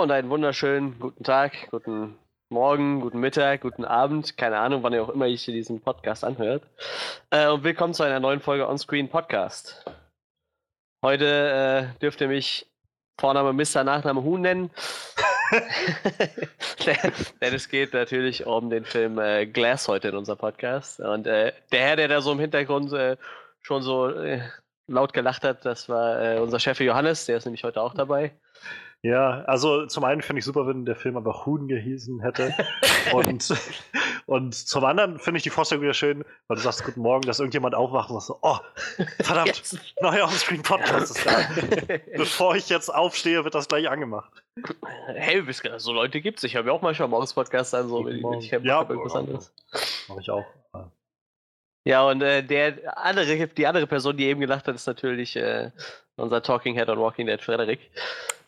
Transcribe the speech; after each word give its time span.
Hallo 0.00 0.06
und 0.06 0.16
einen 0.16 0.30
wunderschönen 0.30 0.98
guten 0.98 1.24
Tag, 1.24 1.68
guten 1.70 2.16
Morgen, 2.48 3.02
guten 3.02 3.20
Mittag, 3.20 3.60
guten 3.60 3.84
Abend, 3.84 4.38
keine 4.38 4.56
Ahnung, 4.56 4.82
wann 4.82 4.94
ihr 4.94 5.02
auch 5.02 5.10
immer 5.10 5.26
ich 5.26 5.44
diesen 5.44 5.82
Podcast 5.82 6.24
anhört. 6.24 6.62
Äh, 7.28 7.48
und 7.48 7.64
willkommen 7.64 7.92
zu 7.92 8.02
einer 8.02 8.18
neuen 8.18 8.40
Folge 8.40 8.66
Onscreen 8.66 9.10
Podcast. 9.10 9.84
Heute 11.04 11.92
äh, 11.92 11.98
dürft 12.00 12.22
ihr 12.22 12.28
mich 12.28 12.66
Vorname 13.20 13.52
Mr. 13.52 13.84
Nachname 13.84 14.22
Huhn 14.22 14.40
nennen. 14.40 14.70
Denn 17.42 17.54
es 17.54 17.68
geht 17.68 17.92
natürlich 17.92 18.46
um 18.46 18.70
den 18.70 18.86
Film 18.86 19.18
äh, 19.18 19.44
Glass 19.44 19.86
heute 19.86 20.08
in 20.08 20.16
unserem 20.16 20.38
Podcast. 20.38 21.00
Und 21.00 21.26
äh, 21.26 21.52
der 21.72 21.80
Herr, 21.80 21.96
der 21.96 22.08
da 22.08 22.22
so 22.22 22.32
im 22.32 22.40
Hintergrund 22.40 22.90
äh, 22.94 23.18
schon 23.60 23.82
so 23.82 24.08
äh, 24.08 24.40
laut 24.86 25.12
gelacht 25.12 25.44
hat, 25.44 25.66
das 25.66 25.90
war 25.90 26.22
äh, 26.22 26.38
unser 26.38 26.58
Chef 26.58 26.80
Johannes, 26.80 27.26
der 27.26 27.36
ist 27.36 27.44
nämlich 27.44 27.64
heute 27.64 27.82
auch 27.82 27.92
dabei. 27.92 28.32
Ja, 29.02 29.44
also 29.44 29.86
zum 29.86 30.04
einen 30.04 30.20
finde 30.20 30.40
ich 30.40 30.44
super, 30.44 30.66
wenn 30.66 30.84
der 30.84 30.94
Film 30.94 31.16
einfach 31.16 31.46
Huhn 31.46 31.68
gehießen 31.68 32.20
hätte. 32.20 32.54
und, 33.14 33.48
und 34.26 34.54
zum 34.54 34.84
anderen 34.84 35.18
finde 35.18 35.38
ich 35.38 35.42
die 35.42 35.50
Vorstellung 35.50 35.82
wieder 35.82 35.94
schön, 35.94 36.22
weil 36.48 36.56
du 36.56 36.62
sagst 36.62 36.84
Guten 36.84 37.00
Morgen, 37.00 37.22
dass 37.22 37.40
irgendjemand 37.40 37.74
aufwacht 37.74 38.10
und 38.10 38.20
sagt 38.20 38.26
so, 38.26 38.38
oh, 38.42 38.58
verdammt, 39.22 39.56
yes. 39.56 39.78
neuer 40.02 40.24
Onscreen-Podcast 40.24 41.16
ist 41.16 41.26
da. 41.26 41.48
Bevor 42.16 42.56
ich 42.56 42.68
jetzt 42.68 42.90
aufstehe, 42.90 43.42
wird 43.42 43.54
das 43.54 43.68
gleich 43.68 43.88
angemacht. 43.88 44.30
Hey, 45.06 45.42
so 45.78 45.94
Leute 45.94 46.20
gibt 46.20 46.38
es. 46.38 46.44
Ich 46.44 46.56
habe 46.56 46.68
ja 46.68 46.74
auch 46.74 46.82
manchmal 46.82 47.08
morgens 47.08 47.32
Podcast 47.32 47.74
an, 47.74 47.88
so 47.88 48.04
wenn 48.04 48.16
ich, 48.38 48.52
ich 48.52 48.64
ja, 48.64 48.82
irgendwas 48.82 49.14
anderes. 49.14 49.54
Mache 50.08 50.20
ich 50.20 50.30
auch. 50.30 50.44
Ja, 51.84 52.06
und 52.06 52.20
äh, 52.20 52.42
der 52.42 52.98
andere, 52.98 53.48
die 53.48 53.66
andere 53.66 53.86
Person, 53.86 54.18
die 54.18 54.26
eben 54.26 54.40
gelacht 54.40 54.68
hat, 54.68 54.74
ist 54.74 54.86
natürlich 54.86 55.36
äh, 55.36 55.70
unser 56.16 56.42
Talking 56.42 56.74
Head 56.74 56.90
on 56.90 56.98
Walking 56.98 57.26
Dead, 57.26 57.40
Frederik. 57.40 57.80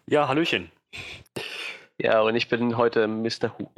Ja, 0.06 0.28
Hallöchen. 0.28 0.70
Ja, 1.98 2.20
und 2.22 2.34
ich 2.34 2.48
bin 2.48 2.76
heute 2.76 3.06
Mr. 3.06 3.56
Huhn. 3.58 3.70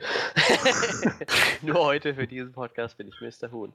Nur 1.63 1.85
heute 1.85 2.15
für 2.15 2.27
diesen 2.27 2.53
Podcast 2.53 2.97
bin 2.97 3.09
ich 3.09 3.21
Mr. 3.21 3.51
Huhn. 3.51 3.73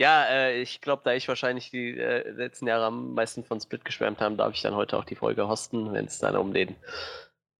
Ja, 0.00 0.24
äh, 0.26 0.60
ich 0.60 0.80
glaube, 0.80 1.02
da 1.04 1.12
ich 1.12 1.28
wahrscheinlich 1.28 1.70
die 1.70 1.98
äh, 1.98 2.28
letzten 2.30 2.66
Jahre 2.66 2.86
am 2.86 3.14
meisten 3.14 3.44
von 3.44 3.60
Split 3.60 3.84
geschwärmt 3.84 4.20
habe, 4.20 4.36
darf 4.36 4.54
ich 4.54 4.62
dann 4.62 4.74
heute 4.74 4.96
auch 4.96 5.04
die 5.04 5.16
Folge 5.16 5.48
hosten, 5.48 5.92
wenn 5.92 6.06
es 6.06 6.18
dann 6.18 6.36
um 6.36 6.54
den 6.54 6.76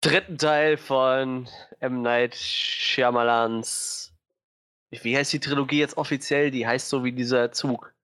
dritten 0.00 0.38
Teil 0.38 0.76
von 0.76 1.48
M. 1.80 2.02
Night 2.02 2.34
Shyamalans 2.34 4.08
wie 4.90 5.16
heißt 5.16 5.32
die 5.32 5.40
Trilogie 5.40 5.80
jetzt 5.80 5.96
offiziell? 5.96 6.50
Die 6.50 6.66
heißt 6.66 6.88
so 6.88 7.04
wie 7.04 7.12
dieser 7.12 7.52
Zug. 7.52 7.94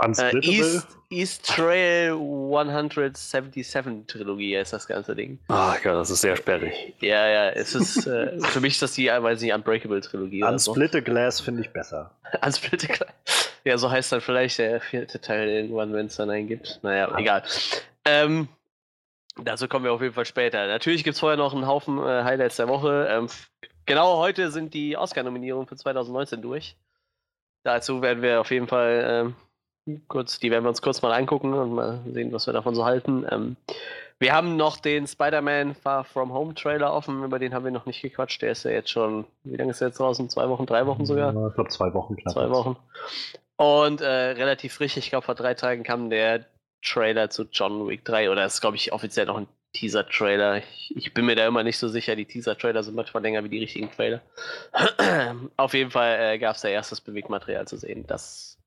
Äh, 0.00 0.38
East, 0.40 0.86
East 1.10 1.46
Trail 1.46 2.12
177 2.12 4.06
Trilogie 4.06 4.54
ist 4.54 4.72
das 4.72 4.86
ganze 4.86 5.14
Ding. 5.14 5.38
Ach 5.48 5.82
ja, 5.84 5.94
das 5.94 6.10
ist 6.10 6.22
sehr 6.22 6.36
sperrig. 6.36 6.94
Ja, 7.00 7.28
ja, 7.28 7.50
es 7.50 7.74
ist, 7.74 8.06
äh, 8.06 8.38
für 8.40 8.60
mich 8.60 8.74
ist 8.74 8.82
das 8.82 8.92
die, 8.92 9.08
weiß 9.08 9.40
nicht, 9.40 9.52
Unbreakable 9.52 10.00
Trilogie. 10.00 10.42
Unsplitte 10.42 10.98
so. 10.98 11.04
Glass 11.04 11.40
finde 11.40 11.62
ich 11.62 11.70
besser. 11.70 12.10
Unsplitte 12.44 12.86
Glass. 12.86 13.08
Ja, 13.62 13.76
so 13.76 13.90
heißt 13.90 14.10
dann 14.10 14.22
vielleicht 14.22 14.58
der 14.58 14.80
vierte 14.80 15.20
Teil 15.20 15.46
irgendwann, 15.46 15.92
wenn 15.92 16.06
es 16.06 16.16
dann 16.16 16.30
einen 16.30 16.48
gibt. 16.48 16.80
Naja, 16.82 17.14
egal. 17.18 17.42
Ähm, 18.06 18.48
dazu 19.36 19.68
kommen 19.68 19.84
wir 19.84 19.92
auf 19.92 20.00
jeden 20.00 20.14
Fall 20.14 20.24
später. 20.24 20.66
Natürlich 20.66 21.04
gibt 21.04 21.12
es 21.16 21.20
vorher 21.20 21.36
noch 21.36 21.52
einen 21.52 21.66
Haufen 21.66 21.98
äh, 21.98 22.24
Highlights 22.24 22.56
der 22.56 22.68
Woche. 22.68 23.06
Ähm, 23.10 23.28
Genau 23.90 24.18
heute 24.18 24.52
sind 24.52 24.72
die 24.72 24.96
Oscar-Nominierungen 24.96 25.66
für 25.66 25.74
2019 25.74 26.40
durch. 26.42 26.76
Dazu 27.64 28.02
werden 28.02 28.22
wir 28.22 28.40
auf 28.40 28.52
jeden 28.52 28.68
Fall 28.68 29.04
ähm, 29.04 29.34
kurz, 30.08 30.38
die 30.38 30.50
werden 30.50 30.64
wir 30.64 30.68
uns 30.68 30.82
kurz 30.82 31.02
mal 31.02 31.12
angucken 31.12 31.54
und 31.54 31.72
mal 31.72 32.00
sehen, 32.12 32.32
was 32.32 32.46
wir 32.46 32.52
davon 32.52 32.74
so 32.74 32.84
halten. 32.84 33.26
Ähm, 33.30 33.56
wir 34.18 34.34
haben 34.34 34.56
noch 34.56 34.76
den 34.76 35.06
Spider-Man 35.06 35.74
Far 35.74 36.04
From 36.04 36.32
Home 36.32 36.54
Trailer 36.54 36.92
offen, 36.92 37.24
über 37.24 37.38
den 37.38 37.54
haben 37.54 37.64
wir 37.64 37.70
noch 37.70 37.86
nicht 37.86 38.02
gequatscht. 38.02 38.42
Der 38.42 38.52
ist 38.52 38.64
ja 38.64 38.70
jetzt 38.70 38.90
schon, 38.90 39.24
wie 39.44 39.56
lange 39.56 39.70
ist 39.70 39.80
der 39.80 39.88
jetzt 39.88 39.98
draußen? 39.98 40.28
Zwei 40.28 40.48
Wochen, 40.48 40.66
drei 40.66 40.86
Wochen 40.86 41.06
sogar? 41.06 41.32
Ja, 41.32 41.48
ich 41.48 41.54
glaube 41.54 41.70
zwei 41.70 41.92
Wochen 41.94 42.16
knapp. 42.16 42.34
Zwei 42.34 42.50
Wochen. 42.50 42.76
Und 43.56 44.00
äh, 44.00 44.06
relativ 44.06 44.74
frisch, 44.74 44.96
ich 44.96 45.10
glaube 45.10 45.24
vor 45.24 45.34
drei 45.34 45.54
Tagen 45.54 45.82
kam 45.82 46.10
der 46.10 46.44
Trailer 46.82 47.30
zu 47.30 47.44
John 47.50 47.88
Wick 47.88 48.04
3 48.04 48.30
oder 48.30 48.44
ist 48.44 48.60
glaube 48.60 48.76
ich 48.76 48.92
offiziell 48.92 49.26
noch 49.26 49.36
ein 49.36 49.48
Teaser-Trailer. 49.72 50.58
Ich, 50.58 50.94
ich, 50.96 51.14
bin 51.14 51.26
mir 51.26 51.36
da 51.36 51.46
immer 51.46 51.62
nicht 51.62 51.78
so 51.78 51.88
sicher. 51.88 52.16
Die 52.16 52.26
Teaser-Trailer 52.26 52.82
sind 52.82 52.96
manchmal 52.96 53.22
länger 53.22 53.44
wie 53.44 53.48
die 53.48 53.60
richtigen 53.60 53.90
Trailer. 53.90 54.20
Auf 55.56 55.74
jeden 55.74 55.90
Fall 55.90 56.18
äh, 56.20 56.38
gab 56.38 56.56
es 56.56 56.62
da 56.62 56.68
erstes 56.68 57.00
Bewegmaterial 57.00 57.68
zu 57.68 57.76
sehen. 57.76 58.04
Das 58.06 58.58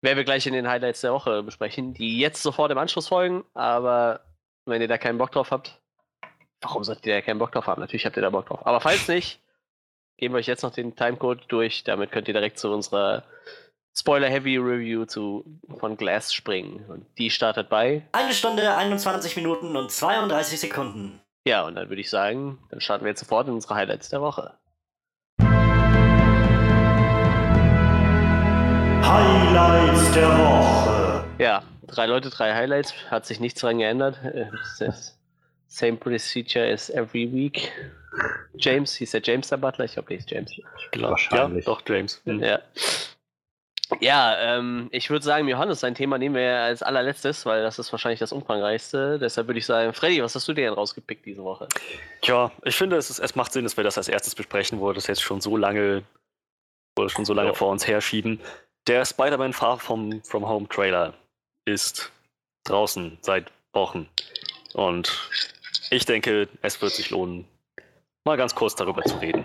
werden 0.00 0.16
wir 0.16 0.24
gleich 0.24 0.46
in 0.46 0.52
den 0.52 0.68
Highlights 0.68 1.00
der 1.00 1.12
Woche 1.12 1.42
besprechen, 1.42 1.94
die 1.94 2.18
jetzt 2.18 2.42
sofort 2.42 2.70
im 2.70 2.78
Anschluss 2.78 3.08
folgen. 3.08 3.44
Aber 3.54 4.20
wenn 4.66 4.80
ihr 4.80 4.88
da 4.88 4.98
keinen 4.98 5.18
Bock 5.18 5.32
drauf 5.32 5.50
habt, 5.50 5.80
warum 6.60 6.84
solltet 6.84 7.06
ihr 7.06 7.14
da 7.14 7.20
keinen 7.20 7.38
Bock 7.38 7.52
drauf 7.52 7.66
haben? 7.66 7.80
Natürlich 7.80 8.06
habt 8.06 8.16
ihr 8.16 8.22
da 8.22 8.30
Bock 8.30 8.46
drauf. 8.46 8.66
Aber 8.66 8.80
falls 8.80 9.08
nicht, 9.08 9.40
geben 10.16 10.34
wir 10.34 10.38
euch 10.38 10.46
jetzt 10.46 10.62
noch 10.62 10.72
den 10.72 10.94
Timecode 10.94 11.44
durch. 11.48 11.84
Damit 11.84 12.12
könnt 12.12 12.28
ihr 12.28 12.34
direkt 12.34 12.58
zu 12.58 12.70
unserer 12.70 13.24
Spoiler-Heavy-Review 13.96 15.06
zu, 15.06 15.44
von 15.78 15.96
Glass 15.96 16.32
springen. 16.32 16.84
Und 16.88 17.06
die 17.18 17.30
startet 17.30 17.68
bei. 17.68 18.06
Eine 18.12 18.32
Stunde, 18.32 18.76
21 18.76 19.36
Minuten 19.36 19.76
und 19.76 19.90
32 19.90 20.60
Sekunden. 20.60 21.20
Ja, 21.46 21.64
und 21.64 21.74
dann 21.76 21.88
würde 21.88 22.00
ich 22.00 22.10
sagen, 22.10 22.58
dann 22.70 22.80
starten 22.80 23.04
wir 23.04 23.10
jetzt 23.10 23.20
sofort 23.20 23.48
in 23.48 23.54
unsere 23.54 23.74
Highlights 23.74 24.10
der 24.10 24.20
Woche. 24.20 24.58
Highlights 29.08 30.12
der 30.12 30.28
Woche. 30.28 31.24
Ja, 31.38 31.62
drei 31.86 32.04
Leute, 32.04 32.28
drei 32.28 32.52
Highlights. 32.54 32.92
Hat 33.10 33.24
sich 33.24 33.40
nichts 33.40 33.62
dran 33.62 33.78
geändert. 33.78 34.18
Same 35.66 35.96
procedure 35.96 36.70
as 36.70 36.90
every 36.90 37.32
week. 37.32 37.72
James, 38.56 38.94
hieß 38.96 39.12
der 39.12 39.22
James 39.22 39.48
der 39.48 39.56
Butler? 39.56 39.86
Ich 39.86 39.92
glaube, 39.92 40.08
der 40.08 40.18
ist 40.18 40.30
James. 40.30 40.50
Ich 40.52 40.90
glaube, 40.90 41.16
ja, 41.30 41.48
doch, 41.48 41.80
James. 41.86 42.20
Mhm. 42.26 42.42
Ja. 42.42 42.60
Ja, 44.00 44.58
ähm, 44.58 44.88
ich 44.92 45.08
würde 45.08 45.24
sagen, 45.24 45.48
Johannes, 45.48 45.80
sein 45.80 45.94
Thema 45.94 46.18
nehmen 46.18 46.34
wir 46.34 46.60
als 46.60 46.82
allerletztes, 46.82 47.46
weil 47.46 47.62
das 47.62 47.78
ist 47.78 47.90
wahrscheinlich 47.90 48.20
das 48.20 48.32
umfangreichste. 48.32 49.18
Deshalb 49.18 49.46
würde 49.46 49.58
ich 49.58 49.64
sagen, 49.64 49.94
Freddy, 49.94 50.22
was 50.22 50.34
hast 50.34 50.46
du 50.46 50.52
dir 50.52 50.66
denn 50.66 50.74
rausgepickt 50.74 51.24
diese 51.24 51.42
Woche? 51.42 51.68
Tja, 52.20 52.52
ich 52.64 52.76
finde, 52.76 52.96
es, 52.98 53.08
ist, 53.08 53.20
es 53.20 53.34
macht 53.34 53.54
Sinn, 53.54 53.64
dass 53.64 53.78
wir 53.78 53.84
das 53.84 53.96
als 53.96 54.08
erstes 54.08 54.34
besprechen, 54.34 54.80
wo 54.80 54.88
wir 54.88 54.94
das 54.94 55.06
jetzt 55.06 55.22
schon 55.22 55.40
so 55.40 55.56
lange, 55.56 56.02
schon 57.06 57.24
so 57.24 57.32
lange 57.32 57.52
oh. 57.52 57.54
vor 57.54 57.70
uns 57.70 57.86
herschieben. 57.86 58.40
Der 58.88 59.04
Spider-Man 59.04 59.52
Far 59.52 59.78
From, 59.78 60.22
From 60.24 60.48
Home 60.48 60.66
Trailer 60.66 61.12
ist 61.66 62.10
draußen 62.64 63.18
seit 63.20 63.52
Wochen. 63.74 64.08
Und 64.72 65.30
ich 65.90 66.06
denke, 66.06 66.48
es 66.62 66.80
wird 66.80 66.92
sich 66.92 67.10
lohnen, 67.10 67.46
mal 68.24 68.38
ganz 68.38 68.54
kurz 68.54 68.74
darüber 68.74 69.02
zu 69.02 69.16
reden. 69.18 69.44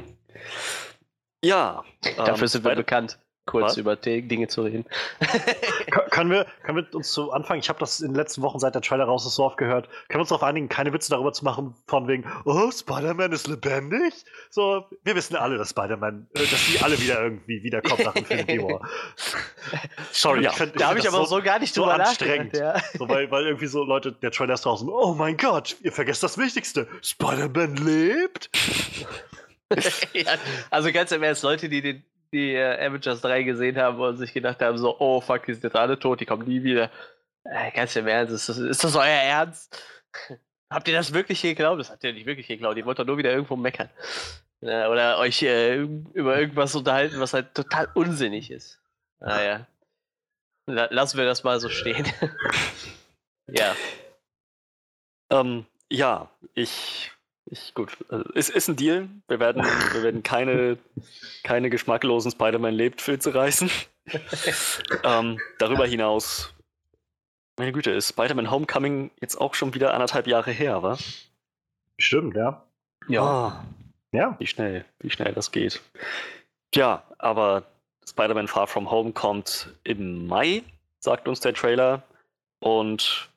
Ja. 1.43 1.83
Dafür 2.15 2.43
ähm, 2.43 2.47
sind 2.47 2.63
wir 2.63 2.75
bekannt 2.75 3.19
kurz 3.45 3.71
Was? 3.71 3.77
über 3.77 3.95
Dinge 3.95 4.47
zu 4.47 4.61
reden. 4.61 4.85
können, 6.11 6.31
wir, 6.31 6.45
können 6.63 6.77
wir 6.77 6.95
uns 6.95 7.11
zu 7.11 7.31
Anfang, 7.31 7.59
ich 7.59 7.69
habe 7.69 7.79
das 7.79 7.99
in 7.99 8.09
den 8.09 8.15
letzten 8.15 8.41
Wochen 8.41 8.59
seit 8.59 8.73
der 8.75 8.81
Trailer 8.81 9.05
raus 9.05 9.25
ist 9.25 9.35
so 9.35 9.43
oft 9.43 9.57
gehört, 9.57 9.89
können 10.07 10.19
wir 10.19 10.21
uns 10.21 10.29
darauf 10.29 10.43
einigen, 10.43 10.69
keine 10.69 10.93
Witze 10.93 11.09
darüber 11.09 11.33
zu 11.33 11.43
machen, 11.43 11.75
von 11.87 12.07
wegen, 12.07 12.25
oh, 12.45 12.71
Spider-Man 12.71 13.31
ist 13.33 13.47
lebendig? 13.47 14.13
So, 14.49 14.85
wir 15.03 15.15
wissen 15.15 15.35
alle, 15.35 15.57
dass 15.57 15.71
Spider-Man, 15.71 16.27
äh, 16.33 16.39
dass 16.39 16.65
die 16.67 16.79
alle 16.81 16.99
wieder 16.99 17.21
irgendwie 17.21 17.63
wiederkommen 17.63 18.03
nach 18.03 18.15
Infinity 18.15 18.61
War. 18.61 18.87
Sorry, 20.11 20.43
ja, 20.43 20.51
ich 20.51 20.57
find, 20.57 20.79
da 20.79 20.89
habe 20.89 20.99
ich 20.99 21.07
aber 21.07 21.17
so, 21.17 21.37
so, 21.37 21.41
gar 21.41 21.59
nicht 21.59 21.73
so 21.73 21.85
anstrengend. 21.85 22.55
Ja. 22.55 22.79
So, 22.97 23.09
weil, 23.09 23.29
weil 23.29 23.45
irgendwie 23.45 23.67
so 23.67 23.83
Leute, 23.83 24.13
der 24.13 24.31
Trailer 24.31 24.53
ist 24.53 24.65
draußen, 24.65 24.87
oh 24.87 25.13
mein 25.13 25.35
Gott, 25.37 25.75
ihr 25.81 25.91
vergesst 25.91 26.23
das 26.23 26.37
Wichtigste, 26.37 26.87
Spider-Man 27.01 27.75
lebt? 27.75 28.49
ja, 30.13 30.35
also 30.69 30.91
ganz 30.91 31.11
im 31.11 31.23
Ernst, 31.23 31.43
Leute, 31.43 31.67
die 31.69 31.81
den 31.81 32.03
die 32.33 32.53
äh, 32.53 32.85
Avengers 32.85 33.21
3 33.21 33.43
gesehen 33.43 33.77
haben 33.77 33.99
und 33.99 34.17
sich 34.17 34.33
gedacht 34.33 34.61
haben, 34.61 34.77
so, 34.77 34.99
oh 34.99 35.21
fuck, 35.21 35.45
die 35.45 35.53
sind 35.53 35.63
jetzt 35.63 35.75
alle 35.75 35.97
tot, 35.97 36.19
die 36.19 36.25
kommen 36.25 36.47
nie 36.47 36.63
wieder. 36.63 36.91
Äh, 37.45 37.71
ganz 37.71 37.95
im 37.95 38.07
Ernst, 38.07 38.33
ist 38.33 38.49
das, 38.49 38.57
ist 38.57 38.83
das 38.83 38.95
euer 38.95 39.05
Ernst? 39.05 39.81
Habt 40.69 40.87
ihr 40.87 40.95
das 40.95 41.13
wirklich 41.13 41.41
geglaubt? 41.41 41.79
Das 41.79 41.91
habt 41.91 42.03
ihr 42.03 42.13
nicht 42.13 42.25
wirklich 42.25 42.47
geglaubt. 42.47 42.77
Ihr 42.77 42.85
wollt 42.85 42.97
doch 42.97 43.05
nur 43.05 43.19
wieder 43.19 43.31
irgendwo 43.31 43.55
meckern. 43.55 43.91
Äh, 44.61 44.87
oder 44.87 45.19
euch 45.19 45.43
äh, 45.43 45.75
über 45.75 46.39
irgendwas 46.39 46.73
unterhalten, 46.73 47.19
was 47.19 47.33
halt 47.33 47.53
total 47.53 47.89
unsinnig 47.93 48.49
ist. 48.49 48.81
Naja. 49.19 49.67
Ah, 50.65 50.87
lassen 50.89 51.17
wir 51.19 51.25
das 51.25 51.43
mal 51.43 51.59
so 51.59 51.69
stehen. 51.69 52.07
ja. 53.47 53.75
Ähm, 55.29 55.67
ja, 55.89 56.31
ich 56.55 57.11
ich, 57.53 57.73
gut, 57.73 57.95
also, 58.09 58.27
ist, 58.33 58.49
ist 58.49 58.67
ein 58.67 58.75
Deal. 58.75 59.07
Wir 59.27 59.39
werden, 59.39 59.63
wir 59.63 60.03
werden 60.03 60.23
keine, 60.23 60.77
keine 61.43 61.69
geschmacklosen 61.69 62.31
Spider-Man 62.31 62.73
lebt 62.73 62.99
Filze 62.99 63.33
reißen. 63.33 63.69
ähm, 65.03 65.39
darüber 65.59 65.85
hinaus, 65.85 66.53
meine 67.57 67.71
Güte, 67.71 67.91
ist 67.91 68.09
Spider-Man 68.09 68.49
Homecoming 68.49 69.11
jetzt 69.21 69.39
auch 69.39 69.53
schon 69.53 69.73
wieder 69.75 69.93
anderthalb 69.93 70.27
Jahre 70.27 70.51
her, 70.51 70.81
wa? 70.81 70.97
Stimmt, 71.97 72.35
ja. 72.35 72.65
Ja. 73.07 73.63
Oh, 73.63 74.17
ja. 74.17 74.35
Wie 74.39 74.47
schnell, 74.47 74.85
wie 74.99 75.11
schnell 75.11 75.33
das 75.33 75.51
geht. 75.51 75.81
Ja, 76.73 77.03
aber 77.19 77.63
Spider-Man 78.09 78.47
Far 78.47 78.65
From 78.65 78.89
Home 78.89 79.11
kommt 79.11 79.69
im 79.83 80.25
Mai, 80.27 80.63
sagt 80.99 81.27
uns 81.27 81.39
der 81.39 81.53
Trailer. 81.53 82.01
Und 82.59 83.29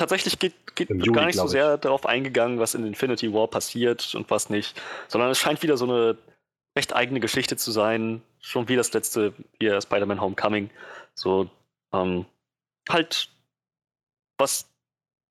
tatsächlich 0.00 0.38
geht, 0.38 0.54
geht 0.74 0.88
Juli, 0.88 1.12
gar 1.12 1.26
nicht 1.26 1.34
so 1.34 1.42
glaub 1.42 1.46
ich. 1.46 1.52
sehr 1.52 1.78
darauf 1.78 2.06
eingegangen, 2.06 2.58
was 2.58 2.74
in 2.74 2.86
Infinity 2.86 3.32
War 3.32 3.48
passiert 3.48 4.14
und 4.14 4.30
was 4.30 4.48
nicht, 4.50 4.80
sondern 5.08 5.30
es 5.30 5.38
scheint 5.38 5.62
wieder 5.62 5.76
so 5.76 5.84
eine 5.84 6.16
recht 6.76 6.94
eigene 6.94 7.20
Geschichte 7.20 7.56
zu 7.56 7.70
sein, 7.70 8.22
schon 8.40 8.68
wie 8.68 8.76
das 8.76 8.92
letzte 8.92 9.34
hier 9.58 9.80
Spider-Man 9.80 10.20
Homecoming. 10.20 10.70
So, 11.14 11.50
ähm, 11.92 12.24
halt 12.88 13.28
was 14.38 14.68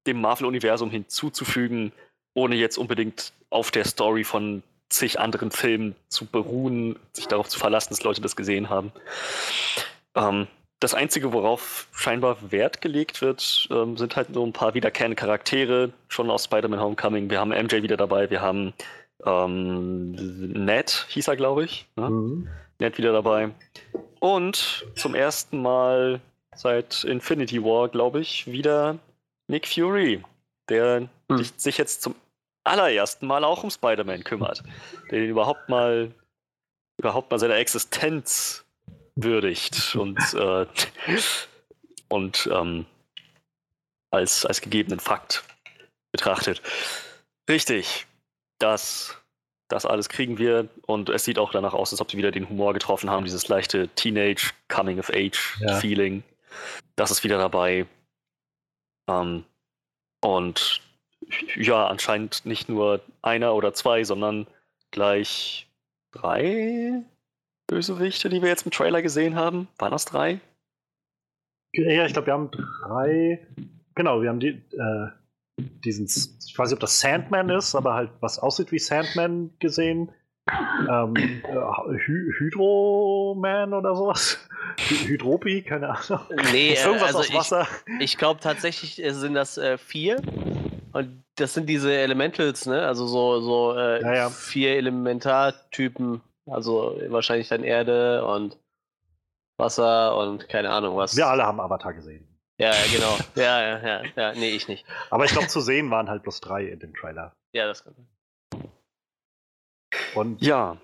dem 0.05 0.21
Marvel-Universum 0.21 0.91
hinzuzufügen, 0.91 1.91
ohne 2.35 2.55
jetzt 2.55 2.77
unbedingt 2.77 3.33
auf 3.49 3.71
der 3.71 3.85
Story 3.85 4.23
von 4.23 4.61
zig 4.89 5.19
anderen 5.19 5.49
Filmen 5.49 5.95
zu 6.09 6.25
beruhen, 6.25 6.99
sich 7.13 7.27
darauf 7.27 7.49
zu 7.49 7.57
verlassen, 7.57 7.89
dass 7.89 8.03
Leute 8.03 8.21
das 8.21 8.35
gesehen 8.35 8.69
haben. 8.69 8.91
Ähm, 10.15 10.47
das 10.79 10.93
Einzige, 10.93 11.33
worauf 11.33 11.87
scheinbar 11.91 12.51
Wert 12.51 12.81
gelegt 12.81 13.21
wird, 13.21 13.67
ähm, 13.71 13.97
sind 13.97 14.15
halt 14.15 14.29
so 14.33 14.45
ein 14.45 14.53
paar 14.53 14.73
wiederkehrende 14.73 15.15
Charaktere, 15.15 15.91
schon 16.07 16.29
aus 16.29 16.45
Spider-Man 16.45 16.79
Homecoming. 16.79 17.29
Wir 17.29 17.39
haben 17.39 17.49
MJ 17.49 17.81
wieder 17.83 17.97
dabei, 17.97 18.29
wir 18.29 18.41
haben 18.41 18.73
ähm, 19.25 20.11
Ned, 20.65 21.05
hieß 21.09 21.27
er, 21.27 21.35
glaube 21.35 21.65
ich. 21.65 21.85
Ne? 21.95 22.09
Mhm. 22.09 22.47
Ned 22.79 22.97
wieder 22.97 23.11
dabei. 23.11 23.49
Und 24.19 24.85
zum 24.95 25.15
ersten 25.15 25.61
Mal 25.61 26.21
seit 26.55 27.03
Infinity 27.03 27.61
War, 27.63 27.89
glaube 27.89 28.21
ich, 28.21 28.47
wieder 28.47 28.97
Nick 29.47 29.67
Fury, 29.67 30.23
der 30.69 31.09
Hm. 31.29 31.43
sich- 31.57 31.77
jetzt 31.77 32.01
zum 32.01 32.15
allerersten 32.63 33.27
Mal 33.27 33.43
auch 33.43 33.63
um 33.63 33.69
Spider-Man 33.69 34.23
kümmert. 34.23 34.63
Der 35.11 35.19
ihn 35.23 35.29
überhaupt 35.29 35.67
mal, 35.67 36.11
überhaupt 36.97 37.31
mal 37.31 37.37
seiner 37.39 37.55
Existenz 37.55 38.63
würdigt 39.23 39.95
und, 39.95 40.17
äh, 40.33 40.65
und 42.07 42.49
ähm, 42.51 42.85
als, 44.11 44.45
als 44.45 44.61
gegebenen 44.61 44.99
Fakt 44.99 45.43
betrachtet. 46.11 46.61
Richtig. 47.49 48.05
Das, 48.59 49.17
das 49.67 49.85
alles 49.85 50.09
kriegen 50.09 50.37
wir 50.37 50.67
und 50.85 51.09
es 51.09 51.23
sieht 51.23 51.39
auch 51.39 51.51
danach 51.51 51.73
aus, 51.73 51.91
als 51.91 52.01
ob 52.01 52.11
sie 52.11 52.17
wieder 52.17 52.31
den 52.31 52.49
Humor 52.49 52.73
getroffen 52.73 53.09
haben, 53.09 53.25
dieses 53.25 53.47
leichte 53.47 53.87
Teenage 53.89 54.51
Coming 54.67 54.99
of 54.99 55.09
Age 55.09 55.57
Ja. 55.61 55.77
Feeling. 55.77 56.23
Das 56.95 57.11
ist 57.11 57.23
wieder 57.23 57.37
dabei. 57.37 57.85
Ähm, 59.07 59.45
und 60.21 60.81
ja, 61.55 61.87
anscheinend 61.87 62.45
nicht 62.45 62.69
nur 62.69 63.01
einer 63.21 63.53
oder 63.53 63.73
zwei, 63.73 64.03
sondern 64.03 64.47
gleich 64.91 65.67
drei 66.11 67.03
Bösewichte, 67.69 68.29
die 68.29 68.41
wir 68.41 68.49
jetzt 68.49 68.65
im 68.65 68.71
Trailer 68.71 69.01
gesehen 69.01 69.35
haben. 69.35 69.67
Waren 69.77 69.91
das 69.91 70.05
drei? 70.05 70.39
Ja, 71.73 72.05
ich 72.05 72.13
glaube, 72.13 72.27
wir 72.27 72.33
haben 72.33 72.51
drei. 72.51 73.47
Genau, 73.95 74.21
wir 74.21 74.29
haben 74.29 74.39
die, 74.39 74.61
äh, 74.71 75.07
diesen, 75.83 76.05
ich 76.05 76.57
weiß 76.57 76.69
nicht, 76.69 76.73
ob 76.73 76.79
das 76.79 76.99
Sandman 76.99 77.49
ist, 77.49 77.75
aber 77.75 77.93
halt 77.93 78.09
was 78.21 78.39
aussieht 78.39 78.71
wie 78.71 78.79
Sandman 78.79 79.51
gesehen. 79.59 80.11
Ähm, 80.89 81.13
äh, 81.15 81.97
Hy 82.07 82.31
Hydroman 82.39 83.73
oder 83.73 83.95
sowas. 83.95 84.39
Hy 84.79 84.95
Hydropi, 85.07 85.61
keine 85.61 85.89
Ahnung. 85.89 86.21
Nee, 86.51 86.73
äh, 86.73 86.83
Irgendwas 86.83 87.15
also 87.15 87.19
aus 87.19 87.33
Wasser. 87.33 87.67
Ich 87.99 88.17
glaube 88.17 88.39
tatsächlich 88.39 89.03
äh, 89.03 89.11
sind 89.13 89.35
das 89.35 89.59
äh, 89.59 89.77
vier. 89.77 90.17
Und 90.91 91.23
das 91.35 91.53
sind 91.53 91.67
diese 91.67 91.93
Elementals, 91.95 92.65
ne? 92.65 92.81
Also 92.81 93.05
so, 93.05 93.41
so 93.41 93.77
äh, 93.77 94.01
Ja, 94.01 94.15
ja. 94.15 94.29
vier 94.31 94.71
Elementartypen. 94.75 96.21
Also 96.51 96.99
wahrscheinlich 97.07 97.47
dann 97.47 97.63
Erde 97.63 98.25
und 98.25 98.57
Wasser 99.57 100.17
und 100.17 100.47
keine 100.49 100.69
Ahnung 100.69 100.95
was. 100.95 101.15
Wir 101.15 101.27
alle 101.27 101.45
haben 101.45 101.59
Avatar 101.59 101.93
gesehen. 101.93 102.25
Ja, 102.59 102.73
ja, 102.73 102.91
genau. 102.91 103.17
Ja, 103.35 103.61
ja, 103.61 103.87
ja, 103.87 104.03
ja. 104.15 104.33
Nee, 104.33 104.51
ich 104.51 104.67
nicht. 104.67 104.85
Aber 105.09 105.25
ich 105.25 105.31
glaube, 105.31 105.47
zu 105.47 105.61
sehen 105.61 105.89
waren 105.91 106.09
halt 106.09 106.23
bloß 106.23 106.41
drei 106.41 106.65
in 106.65 106.79
dem 106.79 106.93
Trailer. 106.93 107.33
Ja, 107.53 107.67
das 107.67 107.83
kann 107.83 107.95
Und 110.15 110.41
Ja. 110.41 110.77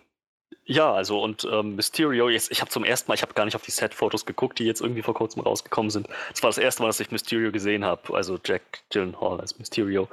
Ja, 0.67 0.94
also 0.94 1.21
und 1.21 1.47
ähm, 1.51 1.75
Mysterio, 1.75 2.27
jetzt, 2.29 2.51
ich 2.51 2.59
habe 2.61 2.71
zum 2.71 2.83
ersten 2.83 3.09
Mal, 3.09 3.15
ich 3.15 3.21
habe 3.21 3.33
gar 3.33 3.45
nicht 3.45 3.56
auf 3.56 3.61
die 3.61 3.71
Set-Fotos 3.71 4.25
geguckt, 4.25 4.57
die 4.57 4.65
jetzt 4.65 4.81
irgendwie 4.81 5.03
vor 5.03 5.13
kurzem 5.13 5.44
rausgekommen 5.44 5.91
sind. 5.91 6.07
Das 6.31 6.41
war 6.41 6.50
das 6.50 6.57
erste 6.57 6.81
Mal, 6.81 6.88
dass 6.88 7.00
ich 7.00 7.11
Mysterio 7.11 7.51
gesehen 7.51 7.85
habe, 7.85 8.15
also 8.15 8.39
Jack 8.44 8.63
Gyllenhaal 8.89 9.39
als 9.39 9.59
Mysterio. 9.59 10.07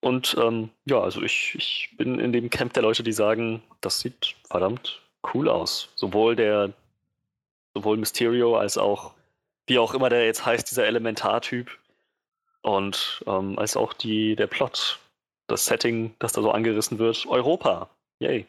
Und 0.00 0.36
ähm, 0.38 0.70
ja, 0.86 1.00
also 1.00 1.22
ich, 1.22 1.54
ich 1.54 1.90
bin 1.96 2.18
in 2.18 2.32
dem 2.32 2.48
Camp 2.50 2.72
der 2.72 2.82
Leute, 2.82 3.02
die 3.02 3.12
sagen, 3.12 3.62
das 3.80 4.00
sieht 4.00 4.34
verdammt 4.48 5.02
cool 5.34 5.48
aus. 5.48 5.90
Sowohl 5.94 6.36
der, 6.36 6.72
sowohl 7.74 7.98
Mysterio 7.98 8.56
als 8.56 8.78
auch, 8.78 9.12
wie 9.66 9.78
auch 9.78 9.92
immer 9.94 10.08
der 10.08 10.24
jetzt 10.24 10.46
heißt, 10.46 10.70
dieser 10.70 10.86
Elementartyp. 10.86 11.70
Und 12.62 13.22
ähm, 13.26 13.58
als 13.58 13.76
auch 13.76 13.92
die, 13.92 14.36
der 14.36 14.46
Plot, 14.46 14.98
das 15.46 15.66
Setting, 15.66 16.14
das 16.18 16.32
da 16.32 16.42
so 16.42 16.50
angerissen 16.50 16.98
wird. 16.98 17.26
Europa. 17.26 17.90
Yay. 18.20 18.46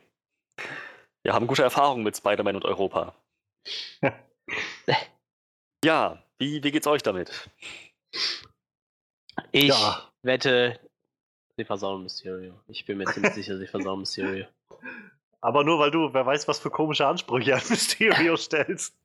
Wir 1.24 1.33
haben 1.33 1.47
gute 1.47 1.63
Erfahrungen 1.63 2.04
mit 2.04 2.18
Spider-Man 2.18 2.56
und 2.56 2.65
Europa. 2.65 3.13
ja, 5.86 6.21
wie, 6.39 6.63
wie 6.63 6.71
geht's 6.71 6.88
euch 6.88 7.04
damit? 7.04 7.50
Ich 9.51 9.69
Ja. 9.69 10.09
wette, 10.24 10.80
sie 11.61 11.65
versauen 11.65 12.03
Mysterio. 12.03 12.53
Ich 12.67 12.85
bin 12.85 12.97
mir 12.97 13.05
ziemlich 13.05 13.33
sicher, 13.33 13.57
sie 13.57 13.67
versauen 13.67 13.99
Mysterio. 13.99 14.45
aber 15.41 15.63
nur 15.63 15.79
weil 15.79 15.91
du, 15.91 16.13
wer 16.13 16.25
weiß, 16.25 16.47
was 16.47 16.59
für 16.59 16.71
komische 16.71 17.05
Ansprüche 17.05 17.55
an 17.55 17.61
Mysterio 17.69 18.35
stellst. 18.35 18.95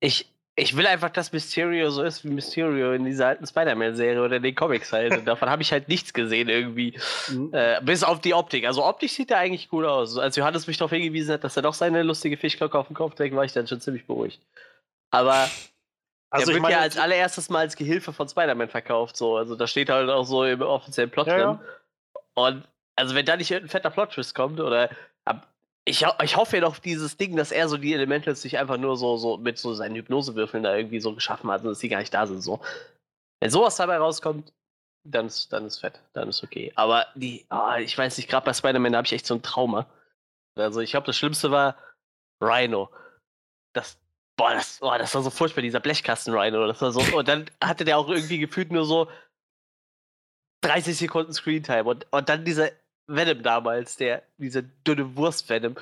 Ich, 0.00 0.30
ich 0.56 0.76
will 0.76 0.86
einfach, 0.86 1.10
dass 1.10 1.32
Mysterio 1.32 1.90
so 1.90 2.02
ist 2.02 2.24
wie 2.24 2.28
Mysterio 2.28 2.92
in 2.92 3.04
dieser 3.04 3.28
alten 3.28 3.46
Spider-Man-Serie 3.46 4.22
oder 4.22 4.36
in 4.36 4.42
den 4.42 4.54
Comics 4.54 4.92
halt. 4.92 5.16
Und 5.16 5.24
davon 5.24 5.48
habe 5.48 5.62
ich 5.62 5.72
halt 5.72 5.88
nichts 5.88 6.12
gesehen 6.12 6.48
irgendwie. 6.48 6.98
Mhm. 7.28 7.50
Äh, 7.52 7.80
bis 7.82 8.04
auf 8.04 8.20
die 8.20 8.34
Optik. 8.34 8.66
Also 8.66 8.84
optisch 8.84 9.12
sieht 9.12 9.30
er 9.30 9.38
eigentlich 9.38 9.68
gut 9.68 9.86
aus. 9.86 10.18
Als 10.18 10.36
Johannes 10.36 10.66
mich 10.66 10.76
darauf 10.76 10.90
hingewiesen 10.90 11.32
hat, 11.32 11.44
dass 11.44 11.56
er 11.56 11.62
doch 11.62 11.74
seine 11.74 12.02
lustige 12.02 12.36
Fischglocke 12.36 12.78
auf 12.78 12.88
dem 12.88 12.96
Kopf 12.96 13.14
trägt, 13.14 13.34
war 13.34 13.44
ich 13.44 13.52
dann 13.52 13.66
schon 13.66 13.80
ziemlich 13.80 14.06
beruhigt. 14.06 14.40
Aber 15.10 15.48
Also 16.32 16.46
er 16.46 16.48
ich 16.48 16.54
wird 16.54 16.62
meine, 16.62 16.74
ja 16.74 16.80
als 16.80 16.96
allererstes 16.96 17.50
mal 17.50 17.60
als 17.60 17.76
Gehilfe 17.76 18.12
von 18.12 18.28
Spider-Man 18.28 18.68
verkauft. 18.68 19.16
So. 19.16 19.36
Also 19.36 19.54
da 19.54 19.66
steht 19.66 19.90
halt 19.90 20.10
auch 20.10 20.24
so 20.24 20.44
im 20.44 20.62
offiziellen 20.62 21.10
Plot 21.10 21.26
Ja, 21.26 21.36
drin. 21.36 21.58
Und 22.34 22.64
also 22.96 23.14
wenn 23.14 23.26
da 23.26 23.36
nicht 23.36 23.50
irgendein 23.50 23.70
fetter 23.70 23.90
Plot-Twist 23.90 24.34
kommt 24.34 24.60
oder 24.60 24.90
ich, 25.84 26.06
ich 26.22 26.36
hoffe 26.36 26.56
ja 26.56 26.60
doch 26.60 26.78
dieses 26.78 27.16
Ding, 27.16 27.36
dass 27.36 27.50
er 27.50 27.68
so 27.68 27.76
die 27.76 27.92
Elementals 27.92 28.42
sich 28.42 28.56
einfach 28.58 28.76
nur 28.76 28.96
so, 28.96 29.16
so 29.16 29.36
mit 29.36 29.58
so 29.58 29.74
seinen 29.74 29.96
Hypnosewürfeln 29.96 30.62
da 30.62 30.76
irgendwie 30.76 31.00
so 31.00 31.14
geschaffen 31.14 31.50
hat, 31.50 31.64
dass 31.64 31.80
die 31.80 31.88
gar 31.88 31.98
nicht 31.98 32.14
da 32.14 32.26
sind. 32.26 32.40
So. 32.40 32.60
Wenn 33.40 33.50
sowas 33.50 33.76
dabei 33.76 33.98
rauskommt, 33.98 34.52
dann 35.04 35.26
ist, 35.26 35.52
dann 35.52 35.66
ist 35.66 35.78
fett, 35.80 36.00
dann 36.12 36.28
ist 36.28 36.44
okay. 36.44 36.72
Aber 36.76 37.06
die, 37.16 37.44
ah, 37.48 37.78
ich 37.78 37.98
weiß 37.98 38.16
nicht, 38.16 38.28
gerade 38.28 38.46
bei 38.46 38.52
Spider-Man 38.52 38.94
habe 38.94 39.06
ich 39.06 39.12
echt 39.12 39.26
so 39.26 39.34
ein 39.34 39.42
Trauma. 39.42 39.86
Also 40.56 40.80
ich 40.80 40.92
glaube, 40.92 41.06
das 41.06 41.16
Schlimmste 41.16 41.50
war 41.50 41.76
Rhino. 42.40 42.88
Das, 43.74 43.98
boah, 44.42 44.54
das, 44.54 44.78
boah, 44.80 44.98
das 44.98 45.14
war 45.14 45.22
so 45.22 45.30
furchtbar, 45.30 45.62
dieser 45.62 45.78
Blechkasten-Rhino. 45.78 46.58
War 46.58 46.92
so, 46.92 47.00
und 47.16 47.28
dann 47.28 47.48
hatte 47.62 47.84
der 47.84 47.96
auch 47.96 48.08
irgendwie 48.08 48.38
gefühlt 48.38 48.72
nur 48.72 48.84
so 48.84 49.08
30 50.62 50.96
Sekunden 50.96 51.32
Screentime 51.32 51.84
und, 51.84 52.06
und 52.10 52.28
dann 52.28 52.44
dieser 52.44 52.70
Venom 53.06 53.42
damals, 53.44 53.96
der, 53.96 54.22
diese 54.38 54.64
dünne 54.64 55.16
Wurst-Venom. 55.16 55.76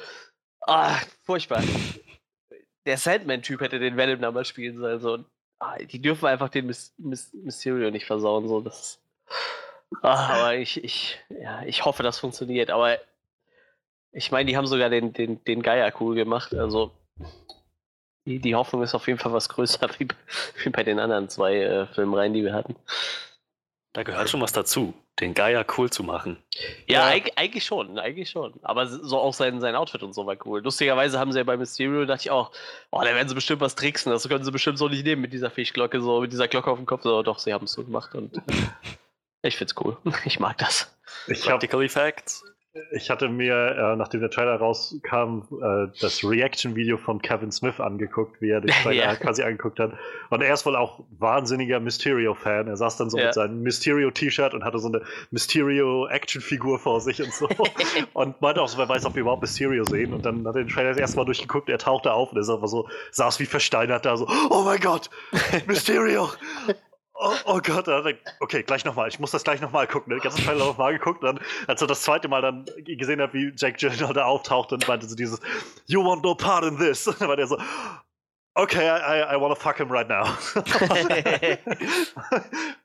Ah, 0.67 0.99
furchtbar. 1.23 1.63
Der 2.85 2.99
Sandman-Typ 2.99 3.63
hätte 3.63 3.79
den 3.79 3.97
Venom 3.97 4.21
damals 4.21 4.49
spielen 4.49 4.79
sollen. 4.79 5.01
So. 5.01 5.15
Und, 5.15 5.27
ah, 5.59 5.79
die 5.79 6.03
dürfen 6.03 6.27
einfach 6.27 6.51
den 6.51 6.67
Mys 6.67 6.93
Mys 6.99 7.33
Mysterio 7.33 7.91
nicht 7.91 8.05
versauen. 8.05 8.47
So. 8.47 8.61
Das 8.61 9.03
ah, 10.03 10.35
aber 10.35 10.57
ich, 10.57 10.85
ich, 10.85 11.19
ja, 11.31 11.63
ich 11.63 11.87
hoffe, 11.87 12.03
das 12.03 12.19
funktioniert. 12.19 12.71
Aber 12.71 12.99
ich 14.13 14.31
meine, 14.31 14.51
die 14.51 14.57
haben 14.59 14.67
sogar 14.67 14.91
den, 14.91 15.15
den, 15.15 15.43
den 15.45 15.63
Geier 15.63 15.93
cool 16.01 16.15
gemacht. 16.15 16.53
Also 16.55 16.93
die, 18.31 18.39
die 18.39 18.55
Hoffnung 18.55 18.83
ist 18.83 18.95
auf 18.95 19.07
jeden 19.07 19.19
Fall 19.19 19.33
was 19.33 19.49
größer 19.49 19.89
wie, 19.99 20.05
bei- 20.05 20.15
wie 20.65 20.71
bei 20.71 20.83
den 20.85 20.99
anderen 21.01 21.29
zwei 21.29 21.57
äh, 21.57 21.87
Filmreihen, 21.89 22.33
die 22.33 22.45
wir 22.45 22.55
hatten. 22.55 22.77
Da 23.93 24.05
gehört 24.05 24.31
schon 24.31 24.41
was 24.41 24.53
dazu, 24.53 24.95
den 25.19 25.35
Geier 25.35 25.67
cool 25.77 25.91
zu 25.91 26.05
machen. 26.05 26.41
Ja, 26.87 27.11
Ja. 27.11 27.17
eig- 27.17 27.33
eigentlich 27.35 27.65
schon, 27.65 27.99
eigentlich 27.99 28.31
schon. 28.31 28.55
Aber 28.63 28.87
so 28.87 29.19
auch 29.19 29.35
sein, 29.35 29.61
sein 29.61 29.75
Outfit 29.75 30.05
und 30.05 30.13
so 30.15 30.27
war 30.27 30.37
cool. 30.47 30.63
Lustigerweise 30.63 31.19
haben 31.19 31.33
sie 31.33 31.39
ja 31.39 31.45
bei 31.45 31.57
Mysterio, 31.57 32.05
dachte 32.05 32.23
ich 32.23 32.31
auch, 32.31 32.53
oh, 32.93 33.01
da 33.01 33.07
werden 33.15 33.29
sie 33.29 33.35
bestimmt 33.35 33.61
was 33.61 33.75
tricksen. 33.75 34.13
Das 34.13 34.29
können 34.29 34.45
sie 34.45 34.53
bestimmt 34.53 34.79
so 34.79 34.89
nicht 34.89 35.05
nehmen 35.05 35.23
mit 35.23 35.33
dieser 35.33 35.51
Fischglocke, 35.51 36.01
so 36.01 36.21
mit 36.21 36.31
dieser 36.33 36.47
Glocke 36.47 36.71
auf 36.71 36.79
dem 36.79 36.87
Kopf. 36.87 37.03
So, 37.03 37.25
doch, 37.25 37.41
sie 37.41 37.53
haben 37.53 37.65
es 37.65 37.73
so 37.73 37.83
gemacht 37.83 38.15
und 38.15 38.41
ich 39.43 39.57
find's 39.57 39.75
cool. 39.81 39.97
Ich 40.25 40.39
mag 40.39 40.57
das. 40.59 40.97
ich, 41.27 41.41
hab, 41.43 41.49
Practical 41.59 41.83
Effects. 41.83 42.45
Ich 42.93 43.11
hatte 43.11 43.29
mir, 43.29 43.55
äh, 43.55 43.97
nachdem 43.97 44.21
der 44.21 44.31
Trailer 44.31 44.57
rauskam, 44.57 45.41
äh, 45.61 45.89
das 46.01 46.23
Reaction-Video 46.23 46.99
von 46.99 47.21
Kevin 47.21 47.51
Smith 47.51 47.81
angeguckt, 47.81 48.41
wie 48.41 48.51
er 48.51 48.61
den 48.61 48.69
Trailer 48.83 49.05
Ja. 49.07 49.17
quasi 49.17 49.43
angeguckt 49.43 49.81
hat. 49.81 49.93
Und 50.31 50.41
er 50.43 50.55
ist 50.55 50.65
wohl 50.67 50.77
auch 50.77 51.03
wahnsinniger 51.19 51.81
Mysterio-Fan. 51.81 52.69
Er 52.69 52.77
saß 52.77 52.97
dann 52.97 53.11
so 53.11 53.19
Ja. 53.19 53.27
mit 53.27 53.35
seinem 53.35 53.63
Mysterio-T-Shirt 53.63 54.55
und 54.55 54.65
hatte 54.65 54.79
so 54.79 54.89
eine 54.89 55.03
Mysterio-Action-Figur 55.31 56.79
vor 56.79 57.01
sich 57.01 57.21
und 57.21 57.33
so. 57.33 57.49
und 58.13 58.41
meinte 58.41 58.63
auch 58.63 58.69
so, 58.69 58.79
wer 58.79 58.89
weiß, 58.89 59.05
ob 59.07 59.15
wir 59.15 59.23
überhaupt 59.23 59.43
Mysterio 59.43 59.85
sehen. 59.85 60.13
Und 60.15 60.25
dann 60.25 60.47
hat 60.47 60.55
er 60.55 60.63
den 60.65 60.69
Trailer 60.69 60.91
das 60.91 60.99
erste 60.99 61.17
Mal 61.17 61.25
durchgeguckt, 61.25 61.69
er 61.69 61.79
tauchte 61.79 62.13
auf 62.13 62.31
und 62.31 62.39
er 62.39 62.43
ist 62.43 62.51
einfach 62.51 62.69
so, 62.69 62.89
saß 63.11 63.41
wie 63.41 63.47
versteinert 63.47 64.07
da 64.07 64.17
so, 64.17 64.29
oh 64.51 64.63
mein 64.65 64.81
Gott, 64.81 65.11
Mysterio! 65.67 66.29
oh, 67.21 67.35
oh 67.45 67.61
Gott, 67.63 67.87
okay, 68.41 68.63
gleich 68.63 68.85
nochmal. 68.85 69.09
Ich 69.09 69.19
muss 69.19 69.31
das 69.31 69.45
gleich 69.45 69.61
nochmal 69.61 69.87
gucken. 69.87 70.11
Den 70.11 70.21
ganzen 70.21 70.45
Trailer 70.45 70.65
nochmal 70.67 70.93
geguckt. 70.93 71.23
Dann, 71.23 71.39
als 71.67 71.81
er 71.81 71.87
das 71.87 72.03
zweite 72.03 72.29
Mal 72.29 72.43
dann 72.43 72.65
gesehen 72.85 73.21
hat, 73.21 73.35
wie 73.35 73.53
Jack 73.57 73.79
Gyllenhaal 73.79 74.15
da 74.15 74.25
auftaucht 74.25 74.73
und 74.73 74.87
meinte 74.89 75.07
so 75.07 75.15
dieses 75.15 75.41
You 75.87 76.05
want 76.05 76.23
no 76.25 76.35
part 76.35 76.65
in 76.65 76.79
this. 76.79 77.07
Und 77.11 77.21
dann 77.21 77.29
war 77.29 77.37
der 77.37 77.47
so, 77.47 77.59
okay, 78.55 78.89
I, 78.89 78.99
I, 78.99 79.37
I 79.37 79.41
wanna 79.41 79.55
fuck 79.55 79.77
him 79.79 79.91
right 79.91 80.09
now. 80.09 80.25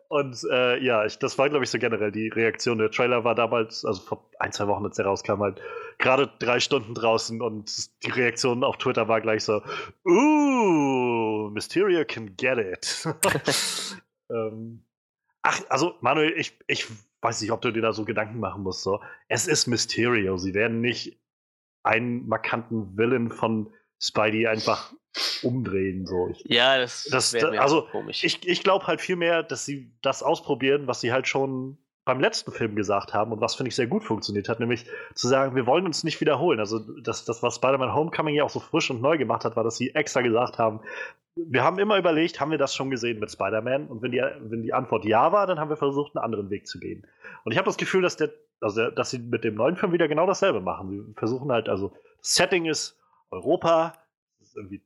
und 0.09 0.43
äh, 0.51 0.77
ja, 0.83 1.05
ich, 1.05 1.17
das 1.19 1.37
war, 1.37 1.49
glaube 1.49 1.63
ich, 1.63 1.71
so 1.71 1.79
generell 1.79 2.11
die 2.11 2.29
Reaktion. 2.29 2.77
Der 2.77 2.91
Trailer 2.91 3.23
war 3.23 3.35
damals, 3.35 3.85
also 3.85 4.01
vor 4.01 4.29
ein, 4.39 4.51
zwei 4.51 4.67
Wochen, 4.67 4.85
als 4.85 4.97
der 4.97 5.05
rauskam, 5.05 5.41
halt 5.41 5.61
gerade 5.97 6.29
drei 6.39 6.59
Stunden 6.59 6.93
draußen 6.93 7.41
und 7.41 7.71
die 8.03 8.11
Reaktion 8.11 8.63
auf 8.63 8.77
Twitter 8.77 9.07
war 9.07 9.21
gleich 9.21 9.43
so, 9.43 9.61
uh, 10.05 11.49
Mysterio 11.49 12.03
can 12.05 12.35
get 12.37 12.57
it. 12.57 13.07
ähm, 14.29 14.85
ach, 15.41 15.61
also 15.69 15.95
Manuel, 16.01 16.33
ich, 16.37 16.57
ich 16.67 16.87
weiß 17.21 17.41
nicht, 17.41 17.51
ob 17.51 17.61
du 17.61 17.71
dir 17.71 17.81
da 17.81 17.93
so 17.93 18.05
Gedanken 18.05 18.39
machen 18.39 18.63
musst. 18.63 18.83
So. 18.83 19.01
Es 19.27 19.47
ist 19.47 19.67
Mysterio. 19.67 20.37
Sie 20.37 20.53
werden 20.53 20.81
nicht 20.81 21.19
einen 21.83 22.27
markanten 22.27 22.97
Villain 22.97 23.31
von 23.31 23.71
Spidey 23.99 24.47
einfach 24.47 24.93
umdrehen. 25.43 26.05
So. 26.05 26.29
Ich, 26.29 26.43
ja, 26.45 26.77
das, 26.77 27.07
das 27.09 27.33
wäre 27.33 27.59
also, 27.59 27.87
komisch. 27.91 28.23
Ich, 28.23 28.47
ich 28.47 28.63
glaube 28.63 28.87
halt 28.87 29.01
vielmehr, 29.01 29.43
dass 29.43 29.65
sie 29.65 29.93
das 30.01 30.23
ausprobieren, 30.23 30.87
was 30.87 31.01
sie 31.01 31.11
halt 31.11 31.27
schon 31.27 31.77
beim 32.05 32.19
letzten 32.19 32.51
Film 32.51 32.75
gesagt 32.75 33.13
haben 33.13 33.31
und 33.31 33.41
was 33.41 33.55
finde 33.55 33.69
ich 33.69 33.75
sehr 33.75 33.87
gut 33.87 34.03
funktioniert 34.03 34.47
hat, 34.47 34.59
nämlich 34.59 34.85
zu 35.15 35.27
sagen, 35.27 35.55
wir 35.55 35.65
wollen 35.65 35.85
uns 35.85 36.03
nicht 36.03 36.21
wiederholen. 36.21 36.59
Also 36.59 36.79
das, 36.79 37.25
das 37.25 37.41
was 37.41 37.55
Spider-Man 37.55 37.93
Homecoming 37.93 38.35
ja 38.35 38.43
auch 38.43 38.49
so 38.49 38.59
frisch 38.59 38.91
und 38.91 39.01
neu 39.01 39.17
gemacht 39.17 39.43
hat, 39.43 39.55
war, 39.55 39.63
dass 39.63 39.77
sie 39.77 39.93
extra 39.95 40.21
gesagt 40.21 40.59
haben, 40.59 40.81
wir 41.35 41.63
haben 41.63 41.79
immer 41.79 41.97
überlegt, 41.97 42.39
haben 42.39 42.51
wir 42.51 42.57
das 42.57 42.73
schon 42.73 42.89
gesehen 42.89 43.19
mit 43.19 43.31
Spider-Man? 43.31 43.87
Und 43.87 44.01
wenn 44.01 44.11
die, 44.11 44.23
wenn 44.39 44.61
die 44.61 44.73
Antwort 44.73 45.03
ja 45.03 45.31
war, 45.31 45.47
dann 45.47 45.59
haben 45.59 45.69
wir 45.69 45.77
versucht, 45.77 46.15
einen 46.15 46.23
anderen 46.23 46.49
Weg 46.49 46.67
zu 46.67 46.79
gehen. 46.79 47.05
Und 47.43 47.51
ich 47.51 47.57
habe 47.57 47.65
das 47.65 47.77
Gefühl, 47.77 48.03
dass, 48.03 48.15
der, 48.15 48.29
also 48.61 48.89
dass 48.91 49.09
sie 49.09 49.19
mit 49.19 49.43
dem 49.43 49.55
neuen 49.55 49.75
Film 49.75 49.91
wieder 49.91 50.07
genau 50.07 50.27
dasselbe 50.27 50.61
machen. 50.61 50.89
Sie 50.89 51.13
versuchen 51.15 51.51
halt, 51.51 51.67
also 51.67 51.91
das 52.19 52.35
Setting 52.35 52.65
ist 52.65 52.97
Europa, 53.31 53.95
das 54.39 54.49
ist 54.49 54.55
irgendwie 54.55 54.81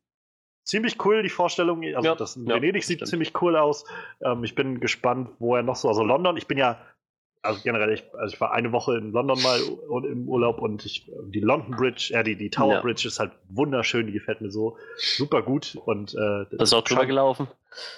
ziemlich 0.64 1.04
cool, 1.06 1.22
die 1.22 1.30
Vorstellung. 1.30 1.84
Also 1.84 2.08
ja, 2.08 2.16
das 2.16 2.38
Venedig 2.38 2.84
sieht 2.84 2.98
stimmt. 2.98 3.10
ziemlich 3.10 3.42
cool 3.42 3.56
aus. 3.56 3.86
Ähm, 4.24 4.44
ich 4.44 4.56
bin 4.56 4.80
gespannt, 4.80 5.30
wo 5.40 5.56
er 5.56 5.64
noch 5.64 5.76
so, 5.76 5.88
also 5.88 6.04
London, 6.04 6.38
ich 6.38 6.48
bin 6.48 6.58
ja 6.58 6.80
also 7.42 7.62
generell, 7.64 7.92
ich, 7.94 8.04
also 8.14 8.34
ich 8.34 8.42
war 8.42 8.52
eine 8.52 8.72
Woche 8.72 8.98
in 8.98 9.12
London 9.12 9.42
mal 9.42 9.60
im 10.06 10.28
Urlaub 10.28 10.62
und 10.62 10.86
ich, 10.86 11.10
die 11.28 11.40
London 11.40 11.72
Bridge, 11.72 12.12
äh, 12.14 12.24
die, 12.24 12.36
die 12.36 12.50
Tower 12.50 12.76
ja. 12.76 12.82
Bridge 12.82 13.08
ist 13.08 13.20
halt 13.20 13.32
wunderschön, 13.48 14.08
die 14.08 14.14
gefällt 14.14 14.42
mir 14.42 14.52
so 14.52 14.78
super 14.98 15.42
gut. 15.42 15.78
Und, 15.86 16.14
äh, 16.16 16.46
Bist 16.58 16.74
du 16.74 16.78
auch 16.78 16.84
drüber 16.84 17.06
gelaufen? 17.06 17.48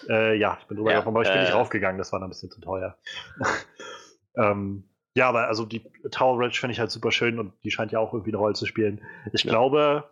Äh, 0.08 0.38
ja, 0.38 0.58
ich 0.62 0.68
bin 0.68 0.78
drüber 0.78 0.92
ja, 0.92 1.00
gelaufen, 1.00 1.16
aber 1.16 1.24
ich 1.24 1.32
bin 1.32 1.42
nicht 1.42 1.54
raufgegangen, 1.54 1.98
das 1.98 2.12
war 2.12 2.20
dann 2.20 2.28
ein 2.28 2.32
bisschen 2.32 2.52
zu 2.52 2.62
teuer. 2.62 2.96
ähm, 4.36 4.84
ja, 5.16 5.28
aber 5.28 5.48
also 5.48 5.66
die 5.66 5.82
Tower 6.12 6.38
Bridge 6.38 6.58
finde 6.60 6.74
ich 6.74 6.80
halt 6.80 6.92
super 6.92 7.12
schön 7.12 7.40
und 7.40 7.54
die 7.64 7.72
scheint 7.72 7.92
ja 7.92 8.00
auch 8.00 8.14
irgendwie 8.14 8.32
eine 8.32 8.38
Rolle 8.38 8.54
zu 8.54 8.66
spielen. 8.66 9.02
Ich 9.34 9.44
ja. 9.44 9.50
glaube, 9.50 10.04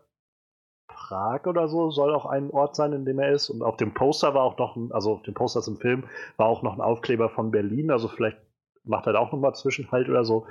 Prag 0.88 1.46
oder 1.46 1.68
so 1.68 1.92
soll 1.92 2.14
auch 2.14 2.26
ein 2.26 2.50
Ort 2.50 2.76
sein, 2.76 2.94
in 2.94 3.06
dem 3.06 3.20
er 3.20 3.32
ist. 3.32 3.50
Und 3.50 3.62
auf 3.62 3.78
dem 3.78 3.94
Poster 3.94 4.34
war 4.34 4.44
auch 4.44 4.58
noch 4.58 4.76
ein, 4.76 4.92
also 4.92 5.14
auf 5.14 5.22
dem 5.22 5.36
Poster 5.36 5.62
zum 5.62 5.78
Film 5.78 6.04
war 6.38 6.48
auch 6.48 6.64
noch 6.64 6.74
ein 6.74 6.82
Aufkleber 6.82 7.30
von 7.30 7.52
Berlin, 7.52 7.92
also 7.92 8.08
vielleicht 8.08 8.38
macht 8.84 9.06
halt 9.06 9.16
auch 9.16 9.32
nochmal 9.32 9.56
Zwischenhalt 9.56 10.10
oder 10.10 10.24
so. 10.26 10.48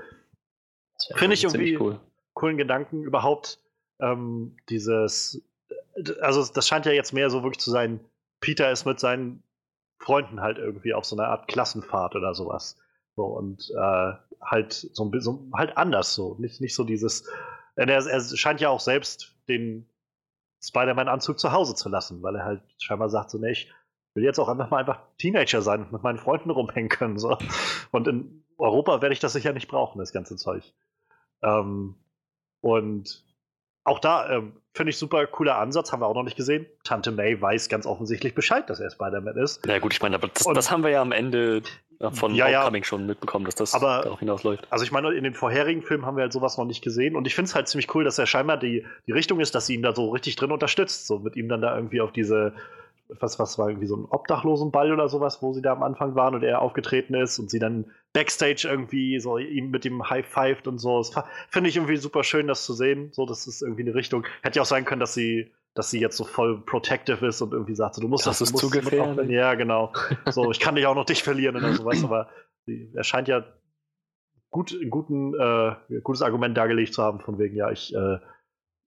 Finde 1.14 1.34
ich 1.34 1.44
irgendwie 1.44 1.76
cool. 1.76 2.00
coolen 2.34 2.56
Gedanken. 2.56 3.02
Überhaupt 3.02 3.60
ähm, 4.00 4.56
dieses, 4.68 5.42
also 6.20 6.44
das 6.52 6.66
scheint 6.66 6.86
ja 6.86 6.92
jetzt 6.92 7.12
mehr 7.12 7.30
so 7.30 7.42
wirklich 7.42 7.60
zu 7.60 7.70
sein, 7.70 8.00
Peter 8.40 8.70
ist 8.70 8.84
mit 8.84 9.00
seinen 9.00 9.42
Freunden 9.98 10.40
halt 10.40 10.58
irgendwie 10.58 10.94
auf 10.94 11.04
so 11.04 11.16
einer 11.16 11.28
Art 11.28 11.48
Klassenfahrt 11.48 12.14
oder 12.14 12.34
sowas. 12.34 12.76
So, 13.16 13.24
und 13.24 13.70
äh, 13.70 14.12
halt 14.40 14.72
so 14.72 15.04
ein 15.04 15.10
bisschen, 15.10 15.50
halt 15.52 15.76
anders 15.76 16.14
so. 16.14 16.36
Nicht, 16.38 16.60
nicht 16.60 16.74
so 16.74 16.84
dieses, 16.84 17.28
er, 17.74 17.88
er 17.88 18.20
scheint 18.20 18.60
ja 18.60 18.68
auch 18.68 18.80
selbst 18.80 19.34
den 19.48 19.88
Spider-Man-Anzug 20.62 21.38
zu 21.38 21.52
Hause 21.52 21.74
zu 21.74 21.88
lassen, 21.88 22.22
weil 22.22 22.36
er 22.36 22.44
halt 22.44 22.62
scheinbar 22.78 23.10
sagt, 23.10 23.30
so, 23.30 23.38
ne, 23.38 23.50
ich 23.50 23.72
will 24.18 24.24
jetzt 24.24 24.38
auch 24.38 24.48
einfach 24.48 24.70
mal 24.70 24.78
einfach 24.78 25.00
Teenager 25.16 25.62
sein 25.62 25.82
und 25.84 25.92
mit 25.92 26.02
meinen 26.02 26.18
Freunden 26.18 26.50
rumhängen 26.50 26.88
können. 26.88 27.18
So. 27.18 27.38
Und 27.92 28.08
in 28.08 28.44
Europa 28.58 29.00
werde 29.00 29.12
ich 29.12 29.20
das 29.20 29.32
sicher 29.32 29.52
nicht 29.52 29.68
brauchen, 29.68 29.98
das 29.98 30.12
ganze 30.12 30.36
Zeug. 30.36 30.64
Ähm, 31.42 31.94
und 32.60 33.24
auch 33.84 34.00
da 34.00 34.28
ähm, 34.28 34.52
finde 34.74 34.90
ich 34.90 34.98
super 34.98 35.26
cooler 35.26 35.56
Ansatz, 35.56 35.92
haben 35.92 36.02
wir 36.02 36.06
auch 36.06 36.14
noch 36.14 36.24
nicht 36.24 36.36
gesehen. 36.36 36.66
Tante 36.82 37.12
May 37.12 37.40
weiß 37.40 37.68
ganz 37.68 37.86
offensichtlich 37.86 38.34
Bescheid, 38.34 38.68
dass 38.68 38.80
er 38.80 38.90
Spider-Man 38.90 39.36
ist. 39.36 39.64
Ja 39.66 39.78
gut, 39.78 39.92
ich 39.92 40.02
meine, 40.02 40.16
aber 40.16 40.28
das, 40.28 40.44
das, 40.44 40.70
haben 40.70 40.82
wir 40.82 40.90
ja 40.90 41.00
am 41.00 41.12
Ende 41.12 41.62
von 42.12 42.34
ja, 42.34 42.46
Homecoming 42.46 42.82
ja, 42.82 42.86
schon 42.86 43.06
mitbekommen, 43.06 43.44
dass 43.44 43.54
das 43.54 43.74
aber, 43.74 44.02
darauf 44.02 44.18
hinausläuft. 44.18 44.66
Also 44.70 44.84
ich 44.84 44.92
meine, 44.92 45.12
in 45.14 45.24
den 45.24 45.34
vorherigen 45.34 45.82
Filmen 45.82 46.04
haben 46.04 46.16
wir 46.16 46.22
halt 46.22 46.32
sowas 46.32 46.58
noch 46.58 46.64
nicht 46.64 46.82
gesehen 46.82 47.16
und 47.16 47.26
ich 47.26 47.34
finde 47.34 47.48
es 47.48 47.54
halt 47.54 47.68
ziemlich 47.68 47.94
cool, 47.94 48.04
dass 48.04 48.18
er 48.18 48.26
scheinbar 48.26 48.56
die, 48.56 48.84
die 49.06 49.12
Richtung 49.12 49.40
ist, 49.40 49.54
dass 49.54 49.66
sie 49.66 49.74
ihn 49.74 49.82
da 49.82 49.94
so 49.94 50.10
richtig 50.10 50.36
drin 50.36 50.52
unterstützt, 50.52 51.06
so 51.06 51.20
mit 51.20 51.36
ihm 51.36 51.48
dann 51.48 51.60
da 51.60 51.74
irgendwie 51.74 52.00
auf 52.00 52.12
diese 52.12 52.54
was, 53.20 53.38
was 53.38 53.58
war 53.58 53.68
irgendwie 53.68 53.86
so 53.86 53.96
ein 53.96 54.04
Obdachlosenball 54.04 54.92
oder 54.92 55.08
sowas, 55.08 55.42
wo 55.42 55.52
sie 55.52 55.62
da 55.62 55.72
am 55.72 55.82
Anfang 55.82 56.14
waren 56.14 56.34
und 56.34 56.42
er 56.42 56.60
aufgetreten 56.60 57.14
ist 57.14 57.38
und 57.38 57.50
sie 57.50 57.58
dann 57.58 57.90
Backstage 58.12 58.68
irgendwie 58.68 59.18
so 59.18 59.38
ihm 59.38 59.70
mit 59.70 59.84
ihm 59.84 60.08
high 60.08 60.26
fived 60.26 60.68
und 60.68 60.78
so. 60.78 60.98
Das 60.98 61.12
finde 61.48 61.70
ich 61.70 61.76
irgendwie 61.76 61.96
super 61.96 62.22
schön, 62.24 62.46
das 62.46 62.64
zu 62.64 62.74
sehen. 62.74 63.10
So, 63.12 63.26
das 63.26 63.46
ist 63.46 63.62
irgendwie 63.62 63.82
eine 63.82 63.94
Richtung. 63.94 64.26
Hätte 64.42 64.56
ja 64.56 64.62
auch 64.62 64.66
sein 64.66 64.84
können, 64.84 65.00
dass 65.00 65.14
sie, 65.14 65.52
dass 65.74 65.90
sie 65.90 66.00
jetzt 66.00 66.16
so 66.16 66.24
voll 66.24 66.60
protective 66.64 67.26
ist 67.26 67.40
und 67.40 67.52
irgendwie 67.52 67.74
sagt, 67.74 67.94
so, 67.94 68.02
du 68.02 68.08
musst 68.08 68.26
das, 68.26 68.40
das 68.40 68.50
ist 68.50 68.58
zu 68.58 68.68
gefährlich. 68.70 69.30
Ja, 69.30 69.54
genau. 69.54 69.92
So, 70.30 70.50
ich 70.50 70.60
kann 70.60 70.74
dich 70.74 70.86
auch 70.86 70.94
noch 70.94 71.06
dich 71.06 71.22
verlieren 71.22 71.56
oder 71.56 71.72
sowas, 71.72 72.04
aber 72.04 72.28
er 72.66 73.04
scheint 73.04 73.28
ja 73.28 73.44
gut, 74.50 74.76
guten, 74.90 75.34
äh, 75.34 76.00
gutes 76.02 76.22
Argument 76.22 76.56
dargelegt 76.56 76.92
zu 76.92 77.02
haben, 77.02 77.20
von 77.20 77.38
wegen, 77.38 77.56
ja, 77.56 77.70
ich, 77.70 77.94
äh, 77.94 78.18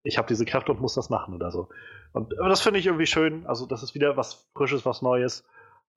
ich 0.03 0.17
habe 0.17 0.27
diese 0.27 0.45
Kräfte 0.45 0.71
und 0.71 0.81
muss 0.81 0.93
das 0.93 1.09
machen 1.09 1.33
oder 1.33 1.51
so. 1.51 1.69
Und 2.13 2.37
aber 2.39 2.49
das 2.49 2.61
finde 2.61 2.79
ich 2.79 2.85
irgendwie 2.85 3.05
schön. 3.05 3.45
Also, 3.45 3.65
das 3.65 3.83
ist 3.83 3.95
wieder 3.95 4.17
was 4.17 4.49
Frisches, 4.55 4.85
was 4.85 5.01
Neues. 5.01 5.45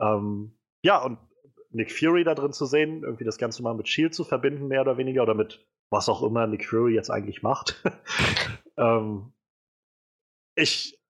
Ähm, 0.00 0.56
ja, 0.82 1.02
und 1.02 1.18
Nick 1.70 1.92
Fury 1.92 2.24
da 2.24 2.34
drin 2.34 2.52
zu 2.52 2.66
sehen, 2.66 3.02
irgendwie 3.02 3.24
das 3.24 3.38
Ganze 3.38 3.62
mal 3.62 3.74
mit 3.74 3.88
Shield 3.88 4.14
zu 4.14 4.24
verbinden, 4.24 4.68
mehr 4.68 4.82
oder 4.82 4.96
weniger, 4.96 5.22
oder 5.22 5.34
mit 5.34 5.66
was 5.90 6.08
auch 6.08 6.22
immer 6.22 6.46
Nick 6.46 6.66
Fury 6.68 6.94
jetzt 6.94 7.10
eigentlich 7.10 7.42
macht. 7.42 7.82
ähm, 8.76 9.32
ich, 10.54 11.00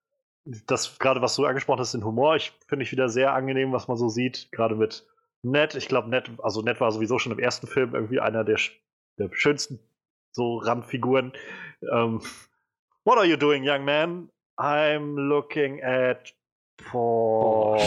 das 0.43 0.97
gerade 0.97 1.21
was 1.21 1.35
du 1.35 1.45
angesprochen 1.45 1.79
hast, 1.79 1.93
den 1.93 2.03
Humor, 2.05 2.35
ich 2.35 2.51
finde 2.67 2.83
ich 2.83 2.91
wieder 2.91 3.09
sehr 3.09 3.33
angenehm, 3.33 3.71
was 3.71 3.87
man 3.87 3.97
so 3.97 4.09
sieht, 4.09 4.51
gerade 4.51 4.75
mit 4.75 5.07
Ned. 5.43 5.75
Ich 5.75 5.87
glaube, 5.87 6.09
Ned, 6.09 6.31
also 6.41 6.61
Ned 6.61 6.81
war 6.81 6.91
sowieso 6.91 7.19
schon 7.19 7.31
im 7.31 7.39
ersten 7.39 7.67
Film 7.67 7.93
irgendwie 7.93 8.19
einer 8.19 8.43
der, 8.43 8.59
der 9.19 9.29
schönsten 9.33 9.79
so 10.31 10.57
Randfiguren. 10.57 11.33
Ähm, 11.91 12.21
What 13.03 13.19
are 13.19 13.27
you 13.27 13.37
doing, 13.37 13.63
young 13.63 13.85
man? 13.85 14.31
I'm 14.57 15.15
looking 15.15 15.81
at 15.83 16.33
porn. 16.77 17.85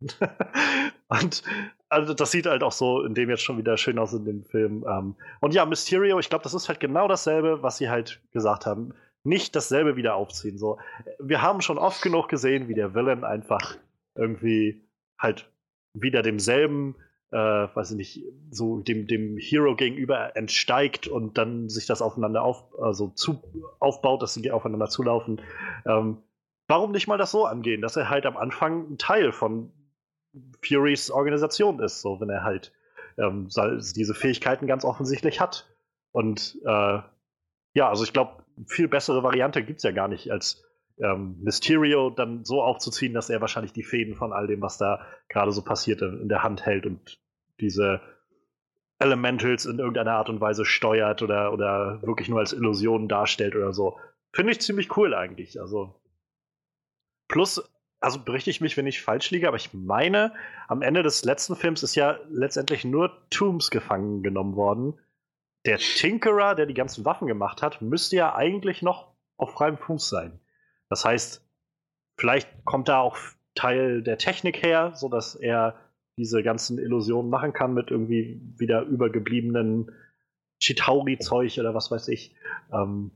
und 1.08 1.42
also 1.88 2.14
das 2.14 2.30
sieht 2.30 2.46
halt 2.46 2.62
auch 2.62 2.72
so 2.72 3.02
in 3.02 3.14
dem 3.14 3.30
jetzt 3.30 3.42
schon 3.42 3.58
wieder 3.58 3.76
schön 3.76 3.98
aus 3.98 4.12
in 4.12 4.24
dem 4.24 4.44
Film. 4.44 4.84
Ähm, 4.88 5.16
und 5.40 5.54
ja, 5.54 5.64
Mysterio, 5.64 6.18
ich 6.18 6.28
glaube, 6.28 6.44
das 6.44 6.54
ist 6.54 6.68
halt 6.68 6.80
genau 6.80 7.08
dasselbe, 7.08 7.62
was 7.62 7.78
sie 7.78 7.88
halt 7.88 8.20
gesagt 8.32 8.66
haben. 8.66 8.92
Nicht 9.24 9.56
dasselbe 9.56 9.96
wieder 9.96 10.14
aufziehen. 10.14 10.58
So, 10.58 10.78
wir 11.18 11.42
haben 11.42 11.60
schon 11.60 11.78
oft 11.78 12.02
genug 12.02 12.28
gesehen, 12.28 12.68
wie 12.68 12.74
der 12.74 12.94
Villain 12.94 13.24
einfach 13.24 13.76
irgendwie 14.14 14.82
halt 15.18 15.50
wieder 15.94 16.22
demselben 16.22 16.96
äh, 17.32 17.36
weiß 17.36 17.92
ich 17.92 17.96
nicht, 17.96 18.24
so 18.50 18.80
dem, 18.80 19.06
dem 19.06 19.36
Hero 19.38 19.74
gegenüber 19.74 20.36
entsteigt 20.36 21.08
und 21.08 21.38
dann 21.38 21.68
sich 21.68 21.86
das 21.86 22.02
aufeinander 22.02 22.42
auf, 22.42 22.64
also 22.80 23.08
zu, 23.08 23.42
aufbaut, 23.80 24.22
dass 24.22 24.34
sie 24.34 24.50
aufeinander 24.50 24.88
zulaufen. 24.88 25.40
Ähm, 25.84 26.18
warum 26.68 26.92
nicht 26.92 27.08
mal 27.08 27.18
das 27.18 27.32
so 27.32 27.44
angehen, 27.46 27.82
dass 27.82 27.96
er 27.96 28.08
halt 28.08 28.26
am 28.26 28.36
Anfang 28.36 28.92
ein 28.92 28.98
Teil 28.98 29.32
von 29.32 29.72
Furys 30.62 31.10
Organisation 31.10 31.80
ist, 31.80 32.00
so 32.00 32.20
wenn 32.20 32.30
er 32.30 32.44
halt 32.44 32.72
ähm, 33.18 33.48
diese 33.48 34.14
Fähigkeiten 34.14 34.66
ganz 34.66 34.84
offensichtlich 34.84 35.40
hat. 35.40 35.68
Und 36.12 36.58
äh, 36.64 36.98
ja, 37.74 37.88
also 37.88 38.04
ich 38.04 38.12
glaube, 38.12 38.44
viel 38.66 38.88
bessere 38.88 39.22
Variante 39.22 39.62
gibt 39.64 39.78
es 39.78 39.82
ja 39.82 39.90
gar 39.90 40.08
nicht, 40.08 40.30
als 40.30 40.65
ähm, 40.98 41.36
Mysterio 41.42 42.10
dann 42.10 42.44
so 42.44 42.62
aufzuziehen, 42.62 43.14
dass 43.14 43.30
er 43.30 43.40
wahrscheinlich 43.40 43.72
die 43.72 43.82
Fäden 43.82 44.14
von 44.14 44.32
all 44.32 44.46
dem, 44.46 44.62
was 44.62 44.78
da 44.78 45.06
gerade 45.28 45.52
so 45.52 45.62
passiert, 45.62 46.02
in 46.02 46.28
der 46.28 46.42
Hand 46.42 46.64
hält 46.64 46.86
und 46.86 47.20
diese 47.60 48.00
Elementals 48.98 49.66
in 49.66 49.78
irgendeiner 49.78 50.12
Art 50.12 50.30
und 50.30 50.40
Weise 50.40 50.64
steuert 50.64 51.22
oder, 51.22 51.52
oder 51.52 52.00
wirklich 52.02 52.28
nur 52.28 52.38
als 52.38 52.52
Illusion 52.52 53.08
darstellt 53.08 53.54
oder 53.54 53.72
so. 53.72 53.98
Finde 54.32 54.52
ich 54.52 54.60
ziemlich 54.60 54.96
cool 54.96 55.14
eigentlich. 55.14 55.60
Also. 55.60 56.00
Plus, 57.28 57.62
also 58.00 58.22
berichte 58.22 58.50
ich 58.50 58.60
mich, 58.60 58.76
wenn 58.76 58.86
ich 58.86 59.02
falsch 59.02 59.30
liege, 59.30 59.48
aber 59.48 59.56
ich 59.56 59.74
meine, 59.74 60.32
am 60.68 60.80
Ende 60.80 61.02
des 61.02 61.24
letzten 61.24 61.56
Films 61.56 61.82
ist 61.82 61.94
ja 61.94 62.18
letztendlich 62.30 62.84
nur 62.84 63.28
Tooms 63.30 63.70
gefangen 63.70 64.22
genommen 64.22 64.56
worden. 64.56 64.98
Der 65.66 65.78
Tinkerer, 65.78 66.54
der 66.54 66.66
die 66.66 66.74
ganzen 66.74 67.04
Waffen 67.04 67.26
gemacht 67.26 67.62
hat, 67.62 67.82
müsste 67.82 68.16
ja 68.16 68.34
eigentlich 68.34 68.80
noch 68.82 69.12
auf 69.36 69.52
freiem 69.52 69.76
Fuß 69.76 70.08
sein. 70.08 70.40
Das 70.88 71.04
heißt, 71.04 71.44
vielleicht 72.18 72.48
kommt 72.64 72.88
da 72.88 73.00
auch 73.00 73.16
Teil 73.54 74.02
der 74.02 74.18
Technik 74.18 74.62
her, 74.62 74.92
sodass 74.94 75.34
er 75.34 75.74
diese 76.18 76.42
ganzen 76.42 76.78
Illusionen 76.78 77.30
machen 77.30 77.52
kann 77.52 77.74
mit 77.74 77.90
irgendwie 77.90 78.40
wieder 78.56 78.82
übergebliebenen 78.82 79.92
Chitauri-Zeug 80.62 81.58
oder 81.58 81.74
was 81.74 81.90
weiß 81.90 82.08
ich. 82.08 82.34
Ähm, 82.72 83.10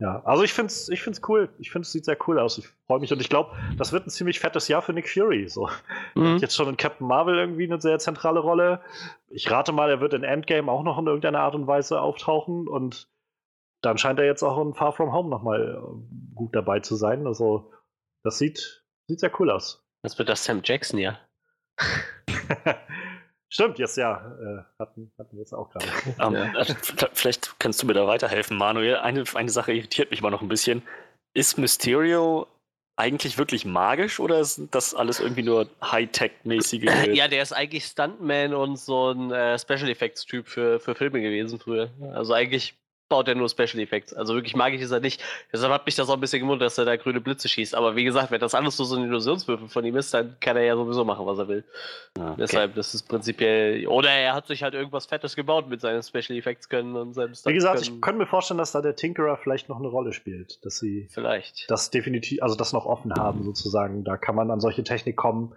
ja, 0.00 0.22
also 0.24 0.42
ich 0.42 0.54
finde 0.54 0.68
es 0.68 0.88
ich 0.88 1.02
find's 1.02 1.20
cool. 1.28 1.50
Ich 1.58 1.70
finde 1.70 1.84
es 1.84 1.92
sieht 1.92 2.06
sehr 2.06 2.16
cool 2.26 2.38
aus. 2.38 2.56
Ich 2.56 2.66
freue 2.86 3.00
mich 3.00 3.12
und 3.12 3.20
ich 3.20 3.28
glaube, 3.28 3.54
das 3.76 3.92
wird 3.92 4.06
ein 4.06 4.10
ziemlich 4.10 4.40
fettes 4.40 4.66
Jahr 4.68 4.80
für 4.80 4.94
Nick 4.94 5.10
Fury. 5.10 5.46
So. 5.48 5.68
Mhm. 6.14 6.38
Jetzt 6.38 6.56
schon 6.56 6.68
in 6.70 6.78
Captain 6.78 7.06
Marvel 7.06 7.36
irgendwie 7.36 7.64
eine 7.64 7.80
sehr 7.82 7.98
zentrale 7.98 8.40
Rolle. 8.40 8.80
Ich 9.28 9.50
rate 9.50 9.72
mal, 9.72 9.90
er 9.90 10.00
wird 10.00 10.14
in 10.14 10.24
Endgame 10.24 10.72
auch 10.72 10.82
noch 10.82 10.98
in 10.98 11.06
irgendeiner 11.06 11.40
Art 11.40 11.54
und 11.54 11.66
Weise 11.66 12.00
auftauchen 12.00 12.66
und 12.66 13.08
dann 13.82 13.98
scheint 13.98 14.18
er 14.18 14.26
jetzt 14.26 14.42
auch 14.42 14.60
in 14.60 14.74
Far 14.74 14.92
From 14.92 15.12
Home 15.12 15.28
nochmal 15.28 15.76
äh, 15.76 16.34
gut 16.34 16.54
dabei 16.54 16.80
zu 16.80 16.96
sein. 16.96 17.26
Also, 17.26 17.72
das 18.22 18.38
sieht, 18.38 18.84
sieht 19.08 19.20
sehr 19.20 19.32
cool 19.40 19.50
aus. 19.50 19.84
Das 20.02 20.18
wird 20.18 20.28
das 20.28 20.44
Sam 20.44 20.60
Jackson, 20.64 20.98
ja. 20.98 21.18
Stimmt, 23.48 23.78
jetzt 23.78 23.96
ja. 23.96 24.14
Äh, 24.40 24.62
hatten, 24.78 25.12
hatten 25.18 25.36
wir 25.36 25.40
jetzt 25.40 25.52
auch 25.52 25.70
gerade. 25.70 25.86
Um, 26.24 26.34
ähm, 26.36 26.54
ja. 26.54 26.64
Vielleicht 27.12 27.58
kannst 27.58 27.82
du 27.82 27.86
mir 27.86 27.94
da 27.94 28.06
weiterhelfen, 28.06 28.56
Manuel. 28.56 28.96
Eine, 28.96 29.24
eine 29.34 29.50
Sache 29.50 29.72
irritiert 29.72 30.10
mich 30.10 30.22
mal 30.22 30.30
noch 30.30 30.42
ein 30.42 30.48
bisschen. 30.48 30.82
Ist 31.34 31.58
Mysterio 31.58 32.46
eigentlich 32.96 33.38
wirklich 33.38 33.64
magisch 33.64 34.20
oder 34.20 34.40
ist 34.40 34.60
das 34.72 34.94
alles 34.94 35.20
irgendwie 35.20 35.42
nur 35.42 35.68
Hightech-mäßige? 35.80 37.14
ja, 37.14 37.28
der 37.28 37.42
ist 37.42 37.52
eigentlich 37.52 37.86
Stuntman 37.86 38.54
und 38.54 38.78
so 38.78 39.10
ein 39.10 39.32
äh, 39.32 39.58
Special 39.58 39.88
Effects-Typ 39.88 40.46
für, 40.46 40.80
für 40.80 40.94
Filme 40.94 41.20
gewesen 41.20 41.58
früher. 41.58 41.90
Also 42.12 42.34
eigentlich 42.34 42.74
baut 43.10 43.28
er 43.28 43.34
nur 43.34 43.50
Special 43.50 43.78
Effects. 43.80 44.14
Also 44.14 44.34
wirklich 44.34 44.56
magisch 44.56 44.80
ist 44.80 44.92
er 44.92 45.00
nicht. 45.00 45.22
Deshalb 45.52 45.70
hat 45.72 45.84
mich 45.84 45.96
das 45.96 46.08
auch 46.08 46.14
ein 46.14 46.20
bisschen 46.20 46.40
gewundert, 46.40 46.66
dass 46.66 46.78
er 46.78 46.86
da 46.86 46.96
grüne 46.96 47.20
Blitze 47.20 47.48
schießt. 47.48 47.74
Aber 47.74 47.96
wie 47.96 48.04
gesagt, 48.04 48.30
wenn 48.30 48.40
das 48.40 48.54
alles 48.54 48.78
nur 48.78 48.86
so 48.86 48.96
ein 48.96 49.04
Illusionswürfel 49.04 49.68
von 49.68 49.84
ihm 49.84 49.96
ist, 49.96 50.14
dann 50.14 50.36
kann 50.40 50.56
er 50.56 50.62
ja 50.62 50.76
sowieso 50.76 51.04
machen, 51.04 51.26
was 51.26 51.38
er 51.38 51.48
will. 51.48 51.64
Ah, 52.18 52.30
okay. 52.30 52.34
Deshalb, 52.38 52.74
das 52.76 52.94
ist 52.94 53.02
prinzipiell. 53.08 53.86
Oder 53.88 54.10
er 54.10 54.32
hat 54.32 54.46
sich 54.46 54.62
halt 54.62 54.72
irgendwas 54.72 55.06
Fettes 55.06 55.36
gebaut 55.36 55.68
mit 55.68 55.80
seinen 55.80 56.02
Special 56.02 56.38
Effects 56.38 56.68
können 56.68 56.96
und 56.96 57.12
seinem 57.12 57.34
Wie 57.44 57.52
gesagt, 57.52 57.82
können. 57.82 57.96
ich 57.96 58.00
könnte 58.00 58.18
mir 58.20 58.26
vorstellen, 58.26 58.58
dass 58.58 58.72
da 58.72 58.80
der 58.80 58.96
Tinkerer 58.96 59.36
vielleicht 59.36 59.68
noch 59.68 59.78
eine 59.78 59.88
Rolle 59.88 60.12
spielt. 60.12 60.64
Dass 60.64 60.78
sie 60.78 61.08
vielleicht. 61.10 61.68
das 61.68 61.90
definitiv, 61.90 62.42
also 62.42 62.54
das 62.54 62.72
noch 62.72 62.86
offen 62.86 63.12
haben, 63.14 63.42
sozusagen. 63.42 64.04
Da 64.04 64.16
kann 64.16 64.36
man 64.36 64.50
an 64.50 64.60
solche 64.60 64.84
Technik 64.84 65.16
kommen. 65.16 65.54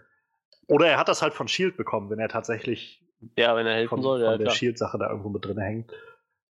Oder 0.67 0.87
er 0.87 0.97
hat 0.97 1.07
das 1.07 1.21
halt 1.21 1.33
von 1.33 1.47
Shield 1.47 1.77
bekommen, 1.77 2.09
wenn 2.09 2.19
er 2.19 2.29
tatsächlich 2.29 3.03
ja, 3.37 3.55
wenn 3.55 3.65
er 3.65 3.75
helfen 3.75 3.89
von, 3.89 4.01
soll, 4.01 4.21
von 4.21 4.31
ja, 4.31 4.37
der 4.37 4.49
Shield-Sache 4.49 4.97
da 4.97 5.09
irgendwo 5.09 5.29
mit 5.29 5.45
drin 5.45 5.57
hängt. 5.57 5.91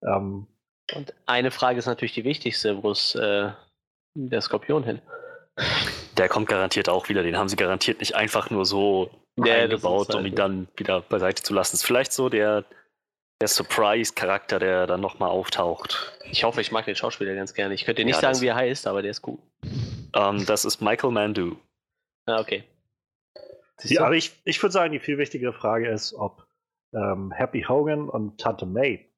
Ähm, 0.01 0.47
und 0.91 1.13
eine 1.25 1.51
Frage 1.51 1.79
ist 1.79 1.85
natürlich 1.85 2.13
die 2.13 2.23
wichtigste, 2.23 2.83
wo 2.83 2.91
ist 2.91 3.15
äh, 3.15 3.51
der 4.15 4.41
Skorpion 4.41 4.83
hin? 4.83 5.01
Der 6.17 6.29
kommt 6.29 6.47
garantiert 6.47 6.89
auch 6.89 7.09
wieder. 7.09 7.23
Den 7.23 7.37
haben 7.37 7.49
sie 7.49 7.55
garantiert 7.55 7.99
nicht 7.99 8.13
einfach 8.13 8.51
nur 8.51 8.65
so 8.65 9.09
ja, 9.35 9.55
eingebaut, 9.55 10.09
halt 10.09 10.19
um 10.19 10.25
ihn 10.27 10.35
dann 10.35 10.67
wieder 10.75 11.01
beiseite 11.01 11.41
zu 11.41 11.55
lassen. 11.55 11.71
Das 11.71 11.81
ist 11.81 11.87
vielleicht 11.87 12.13
so 12.13 12.29
der, 12.29 12.65
der 13.41 13.47
Surprise-Charakter, 13.47 14.59
der 14.59 14.85
dann 14.85 15.01
nochmal 15.01 15.29
auftaucht. 15.29 16.19
Ich 16.29 16.43
hoffe, 16.43 16.61
ich 16.61 16.71
mag 16.71 16.85
den 16.85 16.95
Schauspieler 16.95 17.33
ganz 17.33 17.55
gerne. 17.55 17.73
Ich 17.73 17.85
könnte 17.85 18.01
dir 18.01 18.05
nicht 18.05 18.21
ja, 18.21 18.21
sagen, 18.21 18.41
wie 18.41 18.47
er 18.47 18.55
heißt, 18.55 18.85
aber 18.85 19.01
der 19.01 19.09
ist 19.09 19.27
cool. 19.27 19.39
Ähm, 20.13 20.45
das 20.45 20.65
ist 20.65 20.81
Michael 20.81 21.11
Mandu. 21.11 21.57
Ah, 22.27 22.39
okay. 22.39 22.63
Ja, 23.81 24.05
aber 24.05 24.15
ich, 24.15 24.33
ich 24.45 24.61
würde 24.61 24.71
sagen, 24.71 24.93
die 24.93 24.99
viel 24.99 25.17
wichtigere 25.17 25.51
Frage 25.51 25.89
ist, 25.89 26.13
ob 26.13 26.45
ähm, 26.93 27.31
Happy 27.31 27.63
Hogan 27.67 28.07
und 28.07 28.39
Tante 28.39 28.67
May 28.67 29.09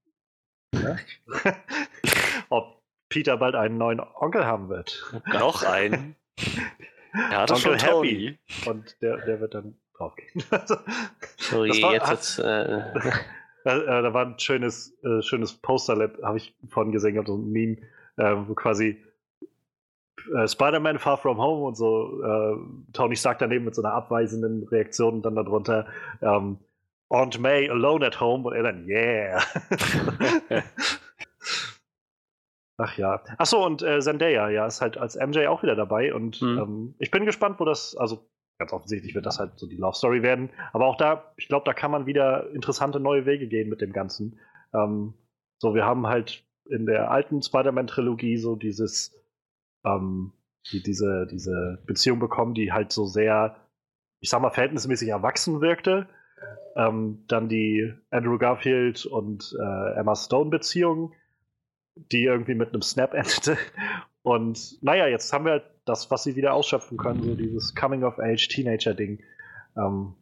ja? 0.81 0.97
Ob 2.49 2.81
Peter 3.09 3.37
bald 3.37 3.55
einen 3.55 3.77
neuen 3.77 3.99
Onkel 3.99 4.45
haben 4.45 4.69
wird. 4.69 5.03
Noch 5.27 5.63
einen. 5.63 6.15
Er 7.13 7.41
hat 7.41 7.51
Onkel 7.51 7.79
schon 7.79 7.89
Happy. 7.89 8.39
Und 8.65 9.01
der, 9.01 9.17
der 9.25 9.39
wird 9.39 9.53
dann 9.53 9.77
draufgehen. 9.97 10.43
Sorry, 11.37 11.81
war, 11.81 11.93
jetzt 11.93 12.39
hat, 12.39 12.45
äh... 12.45 13.21
da, 13.63 13.79
da 14.01 14.13
war 14.13 14.25
ein 14.25 14.39
schönes, 14.39 14.97
äh, 15.03 15.21
schönes 15.21 15.53
Poster, 15.53 16.11
habe 16.23 16.37
ich 16.37 16.55
vorhin 16.69 16.91
gesehen, 16.91 17.23
so 17.25 17.37
ein 17.37 17.51
Meme, 17.51 17.77
äh, 18.17 18.35
wo 18.47 18.53
quasi 18.53 19.01
äh, 20.33 20.47
Spider-Man 20.47 20.99
Far 20.99 21.17
From 21.17 21.37
Home 21.37 21.65
und 21.65 21.75
so, 21.75 22.21
äh, 22.23 22.57
Tony 22.93 23.15
Stark 23.15 23.39
daneben 23.39 23.65
mit 23.65 23.75
so 23.75 23.81
einer 23.81 23.93
abweisenden 23.93 24.63
Reaktion 24.67 25.15
und 25.15 25.23
dann 25.23 25.35
darunter 25.35 25.87
ähm, 26.21 26.57
Aunt 27.09 27.39
May 27.39 27.69
alone 27.69 28.05
at 28.05 28.19
home 28.19 28.47
und 28.47 28.53
er 28.55 28.63
dann, 28.63 28.87
yeah. 28.87 29.41
Ach 32.77 32.97
ja. 32.97 33.23
Achso, 33.37 33.65
und 33.65 33.83
äh, 33.83 33.99
Zendaya, 34.01 34.49
ja, 34.49 34.65
ist 34.65 34.81
halt 34.81 34.97
als 34.97 35.15
MJ 35.15 35.47
auch 35.47 35.63
wieder 35.63 35.75
dabei 35.75 36.13
und 36.13 36.41
mhm. 36.41 36.57
ähm, 36.57 36.95
ich 36.99 37.11
bin 37.11 37.25
gespannt, 37.25 37.59
wo 37.59 37.65
das, 37.65 37.95
also 37.95 38.29
ganz 38.57 38.73
offensichtlich 38.73 39.15
wird 39.15 39.25
das 39.25 39.39
halt 39.39 39.57
so 39.57 39.67
die 39.67 39.77
Love 39.77 39.95
Story 39.95 40.23
werden, 40.23 40.49
aber 40.73 40.87
auch 40.87 40.97
da, 40.97 41.33
ich 41.37 41.47
glaube, 41.47 41.65
da 41.65 41.73
kann 41.73 41.91
man 41.91 42.05
wieder 42.05 42.51
interessante 42.51 42.99
neue 42.99 43.25
Wege 43.25 43.47
gehen 43.47 43.69
mit 43.69 43.81
dem 43.81 43.93
Ganzen. 43.93 44.39
Ähm, 44.73 45.13
so, 45.59 45.73
wir 45.73 45.85
haben 45.85 46.07
halt 46.07 46.43
in 46.69 46.85
der 46.85 47.11
alten 47.11 47.41
Spider-Man-Trilogie 47.41 48.37
so 48.37 48.55
dieses, 48.55 49.15
ähm, 49.85 50.33
die, 50.71 50.81
diese, 50.81 51.27
diese 51.27 51.81
Beziehung 51.85 52.19
bekommen, 52.19 52.55
die 52.55 52.73
halt 52.73 52.91
so 52.91 53.05
sehr, 53.05 53.55
ich 54.19 54.29
sag 54.29 54.41
mal, 54.41 54.49
verhältnismäßig 54.49 55.09
erwachsen 55.09 55.61
wirkte 55.61 56.09
ähm, 56.75 57.23
dann 57.27 57.49
die 57.49 57.93
Andrew 58.09 58.37
Garfield 58.37 59.05
und 59.05 59.55
äh, 59.59 59.99
Emma 59.99 60.15
Stone 60.15 60.49
Beziehung, 60.49 61.13
die 61.95 62.23
irgendwie 62.23 62.55
mit 62.55 62.69
einem 62.69 62.81
Snap 62.81 63.13
endete. 63.13 63.57
Und 64.21 64.81
naja, 64.81 65.07
jetzt 65.07 65.31
haben 65.31 65.45
wir 65.45 65.53
halt 65.53 65.65
das, 65.85 66.09
was 66.09 66.23
sie 66.23 66.35
wieder 66.35 66.53
ausschöpfen 66.53 66.97
können, 66.97 67.23
so 67.23 67.35
dieses 67.35 67.75
Coming-of-Age-Teenager-Ding. 67.75 69.21
Ähm, 69.77 70.15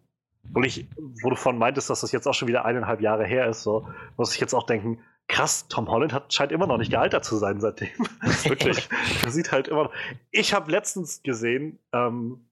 wo, 0.44 0.62
ich, 0.62 0.88
wo 1.22 1.30
du 1.30 1.36
von 1.36 1.58
meintest, 1.58 1.90
dass 1.90 2.02
das 2.02 2.12
jetzt 2.12 2.28
auch 2.28 2.34
schon 2.34 2.50
wieder 2.50 2.66
eineinhalb 2.66 3.02
Jahre 3.02 3.26
her 3.26 3.48
ist, 3.48 3.64
so 3.64 3.88
muss 4.18 4.34
ich 4.34 4.42
jetzt 4.42 4.54
auch 4.54 4.66
denken, 4.66 5.00
krass, 5.28 5.68
Tom 5.70 5.90
Holland 5.90 6.14
hat, 6.14 6.34
scheint 6.34 6.52
immer 6.52 6.68
noch 6.68 6.78
nicht 6.78 6.92
gealtert 6.92 7.24
zu 7.24 7.38
sein 7.38 7.62
seitdem. 7.62 7.90
Wirklich. 8.44 8.90
Er 9.24 9.32
sieht 9.32 9.52
halt 9.52 9.70
immer 9.70 9.86
noch. 9.86 9.94
Ich 10.32 10.54
habe 10.54 10.70
letztens 10.70 11.24
gesehen, 11.24 11.80
ähm, 11.94 12.50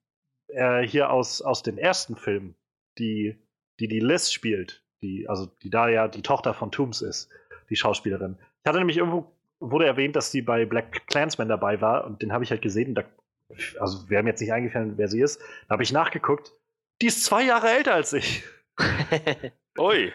äh, 0.48 0.82
hier 0.82 1.12
aus, 1.12 1.42
aus 1.42 1.64
den 1.64 1.78
ersten 1.78 2.16
Filmen, 2.16 2.56
die 2.98 3.38
die 3.82 3.88
die 3.88 4.00
Liz 4.00 4.32
spielt, 4.32 4.84
die, 5.02 5.28
also 5.28 5.48
die 5.64 5.72
da 5.72 5.90
ja 5.90 6.08
die 6.08 6.22
Tochter 6.22 6.54
von 6.54 6.72
Tooms 6.72 7.02
ist, 7.02 7.30
die 7.70 7.76
Schauspielerin. 7.76 8.38
Ich 8.64 8.70
hatte 8.70 8.78
nämlich 8.78 8.98
irgendwo, 8.98 9.32
wurde 9.60 9.88
erwähnt, 9.88 10.16
dass 10.16 10.32
die 10.32 10.44
bei 10.44 10.66
Black 10.66 11.08
Clansman 11.08 11.50
dabei 11.50 11.82
war 11.82 12.06
und 12.06 12.22
den 12.22 12.32
habe 12.32 12.44
ich 12.44 12.52
halt 12.52 12.62
gesehen. 12.62 12.94
Da, 12.94 13.04
also 13.80 14.10
wäre 14.10 14.22
mir 14.22 14.30
jetzt 14.30 14.42
nicht 14.42 14.54
eingefallen, 14.54 14.98
wer 14.98 15.08
sie 15.08 15.22
ist. 15.22 15.42
Da 15.68 15.74
habe 15.74 15.84
ich 15.84 15.92
nachgeguckt. 15.92 16.54
Die 17.02 17.08
ist 17.08 17.26
zwei 17.26 17.44
Jahre 17.44 17.70
älter 17.70 17.96
als 17.96 18.14
ich. 18.14 18.44
Ui. 19.80 20.14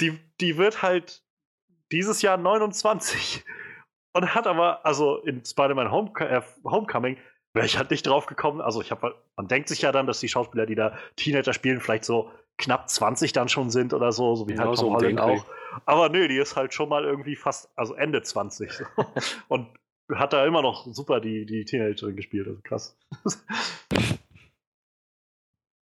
Die, 0.00 0.18
die 0.40 0.56
wird 0.56 0.80
halt 0.80 1.22
dieses 1.92 2.22
Jahr 2.22 2.38
29 2.38 3.44
und 4.12 4.34
hat 4.34 4.46
aber, 4.46 4.86
also 4.86 5.18
in 5.18 5.44
Spider-Man 5.44 5.90
Home, 5.90 6.12
äh, 6.20 6.40
Homecoming, 6.64 7.18
wäre 7.52 7.66
ich 7.66 7.76
halt 7.76 7.90
nicht 7.90 8.06
drauf 8.06 8.26
gekommen. 8.26 8.60
Also 8.60 8.80
ich 8.80 8.90
habe, 8.90 9.14
man 9.36 9.48
denkt 9.48 9.68
sich 9.68 9.82
ja 9.82 9.92
dann, 9.92 10.06
dass 10.06 10.20
die 10.20 10.28
Schauspieler, 10.28 10.66
die 10.66 10.76
da 10.76 10.96
Teenager 11.16 11.52
spielen, 11.52 11.80
vielleicht 11.80 12.04
so 12.04 12.30
knapp 12.60 12.88
20 12.88 13.32
dann 13.32 13.48
schon 13.48 13.70
sind 13.70 13.92
oder 13.92 14.12
so, 14.12 14.36
so 14.36 14.48
wie 14.48 14.52
genau 14.52 14.68
halt 14.68 14.78
Tom 14.78 14.90
so 14.90 14.94
Holland 14.94 15.20
auch. 15.20 15.44
Aber 15.86 16.08
nö, 16.08 16.28
die 16.28 16.36
ist 16.36 16.56
halt 16.56 16.72
schon 16.74 16.88
mal 16.88 17.04
irgendwie 17.04 17.36
fast, 17.36 17.70
also 17.76 17.94
Ende 17.94 18.22
20. 18.22 18.70
Und 19.48 19.66
hat 20.12 20.32
da 20.32 20.44
immer 20.46 20.62
noch 20.62 20.86
super 20.92 21.20
die, 21.20 21.46
die 21.46 21.64
Teenagerin 21.64 22.16
gespielt, 22.16 22.48
also 22.48 22.60
krass. 22.62 22.98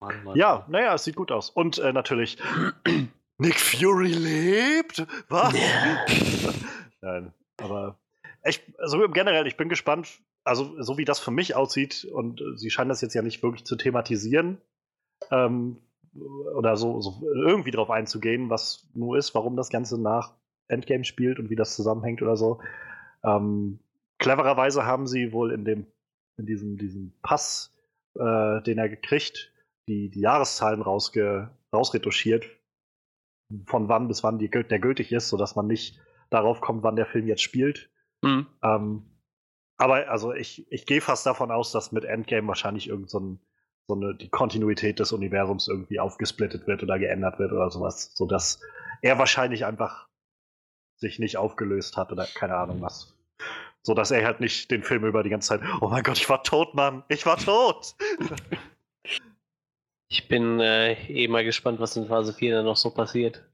Mann, 0.00 0.24
Mann. 0.24 0.36
Ja, 0.36 0.66
naja, 0.68 0.94
es 0.94 1.04
sieht 1.04 1.16
gut 1.16 1.32
aus. 1.32 1.50
Und 1.50 1.78
äh, 1.78 1.92
natürlich, 1.92 2.38
Nick 3.38 3.60
Fury 3.60 4.12
lebt? 4.12 5.06
Was? 5.28 5.54
Yeah. 5.54 6.06
Nein, 7.00 7.32
aber 7.58 7.98
echt, 8.42 8.62
also 8.78 8.98
generell, 9.08 9.46
ich 9.46 9.56
bin 9.56 9.68
gespannt, 9.68 10.20
also 10.44 10.82
so 10.82 10.98
wie 10.98 11.04
das 11.04 11.18
für 11.18 11.30
mich 11.30 11.54
aussieht, 11.54 12.04
und 12.04 12.40
äh, 12.40 12.56
sie 12.56 12.70
scheinen 12.70 12.88
das 12.88 13.00
jetzt 13.00 13.14
ja 13.14 13.22
nicht 13.22 13.42
wirklich 13.42 13.64
zu 13.64 13.76
thematisieren, 13.76 14.60
ähm, 15.30 15.78
oder 16.54 16.76
so, 16.76 17.00
so 17.00 17.22
irgendwie 17.34 17.70
drauf 17.70 17.90
einzugehen, 17.90 18.50
was 18.50 18.88
nur 18.94 19.16
ist, 19.16 19.34
warum 19.34 19.56
das 19.56 19.70
Ganze 19.70 20.00
nach 20.00 20.34
Endgame 20.68 21.04
spielt 21.04 21.38
und 21.38 21.50
wie 21.50 21.56
das 21.56 21.76
zusammenhängt 21.76 22.22
oder 22.22 22.36
so. 22.36 22.60
Ähm, 23.24 23.78
clevererweise 24.18 24.84
haben 24.84 25.06
sie 25.06 25.32
wohl 25.32 25.52
in 25.52 25.64
dem, 25.64 25.86
in 26.38 26.46
diesem, 26.46 26.76
diesem 26.76 27.12
Pass, 27.22 27.74
äh, 28.14 28.62
den 28.62 28.78
er 28.78 28.88
gekriegt, 28.88 29.52
die, 29.88 30.10
die 30.10 30.20
Jahreszahlen 30.20 30.82
rausge, 30.82 31.50
rausretuschiert, 31.72 32.46
von 33.66 33.88
wann 33.88 34.08
bis 34.08 34.22
wann 34.24 34.38
die, 34.38 34.50
der 34.50 34.78
gültig 34.78 35.12
ist, 35.12 35.28
sodass 35.28 35.54
man 35.54 35.66
nicht 35.66 36.00
darauf 36.30 36.60
kommt, 36.60 36.82
wann 36.82 36.96
der 36.96 37.06
Film 37.06 37.26
jetzt 37.28 37.42
spielt. 37.42 37.90
Mhm. 38.22 38.46
Ähm, 38.62 39.02
aber 39.78 40.08
also 40.08 40.32
ich, 40.32 40.70
ich 40.72 40.86
gehe 40.86 41.00
fast 41.00 41.26
davon 41.26 41.50
aus, 41.50 41.70
dass 41.70 41.92
mit 41.92 42.04
Endgame 42.04 42.48
wahrscheinlich 42.48 42.88
irgend 42.88 43.10
so 43.10 43.20
ein 43.20 43.40
so 43.88 43.94
eine, 43.94 44.14
die 44.14 44.28
Kontinuität 44.28 44.98
des 44.98 45.12
Universums 45.12 45.68
irgendwie 45.68 46.00
aufgesplittet 46.00 46.66
wird 46.66 46.82
oder 46.82 46.98
geändert 46.98 47.38
wird 47.38 47.52
oder 47.52 47.70
sowas, 47.70 48.12
sodass 48.14 48.60
er 49.02 49.18
wahrscheinlich 49.18 49.64
einfach 49.64 50.08
sich 50.96 51.18
nicht 51.18 51.36
aufgelöst 51.36 51.96
hat 51.96 52.10
oder 52.12 52.26
keine 52.26 52.56
Ahnung 52.56 52.80
was. 52.80 53.14
So 53.82 53.94
dass 53.94 54.10
er 54.10 54.24
halt 54.24 54.40
nicht 54.40 54.70
den 54.70 54.82
Film 54.82 55.04
über 55.04 55.22
die 55.22 55.30
ganze 55.30 55.48
Zeit, 55.48 55.60
oh 55.80 55.88
mein 55.88 56.02
Gott, 56.02 56.18
ich 56.18 56.28
war 56.28 56.42
tot, 56.42 56.74
Mann, 56.74 57.04
ich 57.08 57.24
war 57.26 57.36
tot. 57.36 57.94
Ich 60.08 60.28
bin 60.28 60.60
äh, 60.60 60.92
eh 61.08 61.28
mal 61.28 61.44
gespannt, 61.44 61.80
was 61.80 61.96
in 61.96 62.06
Phase 62.06 62.32
4 62.32 62.56
dann 62.56 62.64
noch 62.64 62.76
so 62.76 62.90
passiert. 62.90 63.44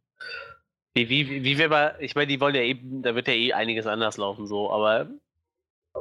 Wie, 0.95 1.09
wie, 1.09 1.45
wie 1.45 1.59
wir 1.59 1.69
mal, 1.71 1.97
ich 2.01 2.15
meine, 2.15 2.27
die 2.27 2.41
wollen 2.41 2.55
ja 2.55 2.61
eben, 2.63 3.03
da 3.03 3.15
wird 3.15 3.27
ja 3.27 3.35
eh 3.35 3.55
einiges 3.55 3.87
anders 3.87 4.19
laufen, 4.19 4.47
so, 4.47 4.71
aber 4.71 5.09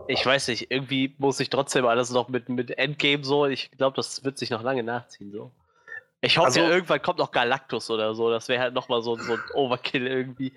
ich 0.08 0.26
weiß 0.26 0.48
nicht, 0.50 0.72
irgendwie 0.72 1.16
muss 1.18 1.40
ich 1.40 1.50
trotzdem 1.50 1.86
alles 1.86 2.12
noch 2.12 2.30
mit, 2.30 2.50
mit 2.50 2.78
Endgame 2.78 3.24
so, 3.24 3.46
ich 3.46 3.72
glaube, 3.72 3.96
das 3.96 4.24
wird 4.24 4.38
sich 4.38 4.50
noch 4.50 4.64
lange 4.64 4.84
nachziehen, 4.84 5.32
so. 5.32 5.52
Ich 6.22 6.38
hoffe 6.38 6.48
Also- 6.48 6.60
ja, 6.62 6.70
irgendwann 6.70 7.02
kommt 7.02 7.20
noch 7.20 7.32
Galactus 7.32 7.90
oder 7.90 8.14
so, 8.14 8.30
das 8.30 8.48
wäre 8.48 8.62
halt 8.62 8.74
nochmal 8.74 9.02
so, 9.02 9.16
so 9.16 9.34
ein 9.34 9.40
Overkill 9.54 10.08
irgendwie. 10.08 10.54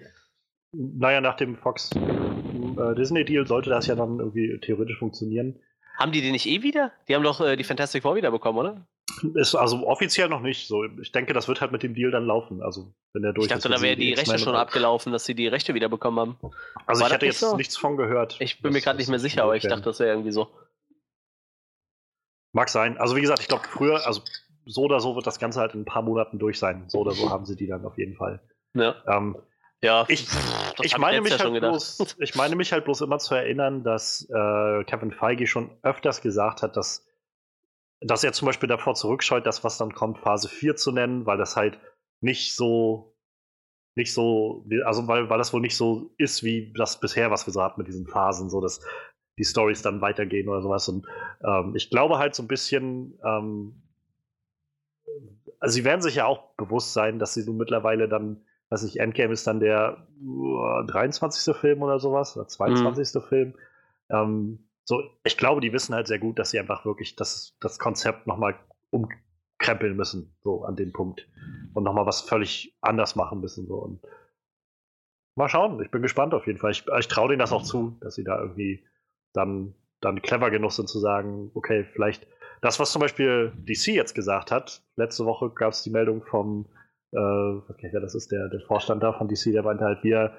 Naja, 0.73 1.21
nach 1.21 1.37
dem 1.37 1.57
Fox 1.57 1.91
äh, 1.95 2.95
Disney-Deal 2.97 3.47
sollte 3.47 3.71
das 3.71 3.87
ja 3.87 3.95
dann 3.95 4.19
irgendwie 4.19 4.59
theoretisch 4.61 4.99
funktionieren. 4.99 5.59
Haben 5.99 6.11
die 6.13 6.21
die 6.21 6.33
nicht 6.33 6.47
eh 6.47 6.63
wieder? 6.63 6.91
Die 7.09 7.15
haben 7.15 7.23
doch 7.23 7.41
äh, 7.41 7.55
die 7.57 7.63
Fantastic 7.65 8.03
Four 8.03 8.17
wieder 8.17 8.33
bekommen, 8.33 8.59
oder? 8.59 8.85
Ist 9.35 9.55
also 9.55 9.87
offiziell 9.87 10.29
noch 10.29 10.41
nicht 10.41 10.67
so. 10.67 10.85
Ich 11.01 11.13
denke, 11.13 11.33
das 11.33 11.49
wird 11.49 11.61
halt 11.61 11.73
mit 11.73 11.83
dem 11.83 11.95
Deal 11.95 12.11
dann 12.11 12.27
laufen. 12.27 12.63
Also, 12.63 12.93
wenn 13.13 13.23
der 13.23 13.33
durch 13.33 13.47
Ich 13.47 13.53
dachte, 13.53 13.69
ist. 13.69 13.79
da 13.79 13.83
wäre 13.83 13.97
die 13.97 14.11
Rechte 14.11 14.23
X-Men 14.23 14.39
schon 14.41 14.57
abgelaufen, 14.57 15.13
dass 15.13 15.25
sie 15.25 15.35
die 15.35 15.47
Rechte 15.47 15.75
wieder 15.75 15.89
bekommen 15.89 16.19
haben. 16.19 16.39
Also, 16.87 17.03
War 17.03 17.09
ich 17.09 17.21
nicht 17.21 17.23
jetzt 17.23 17.41
so? 17.41 17.57
nichts 17.57 17.77
von 17.77 17.97
gehört. 17.97 18.37
Ich 18.41 18.61
bin 18.61 18.73
mir 18.73 18.81
gerade 18.81 18.99
nicht 18.99 19.09
mehr 19.09 19.19
sicher, 19.19 19.45
aber 19.45 19.57
ich 19.57 19.63
dachte, 19.63 19.83
das 19.83 20.01
wäre 20.01 20.11
irgendwie 20.11 20.33
so. 20.33 20.49
Mag 22.53 22.69
sein. 22.69 22.99
Also, 22.99 23.17
wie 23.17 23.21
gesagt, 23.21 23.41
ich 23.41 23.49
glaube, 23.49 23.65
früher, 23.69 24.07
also 24.07 24.23
so 24.67 24.83
oder 24.83 25.01
so 25.01 25.15
wird 25.17 25.27
das 25.27 25.39
Ganze 25.39 25.61
halt 25.61 25.75
in 25.75 25.83
ein 25.83 25.85
paar 25.85 26.03
Monaten 26.03 26.39
durch 26.39 26.59
sein. 26.59 26.85
So 26.89 26.99
oder 26.99 27.13
so 27.13 27.31
haben 27.31 27.45
sie 27.47 27.57
die 27.57 27.67
dann 27.67 27.85
auf 27.85 27.99
jeden 27.99 28.17
Fall. 28.17 28.41
Ja, 28.75 28.95
Ähm, 29.07 29.37
ja 29.83 30.05
ich 30.09 30.27
ich 30.83 30.99
meine, 30.99 31.21
mich 31.21 31.33
ja 31.33 31.39
halt 31.39 31.61
bloß, 31.61 32.17
ich 32.19 32.35
meine 32.35 32.57
mich 32.57 32.73
halt 32.73 32.85
bloß 32.85 33.03
immer 33.03 33.19
zu 33.19 33.35
erinnern, 33.35 33.85
dass 33.85 34.29
äh, 34.31 34.85
Kevin 34.85 35.13
Feige 35.13 35.47
schon 35.47 35.71
öfters 35.83 36.21
gesagt 36.21 36.63
hat, 36.63 36.77
dass, 36.77 37.07
dass 38.05 38.25
er 38.25 38.33
zum 38.33 38.47
Beispiel 38.47 38.69
davor 38.69 38.95
zurückscheut, 38.95 39.47
das, 39.47 39.65
was 39.65 39.79
dann 39.79 39.95
kommt, 39.95 40.19
Phase 40.19 40.49
4 40.49 40.77
zu 40.77 40.93
nennen, 40.93 41.27
weil 41.27 41.39
das 41.39 41.57
halt 41.57 41.79
nicht 42.21 42.55
so, 42.55 43.17
nicht 43.95 44.13
so, 44.13 44.67
also 44.85 45.07
weil, 45.09 45.31
weil 45.31 45.39
das 45.39 45.53
wohl 45.53 45.61
nicht 45.61 45.77
so 45.77 46.13
ist, 46.19 46.43
wie 46.43 46.73
das 46.77 47.01
bisher, 47.01 47.31
was 47.31 47.47
wir 47.47 47.53
so 47.53 47.63
hatten 47.63 47.81
mit 47.81 47.89
diesen 47.89 48.07
Phasen, 48.07 48.51
so 48.51 48.61
dass 48.61 48.81
die 49.39 49.45
Stories 49.45 49.83
dann 49.83 50.01
weitergehen 50.01 50.49
oder 50.49 50.63
sowas. 50.63 50.89
Und 50.89 51.07
ähm, 51.45 51.75
ich 51.75 51.91
glaube 51.91 52.19
halt 52.19 52.35
so 52.35 52.43
ein 52.43 52.49
bisschen, 52.49 53.19
ähm, 53.25 53.83
also 55.59 55.75
sie 55.75 55.85
werden 55.85 56.03
sich 56.03 56.17
ja 56.17 56.27
auch 56.27 56.55
bewusst 56.57 56.93
sein, 56.93 57.19
dass 57.19 57.35
sie 57.35 57.45
nun 57.45 57.57
mittlerweile 57.57 58.09
dann 58.09 58.45
weiß 58.71 58.83
nicht, 58.83 58.97
Endgame 58.97 59.33
ist 59.33 59.47
dann 59.47 59.61
der 59.61 60.07
uh, 60.23 60.83
23. 60.87 61.55
Film 61.57 61.83
oder 61.83 61.99
sowas, 61.99 62.37
oder 62.37 62.49
22. 62.49 63.23
Film. 63.23 63.55
Ähm, 64.11 64.69
so, 64.85 65.03
ich 65.25 65.37
glaube, 65.37 65.61
die 65.61 65.73
wissen 65.73 65.95
halt 65.95 66.07
sehr 66.07 66.19
gut, 66.19 66.39
dass 66.39 66.51
sie 66.51 66.59
einfach 66.59 66.85
wirklich 66.85 67.17
das, 67.17 67.57
das 67.61 67.79
Konzept 67.79 68.27
nochmal 68.27 68.55
umkrempeln 68.91 69.97
müssen, 69.97 70.37
so 70.43 70.65
an 70.65 70.77
dem 70.77 70.93
Punkt. 70.93 71.29
Und 71.73 71.85
nochmal 71.85 72.07
was 72.07 72.21
völlig 72.21 72.77
anders 72.81 73.17
machen 73.17 73.41
müssen. 73.41 73.67
So. 73.67 73.77
Und 73.77 74.01
mal 75.37 75.49
schauen, 75.49 75.83
ich 75.83 75.91
bin 75.91 76.03
gespannt 76.03 76.35
auf 76.35 76.47
jeden 76.47 76.59
Fall. 76.59 76.71
Ich, 76.71 76.85
ich 76.99 77.09
traue 77.09 77.29
denen 77.29 77.39
das 77.39 77.53
auch 77.53 77.63
zu, 77.63 77.97
dass 78.01 78.15
sie 78.15 78.25
da 78.25 78.39
irgendwie 78.41 78.85
dann, 79.33 79.75
dann 80.01 80.23
clever 80.23 80.51
genug 80.51 80.73
sind 80.73 80.89
zu 80.89 80.99
sagen, 80.99 81.51
okay, 81.55 81.85
vielleicht 81.93 82.27
das, 82.61 82.79
was 82.79 82.93
zum 82.93 83.01
Beispiel 83.01 83.53
DC 83.57 83.89
jetzt 83.89 84.15
gesagt 84.15 84.51
hat, 84.51 84.83
letzte 84.97 85.25
Woche 85.25 85.51
gab 85.51 85.73
es 85.73 85.83
die 85.83 85.91
Meldung 85.91 86.23
vom 86.23 86.67
äh, 87.15 87.61
okay, 87.69 87.91
das 87.93 88.15
ist 88.15 88.33
der, 88.33 88.49
der 88.49 88.61
Vorstand 88.61 89.03
da 89.03 89.13
von 89.13 89.29
DC, 89.29 89.53
der 89.53 89.63
meinte 89.63 89.85
halt, 89.85 90.03
wir 90.03 90.37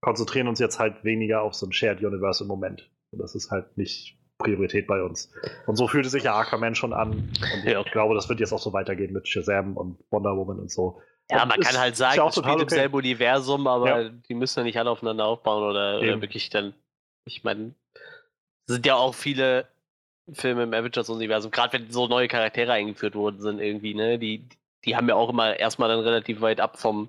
konzentrieren 0.00 0.48
uns 0.48 0.58
jetzt 0.58 0.78
halt 0.78 1.04
weniger 1.04 1.42
auf 1.42 1.54
so 1.54 1.66
ein 1.66 1.72
Shared 1.72 2.02
Universe 2.02 2.42
im 2.42 2.48
Moment. 2.48 2.90
Und 3.16 3.22
das 3.22 3.34
ist 3.34 3.50
halt 3.50 3.76
nicht 3.78 4.16
Priorität 4.38 4.86
bei 4.86 5.02
uns. 5.02 5.32
Und 5.66 5.76
so 5.76 5.88
fühlte 5.88 6.10
sich 6.10 6.24
ja 6.24 6.34
Aquaman 6.38 6.74
schon 6.74 6.92
an. 6.92 7.10
Und 7.54 7.64
Ja. 7.64 7.80
ich 7.80 7.90
glaube, 7.92 8.14
das 8.14 8.28
wird 8.28 8.40
jetzt 8.40 8.52
auch 8.52 8.58
so 8.58 8.72
weitergehen 8.72 9.12
mit 9.12 9.26
Shazam 9.26 9.76
und 9.76 9.98
Wonder 10.10 10.36
Woman 10.36 10.58
und 10.60 10.70
so. 10.70 11.00
Ja, 11.30 11.42
Und 11.42 11.48
man 11.48 11.60
kann 11.60 11.78
halt 11.78 11.96
sagen, 11.96 12.20
auch 12.20 12.28
es 12.28 12.34
spielt 12.34 12.44
total 12.44 12.60
im 12.60 12.66
okay. 12.66 12.74
selben 12.74 12.94
Universum, 12.94 13.66
aber 13.66 14.02
Ja. 14.02 14.08
die 14.10 14.34
müssen 14.34 14.60
ja 14.60 14.64
nicht 14.64 14.78
alle 14.78 14.90
aufeinander 14.90 15.24
aufbauen 15.24 15.64
oder, 15.64 15.98
oder 15.98 16.20
wirklich 16.20 16.50
dann. 16.50 16.74
Ich 17.24 17.42
meine, 17.42 17.74
es 18.66 18.74
sind 18.74 18.86
ja 18.86 18.94
auch 18.96 19.14
viele 19.14 19.66
Filme 20.32 20.64
im 20.64 20.74
Avengers-Universum, 20.74 21.50
gerade 21.50 21.72
wenn 21.78 21.90
so 21.90 22.06
neue 22.06 22.28
Charaktere 22.28 22.72
eingeführt 22.72 23.14
worden 23.14 23.40
sind, 23.40 23.58
irgendwie, 23.60 23.94
ne? 23.94 24.18
Die, 24.18 24.46
die 24.84 24.96
haben 24.96 25.08
ja 25.08 25.14
auch 25.14 25.30
immer 25.30 25.58
erstmal 25.58 25.88
dann 25.88 26.00
relativ 26.00 26.40
weit 26.42 26.60
ab 26.60 26.78
vom, 26.78 27.08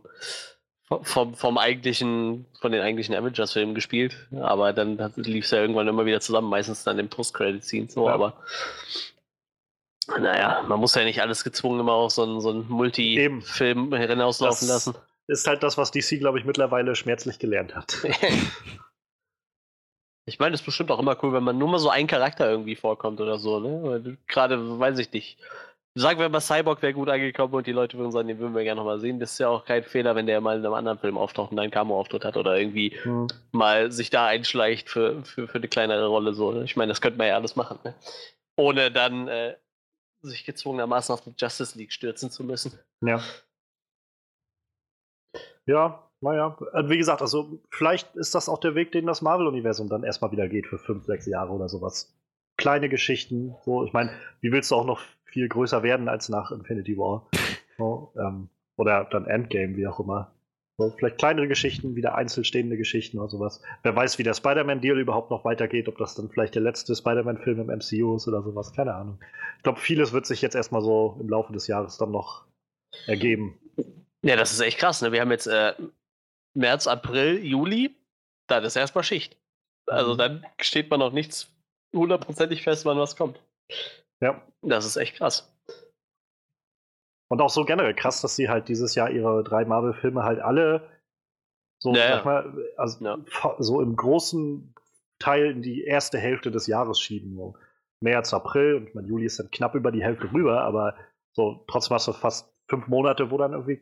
vom, 0.89 1.36
vom 1.36 1.58
eigentlichen, 1.58 2.45
von 2.62 2.71
den 2.71 2.82
eigentlichen 2.82 3.15
Avengers-Filmen 3.15 3.76
gespielt. 3.76 4.28
Aber 4.39 4.73
dann 4.73 4.97
lief 5.15 5.45
es 5.45 5.52
ja 5.52 5.60
irgendwann 5.60 5.88
immer 5.88 6.06
wieder 6.06 6.21
zusammen, 6.21 6.50
meistens 6.50 6.84
dann 6.84 7.00
im 7.00 7.10
Post-Credit-Scene 7.10 7.89
so, 7.89 8.08
Ja. 8.08 8.13
aber. 8.13 8.34
Naja, 10.19 10.63
man 10.67 10.80
muss 10.80 10.95
ja 10.95 11.04
nicht 11.04 11.21
alles 11.21 11.43
gezwungen 11.43 11.82
immer 11.82 11.91
auf 11.91 12.12
so 12.13 12.23
einen, 12.23 12.39
so 12.39 12.50
einen. 12.50 12.67
Multi-Film 12.69 13.93
hinauslaufen 13.93 14.67
lassen. 14.69 14.95
Ist 15.28 15.45
halt 15.45 15.62
das, 15.62 15.78
was 15.78 15.91
DC, 15.91 16.19
glaube 16.19 16.39
ich, 16.39 16.45
mittlerweile 16.45 16.95
schmerzlich 16.95 17.39
gelernt 17.39 17.76
hat. 17.76 17.97
Ich 20.30 20.39
meine, 20.39 20.54
es 20.54 20.60
ist 20.60 20.65
bestimmt 20.65 20.91
auch 20.91 21.00
immer 21.00 21.17
cool, 21.23 21.32
wenn 21.32 21.43
man 21.45 21.58
nur 21.58 21.69
mal 21.69 21.80
so 21.80 21.89
ein 21.89 22.06
Charakter 22.06 22.50
irgendwie 22.52 22.76
vorkommt 22.76 23.21
oder 23.21 23.39
so, 23.39 23.62
ne? 23.62 24.17
Gerade, 24.28 24.78
weiß 24.78 25.00
ich 25.00 25.10
nicht. 25.13 25.38
Sagen 26.00 26.20
wir 26.20 26.30
mal, 26.30 26.42
Cyborg 26.42 26.80
wäre 26.84 26.94
gut 26.94 27.10
angekommen 27.10 27.56
und 27.56 27.66
die 27.66 27.72
Leute 27.72 27.98
würden 27.98 28.12
sagen, 28.12 28.28
den 28.28 28.38
würden 28.38 28.54
wir 28.56 28.64
gerne 28.64 28.80
noch 28.80 28.86
mal 28.86 29.00
sehen. 29.00 29.20
Das 29.20 29.32
ist 29.32 29.40
ja 29.40 29.48
auch 29.50 29.66
kein 29.66 29.84
Fehler, 29.84 30.16
wenn 30.16 30.28
der 30.28 30.42
mal 30.42 30.58
in 30.60 30.64
einem 30.64 30.76
anderen 30.76 31.00
Film 31.00 31.18
auftaucht 31.18 31.52
und 31.52 31.58
einen 31.58 31.72
Cameo-Auftritt 31.72 32.24
hat 32.24 32.38
oder 32.38 32.56
irgendwie 32.56 32.92
Hm. 33.02 33.28
mal 33.52 33.92
sich 33.92 34.12
da 34.12 34.28
einschleicht 34.28 34.90
für, 34.90 35.24
für, 35.24 35.48
für 35.48 35.58
eine 35.58 35.68
kleinere 35.68 36.06
Rolle. 36.06 36.34
So. 36.36 36.52
ne? 36.52 36.66
Ich 36.66 36.76
meine, 36.76 36.90
das 36.90 37.02
könnte 37.02 37.18
man 37.18 37.28
ja 37.28 37.36
alles 37.36 37.56
machen, 37.56 37.80
ne? 37.84 37.96
Ohne 38.56 38.92
dann 38.92 39.28
äh, 39.28 39.56
sich 40.22 40.46
gezwungenermaßen 40.46 41.14
auf 41.14 41.22
die 41.22 41.34
Justice 41.36 41.76
League 41.76 41.92
stürzen 41.92 42.30
zu 42.30 42.44
müssen. 42.44 42.78
Ja. 43.02 43.20
Ja, 45.66 46.08
naja. 46.22 46.58
Äh, 46.74 46.90
Wie 46.90 46.98
gesagt, 46.98 47.22
also 47.22 47.60
vielleicht 47.72 48.16
ist 48.16 48.36
das 48.36 48.50
auch 48.50 48.60
der 48.60 48.76
Weg, 48.76 48.92
den 48.92 49.08
das 49.08 49.24
Marvel-Universum 49.24 49.90
dann 49.90 50.04
erstmal 50.04 50.32
wieder 50.32 50.48
geht 50.48 50.68
für 50.68 50.78
fünf, 50.78 51.06
sechs 51.06 51.26
Jahre 51.26 51.52
oder 51.52 51.70
sowas. 51.70 52.16
Kleine 52.58 52.88
Geschichten, 52.88 53.56
so, 53.66 53.84
ich 53.84 53.94
meine, 53.94 54.12
wie 54.42 54.52
willst 54.52 54.70
du 54.72 54.76
auch 54.76 54.86
noch 54.86 55.02
viel 55.38 55.47
größer 55.47 55.84
werden 55.84 56.10
als 56.10 56.30
nach 56.30 56.50
Infinity 56.52 56.97
War? 56.97 57.30
So, 57.80 58.12
ähm, 58.17 58.50
oder 58.78 59.04
dann 59.12 59.28
Endgame, 59.28 59.78
wie 59.78 59.86
auch 59.86 60.00
immer. 60.00 60.32
So, 60.80 60.89
vielleicht 60.97 61.19
kleinere 61.19 61.47
Geschichten, 61.47 61.95
wieder 61.95 62.15
einzelstehende 62.15 62.76
Geschichten 62.76 63.19
oder 63.19 63.30
sowas. 63.30 63.62
Wer 63.84 63.95
weiß, 63.95 64.17
wie 64.17 64.23
der 64.23 64.34
Spider-Man-Deal 64.34 64.97
überhaupt 65.00 65.30
noch 65.30 65.45
weitergeht, 65.45 65.88
ob 65.88 65.95
das 66.00 66.15
dann 66.15 66.28
vielleicht 66.30 66.56
der 66.56 66.63
letzte 66.63 66.95
Spider-Man-Film 66.95 67.60
im 67.60 67.67
MCU 67.67 68.15
ist 68.15 68.28
oder 68.28 68.41
sowas, 68.41 68.73
keine 68.73 68.95
Ahnung. 68.95 69.19
Ich 69.58 69.63
glaube, 69.63 69.80
vieles 69.80 70.12
wird 70.12 70.26
sich 70.26 70.41
jetzt 70.41 70.56
erstmal 70.56 70.82
so 70.82 71.17
im 71.19 71.30
Laufe 71.30 71.54
des 71.54 71.67
Jahres 71.67 72.00
dann 72.00 72.10
noch 72.10 72.45
ergeben. 73.06 73.60
Ja, 74.23 74.36
das 74.36 74.52
ist 74.52 74.62
echt 74.62 74.80
krass, 74.80 75.04
ne? 75.04 75.12
Wir 75.12 75.21
haben 75.21 75.30
jetzt 75.30 75.45
äh, 75.45 75.73
März, 76.56 76.88
April, 76.88 77.45
Juli, 77.45 77.95
dann 78.47 78.63
ist 78.63 78.76
erstmal 78.76 79.04
Schicht. 79.04 79.38
Also 79.86 80.13
Mhm. 80.15 80.17
dann 80.17 80.45
steht 80.60 80.89
man 80.89 81.00
noch 81.00 81.12
nichts 81.13 81.52
hundertprozentig 81.95 82.63
fest, 82.63 82.86
wann 82.86 82.97
was 82.97 83.15
kommt. 83.15 83.39
Ja. 84.22 84.42
Das 84.62 84.86
ist 84.86 84.98
echt 84.98 85.16
krass. 85.18 85.54
Und 87.30 87.42
auch 87.42 87.50
so 87.50 87.66
generell 87.66 87.94
krass, 87.94 88.22
dass 88.22 88.36
sie 88.36 88.50
halt 88.50 88.70
dieses 88.70 88.96
Jahr 88.96 89.10
ihre 89.10 89.44
drei 89.44 89.66
Marvel-Filme 89.66 90.24
halt 90.24 90.40
alle 90.40 90.90
so, 91.80 91.94
Ja, 91.94 91.98
ja. 92.06 92.16
sag 92.18 92.26
mal, 92.26 92.72
also 92.78 93.04
Ja. 93.06 93.18
so 93.60 93.82
im 93.82 93.96
großen 93.96 94.74
Teil 95.20 95.52
in 95.52 95.62
die 95.62 95.84
erste 95.84 96.18
Hälfte 96.18 96.52
des 96.52 96.68
Jahres 96.68 97.00
schieben. 97.00 97.36
So. 97.36 97.56
März, 98.02 98.34
April 98.34 98.76
und 98.76 98.96
mein 98.96 99.06
Juli 99.06 99.26
ist 99.26 99.40
dann 99.40 99.52
knapp 99.52 99.76
über 99.76 99.92
die 99.92 100.04
Hälfte 100.04 100.32
rüber, 100.32 100.62
aber 100.62 100.96
so 101.34 101.64
trotzdem 101.68 101.96
hast 101.96 102.08
du 102.08 102.14
fast 102.14 102.54
fünf 102.68 102.88
Monate, 102.88 103.30
wo 103.32 103.38
dann 103.38 103.54
irgendwie 103.54 103.82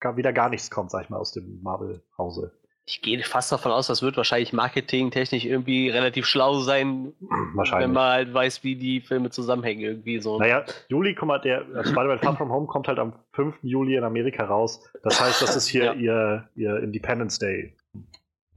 gar, 0.00 0.16
wieder 0.16 0.32
gar 0.32 0.48
nichts 0.50 0.70
kommt, 0.70 0.90
sag 0.90 1.04
ich 1.04 1.10
mal, 1.10 1.18
aus 1.18 1.32
dem 1.32 1.62
Marvel-Hause. 1.62 2.52
Ich 2.88 3.02
gehe 3.02 3.20
fast 3.24 3.50
davon 3.50 3.72
aus, 3.72 3.88
das 3.88 4.00
wird 4.02 4.16
wahrscheinlich 4.16 4.52
marketingtechnisch 4.52 5.44
irgendwie 5.44 5.90
relativ 5.90 6.24
schlau 6.24 6.60
sein, 6.60 7.12
Wahrscheinlich. 7.54 7.88
wenn 7.88 7.94
man 7.94 8.12
halt 8.12 8.32
weiß, 8.32 8.62
wie 8.62 8.76
die 8.76 9.00
Filme 9.00 9.30
zusammenhängen 9.30 9.80
irgendwie 9.82 10.20
so. 10.20 10.38
Naja, 10.38 10.64
Juli, 10.88 11.16
guck 11.16 11.26
mal, 11.26 11.40
der 11.40 11.62
Spider-Man 11.84 12.20
Far 12.20 12.36
From 12.36 12.52
Home 12.52 12.66
kommt 12.68 12.86
halt 12.86 13.00
am 13.00 13.14
5. 13.32 13.56
Juli 13.62 13.96
in 13.96 14.04
Amerika 14.04 14.44
raus. 14.44 14.88
Das 15.02 15.20
heißt, 15.20 15.42
das 15.42 15.56
ist 15.56 15.66
hier 15.66 15.84
Ja. 15.84 15.92
ihr, 15.94 16.48
ihr 16.54 16.76
Independence 16.78 17.40
Day 17.40 17.76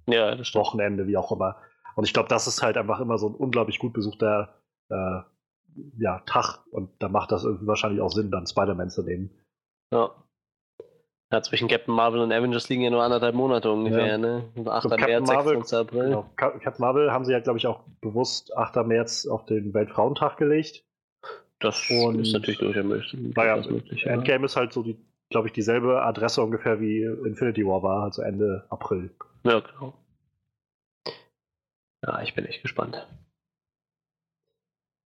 Ja, 0.05 0.35
das 0.35 0.47
stimmt. 0.47 0.63
Wochenende, 0.63 1.07
wie 1.07 1.17
auch 1.17 1.31
immer. 1.31 1.55
Und 1.95 2.03
ich 2.05 2.13
glaube, 2.13 2.29
das 2.29 2.45
ist 2.45 2.61
halt 2.61 2.77
einfach 2.77 2.99
immer 2.99 3.17
so 3.17 3.29
ein 3.29 3.35
unglaublich 3.35 3.79
gut 3.79 3.93
besuchter 3.93 4.61
äh, 4.91 5.21
ja, 5.97 6.19
Tag. 6.27 6.59
Und 6.69 6.91
da 6.99 7.09
macht 7.09 7.31
das 7.31 7.45
irgendwie 7.45 7.65
wahrscheinlich 7.67 7.99
auch 8.01 8.11
Sinn, 8.11 8.29
dann 8.29 8.45
Spider-Man 8.45 8.91
zu 8.91 9.01
nehmen. 9.01 9.31
Ja. 9.91 10.11
Ja. 11.31 11.41
Zwischen 11.41 11.67
Captain 11.67 11.93
Marvel 11.93 12.21
und 12.21 12.31
Avengers 12.31 12.69
liegen 12.69 12.81
ja 12.83 12.89
nur 12.89 13.03
anderthalb 13.03 13.35
Monate 13.35 13.71
ungefähr, 13.71 14.07
Ja. 14.07 14.17
ne? 14.17 14.43
8. 14.65 14.83
So, 14.83 14.89
Captain 14.89 15.07
März, 15.07 15.27
Marvel- 15.27 15.55
26. 15.57 15.77
April. 15.79 16.03
Genau. 16.09 16.29
Ca- 16.35 16.59
Captain 16.59 16.81
Marvel 16.81 17.11
haben 17.11 17.25
sie 17.25 17.31
ja, 17.31 17.39
glaube 17.39 17.59
ich, 17.59 17.67
auch 17.67 17.81
bewusst 18.01 18.55
8. 18.57 18.83
März 18.83 19.27
auf 19.27 19.45
den 19.45 19.73
Weltfrauentag 19.73 20.37
gelegt. 20.37 20.83
Das 21.59 21.89
Und- 21.89 22.19
ist 22.21 22.31
natürlich 22.33 22.59
durchaus 22.59 22.83
möglich. 22.85 23.13
Naja, 23.35 23.57
möglich, 23.57 24.03
ja. 24.03 24.11
Endgame 24.13 24.45
ist 24.45 24.55
halt 24.55 24.71
so 24.73 24.81
die, 24.81 24.97
glaube 25.29 25.47
ich, 25.47 25.53
dieselbe 25.53 26.01
Adresse 26.03 26.41
ungefähr 26.41 26.79
wie 26.79 27.03
Infinity 27.03 27.65
War 27.65 27.83
war, 27.83 28.03
also 28.03 28.21
Ende 28.21 28.65
April. 28.69 29.11
Ja, 29.43 29.59
genau. 29.59 29.93
Ja, 32.01 32.21
ich 32.21 32.33
bin 32.33 32.45
echt 32.45 32.61
gespannt. 32.61 33.05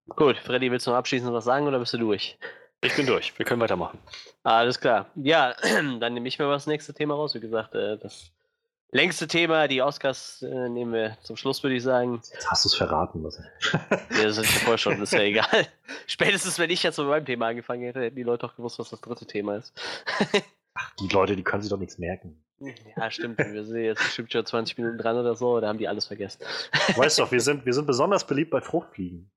Gut, 0.10 0.38
Freddy, 0.38 0.70
willst 0.70 0.86
du 0.86 0.92
noch 0.92 0.98
abschließend 0.98 1.34
was 1.34 1.46
sagen 1.46 1.66
oder 1.68 1.80
bist 1.80 1.94
du 1.94 1.98
durch? 1.98 2.38
Ich 2.84 2.96
bin 2.96 3.06
durch. 3.06 3.38
Wir 3.38 3.46
können 3.46 3.62
weitermachen. 3.62 3.98
Alles 4.44 4.80
klar. 4.80 5.08
Ja, 5.16 5.56
dann 6.00 6.14
nehme 6.14 6.28
ich 6.28 6.38
mir 6.38 6.46
mal 6.46 6.54
das 6.54 6.68
nächste 6.68 6.94
Thema 6.94 7.16
raus. 7.16 7.34
Wie 7.34 7.40
gesagt, 7.40 7.74
äh, 7.76 7.98
das 7.98 8.32
längste 8.92 9.28
Thema, 9.28 9.68
die 9.68 9.82
Oscars 9.82 10.42
äh, 10.42 10.70
nehmen 10.70 10.94
wir 10.94 11.18
zum 11.24 11.38
Schluss, 11.38 11.64
würde 11.64 11.78
ich 11.78 11.84
sagen. 11.84 12.16
Jetzt 12.16 12.52
hast 12.52 12.66
du 12.66 12.70
es 12.70 12.76
verraten. 12.76 13.24
Was 13.24 13.38
Ja, 13.72 14.24
das 14.24 14.38
ist 14.38 14.54
ja 14.54 14.60
vorher 14.60 14.78
schon, 14.78 15.02
ist 15.02 15.14
ja 15.14 15.20
egal. 15.22 15.68
Spätestens, 16.08 16.60
wenn 16.60 16.70
ich 16.70 16.84
jetzt 16.84 16.98
mit 16.98 17.08
meinem 17.08 17.26
Thema 17.26 17.48
angefangen 17.48 17.84
hätte, 17.84 18.02
hätten 18.02 18.18
die 18.18 18.24
Leute 18.24 18.46
auch 18.46 18.56
gewusst, 18.56 18.80
was 18.80 18.90
das 18.90 19.02
dritte 19.02 19.26
Thema 19.26 19.58
ist. 19.58 19.74
Die 21.00 21.08
Leute, 21.08 21.36
die 21.36 21.44
können 21.44 21.62
sich 21.62 21.70
doch 21.70 21.78
nichts 21.78 22.00
merken. 22.00 22.44
Ja, 22.98 23.12
stimmt. 23.12 23.38
Wir 23.38 23.64
sind 23.64 23.84
jetzt 23.84 24.02
bestimmt 24.02 24.32
schon 24.32 24.44
20 24.44 24.76
Minuten 24.80 24.98
dran 24.98 25.16
oder 25.16 25.36
so, 25.36 25.60
da 25.60 25.68
haben 25.68 25.78
die 25.78 25.88
alles 25.88 26.08
vergessen. 26.08 26.42
Du 26.88 26.98
weißt 26.98 27.20
doch, 27.20 27.32
wir 27.32 27.42
sind, 27.42 27.64
wir 27.64 27.74
sind 27.74 27.86
besonders 27.86 28.26
beliebt 28.26 28.50
bei 28.50 28.60
Fruchtfliegen. 28.60 29.30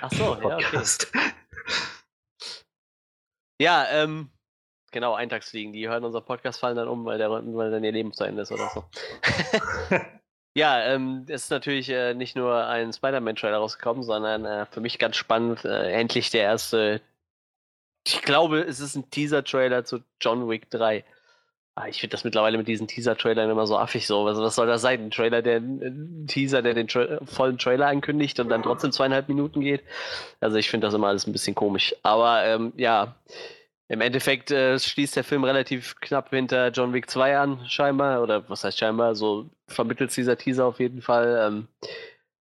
Ach 0.00 0.10
so, 0.10 0.38
ja, 0.40 0.56
okay. 0.56 0.78
Ja, 3.60 3.86
ähm, 3.90 4.30
genau, 4.90 5.14
Eintagsfliegen. 5.14 5.72
Die 5.72 5.88
hören 5.88 6.04
unseren 6.04 6.24
Podcast, 6.24 6.60
fallen 6.60 6.76
dann 6.76 6.88
um, 6.88 7.04
weil, 7.04 7.18
der, 7.18 7.30
weil 7.30 7.70
dann 7.70 7.84
ihr 7.84 7.92
Leben 7.92 8.12
zu 8.12 8.24
Ende 8.24 8.42
ist 8.42 8.52
oder 8.52 8.68
so. 8.70 8.84
ja, 10.54 10.80
ähm, 10.84 11.24
es 11.28 11.44
ist 11.44 11.50
natürlich 11.50 11.88
äh, 11.88 12.14
nicht 12.14 12.36
nur 12.36 12.66
ein 12.66 12.92
Spider-Man-Trailer 12.92 13.58
rausgekommen, 13.58 14.02
sondern 14.02 14.44
äh, 14.44 14.66
für 14.66 14.80
mich 14.80 14.98
ganz 14.98 15.16
spannend, 15.16 15.64
äh, 15.64 15.92
endlich 15.92 16.30
der 16.30 16.42
erste. 16.42 17.00
Ich 18.06 18.22
glaube, 18.22 18.60
es 18.60 18.80
ist 18.80 18.96
ein 18.96 19.10
Teaser-Trailer 19.10 19.84
zu 19.84 20.02
John 20.20 20.48
Wick 20.48 20.68
3. 20.70 21.04
Ah, 21.76 21.88
ich 21.88 21.98
finde 21.98 22.12
das 22.12 22.22
mittlerweile 22.22 22.56
mit 22.56 22.68
diesen 22.68 22.86
Teaser-Trailern 22.86 23.50
immer 23.50 23.66
so 23.66 23.76
affig 23.76 24.06
so. 24.06 24.26
Also, 24.26 24.42
was 24.42 24.54
soll 24.54 24.68
das 24.68 24.82
sein? 24.82 25.06
Ein 25.06 25.10
Trailer, 25.10 25.42
der 25.42 25.56
ein 25.58 26.26
Teaser, 26.28 26.62
der 26.62 26.72
den 26.74 26.86
Tra 26.86 27.18
vollen 27.24 27.58
Trailer 27.58 27.88
ankündigt 27.88 28.38
und 28.38 28.48
dann 28.48 28.62
trotzdem 28.62 28.92
zweieinhalb 28.92 29.28
Minuten 29.28 29.60
geht. 29.60 29.82
Also 30.40 30.56
ich 30.56 30.70
finde 30.70 30.86
das 30.86 30.94
immer 30.94 31.08
alles 31.08 31.26
ein 31.26 31.32
bisschen 31.32 31.56
komisch. 31.56 31.94
Aber 32.04 32.44
ähm, 32.44 32.72
ja, 32.76 33.16
im 33.88 34.00
Endeffekt 34.00 34.52
äh, 34.52 34.78
schließt 34.78 35.16
der 35.16 35.24
Film 35.24 35.42
relativ 35.42 35.96
knapp 36.00 36.30
hinter 36.30 36.68
John 36.68 36.92
Wick 36.92 37.10
2 37.10 37.38
an, 37.38 37.60
scheinbar. 37.66 38.22
Oder 38.22 38.48
was 38.48 38.62
heißt 38.62 38.78
scheinbar? 38.78 39.16
So 39.16 39.50
vermittelt 39.66 40.16
dieser 40.16 40.38
Teaser 40.38 40.66
auf 40.66 40.78
jeden 40.78 41.02
Fall. 41.02 41.40
Ähm, 41.44 41.68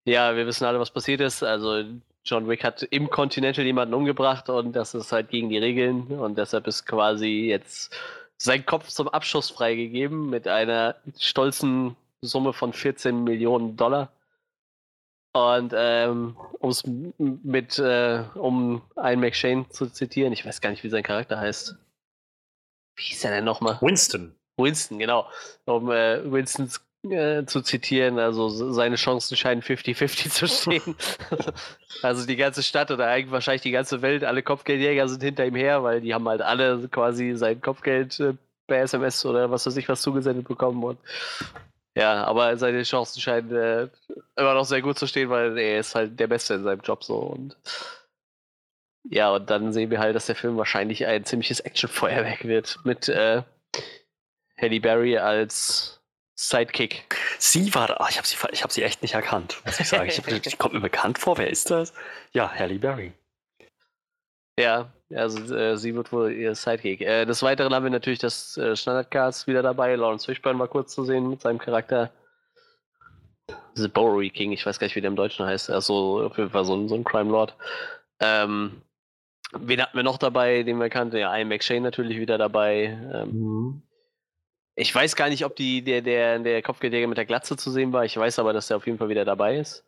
ja, 0.04 0.34
wir 0.34 0.46
wissen 0.46 0.64
alle, 0.64 0.80
was 0.80 0.90
passiert 0.90 1.20
ist. 1.20 1.44
Also 1.44 1.84
John 2.24 2.48
Wick 2.48 2.64
hat 2.64 2.82
im 2.90 3.08
Continental 3.08 3.64
jemanden 3.64 3.94
umgebracht 3.94 4.48
und 4.48 4.72
das 4.72 4.94
ist 4.94 5.12
halt 5.12 5.30
gegen 5.30 5.48
die 5.48 5.58
Regeln 5.58 6.06
und 6.08 6.38
deshalb 6.38 6.66
ist 6.66 6.86
quasi 6.86 7.48
jetzt 7.48 7.94
sein 8.42 8.66
Kopf 8.66 8.88
zum 8.88 9.08
Abschuss 9.08 9.50
freigegeben 9.50 10.28
mit 10.28 10.48
einer 10.48 10.96
stolzen 11.18 11.96
Summe 12.22 12.52
von 12.52 12.72
14 12.72 13.22
Millionen 13.24 13.76
Dollar. 13.76 14.12
Und 15.34 15.72
ähm, 15.74 16.36
um's 16.58 16.82
m- 16.84 17.14
mit, 17.18 17.78
äh, 17.78 18.24
um 18.34 18.82
einen 18.96 19.20
McShane 19.20 19.68
zu 19.70 19.86
zitieren, 19.86 20.32
ich 20.32 20.44
weiß 20.44 20.60
gar 20.60 20.70
nicht, 20.70 20.82
wie 20.84 20.90
sein 20.90 21.02
Charakter 21.02 21.38
heißt. 21.38 21.76
Wie 22.96 23.02
hieß 23.02 23.24
er 23.24 23.30
denn 23.30 23.44
nochmal? 23.44 23.78
Winston. 23.80 24.34
Winston, 24.58 24.98
genau. 24.98 25.26
Um 25.64 25.90
äh, 25.90 26.30
Winstons 26.30 26.84
äh, 27.10 27.44
zu 27.46 27.62
zitieren, 27.62 28.18
also 28.18 28.48
seine 28.48 28.96
Chancen 28.96 29.36
scheinen 29.36 29.62
50-50 29.62 30.30
zu 30.30 30.46
stehen. 30.46 30.96
also 32.02 32.26
die 32.26 32.36
ganze 32.36 32.62
Stadt 32.62 32.90
oder 32.90 33.08
eigentlich 33.08 33.32
wahrscheinlich 33.32 33.62
die 33.62 33.70
ganze 33.70 34.02
Welt, 34.02 34.24
alle 34.24 34.42
Kopfgeldjäger 34.42 35.08
sind 35.08 35.22
hinter 35.22 35.44
ihm 35.44 35.56
her, 35.56 35.82
weil 35.82 36.00
die 36.00 36.14
haben 36.14 36.28
halt 36.28 36.42
alle 36.42 36.88
quasi 36.88 37.34
sein 37.34 37.60
Kopfgeld 37.60 38.20
äh, 38.20 38.34
per 38.66 38.82
SMS 38.82 39.24
oder 39.26 39.50
was 39.50 39.66
weiß 39.66 39.76
ich 39.76 39.88
was 39.88 40.02
zugesendet 40.02 40.46
bekommen. 40.46 40.82
Und 40.84 40.98
ja, 41.96 42.24
aber 42.24 42.56
seine 42.56 42.82
Chancen 42.84 43.20
scheinen 43.20 43.54
äh, 43.54 43.88
immer 44.36 44.54
noch 44.54 44.64
sehr 44.64 44.82
gut 44.82 44.98
zu 44.98 45.06
stehen, 45.06 45.28
weil 45.28 45.58
er 45.58 45.80
ist 45.80 45.94
halt 45.94 46.18
der 46.18 46.28
Beste 46.28 46.54
in 46.54 46.62
seinem 46.62 46.80
Job 46.80 47.04
so 47.04 47.16
und 47.16 47.56
ja, 49.10 49.32
und 49.32 49.50
dann 49.50 49.72
sehen 49.72 49.90
wir 49.90 49.98
halt, 49.98 50.14
dass 50.14 50.26
der 50.26 50.36
Film 50.36 50.56
wahrscheinlich 50.56 51.06
ein 51.06 51.24
ziemliches 51.24 51.58
Actionfeuerwerk 51.58 52.44
wird 52.44 52.78
mit 52.84 53.08
äh, 53.08 53.42
Halle 54.56 54.80
Berry 54.80 55.18
als 55.18 56.01
Sidekick. 56.34 57.04
Sie 57.38 57.74
war. 57.74 58.00
Ah, 58.00 58.06
ich 58.10 58.16
habe 58.16 58.26
sie, 58.26 58.36
ich 58.52 58.62
hab 58.62 58.72
sie 58.72 58.82
echt 58.82 59.02
nicht 59.02 59.14
erkannt, 59.14 59.60
muss 59.64 59.78
ich 59.80 59.88
sagen. 59.88 60.08
Ich 60.08 60.20
die 60.42 60.56
kommt 60.56 60.74
mir 60.74 60.80
bekannt 60.80 61.18
vor. 61.18 61.38
Wer 61.38 61.50
ist 61.50 61.70
das? 61.70 61.92
Ja, 62.32 62.50
Halle 62.50 62.78
Berry. 62.78 63.12
Ja, 64.58 64.92
also 65.14 65.54
äh, 65.54 65.76
sie 65.76 65.94
wird 65.94 66.12
wohl 66.12 66.32
ihr 66.32 66.54
Sidekick. 66.54 67.00
Äh, 67.00 67.24
des 67.24 67.42
Weiteren 67.42 67.74
haben 67.74 67.84
wir 67.84 67.90
natürlich 67.90 68.18
das 68.18 68.56
äh, 68.56 68.76
Standardcast 68.76 69.46
wieder 69.46 69.62
dabei. 69.62 69.94
Lawrence 69.94 70.26
Fishburne 70.26 70.58
war 70.58 70.68
kurz 70.68 70.94
zu 70.94 71.04
sehen 71.04 71.28
mit 71.28 71.40
seinem 71.40 71.58
Charakter. 71.58 72.10
The 73.74 73.88
Bowery 73.88 74.30
King, 74.30 74.52
ich 74.52 74.64
weiß 74.66 74.78
gar 74.78 74.86
nicht, 74.86 74.96
wie 74.96 75.00
der 75.00 75.08
im 75.10 75.16
Deutschen 75.16 75.46
heißt. 75.46 75.70
Also 75.70 76.22
auf 76.22 76.36
jeden 76.36 76.50
Fall 76.50 76.64
so 76.64 76.74
ein, 76.74 76.88
so 76.88 76.94
ein 76.94 77.04
Crime 77.04 77.30
Lord. 77.30 77.54
Ähm, 78.20 78.82
wen 79.52 79.80
hatten 79.80 79.96
wir 79.96 80.04
noch 80.04 80.18
dabei, 80.18 80.62
den 80.62 80.78
wir 80.78 80.90
kannten? 80.90 81.16
Ja, 81.16 81.34
Ian 81.36 81.48
McShane 81.48 81.80
natürlich 81.80 82.18
wieder 82.18 82.36
dabei. 82.38 82.98
Ähm, 83.12 83.30
Mhm. 83.30 83.82
Ich 84.74 84.94
weiß 84.94 85.16
gar 85.16 85.28
nicht, 85.28 85.44
ob 85.44 85.54
die, 85.56 85.82
der, 85.82 86.00
der, 86.02 86.38
der 86.38 86.62
Kopfgeldjäger 86.62 87.06
mit 87.06 87.18
der 87.18 87.26
Glatze 87.26 87.56
zu 87.56 87.70
sehen 87.70 87.92
war. 87.92 88.04
Ich 88.04 88.16
weiß 88.16 88.38
aber, 88.38 88.52
dass 88.52 88.68
der 88.68 88.76
auf 88.78 88.86
jeden 88.86 88.98
Fall 88.98 89.08
wieder 89.08 89.24
dabei 89.24 89.58
ist. 89.58 89.84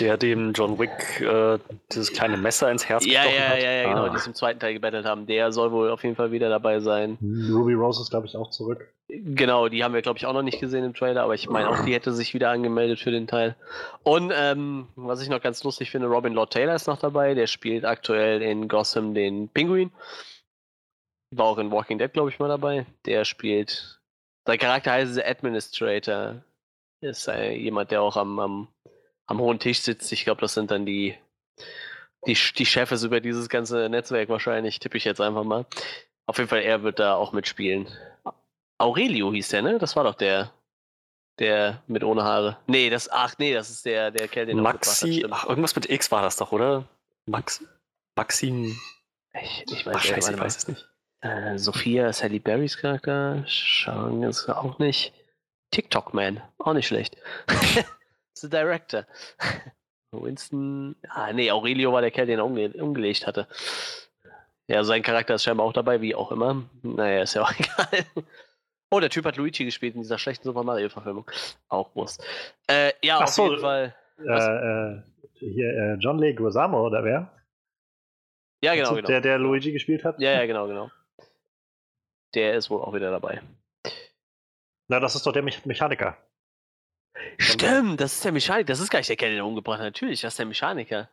Der 0.00 0.16
dem 0.18 0.52
John 0.52 0.78
Wick 0.78 1.20
äh, 1.20 1.58
dieses 1.90 2.12
kleine 2.12 2.36
Messer 2.36 2.70
ins 2.70 2.86
Herz 2.88 3.06
Ja, 3.06 3.22
gestochen 3.22 3.38
ja, 3.42 3.48
hat. 3.50 3.62
ja, 3.62 3.70
ja, 3.70 3.88
genau, 3.88 4.04
Ah. 4.04 4.08
die 4.10 4.16
es 4.16 4.26
im 4.26 4.34
zweiten 4.34 4.60
Teil 4.60 4.74
gebettelt 4.74 5.06
haben. 5.06 5.26
Der 5.26 5.50
soll 5.52 5.72
wohl 5.72 5.90
auf 5.90 6.02
jeden 6.02 6.14
Fall 6.16 6.30
wieder 6.32 6.48
dabei 6.50 6.80
sein. 6.80 7.16
Ruby 7.50 7.72
Rose 7.74 8.02
ist, 8.02 8.10
glaube 8.10 8.26
ich, 8.26 8.36
auch 8.36 8.50
zurück. 8.50 8.92
Genau, 9.08 9.68
die 9.68 9.82
haben 9.84 9.94
wir, 9.94 10.02
glaube 10.02 10.18
ich, 10.18 10.26
auch 10.26 10.32
noch 10.34 10.42
nicht 10.42 10.58
gesehen 10.60 10.84
im 10.84 10.92
Trailer, 10.92 11.22
aber 11.22 11.34
ich 11.34 11.48
meine 11.48 11.70
auch, 11.70 11.84
die 11.84 11.94
hätte 11.94 12.12
sich 12.12 12.34
wieder 12.34 12.50
angemeldet 12.50 12.98
für 12.98 13.12
den 13.12 13.28
Teil. 13.28 13.54
Und 14.02 14.32
ähm, 14.36 14.88
was 14.96 15.22
ich 15.22 15.28
noch 15.28 15.40
ganz 15.40 15.62
lustig 15.62 15.92
finde, 15.92 16.08
Robin 16.08 16.32
Lord 16.34 16.52
Taylor 16.52 16.74
ist 16.74 16.88
noch 16.88 16.98
dabei, 16.98 17.34
der 17.34 17.46
spielt 17.46 17.84
aktuell 17.84 18.42
in 18.42 18.66
Gotham 18.66 19.14
den 19.14 19.48
Pinguin. 19.48 19.92
War 21.30 21.46
auch 21.46 21.58
in 21.58 21.70
Walking 21.70 21.98
Dead, 21.98 22.12
glaube 22.12 22.30
ich, 22.30 22.38
mal 22.40 22.48
dabei. 22.48 22.84
Der 23.06 23.24
spielt. 23.24 23.95
Sein 24.46 24.58
Charakter 24.58 24.92
heißt 24.92 25.14
The 25.14 25.24
Administrator. 25.24 26.42
Ist 27.00 27.28
äh, 27.28 27.52
jemand, 27.52 27.90
der 27.90 28.00
auch 28.00 28.16
am, 28.16 28.38
am, 28.38 28.68
am 29.26 29.40
hohen 29.40 29.58
Tisch 29.58 29.80
sitzt. 29.80 30.10
Ich 30.12 30.24
glaube, 30.24 30.40
das 30.40 30.54
sind 30.54 30.70
dann 30.70 30.86
die, 30.86 31.16
die, 32.26 32.38
die 32.56 32.66
Chefs 32.66 33.02
über 33.02 33.20
dieses 33.20 33.48
ganze 33.48 33.88
Netzwerk 33.88 34.28
wahrscheinlich, 34.28 34.78
tippe 34.78 34.96
ich 34.96 35.04
jetzt 35.04 35.20
einfach 35.20 35.44
mal. 35.44 35.66
Auf 36.26 36.38
jeden 36.38 36.48
Fall, 36.48 36.62
er 36.62 36.82
wird 36.82 36.98
da 36.98 37.14
auch 37.14 37.32
mitspielen. 37.32 37.88
Aurelio 38.78 39.32
hieß 39.32 39.48
der, 39.48 39.62
ne? 39.62 39.78
Das 39.78 39.96
war 39.96 40.04
doch 40.04 40.14
der, 40.14 40.52
der 41.38 41.82
mit 41.86 42.04
ohne 42.04 42.24
Haare. 42.24 42.58
Nee, 42.66 42.90
das, 42.90 43.10
ach 43.10 43.34
nee, 43.38 43.52
das 43.52 43.70
ist 43.70 43.84
der, 43.84 44.10
der 44.10 44.28
Kerl, 44.28 44.46
den 44.46 44.58
hat, 44.58 44.64
Maxi, 44.64 45.14
stimmt. 45.14 45.32
ach, 45.32 45.48
irgendwas 45.48 45.74
mit 45.74 45.88
X 45.90 46.10
war 46.10 46.22
das 46.22 46.36
doch, 46.36 46.52
oder? 46.52 46.84
Max, 47.26 47.64
Maxim, 48.16 48.78
Ich, 49.40 49.64
ich 49.70 49.86
ach 49.86 49.94
weiß, 49.94 50.02
scheiße, 50.02 50.32
ich 50.32 50.40
weiß 50.40 50.56
es 50.56 50.68
nicht. 50.68 50.88
Äh, 51.26 51.58
Sophia 51.58 52.08
ist 52.08 52.22
Halle 52.22 52.40
Berrys 52.40 52.76
Charakter. 52.76 53.42
Schauen 53.46 54.22
ist 54.22 54.48
auch 54.48 54.78
nicht. 54.78 55.12
TikTok 55.72 56.14
Man, 56.14 56.40
auch 56.58 56.72
nicht 56.72 56.86
schlecht. 56.86 57.16
The 58.34 58.48
Director. 58.48 59.06
Winston. 60.12 60.94
Ah, 61.08 61.32
nee, 61.32 61.50
Aurelio 61.50 61.92
war 61.92 62.00
der 62.00 62.10
Kerl, 62.10 62.26
den 62.26 62.38
er 62.38 62.44
umge 62.44 62.70
umgelegt 62.70 63.26
hatte. 63.26 63.48
Ja, 64.68 64.84
sein 64.84 65.02
Charakter 65.02 65.34
ist 65.34 65.44
scheinbar 65.44 65.66
auch 65.66 65.72
dabei, 65.72 66.00
wie 66.00 66.14
auch 66.14 66.32
immer. 66.32 66.62
Naja, 66.82 67.22
ist 67.22 67.34
ja 67.34 67.42
auch 67.42 67.52
egal. 67.58 68.04
Oh, 68.90 69.00
der 69.00 69.10
Typ 69.10 69.24
hat 69.24 69.36
Luigi 69.36 69.64
gespielt 69.64 69.94
in 69.94 70.02
dieser 70.02 70.18
schlechten 70.18 70.44
Super 70.44 70.62
Mario-Verfilmung. 70.62 71.28
Auch 71.68 71.94
Wurst. 71.96 72.24
Äh, 72.68 72.92
ja, 73.02 73.18
Ach 73.18 73.24
auf 73.24 73.28
so. 73.30 73.48
jeden 73.48 73.60
Fall. 73.60 73.94
Äh, 74.18 74.32
äh, 74.32 75.02
hier, 75.32 75.68
äh, 75.68 75.94
John 75.94 76.18
Leguizamo, 76.18 76.86
oder 76.86 77.04
wer? 77.04 77.30
Ja, 78.62 78.74
genau, 78.74 78.94
genau. 78.94 79.06
Der, 79.06 79.20
der 79.20 79.38
Luigi 79.38 79.72
gespielt 79.72 80.04
hat? 80.04 80.18
Ja, 80.18 80.32
ja, 80.32 80.46
genau, 80.46 80.66
genau. 80.66 80.90
Der 82.36 82.54
ist 82.54 82.70
wohl 82.70 82.80
auch 82.82 82.94
wieder 82.94 83.10
dabei. 83.10 83.42
Na, 84.88 85.00
das 85.00 85.16
ist 85.16 85.26
doch 85.26 85.32
der 85.32 85.42
Me 85.42 85.50
Mechaniker. 85.64 86.16
Stimmt, 87.38 88.00
das 88.00 88.12
ist 88.14 88.24
der 88.24 88.32
Mechaniker. 88.32 88.66
Das 88.68 88.78
ist 88.80 88.90
gar 88.90 89.00
nicht 89.00 89.08
der 89.08 89.16
Kerl, 89.16 89.30
den 89.30 89.38
er 89.38 89.46
umgebracht 89.46 89.78
hat. 89.78 89.86
Natürlich, 89.86 90.20
das 90.20 90.34
ist 90.34 90.38
der 90.38 90.46
Mechaniker. 90.46 91.08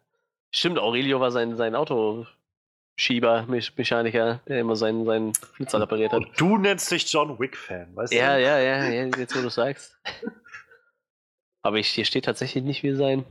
Stimmt, 0.54 0.78
Aurelio 0.78 1.20
war 1.20 1.32
sein, 1.32 1.56
sein 1.58 1.74
Autoschieber, 1.76 3.46
Me 3.48 3.62
Mechaniker, 3.78 4.42
der 4.48 4.60
immer 4.60 4.76
seinen, 4.76 5.06
seinen 5.06 5.34
Flitzer 5.34 5.80
repariert 5.82 6.12
hat. 6.12 6.20
Und 6.26 6.40
du 6.40 6.58
nennst 6.58 6.92
dich 6.92 7.12
John 7.12 7.40
Wick-Fan, 7.40 7.96
weißt 7.96 8.14
Ja, 8.14 8.36
du? 8.36 8.44
ja, 8.44 8.60
ja, 8.60 8.90
ja, 8.90 9.06
jetzt 9.18 9.36
wo 9.36 9.42
du 9.42 9.50
sagst. 9.50 9.98
Aber 11.64 11.78
ich, 11.78 11.88
hier 11.88 12.06
steht 12.06 12.26
tatsächlich 12.26 12.64
nicht, 12.64 12.84
wie 12.84 12.94
sein, 12.94 13.26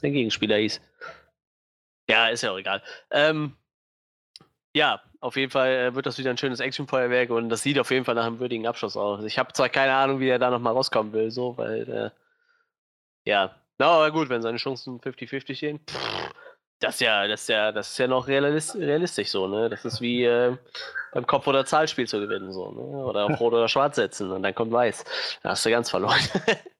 sein 0.00 0.12
Gegenspieler 0.14 0.56
hieß. 0.56 0.80
Ja, 2.08 2.28
ist 2.28 2.42
ja 2.42 2.50
auch 2.52 2.58
egal. 2.58 2.82
Ähm, 3.10 3.56
ja, 4.74 5.00
auf 5.20 5.36
jeden 5.36 5.50
Fall 5.50 5.70
äh, 5.70 5.94
wird 5.94 6.06
das 6.06 6.18
wieder 6.18 6.30
ein 6.30 6.38
schönes 6.38 6.60
Actionfeuerwerk 6.60 7.30
und 7.30 7.48
das 7.48 7.62
sieht 7.62 7.78
auf 7.78 7.90
jeden 7.90 8.04
Fall 8.04 8.14
nach 8.14 8.26
einem 8.26 8.40
würdigen 8.40 8.66
Abschluss 8.66 8.96
aus. 8.96 9.24
Ich 9.24 9.38
habe 9.38 9.52
zwar 9.52 9.68
keine 9.68 9.94
Ahnung, 9.94 10.20
wie 10.20 10.28
er 10.28 10.38
da 10.38 10.50
nochmal 10.50 10.72
rauskommen 10.72 11.12
will, 11.12 11.30
so, 11.30 11.56
weil, 11.56 11.88
äh, 11.88 12.10
ja, 13.24 13.54
na, 13.78 13.86
aber 13.86 14.10
gut, 14.10 14.28
wenn 14.28 14.42
seine 14.42 14.58
Chancen 14.58 15.00
50-50 15.00 15.54
stehen, 15.54 15.80
pff, 15.86 16.32
das 16.82 16.94
ist 16.94 17.00
ja, 17.00 17.28
das 17.28 17.46
ja, 17.48 17.72
das 17.72 17.90
ist 17.90 17.98
ja 17.98 18.08
noch 18.08 18.26
realis 18.26 18.74
realistisch 18.74 19.28
so, 19.28 19.46
ne? 19.46 19.70
Das 19.70 19.84
ist 19.84 20.00
wie 20.00 20.24
äh, 20.24 20.56
beim 21.12 21.26
Kopf- 21.26 21.46
oder 21.46 21.64
Zahlspiel 21.64 22.08
zu 22.08 22.18
gewinnen, 22.18 22.52
so, 22.52 22.72
ne? 22.72 22.80
Oder 22.80 23.26
auf 23.26 23.40
Rot 23.40 23.52
oder 23.52 23.68
Schwarz 23.68 23.96
setzen 23.96 24.30
und 24.32 24.42
dann 24.42 24.54
kommt 24.54 24.72
Weiß. 24.72 25.04
Da 25.42 25.50
hast 25.50 25.64
du 25.64 25.70
ganz 25.70 25.90
verloren. 25.90 26.18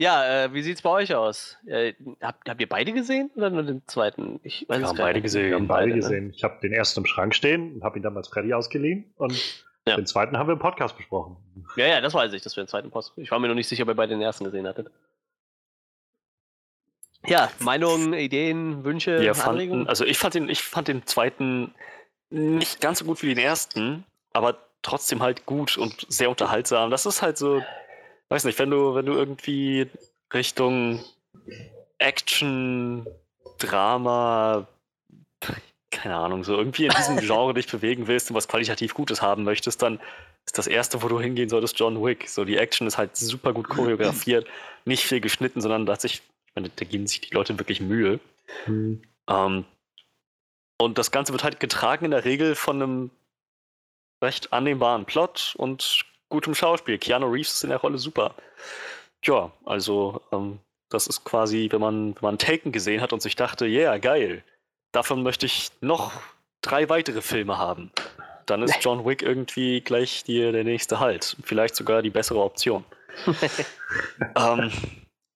Ja, 0.00 0.44
äh, 0.44 0.54
wie 0.54 0.62
sieht's 0.62 0.82
bei 0.82 0.90
euch 0.90 1.14
aus? 1.14 1.56
Äh, 1.66 1.94
habt, 2.22 2.48
habt 2.48 2.60
ihr 2.60 2.68
beide 2.68 2.92
gesehen 2.92 3.30
oder 3.34 3.50
nur 3.50 3.64
den 3.64 3.82
zweiten? 3.88 4.38
Ich 4.44 4.64
weiß 4.68 4.80
Wir 4.80 4.86
haben 4.88 4.96
beide 4.96 5.20
gesehen. 5.20 5.48
Wir 5.48 5.56
haben 5.56 5.66
beide 5.66 5.86
beide, 5.86 5.94
ne? 5.96 6.00
gesehen. 6.00 6.32
Ich 6.34 6.44
habe 6.44 6.60
den 6.62 6.72
ersten 6.72 7.00
im 7.00 7.06
Schrank 7.06 7.34
stehen 7.34 7.74
und 7.74 7.82
habe 7.84 7.98
ihn 7.98 8.02
damals 8.02 8.28
Freddy 8.28 8.54
ausgeliehen. 8.54 9.12
Und 9.16 9.34
Ja. 9.88 9.96
den 9.96 10.06
zweiten 10.06 10.38
haben 10.38 10.46
wir 10.46 10.52
im 10.52 10.60
Podcast 10.60 10.96
besprochen. 10.96 11.36
Ja, 11.76 11.86
ja, 11.86 12.00
das 12.00 12.14
weiß 12.14 12.32
ich, 12.32 12.42
dass 12.42 12.54
wir 12.56 12.62
den 12.62 12.68
zweiten 12.68 12.90
Post. 12.92 13.12
Ich 13.16 13.30
war 13.32 13.40
mir 13.40 13.48
noch 13.48 13.54
nicht 13.56 13.68
sicher, 13.68 13.82
ob 13.82 13.88
ihr 13.88 13.94
beide 13.96 14.14
den 14.14 14.22
ersten 14.22 14.44
gesehen 14.44 14.68
hattet. 14.68 14.88
Ja, 17.26 17.50
Meinungen, 17.58 18.12
Ideen, 18.14 18.84
Wünsche, 18.84 19.18
Wir 19.20 19.32
Anregungen? 19.32 19.80
fanden, 19.80 19.88
also 19.88 20.04
ich 20.04 20.18
fand 20.18 20.34
den, 20.34 20.48
ich 20.48 20.62
fand 20.62 20.86
den 20.86 21.04
zweiten 21.06 21.74
nicht 22.30 22.80
ganz 22.80 23.00
so 23.00 23.04
gut 23.04 23.20
wie 23.22 23.34
den 23.34 23.38
ersten, 23.38 24.04
aber 24.32 24.58
trotzdem 24.82 25.22
halt 25.22 25.44
gut 25.44 25.76
und 25.76 26.06
sehr 26.08 26.30
unterhaltsam. 26.30 26.90
Das 26.90 27.04
ist 27.06 27.20
halt 27.22 27.36
so, 27.36 27.62
weiß 28.28 28.44
nicht, 28.44 28.58
wenn 28.58 28.70
du, 28.70 28.94
wenn 28.94 29.06
du 29.06 29.12
irgendwie 29.12 29.88
Richtung 30.32 31.04
Action, 31.98 33.06
Drama, 33.58 34.66
keine 35.90 36.16
Ahnung, 36.16 36.44
so 36.44 36.56
irgendwie 36.56 36.86
in 36.86 36.92
diesem 36.92 37.16
Genre 37.26 37.54
dich 37.54 37.66
bewegen 37.66 38.06
willst 38.06 38.30
und 38.30 38.36
was 38.36 38.48
qualitativ 38.48 38.94
Gutes 38.94 39.22
haben 39.22 39.44
möchtest, 39.44 39.82
dann 39.82 40.00
ist 40.46 40.58
das 40.58 40.66
erste, 40.66 41.02
wo 41.02 41.08
du 41.08 41.20
hingehen 41.20 41.48
solltest, 41.48 41.78
John 41.78 42.02
Wick. 42.02 42.28
So, 42.28 42.44
die 42.44 42.56
Action 42.56 42.86
ist 42.86 42.98
halt 42.98 43.16
super 43.16 43.52
gut 43.52 43.68
choreografiert, 43.68 44.46
nicht 44.84 45.04
viel 45.04 45.20
geschnitten, 45.20 45.60
sondern 45.60 45.86
da 45.86 45.94
hat 45.94 46.00
sich, 46.00 46.22
ich 46.46 46.54
meine, 46.54 46.70
da 46.74 46.84
geben 46.84 47.06
sich 47.06 47.20
die 47.20 47.34
Leute 47.34 47.58
wirklich 47.58 47.80
Mühe. 47.80 48.20
Ähm, 49.28 49.64
und 50.80 50.98
das 50.98 51.10
Ganze 51.10 51.32
wird 51.32 51.44
halt 51.44 51.60
getragen 51.60 52.06
in 52.06 52.10
der 52.12 52.24
Regel 52.24 52.54
von 52.54 52.82
einem 52.82 53.10
recht 54.22 54.52
annehmbaren 54.52 55.04
Plot 55.04 55.54
und 55.56 56.04
gutem 56.28 56.54
Schauspiel. 56.54 56.98
Keanu 56.98 57.26
Reeves 57.26 57.54
ist 57.54 57.64
in 57.64 57.70
der 57.70 57.78
Rolle 57.78 57.98
super. 57.98 58.34
Ja, 59.24 59.50
also 59.64 60.20
ähm, 60.32 60.60
das 60.88 61.06
ist 61.06 61.24
quasi, 61.24 61.68
wenn 61.70 61.80
man, 61.80 62.14
wenn 62.14 62.22
man 62.22 62.38
Taken 62.38 62.72
gesehen 62.72 63.00
hat 63.00 63.12
und 63.12 63.22
sich 63.22 63.36
dachte, 63.36 63.66
yeah, 63.66 63.98
geil, 63.98 64.42
davon 64.92 65.22
möchte 65.22 65.46
ich 65.46 65.70
noch 65.80 66.12
drei 66.62 66.88
weitere 66.88 67.22
Filme 67.22 67.58
haben. 67.58 67.90
Dann 68.46 68.62
ist 68.62 68.78
John 68.84 69.04
Wick 69.04 69.22
irgendwie 69.22 69.80
gleich 69.80 70.24
die, 70.24 70.40
der 70.52 70.64
nächste 70.64 71.00
Halt. 71.00 71.36
Vielleicht 71.42 71.76
sogar 71.76 72.02
die 72.02 72.10
bessere 72.10 72.40
Option. 72.40 72.84
ähm, 74.36 74.72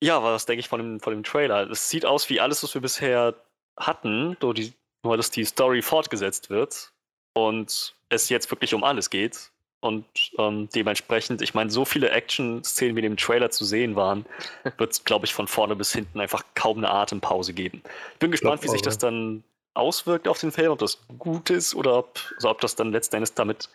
ja, 0.02 0.22
was 0.22 0.46
denke 0.46 0.60
ich 0.60 0.68
von 0.68 0.80
dem, 0.80 1.00
von 1.00 1.12
dem 1.12 1.24
Trailer? 1.24 1.70
Es 1.70 1.88
sieht 1.88 2.06
aus 2.06 2.28
wie 2.30 2.40
alles, 2.40 2.62
was 2.62 2.74
wir 2.74 2.80
bisher 2.80 3.34
hatten, 3.76 4.36
nur, 4.40 4.54
die, 4.54 4.72
nur 5.04 5.16
dass 5.16 5.30
die 5.30 5.44
Story 5.44 5.82
fortgesetzt 5.82 6.50
wird 6.50 6.92
und 7.34 7.94
es 8.08 8.28
jetzt 8.28 8.50
wirklich 8.50 8.74
um 8.74 8.84
alles 8.84 9.10
geht. 9.10 9.51
Und 9.82 10.04
ähm, 10.38 10.68
dementsprechend, 10.72 11.42
ich 11.42 11.54
meine, 11.54 11.68
so 11.68 11.84
viele 11.84 12.10
Action-Szenen, 12.10 12.94
wie 12.94 13.00
in 13.00 13.10
dem 13.10 13.16
Trailer 13.16 13.50
zu 13.50 13.64
sehen 13.64 13.96
waren, 13.96 14.24
wird 14.78 14.92
es, 14.92 15.04
glaube 15.04 15.26
ich, 15.26 15.34
von 15.34 15.48
vorne 15.48 15.74
bis 15.74 15.92
hinten 15.92 16.20
einfach 16.20 16.44
kaum 16.54 16.78
eine 16.78 16.90
Atempause 16.90 17.52
geben. 17.52 17.82
Ich 18.12 18.18
bin 18.20 18.30
gespannt, 18.30 18.60
glaub 18.60 18.70
wie 18.70 18.76
sich 18.76 18.82
das 18.82 18.98
dann 18.98 19.42
auswirkt 19.74 20.28
auf 20.28 20.38
den 20.38 20.52
Film, 20.52 20.70
ob 20.70 20.78
das 20.78 21.00
gut 21.18 21.50
ist 21.50 21.74
oder 21.74 21.98
ob, 21.98 22.20
also 22.36 22.50
ob 22.50 22.60
das 22.60 22.76
dann 22.76 22.92
letzten 22.92 23.16
Endes 23.16 23.34
damit 23.34 23.70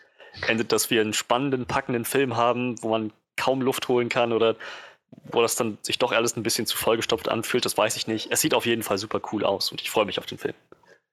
endet, 0.46 0.72
dass 0.72 0.88
wir 0.88 1.02
einen 1.02 1.12
spannenden, 1.12 1.66
packenden 1.66 2.06
Film 2.06 2.36
haben, 2.36 2.82
wo 2.82 2.88
man 2.88 3.12
kaum 3.36 3.60
Luft 3.60 3.88
holen 3.88 4.08
kann 4.08 4.32
oder 4.32 4.56
wo 5.24 5.42
das 5.42 5.56
dann 5.56 5.76
sich 5.82 5.98
doch 5.98 6.12
alles 6.12 6.36
ein 6.36 6.42
bisschen 6.42 6.64
zu 6.64 6.78
vollgestopft 6.78 7.28
anfühlt, 7.28 7.66
das 7.66 7.76
weiß 7.76 7.96
ich 7.96 8.06
nicht. 8.06 8.30
Es 8.30 8.40
sieht 8.40 8.54
auf 8.54 8.64
jeden 8.64 8.82
Fall 8.82 8.96
super 8.96 9.20
cool 9.32 9.44
aus 9.44 9.70
und 9.70 9.82
ich 9.82 9.90
freue 9.90 10.06
mich 10.06 10.18
auf 10.18 10.26
den 10.26 10.38
Film. 10.38 10.54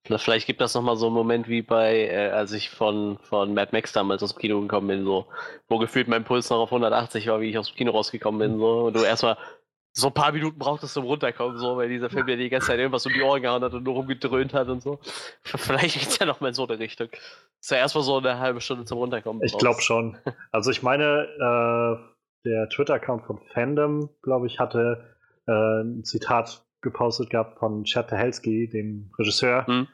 Na, 0.09 0.17
Vielleicht 0.17 0.47
gibt 0.47 0.61
das 0.61 0.73
nochmal 0.75 0.97
so 0.97 1.07
einen 1.07 1.15
Moment 1.15 1.47
wie 1.47 1.61
bei, 1.61 2.07
äh, 2.07 2.29
als 2.29 2.51
ich 2.51 2.69
von, 2.69 3.17
von 3.19 3.53
Mad 3.53 3.69
Max 3.71 3.91
damals 3.93 4.21
aus 4.23 4.33
dem 4.33 4.39
Kino 4.39 4.61
gekommen 4.61 4.87
bin, 4.87 5.03
so, 5.03 5.25
wo 5.67 5.77
gefühlt 5.77 6.07
mein 6.07 6.23
Puls 6.23 6.49
noch 6.49 6.59
auf 6.59 6.69
180 6.69 7.27
war, 7.27 7.41
wie 7.41 7.49
ich 7.49 7.57
aus 7.57 7.69
dem 7.69 7.75
Kino 7.75 7.91
rausgekommen 7.91 8.39
bin, 8.39 8.59
so, 8.59 8.85
und 8.85 8.95
du 8.95 9.03
erstmal 9.03 9.37
so 9.97 10.07
ein 10.07 10.13
paar 10.13 10.33
Minuten 10.33 10.59
brauchtest 10.59 10.93
zum 10.93 11.05
Runterkommen, 11.05 11.57
so, 11.57 11.77
weil 11.77 11.87
dieser 11.87 12.09
Film 12.09 12.27
ja 12.27 12.35
die 12.35 12.49
ganze 12.49 12.67
Zeit 12.67 12.79
irgendwas 12.79 13.05
um 13.05 13.13
die 13.13 13.21
Ohren 13.21 13.41
gehauen 13.41 13.63
hat 13.63 13.73
und 13.73 13.83
nur 13.83 13.93
rumgedröhnt 13.93 14.53
hat 14.53 14.67
und 14.67 14.81
so. 14.81 14.99
Vielleicht 15.43 15.97
geht's 15.97 16.19
ja 16.19 16.25
nochmal 16.25 16.49
in 16.49 16.53
so 16.53 16.67
eine 16.67 16.77
Richtung. 16.77 17.07
Ist 17.61 17.71
ja 17.71 17.77
erstmal 17.77 18.03
so 18.03 18.17
eine 18.17 18.37
halbe 18.39 18.59
Stunde 18.59 18.83
zum 18.83 18.97
Runterkommen. 18.97 19.41
Ich 19.43 19.57
glaube 19.57 19.81
schon. 19.81 20.17
Also 20.51 20.69
ich 20.69 20.83
meine, 20.83 21.27
äh, 21.39 22.15
der 22.45 22.67
Twitter-Account 22.69 23.25
von 23.25 23.39
Fandom, 23.53 24.09
glaube 24.21 24.47
ich, 24.47 24.59
hatte 24.59 25.15
äh, 25.47 25.51
ein 25.81 26.03
Zitat 26.03 26.65
gepostet 26.81 27.29
gehabt 27.29 27.57
von 27.59 27.85
Chad 27.85 28.07
Stahelski, 28.07 28.69
dem 28.69 29.11
Regisseur, 29.17 29.65
Hm. 29.65 29.87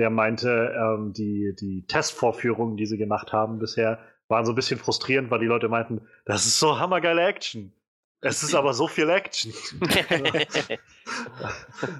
Der 0.00 0.08
meinte, 0.08 0.74
ähm, 0.76 1.12
die, 1.12 1.54
die 1.60 1.84
Testvorführungen, 1.86 2.78
die 2.78 2.86
sie 2.86 2.96
gemacht 2.96 3.34
haben 3.34 3.58
bisher, 3.58 3.98
waren 4.28 4.46
so 4.46 4.52
ein 4.52 4.54
bisschen 4.54 4.78
frustrierend, 4.78 5.30
weil 5.30 5.40
die 5.40 5.46
Leute 5.46 5.68
meinten, 5.68 6.00
das 6.24 6.46
ist 6.46 6.58
so 6.58 6.78
hammergeile 6.78 7.26
Action. 7.26 7.74
Es 8.22 8.42
ist 8.42 8.54
aber 8.54 8.72
so 8.72 8.88
viel 8.88 9.10
Action. 9.10 9.52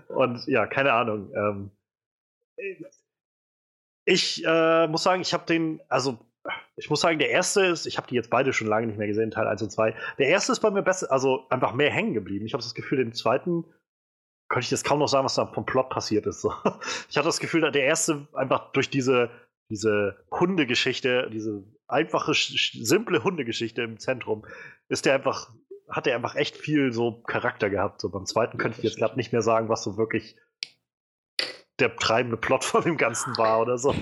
Und 0.08 0.46
ja, 0.46 0.66
keine 0.66 0.94
Ahnung. 0.94 1.30
Ähm, 1.34 1.70
ich 4.06 4.42
äh, 4.46 4.86
muss 4.86 5.02
sagen, 5.02 5.20
ich 5.20 5.34
habe 5.34 5.44
den, 5.44 5.82
also 5.88 6.18
ich 6.76 6.88
muss 6.88 7.02
sagen, 7.02 7.18
der 7.18 7.30
erste 7.30 7.66
ist, 7.66 7.84
ich 7.84 7.98
habe 7.98 8.06
die 8.06 8.14
jetzt 8.14 8.30
beide 8.30 8.54
schon 8.54 8.66
lange 8.66 8.86
nicht 8.86 8.98
mehr 8.98 9.08
gesehen, 9.08 9.30
Teil 9.30 9.46
1 9.46 9.62
und 9.62 9.70
2. 9.70 9.94
Der 10.18 10.28
erste 10.28 10.52
ist 10.52 10.60
bei 10.60 10.70
mir 10.70 10.82
besser, 10.82 11.12
also 11.12 11.46
einfach 11.50 11.74
mehr 11.74 11.90
hängen 11.90 12.14
geblieben. 12.14 12.46
Ich 12.46 12.54
habe 12.54 12.62
das 12.62 12.74
Gefühl, 12.74 12.98
den 12.98 13.12
zweiten 13.12 13.66
könnte 14.50 14.64
ich 14.64 14.70
jetzt 14.72 14.84
kaum 14.84 14.98
noch 14.98 15.08
sagen, 15.08 15.24
was 15.24 15.36
da 15.36 15.46
vom 15.46 15.64
Plot 15.64 15.88
passiert 15.88 16.26
ist. 16.26 16.42
So. 16.42 16.52
Ich 17.08 17.16
hatte 17.16 17.28
das 17.28 17.40
Gefühl, 17.40 17.70
der 17.70 17.84
erste 17.84 18.26
einfach 18.34 18.72
durch 18.72 18.90
diese, 18.90 19.30
diese 19.70 20.22
Hundegeschichte, 20.30 21.30
diese 21.32 21.62
einfache, 21.86 22.34
simple 22.34 23.24
Hundegeschichte 23.24 23.82
im 23.82 23.98
Zentrum, 23.98 24.44
ist 24.88 25.06
der 25.06 25.14
einfach, 25.14 25.50
hat 25.88 26.06
der 26.06 26.16
einfach 26.16 26.34
echt 26.34 26.56
viel 26.56 26.92
so 26.92 27.22
Charakter 27.22 27.70
gehabt. 27.70 28.00
So 28.00 28.10
beim 28.10 28.26
zweiten 28.26 28.58
könnte 28.58 28.78
ich 28.78 28.84
jetzt 28.84 28.98
gerade 28.98 29.16
nicht 29.16 29.32
mehr 29.32 29.42
sagen, 29.42 29.68
was 29.68 29.84
so 29.84 29.96
wirklich 29.96 30.36
der 31.78 31.94
treibende 31.96 32.36
Plot 32.36 32.64
von 32.64 32.82
dem 32.82 32.96
Ganzen 32.96 33.38
war 33.38 33.60
oder 33.60 33.78
so. 33.78 33.94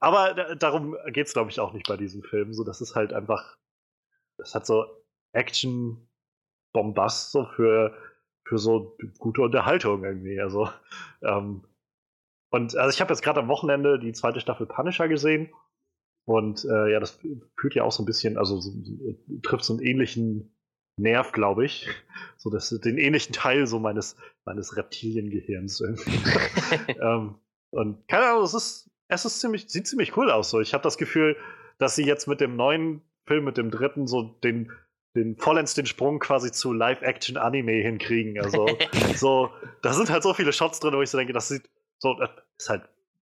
Aber 0.00 0.32
da, 0.32 0.54
darum 0.54 0.96
geht 1.08 1.26
es, 1.26 1.34
glaube 1.34 1.50
ich, 1.50 1.60
auch 1.60 1.74
nicht 1.74 1.86
bei 1.86 1.98
diesem 1.98 2.22
Film. 2.22 2.54
So, 2.54 2.64
das 2.64 2.80
ist 2.80 2.94
halt 2.94 3.12
einfach, 3.12 3.58
das 4.38 4.54
hat 4.54 4.64
so 4.64 4.86
Action-Bombast 5.32 7.30
so 7.30 7.44
für, 7.44 7.94
für 8.44 8.58
so 8.58 8.96
gute 9.18 9.42
Unterhaltung 9.42 10.04
irgendwie. 10.04 10.40
Also, 10.40 10.68
ähm, 11.22 11.64
und 12.50 12.76
also 12.76 12.94
ich 12.94 13.00
habe 13.00 13.12
jetzt 13.12 13.22
gerade 13.22 13.40
am 13.40 13.48
Wochenende 13.48 13.98
die 13.98 14.12
zweite 14.12 14.40
Staffel 14.40 14.66
Punisher 14.66 15.08
gesehen. 15.08 15.52
Und 16.26 16.64
äh, 16.64 16.92
ja, 16.92 17.00
das 17.00 17.18
fühlt 17.56 17.74
ja 17.74 17.84
auch 17.84 17.92
so 17.92 18.02
ein 18.02 18.06
bisschen, 18.06 18.38
also 18.38 18.60
so, 18.60 18.72
trifft 19.42 19.64
so 19.64 19.74
einen 19.74 19.82
ähnlichen 19.82 20.56
Nerv, 20.96 21.32
glaube 21.32 21.64
ich. 21.64 21.88
So 22.36 22.50
das, 22.50 22.68
den 22.68 22.98
ähnlichen 22.98 23.32
Teil 23.32 23.66
so 23.66 23.78
meines, 23.78 24.16
meines 24.44 24.76
Reptiliengehirns 24.76 25.80
irgendwie. 25.80 26.18
ähm, 27.00 27.36
und 27.70 28.06
keine 28.06 28.26
Ahnung, 28.26 28.42
es 28.42 28.52
ist, 28.52 28.90
es 29.08 29.24
ist 29.24 29.40
ziemlich, 29.40 29.70
sieht 29.70 29.86
ziemlich 29.86 30.14
cool 30.18 30.30
aus. 30.30 30.50
So. 30.50 30.60
Ich 30.60 30.74
habe 30.74 30.82
das 30.82 30.98
Gefühl, 30.98 31.38
dass 31.78 31.96
sie 31.96 32.04
jetzt 32.04 32.28
mit 32.28 32.42
dem 32.42 32.56
neuen 32.56 33.00
Film, 33.26 33.44
mit 33.44 33.56
dem 33.56 33.70
dritten, 33.70 34.06
so 34.06 34.22
den, 34.22 34.70
den 35.14 35.36
vollends 35.36 35.74
den 35.74 35.86
Sprung 35.86 36.18
quasi 36.18 36.50
zu 36.52 36.72
Live-Action-Anime 36.72 37.72
hinkriegen. 37.72 38.40
Also, 38.40 38.66
so, 39.14 39.50
da 39.82 39.92
sind 39.92 40.10
halt 40.10 40.22
so 40.22 40.34
viele 40.34 40.52
Shots 40.52 40.80
drin, 40.80 40.94
wo 40.94 41.02
ich 41.02 41.10
so 41.10 41.18
denke, 41.18 41.32
das 41.32 41.48
sieht 41.48 41.68
so, 41.98 42.14
das 42.14 42.30
ist 42.58 42.68
halt 42.68 42.82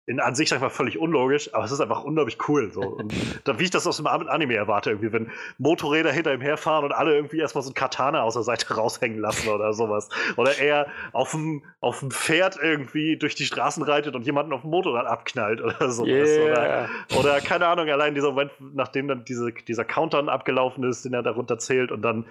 in, 0.07 0.19
an 0.19 0.35
sich, 0.35 0.49
sag 0.49 0.57
ich 0.57 0.61
mal, 0.61 0.69
völlig 0.69 0.99
unlogisch, 0.99 1.53
aber 1.53 1.65
es 1.65 1.71
ist 1.71 1.79
einfach 1.79 2.03
unglaublich 2.03 2.37
cool. 2.47 2.71
So. 2.71 2.81
Und 2.81 3.13
da, 3.43 3.57
wie 3.59 3.63
ich 3.63 3.71
das 3.71 3.87
aus 3.87 3.97
dem 3.97 4.05
Anime 4.05 4.55
erwarte, 4.55 4.91
irgendwie, 4.91 5.11
wenn 5.11 5.31
Motorräder 5.57 6.11
hinter 6.11 6.33
ihm 6.33 6.41
herfahren 6.41 6.85
und 6.85 6.91
alle 6.91 7.15
irgendwie 7.15 7.39
erstmal 7.39 7.63
so 7.63 7.71
ein 7.71 7.73
Katana 7.73 8.21
aus 8.21 8.35
der 8.35 8.43
Seite 8.43 8.73
raushängen 8.75 9.19
lassen 9.19 9.49
oder 9.49 9.73
sowas. 9.73 10.09
Oder 10.37 10.59
er 10.59 10.87
auf 11.11 11.31
dem, 11.31 11.63
auf 11.79 11.99
dem 11.99 12.11
Pferd 12.11 12.57
irgendwie 12.61 13.17
durch 13.17 13.35
die 13.35 13.45
Straßen 13.45 13.81
reitet 13.83 14.15
und 14.15 14.25
jemanden 14.25 14.53
auf 14.53 14.61
dem 14.61 14.69
Motorrad 14.69 15.07
abknallt 15.07 15.61
oder 15.61 15.89
sowas. 15.89 16.37
Oder, 16.39 16.89
oder 17.17 17.41
keine 17.41 17.67
Ahnung, 17.67 17.89
allein 17.89 18.13
dieser 18.13 18.29
Moment, 18.29 18.51
nachdem 18.59 19.07
dann 19.07 19.25
diese, 19.25 19.51
dieser 19.51 19.85
Countdown 19.85 20.29
abgelaufen 20.29 20.83
ist, 20.83 21.03
den 21.05 21.13
er 21.13 21.23
darunter 21.23 21.57
zählt 21.57 21.91
und 21.91 22.03
dann 22.03 22.25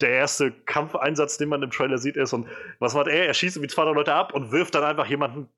der 0.00 0.10
erste 0.10 0.52
Kampfeinsatz, 0.52 1.38
den 1.38 1.48
man 1.48 1.62
im 1.62 1.70
Trailer 1.70 1.98
sieht, 1.98 2.16
ist 2.16 2.32
und 2.32 2.46
was 2.78 2.94
macht 2.94 3.08
er? 3.08 3.26
Er 3.26 3.34
schießt 3.34 3.56
irgendwie 3.56 3.74
200 3.74 3.96
Leute 3.96 4.14
ab 4.14 4.32
und 4.32 4.52
wirft 4.52 4.74
dann 4.74 4.84
einfach 4.84 5.06
jemanden 5.06 5.48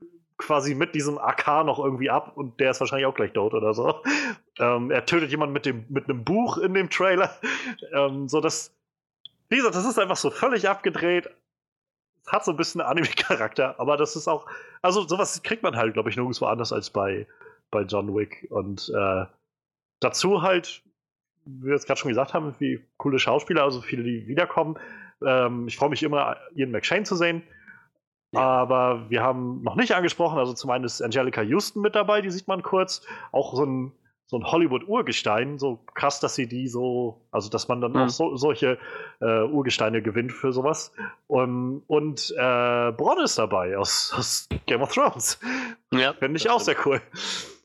quasi 0.40 0.74
mit 0.74 0.94
diesem 0.94 1.18
AK 1.18 1.64
noch 1.64 1.78
irgendwie 1.78 2.10
ab 2.10 2.32
und 2.36 2.58
der 2.60 2.72
ist 2.72 2.80
wahrscheinlich 2.80 3.06
auch 3.06 3.14
gleich 3.14 3.32
tot 3.32 3.54
oder 3.54 3.74
so. 3.74 4.02
Ähm, 4.58 4.90
er 4.90 5.06
tötet 5.06 5.30
jemanden 5.30 5.54
mit, 5.54 5.64
dem, 5.64 5.86
mit 5.88 6.04
einem 6.04 6.22
Buch 6.22 6.58
in 6.58 6.74
dem 6.74 6.90
Trailer. 6.90 7.30
Ähm, 7.94 8.28
so 8.28 8.42
das, 8.42 8.74
wie 9.48 9.56
gesagt, 9.56 9.74
das 9.74 9.86
ist 9.86 9.98
einfach 9.98 10.18
so 10.18 10.30
völlig 10.30 10.68
abgedreht. 10.68 11.30
Es 12.26 12.32
hat 12.32 12.44
so 12.44 12.50
ein 12.50 12.58
bisschen 12.58 12.82
Anime-Charakter, 12.82 13.80
aber 13.80 13.96
das 13.96 14.16
ist 14.16 14.28
auch, 14.28 14.46
also 14.82 15.08
sowas 15.08 15.42
kriegt 15.42 15.62
man 15.62 15.76
halt, 15.76 15.94
glaube 15.94 16.10
ich, 16.10 16.16
nirgendwo 16.16 16.44
anders 16.44 16.74
als 16.74 16.90
bei, 16.90 17.26
bei 17.70 17.82
John 17.82 18.14
Wick. 18.14 18.48
Und 18.50 18.92
äh, 18.94 19.24
dazu 20.00 20.42
halt, 20.42 20.82
wie 21.46 21.68
wir 21.68 21.72
jetzt 21.72 21.86
gerade 21.86 21.98
schon 21.98 22.10
gesagt 22.10 22.34
haben, 22.34 22.54
wie 22.58 22.84
coole 22.98 23.18
Schauspieler, 23.18 23.62
also 23.62 23.80
viele, 23.80 24.02
die 24.02 24.26
wiederkommen. 24.26 24.78
Ähm, 25.24 25.68
ich 25.68 25.76
freue 25.76 25.88
mich 25.88 26.02
immer, 26.02 26.36
Ian 26.54 26.70
McShane 26.70 27.04
zu 27.04 27.16
sehen. 27.16 27.42
Ja. 28.32 28.40
Aber 28.40 29.10
wir 29.10 29.22
haben 29.22 29.62
noch 29.62 29.74
nicht 29.74 29.92
angesprochen, 29.94 30.38
also 30.38 30.52
zum 30.52 30.70
einen 30.70 30.84
ist 30.84 31.02
Angelica 31.02 31.42
Houston 31.42 31.80
mit 31.82 31.94
dabei, 31.96 32.20
die 32.20 32.30
sieht 32.30 32.46
man 32.48 32.62
kurz. 32.62 33.02
Auch 33.32 33.54
so 33.54 33.64
ein, 33.64 33.92
so 34.26 34.36
ein 34.38 34.44
Hollywood-Urgestein, 34.44 35.58
so 35.58 35.80
krass, 35.94 36.20
dass 36.20 36.36
sie 36.36 36.46
die 36.46 36.68
so, 36.68 37.20
also 37.32 37.50
dass 37.50 37.66
man 37.66 37.80
dann 37.80 37.90
Mhm. 37.92 37.98
auch 38.02 38.08
so, 38.08 38.36
solche 38.36 38.78
äh, 39.20 39.42
Urgesteine 39.42 40.00
gewinnt 40.02 40.30
für 40.32 40.52
sowas. 40.52 40.92
Um, 41.26 41.82
und 41.88 42.30
äh, 42.38 42.92
Bronn 42.92 43.18
ist 43.24 43.36
dabei 43.38 43.76
aus, 43.76 44.14
aus 44.16 44.48
Game 44.66 44.82
of 44.82 44.92
Thrones. 44.94 45.40
Ja, 45.92 46.12
Finde 46.12 46.36
ich 46.36 46.48
auch 46.48 46.60
stimmt. 46.60 46.76
sehr 46.78 46.86
cool. 46.86 47.00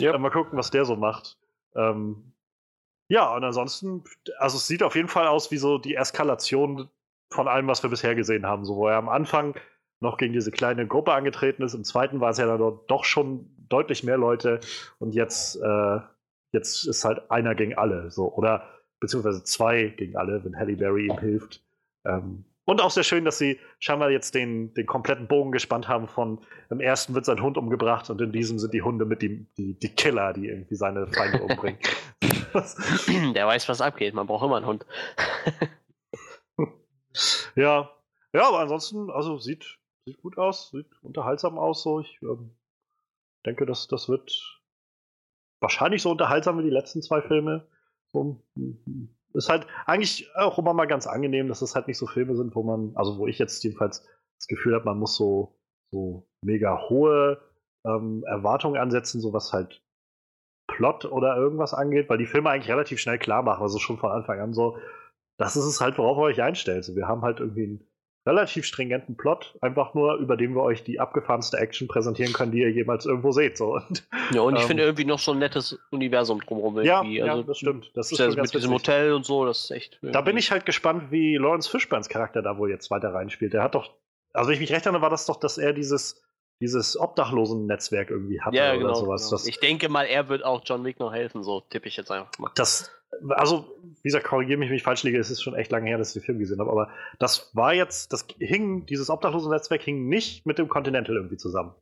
Ja. 0.01 0.15
Äh, 0.15 0.17
Mal 0.17 0.31
gucken, 0.31 0.57
was 0.57 0.71
der 0.71 0.85
so 0.85 0.95
macht. 0.95 1.37
Ähm, 1.75 2.31
ja, 3.07 3.35
und 3.35 3.43
ansonsten, 3.43 4.03
also 4.39 4.57
es 4.57 4.65
sieht 4.65 4.81
auf 4.81 4.95
jeden 4.95 5.09
Fall 5.09 5.27
aus 5.27 5.51
wie 5.51 5.57
so 5.57 5.77
die 5.77 5.93
Eskalation 5.93 6.89
von 7.29 7.47
allem, 7.47 7.67
was 7.67 7.83
wir 7.83 7.91
bisher 7.91 8.15
gesehen 8.15 8.47
haben. 8.47 8.65
So, 8.65 8.75
wo 8.77 8.87
er 8.87 8.97
am 8.97 9.09
Anfang 9.09 9.53
noch 9.99 10.17
gegen 10.17 10.33
diese 10.33 10.51
kleine 10.51 10.87
Gruppe 10.87 11.13
angetreten 11.13 11.63
ist. 11.63 11.73
Im 11.73 11.83
zweiten 11.83 12.19
war 12.19 12.31
es 12.31 12.37
ja 12.37 12.45
dann 12.45 12.79
doch- 12.87 13.05
schon 13.05 13.49
deutlich 13.69 14.03
mehr 14.03 14.17
Leute. 14.17 14.59
Und 14.99 15.15
jetzt, 15.15 15.55
äh, 15.61 15.99
jetzt 16.51 16.85
ist 16.85 17.05
halt 17.05 17.31
einer 17.31 17.55
gegen 17.55 17.75
alle. 17.77 18.11
So, 18.11 18.31
oder 18.33 18.69
beziehungsweise 18.99 19.43
zwei 19.43 19.87
gegen 19.87 20.15
alle, 20.15 20.43
wenn 20.43 20.57
Halle 20.57 20.75
Berry 20.75 21.07
ihm 21.07 21.19
hilft. 21.19 21.63
Ähm, 22.05 22.45
und 22.65 22.81
auch 22.81 22.89
sehr 22.89 23.03
schön, 23.03 23.25
dass 23.25 23.37
sie 23.37 23.59
scheinbar 23.79 24.09
jetzt 24.09 24.33
den, 24.33 24.73
den 24.73 24.87
kompletten 24.87 25.27
Bogen 25.27 25.51
gespannt 25.51 25.87
haben 25.87 26.07
von 26.07 26.39
im 26.71 26.79
ersten 26.79 27.13
wird 27.13 27.25
sein 27.25 27.41
Hund 27.41 27.57
umgebracht 27.57 28.09
und 28.09 28.19
in 28.21 28.31
diesem 28.31 28.57
sind 28.57 28.73
die 28.73 28.81
Hunde 28.81 29.05
mit 29.05 29.21
die, 29.21 29.45
die, 29.55 29.77
die 29.77 29.89
Killer, 29.89 30.33
die 30.33 30.47
irgendwie 30.47 30.75
seine 30.75 31.05
Feinde 31.07 31.43
umbringen. 31.43 31.79
Der 33.35 33.45
weiß, 33.45 33.69
was 33.69 33.81
abgeht. 33.81 34.15
Man 34.15 34.25
braucht 34.25 34.45
immer 34.45 34.57
einen 34.57 34.65
Hund. 34.65 34.85
ja. 37.55 37.91
Ja, 38.33 38.47
aber 38.47 38.59
ansonsten, 38.59 39.11
also 39.11 39.37
sieht, 39.37 39.77
sieht 40.05 40.21
gut 40.21 40.37
aus, 40.37 40.69
sieht 40.71 40.87
unterhaltsam 41.01 41.57
aus. 41.57 41.83
So. 41.83 41.99
Ich 41.99 42.19
ähm, 42.21 42.51
denke, 43.45 43.65
dass 43.65 43.87
das 43.87 44.07
wird 44.07 44.61
wahrscheinlich 45.59 46.01
so 46.01 46.11
unterhaltsam 46.11 46.59
wie 46.59 46.63
die 46.63 46.69
letzten 46.69 47.01
zwei 47.01 47.21
Filme. 47.21 47.67
So, 48.11 48.41
mm, 48.55 49.07
ist 49.33 49.49
halt 49.49 49.67
eigentlich 49.85 50.33
auch 50.35 50.57
immer 50.57 50.73
mal 50.73 50.85
ganz 50.85 51.07
angenehm, 51.07 51.47
dass 51.47 51.61
es 51.61 51.75
halt 51.75 51.87
nicht 51.87 51.97
so 51.97 52.07
Filme 52.07 52.35
sind, 52.35 52.55
wo 52.55 52.63
man, 52.63 52.95
also 52.95 53.17
wo 53.17 53.27
ich 53.27 53.39
jetzt 53.39 53.63
jedenfalls 53.63 54.07
das 54.37 54.47
Gefühl 54.47 54.75
habe, 54.75 54.85
man 54.85 54.99
muss 54.99 55.15
so, 55.15 55.59
so 55.91 56.27
mega 56.41 56.87
hohe 56.89 57.41
ähm, 57.85 58.23
Erwartungen 58.25 58.79
ansetzen, 58.79 59.19
so 59.19 59.33
was 59.33 59.51
halt 59.51 59.81
Plot 60.67 61.05
oder 61.05 61.35
irgendwas 61.35 61.73
angeht, 61.73 62.09
weil 62.09 62.17
die 62.17 62.25
Filme 62.25 62.49
eigentlich 62.49 62.71
relativ 62.71 62.99
schnell 62.99 63.19
klar 63.19 63.43
machen, 63.43 63.61
also 63.61 63.77
schon 63.77 63.97
von 63.97 64.11
Anfang 64.11 64.39
an 64.39 64.53
so, 64.53 64.77
das 65.37 65.57
ist 65.57 65.65
es 65.65 65.81
halt, 65.81 65.97
worauf 65.97 66.17
ihr 66.17 66.23
euch 66.23 66.41
einstellt. 66.41 66.85
So, 66.85 66.95
wir 66.95 67.07
haben 67.07 67.21
halt 67.21 67.39
irgendwie 67.39 67.63
einen 67.63 67.87
relativ 68.25 68.65
stringenten 68.65 69.15
Plot, 69.17 69.55
einfach 69.61 69.93
nur, 69.93 70.15
über 70.15 70.35
den 70.35 70.55
wir 70.55 70.63
euch 70.63 70.83
die 70.83 70.99
abgefahrenste 70.99 71.57
Action 71.57 71.87
präsentieren 71.87 72.33
können, 72.33 72.51
die 72.51 72.59
ihr 72.59 72.71
jemals 72.71 73.05
irgendwo 73.05 73.31
seht. 73.31 73.57
So. 73.57 73.75
Und, 73.75 74.07
Ja, 74.31 74.41
und 74.41 74.55
ich 74.55 74.61
Ähm. 74.63 74.67
finde 74.67 74.83
irgendwie 74.83 75.05
noch 75.05 75.19
so 75.19 75.31
ein 75.31 75.39
nettes 75.39 75.77
Universum 75.91 76.39
drumherum. 76.41 76.81
ja, 76.81 77.01
irgendwie. 77.01 77.17
ja, 77.19 77.25
also, 77.25 77.43
das 77.43 77.57
stimmt. 77.59 77.91
Das 77.93 78.11
ist 78.11 78.17
ganz 78.17 78.35
mit 78.35 78.53
diesem. 78.53 78.71
Hotel 78.73 79.13
und 79.13 79.25
so, 79.25 79.45
das 79.45 79.65
ist 79.65 79.71
echt. 79.71 79.99
Da 80.01 80.21
bin 80.21 80.37
ich 80.37 80.51
halt 80.51 80.65
gespannt, 80.65 81.11
wie 81.11 81.37
Lawrence 81.37 81.69
Fishburns 81.69 82.09
Charakter 82.09 82.41
da 82.41 82.57
wohl 82.57 82.69
jetzt 82.71 82.89
weiter 82.91 83.13
reinspielt. 83.13 83.53
Der 83.53 83.61
hat 83.63 83.75
doch, 83.75 83.91
also 84.33 84.47
wenn 84.49 84.55
ich 84.55 84.59
mich 84.61 84.71
recht 84.71 84.85
erinnere, 84.85 85.01
war 85.03 85.09
das 85.11 85.25
doch, 85.27 85.37
dass 85.37 85.57
er 85.57 85.73
dieses, 85.73 86.24
dieses 86.61 86.97
Obdachlosen-Netzwerk 86.99 88.09
irgendwie 88.09 88.41
hatte 88.41 88.55
Ja, 88.57 88.69
oder 88.71 88.77
genau. 88.79 88.93
sowas. 88.95 89.29
genau. 89.29 89.41
Ich 89.45 89.59
denke 89.59 89.89
mal, 89.89 90.03
er 90.05 90.29
wird 90.29 90.43
auch 90.43 90.61
John 90.65 90.83
Wick 90.85 90.99
noch 90.99 91.13
helfen, 91.13 91.43
so 91.43 91.61
tippe 91.61 91.87
ich 91.87 91.97
jetzt 91.97 92.11
einfach 92.11 92.31
mal. 92.39 92.51
das, 92.55 92.89
also, 93.29 93.65
wie 94.01 94.09
gesagt, 94.09 94.25
korrigiere 94.25 94.57
mich, 94.59 94.69
wenn 94.69 94.77
ich 94.77 94.83
falsch 94.83 95.03
liege, 95.03 95.19
es 95.19 95.29
ist 95.29 95.41
schon 95.41 95.55
echt 95.55 95.71
lange 95.71 95.87
her, 95.87 95.97
dass 95.97 96.09
ich 96.09 96.21
den 96.21 96.25
Film 96.25 96.39
gesehen 96.39 96.59
habe, 96.59 96.71
aber 96.71 96.89
das 97.19 97.51
war 97.53 97.73
jetzt, 97.73 98.13
das 98.13 98.25
hing, 98.39 98.85
dieses 98.85 99.09
Obdachlosen-Netzwerk 99.09 99.81
hing 99.83 100.07
nicht 100.07 100.45
mit 100.45 100.57
dem 100.57 100.67
Continental 100.69 101.15
irgendwie 101.15 101.37
zusammen. 101.37 101.73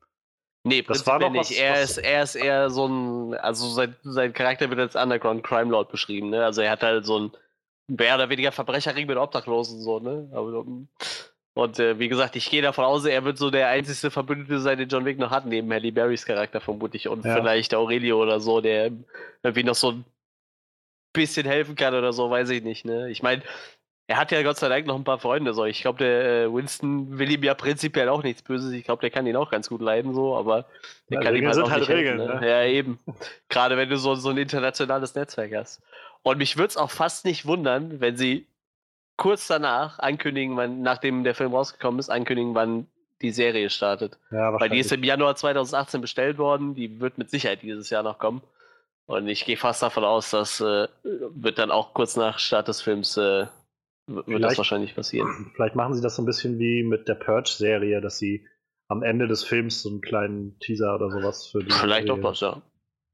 Nee, 0.65 0.81
Das 0.81 1.05
war 1.05 1.19
nicht. 1.19 1.35
was- 1.39 1.51
er, 1.51 1.73
was- 1.73 1.91
ist, 1.91 1.97
er 1.97 2.23
ist 2.23 2.35
eher 2.35 2.69
so 2.69 2.87
ein, 2.87 3.33
also 3.35 3.67
sein, 3.67 3.95
sein 4.03 4.31
Charakter 4.33 4.69
wird 4.69 4.79
als 4.79 4.95
Underground 4.95 5.43
Crime 5.43 5.69
Lord 5.69 5.91
beschrieben, 5.91 6.29
ne? 6.29 6.45
Also 6.45 6.61
er 6.61 6.71
hat 6.71 6.83
halt 6.83 7.05
so 7.05 7.19
ein 7.19 7.31
mehr 7.87 8.15
oder 8.15 8.29
weniger 8.29 8.53
Verbrecherring 8.53 9.05
mit 9.07 9.17
Obdachlosen, 9.17 9.81
so, 9.81 9.99
ne? 9.99 10.29
Aber, 10.31 10.59
um, 10.59 10.87
und 11.55 11.79
äh, 11.79 11.99
wie 11.99 12.09
gesagt, 12.09 12.35
ich 12.35 12.49
gehe 12.49 12.61
davon 12.61 12.85
aus, 12.85 13.05
er 13.05 13.23
wird 13.25 13.37
so 13.37 13.51
der 13.51 13.67
einzige 13.67 14.09
Verbündete 14.11 14.59
sein, 14.59 14.77
den 14.77 14.89
John 14.89 15.05
Wick 15.05 15.19
noch 15.19 15.31
hat, 15.31 15.45
neben 15.45 15.71
Halle 15.71 15.91
Berrys 15.91 16.25
Charakter 16.25 16.59
vermutlich 16.61 17.07
und 17.07 17.23
Ja. 17.25 17.35
vielleicht 17.35 17.75
Aurelio 17.75 18.21
oder 18.21 18.39
so, 18.39 18.59
der 18.61 18.91
irgendwie 19.43 19.63
noch 19.63 19.75
so 19.75 19.91
ein 19.91 20.05
bisschen 21.13 21.45
helfen 21.45 21.75
kann 21.75 21.93
oder 21.93 22.11
so, 22.13 22.29
weiß 22.29 22.49
ich 22.49 22.63
nicht, 22.63 22.85
ne? 22.85 23.09
Ich 23.11 23.21
meine, 23.21 23.43
er 24.07 24.17
hat 24.17 24.31
ja 24.31 24.41
Gott 24.43 24.57
sei 24.57 24.67
Dank 24.67 24.85
noch 24.87 24.95
ein 24.95 25.03
paar 25.03 25.19
Freunde, 25.19 25.53
so. 25.53 25.63
Ich 25.65 25.81
glaube, 25.81 25.99
der 25.99 26.43
äh, 26.45 26.53
Winston 26.53 27.17
will 27.19 27.31
ihm 27.31 27.43
ja 27.43 27.53
prinzipiell 27.53 28.09
auch 28.09 28.23
nichts 28.23 28.41
Böses. 28.41 28.71
Ich 28.73 28.83
glaube, 28.83 29.01
der 29.01 29.11
kann 29.11 29.25
ihn 29.27 29.35
auch 29.35 29.49
ganz 29.51 29.69
gut 29.69 29.81
leiden, 29.81 30.13
so, 30.13 30.35
aber 30.35 30.65
der 31.09 31.19
Ja, 31.19 31.23
kann 31.23 31.35
ihm 31.35 31.45
Regeln 31.45 31.45
halt 31.45 31.55
sind 31.55 31.63
auch 31.65 31.69
halt 31.69 31.79
nicht 31.81 31.89
Regeln, 31.89 32.19
helfen, 32.19 32.33
ne? 32.35 32.41
ne? 32.41 32.49
Ja, 32.49 32.63
eben. 32.65 32.99
Gerade 33.49 33.77
wenn 33.77 33.89
du 33.89 33.97
so, 33.97 34.15
so 34.15 34.29
ein 34.29 34.37
internationales 34.37 35.15
Netzwerk 35.15 35.53
hast. 35.55 35.81
Und 36.23 36.37
mich 36.37 36.57
würde 36.57 36.69
es 36.69 36.77
auch 36.77 36.91
fast 36.91 37.25
nicht 37.25 37.45
wundern, 37.45 37.99
wenn 38.01 38.17
sie 38.17 38.47
kurz 39.17 39.47
danach 39.47 39.99
ankündigen, 39.99 40.55
wann, 40.57 40.81
nachdem 40.81 41.23
der 41.23 41.35
Film 41.35 41.53
rausgekommen 41.53 41.99
ist, 41.99 42.09
ankündigen, 42.09 42.55
wann 42.55 42.87
die 43.21 43.31
Serie 43.31 43.69
startet. 43.69 44.17
Ja, 44.31 44.59
Weil 44.59 44.69
die 44.69 44.79
ist 44.79 44.91
im 44.91 45.03
Januar 45.03 45.35
2018 45.35 46.01
bestellt 46.01 46.37
worden, 46.37 46.75
die 46.75 46.99
wird 46.99 47.17
mit 47.17 47.29
Sicherheit 47.29 47.61
dieses 47.61 47.89
Jahr 47.89 48.03
noch 48.03 48.19
kommen. 48.19 48.41
Und 49.05 49.27
ich 49.27 49.45
gehe 49.45 49.57
fast 49.57 49.81
davon 49.83 50.03
aus, 50.03 50.31
dass 50.31 50.59
äh, 50.61 50.87
wird 51.03 51.57
dann 51.57 51.71
auch 51.71 51.93
kurz 51.93 52.15
nach 52.15 52.39
Start 52.39 52.67
des 52.67 52.81
Films 52.81 53.17
äh, 53.17 53.47
wird 54.07 54.27
das 54.27 54.35
Vielleicht- 54.35 54.57
wahrscheinlich 54.57 54.95
passieren. 54.95 55.51
Vielleicht 55.55 55.75
machen 55.75 55.93
sie 55.93 56.01
das 56.01 56.15
so 56.15 56.21
ein 56.21 56.25
bisschen 56.25 56.57
wie 56.59 56.83
mit 56.83 57.07
der 57.07 57.15
Purge-Serie, 57.15 58.01
dass 58.01 58.17
sie 58.17 58.45
am 58.89 59.03
Ende 59.03 59.27
des 59.27 59.43
Films 59.43 59.81
so 59.81 59.89
einen 59.89 60.01
kleinen 60.01 60.59
Teaser 60.59 60.95
oder 60.95 61.09
sowas 61.09 61.47
für 61.47 61.63
die 61.63 61.71
Vielleicht 61.71 62.09
auch 62.09 62.15
Serie, 62.17 62.29
das, 62.29 62.39
ja. 62.41 62.61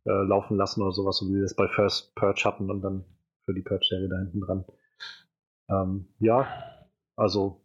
äh, 0.06 0.24
laufen 0.28 0.58
lassen 0.58 0.82
oder 0.82 0.92
sowas, 0.92 1.18
so 1.18 1.28
wie 1.28 1.36
wir 1.36 1.44
das 1.44 1.56
bei 1.56 1.68
First 1.68 2.16
Purge 2.16 2.42
hatten 2.44 2.70
und 2.72 2.82
dann 2.82 3.06
für 3.46 3.54
die 3.54 3.62
Purge-Serie 3.62 4.10
da 4.10 4.18
hinten 4.18 4.42
dran. 4.42 4.66
Ähm, 5.70 6.08
ja, 6.20 6.48
also 7.16 7.62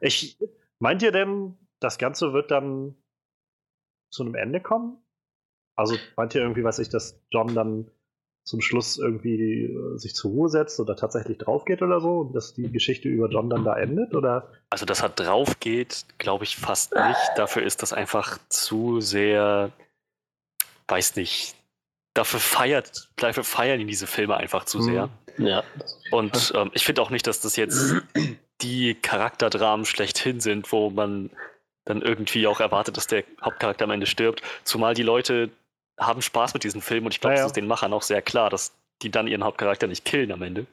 ich 0.00 0.38
meint 0.78 1.02
ihr 1.02 1.12
denn, 1.12 1.56
das 1.80 1.98
Ganze 1.98 2.32
wird 2.32 2.50
dann 2.50 2.96
zu 4.10 4.22
einem 4.22 4.34
Ende 4.34 4.60
kommen? 4.60 4.98
Also 5.76 5.96
meint 6.16 6.34
ihr 6.34 6.42
irgendwie, 6.42 6.64
weiß 6.64 6.78
ich, 6.78 6.88
dass 6.88 7.20
John 7.30 7.54
dann 7.54 7.90
zum 8.44 8.60
Schluss 8.60 8.98
irgendwie 8.98 9.64
äh, 9.64 9.98
sich 9.98 10.14
zur 10.14 10.30
Ruhe 10.30 10.48
setzt 10.48 10.78
oder 10.78 10.96
tatsächlich 10.96 11.38
drauf 11.38 11.64
geht 11.64 11.82
oder 11.82 12.00
so 12.00 12.20
und 12.20 12.34
dass 12.34 12.52
die 12.52 12.70
Geschichte 12.70 13.08
über 13.08 13.28
John 13.28 13.48
dann 13.48 13.64
da 13.64 13.76
endet? 13.76 14.14
Oder 14.14 14.52
Also, 14.70 14.84
dass 14.84 15.02
er 15.02 15.08
drauf 15.08 15.58
geht, 15.60 16.04
glaube 16.18 16.44
ich 16.44 16.56
fast 16.56 16.94
nicht. 16.94 17.30
Dafür 17.36 17.62
ist 17.62 17.82
das 17.82 17.92
einfach 17.92 18.38
zu 18.48 19.00
sehr, 19.00 19.72
weiß 20.88 21.16
nicht. 21.16 21.56
Dafür 22.14 22.40
feiert, 22.40 23.10
dafür 23.16 23.44
feiern 23.44 23.80
ihn 23.80 23.88
diese 23.88 24.06
Filme 24.06 24.36
einfach 24.36 24.64
zu 24.64 24.80
sehr. 24.80 25.08
Ja. 25.38 25.64
Und 26.10 26.52
ähm, 26.54 26.70
ich 26.74 26.84
finde 26.84 27.02
auch 27.02 27.10
nicht, 27.10 27.26
dass 27.26 27.40
das 27.40 27.56
jetzt 27.56 27.96
die 28.62 28.94
Charakterdramen 28.94 29.84
schlechthin 29.84 30.40
sind, 30.40 30.70
wo 30.70 30.90
man 30.90 31.30
dann 31.84 32.02
irgendwie 32.02 32.46
auch 32.46 32.60
erwartet, 32.60 32.96
dass 32.96 33.08
der 33.08 33.24
Hauptcharakter 33.42 33.84
am 33.84 33.90
Ende 33.90 34.06
stirbt. 34.06 34.42
Zumal 34.62 34.94
die 34.94 35.02
Leute 35.02 35.50
haben 35.98 36.22
Spaß 36.22 36.54
mit 36.54 36.64
diesen 36.64 36.80
Filmen 36.80 37.06
und 37.06 37.14
ich 37.14 37.20
glaube, 37.20 37.34
Ja, 37.34 37.40
ja. 37.40 37.44
es 37.46 37.50
ist 37.50 37.56
den 37.56 37.66
Machern 37.66 37.92
auch 37.92 38.02
sehr 38.02 38.22
klar, 38.22 38.48
dass 38.48 38.72
die 39.02 39.10
dann 39.10 39.26
ihren 39.26 39.44
Hauptcharakter 39.44 39.86
nicht 39.86 40.04
killen 40.04 40.32
am 40.32 40.42
Ende. 40.42 40.66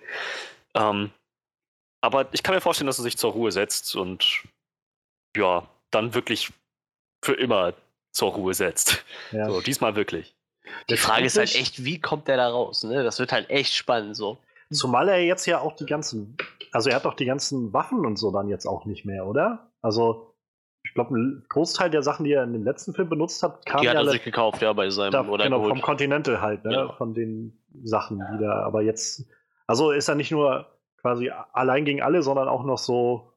Ähm, 0.75 1.11
aber 2.01 2.27
ich 2.31 2.43
kann 2.43 2.55
mir 2.55 2.61
vorstellen, 2.61 2.87
dass 2.87 2.99
er 2.99 3.03
sich 3.03 3.17
zur 3.17 3.31
Ruhe 3.31 3.51
setzt 3.51 3.95
und 3.95 4.43
ja, 5.35 5.67
dann 5.91 6.13
wirklich 6.13 6.51
für 7.23 7.33
immer 7.33 7.73
zur 8.11 8.31
Ruhe 8.33 8.53
setzt. 8.53 9.03
ja. 9.31 9.47
So, 9.49 9.61
diesmal 9.61 9.95
wirklich. 9.95 10.33
Die 10.89 10.97
Frage 10.97 11.26
ist 11.26 11.38
halt 11.38 11.55
echt, 11.55 11.84
wie 11.84 11.99
kommt 11.99 12.28
der 12.28 12.38
da 12.38 12.49
raus? 12.49 12.84
Ne? 12.84 13.03
Das 13.03 13.19
wird 13.19 13.32
halt 13.32 13.49
echt 13.49 13.74
spannend 13.74 14.15
so. 14.15 14.38
Zumal 14.72 15.09
er 15.09 15.24
jetzt 15.24 15.45
ja 15.45 15.59
auch 15.59 15.76
die 15.76 15.86
ganzen, 15.86 16.38
also 16.72 16.89
er 16.89 16.95
hat 16.95 17.05
doch 17.05 17.13
die 17.13 17.26
ganzen 17.26 17.74
Waffen 17.74 18.05
und 18.05 18.17
so 18.17 18.32
dann 18.32 18.47
jetzt 18.47 18.65
auch 18.65 18.86
nicht 18.86 19.05
mehr, 19.05 19.26
oder? 19.26 19.72
Also, 19.82 20.34
ich 20.84 20.93
glaube, 20.93 21.17
ein 21.17 21.45
Großteil 21.49 21.89
der 21.89 22.03
Sachen, 22.03 22.24
die 22.24 22.32
er 22.32 22.43
in 22.43 22.53
dem 22.53 22.63
letzten 22.63 22.93
Film 22.93 23.09
benutzt 23.09 23.43
hat, 23.43 23.65
kam 23.65 23.82
Die 23.82 23.89
hat 23.89 23.93
ja 23.95 23.99
er 23.99 24.03
alle 24.03 24.11
sich 24.11 24.24
gekauft, 24.24 24.61
ja, 24.61 24.72
bei 24.74 24.89
seinem 24.89 25.11
da, 25.11 25.28
oder 25.28 25.43
genau, 25.43 25.57
geholt. 25.57 25.74
vom 25.74 25.82
Continental 25.82 26.41
halt, 26.41 26.63
ne? 26.63 26.74
Ja. 26.74 26.93
Von 26.93 27.13
den 27.13 27.61
Sachen, 27.84 28.24
die 28.34 28.43
da, 28.43 28.63
aber 28.63 28.82
jetzt, 28.82 29.26
also 29.67 29.91
ist 29.91 30.07
er 30.07 30.15
nicht 30.15 30.32
nur 30.32 30.67
quasi 31.01 31.32
allein 31.53 31.84
gegen 31.84 32.01
alle, 32.01 32.22
sondern 32.24 32.47
auch 32.47 32.63
noch 32.63 32.78
so, 32.78 33.34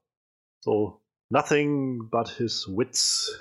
so 0.60 1.03
nothing 1.34 2.08
but 2.08 2.28
his 2.28 2.66
wits 2.68 3.38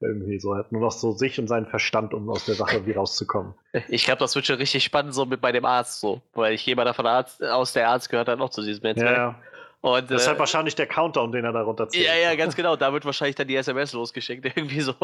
irgendwie 0.00 0.40
so. 0.40 0.52
Er 0.54 0.60
hat 0.60 0.72
nur 0.72 0.80
noch 0.80 0.90
so 0.92 1.12
sich 1.12 1.38
und 1.38 1.46
seinen 1.46 1.66
Verstand, 1.66 2.12
um 2.14 2.28
aus 2.30 2.46
der 2.46 2.54
Sache 2.54 2.76
irgendwie 2.76 2.92
rauszukommen. 2.92 3.54
Ich 3.88 4.04
glaube, 4.04 4.18
das 4.18 4.34
wird 4.34 4.46
schon 4.46 4.56
richtig 4.56 4.82
spannend 4.82 5.14
so 5.14 5.26
mit 5.26 5.40
bei 5.40 5.52
dem 5.52 5.64
Arzt 5.64 6.00
so. 6.00 6.20
Weil 6.34 6.54
ich 6.54 6.64
gehe 6.64 6.74
mal 6.74 6.84
davon 6.84 7.06
aus, 7.06 7.40
aus, 7.40 7.72
der 7.74 7.88
Arzt 7.88 8.08
gehört 8.08 8.28
dann 8.28 8.40
auch 8.40 8.50
zu 8.50 8.62
diesem 8.62 8.82
Ja, 8.84 8.92
Netzwerk. 8.92 9.16
ja. 9.16 9.34
Und, 9.82 10.10
Das 10.10 10.22
ist 10.22 10.28
halt 10.28 10.38
äh, 10.38 10.40
wahrscheinlich 10.40 10.74
der 10.74 10.86
Countdown, 10.86 11.30
den 11.30 11.44
er 11.44 11.52
da 11.52 11.60
runterzieht. 11.60 12.06
Ja, 12.06 12.14
ja, 12.14 12.34
ganz 12.36 12.56
genau. 12.56 12.74
Da 12.74 12.90
wird 12.94 13.04
wahrscheinlich 13.04 13.36
dann 13.36 13.46
die 13.46 13.56
SMS 13.56 13.92
losgeschickt, 13.92 14.44
irgendwie 14.56 14.80
so, 14.80 14.94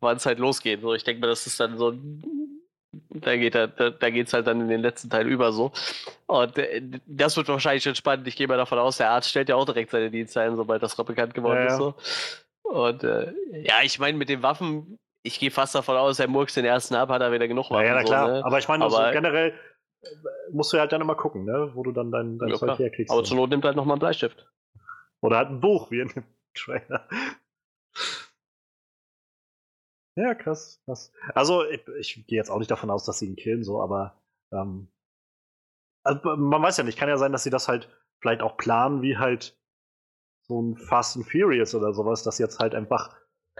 wann 0.00 0.16
es 0.16 0.24
halt 0.24 0.38
losgeht. 0.38 0.80
So, 0.80 0.94
ich 0.94 1.04
denke 1.04 1.20
mal, 1.20 1.26
das 1.26 1.46
ist 1.46 1.60
dann 1.60 1.76
so. 1.76 1.92
Da 3.08 3.36
geht 3.36 3.54
da, 3.54 3.66
da 3.68 4.10
geht's 4.10 4.32
halt 4.34 4.46
dann 4.46 4.60
in 4.60 4.68
den 4.68 4.80
letzten 4.82 5.08
Teil 5.08 5.26
über 5.26 5.52
so. 5.52 5.72
Und 6.26 6.58
äh, 6.58 6.82
das 7.06 7.36
wird 7.36 7.48
wahrscheinlich 7.48 7.82
schon 7.82 7.94
spannend. 7.94 8.26
Ich 8.28 8.36
gehe 8.36 8.46
mal 8.46 8.58
davon 8.58 8.78
aus, 8.78 8.98
der 8.98 9.10
Arzt 9.10 9.30
stellt 9.30 9.48
ja 9.48 9.56
auch 9.56 9.64
direkt 9.64 9.90
seine 9.90 10.10
Dienste 10.10 10.40
ein, 10.42 10.56
sobald 10.56 10.82
das 10.82 10.94
bekannt 10.96 11.32
geworden 11.32 11.58
Ja, 11.66 11.66
ist. 11.68 11.76
So. 11.78 11.94
Und 12.64 13.02
äh, 13.04 13.32
ja, 13.62 13.76
ich 13.82 13.98
meine, 13.98 14.18
mit 14.18 14.28
den 14.28 14.42
Waffen, 14.42 14.98
ich 15.22 15.38
gehe 15.38 15.50
fast 15.50 15.74
davon 15.74 15.96
aus, 15.96 16.18
er 16.18 16.28
murks 16.28 16.54
den 16.54 16.64
ersten 16.66 16.94
ab, 16.94 17.08
hat 17.08 17.22
er 17.22 17.32
wieder 17.32 17.48
genug 17.48 17.70
Ja, 17.70 17.82
ja, 17.82 17.94
na 17.94 18.00
so, 18.02 18.06
klar. 18.08 18.28
ne? 18.28 18.44
Aber 18.44 18.58
ich 18.58 18.68
meine, 18.68 18.88
so 18.90 18.96
Aber- 18.98 19.12
generell 19.12 19.54
äh, 20.02 20.06
musst 20.50 20.72
du 20.72 20.78
halt 20.78 20.92
dann 20.92 21.00
immer 21.00 21.14
gucken, 21.14 21.44
ne? 21.46 21.70
wo 21.74 21.82
du 21.82 21.92
dann 21.92 22.10
dein, 22.10 22.38
dein 22.38 22.48
Ja, 22.50 22.56
Zeug 22.56 22.78
herkriegst. 22.78 23.10
Aber 23.12 23.24
zur 23.24 23.36
Not 23.38 23.50
nimmt 23.50 23.64
halt 23.64 23.76
nochmal 23.76 23.94
einen 23.94 24.00
Bleistift. 24.00 24.46
Oder 25.22 25.38
halt 25.38 25.48
ein 25.48 25.60
Buch, 25.60 25.90
wie 25.90 26.00
in 26.00 26.08
dem 26.08 26.24
Trailer. 26.54 27.08
Ja, 30.16 30.34
krass, 30.34 30.80
krass. 30.84 31.12
Also, 31.34 31.64
ich, 31.64 31.86
ich 31.98 32.26
gehe 32.26 32.36
jetzt 32.36 32.50
auch 32.50 32.58
nicht 32.58 32.70
davon 32.70 32.90
aus, 32.90 33.04
dass 33.04 33.18
sie 33.18 33.26
ihn 33.26 33.36
killen, 33.36 33.64
so, 33.64 33.80
aber 33.80 34.22
ähm, 34.52 34.88
also, 36.04 36.36
man 36.36 36.62
weiß 36.62 36.76
ja 36.76 36.84
nicht, 36.84 36.98
kann 36.98 37.08
ja 37.08 37.16
sein, 37.16 37.32
dass 37.32 37.44
sie 37.44 37.50
das 37.50 37.68
halt 37.68 37.88
vielleicht 38.20 38.42
auch 38.42 38.56
planen, 38.56 39.02
wie 39.02 39.16
halt 39.16 39.58
so 40.42 40.60
ein 40.60 40.76
Fast 40.76 41.16
and 41.16 41.30
Furious 41.30 41.74
oder 41.74 41.94
sowas, 41.94 42.22
das 42.22 42.38
jetzt 42.38 42.58
halt 42.58 42.74
einfach 42.74 43.14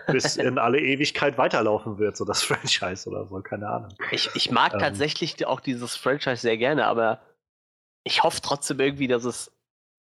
bis 0.09 0.37
in 0.37 0.59
alle 0.59 0.81
Ewigkeit 0.81 1.39
weiterlaufen 1.39 1.99
wird, 1.99 2.17
so 2.17 2.25
das 2.25 2.43
Franchise 2.43 3.09
oder 3.09 3.27
so, 3.27 3.41
keine 3.41 3.69
Ahnung. 3.69 3.95
Ich, 4.11 4.31
ich 4.35 4.51
mag 4.51 4.75
Ähm. 4.75 4.81
tatsächlich 4.81 5.47
auch 5.47 5.61
dieses 5.61 5.97
Franchise 5.97 6.43
sehr 6.43 6.59
gerne, 6.59 6.87
aber 6.87 7.21
ich 8.05 8.23
hoffe 8.23 8.41
trotzdem 8.43 8.81
irgendwie, 8.81 9.07
dass 9.07 9.25
es 9.25 9.52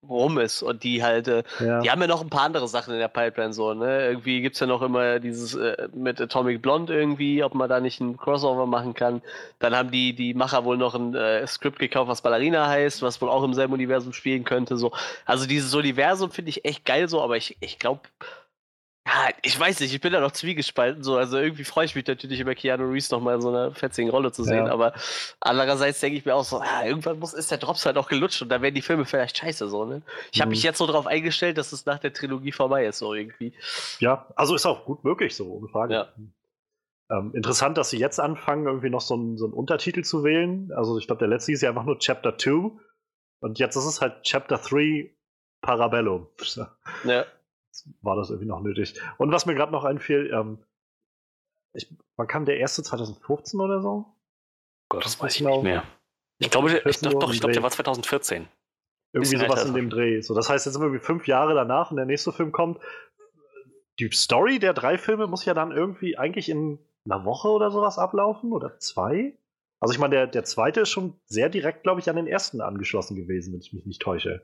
rum 0.09 0.39
ist 0.39 0.63
und 0.63 0.83
die 0.83 1.03
halt, 1.03 1.29
äh, 1.29 1.43
Ja. 1.61 1.81
die 1.81 1.91
haben 1.91 2.01
ja 2.01 2.07
noch 2.07 2.23
ein 2.23 2.31
paar 2.31 2.43
andere 2.45 2.69
Sachen 2.69 2.93
in 2.95 3.01
der 3.01 3.09
Pipeline 3.09 3.53
so, 3.53 3.75
ne? 3.75 4.09
Irgendwie 4.09 4.41
gibt's 4.41 4.61
ja 4.61 4.67
noch 4.67 4.83
immer 4.83 5.19
dieses 5.21 5.55
äh, 5.55 5.89
mit 5.95 6.21
Atomic 6.21 6.63
Blonde 6.63 6.95
irgendwie, 6.95 7.43
ob 7.43 7.55
man 7.55 7.69
da 7.69 7.81
nicht 7.81 8.01
ein 8.01 8.17
Crossover 8.17 8.67
machen 8.67 8.95
kann. 8.95 9.23
Dann 9.59 9.75
haben 9.77 9.91
die, 9.91 10.15
die 10.15 10.35
Macher 10.35 10.65
wohl 10.65 10.77
noch 10.77 10.95
ein 10.95 11.15
äh, 11.15 11.47
Skript 11.47 11.79
gekauft, 11.79 12.09
was 12.09 12.23
Ballerina 12.23 12.67
heißt, 12.69 13.03
was 13.03 13.21
wohl 13.21 13.29
auch 13.31 13.43
im 13.43 13.55
selben 13.55 13.73
Universum 13.73 14.13
spielen 14.13 14.45
könnte. 14.45 14.77
So. 14.77 14.93
Also 15.25 15.47
dieses 15.47 15.75
Universum 15.75 16.31
finde 16.31 16.51
ich 16.51 16.65
echt 16.65 16.85
geil 16.85 17.09
so, 17.09 17.21
aber 17.23 17.37
ich, 17.37 17.57
ich 17.61 17.79
glaube, 17.79 18.01
ja, 19.29 19.35
ich 19.43 19.59
weiß 19.59 19.81
nicht, 19.81 19.95
ich 19.95 20.01
bin 20.01 20.13
da 20.13 20.21
noch 20.21 20.33
zwiegespalten 20.33 21.03
so. 21.03 21.17
Also 21.17 21.39
irgendwie 21.39 21.65
freue 21.65 21.85
ich 21.87 21.95
mich 21.95 22.07
natürlich 22.07 22.41
über 22.41 22.55
Keanu 22.55 22.85
Reeves 22.91 23.11
noch 23.11 23.21
mal 23.21 23.37
in 23.37 23.41
so 23.41 23.49
einer 23.49 23.73
fetzigen 23.75 24.11
Rolle 24.11 24.33
zu 24.33 24.45
sehen, 24.45 24.67
Ja. 24.67 24.73
aber 24.73 24.93
andererseits 25.41 26.01
denke 26.01 26.19
ich 26.19 26.25
mir 26.25 26.35
auch 26.35 26.45
so, 26.45 26.59
ah, 26.61 26.85
irgendwann 26.85 27.19
muss, 27.19 27.33
ist 27.33 27.51
der 27.51 27.59
Drops 27.59 27.87
halt 27.87 27.97
auch 27.97 28.09
gelutscht 28.09 28.43
und 28.43 28.49
dann 28.51 28.63
werden 28.63 28.75
die 28.75 28.83
Filme 28.83 29.05
vielleicht 29.05 29.39
scheiße 29.39 29.69
so, 29.69 29.85
ne? 29.85 30.03
Ich 30.33 30.41
habe 30.41 30.49
Mhm. 30.49 30.51
mich 30.51 30.63
jetzt 30.63 30.79
so 30.79 30.87
darauf 30.87 31.07
eingestellt, 31.07 31.57
dass 31.59 31.73
es 31.73 31.87
nach 31.87 31.99
der 31.99 32.13
Trilogie 32.13 32.53
vorbei 32.53 32.87
ist, 32.87 32.99
so 32.99 33.15
irgendwie. 33.15 33.55
Ja, 34.01 34.27
also 34.37 34.55
ist 34.55 34.67
auch 34.67 34.85
gut 34.85 35.05
möglich 35.05 35.35
so, 35.35 35.47
ohne 35.53 35.69
Frage. 35.69 35.95
Ja. 35.95 36.09
Ähm, 37.09 37.33
interessant, 37.35 37.79
dass 37.79 37.91
sie 37.91 37.99
jetzt 37.99 38.19
anfangen, 38.19 38.67
irgendwie 38.67 38.91
noch 38.91 39.01
so 39.01 39.15
einen, 39.15 39.37
so 39.39 39.45
einen 39.45 39.55
Untertitel 39.55 40.03
zu 40.03 40.25
wählen. 40.25 40.73
Also 40.75 40.99
ich 40.99 41.07
glaube, 41.07 41.21
der 41.21 41.29
letzte 41.29 41.53
hieß 41.53 41.61
ja 41.63 41.69
einfach 41.71 41.85
nur 41.85 41.99
Chapter 42.01 42.37
2 42.37 42.73
und 43.41 43.59
jetzt 43.61 43.77
ist 43.77 43.85
es 43.85 44.01
halt 44.01 44.23
Chapter 44.25 44.59
3 44.59 45.15
Parabellum. 45.63 46.29
Ja. 47.05 47.25
War 48.03 48.17
das 48.17 48.31
irgendwie 48.31 48.49
noch 48.49 48.61
nötig. 48.63 49.01
Und 49.19 49.33
was 49.33 49.47
mir 49.47 49.55
gerade 49.55 49.73
noch 49.73 49.85
einfiel, 49.85 50.31
ähm, 50.33 50.59
ich, 51.73 51.95
wann 52.17 52.27
kam 52.27 52.45
der 52.47 52.59
erste 52.59 52.83
2015 52.83 53.61
oder 53.61 53.81
so? 53.83 54.07
Gott, 54.89 55.05
das 55.05 55.21
weiß 55.21 55.35
ich 55.37 55.43
nicht 55.43 55.63
mehr. 55.63 55.85
Ich 56.39 56.51
glaube, 56.51 56.69
der- 56.69 56.79
ich, 56.87 56.99
14 56.99 57.11
doch, 57.19 57.33
ich 57.33 57.41
glaube, 57.41 57.53
der 57.55 57.63
war 57.63 57.71
2014. 57.71 58.49
Irgendwie 59.13 59.37
sowas 59.37 59.65
in 59.69 59.75
dem 59.75 59.91
Dreh. 59.91 60.21
So, 60.21 60.35
das 60.35 60.49
heißt, 60.51 60.67
jetzt 60.67 60.75
sind 60.75 60.83
wir 60.83 60.87
irgendwie 60.87 61.05
fünf 61.05 61.27
Jahre 61.27 61.55
danach 61.55 61.91
und 61.91 61.97
der 61.97 62.07
nächste 62.07 62.33
Film 62.33 62.53
kommt. 62.53 62.79
Die 63.99 64.11
Story 64.13 64.59
der 64.59 64.75
drei 64.75 64.99
Filme 64.99 65.27
muss 65.27 65.45
ja 65.47 65.55
dann 65.55 65.73
irgendwie 65.73 66.19
eigentlich 66.19 66.49
in 66.51 66.79
einer 67.07 67.25
Woche 67.25 67.49
oder 67.49 67.71
sowas 67.71 67.99
ablaufen 67.99 68.53
oder 68.53 68.79
zwei. 68.79 69.39
Also 69.81 69.93
ich 69.95 69.99
meine, 70.01 70.15
der, 70.17 70.27
der 70.27 70.45
zweite 70.45 70.81
ist 70.83 70.91
schon 70.91 71.19
sehr 71.25 71.49
direkt, 71.49 71.83
glaube 71.83 72.01
ich, 72.01 72.11
an 72.11 72.17
den 72.17 72.27
ersten 72.27 72.61
angeschlossen 72.61 73.17
gewesen, 73.17 73.53
wenn 73.55 73.61
ich 73.61 73.73
mich 73.73 73.87
nicht 73.87 74.03
täusche. 74.03 74.43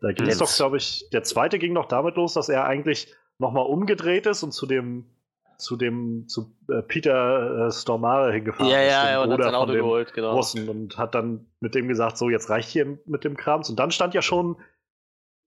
Da 0.00 0.12
ging 0.12 0.26
es 0.28 0.38
doch, 0.38 0.54
glaube 0.54 0.76
ich, 0.76 1.08
der 1.12 1.22
zweite 1.22 1.58
ging 1.58 1.74
doch 1.74 1.86
damit 1.86 2.16
los, 2.16 2.34
dass 2.34 2.48
er 2.48 2.64
eigentlich 2.64 3.14
nochmal 3.38 3.64
umgedreht 3.66 4.26
ist 4.26 4.42
und 4.42 4.52
zu 4.52 4.66
dem, 4.66 5.06
zu 5.56 5.76
dem, 5.76 6.26
zu 6.28 6.54
äh, 6.70 6.82
Peter 6.82 7.66
äh, 7.66 7.70
Stormare 7.72 8.32
hingefahren 8.32 8.70
Ja, 8.70 8.80
ist. 8.80 8.90
ja, 8.92 9.10
ja, 9.10 9.22
und 9.22 9.32
hat 9.32 9.42
sein 9.42 9.54
Auto 9.54 9.72
geholt, 9.72 10.12
genau. 10.14 10.32
Russen 10.34 10.68
und 10.68 10.96
hat 10.98 11.14
dann 11.14 11.46
mit 11.60 11.74
dem 11.74 11.88
gesagt, 11.88 12.16
so 12.18 12.28
jetzt 12.30 12.48
reicht 12.50 12.68
hier 12.70 12.98
mit 13.06 13.24
dem 13.24 13.36
Krams. 13.36 13.68
Und 13.70 13.78
dann 13.78 13.90
stand 13.90 14.14
ja 14.14 14.22
schon 14.22 14.56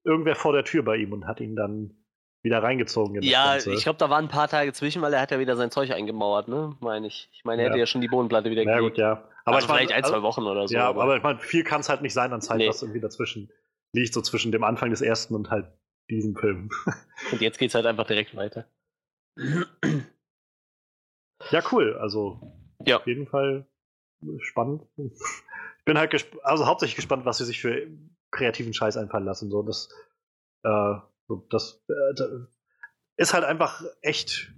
irgendwer 0.03 0.35
vor 0.35 0.53
der 0.53 0.63
Tür 0.65 0.83
bei 0.83 0.97
ihm 0.97 1.13
und 1.13 1.25
hat 1.27 1.39
ihn 1.39 1.55
dann 1.55 1.95
wieder 2.41 2.61
reingezogen. 2.61 3.15
In 3.15 3.21
das 3.21 3.29
Ja, 3.31 3.51
Ganze. 3.53 3.73
ich 3.73 3.83
glaube, 3.83 3.97
da 3.99 4.09
waren 4.09 4.25
ein 4.25 4.29
paar 4.29 4.49
Tage 4.49 4.73
zwischen, 4.73 5.01
weil 5.01 5.13
er 5.13 5.21
hat 5.21 5.31
ja 5.31 5.39
wieder 5.39 5.55
sein 5.55 5.71
Zeug 5.71 5.91
eingemauert, 5.91 6.47
ne? 6.49 6.75
Meine 6.81 7.07
ich. 7.07 7.29
Ich 7.31 7.45
meine, 7.45 7.61
er 7.61 7.65
Ja. 7.67 7.69
hätte 7.71 7.79
ja 7.79 7.85
schon 7.85 8.01
die 8.01 8.09
Bodenplatte 8.09 8.49
wieder 8.51 8.63
Na 8.65 8.73
gekriegt. 8.75 8.95
gut, 8.95 8.97
ja. 8.97 9.23
Aber 9.45 9.55
also 9.55 9.65
ich 9.65 9.69
mein, 9.69 9.77
vielleicht 9.77 9.93
ein, 9.93 10.03
also- 10.03 10.13
zwei 10.15 10.21
Wochen 10.23 10.43
oder 10.43 10.67
so. 10.67 10.75
Ja, 10.75 10.89
aber, 10.89 11.15
ich 11.15 11.23
meine, 11.23 11.39
viel 11.39 11.63
kann 11.63 11.79
es 11.81 11.89
halt 11.89 12.01
nicht 12.01 12.13
sein 12.13 12.33
an 12.33 12.41
Zeit, 12.41 12.57
Nee. 12.57 12.67
was 12.67 12.81
irgendwie 12.81 12.99
dazwischen 12.99 13.49
liegt, 13.93 14.13
so 14.13 14.21
zwischen 14.21 14.51
dem 14.51 14.63
Anfang 14.63 14.89
des 14.89 15.01
ersten 15.01 15.35
und 15.35 15.49
halt 15.49 15.67
diesem 16.09 16.35
Film. 16.35 16.69
Und 17.31 17.41
jetzt 17.41 17.57
geht's 17.57 17.73
halt 17.75 17.85
einfach 17.85 18.05
direkt 18.05 18.35
weiter. 18.35 18.67
ja, 21.51 21.61
cool. 21.71 21.95
Also 21.97 22.41
Ja. 22.85 22.97
auf 22.97 23.07
jeden 23.07 23.27
Fall 23.27 23.65
spannend. 24.39 24.83
Ich 24.97 25.85
bin 25.85 25.97
halt 25.97 26.11
gesp 26.11 26.35
also 26.43 26.65
hauptsächlich 26.65 26.95
gespannt, 26.95 27.25
was 27.25 27.37
sie 27.37 27.45
sich 27.45 27.61
für 27.61 27.87
kreativen 28.31 28.73
Scheiß 28.73 28.97
einfallen 28.97 29.25
lassen. 29.25 29.49
So, 29.49 29.61
das, 29.63 29.89
äh, 30.63 30.95
das 31.49 31.83
äh, 31.87 32.13
da- 32.15 32.47
ist 33.17 33.33
halt 33.33 33.43
einfach 33.45 33.83
echt 34.01 34.51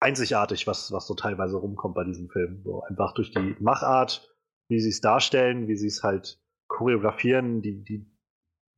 einzigartig, 0.00 0.66
was, 0.66 0.90
was 0.92 1.06
so 1.06 1.14
teilweise 1.14 1.56
rumkommt 1.56 1.94
bei 1.94 2.04
diesem 2.04 2.28
Film. 2.30 2.62
So 2.64 2.82
einfach 2.82 3.12
durch 3.14 3.30
die 3.32 3.56
Machart, 3.60 4.34
wie 4.68 4.80
sie 4.80 4.90
es 4.90 5.00
darstellen, 5.00 5.68
wie 5.68 5.76
sie 5.76 5.88
es 5.88 6.02
halt 6.02 6.40
choreografieren, 6.68 7.62
die, 7.62 7.82
die, 7.82 8.06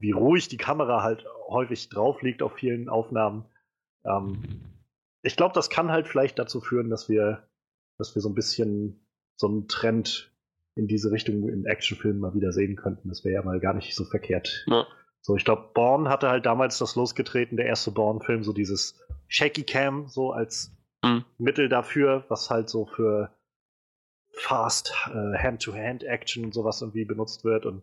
wie 0.00 0.10
ruhig 0.10 0.48
die 0.48 0.56
Kamera 0.56 1.02
halt 1.02 1.24
häufig 1.48 1.88
drauf 1.88 2.22
liegt 2.22 2.42
auf 2.42 2.54
vielen 2.54 2.88
Aufnahmen. 2.88 3.44
Ähm, 4.04 4.42
ich 5.22 5.36
glaube, 5.36 5.54
das 5.54 5.70
kann 5.70 5.90
halt 5.90 6.08
vielleicht 6.08 6.38
dazu 6.38 6.60
führen, 6.60 6.90
dass 6.90 7.08
wir, 7.08 7.46
dass 7.98 8.14
wir 8.14 8.22
so 8.22 8.28
ein 8.28 8.34
bisschen 8.34 9.06
so 9.36 9.46
einen 9.46 9.68
Trend 9.68 10.32
in 10.74 10.88
diese 10.88 11.12
Richtung 11.12 11.48
in 11.48 11.66
Actionfilmen 11.66 12.20
mal 12.20 12.34
wieder 12.34 12.52
sehen 12.52 12.76
könnten. 12.76 13.08
Das 13.08 13.24
wäre 13.24 13.34
ja 13.34 13.42
mal 13.42 13.60
gar 13.60 13.74
nicht 13.74 13.94
so 13.94 14.04
verkehrt. 14.04 14.64
Ja. 14.66 14.86
So, 15.20 15.36
ich 15.36 15.44
glaube, 15.44 15.70
Bourne 15.74 16.08
hatte 16.08 16.30
halt 16.30 16.46
damals 16.46 16.78
das 16.78 16.96
losgetreten, 16.96 17.56
der 17.56 17.66
erste 17.66 17.90
Bourne-Film, 17.90 18.42
so 18.42 18.54
dieses 18.54 18.98
Shaky 19.28 19.64
Cam, 19.64 20.08
so 20.08 20.32
als 20.32 20.74
Mhm. 21.02 21.24
Mittel 21.38 21.68
dafür, 21.68 22.24
was 22.28 22.50
halt 22.50 22.68
so 22.68 22.86
für 22.86 23.34
fast 24.32 24.92
äh, 25.08 25.38
Hand-to-Hand-Action 25.38 26.44
und 26.44 26.54
sowas 26.54 26.82
irgendwie 26.82 27.04
benutzt 27.04 27.44
wird. 27.44 27.66
Und 27.66 27.82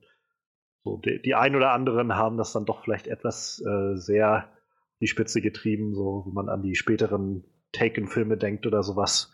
so 0.87 0.97
die, 0.97 1.21
die 1.21 1.35
ein 1.35 1.55
oder 1.55 1.71
anderen 1.71 2.15
haben 2.15 2.37
das 2.37 2.53
dann 2.53 2.65
doch 2.65 2.83
vielleicht 2.83 3.07
etwas 3.07 3.61
äh, 3.65 3.95
sehr 3.95 4.49
die 5.01 5.07
Spitze 5.07 5.41
getrieben, 5.41 5.93
so 5.93 6.23
wie 6.25 6.33
man 6.33 6.49
an 6.49 6.61
die 6.61 6.75
späteren 6.75 7.43
Taken-Filme 7.71 8.37
denkt 8.37 8.65
oder 8.65 8.83
sowas. 8.83 9.31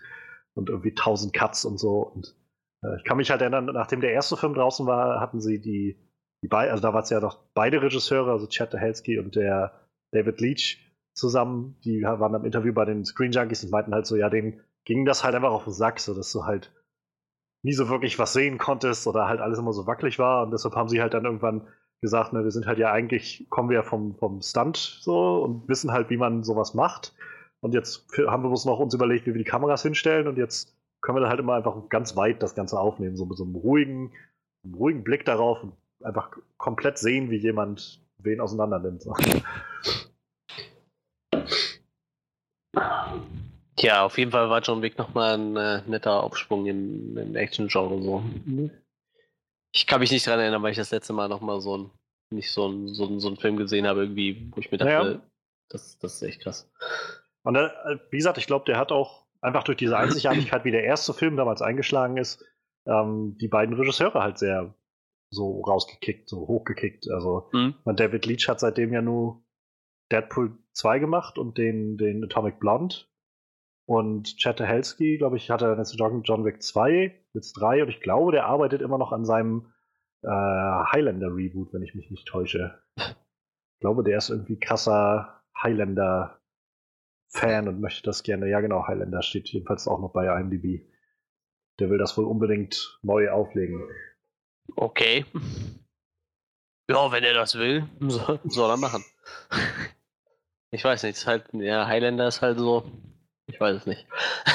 Und 0.56 0.70
irgendwie 0.70 0.93
tausend 0.93 1.34
Cuts 1.34 1.66
und 1.66 1.80
so. 1.80 2.01
Und 2.01 2.36
äh, 2.84 2.95
ich 2.97 3.04
kann 3.06 3.18
mich 3.18 3.32
halt 3.32 3.41
erinnern, 3.41 3.66
nachdem 3.66 4.01
der 4.01 4.14
erste 4.14 4.38
Film 4.38 4.54
draußen 4.54 4.86
war, 4.86 5.20
hatten 5.20 5.39
sie 5.39 5.60
die, 5.60 5.97
die 6.43 6.47
beiden, 6.47 6.72
also 6.72 6.82
da 6.82 6.93
war 6.93 7.01
es 7.01 7.10
ja 7.10 7.20
noch 7.20 7.39
beide 7.54 7.82
Regisseure, 7.82 8.32
also 8.32 8.47
Chad 8.47 8.70
Stahelski 8.70 9.18
und 9.20 9.36
der 9.36 9.88
David 10.12 10.41
Leach 10.41 10.80
zusammen, 11.14 11.78
die 11.86 12.01
waren 12.01 12.36
am 12.36 12.45
Interview 12.45 12.74
bei 12.74 12.86
den 12.86 13.06
Screen 13.06 13.32
Junkies 13.32 13.64
und 13.64 13.72
meinten 13.72 13.93
halt 13.93 14.06
so, 14.06 14.16
ja, 14.16 14.30
denen 14.30 14.62
ging 14.86 15.06
das 15.06 15.24
halt 15.24 15.36
einfach 15.36 15.51
auf 15.51 15.64
den 15.64 15.74
Sack, 15.74 15.99
so 15.99 16.14
dass 16.14 16.32
du 16.32 16.43
halt 16.43 16.72
nie 17.64 17.74
so 17.74 17.89
wirklich 17.89 18.20
was 18.20 18.34
sehen 18.34 18.57
konntest 18.57 19.07
oder 19.07 19.28
halt 19.28 19.41
alles 19.41 19.57
immer 19.57 19.74
so 19.74 19.88
wackelig 19.88 20.20
war 20.20 20.43
und 20.43 20.51
deshalb 20.51 20.76
haben 20.76 20.89
sie 20.89 21.01
halt 21.01 21.14
dann 21.14 21.26
irgendwann 21.26 21.68
gesagt, 22.01 22.34
ne, 22.34 22.43
wir 22.43 22.51
sind 22.51 22.68
halt 22.68 22.78
ja 22.78 22.91
eigentlich, 22.91 23.47
kommen 23.49 23.70
wir 23.70 23.78
ja 23.78 23.84
vom, 23.84 24.16
vom 24.18 24.41
Stunt 24.41 24.78
so 24.78 25.41
und 25.41 25.68
wissen 25.70 25.91
halt, 25.91 26.09
wie 26.09 26.18
man 26.18 26.43
sowas 26.43 26.74
macht 26.74 27.16
und 27.61 27.74
jetzt 27.74 28.05
haben 28.28 28.43
wir 28.43 28.49
uns 28.49 28.66
noch 28.66 28.80
uns 28.80 28.93
überlegt, 28.93 29.26
wie 29.26 29.34
wir 29.34 29.39
die 29.39 29.49
Kameras 29.49 29.82
hinstellen 29.82 30.28
und 30.28 30.38
jetzt 30.38 30.76
können 31.01 31.18
wir 31.20 31.28
halt 31.28 31.39
immer 31.39 31.53
einfach 31.53 31.89
ganz 31.89 32.16
weit 32.16 32.43
das 32.43 32.55
Ganze 32.55 32.80
aufnehmen, 32.80 33.16
so 33.16 33.26
mit 33.26 33.38
so 33.38 33.43
einem 33.43 33.55
ruhigen, 33.55 34.11
einem 34.64 34.74
ruhigen 34.76 35.03
Blick 35.03 35.26
darauf 35.26 35.64
und 35.64 35.74
einfach 36.01 36.32
komplett 36.57 36.97
sehen, 36.97 37.30
wie 37.30 37.38
jemand 37.38 38.01
wen 38.18 38.41
auseinander 38.41 38.80
nimmt. 38.80 39.01
So. 39.01 39.14
Ja, 43.84 44.05
auf 44.05 44.17
jeden 44.17 44.31
Fall 44.31 44.49
war 44.49 44.61
John 44.61 44.81
Wick 44.81 44.97
nochmal 44.97 45.34
ein 45.38 45.57
äh, 45.57 45.81
netter 45.88 46.23
Aufsprung 46.23 46.65
im, 46.65 47.17
im 47.17 47.36
Action-Genre. 47.36 48.01
So. 48.01 48.23
Ich 49.73 49.88
kann 49.88 49.99
mich 49.99 50.11
nicht 50.11 50.25
dran 50.25 50.39
erinnern, 50.39 50.63
weil 50.63 50.71
ich 50.71 50.77
das 50.77 50.91
letzte 50.91 51.13
Mal 51.13 51.27
nochmal 51.27 51.59
so 51.61 51.77
ein, 51.77 51.91
nicht 52.29 52.51
so 52.51 52.67
ein, 52.67 52.88
so, 52.93 53.05
ein, 53.05 53.19
so 53.19 53.27
einen 53.27 53.38
Film 53.38 53.57
gesehen 53.57 53.86
habe, 53.88 54.01
irgendwie, 54.03 54.49
wo 54.55 54.59
ich 54.61 54.71
mir 54.71 54.77
dachte, 54.77 54.91
Ja. 55.13 55.21
das, 55.69 55.97
das 55.99 56.15
ist 56.15 56.21
echt 56.21 56.41
krass. 56.41 56.71
Und 57.43 57.55
äh, 57.57 57.69
wie 58.09 58.17
gesagt, 58.17 58.38
ich 58.38 58.47
glaube, 58.47 58.65
der 58.65 58.77
hat 58.77 58.91
auch 58.91 59.25
einfach 59.41 59.63
durch 59.63 59.77
diese 59.77 59.97
Einzigartigkeit, 59.97 60.63
wie 60.63 60.71
der 60.71 60.84
erste 60.86 61.13
Film 61.13 61.36
damals 61.36 61.61
eingeschlagen 61.61 62.15
ist, 62.17 62.43
ähm, 62.86 63.38
die 63.41 63.49
beiden 63.49 63.75
Regisseure 63.75 64.21
halt 64.23 64.38
sehr 64.38 64.73
so 65.29 65.61
rausgekickt, 65.61 66.29
so 66.29 66.47
hochgekickt. 66.47 67.09
Also 67.11 67.49
Mhm. 67.51 67.75
David 67.86 68.25
Leach 68.25 68.47
hat 68.47 68.59
seitdem 68.59 68.93
ja 68.93 69.01
nur 69.01 69.43
Deadpool 70.11 70.57
2 70.73 70.99
gemacht 70.99 71.38
und 71.38 71.57
den, 71.57 71.97
den 71.97 72.23
Atomic 72.23 72.59
Blonde. 72.59 72.95
Und 73.86 74.38
Chad 74.38 74.57
Stahelski, 74.57 75.17
glaube 75.17 75.38
ich, 75.38 75.49
hatte 75.49 75.75
jetzt 75.77 75.95
John, 75.99 76.23
John 76.23 76.45
Wick 76.45 76.61
2, 76.61 77.13
jetzt 77.34 77.53
3 77.53 77.84
und 77.84 77.89
ich 77.89 77.99
glaube, 77.99 78.31
der 78.31 78.45
arbeitet 78.45 78.81
immer 78.81 78.97
noch 78.97 79.11
an 79.11 79.25
seinem 79.25 79.73
äh, 80.21 80.27
Highlander 80.29 81.36
Reboot, 81.36 81.73
wenn 81.73 81.84
ich 81.84 81.93
mich 81.95 82.09
nicht 82.09 82.27
täusche. 82.27 82.81
Ich 82.95 83.79
glaube, 83.81 84.03
der 84.03 84.17
ist 84.17 84.29
irgendwie 84.29 84.59
krasser 84.59 85.41
Highlander 85.61 86.39
Fan 87.27 87.67
und 87.67 87.81
möchte 87.81 88.03
das 88.03 88.23
gerne. 88.23 88.47
Ja, 88.47 88.61
genau, 88.61 88.88
Highlander 88.88 89.23
steht 89.23 89.49
jedenfalls 89.49 89.88
auch 89.88 89.99
noch 89.99 90.13
bei 90.13 90.27
IMDb. 90.39 90.86
Der 91.79 91.89
will 91.89 91.97
das 91.97 92.15
wohl 92.17 92.25
unbedingt 92.25 92.99
neu 93.01 93.31
auflegen. 93.31 93.81
Okay. 94.75 95.25
Ja, 96.89 97.11
wenn 97.11 97.23
er 97.23 97.34
das 97.34 97.55
will, 97.57 97.89
soll, 97.99 98.39
soll 98.43 98.69
er 98.69 98.77
machen. 98.77 99.03
Ich 100.69 100.84
weiß 100.84 101.03
nicht, 101.03 101.17
ist 101.17 101.27
halt, 101.27 101.45
ja, 101.53 101.88
Highlander 101.88 102.27
ist 102.27 102.41
halt 102.41 102.59
so, 102.59 102.84
ich 103.54 103.60
weiß 103.62 103.76
es 103.78 103.86
nicht. 103.86 104.06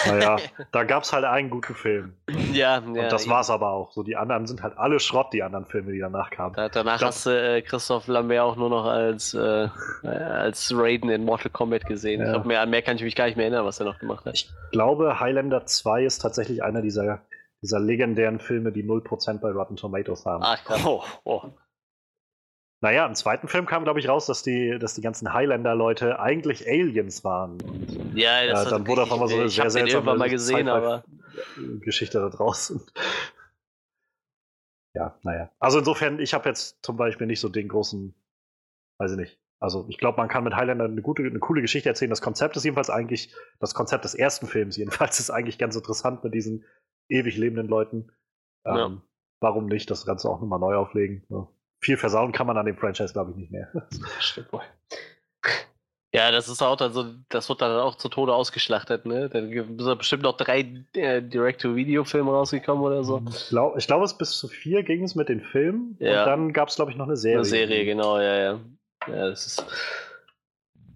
Naja, 0.06 0.36
da 0.72 0.84
gab 0.84 1.04
es 1.04 1.12
halt 1.12 1.24
einen 1.24 1.50
guten 1.50 1.74
Film. 1.74 2.14
ja, 2.52 2.78
ja. 2.78 2.78
Und 2.78 2.96
das 3.12 3.28
war's 3.28 3.48
aber 3.50 3.70
auch. 3.70 3.92
So, 3.92 4.02
die 4.02 4.16
anderen 4.16 4.46
sind 4.46 4.62
halt 4.62 4.76
alle 4.76 4.98
Schrott, 5.00 5.32
die 5.32 5.42
anderen 5.42 5.64
Filme, 5.66 5.92
die 5.92 6.00
danach 6.00 6.30
kamen. 6.30 6.54
Da, 6.54 6.68
danach 6.68 6.98
glaub- 6.98 7.08
hast 7.08 7.26
du 7.26 7.30
äh, 7.30 7.62
Christoph 7.62 8.06
Lambert 8.08 8.40
auch 8.40 8.56
nur 8.56 8.70
noch 8.70 8.84
als, 8.86 9.34
äh, 9.34 9.68
äh, 10.02 10.08
als 10.08 10.72
Raiden 10.76 11.10
in 11.10 11.24
Mortal 11.24 11.50
Kombat 11.50 11.86
gesehen. 11.86 12.20
Ich 12.20 12.26
Ja. 12.26 12.32
glaub, 12.34 12.44
mehr, 12.46 12.60
an 12.60 12.70
mehr 12.70 12.82
kann 12.82 12.96
ich 12.96 13.02
mich 13.02 13.14
gar 13.14 13.26
nicht 13.26 13.36
mehr 13.36 13.46
erinnern, 13.46 13.64
was 13.64 13.78
er 13.80 13.86
noch 13.86 13.98
gemacht 13.98 14.24
hat. 14.26 14.34
Ich 14.34 14.50
glaube, 14.72 15.20
Highlander 15.20 15.64
2 15.64 16.04
ist 16.04 16.18
tatsächlich 16.18 16.62
einer 16.64 16.82
dieser, 16.82 17.20
dieser 17.62 17.80
legendären 17.80 18.40
Filme, 18.40 18.72
die 18.72 18.82
0% 18.84 19.40
bei 19.40 19.50
Rotten 19.50 19.76
Tomatoes 19.76 20.26
haben. 20.26 20.42
Ach, 20.44 20.62
krass. 20.64 20.84
Oh, 20.84 21.02
oh. 21.24 21.42
Naja, 22.80 23.06
im 23.06 23.14
zweiten 23.16 23.48
Film 23.48 23.66
kam, 23.66 23.82
glaube 23.82 23.98
ich, 23.98 24.08
raus, 24.08 24.26
dass 24.26 24.44
die, 24.44 24.78
dass 24.78 24.94
die 24.94 25.00
ganzen 25.00 25.32
Highlander-Leute 25.32 26.20
eigentlich 26.20 26.66
Aliens 26.68 27.24
waren. 27.24 27.58
Ja, 28.14 28.46
das 28.46 28.60
Ja, 28.60 28.64
hat 28.64 28.72
dann 28.72 28.86
wurde 28.86 29.02
auf 29.02 29.12
einmal 29.12 29.28
so 29.28 29.36
eine 29.38 29.48
sehr 29.48 29.70
seltsame 29.70 30.14
mal 30.14 30.30
gesehen, 30.30 30.68
aber 30.68 31.04
Geschichte 31.80 32.20
da 32.20 32.28
draußen. 32.28 32.80
Ja, 34.94 35.18
naja. 35.22 35.50
Also 35.58 35.80
insofern, 35.80 36.18
ich 36.20 36.34
habe 36.34 36.48
jetzt 36.48 36.78
zum 36.84 36.96
Beispiel 36.96 37.26
nicht 37.26 37.40
so 37.40 37.48
den 37.48 37.68
großen, 37.68 38.14
weiß 38.98 39.12
ich 39.12 39.18
nicht. 39.18 39.40
Also 39.60 39.86
ich 39.88 39.98
glaube, 39.98 40.18
man 40.18 40.28
kann 40.28 40.44
mit 40.44 40.54
Highlander 40.54 40.84
eine 40.84 41.02
gute, 41.02 41.24
eine 41.24 41.40
coole 41.40 41.62
Geschichte 41.62 41.88
erzählen. 41.88 42.10
Das 42.10 42.22
Konzept 42.22 42.56
ist 42.56 42.64
jedenfalls 42.64 42.90
eigentlich, 42.90 43.34
das 43.58 43.74
Konzept 43.74 44.04
des 44.04 44.14
ersten 44.14 44.46
Films 44.46 44.76
jedenfalls 44.76 45.18
ist 45.18 45.30
eigentlich 45.30 45.58
ganz 45.58 45.74
interessant 45.74 46.22
mit 46.22 46.32
diesen 46.32 46.64
ewig 47.08 47.36
lebenden 47.36 47.66
Leuten. 47.66 48.12
Ähm, 48.64 48.76
Ja. 48.76 49.02
Warum 49.40 49.66
nicht 49.66 49.88
das 49.90 50.04
Ganze 50.04 50.28
auch 50.28 50.40
nochmal 50.40 50.58
neu 50.58 50.74
auflegen? 50.76 51.24
Ja. 51.28 51.48
Viel 51.80 51.96
versauen 51.96 52.32
kann 52.32 52.46
man 52.46 52.56
an 52.56 52.66
dem 52.66 52.76
Franchise, 52.76 53.12
glaube 53.12 53.30
ich, 53.32 53.36
nicht 53.36 53.52
mehr. 53.52 53.68
Stimmt 54.20 54.52
wohl. 54.52 54.62
Ja, 56.14 56.30
das 56.30 56.48
ist 56.48 56.62
auch 56.62 56.76
dann 56.76 56.94
so, 56.94 57.04
das 57.28 57.48
wird 57.50 57.60
dann 57.60 57.78
auch 57.80 57.94
zu 57.94 58.08
Tode 58.08 58.34
ausgeschlachtet, 58.34 59.04
ne? 59.04 59.28
Dann 59.28 59.50
sind 59.52 59.78
da 59.78 59.94
bestimmt 59.94 60.22
noch 60.22 60.38
drei 60.38 60.60
äh, 60.94 61.20
Direct-to-Video-Filme 61.20 62.30
rausgekommen 62.30 62.82
oder 62.82 63.04
so. 63.04 63.22
Ich 63.28 63.48
glaube, 63.50 63.78
glaub, 63.78 64.02
es 64.02 64.16
bis 64.16 64.30
zu 64.38 64.48
vier 64.48 64.82
ging 64.82 65.04
es 65.04 65.14
mit 65.14 65.28
den 65.28 65.42
Filmen. 65.42 65.96
Ja. 66.00 66.20
Und 66.20 66.26
dann 66.26 66.52
gab 66.54 66.68
es, 66.70 66.76
glaube 66.76 66.90
ich, 66.90 66.96
noch 66.96 67.06
eine 67.06 67.16
Serie. 67.18 67.38
Eine 67.38 67.44
Serie, 67.44 67.84
genau, 67.84 68.18
ja, 68.18 68.36
ja. 68.36 68.60
Ja, 69.06 69.28
das 69.28 69.46
ist. 69.46 69.64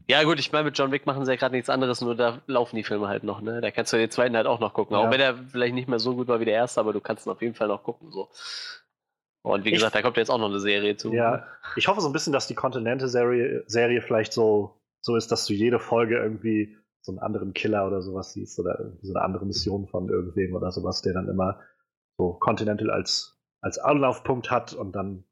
Ja, 0.08 0.22
gut, 0.24 0.40
ich 0.40 0.50
meine, 0.50 0.64
mit 0.64 0.78
John 0.78 0.90
Wick 0.92 1.06
machen 1.06 1.24
sie 1.24 1.30
ja 1.30 1.36
gerade 1.36 1.54
nichts 1.54 1.70
anderes, 1.70 2.00
nur 2.00 2.16
da 2.16 2.40
laufen 2.46 2.76
die 2.76 2.82
Filme 2.82 3.06
halt 3.06 3.22
noch, 3.22 3.42
ne? 3.42 3.60
Da 3.60 3.70
kannst 3.70 3.92
du 3.92 3.98
den 3.98 4.10
zweiten 4.10 4.34
halt 4.34 4.46
auch 4.46 4.60
noch 4.60 4.72
gucken. 4.72 4.96
Auch 4.96 5.04
Ja. 5.04 5.10
wenn 5.10 5.20
er 5.20 5.36
vielleicht 5.36 5.74
nicht 5.74 5.88
mehr 5.88 5.98
so 5.98 6.16
gut 6.16 6.26
war 6.26 6.40
wie 6.40 6.46
der 6.46 6.54
erste, 6.54 6.80
aber 6.80 6.92
du 6.94 7.00
kannst 7.00 7.26
ihn 7.26 7.30
auf 7.30 7.42
jeden 7.42 7.54
Fall 7.54 7.68
noch 7.68 7.82
gucken, 7.84 8.10
so. 8.10 8.30
Und 9.42 9.64
wie 9.64 9.70
Ich- 9.70 9.74
gesagt, 9.74 9.94
da 9.94 10.02
kommt 10.02 10.16
jetzt 10.16 10.30
auch 10.30 10.38
noch 10.38 10.48
eine 10.50 10.60
Serie 10.60 10.96
zu. 10.96 11.12
Ja, 11.12 11.44
ich 11.76 11.88
hoffe 11.88 12.00
so 12.00 12.08
ein 12.08 12.12
bisschen, 12.12 12.32
dass 12.32 12.46
die 12.46 12.54
Continente-Serie 12.54 13.64
Serie 13.66 14.00
vielleicht 14.02 14.32
so, 14.32 14.80
so 15.00 15.16
ist, 15.16 15.32
dass 15.32 15.46
du 15.46 15.52
jede 15.52 15.80
Folge 15.80 16.16
irgendwie 16.16 16.76
so 17.00 17.10
einen 17.12 17.18
anderen 17.18 17.52
Killer 17.52 17.86
oder 17.86 18.02
sowas 18.02 18.32
siehst 18.32 18.58
oder 18.60 18.92
so 19.02 19.12
eine 19.12 19.24
andere 19.24 19.44
Mission 19.44 19.88
von 19.88 20.08
irgendwem 20.08 20.54
oder 20.54 20.70
sowas, 20.70 21.02
der 21.02 21.12
dann 21.14 21.28
immer 21.28 21.60
so 22.16 22.34
Continental 22.34 22.90
als, 22.90 23.36
als 23.60 23.78
Anlaufpunkt 23.78 24.50
hat 24.52 24.72
und 24.74 24.92
dann 24.94 25.24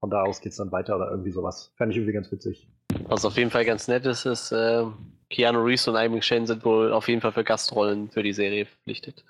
von 0.00 0.10
da 0.10 0.22
aus 0.22 0.40
geht's 0.40 0.56
dann 0.56 0.72
weiter 0.72 0.96
oder 0.96 1.10
irgendwie 1.10 1.30
sowas. 1.30 1.72
Fände 1.76 1.92
ich 1.92 1.98
irgendwie 1.98 2.14
ganz 2.14 2.32
witzig. 2.32 2.68
Was 3.06 3.24
auf 3.24 3.36
jeden 3.36 3.50
Fall 3.50 3.64
ganz 3.64 3.86
nett 3.86 4.04
ist, 4.06 4.24
ist, 4.26 4.50
äh, 4.50 4.84
Keanu 5.30 5.62
Reeves 5.62 5.86
und 5.88 5.96
Amy 5.96 6.20
Shane 6.20 6.46
sind 6.46 6.64
wohl 6.64 6.92
auf 6.92 7.08
jeden 7.08 7.20
Fall 7.20 7.32
für 7.32 7.44
Gastrollen 7.44 8.10
für 8.10 8.22
die 8.22 8.32
Serie 8.32 8.66
verpflichtet. 8.66 9.24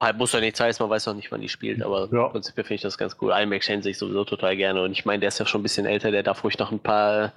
Halt 0.00 0.18
muss 0.18 0.32
ja 0.32 0.40
nichts 0.40 0.60
heißen, 0.60 0.84
man 0.84 0.90
weiß 0.90 1.06
noch 1.06 1.14
nicht, 1.14 1.32
wann 1.32 1.40
die 1.40 1.48
spielt, 1.48 1.82
aber 1.82 2.08
Ja. 2.12 2.26
im 2.26 2.32
Prinzip 2.32 2.54
finde 2.54 2.74
ich 2.74 2.82
das 2.82 2.98
ganz 2.98 3.16
cool. 3.20 3.30
Ian 3.30 3.48
McShane 3.48 3.82
sehe 3.82 3.92
ich 3.92 3.98
sowieso 3.98 4.24
total 4.24 4.56
gerne 4.56 4.82
und 4.82 4.92
ich 4.92 5.04
meine, 5.06 5.20
der 5.20 5.28
ist 5.28 5.38
ja 5.38 5.46
schon 5.46 5.60
ein 5.60 5.62
bisschen 5.62 5.86
älter, 5.86 6.10
der 6.10 6.22
darf 6.22 6.44
ruhig 6.44 6.58
noch 6.58 6.70
ein 6.70 6.80
paar 6.80 7.32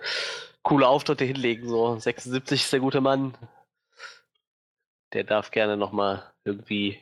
coole 0.62 0.88
Auftritte 0.88 1.24
hinlegen, 1.24 1.70
so 1.70 1.98
76 1.98 2.62
ist 2.62 2.74
der 2.74 2.82
gute 2.82 3.00
Mann. 3.00 3.34
Der 5.14 5.24
darf 5.24 5.52
gerne 5.52 5.78
nochmal 5.78 6.24
irgendwie 6.44 7.00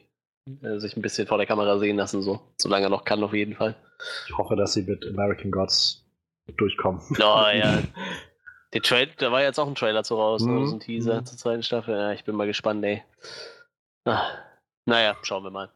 äh, 0.61 0.77
sich 0.77 0.95
ein 0.95 1.01
bisschen 1.01 1.27
vor 1.27 1.37
der 1.37 1.47
Kamera 1.47 1.77
sehen 1.79 1.97
lassen, 1.97 2.21
so. 2.21 2.39
Solange 2.57 2.85
er 2.85 2.89
noch 2.89 3.03
kann, 3.03 3.23
auf 3.23 3.33
jeden 3.33 3.55
Fall. 3.55 3.75
Ich 4.27 4.37
hoffe, 4.37 4.55
dass 4.55 4.73
sie 4.73 4.83
mit 4.83 5.05
American 5.07 5.51
Gods 5.51 6.05
durchkommen. 6.55 7.01
Oh 7.19 7.45
ja. 7.51 7.79
Der 8.73 8.81
Trail, 8.81 9.09
da 9.17 9.31
war 9.31 9.41
jetzt 9.41 9.59
auch 9.59 9.67
ein 9.67 9.75
Trailer 9.75 10.03
zu 10.03 10.15
raus, 10.15 10.43
ne? 10.43 10.51
Mhm. 10.51 10.67
so 10.67 10.75
ein 10.75 10.79
Teaser 10.81 11.21
Mhm. 11.21 11.25
zur 11.25 11.37
zweiten 11.37 11.63
Staffel. 11.63 11.95
Ja, 11.95 12.11
ich 12.11 12.23
bin 12.25 12.35
mal 12.35 12.47
gespannt, 12.47 12.83
ey. 12.85 13.01
Ah, 14.05 14.27
naja, 14.87 15.17
schauen 15.21 15.43
wir 15.43 15.51
mal. 15.51 15.69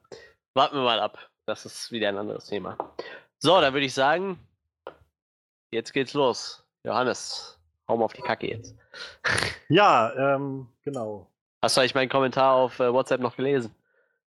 Warten 0.53 0.77
wir 0.77 0.83
mal 0.83 0.99
ab. 0.99 1.17
Das 1.45 1.65
ist 1.65 1.91
wieder 1.91 2.07
ein 2.07 2.17
anderes 2.17 2.45
Thema. 2.45 2.77
So, 3.39 3.59
dann 3.59 3.73
würde 3.73 3.85
ich 3.85 3.93
sagen, 3.93 4.39
jetzt 5.71 5.91
geht's 5.91 6.13
los. 6.13 6.63
Johannes, 6.85 7.59
hau 7.89 7.97
mal 7.97 8.05
auf 8.05 8.13
die 8.13 8.21
Kacke 8.21 8.47
jetzt. 8.47 8.75
Ja, 9.69 10.35
ähm, 10.35 10.67
genau. 10.83 11.31
Hast 11.61 11.77
du 11.77 11.81
eigentlich 11.81 11.95
meinen 11.95 12.09
Kommentar 12.09 12.55
auf 12.55 12.77
äh, 12.81 12.91
WhatsApp 12.91 13.21
noch 13.21 13.37
gelesen? 13.37 13.73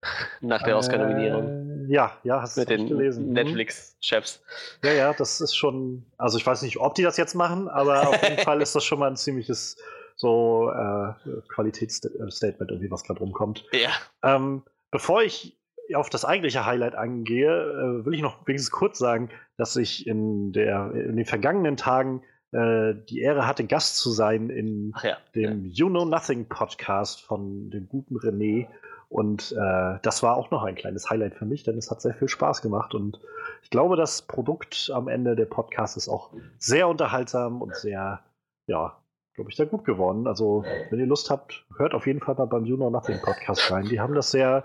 Nach 0.41 0.63
der 0.63 0.79
Oscar-Nominierung. 0.79 1.87
Äh, 1.87 1.93
ja, 1.93 2.17
ja, 2.23 2.41
hast 2.41 2.57
Mit 2.57 2.71
du 2.71 2.77
den 2.79 2.87
gelesen. 2.87 3.27
Mhm. 3.27 3.33
Netflix-Chefs. 3.35 4.43
Ja, 4.83 4.93
ja, 4.93 5.13
das 5.13 5.43
ist 5.43 5.55
schon, 5.55 6.07
also 6.17 6.39
ich 6.39 6.47
weiß 6.47 6.63
nicht, 6.63 6.79
ob 6.79 6.95
die 6.95 7.03
das 7.03 7.19
jetzt 7.19 7.35
machen, 7.35 7.69
aber 7.69 8.09
auf 8.09 8.23
jeden 8.23 8.39
Fall 8.39 8.63
ist 8.63 8.75
das 8.75 8.85
schon 8.85 9.01
mal 9.01 9.11
ein 9.11 9.17
ziemliches 9.17 9.77
so 10.17 10.71
äh, 10.71 11.13
Qualitätsstatement, 11.49 12.71
irgendwie, 12.71 12.91
was 12.91 13.05
gerade 13.05 13.21
rumkommt. 13.21 13.67
Ja. 13.73 13.91
Ähm, 14.23 14.63
bevor 14.95 15.25
ich 15.25 15.59
auf 15.97 16.09
das 16.09 16.25
eigentliche 16.25 16.65
Highlight 16.65 16.95
eingehe, 16.95 17.51
äh, 17.51 18.07
will 18.07 18.15
ich 18.15 18.23
noch 18.23 18.47
wenigstens 18.47 18.71
kurz 18.71 18.97
sagen, 18.97 19.29
dass 19.57 19.75
ich 19.75 20.07
in, 20.07 20.53
der, 20.53 20.93
in 20.93 21.17
den 21.17 21.27
vergangenen 21.27 21.77
Tagen 21.77 22.23
äh, 22.53 22.95
die 23.09 23.19
Ehre 23.19 23.49
hatte, 23.49 23.67
Gast 23.67 23.97
zu 23.97 24.13
sein 24.13 24.51
in 24.51 24.95
ja. 25.03 25.17
dem 25.35 25.67
You 25.67 25.89
Know 25.89 26.05
Nothing 26.05 26.49
Podcast 26.49 27.23
von 27.23 27.71
dem 27.71 27.89
guten 27.89 28.17
René. 28.17 28.69
Und 29.09 29.51
äh, 29.51 29.99
das 30.03 30.23
war 30.23 30.37
auch 30.37 30.53
noch 30.53 30.63
ein 30.63 30.77
kleines 30.77 31.11
Highlight 31.11 31.35
für 31.35 31.45
mich, 31.45 31.65
denn 31.65 31.77
es 31.77 31.91
hat 31.91 32.01
sehr 32.01 32.15
viel 32.15 32.29
Spaß 32.29 32.63
gemacht. 32.63 32.95
Und 32.95 33.19
ich 33.65 33.71
glaube, 33.71 33.97
das 33.97 34.23
Produkt 34.23 34.93
am 34.95 35.09
Ende 35.09 35.35
der 35.35 35.47
Podcast 35.47 35.97
ist 35.97 36.09
auch 36.09 36.31
sehr 36.59 36.87
unterhaltsam 36.87 37.63
und 37.63 37.75
sehr, 37.75 38.21
ja, 38.69 38.97
glaube 39.35 39.51
ich, 39.51 39.57
sehr 39.57 39.67
gut 39.67 39.85
geworden. 39.85 40.29
Also, 40.29 40.65
wenn 40.91 41.01
ihr 41.01 41.07
Lust 41.07 41.31
habt, 41.31 41.67
hört 41.77 41.95
auf 41.95 42.07
jeden 42.07 42.21
Fall 42.21 42.37
mal 42.37 42.47
beim 42.47 42.65
You 42.65 42.77
Know 42.77 42.91
Nothing 42.91 43.21
Podcast 43.21 43.73
rein. 43.73 43.87
Die 43.87 43.99
haben 43.99 44.15
das 44.15 44.31
sehr. 44.31 44.63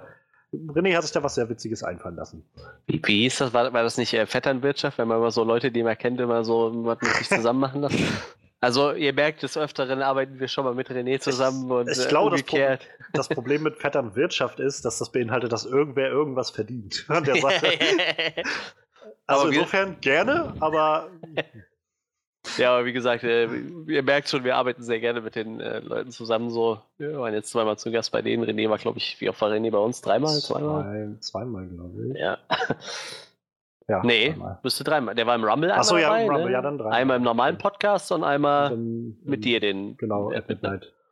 René 0.51 0.95
hat 0.95 1.03
sich 1.03 1.11
da 1.11 1.21
was 1.21 1.35
sehr 1.35 1.47
Witziges 1.49 1.83
einfallen 1.83 2.15
lassen. 2.15 2.43
Wie, 2.87 3.01
wie 3.05 3.21
hieß 3.23 3.37
das? 3.37 3.53
War, 3.53 3.71
war 3.71 3.83
das 3.83 3.97
nicht 3.97 4.13
äh, 4.13 4.25
Vetternwirtschaft, 4.25 4.97
wenn 4.97 5.07
man 5.07 5.17
immer 5.17 5.31
so 5.31 5.43
Leute, 5.43 5.71
die 5.71 5.83
man 5.83 5.97
kennt, 5.97 6.19
immer 6.19 6.43
so 6.43 6.71
was 6.85 6.99
mit 7.01 7.11
sich 7.15 7.29
zusammen 7.29 7.59
machen 7.59 7.81
lassen? 7.81 8.07
Also, 8.61 8.91
ihr 8.91 9.13
merkt, 9.13 9.41
des 9.41 9.57
Öfteren 9.57 10.01
arbeiten 10.01 10.39
wir 10.39 10.49
schon 10.49 10.65
mal 10.65 10.73
mit 10.73 10.89
René 10.89 11.19
zusammen 11.19 11.71
und 11.71 11.89
ich 11.89 12.05
äh, 12.05 12.09
glaube, 12.09 12.31
das 12.31 12.41
umgekehrt. 12.41 12.87
Das 13.13 13.29
Problem 13.29 13.63
mit 13.63 13.77
Vettern 13.77 14.15
Wirtschaft 14.15 14.59
ist, 14.59 14.83
dass 14.83 14.97
das 14.97 15.11
beinhaltet, 15.11 15.53
dass 15.53 15.65
irgendwer 15.65 16.09
irgendwas 16.09 16.49
verdient 16.51 17.05
an 17.07 17.23
der 17.23 17.35
Sache. 17.41 17.67
Also 19.25 19.43
Aber 19.43 19.51
insofern 19.53 20.01
gerne, 20.01 20.53
aber 20.59 21.11
ja, 22.57 22.71
aber 22.73 22.85
wie 22.85 22.93
gesagt, 22.93 23.23
äh, 23.23 23.47
ihr 23.87 24.03
merkt 24.03 24.29
schon, 24.29 24.43
wir 24.43 24.55
arbeiten 24.55 24.81
sehr 24.81 24.99
gerne 24.99 25.21
mit 25.21 25.35
den 25.35 25.59
äh, 25.59 25.79
Leuten 25.79 26.11
zusammen. 26.11 26.49
So, 26.49 26.81
wir 26.97 27.19
waren 27.19 27.33
jetzt 27.33 27.51
zweimal 27.51 27.77
zu 27.77 27.91
Gast 27.91 28.11
bei 28.11 28.21
denen. 28.21 28.43
René 28.43 28.69
war, 28.69 28.77
glaube 28.77 28.97
ich, 28.97 29.19
wie 29.19 29.29
oft 29.29 29.41
war 29.41 29.49
René 29.51 29.71
bei 29.71 29.77
uns? 29.77 30.01
Dreimal? 30.01 30.39
Zweimal? 30.39 30.83
Zwei, 30.83 31.19
zweimal, 31.19 31.67
glaube 31.67 32.07
ich. 32.07 32.19
Ja. 32.19 32.37
Ja, 33.89 34.03
Nee, 34.03 34.33
zweimal. 34.33 34.59
müsste 34.61 34.83
dreimal. 34.83 35.15
Der 35.15 35.25
war 35.25 35.33
im 35.35 35.43
Rumble 35.43 35.71
einmal 35.71 35.79
Achso, 35.79 35.97
ja, 35.97 36.15
im 36.15 36.29
Rumble, 36.29 36.45
ne? 36.45 36.51
ja, 36.51 36.61
dann 36.61 36.77
dreimal. 36.77 36.93
Einmal 36.93 37.17
im 37.17 37.23
normalen 37.23 37.57
Podcast 37.57 38.11
und 38.11 38.23
einmal 38.23 38.69
Dann, 38.69 39.17
mit 39.23 39.39
ähm, 39.39 39.41
dir, 39.41 39.59
den 39.59 39.97
Genau, 39.97 40.29
at 40.29 40.37
at 40.37 40.49
Midnight. 40.49 40.93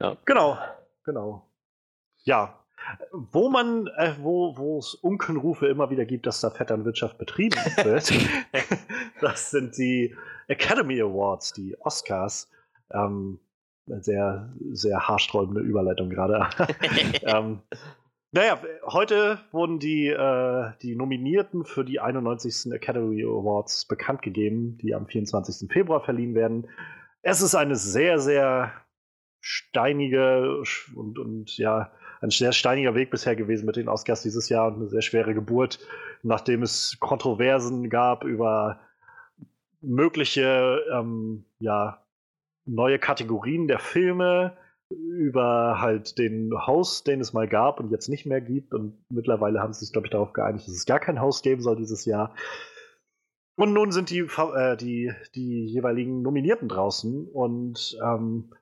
Ja. 0.00 0.16
Genau, 0.24 0.58
genau. 1.04 1.48
Ja. 2.24 2.58
Wo 3.12 3.48
man, 3.48 3.86
äh, 3.96 4.12
wo, 4.20 4.56
wo 4.58 4.78
es 4.78 4.94
Unkenrufe 4.94 5.68
immer 5.68 5.88
wieder 5.90 6.04
gibt, 6.04 6.26
dass 6.26 6.40
da 6.40 6.50
Vetternwirtschaft 6.50 7.16
betrieben 7.16 7.56
wird, 7.84 8.12
das 9.20 9.50
sind 9.52 9.78
die 9.78 10.16
Academy 10.48 11.00
Awards, 11.00 11.52
die 11.52 11.76
Oscars. 11.80 12.50
Ähm, 12.92 13.40
sehr, 13.86 14.52
sehr 14.72 15.08
haarsträubende 15.08 15.60
Überleitung 15.60 16.08
gerade. 16.08 16.48
ähm, 17.22 17.60
naja, 18.32 18.60
heute 18.86 19.38
wurden 19.52 19.78
die, 19.78 20.08
äh, 20.08 20.72
die 20.82 20.96
Nominierten 20.96 21.64
für 21.64 21.84
die 21.84 22.00
91. 22.00 22.72
Academy 22.72 23.22
Awards 23.22 23.86
bekannt 23.86 24.22
gegeben, 24.22 24.78
die 24.78 24.94
am 24.94 25.06
24. 25.06 25.70
Februar 25.70 26.00
verliehen 26.00 26.34
werden. 26.34 26.68
Es 27.22 27.42
ist 27.42 27.54
eine 27.54 27.76
sehr, 27.76 28.18
sehr 28.18 28.72
steinige 29.40 30.62
und, 30.96 31.18
und 31.18 31.56
ja, 31.58 31.92
ein 32.22 32.30
sehr 32.30 32.52
steiniger 32.52 32.94
Weg 32.94 33.10
bisher 33.10 33.36
gewesen 33.36 33.66
mit 33.66 33.76
den 33.76 33.88
Oscars 33.88 34.22
dieses 34.22 34.48
Jahr 34.48 34.68
und 34.68 34.76
eine 34.76 34.88
sehr 34.88 35.02
schwere 35.02 35.34
Geburt, 35.34 35.78
nachdem 36.22 36.62
es 36.62 36.96
Kontroversen 36.98 37.90
gab 37.90 38.24
über 38.24 38.80
mögliche, 39.86 40.82
ähm, 40.92 41.44
ja, 41.58 42.04
neue 42.66 42.98
Kategorien 42.98 43.68
der 43.68 43.78
Filme, 43.78 44.56
über 44.90 45.80
halt 45.80 46.18
den 46.18 46.52
Host, 46.66 47.06
den 47.06 47.20
es 47.20 47.32
mal 47.32 47.48
gab 47.48 47.80
und 47.80 47.90
jetzt 47.90 48.08
nicht 48.08 48.26
mehr 48.26 48.40
gibt. 48.40 48.74
Und 48.74 49.04
mittlerweile 49.08 49.60
haben 49.60 49.72
sie 49.72 49.80
sich, 49.80 49.92
glaube 49.92 50.06
ich, 50.06 50.10
darauf 50.10 50.32
geeinigt, 50.32 50.66
dass 50.66 50.74
es 50.74 50.86
gar 50.86 51.00
keinen 51.00 51.20
Host 51.20 51.42
geben 51.42 51.62
soll 51.62 51.76
dieses 51.76 52.04
Jahr. 52.04 52.34
Und 53.56 53.72
nun 53.72 53.92
sind 53.92 54.10
die, 54.10 54.20
äh, 54.20 54.76
die, 54.76 55.12
die 55.34 55.66
jeweiligen 55.66 56.22
Nominierten 56.22 56.68
draußen. 56.68 57.28
Und 57.28 57.96
ähm, 58.02 58.52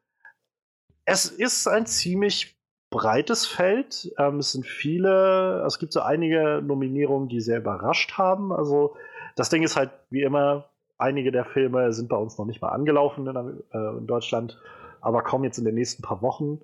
es 1.04 1.26
ist 1.26 1.66
ein 1.66 1.86
ziemlich 1.86 2.58
breites 2.90 3.46
Feld. 3.46 4.12
Ähm, 4.18 4.38
es 4.38 4.52
sind 4.52 4.66
viele, 4.66 5.64
es 5.66 5.78
gibt 5.78 5.92
so 5.92 6.00
einige 6.00 6.62
Nominierungen, 6.62 7.28
die 7.28 7.40
sehr 7.40 7.58
überrascht 7.58 8.18
haben. 8.18 8.52
Also 8.52 8.96
das 9.34 9.48
Ding 9.48 9.62
ist 9.62 9.76
halt, 9.76 9.90
wie 10.10 10.22
immer, 10.22 10.68
einige 11.02 11.32
der 11.32 11.44
Filme 11.44 11.92
sind 11.92 12.08
bei 12.08 12.16
uns 12.16 12.38
noch 12.38 12.46
nicht 12.46 12.62
mal 12.62 12.70
angelaufen 12.70 13.26
in, 13.26 13.36
äh, 13.72 13.98
in 13.98 14.06
Deutschland 14.06 14.58
aber 15.02 15.22
kommen 15.22 15.44
jetzt 15.44 15.58
in 15.58 15.64
den 15.64 15.74
nächsten 15.74 16.02
paar 16.02 16.22
Wochen. 16.22 16.60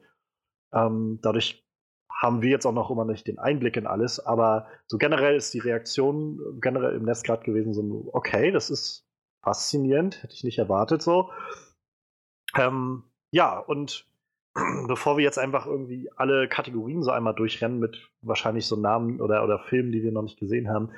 Ähm, 0.73 1.19
dadurch 1.21 1.67
haben 2.11 2.41
wir 2.41 2.51
jetzt 2.51 2.67
auch 2.67 2.73
noch 2.73 2.91
immer 2.91 3.05
nicht 3.05 3.27
den 3.27 3.39
Einblick 3.39 3.77
in 3.77 3.87
alles, 3.87 4.19
aber 4.25 4.67
so 4.87 4.97
generell 4.97 5.37
ist 5.37 5.53
die 5.55 5.59
Reaktion 5.59 6.41
generell 6.61 6.97
im 6.97 7.05
Netz 7.05 7.23
gerade 7.23 7.45
gewesen 7.45 7.75
so, 7.75 8.09
okay, 8.13 8.51
das 8.51 8.71
ist 8.71 9.07
faszinierend, 9.45 10.23
hätte 10.23 10.35
ich 10.35 10.45
nicht 10.45 10.59
erwartet 10.59 11.03
so. 11.03 11.31
Ähm, 12.57 13.05
ja, 13.31 13.59
und 13.59 14.07
bevor 14.89 15.17
wir 15.17 15.25
jetzt 15.25 15.39
einfach 15.39 15.67
irgendwie 15.67 16.11
alle 16.17 16.49
Kategorien 16.49 17.03
so 17.03 17.11
einmal 17.11 17.35
durchrennen 17.35 17.79
mit 17.79 18.11
wahrscheinlich 18.23 18.67
so 18.67 18.77
Namen 18.77 19.21
oder, 19.21 19.45
oder 19.45 19.59
Filmen, 19.59 19.93
die 19.93 20.03
wir 20.03 20.13
noch 20.13 20.23
nicht 20.23 20.39
gesehen 20.39 20.69
haben, 20.69 20.93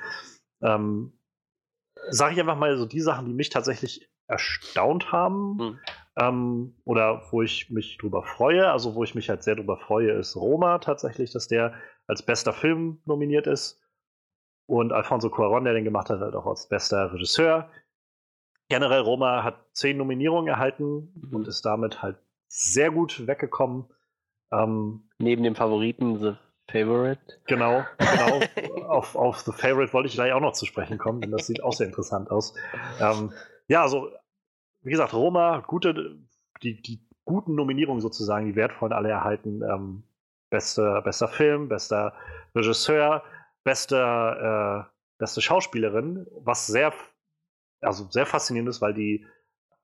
ähm, 0.61 1.13
sage 2.09 2.33
ich 2.33 2.39
einfach 2.39 2.57
mal 2.57 2.77
so 2.77 2.85
die 2.85 3.01
Sachen, 3.01 3.25
die 3.25 3.33
mich 3.33 3.49
tatsächlich 3.49 4.09
erstaunt 4.27 5.11
haben. 5.11 5.59
Hm. 5.59 5.79
Ähm, 6.17 6.75
oder 6.83 7.23
wo 7.31 7.41
ich 7.41 7.69
mich 7.69 7.97
drüber 7.97 8.23
freue, 8.23 8.69
also 8.69 8.95
wo 8.95 9.03
ich 9.03 9.15
mich 9.15 9.29
halt 9.29 9.43
sehr 9.43 9.55
drüber 9.55 9.77
freue, 9.77 10.11
ist 10.11 10.35
Roma 10.35 10.79
tatsächlich, 10.79 11.31
dass 11.31 11.47
der 11.47 11.73
als 12.07 12.23
bester 12.23 12.53
Film 12.53 13.01
nominiert 13.05 13.47
ist. 13.47 13.79
Und 14.65 14.93
Alfonso 14.93 15.29
Cuaron, 15.29 15.63
der 15.63 15.73
den 15.73 15.83
gemacht 15.83 16.09
hat, 16.09 16.19
halt 16.19 16.35
auch 16.35 16.45
als 16.45 16.67
bester 16.67 17.13
Regisseur. 17.13 17.69
Generell 18.69 19.01
Roma 19.01 19.43
hat 19.43 19.65
zehn 19.73 19.97
Nominierungen 19.97 20.47
erhalten 20.47 21.11
mhm. 21.13 21.35
und 21.35 21.47
ist 21.47 21.65
damit 21.65 22.01
halt 22.01 22.17
sehr 22.47 22.91
gut 22.91 23.27
weggekommen. 23.27 23.85
Ähm, 24.51 25.09
Neben 25.17 25.43
dem 25.43 25.55
Favoriten 25.55 26.19
The 26.19 26.33
Favorite. 26.71 27.21
Genau, 27.47 27.83
genau. 27.97 28.85
auf, 28.87 29.15
auf 29.15 29.39
The 29.39 29.51
Favorite 29.51 29.93
wollte 29.93 30.07
ich 30.07 30.15
gleich 30.15 30.33
auch 30.33 30.39
noch 30.39 30.53
zu 30.53 30.65
sprechen 30.65 30.97
kommen, 30.97 31.21
denn 31.21 31.31
das 31.31 31.47
sieht 31.47 31.63
auch 31.63 31.73
sehr 31.73 31.87
interessant 31.87 32.31
aus. 32.31 32.53
Ähm, 32.99 33.31
ja, 33.67 33.81
also 33.81 34.11
wie 34.81 34.91
gesagt, 34.91 35.13
Roma, 35.13 35.59
gute, 35.59 36.17
die, 36.63 36.81
die 36.81 36.99
guten 37.25 37.55
Nominierungen 37.55 38.01
sozusagen, 38.01 38.45
die 38.45 38.55
wertvollen 38.55 38.93
alle 38.93 39.09
erhalten. 39.09 39.61
Ähm, 39.61 40.03
bester, 40.49 41.01
bester 41.01 41.27
Film, 41.27 41.69
bester 41.69 42.13
Regisseur, 42.53 43.23
bester, 43.63 44.87
äh, 44.87 44.91
beste 45.17 45.41
Schauspielerin, 45.41 46.27
was 46.31 46.67
sehr, 46.67 46.93
also 47.81 48.09
sehr 48.09 48.25
faszinierend 48.25 48.69
ist, 48.69 48.81
weil 48.81 48.93
die, 48.93 49.25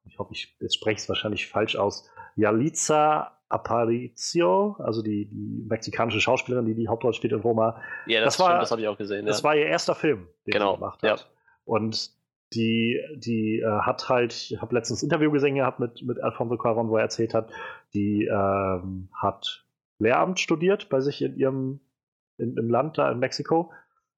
ich 0.08 0.20
hoffe, 0.20 0.34
ich 0.34 0.56
spreche 0.70 0.98
es 0.98 1.10
wahrscheinlich 1.10 1.48
falsch 1.48 1.76
aus, 1.76 2.10
Yalitza 2.36 3.38
Aparicio, 3.50 4.76
also 4.80 5.02
die, 5.02 5.26
die 5.26 5.66
mexikanische 5.68 6.20
Schauspielerin, 6.20 6.66
die 6.66 6.76
die 6.76 6.90
Hauptrolle 6.90 7.14
spielt 7.14 7.34
in 7.34 7.40
Roma. 7.40 7.82
Ja, 8.06 8.22
das, 8.22 8.38
das 8.38 8.48
das 8.48 8.72
habe 8.72 8.82
ich 8.82 8.88
auch 8.88 8.98
gesehen. 8.98 9.26
Das 9.26 9.40
ja. 9.40 9.44
war 9.46 9.56
ihr 9.56 9.66
erster 9.66 9.96
Film, 9.96 10.28
den 10.46 10.52
genau, 10.52 10.74
sie 10.74 10.80
gemacht 10.80 11.04
hat. 11.04 11.20
Ja. 11.20 11.26
Und 11.64 12.12
die, 12.54 13.00
die 13.16 13.60
äh, 13.60 13.80
hat 13.82 14.10
halt, 14.10 14.34
ich 14.34 14.62
habe 14.62 14.76
letztens 14.76 15.02
ein 15.02 15.06
Interview 15.06 15.32
gesehen 15.32 15.56
gehabt 15.56 15.80
mit, 15.80 16.02
mit 16.04 16.22
Alfonso 16.22 16.58
Cuaron, 16.58 16.90
wo 16.90 16.98
er 16.98 17.04
erzählt 17.04 17.34
hat, 17.34 17.50
die 17.94 18.26
ähm, 18.26 19.10
hat 19.14 19.66
Lehramt 20.00 20.40
studiert 20.40 20.90
bei 20.90 21.00
sich 21.00 21.22
in 21.22 21.38
ihrem 21.38 21.80
in, 22.38 22.56
im 22.56 22.70
Land 22.70 22.98
da 22.98 23.12
in 23.12 23.20
Mexiko 23.20 23.72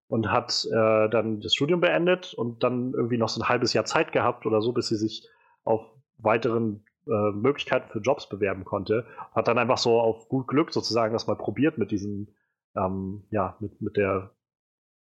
und 0.07 0.31
hat 0.31 0.67
äh, 0.71 1.09
dann 1.09 1.39
das 1.39 1.53
Studium 1.53 1.81
beendet 1.81 2.33
und 2.33 2.63
dann 2.63 2.93
irgendwie 2.93 3.17
noch 3.17 3.29
so 3.29 3.41
ein 3.41 3.47
halbes 3.47 3.73
Jahr 3.73 3.85
Zeit 3.85 4.11
gehabt 4.11 4.45
oder 4.45 4.61
so, 4.61 4.73
bis 4.73 4.87
sie 4.87 4.97
sich 4.97 5.27
auf 5.63 5.85
weiteren 6.17 6.83
äh, 7.07 7.31
Möglichkeiten 7.31 7.89
für 7.89 7.99
Jobs 7.99 8.29
bewerben 8.29 8.65
konnte. 8.65 9.05
Hat 9.33 9.47
dann 9.47 9.57
einfach 9.57 9.77
so 9.77 9.99
auf 9.99 10.29
gut 10.29 10.47
Glück 10.47 10.71
sozusagen 10.71 11.13
das 11.13 11.27
mal 11.27 11.35
probiert 11.35 11.77
mit 11.77 11.91
diesem, 11.91 12.27
ähm, 12.75 13.23
ja, 13.31 13.57
mit, 13.59 13.81
mit 13.81 13.97
der, 13.97 14.31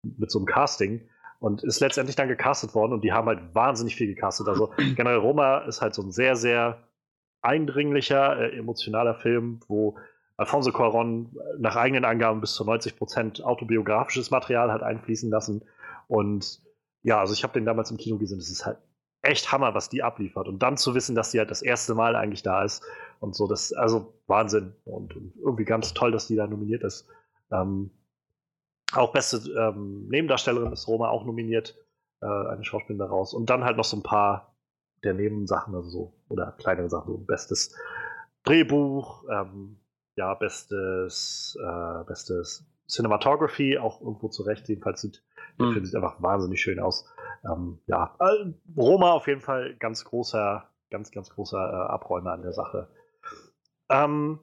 mit 0.02 0.30
so 0.30 0.38
einem 0.38 0.46
Casting 0.46 1.08
und 1.38 1.62
ist 1.62 1.80
letztendlich 1.80 2.16
dann 2.16 2.28
gecastet 2.28 2.74
worden 2.74 2.92
und 2.92 3.04
die 3.04 3.12
haben 3.12 3.28
halt 3.28 3.54
wahnsinnig 3.54 3.96
viel 3.96 4.08
gecastet. 4.08 4.48
Also 4.48 4.72
generell 4.96 5.18
Roma 5.18 5.58
ist 5.58 5.80
halt 5.80 5.94
so 5.94 6.02
ein 6.02 6.12
sehr, 6.12 6.36
sehr 6.36 6.82
eindringlicher, 7.42 8.38
äh, 8.38 8.58
emotionaler 8.58 9.14
Film, 9.14 9.60
wo 9.68 9.96
Alfonso 10.36 10.70
Cuaron 10.70 11.34
nach 11.58 11.76
eigenen 11.76 12.04
Angaben 12.04 12.40
bis 12.40 12.54
zu 12.54 12.64
90 12.64 12.96
Prozent 12.96 13.42
autobiografisches 13.42 14.30
Material 14.30 14.70
hat 14.70 14.82
einfließen 14.82 15.30
lassen. 15.30 15.62
Und 16.08 16.60
ja, 17.02 17.20
also 17.20 17.32
ich 17.32 17.42
habe 17.42 17.54
den 17.54 17.64
damals 17.64 17.90
im 17.90 17.96
Kino 17.96 18.18
gesehen. 18.18 18.38
Das 18.38 18.50
ist 18.50 18.66
halt 18.66 18.78
echt 19.22 19.52
Hammer, 19.52 19.74
was 19.74 19.88
die 19.88 20.02
abliefert. 20.02 20.48
Und 20.48 20.60
dann 20.60 20.76
zu 20.76 20.94
wissen, 20.94 21.14
dass 21.14 21.30
die 21.30 21.38
halt 21.38 21.50
das 21.50 21.62
erste 21.62 21.94
Mal 21.94 22.16
eigentlich 22.16 22.42
da 22.42 22.62
ist 22.62 22.82
und 23.20 23.34
so, 23.34 23.46
das 23.46 23.72
also 23.72 24.14
Wahnsinn 24.26 24.74
und, 24.84 25.16
und 25.16 25.34
irgendwie 25.36 25.64
ganz 25.64 25.94
toll, 25.94 26.12
dass 26.12 26.26
die 26.26 26.36
da 26.36 26.46
nominiert 26.46 26.82
ist. 26.82 27.08
Ähm, 27.50 27.90
auch 28.92 29.12
beste 29.12 29.38
ähm, 29.58 30.08
Nebendarstellerin 30.08 30.72
ist 30.72 30.86
Roma 30.86 31.08
auch 31.08 31.24
nominiert, 31.24 31.76
äh, 32.20 32.26
eine 32.26 32.64
Schauspielerin 32.64 32.98
daraus. 32.98 33.34
Und 33.34 33.50
dann 33.50 33.64
halt 33.64 33.76
noch 33.76 33.84
so 33.84 33.96
ein 33.96 34.02
paar 34.02 34.56
der 35.02 35.14
Nebensachen, 35.14 35.74
also 35.74 35.88
so, 35.88 36.14
oder 36.28 36.52
kleinere 36.52 36.88
Sachen, 36.88 37.12
so 37.12 37.18
bestes 37.18 37.74
Drehbuch, 38.44 39.24
ähm, 39.30 39.80
ja, 40.16 40.34
bestes, 40.34 41.58
äh, 41.60 42.04
bestes 42.04 42.64
Cinematography, 42.88 43.78
auch 43.78 44.00
irgendwo 44.00 44.28
zurecht. 44.28 44.68
Jedenfalls 44.68 45.00
sieht 45.00 45.22
der 45.58 45.66
mhm. 45.66 45.72
Film 45.72 45.84
sieht 45.84 45.96
einfach 45.96 46.22
wahnsinnig 46.22 46.60
schön 46.60 46.80
aus. 46.80 47.08
Ähm, 47.44 47.78
ja, 47.86 48.14
äh, 48.20 48.52
Roma 48.76 49.12
auf 49.12 49.26
jeden 49.26 49.40
Fall 49.40 49.76
ganz 49.76 50.04
großer, 50.04 50.68
ganz, 50.90 51.10
ganz 51.10 51.30
großer 51.30 51.58
äh, 51.58 51.92
Abräumer 51.92 52.32
an 52.32 52.42
der 52.42 52.52
Sache. 52.52 52.88
Ähm, 53.90 54.40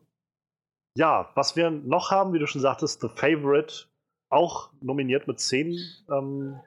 ja, 0.95 1.29
was 1.35 1.55
wir 1.55 1.71
noch 1.71 2.11
haben, 2.11 2.33
wie 2.33 2.39
du 2.39 2.47
schon 2.47 2.61
sagtest, 2.61 3.01
The 3.01 3.09
Favorite 3.09 3.87
auch 4.29 4.71
nominiert 4.81 5.27
mit 5.27 5.39
zehn 5.39 5.77
ähm, 6.09 6.59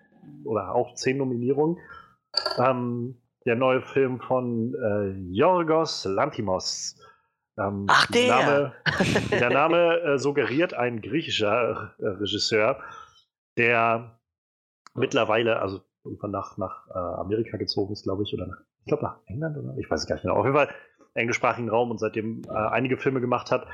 oder 0.45 0.75
auch 0.75 0.95
zehn 0.95 1.19
Nominierungen. 1.19 1.79
Ähm, 2.59 3.21
der 3.47 3.55
neue 3.55 3.81
Film 3.81 4.21
von 4.21 4.75
äh, 4.75 5.11
Yorgos 5.33 6.05
Lantimos. 6.05 6.97
Ähm, 7.59 7.87
Ach, 7.89 8.07
der! 8.07 8.29
Name, 8.29 8.73
der 9.31 9.51
Name 9.51 10.01
äh, 10.01 10.19
suggeriert 10.19 10.75
ein 10.75 11.01
griechischer 11.01 11.95
äh, 11.99 12.09
Regisseur, 12.09 12.81
der 13.57 14.16
mittlerweile, 14.97 15.61
also 15.61 15.81
irgendwann 16.05 16.31
nach, 16.31 16.57
nach 16.57 16.87
äh, 16.89 16.99
Amerika 17.21 17.57
gezogen 17.57 17.93
ist, 17.93 18.05
glaube 18.05 18.23
ich, 18.23 18.35
oder 18.35 18.47
nach, 18.47 18.61
ich 18.81 18.87
glaube 18.87 19.03
nach 19.05 19.19
England 19.27 19.57
oder 19.59 19.77
ich 19.79 19.91
weiß 19.91 20.01
es 20.01 20.07
gar 20.07 20.17
nicht 20.17 20.23
genau. 20.23 20.37
Auf 20.37 20.45
jeden 20.45 20.57
Fall 20.57 20.69
englischsprachigen 21.15 21.71
Raum 21.71 21.91
und 21.91 21.99
seitdem 21.99 22.43
äh, 22.49 22.53
einige 22.53 22.97
Filme 22.99 23.21
gemacht 23.21 23.51
hat 23.51 23.67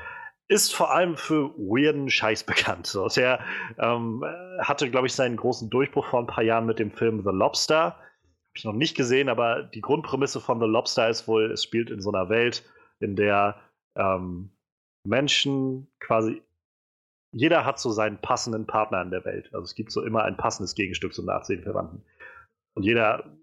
ist 0.47 0.75
vor 0.75 0.93
allem 0.93 1.15
für 1.15 1.49
weirden 1.57 2.09
Scheiß 2.09 2.43
bekannt. 2.45 2.87
So, 2.87 3.07
der 3.07 3.39
ähm, 3.77 4.23
hatte, 4.59 4.89
glaube 4.89 5.07
ich, 5.07 5.13
seinen 5.13 5.37
großen 5.37 5.69
Durchbruch 5.69 6.05
vor 6.05 6.19
ein 6.19 6.27
paar 6.27 6.43
Jahren 6.43 6.65
mit 6.65 6.79
dem 6.79 6.91
Film 6.91 7.23
The 7.23 7.31
Lobster. 7.31 7.95
Habe 7.95 8.57
ich 8.57 8.65
noch 8.65 8.73
nicht 8.73 8.95
gesehen, 8.95 9.29
aber 9.29 9.63
die 9.63 9.81
Grundprämisse 9.81 10.39
von 10.39 10.59
The 10.59 10.67
Lobster 10.67 11.09
ist 11.09 11.27
wohl, 11.27 11.51
es 11.51 11.63
spielt 11.63 11.89
in 11.89 12.01
so 12.01 12.11
einer 12.11 12.29
Welt, 12.29 12.63
in 12.99 13.15
der 13.15 13.55
ähm, 13.95 14.51
Menschen 15.05 15.87
quasi 15.99 16.41
jeder 17.33 17.65
hat 17.65 17.79
so 17.79 17.91
seinen 17.91 18.17
passenden 18.17 18.65
Partner 18.65 19.01
in 19.01 19.11
der 19.11 19.25
Welt. 19.25 19.49
Also 19.53 19.65
es 19.65 19.75
gibt 19.75 19.91
so 19.91 20.03
immer 20.03 20.23
ein 20.23 20.37
passendes 20.37 20.75
Gegenstück 20.75 21.13
so 21.13 21.21
nach 21.23 21.45
Verwandten. 21.45 22.03
Und 22.75 22.83
jeder 22.83 23.37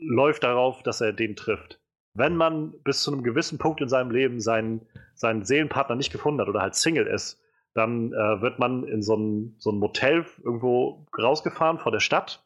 läuft 0.00 0.42
darauf, 0.44 0.82
dass 0.82 1.00
er 1.00 1.12
den 1.12 1.36
trifft 1.36 1.80
wenn 2.14 2.36
man 2.36 2.72
bis 2.84 3.02
zu 3.02 3.12
einem 3.12 3.22
gewissen 3.22 3.58
Punkt 3.58 3.80
in 3.80 3.88
seinem 3.88 4.10
Leben 4.10 4.40
seinen, 4.40 4.86
seinen 5.14 5.44
Seelenpartner 5.44 5.96
nicht 5.96 6.12
gefunden 6.12 6.40
hat 6.40 6.48
oder 6.48 6.62
halt 6.62 6.76
Single 6.76 7.06
ist, 7.06 7.40
dann 7.74 8.12
äh, 8.12 8.40
wird 8.40 8.60
man 8.60 8.84
in 8.84 9.02
so 9.02 9.16
ein, 9.16 9.56
so 9.58 9.70
ein 9.72 9.78
Motel 9.78 10.24
irgendwo 10.44 11.04
rausgefahren 11.18 11.78
vor 11.78 11.90
der 11.90 12.00
Stadt 12.00 12.44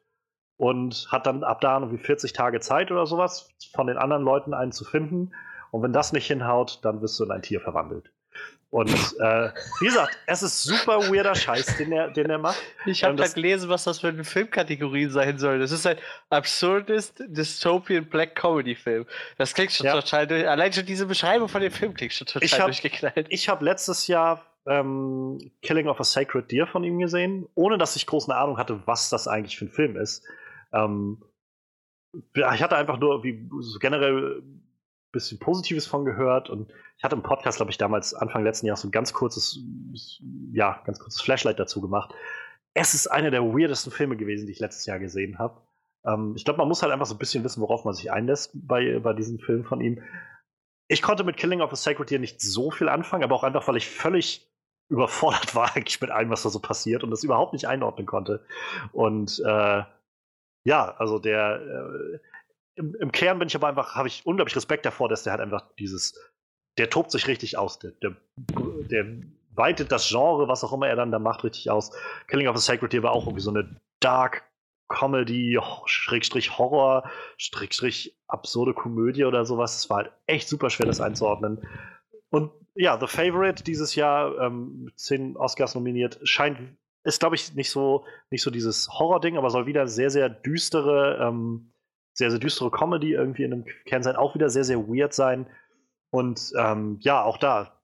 und 0.56 1.08
hat 1.12 1.26
dann 1.26 1.44
ab 1.44 1.60
da 1.60 1.78
irgendwie 1.78 1.98
40 1.98 2.32
Tage 2.32 2.60
Zeit 2.60 2.90
oder 2.90 3.06
sowas, 3.06 3.50
von 3.74 3.86
den 3.86 3.98
anderen 3.98 4.22
Leuten 4.22 4.54
einen 4.54 4.72
zu 4.72 4.84
finden. 4.84 5.32
Und 5.70 5.82
wenn 5.82 5.92
das 5.92 6.14
nicht 6.14 6.26
hinhaut, 6.26 6.80
dann 6.82 7.02
wirst 7.02 7.20
du 7.20 7.24
in 7.24 7.30
ein 7.30 7.42
Tier 7.42 7.60
verwandelt. 7.60 8.10
Und 8.70 8.90
äh, 8.90 9.50
wie 9.80 9.86
gesagt, 9.86 10.18
es 10.26 10.42
ist 10.42 10.62
super 10.62 11.10
weirder 11.10 11.34
Scheiß, 11.34 11.78
den 11.78 11.90
er, 11.90 12.10
den 12.10 12.28
er 12.28 12.38
macht. 12.38 12.60
Ich 12.84 13.02
habe 13.02 13.12
ähm, 13.12 13.16
da 13.16 13.26
gelesen, 13.26 13.70
was 13.70 13.84
das 13.84 14.00
für 14.00 14.08
eine 14.08 14.24
Filmkategorie 14.24 15.06
sein 15.06 15.38
soll. 15.38 15.58
Das 15.58 15.72
ist 15.72 15.86
ein 15.86 15.96
absurdest 16.28 17.24
Dystopian 17.28 18.04
Black 18.04 18.34
Comedy 18.34 18.74
Film. 18.74 19.06
Das 19.38 19.54
klingt 19.54 19.72
schon 19.72 19.86
ja. 19.86 19.94
total 19.94 20.26
durch. 20.26 20.46
Allein 20.46 20.70
schon 20.70 20.84
diese 20.84 21.06
Beschreibung 21.06 21.48
von 21.48 21.62
dem 21.62 21.72
Film 21.72 21.94
klingt 21.94 22.12
schon 22.12 22.26
total 22.26 22.44
ich 22.44 22.58
hab, 22.58 22.66
durchgeknallt. 22.66 23.26
Ich 23.30 23.48
habe 23.48 23.64
letztes 23.64 24.06
Jahr 24.06 24.44
ähm, 24.66 25.38
Killing 25.62 25.88
of 25.88 25.98
a 25.98 26.04
Sacred 26.04 26.50
Deer 26.50 26.66
von 26.66 26.84
ihm 26.84 26.98
gesehen, 26.98 27.48
ohne 27.54 27.78
dass 27.78 27.96
ich 27.96 28.06
große 28.06 28.34
Ahnung 28.36 28.58
hatte, 28.58 28.82
was 28.84 29.08
das 29.08 29.28
eigentlich 29.28 29.56
für 29.56 29.64
ein 29.64 29.70
Film 29.70 29.96
ist. 29.96 30.26
Ähm, 30.74 31.22
ich 32.34 32.62
hatte 32.62 32.76
einfach 32.76 32.98
nur 32.98 33.24
wie 33.24 33.48
so 33.60 33.78
generell 33.78 34.42
bisschen 35.12 35.38
Positives 35.38 35.86
von 35.86 36.04
gehört 36.04 36.50
und 36.50 36.70
ich 36.96 37.04
hatte 37.04 37.16
im 37.16 37.22
Podcast, 37.22 37.58
glaube 37.58 37.70
ich, 37.70 37.78
damals 37.78 38.14
Anfang 38.14 38.44
letzten 38.44 38.66
Jahres 38.66 38.82
so 38.82 38.88
ein 38.88 38.92
ganz 38.92 39.12
kurzes, 39.12 39.60
ja, 40.52 40.82
ganz 40.84 40.98
kurzes 40.98 41.20
Flashlight 41.20 41.58
dazu 41.58 41.80
gemacht. 41.80 42.14
Es 42.74 42.94
ist 42.94 43.06
einer 43.06 43.30
der 43.30 43.42
weirdesten 43.42 43.92
Filme 43.92 44.16
gewesen, 44.16 44.46
die 44.46 44.52
ich 44.52 44.60
letztes 44.60 44.86
Jahr 44.86 44.98
gesehen 44.98 45.38
habe. 45.38 45.60
Ähm, 46.04 46.34
ich 46.36 46.44
glaube, 46.44 46.58
man 46.58 46.68
muss 46.68 46.82
halt 46.82 46.92
einfach 46.92 47.06
so 47.06 47.14
ein 47.14 47.18
bisschen 47.18 47.44
wissen, 47.44 47.60
worauf 47.60 47.84
man 47.84 47.94
sich 47.94 48.12
einlässt 48.12 48.50
bei, 48.54 48.98
bei 48.98 49.12
diesem 49.12 49.38
Film 49.38 49.64
von 49.64 49.80
ihm. 49.80 50.02
Ich 50.88 51.02
konnte 51.02 51.24
mit 51.24 51.36
Killing 51.36 51.60
of 51.60 51.72
a 51.72 51.76
Sacred 51.76 52.10
Deer 52.10 52.18
nicht 52.18 52.40
so 52.40 52.70
viel 52.70 52.88
anfangen, 52.88 53.24
aber 53.24 53.34
auch 53.34 53.44
einfach, 53.44 53.66
weil 53.68 53.76
ich 53.76 53.88
völlig 53.88 54.48
überfordert 54.88 55.54
war 55.54 55.74
eigentlich 55.74 56.00
mit 56.00 56.10
allem, 56.10 56.30
was 56.30 56.42
da 56.42 56.50
so 56.50 56.60
passiert 56.60 57.04
und 57.04 57.10
das 57.10 57.24
überhaupt 57.24 57.52
nicht 57.52 57.68
einordnen 57.68 58.06
konnte. 58.06 58.44
Und 58.92 59.40
äh, 59.44 59.82
ja, 60.64 60.94
also 60.98 61.18
der 61.18 61.60
äh, 61.60 62.18
im, 62.78 62.94
im, 62.94 63.12
Kern 63.12 63.38
bin 63.38 63.48
ich 63.48 63.56
aber 63.56 63.68
einfach, 63.68 63.94
habe 63.94 64.08
ich 64.08 64.24
unglaublich 64.24 64.56
Respekt 64.56 64.86
davor, 64.86 65.08
dass 65.08 65.24
der 65.24 65.32
halt 65.32 65.42
einfach 65.42 65.68
dieses, 65.78 66.18
der 66.78 66.88
tobt 66.90 67.10
sich 67.10 67.26
richtig 67.26 67.58
aus, 67.58 67.78
der, 67.78 67.90
der, 68.02 68.16
der 68.90 69.06
weitet 69.54 69.90
das 69.90 70.08
Genre, 70.08 70.48
was 70.48 70.64
auch 70.64 70.72
immer 70.72 70.88
er 70.88 70.96
dann 70.96 71.10
da 71.10 71.18
macht, 71.18 71.44
richtig 71.44 71.70
aus. 71.70 71.90
Killing 72.28 72.46
of 72.46 72.56
a 72.56 72.60
Sacred 72.60 72.92
Deer 72.92 73.02
war 73.02 73.12
auch 73.12 73.26
irgendwie 73.26 73.42
so 73.42 73.50
eine 73.50 73.80
Dark 74.00 74.44
Comedy, 74.88 75.58
Schrägstrich 75.84 76.56
Horror, 76.56 77.10
Schrägstrich 77.36 78.16
absurde 78.26 78.72
Komödie 78.72 79.24
oder 79.24 79.44
sowas. 79.44 79.76
Es 79.76 79.90
war 79.90 79.98
halt 79.98 80.12
echt 80.26 80.48
super 80.48 80.70
schwer, 80.70 80.86
das 80.86 81.00
einzuordnen. 81.00 81.66
Und 82.30 82.52
ja, 82.74 82.98
The 82.98 83.06
Favorite 83.06 83.64
dieses 83.64 83.96
Jahr, 83.96 84.38
ähm, 84.38 84.90
zehn 84.94 85.36
Oscars 85.36 85.74
nominiert, 85.74 86.20
scheint, 86.22 86.58
ist 87.04 87.20
glaube 87.20 87.34
ich 87.34 87.54
nicht 87.54 87.70
so, 87.70 88.04
nicht 88.30 88.42
so 88.42 88.50
dieses 88.50 88.88
Horror-Ding, 88.88 89.36
aber 89.36 89.50
soll 89.50 89.66
wieder 89.66 89.88
sehr, 89.88 90.10
sehr 90.10 90.28
düstere, 90.28 91.18
ähm, 91.20 91.72
sehr, 92.18 92.30
sehr 92.32 92.40
düstere 92.40 92.70
Comedy 92.70 93.12
irgendwie 93.12 93.44
in 93.44 93.52
einem 93.52 93.64
Kern 93.86 94.02
sein, 94.02 94.16
auch 94.16 94.34
wieder 94.34 94.50
sehr, 94.50 94.64
sehr 94.64 94.88
weird 94.88 95.14
sein. 95.14 95.46
Und 96.10 96.52
ähm, 96.58 96.98
ja, 97.00 97.22
auch 97.22 97.38
da 97.38 97.80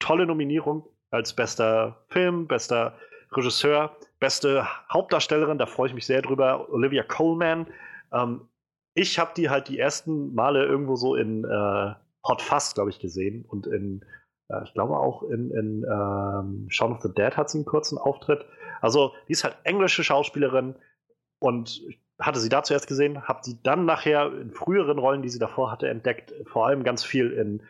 tolle 0.00 0.26
Nominierung 0.26 0.84
als 1.10 1.34
bester 1.34 2.04
Film, 2.08 2.48
bester 2.48 2.98
Regisseur, 3.32 3.96
beste 4.18 4.66
Hauptdarstellerin, 4.92 5.58
da 5.58 5.66
freue 5.66 5.88
ich 5.88 5.94
mich 5.94 6.06
sehr 6.06 6.22
drüber, 6.22 6.68
Olivia 6.72 7.04
Coleman. 7.04 7.68
Ähm, 8.12 8.48
ich 8.94 9.20
habe 9.20 9.30
die 9.36 9.48
halt 9.48 9.68
die 9.68 9.78
ersten 9.78 10.34
Male 10.34 10.66
irgendwo 10.66 10.96
so 10.96 11.14
in 11.14 11.44
äh, 11.44 11.94
Hot 12.26 12.42
Fuzz, 12.42 12.74
glaube 12.74 12.90
ich, 12.90 12.98
gesehen 12.98 13.44
und 13.46 13.68
in, 13.68 14.04
äh, 14.48 14.64
ich 14.64 14.74
glaube 14.74 14.96
auch 14.98 15.22
in, 15.22 15.52
in 15.52 15.84
ähm, 15.84 16.66
Shaun 16.68 16.92
of 16.92 17.02
the 17.02 17.14
Dead 17.14 17.36
hat 17.36 17.48
sie 17.48 17.58
einen 17.58 17.64
kurzen 17.64 17.96
Auftritt. 17.96 18.44
Also, 18.80 19.12
die 19.28 19.32
ist 19.32 19.44
halt 19.44 19.56
englische 19.62 20.02
Schauspielerin 20.02 20.74
und 21.38 21.80
ich 21.88 22.00
hatte 22.20 22.38
sie 22.38 22.48
da 22.48 22.62
zuerst 22.62 22.86
gesehen, 22.86 23.22
habe 23.22 23.40
sie 23.42 23.58
dann 23.62 23.86
nachher 23.86 24.32
in 24.32 24.52
früheren 24.52 24.98
Rollen, 24.98 25.22
die 25.22 25.28
sie 25.28 25.38
davor 25.38 25.70
hatte, 25.70 25.88
entdeckt, 25.88 26.32
vor 26.46 26.66
allem 26.66 26.84
ganz 26.84 27.02
viel 27.02 27.30
in 27.32 27.62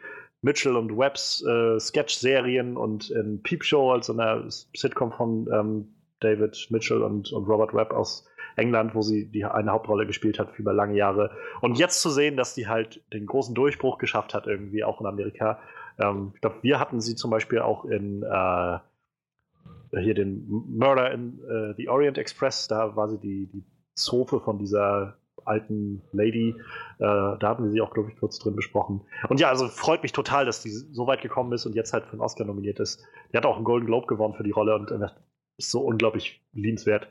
Mitchell 0.43 0.77
und 0.77 0.97
Webbs 0.97 1.45
äh, 1.45 1.79
Sketch-Serien 1.79 2.77
und 2.77 3.11
in 3.11 3.43
Peep 3.43 3.65
Show, 3.65 3.93
also 3.93 4.13
einer 4.13 4.45
Sitcom 4.49 5.13
von 5.13 5.49
ähm, 5.53 5.89
David 6.21 6.69
Mitchell 6.71 7.03
und, 7.03 7.33
und 7.33 7.47
Robert 7.47 7.75
Webb 7.75 7.93
aus 7.93 8.27
England, 8.57 8.95
wo 8.95 9.03
sie 9.03 9.27
die 9.27 9.45
eine 9.45 9.71
Hauptrolle 9.71 10.07
gespielt 10.07 10.39
hat 10.39 10.51
für 10.53 10.63
über 10.63 10.73
lange 10.73 10.97
Jahre. 10.97 11.31
Und 11.61 11.79
jetzt 11.79 12.01
zu 12.01 12.11
sehen, 12.11 12.37
dass 12.37 12.55
die 12.55 12.69
halt 12.69 13.03
den 13.13 13.27
großen 13.27 13.55
Durchbruch 13.55 13.99
geschafft 13.99 14.35
hat, 14.35 14.47
irgendwie 14.47 14.85
auch 14.85 15.01
in 15.01 15.07
Amerika. 15.07 15.61
Ähm, 15.99 16.33
ich 16.35 16.41
glaube, 16.41 16.57
wir 16.63 16.81
hatten 16.81 17.01
sie 17.01 17.15
zum 17.15 17.31
Beispiel 17.31 17.61
auch 17.61 17.85
in 17.85 18.23
äh, 18.23 18.79
hier 19.99 20.15
den 20.15 20.47
Murder 20.49 21.11
in 21.11 21.41
äh, 21.49 21.75
the 21.77 21.89
Orient 21.89 22.17
Express, 22.17 22.69
da 22.69 22.97
war 22.97 23.09
sie 23.09 23.19
die, 23.19 23.47
die 23.47 23.65
Zofe 24.03 24.41
von 24.41 24.59
dieser 24.59 25.17
alten 25.45 26.03
Lady. 26.13 26.51
Äh, 26.99 26.99
da 26.99 27.41
hatten 27.43 27.65
wir 27.65 27.71
sie 27.71 27.81
auch, 27.81 27.93
glaube 27.93 28.11
ich, 28.11 28.19
kurz 28.19 28.39
drin 28.39 28.57
besprochen. 28.57 29.03
Und 29.29 29.41
ja, 29.41 29.49
also 29.49 29.69
freut 29.69 30.03
mich 30.03 30.13
total, 30.13 30.45
dass 30.45 30.63
die 30.63 30.71
so 30.71 31.07
weit 31.07 31.23
gekommen 31.23 31.53
ist 31.53 31.67
und 31.67 31.75
jetzt 31.75 31.93
halt 31.93 32.05
für 32.07 32.17
den 32.17 32.21
Oscar 32.21 32.45
nominiert 32.45 32.81
ist. 32.81 33.03
Die 33.33 33.37
hat 33.37 33.47
auch 33.47 33.57
einen 33.57 33.65
Golden 33.65 33.87
Globe 33.87 34.07
gewonnen 34.07 34.35
für 34.35 34.43
die 34.43 34.51
Rolle 34.51 34.75
und 34.75 34.91
äh, 34.91 35.09
ist 35.59 35.71
so 35.71 35.81
unglaublich 35.81 36.43
liebenswert. 36.53 37.09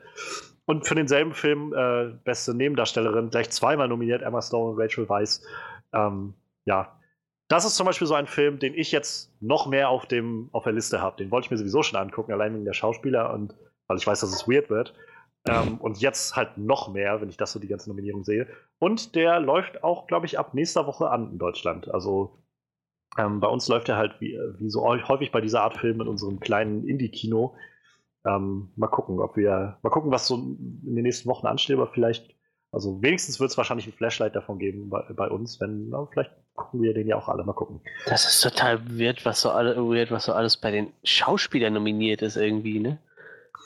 Und 0.66 0.86
für 0.86 0.94
denselben 0.94 1.32
Film 1.32 1.74
äh, 1.74 2.12
beste 2.24 2.54
Nebendarstellerin 2.54 3.30
gleich 3.30 3.50
zweimal 3.50 3.88
nominiert, 3.88 4.22
Emma 4.22 4.40
Stone 4.40 4.72
und 4.72 4.80
Rachel 4.80 5.08
Weisz. 5.08 5.44
Ähm, 5.92 6.34
ja, 6.64 6.96
das 7.48 7.64
ist 7.64 7.74
zum 7.74 7.86
Beispiel 7.86 8.06
so 8.06 8.14
ein 8.14 8.28
Film, 8.28 8.60
den 8.60 8.74
ich 8.74 8.92
jetzt 8.92 9.32
noch 9.40 9.66
mehr 9.66 9.88
auf, 9.88 10.06
dem, 10.06 10.48
auf 10.52 10.62
der 10.62 10.72
Liste 10.72 11.00
habe. 11.00 11.16
Den 11.16 11.32
wollte 11.32 11.46
ich 11.46 11.50
mir 11.50 11.56
sowieso 11.56 11.82
schon 11.82 11.98
angucken, 11.98 12.32
allein 12.32 12.54
wegen 12.54 12.64
der 12.64 12.74
Schauspieler 12.74 13.32
und 13.34 13.56
weil 13.88 13.96
ich 13.96 14.06
weiß, 14.06 14.20
dass 14.20 14.32
es 14.32 14.46
weird 14.46 14.70
wird. 14.70 14.94
Ähm, 15.48 15.78
und 15.78 16.00
jetzt 16.00 16.36
halt 16.36 16.58
noch 16.58 16.92
mehr, 16.92 17.20
wenn 17.20 17.30
ich 17.30 17.36
das 17.36 17.52
so 17.52 17.58
die 17.58 17.68
ganze 17.68 17.88
Nominierung 17.88 18.24
sehe. 18.24 18.46
Und 18.78 19.14
der 19.14 19.40
läuft 19.40 19.82
auch, 19.82 20.06
glaube 20.06 20.26
ich, 20.26 20.38
ab 20.38 20.54
nächster 20.54 20.86
Woche 20.86 21.10
an 21.10 21.32
in 21.32 21.38
Deutschland. 21.38 21.92
Also 21.92 22.42
ähm, 23.18 23.40
bei 23.40 23.48
uns 23.48 23.66
läuft 23.68 23.88
er 23.88 23.96
halt 23.96 24.20
wie, 24.20 24.38
wie 24.58 24.70
so 24.70 24.84
häufig 24.84 25.32
bei 25.32 25.40
dieser 25.40 25.62
Art 25.62 25.78
Film 25.78 26.00
in 26.00 26.08
unserem 26.08 26.40
kleinen 26.40 26.86
Indie-Kino. 26.86 27.56
Ähm, 28.26 28.70
mal 28.76 28.88
gucken, 28.88 29.20
ob 29.20 29.36
wir, 29.36 29.78
mal 29.82 29.90
gucken, 29.90 30.10
was 30.10 30.26
so 30.26 30.36
in 30.36 30.94
den 30.94 31.02
nächsten 31.02 31.28
Wochen 31.28 31.46
ansteht, 31.46 31.76
aber 31.76 31.86
vielleicht, 31.86 32.34
also 32.70 33.02
wenigstens 33.02 33.40
wird 33.40 33.50
es 33.50 33.56
wahrscheinlich 33.56 33.86
ein 33.86 33.94
Flashlight 33.94 34.36
davon 34.36 34.58
geben 34.58 34.90
bei, 34.90 35.02
bei 35.14 35.28
uns, 35.28 35.58
wenn, 35.58 35.88
na, 35.88 36.06
vielleicht 36.12 36.32
gucken 36.54 36.82
wir 36.82 36.92
den 36.92 37.08
ja 37.08 37.16
auch 37.16 37.28
alle, 37.28 37.44
mal 37.44 37.54
gucken. 37.54 37.80
Das 38.06 38.26
ist 38.26 38.42
total 38.42 38.80
weird, 38.90 39.24
was 39.24 39.40
so, 39.40 39.50
alle, 39.50 39.76
weird, 39.76 40.10
was 40.10 40.26
so 40.26 40.34
alles 40.34 40.58
bei 40.58 40.70
den 40.70 40.92
Schauspielern 41.02 41.72
nominiert 41.72 42.20
ist 42.20 42.36
irgendwie, 42.36 42.78
ne? 42.78 42.98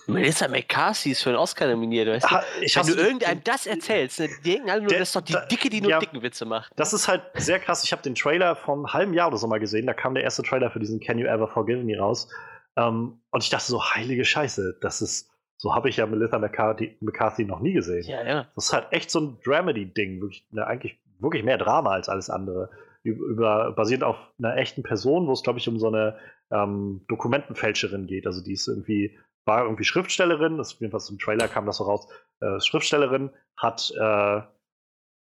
Melissa 0.07 0.49
McCarthy 0.49 1.11
ist 1.11 1.23
für 1.23 1.31
einen 1.31 1.39
Oscar 1.39 1.69
nominiert, 1.69 2.09
weißt 2.09 2.31
du? 2.31 2.37
Ah, 2.37 2.45
Wenn 2.61 2.87
du 2.87 3.03
irgendeinem 3.03 3.43
das 3.45 3.67
erzählst, 3.67 4.21
ne, 4.21 4.29
die 4.45 4.51
denken 4.53 4.71
alle 4.71 4.83
nur, 4.83 4.89
der, 4.89 4.99
das 4.99 5.09
ist 5.09 5.17
doch 5.17 5.23
die 5.23 5.37
Dicke, 5.51 5.71
die 5.71 5.81
nur 5.81 5.91
ja, 5.91 5.99
dicken 5.99 6.23
Witze 6.23 6.45
macht. 6.45 6.73
Das 6.77 6.93
ist 6.93 7.09
halt 7.09 7.23
sehr 7.35 7.59
krass. 7.59 7.85
Ich 7.85 7.93
habe 7.93 8.03
den 8.03 8.15
Trailer 8.15 8.57
vom 8.57 8.93
halben 8.93 9.15
Jahr 9.15 9.29
oder 9.29 9.39
so 9.39 9.47
mal 9.47 9.61
gesehen. 9.61 9.87
Da 9.87 9.95
kam 9.95 10.15
der 10.15 10.25
erste 10.25 10.43
Trailer 10.43 10.71
für 10.71 10.81
diesen 10.81 11.01
Can 11.01 11.19
You 11.19 11.27
Ever 11.27 11.49
Forgive 11.49 11.83
Me 11.83 11.99
raus. 11.99 12.29
Um, 12.77 13.21
und 13.31 13.45
ich 13.45 13.51
dachte 13.51 13.67
so, 13.67 13.83
heilige 13.83 14.25
Scheiße, 14.25 14.79
das 14.81 15.01
ist, 15.01 15.31
so 15.57 15.75
habe 15.75 15.89
ich 15.89 15.97
ja 15.97 16.07
Melissa 16.07 16.39
McCarthy, 16.39 16.97
McCarthy, 17.01 17.45
noch 17.45 17.61
nie 17.61 17.73
gesehen. 17.73 18.05
Ja, 18.05 18.27
ja. 18.27 18.49
Das 18.57 18.67
ist 18.67 18.73
halt 18.73 18.89
echt 18.91 19.11
so 19.11 19.21
ein 19.21 19.39
Dramedy-Ding, 19.45 20.21
wirklich, 20.21 20.45
ne, 20.51 20.67
eigentlich 20.67 20.99
wirklich 21.21 21.45
mehr 21.45 21.59
Drama 21.59 21.91
als 21.93 22.09
alles 22.09 22.31
andere. 22.31 22.71
Über, 23.05 23.73
basiert 23.73 24.03
auf 24.03 24.17
einer 24.39 24.57
echten 24.57 24.83
Person, 24.83 25.27
wo 25.27 25.33
es, 25.33 25.43
glaube 25.43 25.59
ich, 25.59 25.69
um 25.69 25.79
so 25.79 25.89
eine 25.89 26.19
ähm, 26.51 27.05
Dokumentenfälscherin 27.09 28.07
geht. 28.07 28.27
Also 28.27 28.43
die 28.43 28.55
ist 28.55 28.67
irgendwie 28.67 29.17
war 29.45 29.65
irgendwie 29.65 29.85
Schriftstellerin, 29.85 30.57
das 30.59 30.79
jedenfalls 30.79 31.11
im 31.11 31.19
Trailer 31.19 31.49
kam 31.49 31.67
das 31.67 31.79
so 31.79 31.85
raus, 31.85 32.09
äh, 32.41 32.61
Schriftstellerin, 32.61 33.31
hat 33.57 33.93
äh, 33.97 34.43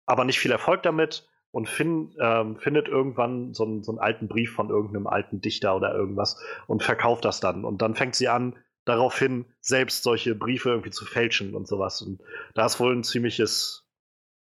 aber 0.07 0.25
nicht 0.25 0.39
viel 0.39 0.53
Erfolg 0.53 0.83
damit 0.83 1.27
und 1.51 1.69
fin, 1.69 2.15
ähm, 2.21 2.57
findet 2.57 2.89
irgendwann 2.89 3.55
so, 3.55 3.83
so 3.83 3.93
einen 3.93 3.99
alten 3.99 4.29
Brief 4.29 4.53
von 4.53 4.71
irgendeinem 4.71 5.07
alten 5.07 5.41
Dichter 5.41 5.77
oder 5.77 5.95
irgendwas 5.95 6.43
und 6.67 6.83
verkauft 6.83 7.25
das 7.25 7.41
dann. 7.41 7.65
Und 7.65 7.81
dann 7.81 7.95
fängt 7.95 8.15
sie 8.15 8.29
an, 8.29 8.57
daraufhin 8.85 9.47
selbst 9.61 10.03
solche 10.03 10.35
Briefe 10.35 10.71
irgendwie 10.71 10.91
zu 10.91 11.05
fälschen 11.05 11.55
und 11.55 11.67
sowas. 11.67 12.03
Und 12.03 12.21
da 12.55 12.67
ist 12.67 12.81
wohl 12.81 12.95
ein 12.95 13.05
ziemliches 13.05 13.89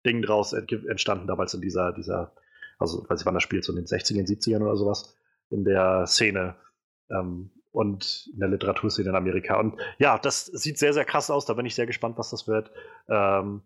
Ding 0.05 0.22
draus 0.22 0.53
entstanden, 0.53 1.28
damals 1.28 1.53
in 1.53 1.61
dieser, 1.61 1.91
dieser, 1.91 2.34
also 2.78 3.05
weiß 3.09 3.22
ich 3.22 3.26
wann 3.26 3.34
das 3.34 3.43
spielt, 3.43 3.63
so 3.63 3.72
in 3.72 3.78
den 3.78 3.86
60ern, 3.86 4.28
70ern 4.28 4.61
oder 4.61 4.76
sowas, 4.76 5.15
in 5.49 5.63
der 5.63 6.05
Szene. 6.07 6.55
Ähm, 7.09 7.51
und 7.78 8.30
in 8.34 8.39
der 8.39 8.49
Literaturszene 8.49 9.09
in 9.09 9.15
Amerika. 9.15 9.59
Und 9.59 9.75
ja, 9.99 10.17
das 10.17 10.45
sieht 10.47 10.80
sehr, 10.80 10.93
sehr 10.93 11.05
krass 11.05 11.30
aus. 11.30 11.45
Da 11.45 11.53
bin 11.53 11.65
ich 11.65 11.75
sehr 11.75 11.86
gespannt, 11.86 12.17
was 12.17 12.32
das 12.32 12.47
wird. 12.47 12.71
Ähm, 13.07 13.61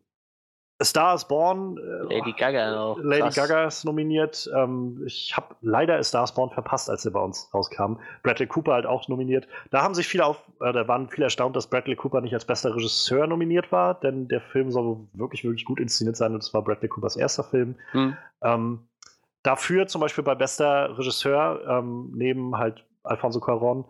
A 0.80 0.84
Star 0.84 1.16
is 1.16 1.26
Born. 1.26 1.78
Äh, 1.78 2.16
Lady 2.16 2.34
Gaga 2.34 2.78
auch. 2.78 2.98
Lady 2.98 3.22
krass. 3.22 3.36
Gaga 3.36 3.66
ist 3.68 3.86
nominiert. 3.86 4.50
Ähm, 4.54 5.02
ich 5.06 5.38
habe 5.38 5.56
leider 5.62 5.96
A 5.98 6.04
Star 6.04 6.26
is 6.26 6.34
Born 6.34 6.50
verpasst, 6.50 6.90
als 6.90 7.06
er 7.06 7.12
bei 7.12 7.22
uns 7.22 7.50
rauskam. 7.54 8.00
Bradley 8.24 8.48
Cooper 8.48 8.74
halt 8.74 8.86
auch 8.86 9.08
nominiert. 9.08 9.48
Da 9.70 9.82
haben 9.82 9.94
sich 9.94 10.08
viele 10.08 10.26
auf, 10.26 10.44
äh, 10.60 10.74
da 10.74 10.88
waren 10.90 11.08
viele 11.08 11.26
erstaunt, 11.26 11.56
dass 11.56 11.68
Bradley 11.68 11.96
Cooper 11.96 12.20
nicht 12.20 12.34
als 12.34 12.44
bester 12.44 12.76
Regisseur 12.76 13.28
nominiert 13.28 13.72
war, 13.72 13.94
denn 13.94 14.28
der 14.28 14.42
Film 14.42 14.72
soll 14.72 15.08
wirklich, 15.14 15.46
wirklich 15.46 15.64
gut 15.64 15.80
inszeniert 15.80 16.18
sein 16.18 16.34
und 16.34 16.44
es 16.44 16.54
war 16.54 16.64
Bradley 16.64 16.90
Coopers 16.90 17.16
erster 17.16 17.46
Film. 17.46 17.76
Hm. 17.92 18.18
Ähm, 18.42 18.88
dafür 19.44 19.88
zum 19.88 20.02
Beispiel 20.02 20.24
bei 20.24 20.36
bester 20.36 20.98
Regisseur 20.98 21.62
ähm, 21.66 22.12
neben 22.14 22.58
halt 22.58 22.86
Alfonso 23.04 23.40
Cuarón 23.40 23.86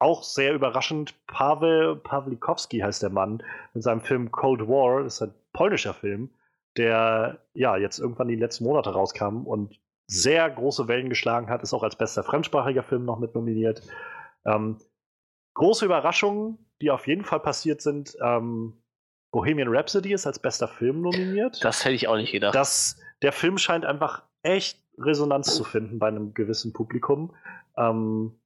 auch 0.00 0.22
sehr 0.22 0.54
überraschend, 0.54 1.14
Paweł 1.26 1.96
Pawlikowski 1.96 2.80
heißt 2.80 3.02
der 3.02 3.10
Mann, 3.10 3.42
mit 3.74 3.82
seinem 3.82 4.00
Film 4.00 4.32
Cold 4.32 4.66
War, 4.66 5.04
das 5.04 5.14
ist 5.14 5.22
ein 5.22 5.34
polnischer 5.52 5.94
Film, 5.94 6.30
der 6.76 7.38
ja 7.54 7.76
jetzt 7.76 7.98
irgendwann 7.98 8.28
die 8.28 8.36
letzten 8.36 8.64
Monate 8.64 8.90
rauskam 8.90 9.46
und 9.46 9.78
sehr 10.06 10.48
große 10.50 10.88
Wellen 10.88 11.08
geschlagen 11.08 11.48
hat, 11.48 11.62
ist 11.62 11.72
auch 11.72 11.82
als 11.82 11.96
bester 11.96 12.24
fremdsprachiger 12.24 12.82
Film 12.82 13.04
noch 13.04 13.18
mit 13.18 13.34
nominiert. 13.34 13.82
Ähm, 14.44 14.78
große 15.54 15.84
Überraschungen, 15.84 16.58
die 16.80 16.90
auf 16.90 17.06
jeden 17.06 17.24
Fall 17.24 17.40
passiert 17.40 17.80
sind. 17.80 18.16
Ähm, 18.22 18.82
Bohemian 19.30 19.68
Rhapsody 19.68 20.12
ist 20.12 20.26
als 20.26 20.40
bester 20.40 20.66
Film 20.66 21.02
nominiert. 21.02 21.62
Das 21.62 21.84
hätte 21.84 21.94
ich 21.94 22.08
auch 22.08 22.16
nicht 22.16 22.32
gedacht. 22.32 22.54
Das, 22.54 22.98
der 23.22 23.32
Film 23.32 23.58
scheint 23.58 23.84
einfach 23.84 24.24
echt 24.42 24.82
Resonanz 24.98 25.54
zu 25.54 25.62
finden 25.62 25.98
bei 25.98 26.08
einem 26.08 26.34
gewissen 26.34 26.72
Publikum. 26.72 27.34
Ähm, 27.76 28.39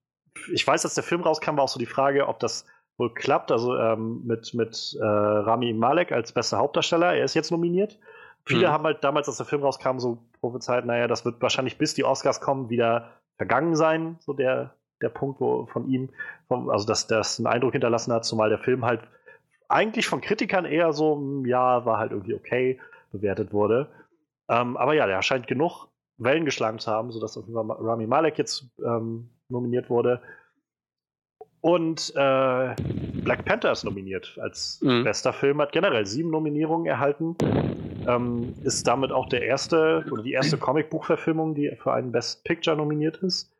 ich 0.53 0.67
weiß, 0.67 0.83
dass 0.83 0.95
der 0.95 1.05
Film 1.05 1.23
rauskam, 1.23 1.57
war 1.57 1.65
auch 1.65 1.69
so 1.69 1.79
die 1.79 1.87
Frage, 1.87 2.27
ob 2.29 2.39
das 2.41 2.67
wohl 2.97 3.13
klappt. 3.13 3.51
Also 3.51 3.77
ähm, 3.77 4.23
mit, 4.25 4.55
mit 4.55 4.97
äh, 5.01 5.05
Rami 5.05 5.73
Malek 5.73 6.13
als 6.13 6.33
bester 6.33 6.59
Hauptdarsteller. 6.59 7.15
Er 7.15 7.25
ist 7.25 7.35
jetzt 7.35 7.51
nominiert. 7.51 7.99
Viele 8.47 8.69
Mhm. 8.69 8.73
haben 8.73 8.85
halt 8.85 9.05
damals, 9.05 9.29
als 9.29 9.39
der 9.39 9.47
Film 9.47 9.63
rauskam, 9.63 9.99
so 9.99 10.19
prophezeit, 10.41 10.85
naja, 10.85 11.07
das 11.07 11.25
wird 11.25 11.41
wahrscheinlich 11.41 11.79
bis 11.79 11.95
die 11.95 12.05
Oscars 12.05 12.41
kommen 12.41 12.69
wieder 12.69 13.11
vergangen 13.37 13.75
sein, 13.75 14.17
so 14.21 14.33
der, 14.33 14.75
der 15.01 15.09
Punkt, 15.09 15.41
wo 15.41 15.67
von 15.67 15.89
ihm, 15.89 16.11
vom, 16.47 16.69
also 16.69 16.87
dass 16.87 17.07
das 17.07 17.39
einen 17.39 17.47
Eindruck 17.47 17.73
hinterlassen 17.73 18.13
hat, 18.13 18.25
zumal 18.25 18.51
der 18.51 18.59
Film 18.59 18.85
halt 18.85 19.01
eigentlich 19.69 20.07
von 20.07 20.21
Kritikern 20.21 20.67
eher 20.67 20.93
so, 20.93 21.17
hm, 21.17 21.47
ja, 21.47 21.85
war 21.87 21.99
halt 21.99 22.13
irgendwie 22.13 22.35
okay 22.35 22.81
bewertet 23.13 23.53
wurde. 23.53 23.89
Ähm, 24.49 24.77
aber 24.77 24.93
ja, 24.95 25.07
der 25.07 25.23
scheint 25.23 25.47
genug 25.47 25.89
Wellen 26.19 26.45
geschlagen 26.45 26.79
zu 26.79 26.91
haben, 26.91 27.11
sodass 27.11 27.37
auf 27.37 27.47
jeden 27.47 27.55
Fall 27.55 27.77
Rami 27.81 28.07
Malek 28.07 28.39
jetzt 28.39 28.67
ähm, 28.85 29.31
nominiert 29.49 29.91
wurde. 29.91 30.21
Und 31.61 32.13
äh, 32.15 32.75
Black 33.23 33.45
Panther 33.47 33.73
ist 33.73 33.85
nominiert 33.85 34.39
als 34.43 34.81
Mhm. 34.83 35.05
bester 35.05 35.33
Film, 35.33 35.61
hat 35.63 35.73
generell 35.73 36.05
sieben 36.05 36.31
Nominierungen 36.31 36.87
erhalten. 36.87 37.37
Ähm, 38.07 38.55
ist 38.63 38.87
damit 38.87 39.13
auch 39.13 39.29
der 39.31 39.43
erste 39.43 40.05
oder 40.11 40.23
die 40.23 40.33
erste 40.33 40.59
Comicbuchverfilmung, 40.59 41.55
die 41.55 41.75
für 41.83 41.95
einen 41.95 42.13
Best 42.13 42.45
Picture 42.45 42.77
nominiert 42.77 43.17
ist. 43.19 43.51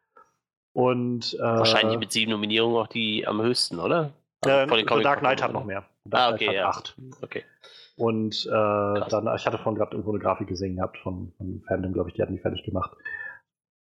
Und 0.75 1.35
äh, 1.39 1.43
Wahrscheinlich 1.43 1.99
mit 1.99 2.13
sieben 2.13 2.33
Nominierungen 2.33 2.77
auch 2.77 2.89
die 2.89 3.27
am 3.27 3.41
höchsten, 3.41 3.79
oder? 3.79 4.11
Also 4.43 4.55
äh, 4.57 4.69
von 4.69 4.77
den 4.77 4.89
The 4.89 5.03
Dark 5.03 5.21
Knight 5.21 5.43
hat 5.43 5.53
noch 5.55 5.65
mehr. 5.65 5.85
The 6.05 6.11
Ah, 6.13 6.27
Dark 6.31 6.35
okay, 6.35 6.45
Knight 6.47 6.57
ja. 6.57 6.67
hat 6.67 6.77
acht. 6.77 6.97
Okay. 7.23 7.43
Und 7.97 8.45
äh, 8.47 8.51
dann, 8.51 9.31
ich 9.35 9.47
hatte 9.47 9.57
vorhin 9.57 9.77
gerade 9.77 9.93
irgendwo 9.93 10.11
eine 10.11 10.19
Grafik 10.19 10.49
gesehen 10.49 10.77
gehabt 10.77 10.99
von, 10.99 11.33
von 11.39 11.63
Fandom, 11.67 11.93
glaube 11.95 12.11
ich, 12.11 12.17
die 12.17 12.23
hatten 12.23 12.35
die 12.35 12.41
fertig 12.41 12.65
gemacht. 12.65 12.91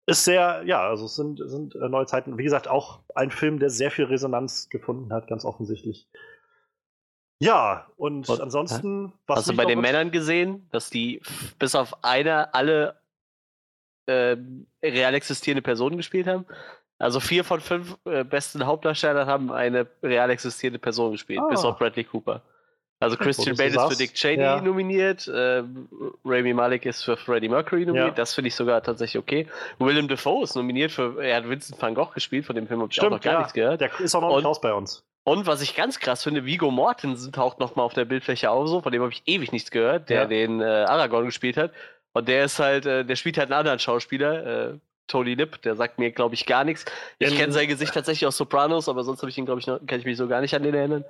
Ist 0.09 0.25
sehr, 0.25 0.63
ja, 0.65 0.87
also 0.87 1.05
es 1.05 1.15
sind, 1.15 1.39
sind 1.45 1.75
äh, 1.75 1.87
neue 1.89 2.05
Zeiten. 2.05 2.37
Wie 2.37 2.43
gesagt, 2.43 2.67
auch 2.67 2.99
ein 3.15 3.31
Film, 3.31 3.59
der 3.59 3.69
sehr 3.69 3.91
viel 3.91 4.05
Resonanz 4.05 4.69
gefunden 4.69 5.13
hat, 5.13 5.27
ganz 5.27 5.45
offensichtlich. 5.45 6.07
Ja, 7.41 7.87
und, 7.95 8.27
Und- 8.27 8.41
ansonsten, 8.41 9.13
was 9.27 9.39
Hast 9.39 9.49
du 9.49 9.55
bei 9.55 9.65
den 9.65 9.79
Männern 9.81 10.11
gesehen, 10.11 10.67
dass 10.71 10.89
die 10.89 11.21
bis 11.57 11.73
auf 11.75 12.03
eine 12.03 12.53
alle 12.53 12.99
ähm, 14.07 14.67
real 14.83 15.13
existierende 15.13 15.61
Personen 15.61 15.97
gespielt 15.97 16.27
haben? 16.27 16.45
Also 16.97 17.21
vier 17.21 17.45
von 17.45 17.61
fünf 17.61 17.97
äh, 18.05 18.25
besten 18.25 18.65
Hauptdarstellern 18.65 19.25
haben 19.27 19.51
eine 19.53 19.87
real 20.03 20.29
existierende 20.31 20.79
Person 20.79 21.13
gespielt, 21.13 21.39
bis 21.49 21.63
Ah. 21.63 21.69
auf 21.69 21.77
Bradley 21.79 22.03
Cooper. 22.03 22.41
Also 23.01 23.15
Christian 23.15 23.55
Bale 23.55 23.69
ist 23.69 23.81
für 23.93 23.95
Dick 23.97 24.13
Cheney 24.13 24.43
ja. 24.43 24.59
nominiert, 24.61 25.31
ähm, 25.33 25.87
Rami 26.25 26.53
Malek 26.53 26.85
ist 26.85 27.03
für 27.03 27.15
Freddie 27.15 27.47
Mercury 27.47 27.85
nominiert, 27.85 28.09
Ja. 28.09 28.13
das 28.15 28.33
finde 28.33 28.49
ich 28.49 28.55
sogar 28.55 28.83
tatsächlich 28.83 29.17
okay. 29.21 29.47
Willem 29.77 30.07
Dafoe 30.09 30.43
ist 30.43 30.55
nominiert 30.55 30.91
für, 30.91 31.23
er 31.23 31.37
hat 31.37 31.47
Vincent 31.49 31.81
van 31.81 31.95
Gogh 31.95 32.11
gespielt, 32.13 32.45
von 32.45 32.55
dem 32.57 32.67
Film 32.67 32.81
habe 32.81 32.91
ich 32.91 32.99
auch 32.99 33.03
noch 33.09 33.19
Stimmt, 33.19 33.23
gar 33.23 33.33
ja, 33.33 33.39
nichts 33.39 33.53
gehört. 33.53 33.81
der 33.81 33.99
ist 34.01 34.15
auch 34.15 34.21
noch 34.21 34.29
Und- 34.31 34.35
nicht 34.37 34.45
raus 34.45 34.59
bei 34.61 34.73
uns. 34.73 35.03
Und 35.25 35.45
was 35.45 35.61
ich 35.61 35.75
ganz 35.75 35.99
krass 35.99 36.23
finde, 36.23 36.43
Vigo 36.45 36.71
Mortensen 36.71 37.31
taucht 37.31 37.59
nochmal 37.59 37.85
auf 37.85 37.93
der 37.93 38.05
Bildfläche 38.05 38.49
auf, 38.49 38.67
so, 38.67 38.81
von 38.81 38.91
dem 38.91 39.01
habe 39.03 39.11
ich 39.11 39.21
ewig 39.27 39.51
nichts 39.51 39.69
gehört, 39.69 40.09
der 40.09 40.25
den 40.25 40.59
äh, 40.59 40.63
Aragorn 40.65 41.25
gespielt 41.25 41.55
hat. 41.55 41.71
Und 42.13 42.27
der 42.27 42.45
ist 42.45 42.57
halt, 42.57 42.85
äh, 42.87 43.05
der 43.05 43.15
spielt 43.15 43.37
halt 43.37 43.51
einen 43.51 43.59
anderen 43.59 43.77
Schauspieler, 43.79 44.71
äh, 44.71 44.73
Tony 45.07 45.35
Lip, 45.35 45.61
der 45.61 45.75
sagt 45.75 45.99
mir, 45.99 46.11
glaube 46.11 46.35
ich, 46.35 46.45
gar 46.45 46.63
nichts. 46.63 46.85
Ich 47.19 47.35
kenne 47.35 47.51
sein 47.51 47.67
Gesicht 47.67 47.93
tatsächlich 47.93 48.25
aus 48.27 48.37
Sopranos, 48.37 48.87
aber 48.89 49.03
sonst 49.03 49.21
habe 49.21 49.29
ich 49.29 49.37
ihn, 49.37 49.45
glaube 49.45 49.59
ich, 49.59 49.67
noch, 49.67 49.79
kann 49.85 49.99
ich 49.99 50.05
mich 50.05 50.17
so 50.17 50.27
gar 50.27 50.41
nicht 50.41 50.53
an 50.55 50.63
den 50.63 50.73
erinnern. 50.73 51.03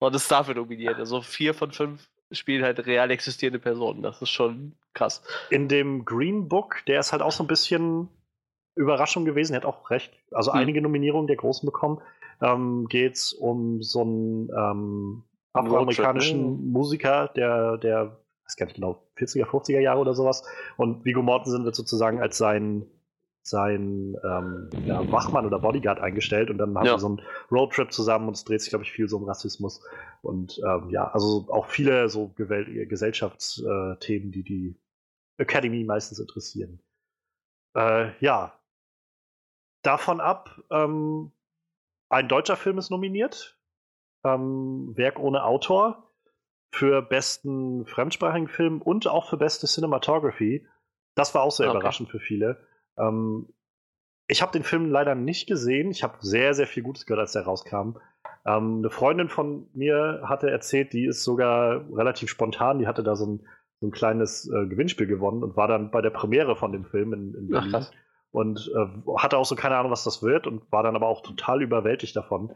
Und 0.00 0.16
ist 0.16 0.30
dafür 0.30 0.54
nominiert. 0.54 0.96
Also 0.98 1.20
vier 1.20 1.54
von 1.54 1.70
fünf 1.72 2.08
spielen 2.32 2.64
halt 2.64 2.84
real 2.86 3.10
existierende 3.10 3.58
Personen. 3.58 4.02
Das 4.02 4.20
ist 4.22 4.30
schon 4.30 4.72
krass. 4.94 5.22
In 5.50 5.68
dem 5.68 6.04
Green 6.04 6.48
Book, 6.48 6.82
der 6.86 7.00
ist 7.00 7.12
halt 7.12 7.22
auch 7.22 7.32
so 7.32 7.44
ein 7.44 7.48
bisschen 7.48 8.08
Überraschung 8.76 9.24
gewesen, 9.24 9.52
er 9.52 9.58
hat 9.58 9.66
auch 9.66 9.90
recht, 9.90 10.12
also 10.30 10.52
Mhm. 10.52 10.58
einige 10.58 10.82
Nominierungen 10.82 11.26
der 11.26 11.36
Großen 11.36 11.66
bekommen. 11.66 12.00
Ähm, 12.40 12.86
Geht 12.88 13.14
es 13.14 13.32
um 13.32 13.82
so 13.82 14.00
einen 14.00 14.48
ähm, 14.56 15.22
afroamerikanischen 15.52 16.42
ne? 16.42 16.72
Musiker, 16.72 17.28
der, 17.28 17.76
der, 17.76 18.16
ich 18.40 18.46
weiß 18.46 18.56
gar 18.56 18.66
nicht 18.66 18.76
genau, 18.76 19.02
40er, 19.18 19.44
50er 19.44 19.80
Jahre 19.80 20.00
oder 20.00 20.14
sowas. 20.14 20.42
Und 20.76 21.04
Viggo 21.04 21.20
Mortensen 21.22 21.64
wird 21.64 21.74
sozusagen 21.74 22.22
als 22.22 22.38
sein, 22.38 22.86
sein 23.42 24.16
ähm, 24.22 24.68
ja, 24.84 25.10
Wachmann 25.10 25.46
oder 25.46 25.58
Bodyguard 25.58 25.98
eingestellt 26.00 26.50
und 26.50 26.58
dann 26.58 26.76
haben 26.76 26.86
Ja. 26.86 26.94
wir 26.94 26.98
so 26.98 27.06
einen 27.08 27.22
Roadtrip 27.50 27.92
zusammen 27.92 28.28
und 28.28 28.34
es 28.36 28.44
dreht 28.44 28.60
sich, 28.60 28.70
glaube 28.70 28.84
ich, 28.84 28.92
viel 28.92 29.08
so 29.08 29.16
um 29.16 29.24
Rassismus. 29.24 29.82
Und 30.22 30.60
ähm, 30.64 30.90
ja, 30.90 31.10
also 31.10 31.46
auch 31.48 31.66
viele 31.66 32.08
so 32.08 32.28
Gewel 32.28 32.86
Gesellschaftsthemen, 32.86 34.30
die 34.32 34.42
die 34.42 34.76
Academy 35.38 35.84
meistens 35.84 36.18
interessieren. 36.18 36.80
Äh, 37.74 38.10
ja. 38.20 38.52
Davon 39.82 40.20
ab, 40.20 40.60
ähm, 40.70 41.32
ein 42.10 42.28
deutscher 42.28 42.56
Film 42.56 42.76
ist 42.76 42.90
nominiert. 42.90 43.58
Ähm, 44.24 44.92
Werk 44.96 45.18
ohne 45.18 45.44
Autor 45.44 46.10
für 46.72 47.00
besten 47.00 47.86
fremdsprachigen 47.86 48.48
Film 48.48 48.82
und 48.82 49.06
auch 49.06 49.30
für 49.30 49.38
beste 49.38 49.66
Cinematography. 49.66 50.66
Das 51.14 51.34
war 51.34 51.42
auch 51.42 51.52
sehr 51.52 51.68
Okay. 51.68 51.78
überraschend 51.78 52.10
für 52.10 52.20
viele. 52.20 52.60
Ähm, 53.00 53.48
ich 54.28 54.42
habe 54.42 54.52
den 54.52 54.62
Film 54.62 54.90
leider 54.90 55.14
nicht 55.14 55.48
gesehen. 55.48 55.90
Ich 55.90 56.02
habe 56.04 56.18
sehr, 56.20 56.54
sehr 56.54 56.66
viel 56.66 56.82
Gutes 56.82 57.06
gehört, 57.06 57.20
als 57.20 57.32
der 57.32 57.42
rauskam. 57.42 57.96
Ähm, 58.46 58.78
eine 58.78 58.90
Freundin 58.90 59.28
von 59.28 59.68
mir 59.74 60.22
hatte 60.24 60.50
erzählt, 60.50 60.92
die 60.92 61.06
ist 61.06 61.24
sogar 61.24 61.84
relativ 61.96 62.30
spontan, 62.30 62.78
die 62.78 62.86
hatte 62.86 63.02
da 63.02 63.16
so 63.16 63.26
ein, 63.26 63.40
so 63.80 63.88
ein 63.88 63.90
kleines 63.90 64.46
äh, 64.48 64.66
Gewinnspiel 64.66 65.06
gewonnen 65.06 65.42
und 65.42 65.56
war 65.56 65.68
dann 65.68 65.90
bei 65.90 66.00
der 66.00 66.10
Premiere 66.10 66.54
von 66.56 66.72
dem 66.72 66.84
Film 66.84 67.12
in, 67.12 67.34
in 67.34 67.44
Ach, 67.54 67.60
Berlin. 67.62 67.70
krass. 67.72 67.90
und 68.30 68.70
äh, 68.74 69.10
hatte 69.18 69.36
auch 69.36 69.44
so 69.44 69.56
keine 69.56 69.76
Ahnung, 69.76 69.90
was 69.90 70.04
das 70.04 70.22
wird 70.22 70.46
und 70.46 70.70
war 70.70 70.82
dann 70.82 70.96
aber 70.96 71.06
auch 71.08 71.22
total 71.22 71.60
überwältigt 71.62 72.14
davon. 72.14 72.52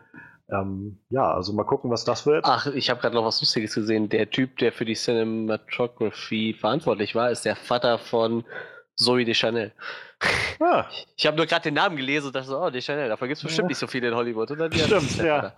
Ähm, 0.50 1.00
ja, 1.08 1.32
also 1.32 1.52
mal 1.54 1.64
gucken, 1.64 1.90
was 1.90 2.04
das 2.04 2.26
wird. 2.26 2.44
Ach, 2.46 2.66
ich 2.66 2.90
habe 2.90 3.00
gerade 3.00 3.14
noch 3.14 3.24
was 3.24 3.40
Lustiges 3.40 3.74
gesehen. 3.74 4.10
Der 4.10 4.30
Typ, 4.30 4.58
der 4.58 4.72
für 4.72 4.84
die 4.84 4.94
Cinematography 4.94 6.54
verantwortlich 6.58 7.14
war, 7.14 7.30
ist 7.30 7.44
der 7.44 7.56
Vater 7.56 7.98
von 7.98 8.44
Zoe 8.96 9.24
Deschanel. 9.24 9.72
Ah, 10.60 10.86
Ich 11.16 11.26
habe 11.26 11.36
nur 11.36 11.46
gerade 11.46 11.62
den 11.64 11.74
Namen 11.74 11.96
gelesen 11.96 12.28
und 12.28 12.36
dachte 12.36 12.46
so, 12.48 12.58
oh, 12.60 12.70
Deschanel, 12.70 13.08
davon 13.08 13.28
gibt 13.28 13.38
es 13.38 13.42
bestimmt 13.42 13.66
Ja. 13.66 13.68
nicht 13.70 13.78
so 13.78 13.86
viele 13.86 14.08
in 14.08 14.14
Hollywood. 14.14 14.50
Und 14.52 14.58
dann, 14.58 14.72
Stimmt, 14.72 15.16
ja. 15.18 15.54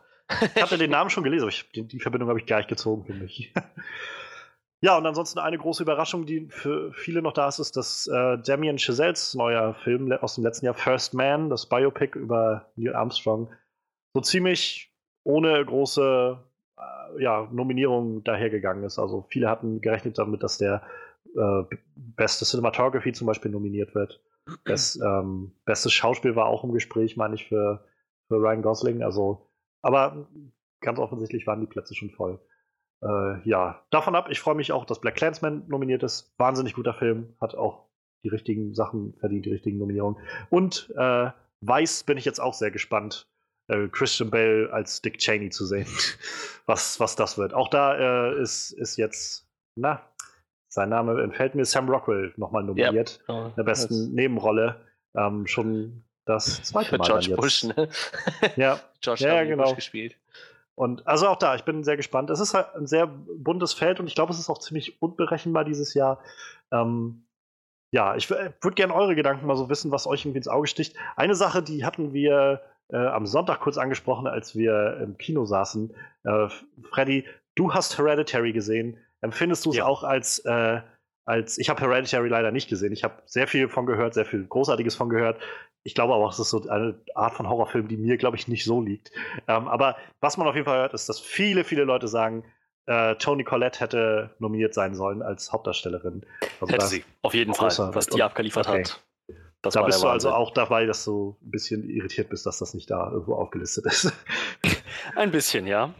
Ich 0.54 0.62
hatte 0.62 0.78
den 0.78 0.90
Namen 0.90 1.10
schon 1.10 1.22
gelesen, 1.22 1.42
aber 1.44 1.50
ich, 1.52 1.70
die, 1.70 1.82
die 1.86 2.00
Verbindung 2.00 2.28
habe 2.28 2.40
ich 2.40 2.46
gar 2.46 2.56
nicht 2.58 2.68
gezogen 2.68 3.04
für 3.04 3.14
mich. 3.14 3.52
ja, 4.80 4.96
und 4.96 5.06
ansonsten 5.06 5.38
eine 5.38 5.58
große 5.58 5.82
Überraschung, 5.82 6.26
die 6.26 6.48
für 6.48 6.92
viele 6.94 7.22
noch 7.22 7.32
da 7.32 7.46
ist, 7.48 7.58
ist, 7.60 7.76
dass 7.76 8.06
äh, 8.08 8.38
Damien 8.38 8.78
Chazelles 8.78 9.34
neuer 9.34 9.74
Film 9.74 10.10
aus 10.12 10.34
dem 10.34 10.44
letzten 10.44 10.66
Jahr, 10.66 10.74
First 10.74 11.14
Man, 11.14 11.48
das 11.50 11.66
Biopic 11.68 12.18
über 12.18 12.70
Neil 12.76 12.96
Armstrong, 12.96 13.52
so 14.14 14.20
ziemlich 14.20 14.90
ohne 15.24 15.64
große 15.64 16.38
äh, 16.78 17.22
ja, 17.22 17.48
Nominierung 17.52 18.24
dahergegangen 18.24 18.82
ist. 18.84 18.98
Also 18.98 19.26
viele 19.28 19.48
hatten 19.48 19.80
gerechnet 19.80 20.18
damit, 20.18 20.42
dass 20.42 20.58
der 20.58 20.82
äh, 21.36 21.76
beste 21.94 22.44
Cinematography 22.44 23.12
zum 23.12 23.26
Beispiel 23.26 23.50
nominiert 23.50 23.94
wird. 23.94 24.22
Das 24.64 24.96
ähm, 25.04 25.52
bestes 25.64 25.92
Schauspiel 25.92 26.36
war 26.36 26.46
auch 26.46 26.64
im 26.64 26.72
Gespräch, 26.72 27.16
meine 27.16 27.34
ich, 27.34 27.46
für, 27.46 27.84
für 28.28 28.36
Ryan 28.36 28.62
Gosling. 28.62 29.02
Also, 29.02 29.50
aber 29.82 30.28
ganz 30.80 30.98
offensichtlich 30.98 31.46
waren 31.46 31.60
die 31.60 31.66
Plätze 31.66 31.94
schon 31.94 32.10
voll. 32.10 32.40
Äh, 33.02 33.48
ja, 33.48 33.84
davon 33.90 34.14
ab, 34.14 34.28
ich 34.30 34.40
freue 34.40 34.54
mich 34.54 34.72
auch, 34.72 34.84
dass 34.84 35.00
Black 35.00 35.16
Clansman 35.16 35.64
nominiert 35.68 36.02
ist. 36.02 36.34
Wahnsinnig 36.38 36.74
guter 36.74 36.94
Film, 36.94 37.34
hat 37.40 37.54
auch 37.54 37.86
die 38.24 38.28
richtigen 38.28 38.74
Sachen 38.74 39.14
verdient, 39.18 39.46
die 39.46 39.52
richtigen 39.52 39.78
Nominierungen. 39.78 40.20
Und 40.50 40.92
äh, 40.96 41.30
Weiß 41.60 42.04
bin 42.04 42.18
ich 42.18 42.24
jetzt 42.24 42.40
auch 42.40 42.54
sehr 42.54 42.70
gespannt, 42.70 43.28
äh, 43.68 43.88
Christian 43.88 44.30
Bale 44.30 44.70
als 44.72 45.00
Dick 45.02 45.18
Cheney 45.18 45.50
zu 45.50 45.64
sehen, 45.66 45.86
was, 46.66 47.00
was 47.00 47.16
das 47.16 47.38
wird. 47.38 47.54
Auch 47.54 47.68
da 47.68 48.30
äh, 48.30 48.40
ist, 48.40 48.72
ist 48.72 48.96
jetzt, 48.96 49.48
na, 49.74 50.02
sein 50.76 50.90
Name 50.90 51.20
entfällt 51.22 51.54
mir, 51.54 51.64
Sam 51.64 51.88
Rockwell 51.88 52.32
nochmal 52.36 52.62
nominiert, 52.62 53.20
Ja, 53.28 53.46
in 53.46 53.54
der 53.56 53.62
besten 53.64 54.12
Nebenrolle. 54.14 54.76
Ähm, 55.16 55.46
schon 55.46 56.04
das 56.26 56.62
zweite 56.64 56.90
Für 56.90 56.98
Mal. 56.98 57.06
George. 57.06 57.34
Bush, 57.34 57.64
ne? 57.64 57.88
Ja, 58.56 58.78
George 59.00 59.24
Ja, 59.24 59.40
W. 59.42 59.46
genau. 59.48 59.64
Bush 59.64 59.76
gespielt. 59.76 60.16
und 60.74 61.06
also 61.06 61.28
auch 61.28 61.36
da, 61.38 61.54
ich 61.54 61.64
bin 61.64 61.82
sehr 61.82 61.96
gespannt. 61.96 62.28
Es 62.30 62.40
ist 62.40 62.52
halt 62.54 62.74
ein 62.76 62.86
sehr 62.86 63.06
buntes 63.06 63.72
Feld 63.72 63.98
und 64.00 64.06
ich 64.06 64.14
glaube, 64.14 64.32
es 64.32 64.38
ist 64.38 64.50
auch 64.50 64.58
ziemlich 64.58 65.00
unberechenbar 65.00 65.64
dieses 65.64 65.94
Jahr. 65.94 66.20
Ähm, 66.70 67.24
ja, 67.90 68.14
ich 68.16 68.28
würde 68.28 68.74
gerne 68.74 68.94
eure 68.94 69.14
Gedanken 69.14 69.46
mal 69.46 69.56
so 69.56 69.70
wissen, 69.70 69.90
was 69.90 70.06
euch 70.06 70.24
irgendwie 70.24 70.38
ins 70.38 70.48
Auge 70.48 70.66
sticht. 70.66 70.96
Eine 71.16 71.34
Sache, 71.34 71.62
die 71.62 71.84
hatten 71.86 72.12
wir 72.12 72.60
äh, 72.88 72.96
am 72.98 73.24
Sonntag 73.26 73.60
kurz 73.60 73.78
angesprochen, 73.78 74.26
als 74.26 74.54
wir 74.54 74.98
im 75.02 75.16
Kino 75.16 75.46
saßen. 75.46 75.94
Äh, 76.24 76.48
Freddy, 76.90 77.24
du 77.54 77.72
hast 77.72 77.96
Hereditary 77.96 78.52
gesehen. 78.52 78.98
Empfindest 79.26 79.66
du 79.66 79.70
es 79.70 79.76
Ja. 79.76 79.86
auch 79.86 80.02
als, 80.02 80.38
äh, 80.40 80.80
als 81.24 81.58
ich 81.58 81.68
habe 81.68 81.80
Hereditary 81.80 82.28
leider 82.28 82.52
nicht 82.52 82.68
gesehen. 82.68 82.92
Ich 82.92 83.04
habe 83.04 83.22
sehr 83.26 83.46
viel 83.46 83.68
von 83.68 83.84
gehört, 83.84 84.14
sehr 84.14 84.24
viel 84.24 84.44
Großartiges 84.46 84.94
von 84.94 85.08
gehört. 85.08 85.40
Ich 85.82 85.94
glaube 85.94 86.14
aber 86.14 86.28
es 86.28 86.38
ist 86.38 86.50
so 86.50 86.68
eine 86.68 86.98
Art 87.14 87.34
von 87.34 87.48
Horrorfilm, 87.48 87.88
die 87.88 87.96
mir, 87.96 88.16
glaube 88.16 88.36
ich, 88.36 88.48
nicht 88.48 88.64
so 88.64 88.80
liegt. 88.80 89.10
Ähm, 89.46 89.68
aber 89.68 89.96
was 90.20 90.36
man 90.36 90.46
auf 90.46 90.54
jeden 90.54 90.64
Fall 90.64 90.78
hört, 90.78 90.94
ist, 90.94 91.08
dass 91.08 91.20
viele, 91.20 91.64
viele 91.64 91.84
Leute 91.84 92.08
sagen, 92.08 92.44
äh, 92.86 93.16
Toni 93.16 93.44
Collette 93.44 93.80
hätte 93.80 94.30
nominiert 94.38 94.74
sein 94.74 94.94
sollen 94.94 95.22
als 95.22 95.52
Hauptdarstellerin. 95.52 96.24
Also 96.60 96.72
Hätte 96.72 96.86
sie, 96.86 97.04
auf 97.22 97.34
jeden 97.34 97.54
Fall, 97.54 97.72
was 97.94 98.06
die 98.06 98.22
abgeliefert 98.22 98.68
okay. 98.68 98.84
hat. 98.84 99.02
Das 99.62 99.74
da 99.74 99.82
bist 99.82 100.02
du 100.02 100.06
also 100.06 100.30
auch 100.30 100.52
dabei, 100.52 100.86
dass 100.86 101.04
du 101.04 101.36
ein 101.42 101.50
bisschen 101.50 101.90
irritiert 101.90 102.28
bist, 102.28 102.46
dass 102.46 102.58
das 102.58 102.72
nicht 102.74 102.88
da 102.88 103.10
irgendwo 103.10 103.34
aufgelistet 103.34 103.86
ist. 103.86 104.12
Ein 105.16 105.32
bisschen, 105.32 105.66
ja. 105.66 105.92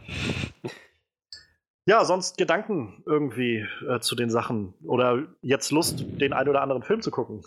Ja, 1.87 2.03
sonst 2.03 2.37
Gedanken 2.37 3.01
irgendwie 3.05 3.65
äh, 3.87 4.01
zu 4.01 4.15
den 4.15 4.29
Sachen 4.29 4.73
oder 4.83 5.23
jetzt 5.41 5.71
Lust, 5.71 6.03
den 6.05 6.33
einen 6.33 6.49
oder 6.49 6.61
anderen 6.61 6.83
Film 6.83 7.01
zu 7.01 7.11
gucken. 7.11 7.45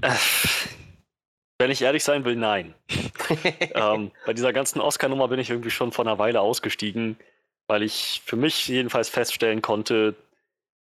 Äh, 0.00 0.16
wenn 1.60 1.70
ich 1.70 1.80
ehrlich 1.80 2.02
sein 2.02 2.24
will, 2.24 2.34
nein. 2.34 2.74
ähm, 3.76 4.10
bei 4.26 4.32
dieser 4.32 4.52
ganzen 4.52 4.80
Oscar-Nummer 4.80 5.28
bin 5.28 5.38
ich 5.38 5.50
irgendwie 5.50 5.70
schon 5.70 5.92
vor 5.92 6.04
einer 6.04 6.18
Weile 6.18 6.40
ausgestiegen, 6.40 7.16
weil 7.68 7.84
ich 7.84 8.20
für 8.26 8.34
mich 8.34 8.66
jedenfalls 8.66 9.08
feststellen 9.08 9.62
konnte, 9.62 10.16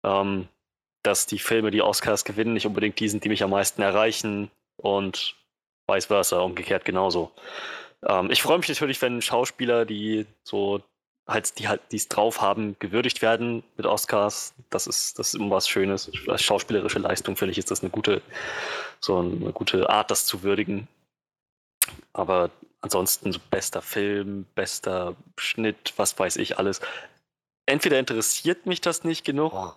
ähm, 0.03 0.49
dass 1.03 1.27
die 1.27 1.39
Filme, 1.39 1.71
die 1.71 1.83
Oscars 1.83 2.25
gewinnen, 2.25 2.55
nicht 2.55 2.67
unbedingt 2.67 2.99
die 3.01 3.09
sind, 3.11 3.23
die 3.23 3.29
mich 3.29 3.43
am 3.43 3.51
meisten 3.51 3.83
erreichen 3.83 4.51
und 4.77 5.37
vice 5.87 6.07
versa, 6.07 6.41
umgekehrt 6.41 6.87
genauso. 6.87 7.33
Ähm, 8.09 8.31
ich 8.31 8.41
freue 8.41 8.57
mich 8.57 8.71
natürlich, 8.71 9.03
wenn 9.03 9.21
Schauspieler, 9.21 9.85
die 9.85 10.25
so 10.43 10.81
halt, 11.27 11.59
die 11.59 11.69
halt 11.69 11.81
dies 11.93 12.09
drauf 12.09 12.41
haben, 12.41 12.77
gewürdigt 12.79 13.23
werden 13.23 13.63
mit 13.77 13.87
Oscars. 13.87 14.55
Das 14.71 14.87
ist, 14.87 15.19
das 15.19 15.29
ist 15.29 15.35
immer 15.35 15.51
was 15.51 15.69
Schönes. 15.69 16.11
Als 16.27 16.43
schauspielerische 16.43 16.99
Leistung 16.99 17.37
finde 17.37 17.53
ich, 17.53 17.59
ist 17.59 17.71
das 17.71 17.83
eine 17.83 17.91
gute, 17.91 18.23
so 19.01 19.19
eine 19.19 19.53
gute 19.53 19.89
Art, 19.89 20.11
das 20.11 20.27
zu 20.27 20.43
würdigen. 20.43 20.89
Aber 22.13 22.51
ansonsten 22.81 23.33
so 23.33 23.41
bester 23.51 23.83
Film, 23.83 24.47
bester 24.55 25.17
Schnitt, 25.39 25.95
was 25.97 26.19
weiß 26.19 26.37
ich 26.37 26.59
alles. 26.59 26.81
Entweder 27.67 27.99
interessiert 27.99 28.67
mich 28.67 28.81
das 28.81 29.05
nicht 29.05 29.25
genug 29.25 29.77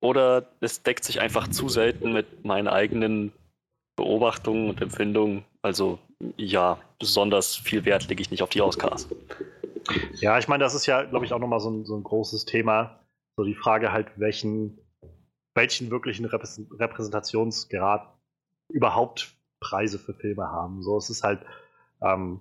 oder 0.00 0.46
es 0.60 0.82
deckt 0.82 1.04
sich 1.04 1.20
einfach 1.20 1.48
zu 1.48 1.68
selten 1.68 2.12
mit 2.12 2.44
meinen 2.44 2.68
eigenen 2.68 3.32
Beobachtungen 3.96 4.70
und 4.70 4.80
Empfindungen. 4.80 5.44
Also 5.62 5.98
ja, 6.36 6.78
besonders 6.98 7.56
viel 7.56 7.84
Wert 7.84 8.08
lege 8.08 8.22
ich 8.22 8.30
nicht 8.30 8.42
auf 8.42 8.50
die 8.50 8.62
Oscars. 8.62 9.08
Ja, 10.14 10.38
ich 10.38 10.48
meine, 10.48 10.64
das 10.64 10.74
ist 10.74 10.86
ja, 10.86 11.02
glaube 11.02 11.24
ich, 11.24 11.32
auch 11.32 11.38
nochmal 11.38 11.60
so 11.60 11.70
ein, 11.70 11.84
so 11.84 11.96
ein 11.96 12.02
großes 12.02 12.44
Thema. 12.44 13.00
So 13.36 13.44
die 13.44 13.54
Frage 13.54 13.92
halt, 13.92 14.08
welchen, 14.16 14.78
welchen 15.54 15.90
wirklichen 15.90 16.24
Repräsentationsgrad 16.24 18.14
überhaupt 18.72 19.36
Preise 19.60 19.98
für 19.98 20.14
Filme 20.14 20.50
haben. 20.50 20.82
So, 20.82 20.96
es 20.96 21.10
ist 21.10 21.22
halt 21.22 21.40
ähm, 22.02 22.40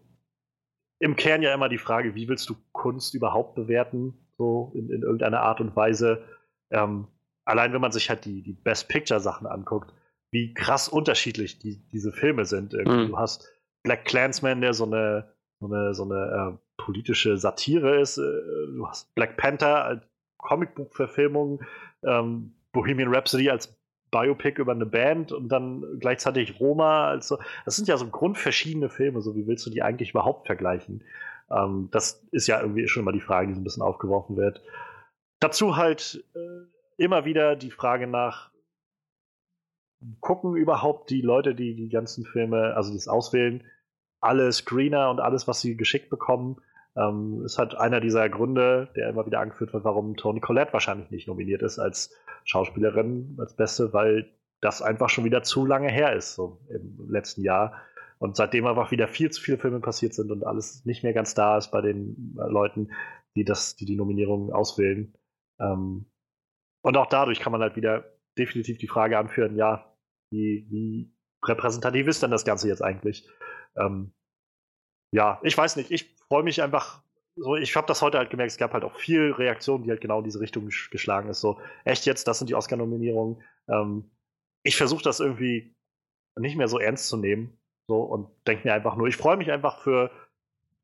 im 1.00 1.16
Kern 1.16 1.42
ja 1.42 1.54
immer 1.54 1.70
die 1.70 1.78
Frage, 1.78 2.16
wie 2.16 2.28
willst 2.28 2.50
du 2.50 2.56
Kunst 2.72 3.14
überhaupt 3.14 3.56
bewerten, 3.56 4.14
so 4.38 4.72
in, 4.76 4.90
in 4.90 5.02
irgendeiner 5.02 5.42
Art 5.42 5.62
und 5.62 5.76
Weise. 5.76 6.24
Ähm, 6.72 7.08
allein 7.46 7.74
wenn 7.74 7.82
man 7.82 7.92
sich 7.92 8.10
halt 8.10 8.26
die, 8.26 8.42
die 8.42 8.54
Best 8.54 8.88
Picture 8.90 9.20
Sachen 9.20 9.48
anguckt, 9.48 9.94
wie 10.32 10.54
krass 10.54 10.90
unterschiedlich 10.90 11.60
die, 11.60 11.88
diese 11.90 12.12
Filme 12.12 12.46
sind. 12.46 12.74
Mhm. 12.74 13.08
Du 13.08 13.18
hast 13.18 13.50
Black 13.84 14.06
Clansman, 14.06 14.62
der 14.62 14.74
so 14.74 14.86
eine, 14.86 15.35
so 15.60 15.68
eine, 15.68 15.94
so 15.94 16.04
eine 16.04 16.58
äh, 16.58 16.82
politische 16.82 17.38
Satire 17.38 18.00
ist. 18.00 18.18
Äh, 18.18 18.22
du 18.22 18.88
hast 18.88 19.14
Black 19.16 19.38
Panther 19.38 19.86
als 19.86 20.04
Comicbuchverfilmung, 20.38 21.64
ähm, 22.04 22.54
Bohemian 22.72 23.14
Rhapsody 23.14 23.50
als 23.50 23.76
Biopic 24.12 24.62
über 24.62 24.72
eine 24.72 24.86
Band 24.86 25.32
und 25.32 25.50
dann 25.50 25.84
gleichzeitig 26.00 26.60
Roma. 26.60 27.08
Also, 27.08 27.38
das 27.66 27.76
sind 27.76 27.88
ja 27.88 27.98
so 27.98 28.08
grundverschiedene 28.08 28.90
Filme. 28.90 29.22
So 29.22 29.36
wie 29.36 29.48
willst 29.48 29.66
du 29.66 29.70
die 29.70 29.82
eigentlich 29.82 30.12
überhaupt 30.12 30.46
vergleichen? 30.46 31.04
Ähm, 31.50 31.90
das 31.92 32.26
ist 32.32 32.48
ja 32.48 32.62
irgendwie 32.62 32.88
schon 32.88 33.04
mal 33.04 33.12
die 33.12 33.22
Frage, 33.22 33.48
die 33.48 33.54
so 33.54 33.62
ein 33.62 33.64
bisschen 33.64 33.84
aufgeworfen 33.84 34.38
wird. 34.38 34.62
Dazu 35.40 35.76
halt 35.76 36.24
äh, 36.36 37.04
immer 37.04 37.26
wieder 37.26 37.56
die 37.56 37.72
Frage 37.72 38.08
nach, 38.08 38.52
gucken 40.20 40.56
überhaupt 40.56 41.10
die 41.10 41.22
Leute, 41.22 41.56
die 41.56 41.76
die 41.76 41.90
ganzen 41.90 42.26
Filme, 42.26 42.76
also 42.76 42.94
das 42.94 43.08
auswählen, 43.08 43.64
alle 44.26 44.52
Screener 44.52 45.10
und 45.10 45.20
alles, 45.20 45.48
was 45.48 45.62
sie 45.62 45.78
geschickt 45.78 46.10
bekommen, 46.10 46.58
ähm, 46.98 47.44
ist 47.46 47.58
halt 47.58 47.76
einer 47.76 48.00
dieser 48.00 48.30
Gründe, 48.30 48.90
der 48.96 49.10
immer 49.10 49.26
wieder 49.26 49.40
angeführt 49.40 49.74
wird, 49.74 49.84
warum 49.84 50.16
Toni 50.16 50.40
Collette 50.40 50.74
wahrscheinlich 50.74 51.12
nicht 51.12 51.28
nominiert 51.28 51.62
ist 51.62 51.80
als 51.80 52.14
Schauspielerin, 52.46 53.36
als 53.40 53.56
Beste, 53.56 53.94
weil 53.94 54.32
das 54.62 54.82
einfach 54.82 55.10
schon 55.10 55.26
wieder 55.26 55.44
zu 55.44 55.66
lange 55.66 55.90
her 55.90 56.14
ist, 56.16 56.36
so 56.36 56.60
im 56.70 57.10
letzten 57.10 57.44
Jahr. 57.44 57.74
Und 58.18 58.38
seitdem 58.38 58.66
einfach 58.66 58.92
wieder 58.92 59.08
viel 59.08 59.30
zu 59.30 59.42
viele 59.42 59.58
Filme 59.58 59.82
passiert 59.82 60.14
sind 60.14 60.32
und 60.32 60.46
alles 60.46 60.86
nicht 60.86 61.04
mehr 61.04 61.14
ganz 61.14 61.34
da 61.36 61.58
ist 61.58 61.72
bei 61.72 61.82
den 61.82 62.36
äh, 62.40 62.50
Leuten, 62.50 62.92
die 63.36 63.44
das, 63.44 63.76
die 63.76 63.86
die 63.86 63.98
Nominierungen 63.98 64.54
auswählen. 64.54 65.14
Ähm, 65.60 66.06
und 66.82 66.98
auch 66.98 67.08
dadurch 67.08 67.40
kann 67.42 67.52
man 67.52 67.62
halt 67.62 67.76
wieder 67.76 68.06
definitiv 68.38 68.78
die 68.78 68.88
Frage 68.88 69.18
anführen, 69.18 69.58
ja, 69.58 69.94
wie, 70.32 70.66
wie 70.70 71.14
repräsentativ 71.44 72.08
ist 72.08 72.24
denn 72.24 72.32
das 72.32 72.46
Ganze 72.46 72.68
jetzt 72.68 72.82
eigentlich? 72.82 73.28
Ähm, 73.78 74.14
ja, 75.12 75.40
ich 75.44 75.58
weiß 75.58 75.76
nicht. 75.78 75.92
Ich 75.92 76.16
freue 76.28 76.44
mich 76.44 76.62
einfach. 76.62 77.02
So, 77.38 77.56
ich 77.56 77.76
habe 77.76 77.88
das 77.88 78.02
heute 78.02 78.18
halt 78.18 78.30
gemerkt, 78.30 78.52
es 78.54 78.58
gab 78.58 78.74
halt 78.74 78.86
auch 78.86 78.96
viel 78.96 79.32
Reaktionen, 79.34 79.84
die 79.84 79.90
halt 79.90 80.00
genau 80.00 80.20
in 80.20 80.24
diese 80.24 80.40
Richtung 80.40 80.70
geschlagen 80.92 81.30
ist. 81.30 81.42
So, 81.42 81.60
echt 81.84 82.06
jetzt, 82.06 82.28
das 82.28 82.38
sind 82.40 82.50
die 82.50 82.56
Oscar-Nominierungen. 82.56 83.44
Ähm, 83.68 84.10
ich 84.64 84.78
versuche 84.78 85.04
das 85.04 85.20
irgendwie 85.20 85.76
nicht 86.38 86.56
mehr 86.56 86.70
so 86.70 86.80
ernst 86.80 87.08
zu 87.10 87.18
nehmen. 87.18 87.58
So, 87.88 88.02
und 88.02 88.30
denke 88.48 88.68
mir 88.68 88.74
einfach 88.74 88.96
nur, 88.96 89.08
ich 89.08 89.18
freue 89.18 89.38
mich 89.38 89.52
einfach 89.52 89.80
für, 89.80 90.12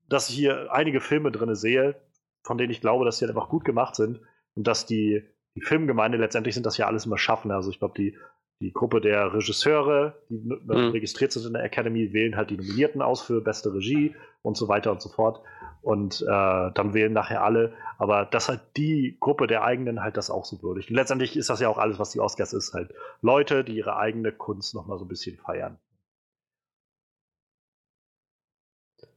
dass 0.07 0.29
ich 0.29 0.35
hier 0.35 0.71
einige 0.71 1.01
Filme 1.01 1.31
drin 1.31 1.55
sehe, 1.55 1.99
von 2.43 2.57
denen 2.57 2.71
ich 2.71 2.81
glaube, 2.81 3.05
dass 3.05 3.17
sie 3.17 3.25
halt 3.25 3.35
einfach 3.35 3.49
gut 3.49 3.65
gemacht 3.65 3.95
sind 3.95 4.19
und 4.55 4.67
dass 4.67 4.85
die, 4.85 5.25
die 5.55 5.61
Filmgemeinde 5.61 6.17
letztendlich 6.17 6.53
sind 6.53 6.65
das 6.65 6.77
ja 6.77 6.85
alles 6.87 7.05
immer 7.05 7.17
schaffen. 7.17 7.51
Also 7.51 7.71
ich 7.71 7.79
glaube, 7.79 7.95
die 7.97 8.17
die 8.61 8.71
Gruppe 8.71 9.01
der 9.01 9.33
Regisseure, 9.33 10.15
die 10.29 10.35
mhm. 10.35 10.91
registriert 10.91 11.31
sind 11.31 11.47
in 11.47 11.53
der 11.53 11.63
Academy, 11.63 12.13
wählen 12.13 12.37
halt 12.37 12.51
die 12.51 12.57
Nominierten 12.57 13.01
aus 13.01 13.21
für 13.21 13.41
beste 13.41 13.73
Regie 13.73 14.15
und 14.43 14.55
so 14.55 14.67
weiter 14.67 14.91
und 14.91 15.01
so 15.01 15.09
fort. 15.09 15.41
Und 15.81 16.21
äh, 16.21 16.25
dann 16.27 16.93
wählen 16.93 17.11
nachher 17.11 17.43
alle. 17.43 17.73
Aber 17.97 18.25
dass 18.25 18.49
halt 18.49 18.61
die 18.77 19.17
Gruppe 19.19 19.47
der 19.47 19.63
eigenen 19.63 20.03
halt 20.03 20.15
das 20.15 20.29
auch 20.29 20.45
so 20.45 20.61
würdigt. 20.61 20.91
Und 20.91 20.95
letztendlich 20.95 21.35
ist 21.35 21.49
das 21.49 21.59
ja 21.59 21.69
auch 21.69 21.79
alles, 21.79 21.97
was 21.97 22.11
die 22.11 22.19
Oscars 22.19 22.53
ist, 22.53 22.73
halt 22.75 22.93
Leute, 23.23 23.63
die 23.63 23.77
ihre 23.77 23.97
eigene 23.97 24.31
Kunst 24.31 24.75
nochmal 24.75 24.99
so 24.99 25.05
ein 25.05 25.09
bisschen 25.09 25.37
feiern. 25.37 25.79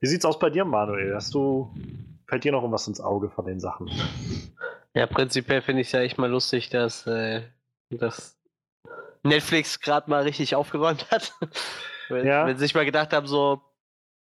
Wie 0.00 0.06
sieht's 0.06 0.24
aus 0.24 0.38
bei 0.38 0.48
dir, 0.48 0.64
Manuel? 0.64 1.14
Hast 1.14 1.34
du, 1.34 1.74
fällt 2.26 2.44
dir 2.44 2.52
noch 2.52 2.62
irgendwas 2.62 2.88
ins 2.88 3.00
Auge 3.00 3.28
von 3.28 3.44
den 3.44 3.60
Sachen? 3.60 3.90
Ja, 4.94 5.06
prinzipiell 5.06 5.60
finde 5.60 5.82
ich 5.82 5.88
es 5.88 5.92
ja 5.92 6.00
echt 6.00 6.16
mal 6.18 6.30
lustig, 6.30 6.70
dass, 6.70 7.06
äh, 7.06 7.42
dass 7.90 8.38
Netflix 9.24 9.80
gerade 9.80 10.10
mal 10.10 10.22
richtig 10.22 10.54
aufgeräumt 10.54 11.10
hat. 11.10 11.32
wenn, 12.08 12.26
ja. 12.26 12.46
wenn 12.46 12.56
sie 12.56 12.64
sich 12.64 12.74
mal 12.74 12.84
gedacht 12.84 13.12
haben, 13.12 13.26
so, 13.26 13.62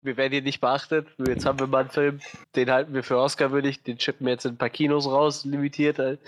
wir 0.01 0.17
werden 0.17 0.33
hier 0.33 0.41
nicht 0.41 0.61
beachtet, 0.61 1.07
jetzt 1.27 1.45
haben 1.45 1.59
wir 1.59 1.67
mal 1.67 1.81
einen 1.81 1.89
Film, 1.89 2.19
den 2.55 2.71
halten 2.71 2.93
wir 2.93 3.03
für 3.03 3.17
Oscar 3.17 3.51
würdig, 3.51 3.83
den 3.83 3.97
chippen 3.97 4.25
wir 4.25 4.33
jetzt 4.33 4.45
in 4.45 4.53
ein 4.53 4.57
paar 4.57 4.69
Kinos 4.69 5.07
raus, 5.07 5.45
limitiert, 5.45 5.99
halt, 5.99 6.19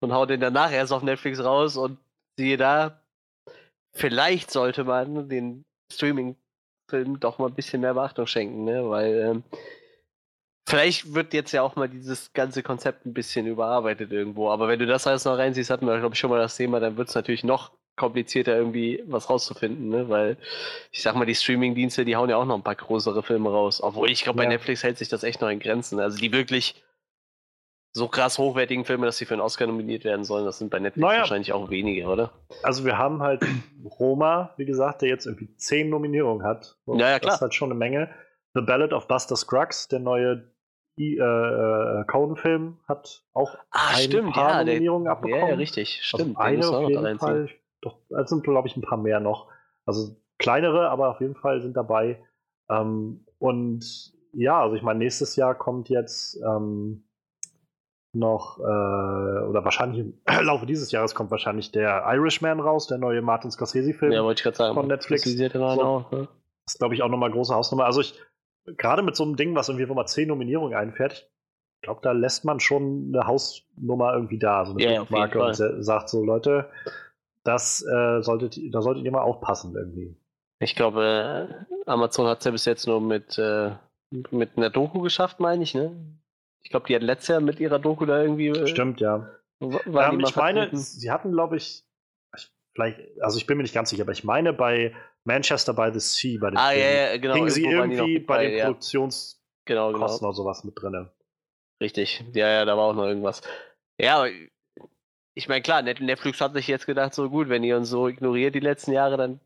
und 0.00 0.12
hauen 0.12 0.28
den 0.28 0.40
danach 0.40 0.72
erst 0.72 0.92
auf 0.92 1.02
Netflix 1.02 1.42
raus 1.42 1.76
und 1.76 1.98
siehe 2.38 2.56
da, 2.56 3.00
vielleicht 3.94 4.50
sollte 4.50 4.84
man 4.84 5.28
den 5.28 5.64
Streaming-Film 5.92 7.20
doch 7.20 7.38
mal 7.38 7.48
ein 7.48 7.54
bisschen 7.54 7.82
mehr 7.82 7.94
Beachtung 7.94 8.26
schenken, 8.26 8.64
ne? 8.64 8.88
weil 8.88 9.14
ähm, 9.18 9.44
Vielleicht 10.68 11.12
wird 11.12 11.34
jetzt 11.34 11.52
ja 11.52 11.62
auch 11.62 11.76
mal 11.76 11.88
dieses 11.88 12.32
ganze 12.32 12.62
Konzept 12.62 13.04
ein 13.04 13.12
bisschen 13.12 13.46
überarbeitet 13.46 14.12
irgendwo. 14.12 14.48
Aber 14.48 14.68
wenn 14.68 14.78
du 14.78 14.86
das 14.86 15.06
alles 15.06 15.24
noch 15.24 15.36
reinsiehst, 15.36 15.70
hatten 15.70 15.86
wir, 15.86 15.98
glaube 15.98 16.14
ich, 16.14 16.18
schon 16.18 16.30
mal 16.30 16.38
das 16.38 16.56
Thema, 16.56 16.80
dann 16.80 16.96
wird 16.96 17.08
es 17.08 17.14
natürlich 17.14 17.44
noch 17.44 17.72
komplizierter, 18.02 18.56
irgendwie 18.56 19.00
was 19.06 19.30
rauszufinden, 19.30 19.88
ne? 19.88 20.08
Weil 20.08 20.36
ich 20.90 21.02
sag 21.02 21.14
mal, 21.14 21.24
die 21.24 21.36
Streaming-Dienste, 21.36 22.04
die 22.04 22.16
hauen 22.16 22.28
ja 22.28 22.36
auch 22.36 22.44
noch 22.44 22.56
ein 22.56 22.64
paar 22.64 22.74
größere 22.74 23.22
Filme 23.22 23.48
raus. 23.48 23.80
Obwohl 23.80 24.10
ich 24.10 24.24
glaube, 24.24 24.38
bei 24.38 24.42
ja. 24.42 24.48
Netflix 24.50 24.82
hält 24.82 24.98
sich 24.98 25.08
das 25.08 25.22
echt 25.22 25.40
noch 25.40 25.48
in 25.48 25.60
Grenzen. 25.60 26.00
Also 26.00 26.18
die 26.18 26.32
wirklich 26.32 26.82
so 27.92 28.08
krass 28.08 28.38
hochwertigen 28.38 28.84
Filme, 28.84 29.06
dass 29.06 29.18
sie 29.18 29.24
für 29.24 29.34
einen 29.34 29.42
Oscar 29.42 29.66
nominiert 29.66 30.04
werden 30.04 30.24
sollen, 30.24 30.44
das 30.46 30.58
sind 30.58 30.70
bei 30.70 30.80
Netflix 30.80 31.06
naja. 31.06 31.20
wahrscheinlich 31.20 31.52
auch 31.52 31.70
weniger, 31.70 32.10
oder? 32.10 32.32
Also 32.64 32.84
wir 32.84 32.98
haben 32.98 33.22
halt 33.22 33.44
Roma, 34.00 34.52
wie 34.56 34.64
gesagt, 34.64 35.02
der 35.02 35.10
jetzt 35.10 35.26
irgendwie 35.26 35.54
zehn 35.56 35.90
Nominierungen 35.90 36.44
hat. 36.44 36.78
Und 36.84 36.98
ja, 36.98 37.10
ja, 37.10 37.18
klar. 37.20 37.30
Das 37.30 37.34
ist 37.36 37.42
halt 37.42 37.54
schon 37.54 37.70
eine 37.70 37.78
Menge. 37.78 38.10
The 38.54 38.62
Ballad 38.62 38.92
of 38.92 39.06
Buster 39.06 39.36
Scruggs, 39.36 39.88
der 39.88 40.00
neue 40.00 40.52
äh, 40.98 41.14
äh, 41.14 42.04
Conan-Film, 42.06 42.78
hat 42.88 43.22
auch 43.32 43.54
ah, 43.70 43.94
ein 43.94 44.04
stimmt, 44.04 44.32
paar 44.32 44.50
ja, 44.50 44.64
Nominierungen 44.64 45.04
der, 45.04 45.12
abbekommen. 45.12 45.48
Ja, 45.48 45.54
richtig, 45.54 46.00
also 46.02 46.24
stimmt. 46.24 46.38
Also 46.38 46.76
eine 46.76 46.84
auf 46.84 46.90
jeden 46.90 47.18
Fall. 47.18 47.48
Doch, 47.82 47.98
es 48.10 48.30
sind, 48.30 48.44
glaube 48.44 48.68
ich, 48.68 48.76
ein 48.76 48.82
paar 48.82 48.98
mehr 48.98 49.20
noch. 49.20 49.48
Also 49.84 50.16
kleinere, 50.38 50.88
aber 50.88 51.10
auf 51.10 51.20
jeden 51.20 51.34
Fall 51.34 51.60
sind 51.60 51.76
dabei. 51.76 52.22
Ähm, 52.70 53.26
und 53.38 54.12
ja, 54.32 54.62
also 54.62 54.76
ich 54.76 54.82
meine, 54.82 55.00
nächstes 55.00 55.36
Jahr 55.36 55.54
kommt 55.54 55.88
jetzt 55.88 56.40
ähm, 56.42 57.04
noch, 58.14 58.58
äh, 58.58 58.62
oder 58.62 59.64
wahrscheinlich 59.64 60.00
im 60.00 60.20
Laufe 60.46 60.66
dieses 60.66 60.92
Jahres 60.92 61.14
kommt 61.14 61.30
wahrscheinlich 61.30 61.72
der 61.72 62.04
Irishman 62.06 62.60
raus, 62.60 62.86
der 62.86 62.98
neue 62.98 63.22
Martin 63.22 63.50
Scorsese-Film 63.50 64.12
ja, 64.12 64.22
wollte 64.22 64.40
ich 64.40 64.44
gerade 64.44 64.56
sagen, 64.56 64.74
von 64.74 64.86
Netflix. 64.86 65.24
So, 65.24 65.46
auch, 65.48 66.10
ne? 66.12 66.28
Das 66.64 66.74
ist, 66.74 66.78
glaube 66.78 66.94
ich, 66.94 67.02
auch 67.02 67.08
nochmal 67.08 67.30
große 67.30 67.54
Hausnummer. 67.54 67.84
Also 67.84 68.00
ich, 68.00 68.14
gerade 68.76 69.02
mit 69.02 69.16
so 69.16 69.24
einem 69.24 69.36
Ding, 69.36 69.54
was 69.54 69.68
irgendwie 69.68 69.88
wo 69.88 69.94
mal 69.94 70.06
zehn 70.06 70.28
Nominierungen 70.28 70.76
einfährt, 70.76 71.30
ich 71.80 71.86
glaube, 71.86 72.00
da 72.02 72.12
lässt 72.12 72.44
man 72.44 72.60
schon 72.60 73.12
eine 73.12 73.26
Hausnummer 73.26 74.14
irgendwie 74.14 74.38
da, 74.38 74.64
so 74.64 74.72
eine 74.72 74.82
yeah, 74.84 75.06
Marke 75.08 75.42
und 75.42 75.54
sagt 75.54 76.10
so, 76.10 76.24
Leute, 76.24 76.70
das 77.44 77.82
äh, 77.82 78.22
solltet, 78.22 78.58
da 78.72 78.82
solltet 78.82 79.04
ihr 79.04 79.12
mal 79.12 79.22
aufpassen 79.22 79.74
irgendwie. 79.74 80.16
Ich 80.60 80.76
glaube, 80.76 81.66
Amazon 81.86 82.26
hat 82.26 82.38
es 82.38 82.44
ja 82.44 82.50
bis 82.52 82.64
jetzt 82.64 82.86
nur 82.86 83.00
mit, 83.00 83.36
äh, 83.38 83.72
mit 84.30 84.56
einer 84.56 84.70
Doku 84.70 85.00
geschafft, 85.00 85.40
meine 85.40 85.62
ich, 85.64 85.74
ne? 85.74 85.92
Ich 86.62 86.70
glaube, 86.70 86.86
die 86.86 86.94
hat 86.94 87.02
letztes 87.02 87.28
Jahr 87.28 87.40
mit 87.40 87.58
ihrer 87.58 87.80
Doku 87.80 88.06
da 88.06 88.22
irgendwie. 88.22 88.48
äh, 88.48 88.66
Stimmt, 88.68 89.00
ja. 89.00 89.28
Ähm, 89.60 90.20
ich 90.20 90.36
meine, 90.36 90.68
sie 90.76 91.10
hatten, 91.10 91.32
glaube 91.32 91.56
ich, 91.56 91.84
ich, 92.36 92.52
vielleicht, 92.74 93.00
also 93.20 93.38
ich 93.38 93.46
bin 93.46 93.56
mir 93.56 93.62
nicht 93.64 93.74
ganz 93.74 93.90
sicher, 93.90 94.02
aber 94.02 94.12
ich 94.12 94.24
meine 94.24 94.52
bei 94.52 94.94
Manchester 95.24 95.72
by 95.74 95.90
the 95.92 96.00
Sea, 96.00 96.38
bei 96.40 96.50
dem 96.50 96.56
Ah, 96.56 96.70
Film, 96.70 96.80
ja, 96.80 96.90
ja, 97.12 97.16
genau. 97.16 97.34
hingen 97.34 97.50
sie 97.50 97.64
irgendwie 97.64 98.14
mit 98.14 98.26
bei 98.26 98.46
den 98.46 98.58
ja. 98.58 98.64
Produktionskosten 98.66 99.40
Genau, 99.64 99.92
genau. 99.92 100.06
oder 100.06 100.32
sowas 100.32 100.64
mit 100.64 100.80
drin. 100.80 101.08
Richtig. 101.80 102.24
Ja, 102.34 102.48
ja, 102.48 102.64
da 102.64 102.76
war 102.76 102.84
auch 102.84 102.94
noch 102.94 103.06
irgendwas. 103.06 103.42
Ja, 104.00 104.16
aber 104.18 104.30
ich 105.34 105.48
meine, 105.48 105.62
klar, 105.62 105.82
Net- 105.82 106.00
Netflix 106.00 106.40
hat 106.40 106.52
sich 106.54 106.66
jetzt 106.68 106.86
gedacht, 106.86 107.14
so 107.14 107.28
gut, 107.30 107.48
wenn 107.48 107.64
ihr 107.64 107.76
uns 107.76 107.88
so 107.88 108.08
ignoriert 108.08 108.54
die 108.54 108.60
letzten 108.60 108.92
Jahre, 108.92 109.16
dann 109.16 109.40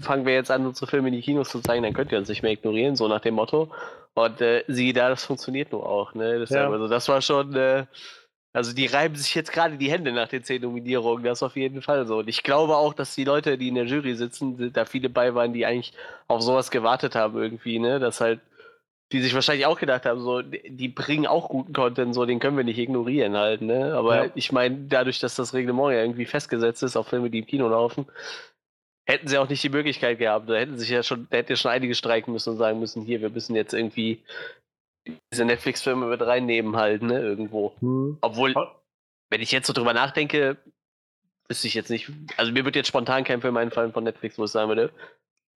fangen 0.00 0.26
wir 0.26 0.34
jetzt 0.34 0.50
an, 0.50 0.66
unsere 0.66 0.86
Filme 0.86 1.08
in 1.08 1.14
die 1.14 1.22
Kinos 1.22 1.48
zu 1.48 1.60
zeigen, 1.60 1.82
dann 1.82 1.92
könnt 1.92 2.12
ihr 2.12 2.18
uns 2.18 2.28
nicht 2.28 2.42
mehr 2.42 2.52
ignorieren, 2.52 2.96
so 2.96 3.08
nach 3.08 3.20
dem 3.20 3.34
Motto. 3.34 3.70
Und 4.14 4.40
äh, 4.40 4.64
siehe 4.68 4.92
da, 4.92 5.08
das 5.08 5.24
funktioniert 5.24 5.72
nur 5.72 5.88
auch, 5.88 6.14
ne? 6.14 6.38
Deshalb, 6.40 6.68
Ja. 6.68 6.72
Also 6.72 6.88
das 6.88 7.08
war 7.08 7.20
schon, 7.22 7.54
äh, 7.54 7.86
also 8.52 8.72
die 8.72 8.86
reiben 8.86 9.14
sich 9.14 9.34
jetzt 9.34 9.52
gerade 9.52 9.76
die 9.76 9.90
Hände 9.90 10.10
nach 10.12 10.28
den 10.28 10.42
zehn 10.42 10.62
Nominierungen, 10.62 11.22
das 11.24 11.42
auf 11.42 11.54
jeden 11.56 11.82
Fall 11.82 12.06
so. 12.06 12.18
Und 12.18 12.28
ich 12.28 12.42
glaube 12.42 12.76
auch, 12.76 12.94
dass 12.94 13.14
die 13.14 13.24
Leute, 13.24 13.58
die 13.58 13.68
in 13.68 13.74
der 13.76 13.84
Jury 13.84 14.14
sitzen, 14.16 14.72
da 14.72 14.84
viele 14.84 15.08
bei 15.08 15.34
waren, 15.34 15.52
die 15.52 15.66
eigentlich 15.66 15.92
auf 16.26 16.42
sowas 16.42 16.70
gewartet 16.70 17.14
haben 17.14 17.36
irgendwie, 17.40 17.78
ne? 17.78 18.00
Dass 18.00 18.20
halt 18.20 18.40
die 19.12 19.22
sich 19.22 19.34
wahrscheinlich 19.34 19.64
auch 19.66 19.78
gedacht 19.78 20.04
haben, 20.04 20.20
so, 20.20 20.42
die 20.42 20.88
bringen 20.88 21.26
auch 21.26 21.48
guten 21.48 21.72
Content, 21.72 22.14
so, 22.14 22.26
den 22.26 22.40
können 22.40 22.56
wir 22.58 22.64
nicht 22.64 22.78
ignorieren 22.78 23.36
halt, 23.36 23.62
ne? 23.62 23.94
Aber 23.94 24.26
Ja. 24.26 24.32
ich 24.34 24.52
meine, 24.52 24.76
dadurch, 24.88 25.18
dass 25.18 25.34
das 25.34 25.54
Reglement 25.54 25.92
ja 25.94 26.00
irgendwie 26.02 26.26
festgesetzt 26.26 26.82
ist 26.82 26.96
auf 26.96 27.08
Filme, 27.08 27.30
die 27.30 27.38
im 27.38 27.46
Kino 27.46 27.68
laufen, 27.68 28.06
hätten 29.08 29.26
sie 29.28 29.38
auch 29.38 29.48
nicht 29.48 29.62
die 29.62 29.70
Möglichkeit 29.70 30.18
gehabt. 30.18 30.50
Da 30.50 30.56
hätten 30.56 30.78
sich 30.78 30.90
ja 30.90 31.02
schon, 31.02 31.26
da 31.30 31.38
hätte 31.38 31.54
ja 31.54 31.56
schon 31.56 31.70
einige 31.70 31.94
streiken 31.94 32.32
müssen 32.34 32.50
und 32.50 32.56
sagen 32.58 32.78
müssen, 32.80 33.02
hier, 33.02 33.22
wir 33.22 33.30
müssen 33.30 33.56
jetzt 33.56 33.72
irgendwie 33.72 34.22
diese 35.32 35.46
Netflix-Filme 35.46 36.04
mit 36.06 36.20
reinnehmen 36.20 36.76
halt, 36.76 37.00
ne, 37.02 37.18
irgendwo. 37.18 37.72
Hm. 37.80 38.18
Obwohl, 38.20 38.52
Oh. 38.54 38.66
wenn 39.30 39.40
ich 39.40 39.52
jetzt 39.52 39.66
so 39.66 39.72
drüber 39.72 39.94
nachdenke, 39.94 40.58
wüsste 41.48 41.66
ich 41.66 41.72
jetzt 41.72 41.88
nicht, 41.88 42.10
also 42.36 42.52
mir 42.52 42.66
wird 42.66 42.76
jetzt 42.76 42.88
spontan 42.88 43.24
kein 43.24 43.40
Film 43.40 43.56
einfallen 43.56 43.94
von 43.94 44.04
Netflix, 44.04 44.36
wo 44.36 44.44
ich 44.44 44.50
sagen 44.50 44.68
würde, 44.68 44.90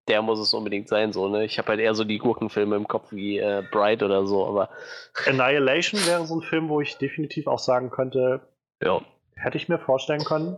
der 0.07 0.21
muss 0.21 0.39
es 0.39 0.53
unbedingt 0.53 0.89
sein, 0.89 1.13
so, 1.13 1.29
ne? 1.29 1.45
Ich 1.45 1.57
habe 1.57 1.69
halt 1.69 1.79
eher 1.79 1.95
so 1.95 2.03
die 2.03 2.17
Gurkenfilme 2.17 2.75
im 2.75 2.87
Kopf 2.87 3.11
wie 3.11 3.37
äh, 3.37 3.63
Bright 3.71 4.03
oder 4.03 4.25
so, 4.25 4.45
aber 4.45 4.69
Annihilation 5.25 6.05
wäre 6.05 6.25
so 6.25 6.39
ein 6.39 6.41
Film, 6.41 6.69
wo 6.69 6.81
ich 6.81 6.97
definitiv 6.97 7.47
auch 7.47 7.59
sagen 7.59 7.89
könnte, 7.89 8.41
ja. 8.81 9.01
hätte 9.35 9.57
ich 9.57 9.69
mir 9.69 9.79
vorstellen 9.79 10.25
können, 10.25 10.57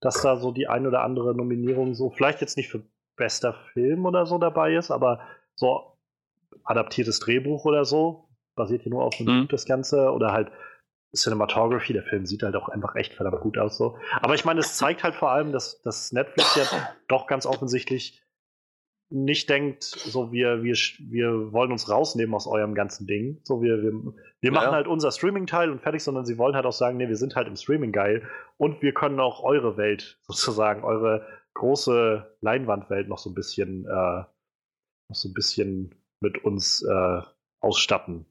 dass 0.00 0.22
da 0.22 0.36
so 0.36 0.52
die 0.52 0.66
ein 0.66 0.86
oder 0.86 1.02
andere 1.02 1.34
Nominierung 1.34 1.94
so, 1.94 2.10
vielleicht 2.10 2.40
jetzt 2.40 2.56
nicht 2.56 2.70
für 2.70 2.82
bester 3.16 3.54
Film 3.72 4.06
oder 4.06 4.26
so 4.26 4.38
dabei 4.38 4.74
ist, 4.74 4.90
aber 4.90 5.20
so 5.54 5.98
adaptiertes 6.64 7.20
Drehbuch 7.20 7.64
oder 7.64 7.84
so, 7.84 8.28
basiert 8.56 8.82
hier 8.82 8.92
nur 8.92 9.04
auf 9.04 9.16
dem 9.16 9.26
Mhm. 9.26 9.48
Das 9.48 9.66
Ganze, 9.66 10.10
oder 10.10 10.32
halt 10.32 10.50
Cinematography, 11.14 11.92
der 11.92 12.02
Film 12.02 12.26
sieht 12.26 12.42
halt 12.42 12.56
auch 12.56 12.68
einfach 12.68 12.96
echt 12.96 13.14
verdammt 13.14 13.40
gut 13.40 13.56
aus 13.58 13.76
so. 13.76 13.98
Aber 14.20 14.34
ich 14.34 14.44
meine, 14.44 14.60
es 14.60 14.76
zeigt 14.76 15.04
halt 15.04 15.14
vor 15.14 15.30
allem, 15.30 15.52
dass, 15.52 15.80
dass 15.82 16.12
Netflix 16.12 16.56
ja 16.56 16.64
doch 17.08 17.26
ganz 17.26 17.46
offensichtlich 17.46 18.23
nicht 19.14 19.48
denkt, 19.48 19.84
so 19.84 20.32
wir, 20.32 20.64
wir, 20.64 20.74
wir 20.74 21.52
wollen 21.52 21.70
uns 21.70 21.88
rausnehmen 21.88 22.34
aus 22.34 22.48
eurem 22.48 22.74
ganzen 22.74 23.06
Ding. 23.06 23.40
So 23.44 23.62
wir, 23.62 23.80
wir, 23.80 23.92
wir 24.40 24.50
machen 24.52 24.70
Ja. 24.70 24.72
halt 24.72 24.88
unser 24.88 25.12
Streaming-Teil 25.12 25.70
und 25.70 25.80
fertig, 25.80 26.02
sondern 26.02 26.26
sie 26.26 26.36
wollen 26.36 26.56
halt 26.56 26.66
auch 26.66 26.72
sagen, 26.72 26.96
nee, 26.96 27.08
wir 27.08 27.16
sind 27.16 27.36
halt 27.36 27.46
im 27.46 27.54
Streaming 27.54 27.92
geil 27.92 28.28
und 28.56 28.82
wir 28.82 28.92
können 28.92 29.20
auch 29.20 29.44
eure 29.44 29.76
Welt 29.76 30.18
sozusagen, 30.26 30.82
eure 30.82 31.26
große 31.54 32.36
Leinwandwelt 32.40 33.08
noch 33.08 33.18
so 33.18 33.30
ein 33.30 33.34
bisschen, 33.34 33.86
äh, 33.86 34.24
noch 35.08 35.14
so 35.14 35.28
ein 35.28 35.34
bisschen 35.34 35.94
mit 36.20 36.42
uns 36.44 36.82
äh, 36.82 37.20
ausstatten. 37.60 38.26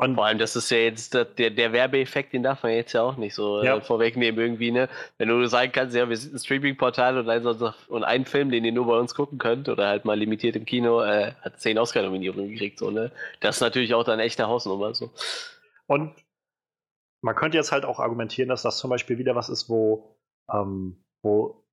Und 0.00 0.14
Vor 0.14 0.26
allem, 0.26 0.38
das 0.38 0.54
ist 0.54 0.70
ja 0.70 0.78
jetzt 0.78 1.12
der, 1.12 1.24
der, 1.24 1.72
Werbeeffekt, 1.72 2.32
den 2.32 2.44
darf 2.44 2.62
man 2.62 2.70
jetzt 2.70 2.92
ja 2.92 3.02
auch 3.02 3.16
nicht 3.16 3.34
so 3.34 3.64
Ja. 3.64 3.76
äh, 3.76 3.80
vorwegnehmen 3.80 4.40
irgendwie, 4.40 4.70
ne? 4.70 4.88
Wenn 5.18 5.28
du 5.28 5.44
sagen 5.48 5.72
kannst, 5.72 5.96
ja, 5.96 6.08
wir 6.08 6.16
sind 6.16 6.34
ein 6.34 6.38
Streaming-Portal 6.38 7.18
und 7.18 7.28
ein, 7.28 7.44
und 7.88 8.04
ein 8.04 8.24
Film, 8.24 8.52
den 8.52 8.64
ihr 8.64 8.70
nur 8.70 8.86
bei 8.86 8.96
uns 8.96 9.14
gucken 9.16 9.38
könnt 9.38 9.68
oder 9.68 9.88
halt 9.88 10.04
mal 10.04 10.16
limitiert 10.16 10.54
im 10.54 10.64
Kino, 10.64 11.02
äh, 11.02 11.32
hat 11.42 11.60
zehn 11.60 11.78
Oscar-Nominierungen 11.78 12.48
gekriegt, 12.50 12.78
so, 12.78 12.90
ne? 12.90 13.10
Das 13.40 13.56
ist 13.56 13.60
natürlich 13.60 13.92
auch 13.92 14.04
dann 14.04 14.20
echte 14.20 14.46
Hausnummer, 14.46 14.94
so. 14.94 15.10
Und 15.86 16.14
man 17.20 17.34
könnte 17.34 17.56
jetzt 17.56 17.72
halt 17.72 17.84
auch 17.84 17.98
argumentieren, 17.98 18.48
dass 18.48 18.62
das 18.62 18.78
zum 18.78 18.90
Beispiel 18.90 19.18
wieder 19.18 19.34
was 19.34 19.48
ist, 19.48 19.68
wo, 19.68 20.16
ähm, 20.52 21.02
wo 21.22 21.64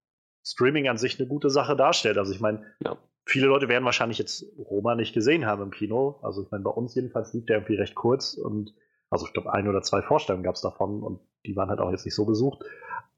Streaming 0.44 0.88
an 0.90 0.98
sich 0.98 1.20
eine 1.20 1.28
gute 1.28 1.52
Sache 1.52 1.76
darstellt. 1.76 2.18
Also 2.18 2.34
ich 2.34 2.40
meine, 2.40 2.66
Ja. 2.84 2.98
Viele 3.26 3.48
Leute 3.48 3.68
werden 3.68 3.86
wahrscheinlich 3.86 4.20
jetzt 4.20 4.46
Roma 4.58 4.96
nicht 4.96 5.14
gesehen 5.14 5.46
haben 5.46 5.64
im 5.64 5.72
Kino. 5.72 6.20
Also 6.22 6.44
ich 6.44 6.52
meine, 6.52 6.64
bei 6.64 6.72
uns 6.72 6.96
jedenfalls 6.96 7.34
lief 7.34 7.46
der 7.46 7.58
irgendwie 7.58 7.76
recht 7.76 7.96
kurz 7.96 8.36
und 8.36 8.74
also 9.10 9.26
ich 9.26 9.34
glaube, 9.34 9.54
ein 9.54 9.68
oder 9.68 9.82
zwei 9.82 10.02
Vorstellungen 10.02 10.44
gab 10.44 10.56
es 10.56 10.62
davon 10.62 11.02
und 11.02 11.20
die 11.46 11.56
waren 11.56 11.70
halt 11.70 11.80
auch 11.80 11.92
jetzt 11.92 12.06
nicht 12.06 12.16
so 12.16 12.26
besucht. 12.26 12.64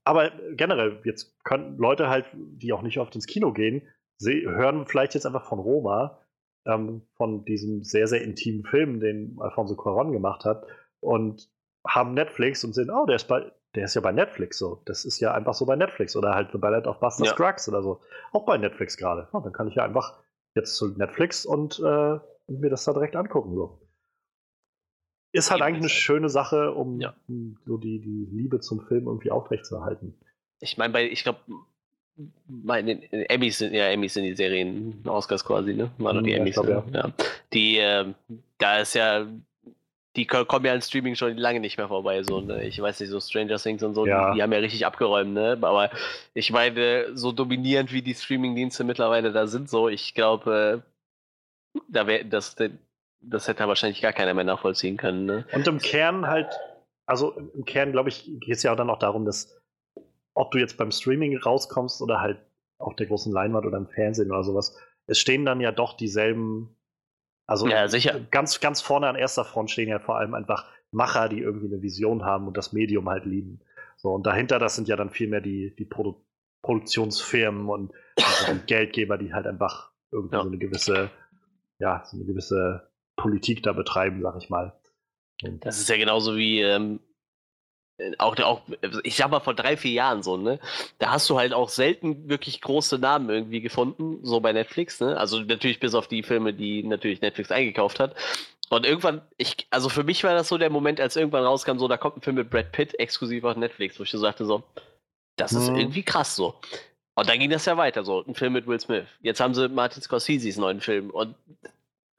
Aber 0.03 0.31
generell, 0.55 1.01
jetzt 1.03 1.37
können 1.43 1.77
Leute 1.77 2.09
halt, 2.09 2.25
die 2.33 2.71
auch 2.71 2.81
nicht 2.81 2.99
oft 2.99 3.13
ins 3.15 3.27
Kino 3.27 3.51
gehen, 3.51 3.81
hören 4.21 4.85
vielleicht 4.87 5.13
jetzt 5.13 5.25
einfach 5.25 5.45
von 5.45 5.59
Roma, 5.59 6.21
ähm, 6.65 7.01
von 7.15 7.45
diesem 7.45 7.83
sehr, 7.83 8.07
sehr 8.07 8.21
intimen 8.21 8.63
Film, 8.63 8.99
den 8.99 9.37
Alfonso 9.39 9.75
Cuarón 9.75 10.11
gemacht 10.11 10.45
hat 10.45 10.65
und 10.99 11.49
haben 11.85 12.13
Netflix 12.13 12.63
und 12.63 12.73
sehen, 12.73 12.89
oh, 12.89 13.05
der 13.05 13.17
ist 13.17 13.27
bei, 13.27 13.51
der 13.77 13.85
ist 13.85 13.93
ja 13.95 14.01
bei 14.01 14.11
Netflix 14.11 14.57
so. 14.57 14.81
Das 14.85 15.05
ist 15.05 15.19
ja 15.21 15.33
einfach 15.33 15.53
so 15.53 15.65
bei 15.65 15.75
Netflix 15.75 16.15
oder 16.15 16.33
halt 16.35 16.51
The 16.51 16.57
Ballad 16.57 16.87
of 16.87 16.99
Buster 16.99 17.25
Ja. 17.25 17.31
Scruggs 17.31 17.69
oder 17.69 17.81
so. 17.81 18.01
Auch 18.33 18.45
bei 18.45 18.57
Netflix 18.57 18.97
gerade. 18.97 19.27
Oh, 19.31 19.39
dann 19.39 19.53
kann 19.53 19.67
ich 19.69 19.75
ja 19.75 19.83
einfach 19.85 20.19
jetzt 20.55 20.75
zu 20.75 20.89
Netflix 20.89 21.45
und 21.45 21.79
äh, 21.79 22.19
mir 22.47 22.69
das 22.69 22.83
da 22.83 22.93
direkt 22.93 23.15
angucken. 23.15 23.55
So. 23.55 23.79
Ist 25.31 25.51
halt 25.51 25.59
Eben, 25.61 25.65
eigentlich 25.67 25.77
eine 25.81 25.89
halt- 25.89 25.91
schöne 26.01 26.29
Sache, 26.29 26.71
um, 26.73 26.99
Ja. 26.99 27.15
so 27.65 27.77
die, 27.77 27.99
die 27.99 28.27
Liebe 28.31 28.59
zum 28.59 28.81
Film 28.87 29.05
irgendwie 29.07 29.31
aufrechtzuerhalten. 29.31 30.17
Ich 30.59 30.77
meine, 30.77 30.91
bei, 30.93 31.07
ich 31.09 31.23
glaube, 31.23 31.39
meine 32.47 32.99
Emmys 33.29 33.59
sind 33.59 33.73
ja 33.73 33.85
Emmys 33.89 34.15
sind 34.15 34.23
die 34.23 34.35
Serien 34.35 35.03
Oscars 35.05 35.45
quasi, 35.45 35.75
ne? 35.75 35.91
War 35.99 36.13
doch 36.13 36.21
die 36.23 36.31
Hm, 36.31 36.37
Ja, 36.37 36.37
Emmys, 36.39 36.55
glaub, 36.55 36.65
ne? 36.87 36.91
ja. 36.91 37.13
Die, 37.53 37.77
ähm, 37.77 38.15
da 38.57 38.79
ist 38.79 38.95
ja, 38.95 39.27
die 40.17 40.25
ko- 40.27 40.43
kommen 40.45 40.65
ja 40.65 40.73
in 40.73 40.81
Streaming 40.81 41.15
schon 41.15 41.37
lange 41.37 41.59
nicht 41.61 41.77
mehr 41.77 41.87
vorbei, 41.87 42.23
so, 42.23 42.41
ne? 42.41 42.65
Ich 42.65 42.81
weiß 42.81 42.99
nicht, 42.99 43.09
so 43.09 43.19
Stranger 43.21 43.57
Things 43.57 43.81
und 43.83 43.93
so, 43.93 44.05
Ja. 44.05 44.31
die, 44.31 44.37
die 44.37 44.43
haben 44.43 44.51
ja 44.51 44.59
richtig 44.59 44.85
abgeräumt, 44.85 45.33
ne? 45.33 45.57
Aber 45.61 45.89
ich 46.33 46.51
meine, 46.51 47.15
so 47.15 47.31
dominierend 47.31 47.93
wie 47.93 48.01
die 48.01 48.15
Streaming-Dienste 48.15 48.83
mittlerweile 48.83 49.31
da 49.31 49.47
sind, 49.47 49.69
so, 49.69 49.87
ich 49.87 50.13
glaube, 50.13 50.83
äh, 50.83 51.79
da 51.87 52.07
wäre 52.07 52.25
das, 52.25 52.55
das 53.21 53.47
hätte 53.47 53.67
wahrscheinlich 53.67 54.01
gar 54.01 54.13
keiner 54.13 54.33
mehr 54.33 54.43
nachvollziehen 54.43 54.97
können, 54.97 55.25
ne? 55.25 55.45
Und 55.53 55.67
im 55.67 55.77
Kern 55.79 56.27
halt, 56.27 56.59
also 57.05 57.31
im 57.31 57.63
Kern, 57.65 57.91
glaube 57.91 58.09
ich, 58.09 58.25
geht 58.25 58.55
es 58.57 58.63
ja 58.63 58.75
dann 58.75 58.89
auch 58.89 58.99
darum, 58.99 59.25
dass 59.25 59.55
ob 60.33 60.51
du 60.51 60.57
jetzt 60.59 60.77
beim 60.77 60.91
Streaming 60.91 61.37
rauskommst 61.37 62.01
oder 62.01 62.19
halt 62.21 62.39
auf 62.79 62.95
der 62.95 63.07
großen 63.07 63.31
Leinwand 63.33 63.65
oder 63.65 63.77
im 63.77 63.87
Fernsehen 63.87 64.31
oder 64.31 64.43
sowas, 64.43 64.77
es 65.07 65.17
stehen 65.19 65.45
dann 65.45 65.61
ja 65.61 65.71
doch 65.71 65.97
dieselben, 65.97 66.75
also 67.47 67.67
Ja, 67.67 67.87
sicher. 67.87 68.19
ganz, 68.31 68.59
ganz 68.59 68.81
vorne 68.81 69.07
an 69.07 69.15
erster 69.15 69.43
Front 69.45 69.71
stehen 69.71 69.89
ja 69.89 69.99
vor 69.99 70.17
allem 70.17 70.33
einfach 70.35 70.65
Macher, 70.91 71.27
die 71.29 71.39
irgendwie 71.39 71.67
eine 71.67 71.81
Vision 71.81 72.23
haben 72.23 72.47
und 72.47 72.55
das 72.57 72.71
Medium 72.73 73.09
halt 73.09 73.25
lieben. 73.25 73.59
So, 73.97 74.09
und 74.13 74.25
dahinter, 74.27 74.59
das 74.59 74.75
sind 74.75 74.87
ja 74.87 74.95
dann 74.95 75.09
vielmehr 75.09 75.41
die, 75.41 75.75
die 75.75 75.85
Produ 75.85 76.23
Produktionsfirmen 76.63 77.69
und 77.69 77.93
also 78.17 78.53
die 78.53 78.59
Geldgeber, 78.67 79.17
die 79.17 79.33
halt 79.33 79.47
einfach 79.47 79.91
irgendwie 80.11 80.35
Ja. 80.35 80.41
so 80.43 80.47
eine 80.49 80.57
gewisse, 80.57 81.09
ja, 81.79 82.03
so 82.05 82.17
eine 82.17 82.25
gewisse 82.25 82.89
Politik 83.15 83.63
da 83.63 83.73
betreiben, 83.73 84.21
sag 84.21 84.35
ich 84.37 84.49
mal. 84.49 84.73
Und 85.43 85.65
Das 85.65 85.79
ist 85.79 85.87
ja 85.89 85.97
genauso 85.97 86.35
wie 86.35 86.61
ähm, 86.61 86.99
äh, 86.99 87.06
auch, 88.19 88.37
auch, 88.39 88.61
ich 89.03 89.15
sag 89.15 89.31
mal 89.31 89.39
vor 89.39 89.53
drei, 89.55 89.75
vier 89.75 89.91
Jahren 89.91 90.21
so, 90.23 90.37
ne? 90.37 90.59
Da 90.99 91.11
hast 91.11 91.29
du 91.29 91.37
halt 91.37 91.53
auch 91.53 91.69
selten 91.69 92.29
wirklich 92.29 92.61
große 92.61 92.99
Namen 92.99 93.29
irgendwie 93.29 93.61
gefunden, 93.61 94.19
so 94.23 94.39
bei 94.39 94.53
Netflix, 94.53 94.99
ne? 94.99 95.17
Also 95.17 95.39
natürlich 95.39 95.79
bis 95.79 95.95
auf 95.95 96.07
die 96.07 96.23
Filme, 96.23 96.53
die 96.53 96.83
natürlich 96.83 97.21
Netflix 97.21 97.51
eingekauft 97.51 97.99
hat. 97.99 98.15
Und 98.69 98.85
irgendwann, 98.85 99.21
ich, 99.37 99.67
also 99.71 99.89
für 99.89 100.03
mich 100.03 100.23
war 100.23 100.33
das 100.33 100.49
so 100.49 100.57
der 100.57 100.69
Moment, 100.69 100.99
als 100.99 101.15
irgendwann 101.15 101.43
rauskam, 101.43 101.77
so, 101.79 101.87
da 101.87 101.97
kommt 101.97 102.17
ein 102.17 102.21
Film 102.21 102.35
mit 102.35 102.49
Brad 102.49 102.71
Pitt 102.71 102.99
exklusiv 102.99 103.43
auf 103.45 103.55
Netflix, 103.55 103.99
wo 103.99 104.03
ich 104.03 104.11
so 104.11 104.17
sagte, 104.17 104.45
so, 104.45 104.63
das 105.37 105.53
ist 105.53 105.69
Mhm. 105.69 105.75
irgendwie 105.77 106.03
krass 106.03 106.35
so. 106.35 106.55
Und 107.15 107.29
dann 107.29 107.39
ging 107.39 107.49
das 107.49 107.65
ja 107.65 107.77
weiter, 107.77 108.03
so, 108.03 108.23
ein 108.27 108.35
Film 108.35 108.53
mit 108.53 108.67
Will 108.67 108.79
Smith. 108.79 109.07
Jetzt 109.21 109.39
haben 109.39 109.55
sie 109.55 109.69
Martin 109.69 110.03
Scorseses 110.03 110.57
neuen 110.57 110.81
Film 110.81 111.09
und, 111.09 111.33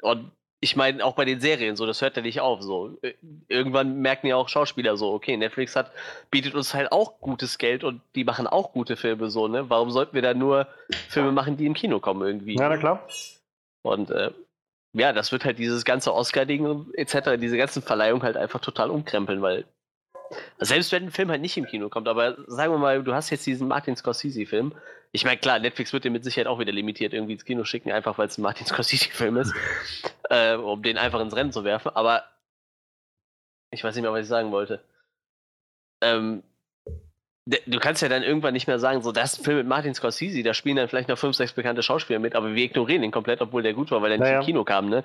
und 0.02 0.32
ich 0.60 0.74
meine, 0.74 1.04
auch 1.04 1.14
bei 1.14 1.24
den 1.24 1.40
Serien, 1.40 1.76
so, 1.76 1.86
das 1.86 2.02
hört 2.02 2.16
ja 2.16 2.22
nicht 2.22 2.40
auf. 2.40 2.62
So. 2.62 2.98
Äh, 3.02 3.14
Irgendwann 3.48 4.00
merken 4.00 4.26
ja 4.26 4.36
auch 4.36 4.48
Schauspieler 4.48 4.96
so, 4.96 5.12
okay, 5.12 5.36
Netflix 5.36 5.76
hat, 5.76 5.92
bietet 6.30 6.54
uns 6.54 6.74
halt 6.74 6.90
auch 6.90 7.20
gutes 7.20 7.58
Geld 7.58 7.84
und 7.84 8.00
die 8.14 8.24
machen 8.24 8.46
auch 8.46 8.72
gute 8.72 8.96
Filme 8.96 9.30
so, 9.30 9.46
ne? 9.48 9.70
Warum 9.70 9.90
sollten 9.90 10.14
wir 10.14 10.22
da 10.22 10.34
nur 10.34 10.66
Filme 11.08 11.32
machen, 11.32 11.56
die 11.56 11.66
im 11.66 11.74
Kino 11.74 12.00
kommen 12.00 12.26
irgendwie? 12.26 12.56
ja, 12.56 12.68
na 12.68 12.76
klar. 12.76 13.06
Und 13.82 14.10
äh, 14.10 14.32
ja, 14.94 15.12
das 15.12 15.30
wird 15.30 15.44
halt 15.44 15.58
dieses 15.58 15.84
ganze 15.84 16.12
Oscar-Ding 16.12 16.92
etc., 16.94 17.38
diese 17.40 17.56
ganzen 17.56 17.82
Verleihungen 17.82 18.22
halt 18.22 18.36
einfach 18.36 18.60
total 18.60 18.90
umkrempeln, 18.90 19.40
weil 19.42 19.64
selbst 20.58 20.92
wenn 20.92 21.04
ein 21.04 21.10
Film 21.10 21.30
halt 21.30 21.40
nicht 21.40 21.56
im 21.56 21.66
Kino 21.66 21.88
kommt, 21.88 22.08
aber 22.08 22.36
sagen 22.46 22.72
wir 22.72 22.78
mal, 22.78 23.02
du 23.02 23.14
hast 23.14 23.30
jetzt 23.30 23.46
diesen 23.46 23.68
Martin 23.68 23.96
Scorsese-Film. 23.96 24.74
Ich 25.12 25.24
meine, 25.24 25.38
klar, 25.38 25.58
Netflix 25.58 25.92
wird 25.92 26.04
den 26.04 26.12
mit 26.12 26.24
Sicherheit 26.24 26.46
auch 26.46 26.58
wieder 26.58 26.72
limitiert 26.72 27.14
irgendwie 27.14 27.32
ins 27.32 27.44
Kino 27.44 27.64
schicken, 27.64 27.90
einfach 27.90 28.18
weil 28.18 28.28
es 28.28 28.38
ein 28.38 28.42
Martin 28.42 28.66
Scorsese-Film 28.68 29.36
ist, 29.38 29.54
äh, 30.30 30.54
um 30.54 30.82
den 30.82 30.98
einfach 30.98 31.20
ins 31.20 31.34
Rennen 31.34 31.52
zu 31.52 31.64
werfen. 31.64 31.92
Aber 31.94 32.24
ich 33.70 33.82
weiß 33.82 33.94
nicht 33.94 34.02
mehr, 34.02 34.12
was 34.12 34.22
ich 34.22 34.28
sagen 34.28 34.50
wollte. 34.52 34.82
Ähm, 36.00 36.42
du 37.46 37.78
kannst 37.78 38.02
ja 38.02 38.08
dann 38.08 38.22
irgendwann 38.22 38.52
nicht 38.52 38.66
mehr 38.66 38.78
sagen, 38.78 39.02
so, 39.02 39.12
das 39.12 39.32
ist 39.32 39.40
ein 39.40 39.44
Film 39.44 39.56
mit 39.58 39.66
Martin 39.66 39.94
Scorsese, 39.94 40.42
da 40.42 40.54
spielen 40.54 40.76
dann 40.76 40.88
vielleicht 40.88 41.08
noch 41.08 41.18
fünf, 41.18 41.36
sechs 41.36 41.52
bekannte 41.52 41.82
Schauspieler 41.82 42.18
mit, 42.18 42.34
aber 42.34 42.54
wir 42.54 42.64
ignorieren 42.64 43.02
ihn 43.02 43.10
komplett, 43.10 43.40
obwohl 43.40 43.62
der 43.62 43.74
gut 43.74 43.90
war, 43.90 44.02
weil 44.02 44.12
er 44.12 44.18
nicht 44.18 44.26
naja. 44.26 44.40
im 44.40 44.44
Kino 44.44 44.64
kam, 44.64 44.88
ne? 44.88 45.02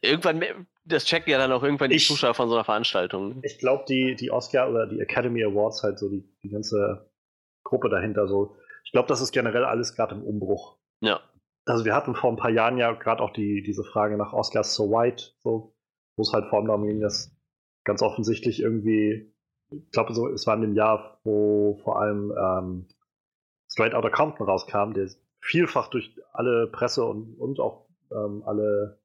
Irgendwann, 0.00 0.66
das 0.84 1.04
checken 1.04 1.30
ja 1.30 1.38
dann 1.38 1.52
auch 1.52 1.62
irgendwann 1.62 1.90
die 1.90 1.96
ich, 1.96 2.06
Zuschauer 2.06 2.34
von 2.34 2.48
so 2.48 2.54
einer 2.54 2.64
Veranstaltung. 2.64 3.28
Ne? 3.28 3.40
Ich 3.42 3.58
glaube, 3.58 3.84
die, 3.88 4.14
die 4.14 4.30
Oscar 4.30 4.70
oder 4.70 4.86
die 4.86 5.00
Academy 5.00 5.44
Awards, 5.44 5.82
halt 5.82 5.98
so 5.98 6.08
die, 6.08 6.24
die 6.42 6.50
ganze 6.50 7.10
Gruppe 7.64 7.88
dahinter, 7.88 8.26
so, 8.28 8.56
ich 8.84 8.92
glaube, 8.92 9.08
das 9.08 9.20
ist 9.20 9.32
generell 9.32 9.64
alles 9.64 9.94
gerade 9.94 10.14
im 10.14 10.22
Umbruch. 10.22 10.78
Ja. 11.00 11.20
Also 11.64 11.84
wir 11.84 11.94
hatten 11.94 12.14
vor 12.14 12.30
ein 12.30 12.36
paar 12.36 12.50
Jahren 12.50 12.78
ja 12.78 12.92
gerade 12.92 13.22
auch 13.22 13.32
die, 13.32 13.62
diese 13.62 13.82
Frage 13.82 14.16
nach 14.16 14.32
Oscars 14.32 14.74
so 14.74 14.90
white, 14.90 15.32
so, 15.42 15.74
wo 16.16 16.22
es 16.22 16.32
halt 16.32 16.46
vor 16.48 16.58
allem 16.58 16.68
darum 16.68 16.86
ging, 16.86 17.00
dass 17.00 17.36
ganz 17.84 18.02
offensichtlich 18.02 18.60
irgendwie 18.60 19.32
ich 19.70 19.90
glaube, 19.90 20.14
so, 20.14 20.28
es 20.28 20.46
war 20.46 20.54
in 20.54 20.62
dem 20.62 20.74
Jahr, 20.74 21.20
wo 21.24 21.78
vor 21.82 22.00
allem 22.00 22.32
ähm, 22.38 22.88
Straight 23.70 23.94
Outta 23.94 24.10
Compton 24.10 24.46
rauskam, 24.46 24.92
der 24.92 25.08
vielfach 25.40 25.88
durch 25.88 26.16
alle 26.32 26.68
Presse 26.68 27.04
und, 27.04 27.34
und 27.38 27.60
auch 27.60 27.86
ähm, 28.12 28.42
alle 28.46 29.00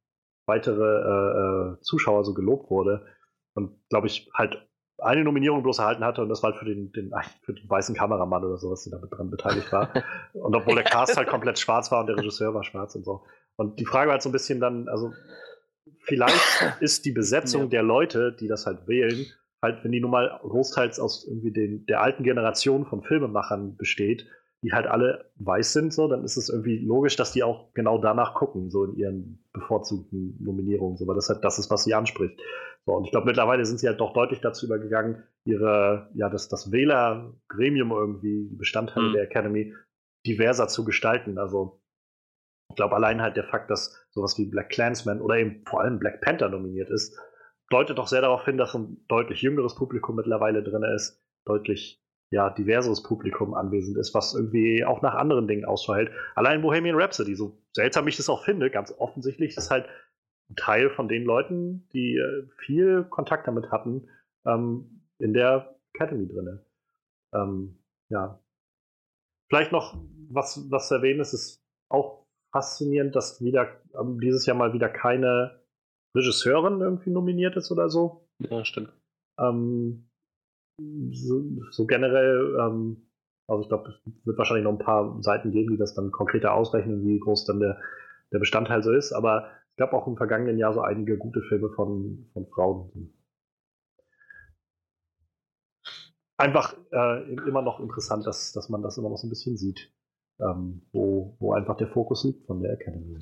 weitere 0.46 0.84
äh, 0.84 1.74
äh, 1.74 1.82
Zuschauer 1.82 2.24
so 2.24 2.34
gelobt 2.34 2.70
wurde. 2.70 3.06
Und 3.54 3.78
glaube 3.90 4.08
ich, 4.08 4.30
halt 4.34 4.68
eine 5.02 5.24
Nominierung 5.24 5.64
bloß 5.64 5.80
erhalten 5.80 6.06
hatte 6.06 6.22
und 6.22 6.30
das 6.30 6.44
war 6.44 6.52
halt 6.52 6.60
für 6.60 6.66
den, 6.66 6.92
den, 6.92 7.12
für 7.42 7.54
den 7.54 7.68
weißen 7.68 7.96
Kameramann 7.96 8.44
oder 8.44 8.58
sowas, 8.58 8.84
der 8.84 9.00
damit 9.00 9.12
dran 9.12 9.32
beteiligt 9.32 9.72
war. 9.72 9.92
und 10.34 10.56
obwohl 10.56 10.76
der 10.76 10.84
Cast 10.84 11.18
halt 11.18 11.28
komplett 11.28 11.58
schwarz 11.58 11.92
war 11.92 12.02
und 12.02 12.08
der 12.08 12.18
Regisseur 12.18 12.54
war 12.54 12.64
schwarz 12.64 12.96
und 12.96 13.04
so. 13.04 13.24
Und 13.56 13.80
die 13.80 13.86
Frage 13.86 14.08
war 14.08 14.14
halt 14.14 14.22
so 14.22 14.30
ein 14.30 14.34
bisschen 14.34 14.60
dann, 14.60 14.88
also 14.88 15.12
vielleicht 16.02 16.38
ist 16.80 17.06
die 17.06 17.12
Besetzung 17.12 17.64
ja. 17.64 17.68
der 17.70 17.84
Leute, 17.84 18.32
die 18.32 18.48
das 18.48 18.66
halt 18.66 18.88
wählen, 18.88 19.26
halt, 19.62 19.84
wenn 19.84 19.92
die 19.92 20.02
nun 20.02 20.12
mal 20.12 20.40
großteils 20.42 21.00
aus 21.00 21.26
irgendwie 21.28 21.52
den, 21.52 21.86
der 21.86 22.02
alten 22.02 22.24
Generation 22.24 22.86
von 22.86 23.04
Filmemachern 23.04 23.78
besteht, 23.78 24.28
die 24.64 24.74
halt 24.74 24.86
alle 24.86 25.32
weiß 25.38 25.74
sind, 25.74 25.94
so, 25.94 26.08
dann 26.08 26.24
ist 26.24 26.38
es 26.38 26.50
irgendwie 26.50 26.78
logisch, 26.78 27.16
dass 27.16 27.32
die 27.32 27.44
auch 27.44 27.74
genau 27.74 27.98
danach 27.98 28.36
gucken, 28.36 28.70
so 28.70 28.84
in 28.84 28.96
ihren 28.96 29.44
bevorzugten 29.54 30.38
Nominierungen, 30.40 30.98
so, 30.98 31.08
weil 31.08 31.16
das 31.16 31.30
halt 31.30 31.44
das 31.44 31.58
ist, 31.58 31.72
was 31.72 31.84
sie 31.84 31.96
anspricht. 31.96 32.40
So, 32.86 32.94
und 32.94 33.06
ich 33.06 33.12
glaube, 33.12 33.26
mittlerweile 33.26 33.66
sind 33.66 33.80
sie 33.80 33.88
halt 33.88 34.00
doch 34.00 34.14
deutlich 34.14 34.40
dazu 34.42 34.68
übergegangen, 34.68 35.24
ihre, 35.46 36.10
ja, 36.14 36.30
das, 36.30 36.48
das 36.48 36.72
Wählergremium 36.72 37.92
irgendwie, 37.92 38.50
die 38.50 38.56
Bestandteile 38.56 39.10
mhm. 39.10 39.14
der 39.14 39.24
Academy, 39.24 39.74
diverser 40.26 40.68
zu 40.68 40.86
gestalten. 40.86 41.40
Also, 41.40 41.82
ich 42.70 42.76
glaube, 42.76 42.96
allein 42.96 43.22
halt 43.22 43.38
der 43.38 43.44
Fakt, 43.44 43.70
dass 43.72 44.06
sowas 44.12 44.38
wie 44.38 44.46
Black 44.46 44.70
Clansman 44.70 45.22
oder 45.22 45.38
eben 45.38 45.64
vor 45.66 45.82
allem 45.82 46.00
Black 46.00 46.22
Panther 46.22 46.50
nominiert 46.50 46.90
ist, 46.90 47.20
deutet 47.70 47.98
doch 47.98 48.08
sehr 48.08 48.22
darauf 48.22 48.46
hin, 48.46 48.58
dass 48.58 48.76
ein 48.76 49.04
deutlich 49.08 49.42
jüngeres 49.42 49.76
Publikum 49.76 50.16
mittlerweile 50.16 50.64
drin 50.64 50.84
ist, 50.84 51.22
deutlich 51.46 52.02
ja, 52.32 52.50
diverseres 52.50 53.04
Publikum 53.04 53.54
anwesend 53.54 53.98
ist, 53.98 54.14
was 54.14 54.34
irgendwie 54.34 54.86
auch 54.86 55.02
nach 55.02 55.16
anderen 55.16 55.48
Dingen 55.48 55.66
Ausschau 55.66 55.96
hält. 55.96 56.12
Allein 56.36 56.62
Bohemian 56.62 56.96
Rhapsody, 56.96 57.36
so 57.36 57.62
seltsam 57.74 58.08
ich 58.08 58.18
das 58.18 58.30
auch 58.30 58.44
finde, 58.46 58.72
ganz 58.72 58.94
offensichtlich 58.98 59.56
ist 59.58 59.70
halt 59.70 59.88
ein 60.50 60.56
Teil 60.56 60.90
von 60.90 61.10
den 61.10 61.26
Leuten, 61.26 61.88
die 61.94 62.16
äh, 62.16 62.48
viel 62.58 63.04
Kontakt 63.04 63.48
damit 63.48 63.70
hatten, 63.72 64.08
ähm, 64.46 65.04
in 65.20 65.34
der 65.34 65.78
Academy 65.94 66.28
drin. 66.28 66.60
Ähm, 67.34 67.78
ja. 68.10 68.42
Vielleicht 69.50 69.74
noch 69.74 70.02
was, 70.30 70.72
was 70.72 70.88
zu 70.88 70.96
erwähnen 70.96 71.20
ist, 71.20 71.34
ist 71.34 71.62
auch 71.90 72.26
faszinierend, 72.54 73.14
dass 73.14 73.44
wieder 73.44 73.82
ähm, 74.00 74.22
dieses 74.22 74.46
Jahr 74.46 74.56
mal 74.56 74.72
wieder 74.72 74.88
keine 74.88 75.60
Regisseurin 76.16 76.80
irgendwie 76.80 77.10
nominiert 77.10 77.58
ist 77.58 77.72
oder 77.72 77.90
so. 77.90 78.28
Ja, 78.40 78.64
stimmt. 78.64 78.94
Ähm, 79.38 80.11
so, 81.12 81.44
so, 81.72 81.86
generell, 81.86 82.58
ähm, 82.60 83.08
also 83.48 83.64
ich 83.64 83.70
glaube, 83.70 83.90
es 83.90 84.26
wird 84.26 84.38
wahrscheinlich 84.38 84.64
noch 84.64 84.72
ein 84.72 84.86
paar 84.86 85.22
Seiten 85.22 85.52
geben, 85.52 85.72
die 85.72 85.78
das 85.78 85.94
dann 85.94 86.12
konkreter 86.12 86.54
ausrechnen, 86.54 87.06
wie 87.06 87.20
groß 87.20 87.46
dann 87.46 87.60
der, 87.60 87.80
der 88.32 88.40
Bestandteil 88.40 88.84
so 88.84 88.92
ist, 88.92 89.12
aber 89.12 89.50
ich 89.72 89.78
glaube 89.78 89.94
auch 89.94 90.08
im 90.08 90.18
vergangenen 90.18 90.58
Jahr 90.58 90.74
so 90.74 90.82
einige 90.82 91.18
gute 91.18 91.42
Filme 91.42 91.70
von, 91.70 92.30
von 92.34 92.46
Frauen. 92.48 93.14
Einfach 96.38 96.76
äh, 96.92 97.34
immer 97.34 97.62
noch 97.62 97.80
interessant, 97.80 98.26
dass, 98.26 98.52
dass 98.52 98.70
man 98.70 98.82
das 98.82 98.98
immer 98.98 99.10
noch 99.10 99.18
so 99.18 99.28
ein 99.28 99.30
bisschen 99.30 99.58
sieht, 99.58 99.94
ähm, 100.40 100.82
wo, 100.92 101.36
wo 101.40 101.54
einfach 101.54 101.78
der 101.78 101.88
Fokus 101.88 102.24
liegt 102.24 102.46
von 102.48 102.62
der 102.62 102.74
Academy. 102.74 103.20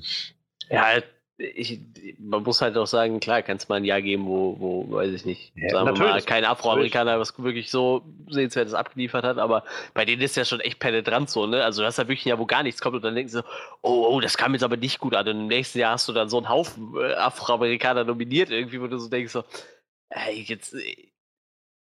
Ja, 0.70 1.02
ich, 1.40 1.80
man 2.18 2.42
muss 2.42 2.60
halt 2.60 2.76
auch 2.76 2.86
sagen, 2.86 3.18
klar, 3.18 3.42
kann 3.42 3.56
es 3.56 3.68
mal 3.68 3.76
ein 3.76 3.84
Jahr 3.84 4.02
geben, 4.02 4.26
wo, 4.26 4.56
wo 4.58 4.96
weiß 4.96 5.12
ich 5.12 5.24
nicht, 5.24 5.52
ja, 5.56 5.70
sagen 5.70 5.98
wir 5.98 6.06
mal, 6.06 6.20
kein 6.22 6.44
Afroamerikaner 6.44 7.18
was 7.18 7.38
wirklich 7.38 7.70
so 7.70 8.02
sehenswertes 8.28 8.74
abgeliefert 8.74 9.24
hat, 9.24 9.38
aber 9.38 9.64
bei 9.94 10.04
denen 10.04 10.20
ist 10.20 10.36
ja 10.36 10.44
schon 10.44 10.60
echt 10.60 10.78
penetrant 10.78 11.30
so, 11.30 11.46
ne? 11.46 11.64
Also 11.64 11.80
du 11.80 11.86
hast 11.86 11.96
ja 11.96 12.04
wirklich 12.04 12.26
ein 12.26 12.30
Jahr, 12.30 12.38
wo 12.38 12.46
gar 12.46 12.62
nichts 12.62 12.80
kommt 12.80 12.96
und 12.96 13.04
dann 13.04 13.14
denkst 13.14 13.32
du 13.32 13.38
so, 13.38 13.44
oh, 13.80 14.08
oh, 14.10 14.20
das 14.20 14.36
kam 14.36 14.52
jetzt 14.52 14.62
aber 14.62 14.76
nicht 14.76 14.98
gut 14.98 15.14
an. 15.14 15.26
Und 15.28 15.40
im 15.40 15.46
nächsten 15.46 15.78
Jahr 15.78 15.92
hast 15.92 16.08
du 16.08 16.12
dann 16.12 16.28
so 16.28 16.36
einen 16.36 16.48
Haufen 16.48 16.94
äh, 16.96 17.14
Afroamerikaner 17.14 18.04
nominiert 18.04 18.50
irgendwie, 18.50 18.80
wo 18.80 18.86
du 18.86 18.98
so 18.98 19.08
denkst 19.08 19.32
so, 19.32 19.44
ey, 20.10 20.42
jetzt, 20.42 20.76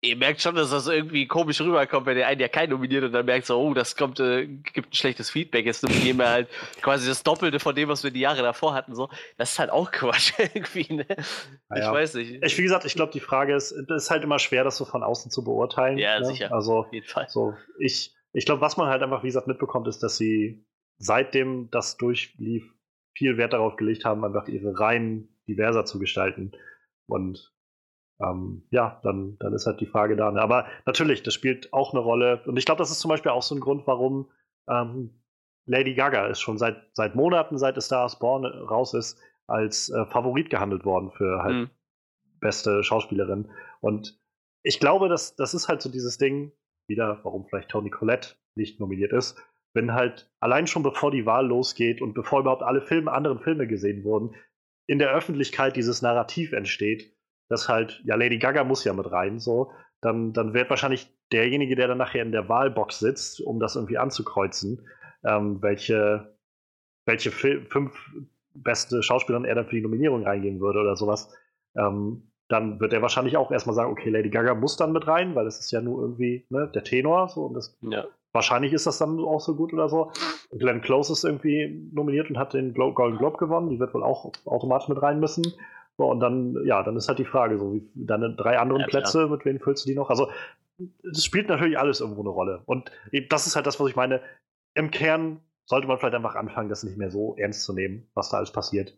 ihr 0.03 0.17
merkt 0.17 0.41
schon, 0.41 0.55
dass 0.55 0.69
das 0.69 0.87
irgendwie 0.87 1.27
komisch 1.27 1.61
rüberkommt, 1.61 2.05
wenn 2.05 2.17
der 2.17 2.27
einen 2.27 2.41
ja 2.41 2.49
keinen 2.49 2.71
nominiert 2.71 3.05
und 3.05 3.13
dann 3.13 3.25
merkt 3.25 3.45
so, 3.45 3.57
oh, 3.57 3.73
das 3.73 3.95
kommt, 3.95 4.19
äh, 4.19 4.47
gibt 4.47 4.91
ein 4.91 4.93
schlechtes 4.93 5.29
Feedback. 5.29 5.65
Jetzt 5.65 5.81
nominieren 5.81 6.17
wir 6.17 6.29
halt 6.29 6.49
quasi 6.81 7.07
das 7.07 7.23
Doppelte 7.23 7.59
von 7.59 7.73
dem, 7.73 7.87
was 7.87 8.03
wir 8.03 8.11
die 8.11 8.19
Jahre 8.19 8.41
davor 8.41 8.73
hatten. 8.73 8.95
So, 8.95 9.09
das 9.37 9.53
ist 9.53 9.59
halt 9.59 9.71
auch 9.71 9.91
Quatsch 9.91 10.33
irgendwie. 10.37 10.93
Ne? 10.93 11.07
Ah, 11.69 11.79
ich 11.79 11.85
weiß 11.85 12.15
nicht. 12.15 12.43
Ich, 12.43 12.57
wie 12.57 12.63
gesagt, 12.63 12.85
ich 12.85 12.95
glaube, 12.95 13.13
die 13.13 13.21
Frage 13.21 13.55
ist, 13.55 13.71
es 13.71 13.87
ist 13.89 14.11
halt 14.11 14.23
immer 14.23 14.39
schwer, 14.39 14.63
das 14.63 14.77
so 14.77 14.85
von 14.85 15.03
außen 15.03 15.31
zu 15.31 15.43
beurteilen. 15.43 15.97
Ja, 15.97 16.19
ne? 16.19 16.25
sicher. 16.25 16.53
Also, 16.53 16.79
auf 16.79 16.93
jeden 16.93 17.07
Fall. 17.07 17.27
So, 17.29 17.55
ich, 17.79 18.13
ich 18.33 18.45
glaube, 18.45 18.61
was 18.61 18.75
man 18.75 18.89
halt 18.89 19.01
einfach, 19.01 19.23
wie 19.23 19.27
gesagt, 19.27 19.47
mitbekommt, 19.47 19.87
ist, 19.87 20.03
dass 20.03 20.17
sie 20.17 20.65
seitdem 20.97 21.69
das 21.71 21.97
durchlief, 21.97 22.69
viel 23.15 23.37
Wert 23.37 23.53
darauf 23.53 23.77
gelegt 23.77 24.05
haben, 24.05 24.25
einfach 24.25 24.47
ihre 24.47 24.77
Reihen 24.77 25.29
diverser 25.47 25.85
zu 25.85 25.99
gestalten. 25.99 26.51
Und 27.05 27.52
ähm, 28.21 28.63
ja, 28.69 28.99
dann, 29.03 29.37
dann 29.39 29.53
ist 29.53 29.65
halt 29.65 29.79
die 29.81 29.85
Frage 29.85 30.15
da. 30.15 30.31
Ne? 30.31 30.41
Aber 30.41 30.67
natürlich, 30.85 31.23
das 31.23 31.33
spielt 31.33 31.73
auch 31.73 31.93
eine 31.93 32.01
Rolle. 32.01 32.41
Und 32.45 32.57
ich 32.57 32.65
glaube, 32.65 32.79
das 32.79 32.91
ist 32.91 32.99
zum 32.99 33.09
Beispiel 33.09 33.31
auch 33.31 33.41
so 33.41 33.55
ein 33.55 33.61
Grund, 33.61 33.87
warum 33.87 34.29
ähm, 34.69 35.21
Lady 35.65 35.93
Gaga 35.93 36.27
ist 36.27 36.41
schon 36.41 36.57
seit, 36.57 36.77
seit 36.93 37.15
Monaten, 37.15 37.57
seit 37.57 37.77
es 37.77 37.85
Stars 37.85 38.19
Born 38.19 38.45
raus 38.45 38.93
ist, 38.93 39.19
als 39.47 39.89
äh, 39.89 40.05
Favorit 40.05 40.49
gehandelt 40.49 40.85
worden 40.85 41.11
für 41.11 41.43
halt 41.43 41.55
mhm. 41.55 41.69
beste 42.39 42.83
Schauspielerin. 42.83 43.51
Und 43.81 44.19
ich 44.63 44.79
glaube, 44.79 45.09
das, 45.09 45.35
das 45.35 45.53
ist 45.53 45.67
halt 45.67 45.81
so 45.81 45.89
dieses 45.89 46.17
Ding, 46.17 46.51
wieder, 46.87 47.19
warum 47.23 47.45
vielleicht 47.45 47.69
Toni 47.69 47.89
Collette 47.89 48.35
nicht 48.55 48.79
nominiert 48.79 49.13
ist, 49.13 49.41
wenn 49.73 49.93
halt 49.93 50.31
allein 50.39 50.67
schon 50.67 50.83
bevor 50.83 51.11
die 51.11 51.25
Wahl 51.25 51.47
losgeht 51.47 52.01
und 52.01 52.13
bevor 52.13 52.41
überhaupt 52.41 52.61
alle 52.61 52.81
Filme, 52.81 53.11
anderen 53.11 53.39
Filme 53.39 53.67
gesehen 53.67 54.03
wurden, 54.03 54.35
in 54.87 54.99
der 54.99 55.11
Öffentlichkeit 55.11 55.75
dieses 55.75 56.01
Narrativ 56.01 56.51
entsteht, 56.51 57.15
dass 57.53 57.69
halt, 57.69 58.01
ja, 58.03 58.15
Lady 58.15 58.39
Gaga 58.39 58.63
muss 58.63 58.83
ja 58.83 58.93
mit 58.93 59.11
rein, 59.11 59.39
so, 59.39 59.71
dann, 60.01 60.33
dann 60.33 60.53
wird 60.53 60.69
wahrscheinlich 60.69 61.15
derjenige, 61.31 61.75
der 61.75 61.87
dann 61.87 61.99
nachher 61.99 62.23
in 62.23 62.31
der 62.31 62.49
Wahlbox 62.49 62.99
sitzt, 62.99 63.39
um 63.41 63.59
das 63.59 63.75
irgendwie 63.75 63.97
anzukreuzen, 63.97 64.87
ähm, 65.23 65.61
welche, 65.61 66.35
welche 67.05 67.31
fünf 67.31 67.93
beste 68.55 69.03
Schauspielerin 69.03 69.45
er 69.45 69.55
dann 69.55 69.67
für 69.67 69.75
die 69.75 69.81
Nominierung 69.81 70.23
reingehen 70.23 70.59
würde 70.59 70.79
oder 70.79 70.95
sowas, 70.95 71.29
ähm, 71.75 72.31
dann 72.49 72.79
wird 72.79 72.91
er 72.91 73.01
wahrscheinlich 73.01 73.37
auch 73.37 73.51
erstmal 73.51 73.75
sagen, 73.75 73.91
okay, 73.91 74.09
Lady 74.09 74.29
Gaga 74.29 74.55
muss 74.55 74.75
dann 74.77 74.91
mit 74.91 75.07
rein, 75.07 75.35
weil 75.35 75.45
das 75.45 75.59
ist 75.59 75.71
ja 75.71 75.81
nur 75.81 76.01
irgendwie 76.01 76.45
ne, 76.49 76.69
der 76.73 76.83
Tenor, 76.83 77.29
so 77.29 77.45
und 77.45 77.53
das 77.53 77.77
ja. 77.81 78.05
wahrscheinlich 78.31 78.73
ist 78.73 78.85
das 78.85 78.97
dann 78.97 79.19
auch 79.19 79.39
so 79.39 79.55
gut 79.55 79.73
oder 79.73 79.89
so. 79.89 80.11
Glenn 80.51 80.81
Close 80.81 81.13
ist 81.13 81.23
irgendwie 81.23 81.89
nominiert 81.93 82.29
und 82.29 82.37
hat 82.37 82.53
den 82.53 82.73
Glo 82.73 82.93
Golden 82.93 83.17
Globe 83.17 83.37
gewonnen, 83.37 83.69
die 83.69 83.79
wird 83.79 83.93
wohl 83.93 84.03
auch 84.03 84.31
automatisch 84.45 84.89
mit 84.89 85.01
rein 85.01 85.19
müssen. 85.19 85.43
So, 85.97 86.05
und 86.09 86.19
dann, 86.19 86.57
ja, 86.65 86.81
dann 86.83 86.95
ist 86.95 87.07
halt 87.07 87.19
die 87.19 87.25
Frage, 87.25 87.57
so 87.57 87.73
wie 87.73 87.87
deine 87.93 88.35
drei 88.35 88.57
anderen 88.57 88.81
ja, 88.81 88.87
Plätze, 88.87 89.27
mit 89.27 89.45
wem 89.45 89.59
füllst 89.59 89.85
du 89.85 89.89
die 89.89 89.95
noch? 89.95 90.09
Also, 90.09 90.31
das 91.03 91.23
spielt 91.23 91.49
natürlich 91.49 91.77
alles 91.77 92.01
irgendwo 92.01 92.21
eine 92.21 92.29
Rolle. 92.29 92.61
Und 92.65 92.91
das 93.29 93.45
ist 93.45 93.55
halt 93.55 93.67
das, 93.67 93.79
was 93.79 93.89
ich 93.89 93.95
meine. 93.95 94.21
Im 94.75 94.89
Kern 94.89 95.39
sollte 95.65 95.87
man 95.87 95.97
vielleicht 95.97 96.15
einfach 96.15 96.35
anfangen, 96.35 96.69
das 96.69 96.83
nicht 96.83 96.97
mehr 96.97 97.11
so 97.11 97.35
ernst 97.37 97.63
zu 97.63 97.73
nehmen, 97.73 98.09
was 98.15 98.29
da 98.29 98.37
alles 98.37 98.51
passiert. 98.51 98.97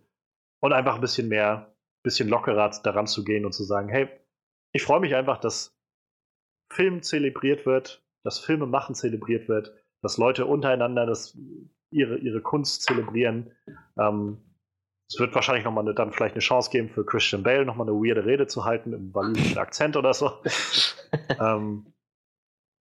Und 0.61 0.71
einfach 0.73 0.95
ein 0.95 1.01
bisschen 1.01 1.27
mehr, 1.27 1.75
bisschen 2.01 2.29
lockerer 2.29 2.71
daran 2.83 3.07
zu 3.07 3.23
gehen 3.23 3.45
und 3.45 3.51
zu 3.51 3.63
sagen, 3.63 3.89
hey, 3.89 4.07
ich 4.71 4.83
freue 4.83 4.99
mich 5.01 5.15
einfach, 5.15 5.37
dass 5.37 5.75
Film 6.71 7.01
zelebriert 7.01 7.65
wird, 7.65 8.03
dass 8.23 8.39
Filme 8.39 8.65
machen 8.65 8.95
zelebriert 8.95 9.47
wird, 9.47 9.73
dass 10.01 10.17
Leute 10.17 10.45
untereinander 10.45 11.05
das, 11.05 11.37
ihre, 11.91 12.17
ihre 12.17 12.41
Kunst 12.41 12.83
zelebrieren. 12.83 13.51
Ähm, 13.97 14.37
es 15.07 15.19
wird 15.19 15.35
wahrscheinlich 15.35 15.63
nochmal 15.65 15.83
eine, 15.83 15.93
dann 15.93 16.11
vielleicht 16.11 16.35
eine 16.35 16.41
Chance 16.41 16.69
geben 16.71 16.89
für 16.89 17.05
Christian 17.05 17.43
Bale, 17.43 17.65
nochmal 17.65 17.87
eine 17.87 17.95
weirde 17.97 18.25
Rede 18.25 18.47
zu 18.47 18.65
halten 18.65 18.93
im 18.93 19.13
walisischen 19.13 19.57
Akzent 19.57 19.95
oder 19.97 20.13
so. 20.13 20.31
ähm, 21.39 21.93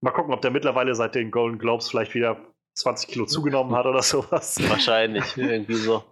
mal 0.01 0.11
gucken, 0.11 0.33
ob 0.33 0.41
der 0.41 0.51
mittlerweile 0.51 0.93
seit 0.95 1.15
den 1.15 1.31
Golden 1.31 1.57
Globes 1.57 1.89
vielleicht 1.89 2.13
wieder 2.13 2.37
20 2.75 3.09
Kilo 3.09 3.25
zugenommen 3.25 3.75
hat 3.75 3.85
oder 3.85 4.01
sowas. 4.01 4.57
Wahrscheinlich, 4.69 5.25
irgendwie 5.37 5.75
so. 5.75 6.03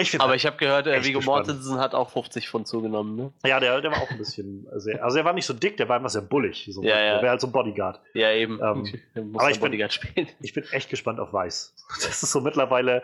Ich 0.00 0.20
Aber 0.20 0.36
ich 0.36 0.46
habe 0.46 0.56
gehört, 0.58 0.86
äh, 0.86 1.00
gespannt. 1.00 1.26
Mortensen 1.26 1.80
hat 1.80 1.92
auch 1.94 2.10
50 2.10 2.48
Pfund 2.48 2.68
zugenommen, 2.68 3.16
ne? 3.16 3.32
ja, 3.44 3.58
der, 3.58 3.80
der 3.80 3.90
war 3.90 4.00
auch 4.02 4.10
ein 4.10 4.18
bisschen 4.18 4.64
sehr. 4.76 5.02
Also, 5.02 5.18
er 5.18 5.24
war 5.24 5.32
nicht 5.32 5.46
so 5.46 5.54
dick, 5.54 5.76
der 5.76 5.88
war 5.88 5.96
einfach 5.96 6.10
sehr 6.10 6.22
bullig. 6.22 6.68
So, 6.70 6.82
Ja, 6.84 7.00
ja. 7.00 7.12
Der 7.14 7.22
wäre 7.22 7.30
halt 7.30 7.40
so 7.40 7.48
ein 7.48 7.52
Bodyguard. 7.52 8.00
Ja, 8.14 8.30
eben. 8.30 8.60
Ähm, 8.62 8.84
aber 9.34 9.50
ich 9.50 9.56
bin- 9.58 9.70
Bodyguard 9.70 9.92
spielen. 9.92 10.28
Ich 10.40 10.52
bin 10.54 10.64
echt 10.70 10.88
gespannt 10.88 11.18
auf 11.18 11.32
Weiß. 11.32 11.74
Das 11.96 12.22
ist 12.22 12.30
so 12.30 12.40
mittlerweile. 12.40 13.02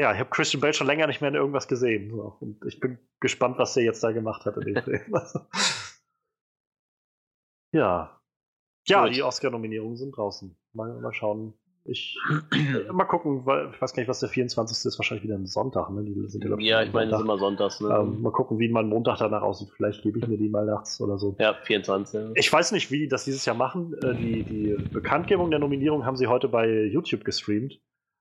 Ja, 0.00 0.12
ich 0.12 0.20
habe 0.20 0.30
Christian 0.30 0.60
Bale 0.60 0.72
schon 0.74 0.86
länger 0.86 1.06
nicht 1.08 1.20
mehr 1.20 1.30
in 1.30 1.34
irgendwas 1.36 1.66
gesehen. 1.66 2.10
So. 2.10 2.36
Und 2.40 2.64
ich 2.66 2.78
bin 2.78 2.98
gespannt, 3.20 3.58
was 3.58 3.74
der 3.74 3.82
jetzt 3.82 4.02
da 4.04 4.12
gemacht 4.12 4.44
hat 4.46 4.56
in 4.56 4.74
dem 4.74 4.82
Film. 4.84 5.12
ja. 7.72 8.14
Ja, 8.86 9.04
Gut. 9.04 9.14
die 9.16 9.22
Oscar-Nominierungen 9.22 9.96
sind 9.96 10.16
draußen. 10.16 10.56
Mal, 10.72 10.98
mal 11.00 11.12
schauen. 11.12 11.52
Ich, 11.84 12.18
mal 12.92 13.04
gucken, 13.04 13.44
weil 13.44 13.70
ich 13.74 13.80
weiß 13.80 13.92
gar 13.92 14.00
nicht, 14.02 14.08
was 14.08 14.20
der 14.20 14.28
24. 14.28 14.86
ist. 14.86 14.98
Wahrscheinlich 14.98 15.24
wieder 15.24 15.34
ein 15.36 15.46
Sonntag. 15.46 15.90
Ne? 15.90 16.04
Die 16.04 16.14
sind 16.28 16.44
glaub 16.44 16.60
Ja, 16.60 16.80
am 16.80 16.86
ich 16.86 16.92
meine, 16.92 17.10
das 17.10 17.20
ist 17.20 17.24
immer 17.24 17.38
sonntags, 17.38 17.80
ne? 17.80 17.88
ähm, 17.88 18.22
mal 18.22 18.30
gucken, 18.32 18.58
wie 18.58 18.68
mein 18.68 18.88
Montag 18.88 19.18
danach 19.18 19.42
aussieht. 19.42 19.70
Vielleicht 19.76 20.02
gebe 20.02 20.18
ich 20.18 20.26
mir 20.28 20.38
die 20.38 20.48
mal 20.48 20.64
nachts 20.64 21.00
oder 21.00 21.18
so. 21.18 21.36
ja, 21.38 21.54
24. 21.54 22.30
Ich 22.34 22.52
weiß 22.52 22.72
nicht, 22.72 22.90
wie 22.90 23.00
die 23.00 23.08
das 23.08 23.24
dieses 23.24 23.44
Jahr 23.44 23.56
machen. 23.56 23.94
Äh, 24.02 24.14
Die, 24.14 24.42
die 24.44 24.76
Bekanntgebung 24.92 25.50
der 25.50 25.60
Nominierung 25.60 26.06
haben 26.06 26.16
sie 26.16 26.26
heute 26.28 26.48
bei 26.48 26.84
YouTube 26.84 27.24
gestreamt. 27.24 27.80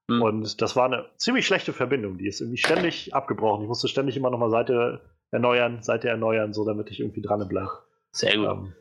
Hm. 0.10 0.22
Und 0.22 0.62
das 0.62 0.76
war 0.76 0.86
eine 0.86 1.10
ziemlich 1.18 1.46
schlechte 1.46 1.74
Verbindung. 1.74 2.18
Die 2.18 2.28
ist 2.28 2.42
irgendwie 2.42 2.58
ständig 2.58 3.14
abgebrochen. 3.14 3.64
Ich 3.64 3.68
musste 3.68 3.88
ständig 3.88 4.16
immer 4.16 4.30
nochmal 4.30 4.50
Seite 4.50 5.02
erneuern, 5.32 5.84
Seite 5.84 6.10
erneuern, 6.10 6.54
so 6.54 6.66
damit 6.66 6.90
ich 6.90 7.00
irgendwie 7.00 7.22
dran 7.22 7.48
bleibe. 7.48 7.72
Sehr 8.12 8.38
gut. 8.38 8.48
Ähm, 8.48 8.74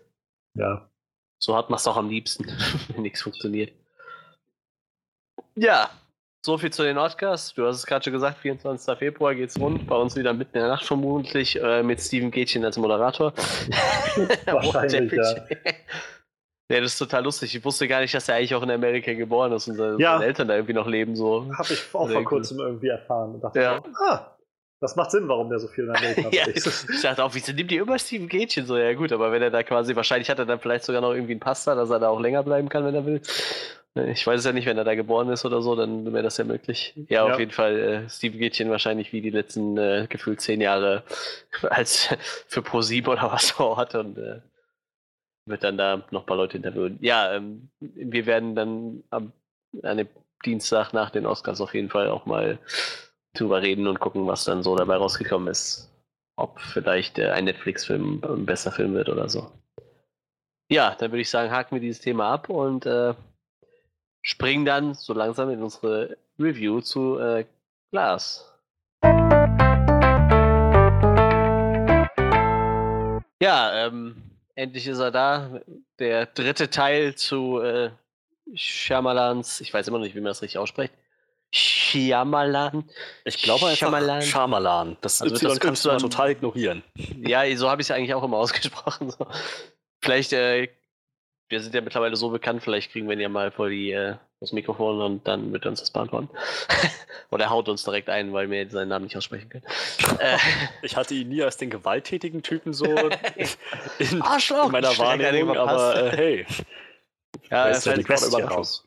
ja. 0.54 0.88
So 1.38 1.56
hat 1.56 1.68
man 1.68 1.76
es 1.76 1.86
auch 1.86 1.96
am 1.96 2.08
liebsten, 2.08 2.46
wenn 2.88 3.02
nichts 3.02 3.22
funktioniert. 3.22 3.72
Ja, 5.54 5.90
so 6.46 6.58
viel 6.58 6.72
zu 6.72 6.84
den 6.84 6.96
Oscars. 6.96 7.54
Du 7.54 7.66
hast 7.66 7.76
es 7.76 7.86
gerade 7.86 8.04
schon 8.04 8.12
gesagt, 8.12 8.38
24. 8.38 8.98
Februar 8.98 9.34
geht's 9.34 9.58
rund. 9.58 9.86
Bei 9.88 9.96
uns 9.96 10.14
wieder 10.14 10.32
mitten 10.32 10.56
in 10.56 10.60
der 10.60 10.70
Nacht 10.70 10.84
vermutlich 10.84 11.60
äh, 11.60 11.82
mit 11.82 12.00
Steven 12.00 12.30
Gätchen 12.30 12.64
als 12.64 12.78
Moderator. 12.78 13.32
Wahrscheinlich, 14.46 15.12
ja. 15.12 15.34
Ja, 16.68 16.80
das 16.80 16.94
ist 16.94 16.98
total 16.98 17.22
lustig. 17.24 17.54
Ich 17.54 17.64
wusste 17.64 17.86
gar 17.86 18.00
nicht, 18.00 18.12
dass 18.14 18.28
er 18.28 18.36
eigentlich 18.36 18.54
auch 18.54 18.62
in 18.62 18.70
Amerika 18.70 19.12
geboren 19.14 19.52
ist 19.52 19.68
und 19.68 19.76
seine, 19.76 19.98
Ja. 20.00 20.20
Eltern 20.20 20.48
da 20.48 20.54
irgendwie 20.54 20.72
noch 20.74 20.86
leben. 20.88 21.14
So. 21.14 21.46
Habe 21.56 21.72
ich 21.72 21.80
auch 21.94 22.10
vor 22.10 22.24
kurzem 22.24 22.58
irgendwie 22.58 22.88
erfahren 22.88 23.34
und 23.34 23.44
dachte, 23.44 23.60
Ja. 23.60 23.76
so, 23.84 23.90
ah, 24.08 24.36
das 24.80 24.96
macht 24.96 25.10
Sinn, 25.12 25.28
warum 25.28 25.48
der 25.48 25.58
so 25.60 25.68
viel 25.68 25.84
in 25.84 25.90
Amerika 25.90 26.20
Ja, 26.32 26.42
unterwegs 26.44 26.66
ich 26.66 26.90
ist. 26.90 27.04
dachte 27.04 27.22
auch, 27.24 27.34
wieso 27.34 27.52
nimmt 27.52 27.70
ihr 27.70 27.82
immer 27.82 27.98
Steven 27.98 28.28
Gätchen 28.28 28.66
so? 28.66 28.76
Ja, 28.76 28.92
gut, 28.94 29.12
aber 29.12 29.30
wenn 29.30 29.42
er 29.42 29.50
da 29.50 29.62
quasi, 29.62 29.94
wahrscheinlich 29.94 30.28
hat 30.28 30.38
er 30.40 30.44
dann 30.46 30.58
vielleicht 30.58 30.84
sogar 30.84 31.00
noch 31.02 31.12
irgendwie 31.12 31.32
einen 31.34 31.40
Pasta, 31.40 31.74
dass 31.76 31.88
er 31.90 32.00
da 32.00 32.08
auch 32.08 32.20
länger 32.20 32.42
bleiben 32.42 32.68
kann, 32.68 32.84
wenn 32.84 32.94
er 32.94 33.06
will. 33.06 33.22
Ich 34.12 34.26
weiß 34.26 34.40
es 34.40 34.44
ja 34.44 34.52
nicht, 34.52 34.66
wenn 34.66 34.76
er 34.76 34.84
da 34.84 34.94
geboren 34.94 35.30
ist 35.30 35.46
oder 35.46 35.62
so, 35.62 35.74
dann 35.74 36.12
wäre 36.12 36.22
das 36.24 36.36
ja 36.36 36.44
möglich. 36.44 36.92
Ja, 37.08 37.26
Ja. 37.26 37.32
auf 37.32 37.38
jeden 37.38 37.52
Fall 37.52 37.78
äh, 37.78 38.10
Steven 38.10 38.38
Gätchen 38.38 38.70
wahrscheinlich 38.70 39.10
wie 39.14 39.22
die 39.22 39.30
letzten 39.30 39.78
äh, 39.78 40.06
gefühlt 40.10 40.40
zehn 40.42 40.60
Jahre 40.60 41.02
als 41.70 42.08
für 42.48 42.60
Pro7 42.60 43.08
oder 43.08 43.30
was 43.32 43.52
vor 43.52 43.78
Ort 43.78 43.94
und 43.94 44.18
äh, 44.18 44.40
wird 45.46 45.64
dann 45.64 45.78
da 45.78 46.04
noch 46.10 46.22
ein 46.22 46.26
paar 46.26 46.36
Leute 46.36 46.56
interviewen. 46.56 46.98
Ja, 47.00 47.32
ähm, 47.32 47.70
wir 47.80 48.26
werden 48.26 48.54
dann 48.54 49.02
am 49.10 49.32
an 49.82 49.98
dem 49.98 50.08
Dienstag 50.44 50.92
nach 50.92 51.10
den 51.10 51.26
Oscars 51.26 51.60
auf 51.60 51.74
jeden 51.74 51.90
Fall 51.90 52.08
auch 52.08 52.26
mal 52.26 52.58
drüber 53.34 53.62
reden 53.62 53.86
und 53.86 54.00
gucken, 54.00 54.26
was 54.26 54.44
dann 54.44 54.62
so 54.62 54.76
dabei 54.76 54.96
rausgekommen 54.96 55.48
ist. 55.48 55.90
Ob 56.36 56.60
vielleicht 56.60 57.18
äh, 57.18 57.30
ein 57.30 57.44
Netflix-Film 57.44 58.22
ein 58.24 58.46
besser 58.46 58.72
Film 58.72 58.94
wird 58.94 59.08
oder 59.08 59.28
so. 59.28 59.50
Ja, 60.70 60.94
dann 60.98 61.10
würde 61.10 61.22
ich 61.22 61.30
sagen, 61.30 61.50
haken 61.50 61.76
wir 61.76 61.80
dieses 61.80 62.00
Thema 62.00 62.32
ab 62.32 62.48
und 62.48 62.86
äh, 62.86 63.14
springen 64.22 64.64
dann 64.64 64.94
so 64.94 65.14
langsam 65.14 65.50
in 65.50 65.62
unsere 65.62 66.16
Review 66.38 66.80
zu 66.80 67.18
äh, 67.18 67.44
Glass. 67.90 68.52
Ja, 73.40 73.86
ähm, 73.86 74.25
endlich 74.56 74.86
ist 74.88 74.98
er 74.98 75.10
da. 75.12 75.60
Der 76.00 76.26
dritte 76.26 76.68
Teil 76.68 77.14
zu 77.14 77.60
äh, 77.60 77.90
Shyamalans, 78.54 79.60
ich 79.60 79.72
weiß 79.72 79.86
immer 79.88 79.98
noch 79.98 80.04
nicht, 80.04 80.14
wie 80.16 80.20
man 80.20 80.30
das 80.30 80.42
richtig 80.42 80.58
ausspricht. 80.58 80.92
Shyamalan. 81.52 82.88
Ich 83.24 83.40
glaube 83.42 83.66
einfach 83.66 83.76
Shyamalan. 83.78 84.22
Shyamalan. 84.22 84.96
Das 85.00 85.22
Also 85.22 85.36
das 85.36 85.60
kannst 85.60 85.84
du 85.84 85.90
Y- 85.90 85.98
total 85.98 86.30
ignorieren. 86.30 86.82
Ja, 87.24 87.44
so 87.56 87.70
habe 87.70 87.80
ich 87.82 87.86
es 87.86 87.90
eigentlich 87.92 88.14
auch 88.14 88.24
immer 88.24 88.36
ausgesprochen. 88.38 89.10
So. 89.10 89.26
Vielleicht, 90.00 90.32
äh, 90.32 90.68
wir 91.48 91.60
sind 91.60 91.74
ja 91.74 91.80
mittlerweile 91.80 92.16
so 92.16 92.30
bekannt, 92.30 92.62
vielleicht 92.62 92.90
kriegen 92.92 93.06
wir 93.08 93.14
ihn 93.14 93.20
ja 93.20 93.28
mal 93.28 93.50
vor 93.52 93.68
die, 93.68 93.92
äh, 93.92 94.16
das 94.40 94.52
Mikrofon 94.52 95.00
und 95.00 95.26
dann 95.26 95.52
wird 95.52 95.64
er 95.64 95.70
uns 95.70 95.80
das 95.80 95.90
beantworten. 95.90 96.28
Oder 97.30 97.44
er 97.44 97.50
haut 97.50 97.68
uns 97.68 97.84
direkt 97.84 98.08
ein, 98.08 98.32
weil 98.32 98.50
wir 98.50 98.68
seinen 98.70 98.88
Namen 98.88 99.04
nicht 99.06 99.16
aussprechen 99.16 99.48
können. 99.48 99.64
äh, 100.18 100.36
Ich 100.82 100.96
hatte 100.96 101.14
ihn 101.14 101.28
nie 101.28 101.42
als 101.42 101.56
den 101.56 101.70
gewalttätigen 101.70 102.42
Typen 102.42 102.72
so 102.72 102.84
in, 103.98 104.22
Arschloch! 104.22 104.66
in 104.66 104.72
meiner 104.72 104.96
Wahrnehmung, 104.98 105.56
aber 105.56 106.12
äh, 106.12 106.16
hey. 106.16 106.46
ja, 107.50 107.68
das 107.68 107.78
ist 107.78 107.86
ja 107.86 107.92
fällt 107.92 108.04
die 108.04 108.08
Bestie 108.08 108.42
raus. 108.42 108.84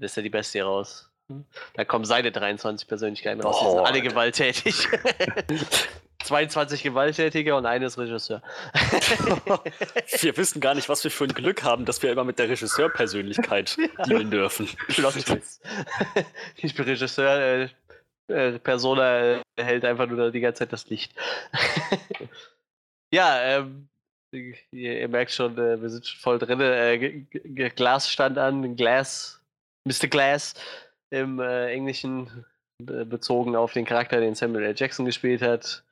Das 0.00 0.10
ist 0.10 0.16
ja 0.16 0.22
die 0.22 0.30
Bestie 0.30 0.60
raus. 0.60 1.10
Da 1.74 1.84
kommen 1.84 2.04
seine 2.04 2.32
23 2.32 2.86
Persönlichkeiten 2.86 3.40
raus. 3.40 3.58
Die 3.60 3.64
Oh, 3.66 3.76
sind 3.76 3.86
alle 3.86 4.02
gewalttätig. 4.02 4.88
22 6.24 6.82
Gewalttätige 6.82 7.54
und 7.54 7.66
eines 7.66 7.98
Regisseur. 7.98 8.42
Wir 10.20 10.36
wissen 10.36 10.60
gar 10.60 10.74
nicht, 10.74 10.88
was 10.88 11.04
wir 11.04 11.10
für 11.10 11.24
ein 11.24 11.34
Glück 11.34 11.62
haben, 11.62 11.84
dass 11.84 12.02
wir 12.02 12.10
immer 12.10 12.24
mit 12.24 12.38
der 12.38 12.48
Regisseurpersönlichkeit 12.48 13.76
dealen 14.08 14.30
dürfen. 14.30 14.68
Ich 16.56 16.74
bin 16.74 16.84
Regisseur, 16.84 17.38
äh, 17.38 17.68
äh, 18.28 18.58
Persona 18.58 19.34
äh, 19.34 19.42
hält 19.58 19.84
einfach 19.84 20.06
nur 20.06 20.30
die 20.30 20.40
ganze 20.40 20.60
Zeit 20.60 20.72
das 20.72 20.88
Licht. 20.88 21.14
ja, 23.12 23.40
ähm, 23.42 23.88
ihr, 24.32 24.56
ihr 24.72 25.08
merkt 25.08 25.32
schon, 25.32 25.58
äh, 25.58 25.80
wir 25.80 25.90
sind 25.90 26.06
schon 26.06 26.20
voll 26.20 26.38
drin. 26.38 26.60
Äh, 26.60 27.20
Glas 27.70 28.10
stand 28.10 28.38
an, 28.38 28.76
Glass, 28.76 29.40
Mr. 29.84 30.08
Glass 30.08 30.54
im 31.10 31.38
äh, 31.38 31.72
Englischen 31.72 32.46
bezogen 32.78 33.56
auf 33.56 33.72
den 33.72 33.84
Charakter, 33.84 34.20
den 34.20 34.34
Samuel 34.34 34.64
L. 34.64 34.74
Jackson 34.76 35.06
gespielt 35.06 35.42
hat. 35.42 35.82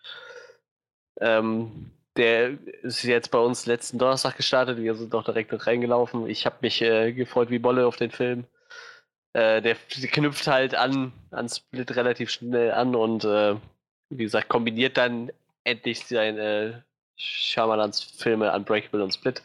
Ähm, 1.20 1.90
der 2.16 2.58
ist 2.82 3.04
jetzt 3.04 3.30
bei 3.30 3.38
uns 3.38 3.66
letzten 3.66 3.98
Donnerstag 3.98 4.36
gestartet. 4.36 4.78
Wir 4.78 4.94
sind 4.94 5.14
doch 5.14 5.24
direkt 5.24 5.52
mit 5.52 5.66
reingelaufen. 5.66 6.28
Ich 6.28 6.44
habe 6.44 6.56
mich 6.60 6.82
äh, 6.82 7.12
gefreut 7.12 7.50
wie 7.50 7.58
Bolle 7.58 7.86
auf 7.86 7.96
den 7.96 8.10
Film. 8.10 8.44
Äh, 9.32 9.62
der 9.62 9.76
knüpft 9.76 10.46
halt 10.46 10.74
an, 10.74 11.12
an 11.30 11.48
Split 11.48 11.96
relativ 11.96 12.30
schnell 12.30 12.72
an 12.72 12.94
und 12.94 13.24
äh, 13.24 13.54
wie 14.10 14.24
gesagt, 14.24 14.48
kombiniert 14.48 14.98
dann 14.98 15.32
endlich 15.64 16.04
seine 16.04 16.84
Shyamalans 17.16 18.02
Filme 18.02 18.52
Unbreakable 18.52 19.02
und 19.02 19.14
Split. 19.14 19.42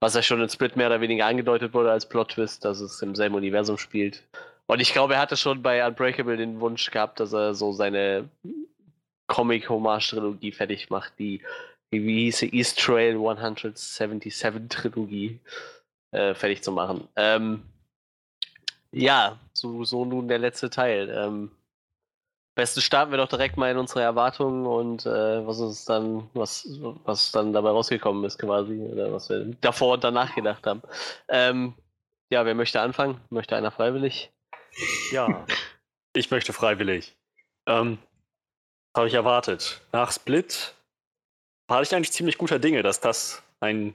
Was 0.00 0.14
ja 0.14 0.22
schon 0.22 0.40
in 0.40 0.48
Split 0.48 0.76
mehr 0.76 0.86
oder 0.86 1.00
weniger 1.00 1.26
angedeutet 1.26 1.74
wurde 1.74 1.92
als 1.92 2.08
Plot-Twist, 2.08 2.64
dass 2.64 2.80
es 2.80 3.02
im 3.02 3.14
selben 3.14 3.34
Universum 3.34 3.76
spielt. 3.78 4.22
Und 4.70 4.78
ich 4.78 4.92
glaube, 4.92 5.14
er 5.14 5.20
hatte 5.20 5.36
schon 5.36 5.62
bei 5.62 5.84
Unbreakable 5.84 6.36
den 6.36 6.60
Wunsch 6.60 6.92
gehabt, 6.92 7.18
dass 7.18 7.32
er 7.32 7.54
so 7.54 7.72
seine 7.72 8.28
Comic-Hommage-Trilogie 9.26 10.52
fertig 10.52 10.90
macht, 10.90 11.12
die, 11.18 11.42
wie 11.90 12.26
hieß 12.26 12.38
sie, 12.38 12.54
East 12.54 12.78
Trail 12.78 13.16
177-Trilogie 13.16 15.40
äh, 16.12 16.34
fertig 16.34 16.62
zu 16.62 16.70
machen. 16.70 17.08
Ähm, 17.16 17.64
ja, 18.92 19.40
so, 19.54 19.82
so 19.82 20.04
nun 20.04 20.28
der 20.28 20.38
letzte 20.38 20.70
Teil. 20.70 21.10
Ähm, 21.10 21.50
besten 22.54 22.80
starten 22.80 23.10
wir 23.10 23.18
doch 23.18 23.26
direkt 23.26 23.56
mal 23.56 23.72
in 23.72 23.78
unsere 23.78 24.02
Erwartungen 24.02 24.66
und 24.66 25.04
äh, 25.04 25.44
was 25.44 25.58
uns 25.58 25.84
dann, 25.84 26.30
was, 26.32 26.78
was 27.04 27.32
dann 27.32 27.52
dabei 27.52 27.70
rausgekommen 27.70 28.22
ist 28.22 28.38
quasi, 28.38 28.78
oder 28.78 29.12
was 29.12 29.30
wir 29.30 29.46
davor 29.62 29.94
und 29.94 30.04
danach 30.04 30.32
gedacht 30.36 30.64
haben. 30.64 30.82
Ähm, 31.28 31.74
ja, 32.30 32.44
wer 32.44 32.54
möchte 32.54 32.80
anfangen? 32.80 33.20
Möchte 33.30 33.56
einer 33.56 33.72
freiwillig? 33.72 34.30
Ja, 35.12 35.46
ich 36.14 36.30
möchte 36.30 36.52
freiwillig. 36.52 37.14
Ähm, 37.66 37.98
habe 38.96 39.08
ich 39.08 39.14
erwartet. 39.14 39.80
Nach 39.92 40.12
Split 40.12 40.74
war 41.68 41.82
ich 41.82 41.94
eigentlich 41.94 42.12
ziemlich 42.12 42.38
guter 42.38 42.58
Dinge, 42.58 42.82
dass 42.82 43.00
das 43.00 43.42
ein 43.60 43.94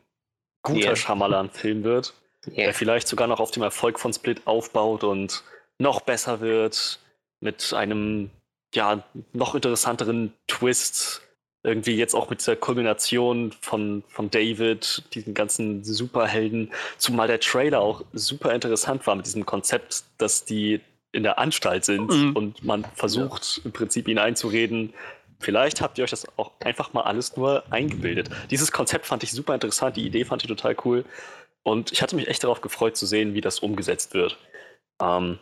guter 0.61 0.80
Ja. 0.89 0.95
Shyamalan-Film 0.95 1.84
wird, 1.84 2.14
der 2.45 2.73
vielleicht 2.73 3.07
sogar 3.07 3.27
noch 3.27 3.39
auf 3.39 3.52
dem 3.52 3.64
Erfolg 3.64 3.99
von 3.99 4.14
Split 4.14 4.41
aufbaut 4.45 5.03
und 5.03 5.43
noch 5.77 6.02
besser 6.02 6.39
wird 6.39 6.99
mit 7.41 7.73
einem 7.73 8.30
ja 8.73 9.03
noch 9.34 9.56
interessanteren 9.56 10.34
Twist. 10.47 11.22
Irgendwie 11.66 11.96
jetzt 11.96 12.14
auch 12.14 12.30
mit 12.30 12.40
dieser 12.40 12.56
Kulmination 12.56 13.52
von, 13.60 14.04
von 14.08 14.30
David, 14.30 15.04
diesen 15.14 15.34
ganzen 15.34 15.84
Superhelden, 15.84 16.72
zumal 16.98 17.28
der 17.28 17.40
Trailer 17.40 17.82
auch 17.82 18.04
super 18.14 18.54
interessant 18.54 19.06
war 19.08 19.16
mit 19.16 19.26
diesem 19.26 19.46
Konzept, 19.46 20.04
dass 20.20 20.46
die 20.46 20.80
in 21.12 21.24
der 21.24 21.40
Anstalt 21.40 21.86
sind 21.86 22.12
Mhm. 22.12 22.36
und 22.36 22.64
man 22.64 22.86
versucht 22.96 23.62
im 23.64 23.72
Prinzip 23.72 24.08
ihnen 24.08 24.20
einzureden, 24.20 24.94
vielleicht 25.40 25.82
habt 25.82 25.98
ihr 25.98 26.04
euch 26.04 26.10
das 26.12 26.28
auch 26.38 26.52
einfach 26.60 26.94
mal 26.94 27.02
alles 27.04 27.36
nur 27.38 27.64
eingebildet. 27.72 28.30
Dieses 28.52 28.72
Konzept 28.72 29.06
fand 29.06 29.24
ich 29.24 29.32
super 29.32 29.54
interessant, 29.54 29.96
die 29.98 30.06
Idee 30.06 30.26
fand 30.26 30.44
ich 30.44 30.48
total 30.50 30.76
cool 30.86 31.06
und 31.64 31.92
ich 31.92 32.02
hatte 32.02 32.16
mich 32.16 32.28
echt 32.28 32.44
darauf 32.44 32.62
gefreut 32.62 32.96
zu 32.98 33.06
sehen, 33.06 33.34
wie 33.34 33.42
das 33.42 33.60
umgesetzt 33.60 34.14
wird. 34.14 34.38
Ähm, 35.02 35.40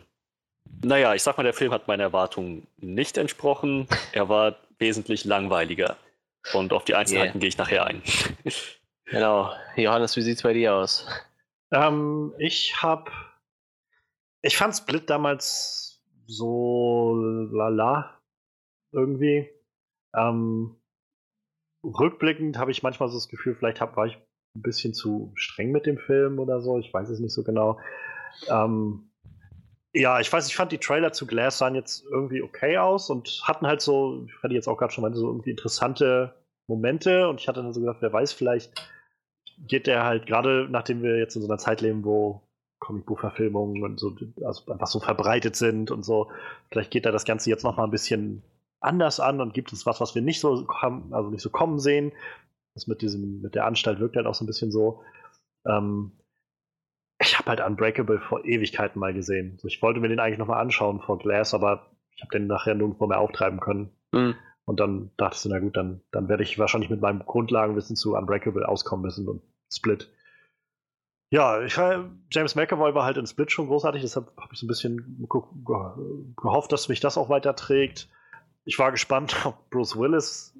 Naja, 0.82 1.14
ich 1.14 1.22
sag 1.22 1.36
mal, 1.36 1.42
der 1.44 1.52
Film 1.54 1.72
hat 1.72 1.88
meinen 1.88 2.00
Erwartungen 2.00 2.66
nicht 2.78 3.18
entsprochen. 3.18 3.86
Er 4.12 4.28
war 4.28 4.56
wesentlich 4.78 5.24
langweiliger. 5.24 5.96
Und 6.52 6.72
auf 6.72 6.84
die 6.84 6.94
Einzelheiten 6.94 7.38
yeah. 7.38 7.40
gehe 7.40 7.48
ich 7.48 7.58
nachher 7.58 7.86
ein. 7.86 8.02
genau. 9.06 9.52
Johannes, 9.76 10.16
wie 10.16 10.22
sieht's 10.22 10.42
bei 10.42 10.52
dir 10.52 10.74
aus? 10.74 11.06
Ähm, 11.72 12.34
ich 12.38 12.82
hab. 12.82 13.10
Ich 14.42 14.56
fand 14.56 14.76
Split 14.76 15.08
damals 15.08 16.02
so 16.26 17.14
lala. 17.16 18.20
Irgendwie. 18.92 19.50
Ähm, 20.14 20.76
rückblickend 21.82 22.58
habe 22.58 22.70
ich 22.70 22.82
manchmal 22.82 23.08
so 23.08 23.16
das 23.16 23.28
Gefühl, 23.28 23.54
vielleicht 23.54 23.80
hab, 23.80 23.96
war 23.96 24.06
ich 24.06 24.16
ein 24.54 24.62
bisschen 24.62 24.94
zu 24.94 25.32
streng 25.34 25.72
mit 25.72 25.86
dem 25.86 25.98
Film 25.98 26.38
oder 26.38 26.60
so. 26.60 26.78
Ich 26.78 26.92
weiß 26.92 27.08
es 27.08 27.18
nicht 27.18 27.32
so 27.32 27.42
genau. 27.42 27.80
Ähm, 28.48 29.10
ja, 29.94 30.18
ich 30.18 30.32
weiß, 30.32 30.48
ich 30.48 30.56
fand 30.56 30.72
die 30.72 30.78
Trailer 30.78 31.12
zu 31.12 31.26
Glass 31.26 31.58
sahen 31.58 31.76
jetzt 31.76 32.04
irgendwie 32.10 32.42
okay 32.42 32.78
aus 32.78 33.10
und 33.10 33.40
hatten 33.44 33.66
halt 33.66 33.80
so, 33.80 34.26
ich 34.26 34.42
hatte 34.42 34.54
jetzt 34.54 34.66
auch 34.66 34.76
gerade 34.76 34.92
schon 34.92 35.02
mal 35.02 35.14
so 35.14 35.28
irgendwie 35.28 35.50
interessante 35.50 36.34
Momente 36.66 37.28
und 37.28 37.40
ich 37.40 37.46
hatte 37.46 37.62
dann 37.62 37.72
so 37.72 37.80
gedacht, 37.80 37.98
wer 38.00 38.12
weiß, 38.12 38.32
vielleicht 38.32 38.72
geht 39.58 39.86
der 39.86 40.04
halt 40.04 40.26
gerade, 40.26 40.66
nachdem 40.68 41.02
wir 41.02 41.16
jetzt 41.18 41.36
in 41.36 41.42
so 41.42 41.48
einer 41.48 41.58
Zeit 41.58 41.80
leben, 41.80 42.04
wo 42.04 42.42
Comicbuchverfilmungen 42.80 43.84
und 43.84 44.00
so 44.00 44.16
also 44.44 44.72
einfach 44.72 44.88
so 44.88 44.98
verbreitet 44.98 45.54
sind 45.54 45.92
und 45.92 46.04
so, 46.04 46.30
vielleicht 46.70 46.90
geht 46.90 47.06
da 47.06 47.12
das 47.12 47.24
Ganze 47.24 47.48
jetzt 47.50 47.62
noch 47.62 47.76
mal 47.76 47.84
ein 47.84 47.90
bisschen 47.92 48.42
anders 48.80 49.20
an 49.20 49.40
und 49.40 49.54
gibt 49.54 49.72
uns 49.72 49.86
was, 49.86 50.00
was 50.00 50.16
wir 50.16 50.22
nicht 50.22 50.40
so 50.40 50.66
also 51.10 51.30
nicht 51.30 51.40
so 51.40 51.50
kommen 51.50 51.78
sehen. 51.78 52.12
Das 52.74 52.88
mit 52.88 53.00
diesem 53.00 53.40
mit 53.40 53.54
der 53.54 53.66
Anstalt 53.66 54.00
wirkt 54.00 54.16
halt 54.16 54.26
auch 54.26 54.34
so 54.34 54.44
ein 54.44 54.48
bisschen 54.48 54.72
so. 54.72 55.02
Ähm, 55.64 56.12
ich 57.24 57.38
habe 57.38 57.50
halt 57.50 57.60
Unbreakable 57.60 58.20
vor 58.20 58.44
Ewigkeiten 58.44 59.00
mal 59.00 59.12
gesehen. 59.12 59.58
ich 59.64 59.82
wollte 59.82 60.00
mir 60.00 60.08
den 60.08 60.20
eigentlich 60.20 60.38
nochmal 60.38 60.60
anschauen 60.60 61.00
vor 61.00 61.18
Glass, 61.18 61.54
aber 61.54 61.90
ich 62.14 62.22
habe 62.22 62.30
den 62.32 62.46
nachher 62.46 62.74
nirgendwo 62.74 63.06
mehr 63.06 63.20
auftreiben 63.20 63.60
können. 63.60 63.90
Mhm. 64.12 64.34
Und 64.66 64.80
dann 64.80 65.10
dachte 65.16 65.36
ich, 65.36 65.44
na 65.46 65.58
gut, 65.58 65.76
dann, 65.76 66.00
dann 66.10 66.28
werde 66.28 66.42
ich 66.42 66.58
wahrscheinlich 66.58 66.90
mit 66.90 67.00
meinem 67.00 67.20
Grundlagenwissen 67.20 67.96
zu 67.96 68.14
Unbreakable 68.14 68.66
auskommen 68.66 69.04
müssen 69.04 69.28
und 69.28 69.42
Split. 69.70 70.10
Ja, 71.30 71.62
ich, 71.62 71.76
James 72.30 72.54
McAvoy 72.54 72.94
war 72.94 73.04
halt 73.04 73.16
in 73.16 73.26
Split 73.26 73.50
schon 73.50 73.66
großartig, 73.66 74.02
deshalb 74.02 74.32
habe 74.36 74.52
ich 74.52 74.58
so 74.58 74.66
ein 74.66 74.68
bisschen 74.68 75.28
gehofft, 76.36 76.72
dass 76.72 76.88
mich 76.88 77.00
das 77.00 77.18
auch 77.18 77.28
weiterträgt. 77.28 78.08
Ich 78.64 78.78
war 78.78 78.92
gespannt, 78.92 79.34
ob 79.44 79.68
Bruce 79.70 79.98
Willis 79.98 80.56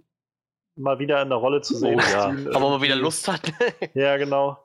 mal 0.77 0.99
wieder 0.99 1.23
in 1.23 1.29
der 1.29 1.39
Rolle 1.39 1.61
zu 1.61 1.77
sehen 1.77 2.01
oh, 2.01 2.13
ja. 2.13 2.33
ist. 2.33 2.49
Aber 2.49 2.71
mal 2.71 2.83
wieder 2.83 2.97
Lust 2.97 3.29
hat. 3.29 3.53
ja, 3.95 4.17
genau 4.17 4.59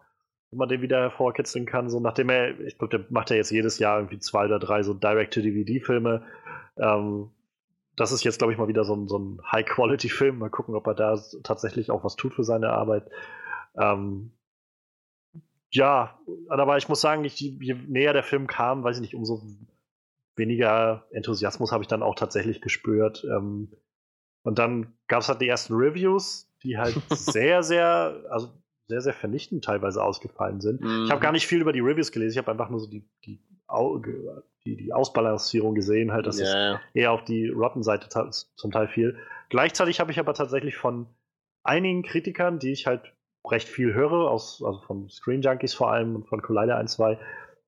wo 0.52 0.58
man 0.58 0.70
den 0.70 0.82
wieder 0.82 1.00
hervorkitzeln 1.00 1.66
kann. 1.66 1.90
So 1.90 2.00
nachdem 2.00 2.30
er, 2.30 2.60
ich 2.62 2.78
glaube, 2.78 2.98
der 2.98 3.06
macht 3.10 3.30
ja 3.30 3.36
jetzt 3.36 3.52
jedes 3.52 3.80
Jahr 3.80 4.00
irgendwie 4.00 4.20
zwei 4.20 4.46
oder 4.46 4.60
drei 4.60 4.84
so 4.84 4.94
Direct-to-DVD-Filme. 4.94 6.24
Ähm, 6.78 7.30
das 7.96 8.12
ist 8.12 8.24
jetzt, 8.24 8.38
glaube 8.38 8.54
ich, 8.54 8.60
mal 8.60 8.68
wieder 8.68 8.86
so 8.86 8.96
ein, 8.96 9.08
so 9.08 9.20
ein 9.20 9.42
High-Quality-Film. 9.52 10.38
Mal 10.38 10.50
gucken, 10.50 10.76
ob 10.76 10.88
er 10.88 10.96
da 10.96 11.20
tatsächlich 11.44 11.92
auch 11.92 12.04
was 12.04 12.16
tut 12.16 12.34
für 12.34 12.44
seine 12.44 12.70
Arbeit. 12.70 13.10
Ähm, 13.78 14.32
ja, 15.72 16.20
aber 16.48 16.78
ich 16.78 16.90
muss 16.90 17.02
sagen, 17.02 17.24
ich, 17.26 17.40
je 17.40 17.76
näher 17.88 18.14
der 18.14 18.24
Film 18.24 18.48
kam, 18.48 18.84
weiß 18.84 18.98
ich 18.98 19.02
nicht, 19.02 19.16
umso 19.16 19.44
weniger 20.36 21.06
Enthusiasmus 21.12 21.72
habe 21.72 21.84
ich 21.84 21.88
dann 21.88 22.02
auch 22.02 22.16
tatsächlich 22.16 22.62
gespürt. 22.62 23.24
Ähm, 23.26 23.72
und 24.42 24.58
dann 24.58 24.94
gab 25.08 25.22
es 25.22 25.30
halt 25.30 25.42
die 25.42 25.48
ersten 25.48 25.76
Reviews, 25.76 26.50
die 26.64 26.78
halt 26.78 26.96
sehr, 27.10 27.62
sehr, 27.62 28.24
also 28.30 28.50
sehr, 28.90 29.02
sehr 29.02 29.14
vernichtend 29.14 29.64
teilweise 29.64 30.03
ausgefallen 30.03 30.60
sind. 30.60 30.82
Mhm. 30.82 31.06
Ich 31.06 31.11
habe 31.11 31.22
gar 31.22 31.32
nicht 31.32 31.48
viel 31.48 31.61
über 31.61 31.72
die 31.72 31.80
Reviews 31.80 32.11
gelesen, 32.11 32.34
ich 32.34 32.38
habe 32.40 32.52
einfach 32.52 32.70
nur 32.70 32.80
so 32.80 32.90
die, 32.90 33.07
die, 33.24 33.40
die, 34.66 34.76
die 34.76 34.94
Ausbalancierung 34.94 35.76
gesehen, 35.76 36.11
halt, 36.11 36.26
dass 36.26 36.40
yeah. 36.40 36.74
es 36.74 36.80
eher 36.95 37.11
auf 37.11 37.24
die 37.24 37.49
Rotten-Seite 37.49 38.10
zum 38.10 38.72
Teil 38.72 38.88
fiel. 38.88 39.16
Gleichzeitig 39.49 39.99
habe 39.99 40.11
ich 40.11 40.20
aber 40.20 40.34
tatsächlich 40.34 40.76
von 40.76 41.06
einigen 41.64 42.02
Kritikern, 42.02 42.57
die 42.57 42.72
ich 42.72 42.88
halt 42.88 43.14
recht 43.48 43.70
viel 43.70 43.94
höre, 43.94 44.30
aus, 44.30 44.61
also 44.66 44.80
von 44.82 45.07
Screen 45.07 45.41
Junkies 45.41 45.76
vor 45.76 45.91
allem 45.91 46.16
und 46.16 46.28
von 46.28 46.41
Collider 46.41 46.78
1, 46.78 46.94
2, 46.94 47.20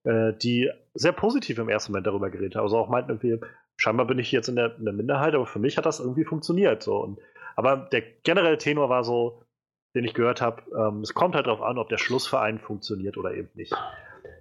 äh, 0.06 0.34
die 0.34 0.72
sehr 0.96 1.12
positiv 1.12 1.60
im 1.60 1.70
ersten 1.70 1.92
Moment 1.92 2.08
darüber 2.08 2.32
geredet 2.32 2.56
haben. 2.56 2.64
Also 2.64 2.78
auch 2.78 2.90
meinten 2.90 3.12
irgendwie, 3.12 3.40
scheinbar 3.78 4.08
bin 4.08 4.18
ich 4.18 4.32
jetzt 4.32 4.50
in 4.50 4.56
der, 4.56 4.76
in 4.76 4.86
der 4.86 4.94
Minderheit, 4.94 5.36
aber 5.36 5.46
für 5.46 5.60
mich 5.60 5.78
hat 5.78 5.86
das 5.86 6.00
irgendwie 6.00 6.26
funktioniert. 6.26 6.82
So. 6.82 6.98
Und, 6.98 7.20
aber 7.56 7.78
der 7.92 8.02
generelle 8.24 8.58
Tenor 8.58 8.90
war 8.90 9.04
so, 9.04 9.44
den 9.96 10.06
ich 10.06 10.14
gehört 10.14 10.42
habe, 10.42 10.64
ähm, 10.78 11.02
es 11.02 11.14
kommt 11.14 11.36
halt 11.36 11.48
darauf 11.48 11.62
an, 11.62 11.78
ob 11.78 11.90
der 11.90 11.98
Schlussverein 11.98 12.60
funktioniert 12.60 13.18
oder 13.18 13.34
eben 13.34 13.50
nicht. 13.56 13.76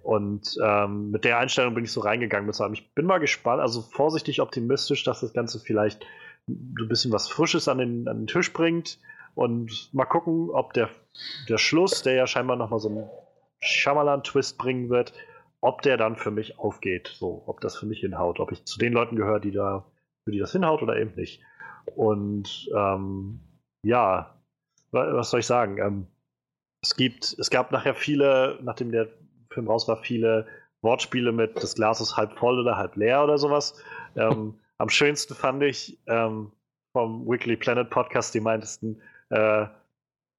Und 0.03 0.57
ähm, 0.63 1.11
mit 1.11 1.25
der 1.25 1.37
Einstellung 1.37 1.73
bin 1.73 1.83
ich 1.83 1.91
so 1.91 2.01
reingegangen 2.01 2.51
ich 2.73 2.93
bin 2.93 3.05
mal 3.05 3.19
gespannt, 3.19 3.61
also 3.61 3.81
vorsichtig 3.81 4.41
optimistisch, 4.41 5.03
dass 5.03 5.21
das 5.21 5.33
Ganze 5.33 5.59
vielleicht 5.59 6.05
ein 6.47 6.87
bisschen 6.87 7.11
was 7.11 7.29
Frisches 7.29 7.67
an 7.67 7.77
den, 7.77 8.07
an 8.07 8.21
den 8.21 8.27
Tisch 8.27 8.51
bringt. 8.51 8.99
Und 9.35 9.93
mal 9.93 10.05
gucken, 10.05 10.49
ob 10.49 10.73
der, 10.73 10.89
der 11.47 11.57
Schluss, 11.57 12.01
der 12.01 12.15
ja 12.15 12.27
scheinbar 12.27 12.57
nochmal 12.57 12.79
so 12.79 12.89
einen 12.89 13.09
Shyamalan-Twist 13.61 14.57
bringen 14.57 14.89
wird, 14.89 15.13
ob 15.61 15.81
der 15.83 15.97
dann 15.97 16.15
für 16.15 16.31
mich 16.31 16.59
aufgeht. 16.59 17.07
So, 17.07 17.43
ob 17.45 17.61
das 17.61 17.77
für 17.77 17.85
mich 17.85 17.99
hinhaut. 17.99 18.39
Ob 18.39 18.51
ich 18.51 18.65
zu 18.65 18.79
den 18.79 18.93
Leuten 18.93 19.15
gehöre, 19.15 19.39
die 19.39 19.51
da, 19.51 19.85
für 20.23 20.31
die 20.31 20.39
das 20.39 20.51
hinhaut 20.51 20.81
oder 20.81 20.97
eben 20.97 21.13
nicht. 21.15 21.41
Und 21.95 22.69
ähm, 22.75 23.39
ja, 23.83 24.40
was 24.91 25.29
soll 25.29 25.39
ich 25.39 25.45
sagen? 25.45 25.77
Ähm, 25.77 26.07
es 26.81 26.95
gibt, 26.95 27.35
es 27.39 27.49
gab 27.49 27.71
nachher 27.71 27.95
viele, 27.95 28.59
nachdem 28.61 28.91
der 28.91 29.07
Film 29.51 29.67
raus 29.67 29.87
war, 29.87 29.97
viele 29.97 30.47
Wortspiele 30.81 31.31
mit 31.31 31.55
das 31.61 31.75
Glas 31.75 32.01
ist 32.01 32.17
halb 32.17 32.37
voll 32.37 32.59
oder 32.59 32.77
halb 32.77 32.95
leer 32.95 33.23
oder 33.23 33.37
sowas. 33.37 33.81
Ähm, 34.15 34.59
am 34.77 34.89
schönsten 34.89 35.35
fand 35.35 35.61
ich 35.63 35.99
ähm, 36.07 36.51
vom 36.93 37.25
Weekly 37.27 37.55
Planet 37.55 37.89
Podcast 37.89 38.33
die 38.33 38.39
meintesten, 38.39 39.01
äh, 39.29 39.67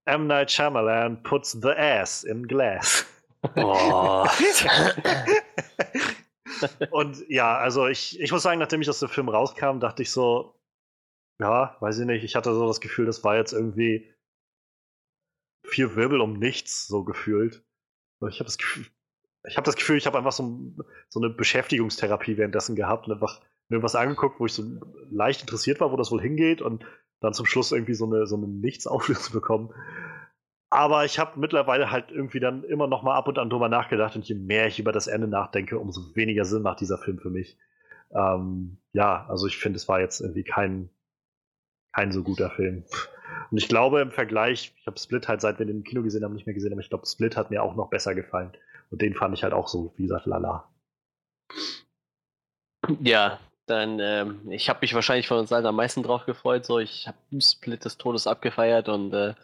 M. 0.05 0.27
Night 0.27 0.51
Shyamalan 0.51 1.23
puts 1.23 1.53
the 1.53 1.71
ass 1.71 2.25
in 2.25 2.49
glass. 2.49 3.07
Oh. 3.57 4.27
Und 6.91 7.25
ja, 7.29 7.57
also 7.57 7.87
ich, 7.87 8.21
ich 8.21 8.33
muss 8.33 8.43
sagen, 8.43 8.59
nachdem 8.59 8.83
ich 8.83 8.91
aus 8.91 9.01
dem 9.01 9.09
Film 9.09 9.29
rauskam, 9.29 9.79
dachte 9.79 10.03
ich 10.03 10.11
so, 10.11 10.55
ja, 11.41 11.77
weiß 11.81 12.01
ich 12.01 12.07
nicht, 12.07 12.25
ich 12.25 12.35
hatte 12.37 12.53
so 12.55 12.67
das 12.67 12.81
Gefühl, 12.81 13.07
das 13.07 13.23
war 13.25 13.37
jetzt 13.37 13.53
irgendwie 13.53 14.13
vier 15.65 15.97
Wirbel 15.97 16.21
um 16.21 16.35
nichts, 16.35 16.87
so 16.87 17.05
gefühlt. 17.05 17.65
Ich 18.29 18.39
habe 18.39 18.45
das 18.45 18.59
Gefühl, 18.59 18.87
ich 19.45 19.57
habe 19.57 19.65
das 19.65 19.77
Gefühl, 19.77 19.97
ich 19.97 20.07
habe 20.07 20.19
einfach 20.19 20.33
so, 20.33 20.75
so, 21.09 21.21
eine 21.21 21.31
Beschäftigungstherapie 21.31 22.37
währenddessen 22.37 22.77
gehabt 22.77 23.07
und 23.07 23.15
einfach 23.15 23.41
irgendwas 23.69 23.97
angeguckt, 23.97 24.39
wo 24.39 24.47
ich 24.47 24.53
so 24.53 24.63
leicht 25.11 25.41
interessiert 25.41 25.81
war, 25.81 25.91
wo 25.91 25.97
das 25.97 26.11
wohl 26.11 26.21
hingeht 26.21 26.63
und 26.63 26.85
dann 27.21 27.33
zum 27.33 27.47
Schluss 27.47 27.73
irgendwie 27.73 27.95
so 27.95 28.07
eine, 28.07 28.27
so 28.27 28.37
eine 28.37 28.47
Nichtsauflösung 28.47 29.33
bekommen. 29.33 29.75
Aber 30.71 31.05
ich 31.05 31.19
habe 31.19 31.39
mittlerweile 31.39 31.91
halt 31.91 32.11
irgendwie 32.11 32.41
dann 32.41 32.65
immer 32.65 32.87
noch 32.87 33.03
mal 33.03 33.15
ab 33.15 33.29
und 33.29 33.39
an 33.39 33.51
drüber 33.51 33.69
nachgedacht 33.69 34.17
und 34.17 34.27
je 34.27 34.35
mehr 34.35 34.67
ich 34.69 34.79
über 34.79 34.93
das 34.93 35.07
Ende 35.07 35.29
nachdenke, 35.29 35.79
umso 35.79 36.15
weniger 36.15 36.45
Sinn 36.45 36.63
macht 36.63 36.81
dieser 36.81 36.99
Film 36.99 37.19
für 37.19 37.31
mich. 37.31 37.59
Ähm, 38.15 38.79
ja, 38.93 39.27
also 39.29 39.47
ich 39.47 39.59
finde, 39.59 39.77
es 39.77 39.89
war 39.89 40.01
jetzt 40.01 40.21
irgendwie 40.21 40.45
kein, 40.45 40.91
kein 41.93 42.13
so 42.13 42.23
guter 42.23 42.51
Film. 42.51 42.85
Und 43.51 43.59
ich 43.59 43.69
glaube 43.69 44.01
im 44.01 44.11
Vergleich, 44.11 44.73
ich 44.79 44.87
habe 44.87 44.99
Split 44.99 45.29
halt 45.29 45.41
seit 45.41 45.59
wir 45.59 45.67
den 45.67 45.79
im 45.79 45.85
Kino 45.85 46.03
gesehen 46.03 46.25
haben 46.25 46.35
nicht 46.35 46.47
mehr 46.47 46.55
gesehen, 46.55 46.73
aber 46.73 46.81
ich 46.81 46.89
glaube, 46.89 47.07
Split 47.07 47.37
hat 47.37 47.51
mir 47.51 47.63
auch 47.63 47.75
noch 47.75 47.89
besser 47.89 48.15
gefallen. 48.15 48.51
Und 48.91 49.01
den 49.01 49.15
fand 49.15 49.35
ich 49.37 49.43
halt 49.43 49.53
auch 49.53 49.69
so, 49.69 49.93
wie 49.97 50.03
gesagt, 50.03 50.27
lala. 50.27 50.69
Ja, 53.01 53.39
dann, 53.67 54.01
ähm, 54.01 54.41
ich 54.51 54.69
habe 54.69 54.81
mich 54.83 54.95
wahrscheinlich 54.95 55.29
von 55.29 55.39
uns 55.39 55.53
allen 55.53 55.67
am 55.67 55.77
meisten 55.77 56.03
drauf 56.03 56.27
gefreut. 56.27 56.65
So, 56.65 56.79
ich 56.79 57.07
habe 57.07 57.17
Split 57.41 57.85
des 57.85 57.97
Todes 57.97 58.27
abgefeiert 58.27 58.89
und 58.89 59.15
äh, 59.15 59.35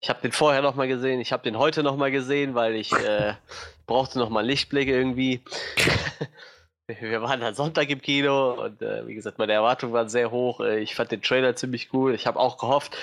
ich 0.00 0.08
habe 0.08 0.20
den 0.22 0.32
vorher 0.32 0.62
noch 0.62 0.76
mal 0.76 0.88
gesehen, 0.88 1.20
ich 1.20 1.32
habe 1.32 1.42
den 1.42 1.58
heute 1.58 1.82
noch 1.82 1.96
mal 1.96 2.10
gesehen, 2.10 2.54
weil 2.54 2.74
ich 2.74 2.92
äh, 2.92 3.34
brauchte 3.86 4.18
noch 4.18 4.30
mal 4.30 4.44
Lichtblick 4.46 4.88
irgendwie. 4.88 5.42
wir 7.00 7.22
waren 7.22 7.40
dann 7.40 7.54
Sonntag 7.54 7.88
im 7.90 8.00
Kino 8.00 8.52
und 8.64 8.82
äh, 8.82 9.06
wie 9.06 9.14
gesagt, 9.14 9.38
meine 9.38 9.52
Erwartungen 9.52 9.92
waren 9.92 10.08
sehr 10.08 10.30
hoch. 10.30 10.60
Äh, 10.60 10.80
ich 10.80 10.94
fand 10.94 11.12
den 11.12 11.22
Trailer 11.22 11.56
ziemlich 11.56 11.92
cool. 11.92 12.14
Ich 12.14 12.26
habe 12.26 12.38
auch 12.38 12.58
gehofft, 12.58 12.96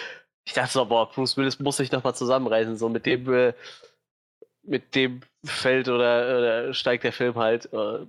ich 0.45 0.53
dachte 0.53 0.71
so, 0.71 0.85
boah, 0.85 1.09
Bruce 1.09 1.37
Willis 1.37 1.59
muss 1.59 1.77
sich 1.77 1.91
nochmal 1.91 2.15
zusammenreißen. 2.15 2.77
So 2.77 2.89
mit 2.89 3.05
dem, 3.05 3.31
äh, 3.33 3.53
mit 4.63 4.95
dem 4.95 5.21
Feld 5.43 5.89
oder, 5.89 6.37
oder, 6.37 6.73
steigt 6.73 7.03
der 7.03 7.13
Film 7.13 7.35
halt. 7.35 7.71
Äh, 7.73 8.05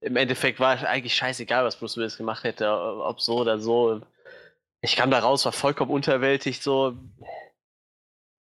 Im 0.00 0.16
Endeffekt 0.16 0.60
war 0.60 0.82
eigentlich 0.82 1.14
scheißegal, 1.14 1.64
was 1.64 1.76
Bruce 1.76 1.96
Willis 1.96 2.16
gemacht 2.16 2.44
hätte, 2.44 2.70
ob 2.70 3.20
so 3.20 3.38
oder 3.40 3.58
so. 3.58 4.00
Ich 4.80 4.96
kam 4.96 5.10
da 5.10 5.18
raus, 5.18 5.44
war 5.44 5.52
vollkommen 5.52 5.90
unterwältigt, 5.90 6.62
so. 6.62 6.96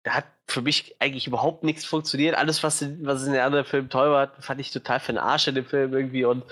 Da 0.03 0.15
hat 0.15 0.25
für 0.47 0.61
mich 0.61 0.95
eigentlich 0.99 1.27
überhaupt 1.27 1.63
nichts 1.63 1.85
funktioniert. 1.85 2.35
Alles, 2.35 2.63
was 2.63 2.81
in, 2.81 3.05
was 3.05 3.23
in 3.25 3.33
den 3.33 3.41
anderen 3.41 3.65
Filmen 3.65 3.89
toll 3.89 4.11
war, 4.11 4.31
fand 4.41 4.59
ich 4.59 4.71
total 4.71 4.99
für 4.99 5.13
den 5.13 5.19
Arsch 5.19 5.47
in 5.47 5.55
dem 5.55 5.65
Film 5.65 5.93
irgendwie. 5.93 6.25
Und 6.25 6.43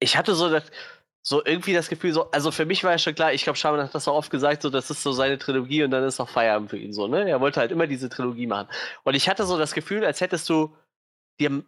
ich 0.00 0.16
hatte 0.16 0.34
so 0.34 0.48
das, 0.50 0.64
so 1.22 1.44
irgendwie 1.44 1.72
das 1.72 1.88
Gefühl, 1.88 2.12
so, 2.12 2.30
also 2.32 2.50
für 2.50 2.66
mich 2.66 2.82
war 2.84 2.92
ja 2.92 2.98
schon 2.98 3.14
klar, 3.14 3.32
ich 3.32 3.44
glaube, 3.44 3.56
Schaman 3.56 3.82
hat 3.82 3.94
das 3.94 4.08
auch 4.08 4.16
oft 4.16 4.30
gesagt, 4.30 4.62
so, 4.62 4.70
das 4.70 4.90
ist 4.90 5.02
so 5.02 5.12
seine 5.12 5.38
Trilogie 5.38 5.84
und 5.84 5.92
dann 5.92 6.04
ist 6.04 6.20
auch 6.20 6.28
Feierabend 6.28 6.70
für 6.70 6.78
ihn 6.78 6.92
so, 6.92 7.06
ne? 7.06 7.28
Er 7.28 7.40
wollte 7.40 7.60
halt 7.60 7.70
immer 7.70 7.86
diese 7.86 8.08
Trilogie 8.08 8.46
machen. 8.46 8.68
Und 9.04 9.14
ich 9.14 9.28
hatte 9.28 9.44
so 9.44 9.56
das 9.58 9.72
Gefühl, 9.72 10.04
als 10.04 10.20
hättest 10.20 10.48
du 10.48 10.76
dir 11.40 11.64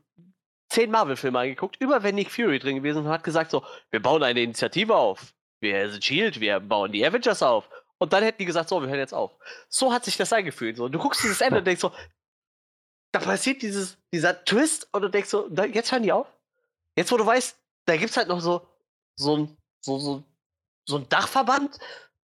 zehn 0.68 0.90
Marvel-Filme 0.90 1.38
angeguckt, 1.38 1.76
über 1.80 2.02
wenn 2.02 2.16
Nick 2.16 2.32
Fury 2.32 2.58
drin 2.58 2.76
gewesen 2.76 3.04
und 3.04 3.08
hat 3.08 3.22
gesagt 3.24 3.50
so, 3.52 3.64
wir 3.90 4.00
bauen 4.02 4.22
eine 4.22 4.42
Initiative 4.42 4.94
auf. 4.94 5.34
Wir 5.60 5.88
sind 5.90 6.04
Shield, 6.04 6.40
wir 6.40 6.58
bauen 6.60 6.92
die 6.92 7.06
Avengers 7.06 7.42
auf. 7.42 7.68
Und 7.98 8.12
dann 8.12 8.22
hätten 8.22 8.38
die 8.38 8.44
gesagt, 8.44 8.68
so, 8.68 8.80
wir 8.80 8.88
hören 8.88 8.98
jetzt 8.98 9.14
auf. 9.14 9.32
So 9.68 9.92
hat 9.92 10.04
sich 10.04 10.16
das 10.16 10.32
angefühlt. 10.32 10.76
So. 10.76 10.88
Du 10.88 10.98
guckst 10.98 11.22
dieses 11.22 11.40
Ende 11.40 11.58
und 11.58 11.64
denkst 11.66 11.80
so, 11.80 11.92
da 13.12 13.20
passiert 13.20 13.62
dieses, 13.62 13.96
dieser 14.12 14.44
Twist 14.44 14.88
und 14.92 15.02
du 15.02 15.08
denkst 15.08 15.28
so, 15.28 15.48
jetzt 15.72 15.92
hören 15.92 16.02
die 16.02 16.12
auf. 16.12 16.26
Jetzt, 16.96 17.12
wo 17.12 17.16
du 17.16 17.24
weißt, 17.24 17.56
da 17.86 17.96
gibt 17.96 18.10
es 18.10 18.16
halt 18.16 18.28
noch 18.28 18.40
so, 18.40 18.66
so 19.16 19.36
ein, 19.36 19.56
so, 19.80 19.98
so, 19.98 20.22
so 20.84 20.96
ein 20.96 21.08
Dachverband. 21.08 21.78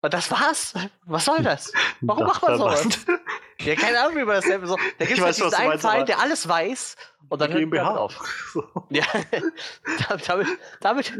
Und 0.02 0.14
das 0.14 0.30
war's. 0.30 0.74
Was 1.06 1.26
soll 1.26 1.42
das? 1.42 1.72
Warum 2.02 2.28
macht 2.28 2.42
man 2.44 2.58
sowas? 2.58 2.88
Ja, 3.62 3.74
keine 3.76 4.00
Ahnung, 4.00 4.18
wie 4.18 4.24
man 4.24 4.36
das 4.36 4.46
nennt. 4.46 4.68
So, 4.68 4.78
da 5.00 5.06
gibt 5.06 5.18
es 5.18 5.24
halt 5.24 5.38
diesen 5.38 5.54
einen 5.54 5.80
Verein, 5.80 6.06
der 6.06 6.20
alles 6.20 6.48
weiß 6.48 6.96
und 7.30 7.42
dann 7.42 7.52
hört 7.54 7.70
man 7.70 7.80
auf. 7.98 8.54
Ja, 8.90 9.06
damit, 10.28 10.48
damit 10.82 11.14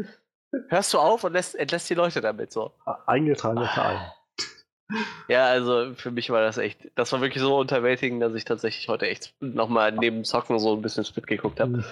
hörst 0.68 0.94
du 0.94 0.98
auf 0.98 1.24
und 1.24 1.32
lässt, 1.32 1.54
entlässt 1.56 1.90
die 1.90 1.94
Leute 1.94 2.20
damit 2.20 2.52
so. 2.52 2.72
Eingetragener 3.06 3.68
Verein. 3.68 4.12
Ja, 5.28 5.46
also 5.46 5.94
für 5.94 6.10
mich 6.10 6.30
war 6.30 6.40
das 6.40 6.58
echt, 6.58 6.78
das 6.94 7.12
war 7.12 7.20
wirklich 7.20 7.42
so 7.42 7.58
unterwältigend, 7.58 8.22
dass 8.22 8.34
ich 8.34 8.44
tatsächlich 8.44 8.88
heute 8.88 9.08
echt 9.08 9.34
nochmal 9.40 9.92
neben 9.92 10.24
Zocken 10.24 10.58
so 10.58 10.74
ein 10.74 10.82
bisschen 10.82 11.04
Spit 11.04 11.26
geguckt 11.26 11.58
habe. 11.58 11.78
Mhm. 11.78 11.84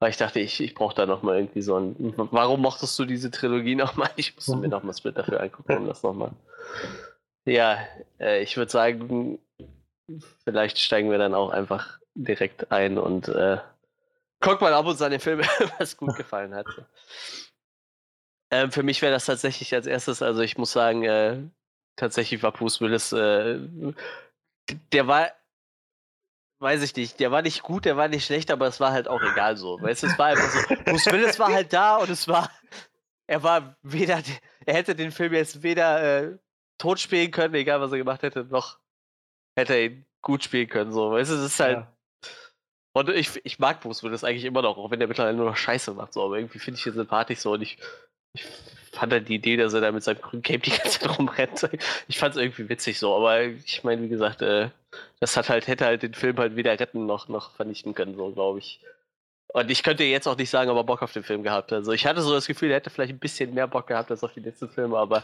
Weil 0.00 0.10
ich 0.10 0.16
dachte, 0.16 0.40
ich, 0.40 0.60
ich 0.60 0.74
brauche 0.74 0.96
da 0.96 1.06
nochmal 1.06 1.36
irgendwie 1.36 1.62
so 1.62 1.78
ein. 1.78 2.14
Warum 2.16 2.60
mochtest 2.60 2.98
du 2.98 3.04
diese 3.04 3.30
Trilogie 3.30 3.76
nochmal? 3.76 4.10
Ich 4.16 4.34
musste 4.34 4.56
mir 4.56 4.66
nochmal 4.66 4.94
Split 4.94 5.16
dafür 5.16 5.40
angucken, 5.40 5.76
um 5.76 5.86
das 5.86 6.02
nochmal. 6.02 6.32
Ja, 7.44 7.78
äh, 8.18 8.42
ich 8.42 8.56
würde 8.56 8.72
sagen, 8.72 9.38
vielleicht 10.42 10.80
steigen 10.80 11.10
wir 11.10 11.18
dann 11.18 11.34
auch 11.34 11.50
einfach 11.50 12.00
direkt 12.14 12.72
ein 12.72 12.98
und 12.98 13.28
äh, 13.28 13.58
guck 14.40 14.60
mal 14.60 14.74
ab 14.74 14.86
und 14.86 14.98
zu 14.98 15.04
an 15.04 15.12
den 15.12 15.20
Film, 15.20 15.40
was 15.78 15.96
gut 15.96 16.16
gefallen 16.16 16.54
hat. 16.54 16.66
Ähm, 18.50 18.72
für 18.72 18.82
mich 18.82 19.00
wäre 19.02 19.12
das 19.12 19.26
tatsächlich 19.26 19.72
als 19.72 19.86
erstes, 19.86 20.20
also 20.20 20.42
ich 20.42 20.58
muss 20.58 20.72
sagen, 20.72 21.04
äh, 21.04 21.38
tatsächlich 21.96 22.42
war 22.42 22.52
Bruce 22.52 22.80
Willis, 22.80 23.12
äh, 23.12 23.58
der 24.92 25.06
war 25.08 25.30
weiß 26.62 26.82
ich 26.82 26.94
nicht, 26.94 27.18
der 27.18 27.32
war 27.32 27.42
nicht 27.42 27.62
gut, 27.62 27.84
der 27.84 27.96
war 27.96 28.06
nicht 28.06 28.24
schlecht, 28.24 28.50
aber 28.50 28.68
es 28.68 28.78
war 28.78 28.92
halt 28.92 29.08
auch 29.08 29.20
egal 29.20 29.56
so. 29.56 29.82
Weißt 29.82 30.04
du, 30.04 30.06
es 30.06 30.18
war 30.18 30.26
einfach 30.26 30.48
so, 30.48 30.76
Bruce 30.84 31.06
Willis 31.06 31.38
war 31.38 31.52
halt 31.52 31.72
da 31.72 31.96
und 31.96 32.08
es 32.08 32.28
war, 32.28 32.50
er 33.26 33.42
war 33.42 33.76
weder, 33.82 34.22
er 34.64 34.74
hätte 34.74 34.94
den 34.94 35.10
Film 35.10 35.34
jetzt 35.34 35.62
weder 35.64 36.22
äh, 36.22 36.38
tot 36.78 37.00
spielen 37.00 37.32
können, 37.32 37.54
egal 37.54 37.80
was 37.80 37.90
er 37.90 37.98
gemacht 37.98 38.22
hätte, 38.22 38.44
noch 38.44 38.78
hätte 39.56 39.74
er 39.74 39.84
ihn 39.86 40.06
gut 40.22 40.44
spielen 40.44 40.68
können, 40.68 40.92
so. 40.92 41.10
Weißt 41.10 41.32
du, 41.32 41.34
es 41.34 41.42
ist 41.42 41.60
halt, 41.60 41.78
ja. 41.78 41.92
und 42.92 43.08
ich, 43.08 43.44
ich 43.44 43.58
mag 43.58 43.80
Bruce 43.80 44.04
Willis 44.04 44.22
eigentlich 44.22 44.44
immer 44.44 44.62
noch, 44.62 44.78
auch 44.78 44.90
wenn 44.92 45.00
der 45.00 45.08
mittlerweile 45.08 45.36
nur 45.36 45.46
noch 45.46 45.56
Scheiße 45.56 45.94
macht, 45.94 46.12
so, 46.12 46.24
aber 46.24 46.38
irgendwie 46.38 46.60
finde 46.60 46.78
ich 46.78 46.86
ihn 46.86 46.92
sympathisch 46.92 47.40
so 47.40 47.52
und 47.52 47.62
ich, 47.62 47.78
ich 48.34 48.44
fand 48.92 49.12
halt 49.12 49.28
die 49.28 49.36
Idee, 49.36 49.56
dass 49.56 49.72
er 49.72 49.80
da 49.80 49.92
mit 49.92 50.02
seinem 50.02 50.20
grünen 50.20 50.42
Cape 50.42 50.60
die 50.60 50.70
ganze 50.70 51.00
Zeit 51.00 51.18
rumrennt. 51.18 51.68
Ich 52.08 52.18
fand 52.18 52.34
es 52.34 52.40
irgendwie 52.40 52.68
witzig 52.68 52.98
so, 52.98 53.16
aber 53.16 53.42
ich 53.42 53.84
meine, 53.84 54.02
wie 54.02 54.08
gesagt, 54.08 54.42
äh, 54.42 54.68
das 55.20 55.36
hat 55.36 55.48
halt, 55.48 55.66
hätte 55.66 55.86
halt 55.86 56.02
den 56.02 56.14
Film 56.14 56.36
halt 56.38 56.56
weder 56.56 56.78
retten 56.78 57.06
noch, 57.06 57.28
noch 57.28 57.52
vernichten 57.52 57.94
können, 57.94 58.16
so 58.16 58.30
glaube 58.32 58.58
ich. 58.58 58.80
Und 59.48 59.70
ich 59.70 59.82
könnte 59.82 60.04
jetzt 60.04 60.26
auch 60.26 60.36
nicht 60.36 60.50
sagen, 60.50 60.70
ob 60.70 60.76
er 60.78 60.84
Bock 60.84 61.02
auf 61.02 61.12
den 61.12 61.24
Film 61.24 61.42
gehabt 61.42 61.72
hat. 61.72 61.78
Also 61.78 61.92
ich 61.92 62.06
hatte 62.06 62.22
so 62.22 62.32
das 62.32 62.46
Gefühl, 62.46 62.70
er 62.70 62.76
hätte 62.76 62.90
vielleicht 62.90 63.12
ein 63.12 63.18
bisschen 63.18 63.52
mehr 63.52 63.68
Bock 63.68 63.86
gehabt 63.86 64.10
als 64.10 64.24
auf 64.24 64.32
die 64.32 64.40
letzten 64.40 64.68
Filme, 64.68 64.96
aber 64.96 65.22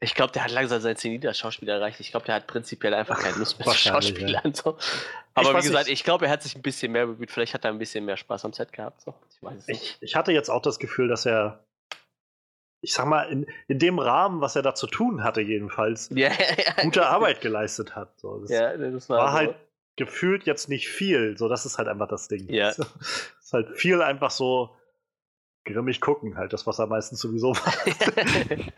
ich 0.00 0.14
glaube, 0.14 0.32
der 0.32 0.44
hat 0.44 0.52
langsam 0.52 0.80
sein 0.80 0.96
Zenit 0.96 1.26
als 1.26 1.38
Schauspieler 1.38 1.74
erreicht. 1.74 1.98
Ich 1.98 2.10
glaube, 2.10 2.26
der 2.26 2.36
hat 2.36 2.46
prinzipiell 2.46 2.94
einfach 2.94 3.18
keine 3.18 3.36
Lust 3.36 3.58
mehr 3.58 3.68
zu 3.68 3.74
Schauspielern. 3.74 4.54
So. 4.54 4.78
Aber 5.34 5.56
wie 5.56 5.62
gesagt, 5.62 5.88
ich 5.88 6.04
glaube, 6.04 6.26
er 6.26 6.32
hat 6.32 6.42
sich 6.42 6.54
ein 6.54 6.62
bisschen 6.62 6.92
mehr 6.92 7.06
bemüht. 7.06 7.30
Vielleicht 7.30 7.54
hat 7.54 7.64
er 7.64 7.72
ein 7.72 7.78
bisschen 7.78 8.04
mehr 8.04 8.16
Spaß 8.16 8.44
am 8.44 8.52
Set 8.52 8.72
gehabt. 8.72 9.00
So. 9.00 9.14
Ich, 9.66 9.68
ich, 9.68 9.96
ich, 10.00 10.14
hatte 10.14 10.30
jetzt 10.30 10.50
auch 10.50 10.62
das 10.62 10.78
Gefühl, 10.78 11.08
dass 11.08 11.26
er 11.26 11.64
ich 12.80 12.92
sag 12.92 13.06
mal, 13.06 13.22
in, 13.24 13.46
in 13.66 13.78
dem 13.78 13.98
Rahmen, 13.98 14.40
was 14.40 14.56
er 14.56 14.62
da 14.62 14.74
zu 14.74 14.86
tun 14.86 15.24
hatte, 15.24 15.40
jedenfalls, 15.40 16.10
ja, 16.14 16.30
ja, 16.76 16.82
gute 16.82 17.06
Arbeit 17.06 17.40
geleistet 17.40 17.96
hat. 17.96 18.18
So, 18.20 18.38
das, 18.38 18.50
ja, 18.50 18.76
das 18.76 19.08
war, 19.08 19.18
war 19.18 19.32
halt 19.32 19.56
gefühlt 19.96 20.44
jetzt 20.44 20.68
nicht 20.68 20.88
viel. 20.88 21.36
So, 21.36 21.48
das 21.48 21.66
ist 21.66 21.78
halt 21.78 21.88
einfach 21.88 22.08
das 22.08 22.28
Ding. 22.28 22.48
Ja. 22.52 22.72
Das 22.72 22.78
ist 23.42 23.52
halt 23.52 23.76
viel 23.76 24.00
einfach 24.00 24.30
so 24.30 24.76
grimmig 25.64 26.00
gucken, 26.00 26.36
halt, 26.36 26.52
das, 26.52 26.66
was 26.66 26.78
er 26.78 26.86
meistens 26.86 27.20
sowieso 27.20 27.50
macht. 27.50 27.86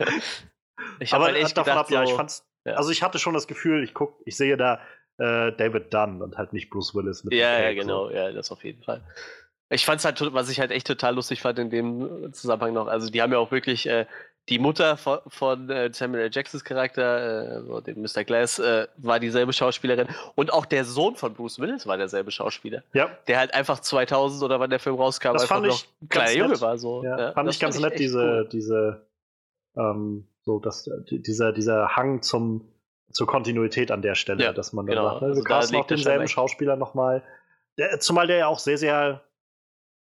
ich 0.99 1.13
Aber 1.13 1.25
halt 1.25 1.37
echt 1.37 1.55
davon 1.55 1.73
gedacht, 1.73 1.79
ab, 1.79 1.87
so, 1.87 1.93
ja, 1.93 2.03
ich 2.03 2.13
fand's. 2.13 2.45
Ja. 2.65 2.73
Also 2.73 2.91
ich 2.91 3.01
hatte 3.01 3.17
schon 3.17 3.33
das 3.33 3.47
Gefühl, 3.47 3.83
ich 3.83 3.93
guck, 3.93 4.21
ich 4.25 4.35
sehe 4.35 4.57
da 4.57 4.81
äh, 5.17 5.51
David 5.53 5.93
Dunn 5.93 6.21
und 6.21 6.37
halt 6.37 6.53
nicht 6.53 6.69
Bruce 6.69 6.93
Willis 6.93 7.23
mit. 7.23 7.33
Ja, 7.33 7.59
ja, 7.59 7.73
genau, 7.73 8.09
so. 8.09 8.13
ja, 8.13 8.31
das 8.31 8.51
auf 8.51 8.63
jeden 8.63 8.83
Fall. 8.83 9.01
Ich 9.71 9.85
fand 9.85 9.99
es 9.99 10.05
halt, 10.05 10.21
was 10.33 10.49
ich 10.49 10.59
halt 10.59 10.71
echt 10.71 10.85
total 10.85 11.15
lustig 11.15 11.41
fand 11.41 11.57
in 11.57 11.69
dem 11.69 12.33
Zusammenhang 12.33 12.73
noch. 12.73 12.87
Also, 12.87 13.09
die 13.09 13.21
haben 13.21 13.31
ja 13.31 13.39
auch 13.39 13.51
wirklich 13.51 13.87
äh, 13.87 14.05
die 14.49 14.59
Mutter 14.59 14.97
von, 14.97 15.19
von 15.27 15.69
äh, 15.69 15.91
Samuel 15.93 16.23
L. 16.23 16.29
Jacksons 16.31 16.63
Charakter, 16.63 17.63
äh, 17.77 17.81
den 17.83 18.01
Mr. 18.01 18.23
Glass, 18.23 18.59
äh, 18.59 18.87
war 18.97 19.19
dieselbe 19.19 19.53
Schauspielerin. 19.53 20.07
Und 20.35 20.51
auch 20.51 20.65
der 20.65 20.83
Sohn 20.83 21.15
von 21.15 21.33
Bruce 21.33 21.59
Willis 21.59 21.85
war 21.85 21.97
derselbe 21.97 22.31
Schauspieler. 22.31 22.83
Ja. 22.93 23.09
Der 23.27 23.39
halt 23.39 23.53
einfach 23.53 23.79
2000 23.79 24.43
oder 24.43 24.59
wann 24.59 24.69
der 24.69 24.79
Film 24.79 24.95
rauskam, 24.95 25.33
das 25.33 25.43
einfach 25.43 25.61
noch 25.61 25.83
ein 26.01 26.09
kleiner 26.09 26.31
Junge 26.31 26.59
war. 26.59 26.77
So. 26.77 27.03
Ja, 27.03 27.19
ja, 27.19 27.31
fand 27.33 27.49
ich 27.49 27.59
ganz 27.59 27.79
nett, 27.79 27.99
diese, 27.99 28.19
cool. 28.19 28.49
diese, 28.51 29.05
ähm, 29.77 30.27
so, 30.41 30.59
dass, 30.59 30.89
dieser, 31.09 31.53
dieser 31.53 31.95
Hang 31.95 32.21
zum, 32.23 32.67
zur 33.11 33.27
Kontinuität 33.27 33.91
an 33.91 34.01
der 34.01 34.15
Stelle, 34.15 34.43
ja, 34.43 34.53
dass 34.53 34.73
man 34.73 34.87
dann 34.87 34.95
genau. 34.95 35.09
sagt, 35.09 35.21
ne, 35.21 35.27
also 35.27 35.43
du 35.43 35.53
also 35.53 35.77
noch 35.77 35.87
denselben 35.87 36.27
Schauspieler 36.27 36.75
nochmal. 36.75 37.23
Zumal 37.99 38.27
der 38.27 38.37
ja 38.37 38.47
auch 38.47 38.59
sehr, 38.59 38.77
sehr 38.77 39.21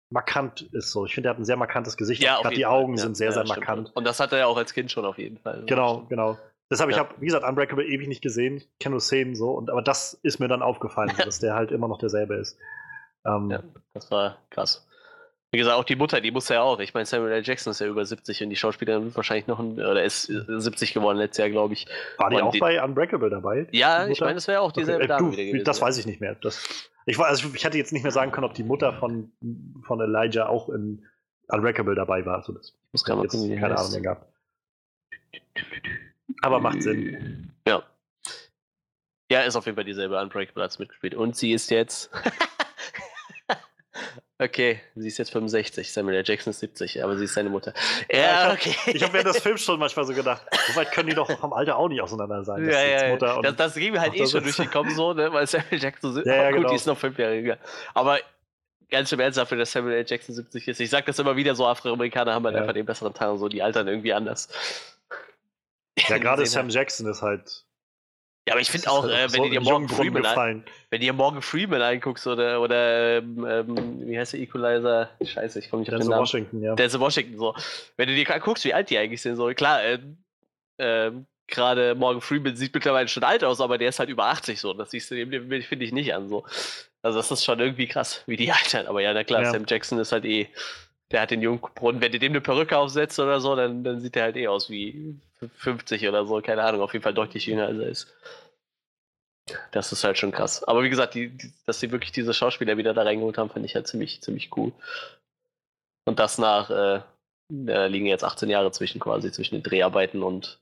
markant 0.10 0.62
ist. 0.72 0.92
So. 0.92 1.06
Ich 1.06 1.14
finde, 1.14 1.30
er 1.30 1.32
hat 1.32 1.40
ein 1.40 1.46
sehr 1.46 1.58
markantes 1.58 1.98
Gesicht. 1.98 2.22
Ja, 2.22 2.42
Gerade 2.42 2.56
die 2.56 2.66
Augen 2.66 2.96
ja, 2.96 3.04
sind 3.04 3.18
sehr, 3.18 3.28
ja, 3.28 3.34
sehr 3.34 3.46
markant. 3.46 3.92
Und 3.96 4.06
das 4.06 4.20
hat 4.20 4.32
er 4.32 4.40
ja 4.40 4.46
auch 4.48 4.58
als 4.58 4.74
Kind 4.74 4.92
schon 4.92 5.06
auf 5.06 5.18
jeden 5.18 5.38
Fall. 5.38 5.64
Genau, 5.66 6.06
genau. 6.10 6.38
Deshalb, 6.70 6.90
ja. 6.90 6.98
ich 6.98 7.00
habe, 7.00 7.16
wie 7.20 7.26
gesagt, 7.26 7.46
Unbreakable 7.46 7.86
ewig 7.86 8.08
nicht 8.08 8.22
gesehen. 8.22 8.58
Ich 8.58 8.80
kenne 8.80 8.94
nur 8.94 9.02
Szenen 9.02 9.36
so. 9.36 9.52
Und, 9.52 9.70
aber 9.70 9.82
das 9.82 10.14
ist 10.24 10.40
mir 10.40 10.48
dann 10.48 10.62
aufgefallen, 10.62 11.12
dass 11.18 11.40
der 11.40 11.56
halt 11.56 11.72
immer 11.72 11.88
noch 11.88 11.98
derselbe 11.98 12.36
ist. 12.36 12.58
Ähm, 13.26 13.52
ja, 13.52 13.64
das 13.94 14.12
war 14.12 14.38
krass. 14.50 14.88
Wie 15.52 15.58
gesagt, 15.58 15.78
auch 15.78 15.86
die 15.86 15.96
Mutter, 15.96 16.20
die 16.20 16.32
muss 16.32 16.50
ja 16.50 16.62
auch. 16.62 16.80
Ich 16.80 16.94
meine, 16.94 17.06
Samuel 17.06 17.32
L. 17.32 17.42
Jackson 17.44 17.72
ist 17.72 17.80
ja 17.80 17.88
über 17.88 18.04
70 18.04 18.44
und 18.44 18.50
die 18.50 18.58
Schauspielerin 18.58 19.06
wird 19.06 19.16
wahrscheinlich 19.16 19.48
noch, 19.48 19.60
ein, 19.60 19.80
oder 19.80 20.04
ist 20.04 20.24
70 20.24 20.94
geworden 20.94 21.18
letztes 21.18 21.38
Jahr, 21.38 21.50
glaube 21.50 21.74
ich. 21.74 21.88
War 22.18 22.30
die 22.30 22.36
und 22.36 22.42
auch 22.42 22.52
die, 22.52 22.60
bei 22.60 22.84
Unbreakable 22.84 23.30
dabei? 23.30 23.66
Ja, 23.72 24.08
ich 24.08 24.20
meine, 24.20 24.36
das 24.36 24.48
wäre 24.50 24.60
auch 24.60 24.74
dieselbe 24.74 25.06
okay. 25.06 25.08
Dame 25.08 25.26
du, 25.28 25.32
wieder 25.32 25.46
gewesen. 25.46 25.64
Das 25.64 25.82
weiß 25.82 25.98
ich 26.00 26.06
nicht 26.06 26.20
mehr. 26.20 26.36
Das, 26.36 26.90
ich, 27.08 27.18
also 27.20 27.50
ich 27.54 27.64
hätte 27.64 27.78
jetzt 27.78 27.94
nicht 27.94 28.04
mehr 28.04 28.12
sagen 28.12 28.32
können, 28.32 28.46
ob 28.46 28.54
die 28.54 28.64
Mutter 28.64 28.94
von, 28.94 29.32
von 29.86 30.02
Elijah 30.02 30.48
auch 30.48 30.70
in 30.70 31.06
Unbreakable 31.48 31.96
dabei 31.96 32.26
war. 32.26 32.36
Also 32.36 32.52
das 32.52 32.70
ich 32.70 32.94
muss 32.94 33.06
gerade 33.06 33.22
jetzt 33.24 33.32
gucken, 33.32 33.58
keine 33.58 33.78
Ahnung 33.78 33.92
mehr 33.92 34.02
gehabt. 34.02 34.26
Aber 36.42 36.60
macht 36.60 36.84
Sinn. 36.84 37.54
Ja. 37.66 37.84
Ja, 39.32 39.42
ist 39.42 39.56
auf 39.56 39.66
jeden 39.66 39.76
Fall 39.76 39.86
dieselbe 39.86 40.20
Unbreakable 40.20 40.64
als 40.64 40.80
mitgespielt. 40.80 41.16
Und 41.16 41.36
sie 41.38 41.54
ist 41.54 41.72
jetzt. 41.72 42.12
Okay, 44.40 44.80
sie 44.96 45.08
ist 45.08 45.18
jetzt 45.18 45.32
65, 45.32 45.92
Samuel 45.92 46.18
L. 46.18 46.24
Jackson 46.24 46.52
ist 46.52 46.60
70, 46.60 47.04
aber 47.04 47.18
sie 47.18 47.26
ist 47.26 47.34
seine 47.34 47.50
Mutter. 47.50 47.74
Ja, 48.12 48.20
ja 48.20 48.54
okay. 48.54 48.76
Ich 48.94 49.02
habe 49.02 49.14
während 49.14 49.30
des 49.30 49.42
Films 49.42 49.64
schon 49.64 49.80
manchmal 49.80 50.06
so 50.06 50.14
gedacht, 50.14 50.44
so 50.68 50.76
weit 50.76 50.92
können 50.92 51.10
die 51.10 51.16
doch 51.16 51.30
vom 51.40 51.54
Alter 51.54 51.76
auch 51.76 51.90
nicht 51.90 52.02
auseinander 52.02 52.44
sein. 52.44 52.70
Ja, 52.70 52.84
ja, 52.84 53.10
Mutter 53.10 53.42
das, 53.42 53.56
das 53.56 53.74
ging 53.74 53.94
mir 53.94 54.02
halt 54.02 54.14
eh 54.14 54.28
schon 54.28 54.44
durch 54.44 54.56
den 54.56 54.70
Kopf 54.70 54.90
so, 54.92 55.14
ne, 55.14 55.34
weil 55.34 55.48
Samuel 55.48 55.82
Jackson, 55.82 56.22
ja, 56.24 56.36
ja, 56.36 56.50
gut, 56.52 56.58
genau. 56.58 56.70
die 56.70 56.76
ist 56.76 56.86
noch 56.86 56.98
fünf 56.98 57.18
Jahre 57.18 57.36
jünger. 57.36 57.58
Aber 57.96 58.20
ganz 58.92 59.12
im 59.12 59.20
Ernst 59.20 59.40
dafür, 59.40 59.58
dass 59.58 59.72
Samuel 59.72 59.96
L. 59.96 60.06
Jackson 60.08 60.36
70 60.36 60.68
ist. 60.68 60.80
Ich 60.82 60.92
sag 60.92 61.08
das 61.08 61.18
immer 61.18 61.36
wieder 61.36 61.56
so, 61.56 61.66
Afroamerikaner 61.66 62.36
haben 62.36 62.46
halt 62.46 62.56
ja. 62.56 62.62
einfach 62.62 62.74
den 62.74 62.86
besseren 62.86 63.16
Teil 63.16 63.30
und 63.30 63.40
so, 63.40 63.50
die 63.50 63.64
altern 63.64 63.88
irgendwie 63.88 64.14
anders. 64.14 64.50
Ja, 65.98 66.18
gerade 66.20 66.46
Sam 66.46 66.70
Jackson 66.70 67.08
ist 67.08 67.24
halt 67.24 67.66
ja, 68.48 68.54
aber 68.54 68.62
ich 68.62 68.72
finde 68.72 68.90
auch, 68.90 69.06
äh, 69.06 69.24
wenn, 69.24 69.30
so 69.30 69.44
du 69.44 69.50
dir 69.50 69.60
Morgan 69.60 69.90
Freeman 69.90 70.26
ein, 70.26 70.64
wenn 70.90 71.02
du 71.02 71.06
dir 71.06 71.12
Morgan 71.12 71.42
Freeman 71.42 71.82
anguckst 71.82 72.26
oder, 72.28 72.62
oder 72.62 73.18
ähm, 73.18 73.46
ähm 73.46 74.08
wie 74.08 74.18
heißt 74.18 74.34
der 74.34 74.40
Equalizer? 74.40 75.10
Scheiße, 75.22 75.60
ich 75.60 75.70
komme 75.70 75.82
nicht 75.82 75.94
auf 75.94 76.00
den 76.00 76.08
Namen. 76.08 76.22
Washington, 76.22 76.64
ja. 76.64 76.74
Der 76.74 76.94
Washington, 76.98 77.38
so. 77.38 77.54
Wenn 77.98 78.08
du 78.08 78.16
dir 78.16 78.24
guckst, 78.40 78.64
wie 78.64 78.74
alt 78.74 78.90
die 78.90 78.98
eigentlich 78.98 79.22
sind, 79.22 79.36
so 79.36 79.48
klar, 79.50 79.84
äh, 79.84 80.00
äh, 80.78 81.12
gerade 81.48 81.94
Morgan 81.94 82.22
Freeman 82.22 82.56
sieht 82.56 82.74
mittlerweile 82.74 83.10
schon 83.10 83.24
alt 83.24 83.44
aus, 83.44 83.60
aber 83.60 83.78
der 83.78 83.90
ist 83.90 84.00
halt 84.00 84.10
über 84.10 84.28
80 84.28 84.62
so. 84.62 84.72
Das 84.72 84.92
siehst 84.92 85.12
du 85.12 85.16
dem, 85.16 85.30
finde 85.62 85.84
ich 85.84 85.92
nicht 85.92 86.14
an 86.14 86.30
so. 86.30 86.46
Also 87.02 87.18
das 87.18 87.30
ist 87.30 87.44
schon 87.44 87.60
irgendwie 87.60 87.88
krass, 87.88 88.24
wie 88.28 88.38
die 88.38 88.52
altern. 88.54 88.88
Aber 88.88 89.02
ja, 89.02 89.14
na 89.14 89.26
klar, 89.26 89.44
ja. 89.44 89.52
Sam 89.52 89.66
Jackson 89.68 90.00
ist 90.00 90.14
halt 90.14 90.24
eh, 90.24 90.48
der 91.12 91.22
hat 91.22 91.32
den 91.32 91.42
Jungbrunnen. 91.42 92.02
Wenn 92.02 92.14
du 92.14 92.20
dem 92.20 92.32
eine 92.32 92.42
Perücke 92.42 92.78
aufsetzt 92.78 93.20
oder 93.20 93.42
so, 93.42 93.58
dann, 93.58 93.84
dann 93.84 94.00
sieht 94.00 94.16
der 94.16 94.24
halt 94.24 94.38
eh 94.38 94.48
aus 94.48 94.70
wie 94.70 95.20
50 95.56 96.08
oder 96.08 96.26
so, 96.26 96.42
keine 96.42 96.64
Ahnung, 96.64 96.82
auf 96.82 96.94
jeden 96.94 97.04
Fall 97.04 97.14
deutlich 97.14 97.46
jünger 97.46 97.68
als 97.68 97.80
er 97.80 97.90
ist. 97.90 98.16
Das 99.72 99.92
ist 99.92 100.04
halt 100.04 100.18
schon 100.18 100.32
krass. 100.32 100.64
Aber 100.64 100.84
wie 100.84 100.90
gesagt, 100.90 101.14
die, 101.14 101.30
die, 101.30 101.54
dass 101.66 101.80
sie 101.80 101.92
wirklich 101.92 102.12
diese 102.12 102.34
Schauspieler 102.34 102.78
wieder 102.78 102.94
da 102.94 103.04
reingeholt 103.04 103.38
haben, 103.38 103.50
fand 103.50 103.66
ich 103.66 103.76
halt 103.76 103.88
ziemlich, 103.88 104.22
ziemlich 104.22 104.50
cool. 104.58 104.74
Und 106.06 106.20
das 106.20 106.38
nach, 106.38 106.70
äh, 106.70 107.02
da 107.50 107.86
liegen 107.86 108.08
jetzt 108.08 108.24
18 108.24 108.50
Jahre 108.50 108.72
zwischen 108.72 109.00
quasi, 109.00 109.32
zwischen 109.32 109.56
den 109.56 109.64
Dreharbeiten 109.64 110.24
und, 110.24 110.60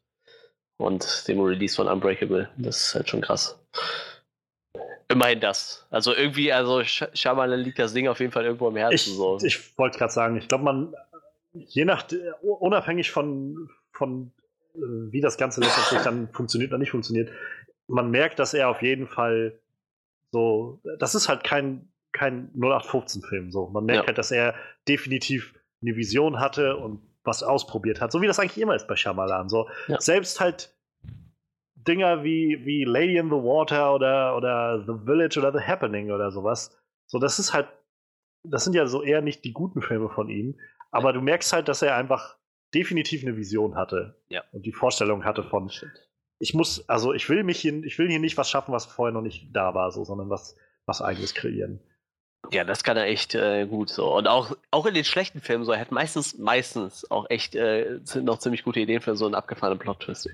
und 0.78 1.28
dem 1.28 1.40
Release 1.42 1.76
von 1.76 1.88
Unbreakable. 1.88 2.50
Das 2.58 2.78
ist 2.78 2.96
halt 2.96 3.10
schon 3.10 3.22
krass. 3.22 3.60
Immerhin 5.08 5.40
das. 5.40 5.86
Also 5.92 6.14
irgendwie, 6.14 6.52
also 6.52 6.84
Shyamalan 6.84 7.60
liegt 7.60 7.80
das 7.80 7.94
Ding 7.94 8.08
auf 8.08 8.20
jeden 8.20 8.32
Fall 8.32 8.46
irgendwo 8.46 8.68
im 8.70 8.76
Herzen. 8.76 8.96
Ich, 9.12 9.16
so. 9.16 9.38
ich 9.44 9.78
wollte 9.78 9.98
gerade 9.98 10.14
sagen, 10.14 10.38
ich 10.38 10.48
glaube, 10.48 10.64
man, 10.64 10.96
je 11.54 11.86
nach, 11.86 12.06
unabhängig 12.42 13.12
von, 13.12 13.70
von 13.92 14.32
äh, 14.44 14.45
wie 14.78 15.22
das 15.22 15.38
Ganze 15.38 15.62
letztendlich 15.62 16.02
dann 16.02 16.30
funktioniert 16.32 16.72
oder 16.72 16.80
nicht 16.80 16.92
funktioniert, 16.92 17.32
man 17.88 18.10
merkt, 18.12 18.40
dass 18.40 18.54
er 18.54 18.70
auf 18.70 18.82
jeden 18.82 19.08
Fall 19.08 19.60
so, 20.32 20.82
das 21.00 21.16
ist 21.16 21.30
halt 21.30 21.44
kein, 21.44 21.88
kein 22.12 22.52
0815-Film. 22.56 23.52
So. 23.52 23.68
Man 23.68 23.86
merkt 23.86 24.04
Ja. 24.04 24.08
halt, 24.08 24.18
dass 24.18 24.32
er 24.32 24.56
definitiv 24.88 25.54
eine 25.82 25.96
Vision 25.96 26.40
hatte 26.40 26.78
und 26.78 27.02
was 27.24 27.44
ausprobiert 27.44 28.02
hat. 28.02 28.12
So 28.12 28.22
wie 28.22 28.28
das 28.28 28.40
eigentlich 28.40 28.60
immer 28.60 28.76
ist 28.76 28.88
bei 28.88 28.96
Shyamalan. 28.96 29.50
So. 29.50 29.70
Ja. 29.88 30.00
Selbst 30.02 30.40
halt 30.40 30.76
Dinger 31.76 32.24
wie, 32.24 32.66
wie 32.66 32.84
Lady 32.84 33.18
in 33.18 33.28
the 33.28 33.36
Water 33.36 33.94
oder, 33.94 34.36
oder 34.36 34.84
The 34.86 35.06
Village 35.06 35.38
oder 35.40 35.52
The 35.58 35.64
Happening 35.66 36.12
oder 36.12 36.32
sowas. 36.32 36.76
So, 37.06 37.20
das 37.20 37.38
ist 37.40 37.54
halt, 37.54 37.68
das 38.44 38.64
sind 38.64 38.74
ja 38.76 38.88
so 38.88 39.04
eher 39.04 39.22
nicht 39.22 39.44
die 39.44 39.54
guten 39.54 39.82
Filme 39.82 40.10
von 40.10 40.30
ihm, 40.30 40.60
aber 40.92 41.14
du 41.14 41.22
merkst 41.22 41.54
halt, 41.54 41.68
dass 41.68 41.82
er 41.82 41.96
einfach 41.96 42.38
definitiv 42.76 43.24
eine 43.24 43.38
Vision 43.38 43.76
hatte. 43.76 44.22
Ja. 44.30 44.44
Und 44.52 44.66
die 44.66 44.74
Vorstellung 44.74 45.24
hatte 45.24 45.44
von, 45.44 45.72
ich 46.40 46.54
muss, 46.54 46.88
also 46.90 47.14
ich 47.14 47.30
will 47.30 47.44
mich 47.44 47.60
hier, 47.60 47.84
ich 47.84 47.98
will 47.98 48.10
hier 48.10 48.20
nicht 48.20 48.38
was 48.38 48.50
schaffen, 48.50 48.74
was 48.74 48.86
vorher 48.86 49.14
noch 49.14 49.22
nicht 49.22 49.50
da 49.54 49.74
war, 49.74 49.92
so, 49.92 50.04
sondern 50.04 50.30
was, 50.30 50.56
was 50.86 51.02
eigenes 51.02 51.34
kreieren. 51.34 51.80
Ja, 52.52 52.64
das 52.64 52.84
kann 52.84 52.96
er 52.96 53.06
echt 53.06 53.34
äh, 53.34 53.66
gut 53.66 53.90
so. 53.90 54.16
Und 54.16 54.28
auch, 54.28 54.56
auch 54.70 54.86
in 54.86 54.94
den 54.94 55.04
schlechten 55.06 55.42
Filmen 55.42 55.66
so, 55.66 55.72
er 55.72 55.80
hat 55.80 55.92
meistens, 55.92 56.38
meistens 56.38 57.10
auch 57.10 57.28
echt 57.30 57.56
äh, 57.56 58.00
noch 58.22 58.38
ziemlich 58.38 58.64
gute 58.64 58.82
Ideen 58.82 59.02
für 59.02 59.16
so 59.16 59.26
einen 59.26 59.34
abgefahrenen 59.34 59.80
Plot-Twist. 59.80 60.30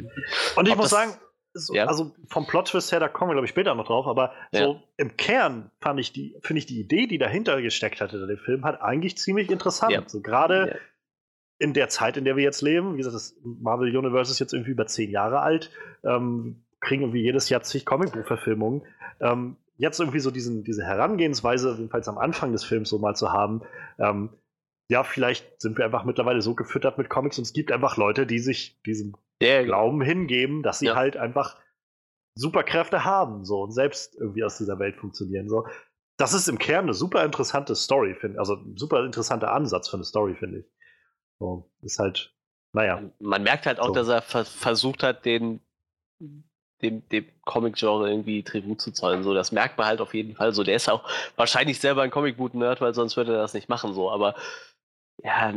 Und 0.57 0.65
ich 0.65 0.73
Ob 0.73 0.79
muss 0.79 0.89
sagen, 0.89 1.13
so, 1.53 1.73
Ja. 1.73 1.85
also 1.85 2.13
vom 2.27 2.47
Plot-Twist 2.47 2.91
her, 2.91 2.99
da 2.99 3.07
kommen 3.07 3.31
wir, 3.31 3.35
glaube 3.35 3.45
ich, 3.45 3.51
später 3.51 3.73
noch 3.75 3.85
drauf, 3.87 4.07
aber 4.07 4.33
Ja. 4.51 4.65
so 4.65 4.83
im 4.97 5.15
Kern 5.15 5.71
fand 5.79 5.99
ich 5.99 6.11
die, 6.11 6.35
finde 6.41 6.59
ich 6.59 6.65
die 6.65 6.79
Idee, 6.81 7.07
die 7.07 7.17
dahinter 7.17 7.61
gesteckt 7.61 8.01
hatte, 8.01 8.25
dem 8.25 8.37
Film, 8.37 8.65
hat 8.65 8.81
eigentlich 8.81 9.17
ziemlich 9.17 9.49
interessant. 9.49 9.91
Ja. 9.93 10.03
So 10.07 10.21
gerade. 10.21 10.79
In 11.61 11.73
der 11.73 11.89
Zeit, 11.89 12.17
in 12.17 12.25
der 12.25 12.35
wir 12.35 12.43
jetzt 12.43 12.61
leben, 12.61 12.93
wie 12.93 12.97
gesagt, 12.97 13.15
das 13.15 13.35
Marvel 13.43 13.95
Universe 13.95 14.31
ist 14.31 14.39
jetzt 14.39 14.53
irgendwie 14.53 14.71
über 14.71 14.87
zehn 14.87 15.11
Jahre 15.11 15.41
alt, 15.41 15.69
ähm, 16.03 16.63
kriegen 16.79 17.03
irgendwie 17.03 17.21
jedes 17.21 17.49
Jahr 17.49 17.61
zig 17.61 17.85
Comicbuchverfilmungen. 17.85 18.81
Ähm, 19.19 19.57
jetzt 19.77 19.99
irgendwie 19.99 20.19
so 20.19 20.31
diesen, 20.31 20.63
diese 20.63 20.83
Herangehensweise, 20.83 21.75
jedenfalls 21.77 22.07
am 22.07 22.17
Anfang 22.17 22.51
des 22.51 22.63
Films 22.63 22.89
so 22.89 22.97
mal 22.97 23.15
zu 23.15 23.31
haben, 23.31 23.61
ähm, 23.99 24.29
ja, 24.89 25.03
vielleicht 25.03 25.61
sind 25.61 25.77
wir 25.77 25.85
einfach 25.85 26.03
mittlerweile 26.03 26.41
so 26.41 26.55
gefüttert 26.55 26.97
mit 26.97 27.09
Comics 27.09 27.37
und 27.37 27.43
es 27.43 27.53
gibt 27.53 27.71
einfach 27.71 27.95
Leute, 27.95 28.25
die 28.25 28.39
sich 28.39 28.81
diesem 28.85 29.15
Der, 29.39 29.63
Glauben 29.63 30.01
hingeben, 30.01 30.63
dass 30.63 30.79
sie 30.79 30.87
Ja. 30.87 30.95
halt 30.95 31.15
einfach 31.15 31.57
Superkräfte 32.35 33.05
haben 33.05 33.45
so 33.45 33.61
und 33.61 33.71
selbst 33.71 34.15
irgendwie 34.15 34.43
aus 34.43 34.57
dieser 34.57 34.79
Welt 34.79 34.95
funktionieren. 34.97 35.47
So. 35.47 35.67
Das 36.17 36.33
ist 36.33 36.47
im 36.49 36.57
Kern 36.57 36.85
eine 36.85 36.93
super 36.93 37.23
interessante 37.23 37.75
Story, 37.75 38.15
finde 38.15 38.39
Also 38.39 38.55
ein 38.55 38.77
super 38.77 39.05
interessanter 39.05 39.53
Ansatz 39.53 39.89
für 39.89 39.97
eine 39.97 40.03
Story, 40.03 40.35
finde 40.35 40.59
ich. 40.59 40.65
So, 41.41 41.65
ist 41.81 41.97
halt, 41.97 42.31
naja. 42.71 43.01
Man 43.19 43.41
merkt 43.41 43.65
halt 43.65 43.79
auch, 43.79 43.87
So. 43.87 43.93
dass 43.95 44.07
er 44.09 44.21
ver 44.21 44.45
versucht 44.45 45.01
hat, 45.01 45.25
den 45.25 45.59
dem, 46.83 47.07
dem 47.09 47.25
Comic-Genre 47.45 48.09
irgendwie 48.09 48.43
Tribut 48.43 48.79
zu 48.79 48.91
zollen. 48.91 49.23
So, 49.23 49.33
das 49.33 49.51
merkt 49.51 49.77
man 49.79 49.87
halt 49.87 50.01
auf 50.01 50.13
jeden 50.13 50.35
Fall. 50.35 50.53
So, 50.53 50.63
der 50.63 50.75
ist 50.75 50.87
auch 50.89 51.03
wahrscheinlich 51.35 51.79
selber 51.79 52.03
ein 52.03 52.11
Comicboot-Nerd, 52.11 52.79
weil 52.81 52.93
sonst 52.93 53.17
würde 53.17 53.33
er 53.33 53.39
das 53.41 53.53
nicht 53.55 53.69
machen. 53.69 53.93
So, 53.93 54.09
aber 54.11 54.35
ja, 55.23 55.53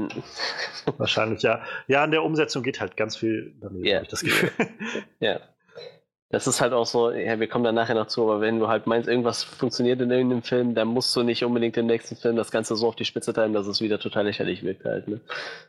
Wahrscheinlich, 0.98 1.42
ja. 1.42 1.62
Ja, 1.86 2.02
an 2.02 2.10
der 2.10 2.22
Umsetzung 2.22 2.62
geht 2.62 2.80
halt 2.80 2.96
ganz 2.96 3.16
viel 3.16 3.54
daneben, 3.60 3.84
Ja. 3.84 3.96
habe 3.96 4.04
ich 4.04 4.10
das 4.10 4.20
Gefühl. 4.20 4.50
ja. 5.20 5.40
Das 6.30 6.46
ist 6.48 6.60
halt 6.60 6.72
auch 6.72 6.86
so, 6.86 7.10
ja, 7.12 7.38
wir 7.38 7.46
kommen 7.48 7.64
da 7.64 7.70
nachher 7.70 7.94
noch 7.94 8.06
zu, 8.08 8.22
aber 8.22 8.40
wenn 8.40 8.58
du 8.58 8.66
halt 8.66 8.86
meinst, 8.86 9.08
irgendwas 9.08 9.44
funktioniert 9.44 10.00
in 10.00 10.10
irgendeinem 10.10 10.42
Film, 10.42 10.74
dann 10.74 10.88
musst 10.88 11.14
du 11.14 11.22
nicht 11.22 11.44
unbedingt 11.44 11.76
im 11.76 11.86
nächsten 11.86 12.16
Film 12.16 12.34
das 12.36 12.50
Ganze 12.50 12.74
so 12.76 12.88
auf 12.88 12.96
die 12.96 13.04
Spitze 13.04 13.32
treiben, 13.32 13.52
dass 13.54 13.66
es 13.66 13.80
wieder 13.80 13.98
total 14.00 14.24
lächerlich 14.24 14.62
wirkt 14.64 14.84
halt. 14.84 15.06
Ne? 15.06 15.20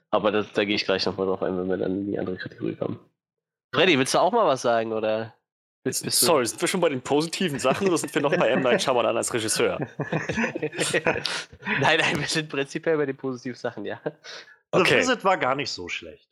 Aber 0.09 0.31
das, 0.31 0.51
da 0.53 0.63
gehe 0.65 0.75
ich 0.75 0.85
gleich 0.85 1.05
nochmal 1.05 1.27
drauf 1.27 1.43
ein, 1.43 1.57
wenn 1.57 1.67
wir 1.69 1.77
dann 1.77 1.91
in 1.91 2.07
die 2.07 2.17
andere 2.17 2.37
Kategorie 2.37 2.75
kommen. 2.75 2.99
Freddy, 3.75 3.99
willst 3.99 4.13
du 4.15 4.19
auch 4.19 4.31
mal 4.31 4.47
was 4.47 4.61
sagen, 4.63 4.93
oder? 4.93 5.33
Bist, 5.83 6.03
bist 6.03 6.21
du- 6.23 6.25
Sorry, 6.27 6.45
sind 6.47 6.59
wir 6.59 6.67
schon 6.67 6.81
bei 6.81 6.89
den 6.89 7.01
positiven 7.01 7.59
Sachen 7.59 7.87
oder 7.87 7.97
sind 7.99 8.15
wir 8.15 8.21
noch 8.23 8.35
bei 8.35 8.47
M. 8.49 8.61
Night 8.61 8.81
Shyamalan 8.81 9.15
als 9.17 9.31
Regisseur? 9.33 9.77
nein, 11.81 11.99
nein, 11.99 12.19
wir 12.19 12.27
sind 12.27 12.49
prinzipiell 12.49 12.97
bei 12.97 13.05
den 13.05 13.17
positiven 13.17 13.55
Sachen, 13.57 13.85
ja. 13.85 13.99
The 14.03 14.79
Okay. 14.81 14.97
Visit 14.99 15.23
war 15.23 15.37
gar 15.37 15.53
nicht 15.55 15.69
so 15.69 15.87
schlecht. 15.89 16.27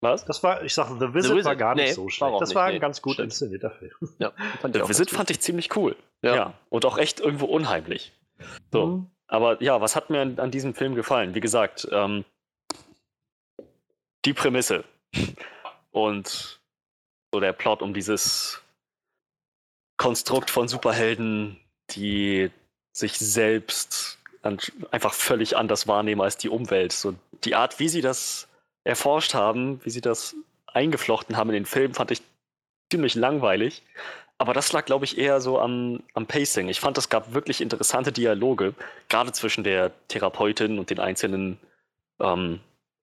Was? 0.00 0.24
Das 0.24 0.42
war, 0.42 0.62
ich 0.62 0.74
sage, 0.74 0.94
The 0.98 1.14
Visit, 1.14 1.32
Visit, 1.32 1.44
war 1.46 1.56
gar 1.56 1.74
nicht 1.74 1.86
nee, 1.86 1.92
so 1.92 2.08
schlecht. 2.08 2.40
Das 2.40 2.50
nicht, 2.50 2.56
war 2.56 2.68
nee, 2.68 2.74
ein 2.74 2.80
ganz 2.80 3.00
gut 3.00 3.14
stimmt. 3.14 3.26
inszenierter 3.26 3.70
Film. 3.70 3.92
ja 4.18 4.32
auch 4.32 4.88
Visit 4.88 5.10
fand 5.10 5.30
ich 5.30 5.40
ziemlich 5.40 5.74
cool. 5.76 5.96
Ja. 6.22 6.34
Ja. 6.34 6.54
Und 6.68 6.84
auch 6.84 6.98
echt 6.98 7.20
irgendwo 7.20 7.46
unheimlich. 7.46 8.12
So. 8.72 8.86
Mhm. 8.86 9.10
Aber 9.26 9.62
ja, 9.62 9.80
was 9.80 9.96
hat 9.96 10.10
mir 10.10 10.20
an, 10.20 10.38
an 10.38 10.50
diesem 10.50 10.74
Film 10.74 10.94
gefallen? 10.94 11.34
Wie 11.34 11.40
gesagt, 11.40 11.88
ähm, 11.90 12.24
die 14.24 14.34
Prämisse 14.34 14.84
und 15.90 16.60
so 17.32 17.40
der 17.40 17.52
Plot 17.52 17.82
um 17.82 17.94
dieses 17.94 18.62
Konstrukt 19.96 20.50
von 20.50 20.68
Superhelden, 20.68 21.58
die 21.90 22.50
sich 22.92 23.18
selbst 23.18 24.18
an, 24.42 24.58
einfach 24.90 25.14
völlig 25.14 25.56
anders 25.56 25.88
wahrnehmen 25.88 26.20
als 26.20 26.36
die 26.36 26.48
Umwelt. 26.48 26.92
So 26.92 27.14
die 27.44 27.54
Art, 27.54 27.78
wie 27.78 27.88
sie 27.88 28.00
das 28.00 28.48
erforscht 28.86 29.34
haben, 29.34 29.80
wie 29.84 29.90
sie 29.90 30.00
das 30.00 30.36
eingeflochten 30.66 31.36
haben 31.36 31.50
in 31.50 31.54
den 31.54 31.66
Film, 31.66 31.94
fand 31.94 32.10
ich 32.10 32.22
ziemlich 32.90 33.14
langweilig. 33.14 33.82
Aber 34.38 34.52
das 34.52 34.72
lag, 34.72 34.84
glaube 34.84 35.06
ich, 35.06 35.18
eher 35.18 35.40
so 35.40 35.58
am, 35.58 36.02
am 36.14 36.26
Pacing. 36.26 36.68
Ich 36.68 36.80
fand, 36.80 36.98
es 36.98 37.08
gab 37.08 37.32
wirklich 37.32 37.60
interessante 37.60 38.12
Dialoge, 38.12 38.74
gerade 39.08 39.32
zwischen 39.32 39.64
der 39.64 39.92
Therapeutin 40.08 40.78
und 40.78 40.90
den 40.90 41.00
einzelnen, 41.00 41.58
ähm, 42.20 42.60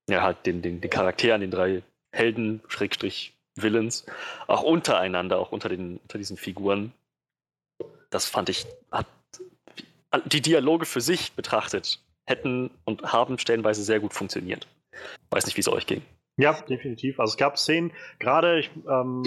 ja, 0.07 0.21
halt 0.21 0.45
den, 0.45 0.61
den, 0.61 0.79
den 0.79 0.89
Charakteren, 0.89 1.41
den 1.41 1.51
drei 1.51 1.81
Helden, 2.11 2.61
Schrägstrich, 2.67 3.33
Villains, 3.55 4.05
auch 4.47 4.61
untereinander, 4.61 5.39
auch 5.39 5.51
unter, 5.51 5.69
den, 5.69 5.97
unter 5.97 6.19
diesen 6.19 6.37
Figuren. 6.37 6.93
Das 8.11 8.27
fand 8.27 8.49
ich, 8.49 8.67
hat, 8.91 9.07
die 10.25 10.41
Dialoge 10.41 10.85
für 10.85 11.01
sich 11.01 11.33
betrachtet 11.33 11.99
hätten 12.25 12.69
und 12.85 13.11
haben 13.11 13.39
stellenweise 13.39 13.83
sehr 13.83 13.99
gut 13.99 14.13
funktioniert. 14.13 14.67
Weiß 15.29 15.45
nicht, 15.45 15.55
wie 15.57 15.61
es 15.61 15.67
euch 15.67 15.85
ging. 15.87 16.01
Ja, 16.37 16.53
definitiv. 16.53 17.19
Also 17.19 17.31
es 17.31 17.37
gab 17.37 17.57
Szenen, 17.57 17.91
gerade, 18.19 18.59
ich, 18.59 18.71
ähm, 18.89 19.23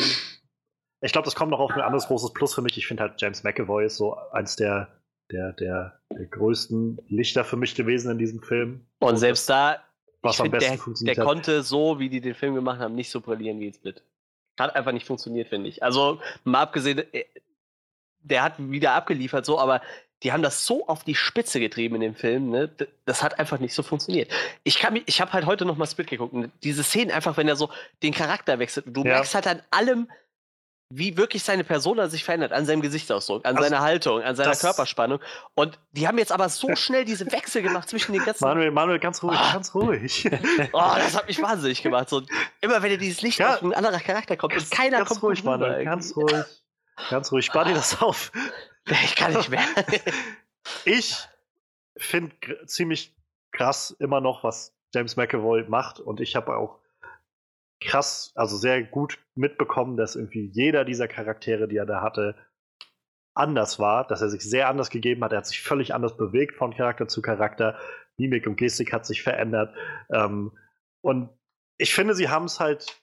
ich 1.00 1.12
glaube, 1.12 1.24
das 1.24 1.34
kommt 1.34 1.50
noch 1.50 1.60
auf 1.60 1.70
ein 1.72 1.80
anderes 1.80 2.06
großes 2.08 2.32
Plus 2.32 2.54
für 2.54 2.62
mich. 2.62 2.76
Ich 2.76 2.86
finde 2.86 3.04
halt 3.04 3.20
James 3.20 3.44
McAvoy 3.44 3.86
ist 3.86 3.96
so 3.96 4.16
eins 4.32 4.56
der, 4.56 4.88
der, 5.30 5.52
der, 5.52 6.00
der 6.10 6.26
größten 6.26 7.00
Lichter 7.08 7.44
für 7.44 7.56
mich 7.56 7.74
gewesen 7.74 8.10
in 8.10 8.18
diesem 8.18 8.42
Film. 8.42 8.86
Und 8.98 9.16
selbst 9.16 9.48
da, 9.48 9.82
Was 10.22 10.36
ich 10.36 10.40
am 10.40 10.44
find, 10.46 10.52
besten 10.54 10.72
der, 10.72 10.78
funktioniert 10.78 11.16
der 11.16 11.24
hat. 11.24 11.28
konnte 11.32 11.62
so, 11.62 11.98
wie 11.98 12.08
die 12.08 12.20
den 12.20 12.34
Film 12.34 12.54
gemacht 12.54 12.80
haben, 12.80 12.94
nicht 12.94 13.10
so 13.10 13.20
brillieren 13.20 13.60
wie 13.60 13.72
Split. 13.72 14.02
Hat 14.58 14.74
einfach 14.74 14.92
nicht 14.92 15.06
funktioniert, 15.06 15.48
finde 15.48 15.68
ich. 15.68 15.82
Also, 15.82 16.20
mal 16.44 16.62
abgesehen, 16.62 16.98
äh, 17.12 17.24
der 18.20 18.42
hat 18.42 18.54
wieder 18.58 18.94
abgeliefert, 18.94 19.44
so, 19.46 19.58
aber 19.58 19.80
die 20.22 20.32
haben 20.32 20.42
das 20.42 20.64
so 20.66 20.86
auf 20.88 21.04
die 21.04 21.14
Spitze 21.14 21.60
getrieben 21.60 21.96
in 21.96 22.00
dem 22.00 22.14
Film, 22.14 22.50
ne? 22.50 22.70
Das 23.04 23.22
hat 23.22 23.38
einfach 23.38 23.58
nicht 23.58 23.74
so 23.74 23.82
funktioniert. 23.82 24.30
Ich 24.64 24.78
kann 24.78 24.94
mich, 24.94 25.02
ich 25.06 25.20
habe 25.20 25.32
halt 25.32 25.44
heute 25.46 25.64
noch 25.66 25.76
mal 25.76 25.86
Split 25.86 26.08
geguckt. 26.08 26.32
Und 26.32 26.50
diese 26.62 26.82
Szenen 26.82 27.10
einfach, 27.10 27.36
wenn 27.36 27.48
er 27.48 27.56
so 27.56 27.70
den 28.02 28.14
Charakter 28.14 28.58
wechselt, 28.58 28.86
du 28.88 29.02
Ja. 29.02 29.12
merkst 29.14 29.34
halt 29.34 29.46
an 29.46 29.62
allem, 29.70 30.10
wie 30.88 31.16
wirklich 31.16 31.42
seine 31.42 31.64
Persona 31.64 32.08
sich 32.08 32.22
verändert, 32.24 32.52
an 32.52 32.64
seinem 32.64 32.80
Gesichtsausdruck, 32.80 33.44
an 33.44 33.56
Also, 33.56 33.68
seiner 33.68 33.82
Haltung, 33.82 34.22
an 34.22 34.36
seiner 34.36 34.54
Körperspannung. 34.54 35.18
Und 35.54 35.78
die 35.92 36.06
haben 36.06 36.16
jetzt 36.16 36.30
aber 36.30 36.48
so 36.48 36.76
schnell 36.76 37.04
diese 37.04 37.30
Wechsel 37.32 37.60
gemacht 37.60 37.88
zwischen 37.88 38.12
den 38.12 38.24
ganzen 38.24 38.44
Manuel, 38.44 38.70
Manuel, 38.70 39.00
ganz 39.00 39.20
ruhig, 39.22 39.36
Ah. 39.38 39.52
ganz 39.52 39.74
ruhig. 39.74 40.24
Oh, 40.72 40.92
das 40.96 41.16
hat 41.16 41.26
mich 41.26 41.42
wahnsinnig 41.42 41.82
gemacht. 41.82 42.08
So, 42.08 42.22
immer 42.60 42.82
wenn 42.82 42.92
er 42.92 42.98
dieses 42.98 43.20
Licht 43.20 43.40
Ja. 43.40 43.56
auf 43.56 43.62
ein 43.62 43.74
anderer 43.74 43.98
Charakter 43.98 44.36
kommt 44.36 44.54
und 44.54 44.70
keiner 44.70 44.98
ganz 44.98 45.08
kommt 45.08 45.22
ruhig, 45.24 45.42
Manuel, 45.44 45.84
ganz 45.84 46.16
ruhig. 46.16 46.44
Ganz 47.10 47.30
ruhig, 47.32 47.44
spar 47.44 47.64
dir 47.64 47.74
das 47.74 48.00
auf. 48.00 48.30
Ich 48.86 49.16
kann 49.16 49.32
nicht 49.32 49.50
mehr. 49.50 49.64
Ich 50.84 51.28
finde 51.96 52.34
ziemlich 52.66 53.16
krass 53.52 53.92
immer 54.00 54.20
noch, 54.20 54.42
was 54.42 54.76
James 54.92 55.16
McAvoy 55.16 55.64
macht. 55.68 56.00
Und 56.00 56.20
ich 56.20 56.34
habe 56.34 56.56
auch 56.56 56.80
krass, 57.80 58.32
also 58.34 58.56
sehr 58.56 58.82
gut 58.82 59.18
mitbekommen, 59.34 59.96
dass 59.96 60.16
irgendwie 60.16 60.50
jeder 60.52 60.84
dieser 60.84 61.06
Charaktere, 61.08 61.68
die 61.68 61.76
er 61.76 61.86
da 61.86 62.02
hatte, 62.02 62.34
anders 63.34 63.78
war, 63.78 64.06
dass 64.06 64.22
er 64.22 64.28
sich 64.28 64.42
sehr 64.42 64.68
anders 64.68 64.90
gegeben 64.90 65.22
hat. 65.22 65.32
Er 65.32 65.38
hat 65.38 65.46
sich 65.46 65.62
völlig 65.62 65.94
anders 65.94 66.16
bewegt 66.16 66.56
von 66.56 66.74
Charakter 66.74 67.06
zu 67.06 67.22
Charakter. 67.22 67.78
Mimik 68.16 68.46
und 68.46 68.56
Gestik 68.56 68.92
hat 68.92 69.06
sich 69.06 69.22
verändert. 69.22 69.74
Ähm, 70.10 70.56
und 71.02 71.28
ich 71.76 71.94
finde, 71.94 72.14
sie 72.14 72.28
haben 72.28 72.46
es 72.46 72.60
halt 72.60 73.02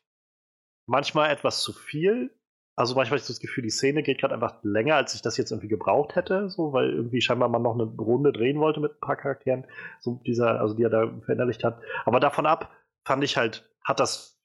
manchmal 0.88 1.30
etwas 1.30 1.62
zu 1.62 1.72
viel. 1.72 2.32
Also 2.76 2.96
manchmal 2.96 3.20
habe 3.20 3.22
ich 3.22 3.28
das 3.28 3.40
Gefühl, 3.40 3.64
die 3.64 3.70
Szene 3.70 4.02
geht 4.02 4.20
gerade 4.20 4.34
einfach 4.34 4.56
länger, 4.64 4.96
als 4.96 5.14
ich 5.14 5.22
das 5.22 5.38
jetzt 5.38 5.52
irgendwie 5.52 5.68
gebraucht 5.68 6.16
hätte, 6.16 6.50
so, 6.50 6.74
weil 6.74 6.90
irgendwie 6.90 7.22
scheinbar 7.22 7.48
man 7.50 7.62
noch 7.62 7.76
eine 7.76 7.84
Runde 7.84 8.32
drehen 8.32 8.60
wollte 8.60 8.80
mit 8.80 8.94
ein 8.94 9.00
paar 9.00 9.16
Charakteren, 9.16 9.66
so 10.00 10.20
dieser, 10.26 10.60
also 10.60 10.74
die 10.74 10.84
er 10.84 10.90
da 10.90 11.12
verinnerlicht 11.22 11.64
hat. 11.64 11.80
Aber 12.06 12.20
davon 12.20 12.48
ab 12.48 12.72
fand 13.06 13.24
ich 13.24 13.38
halt, 13.38 13.70
hat 13.84 14.00
das, 14.00 14.40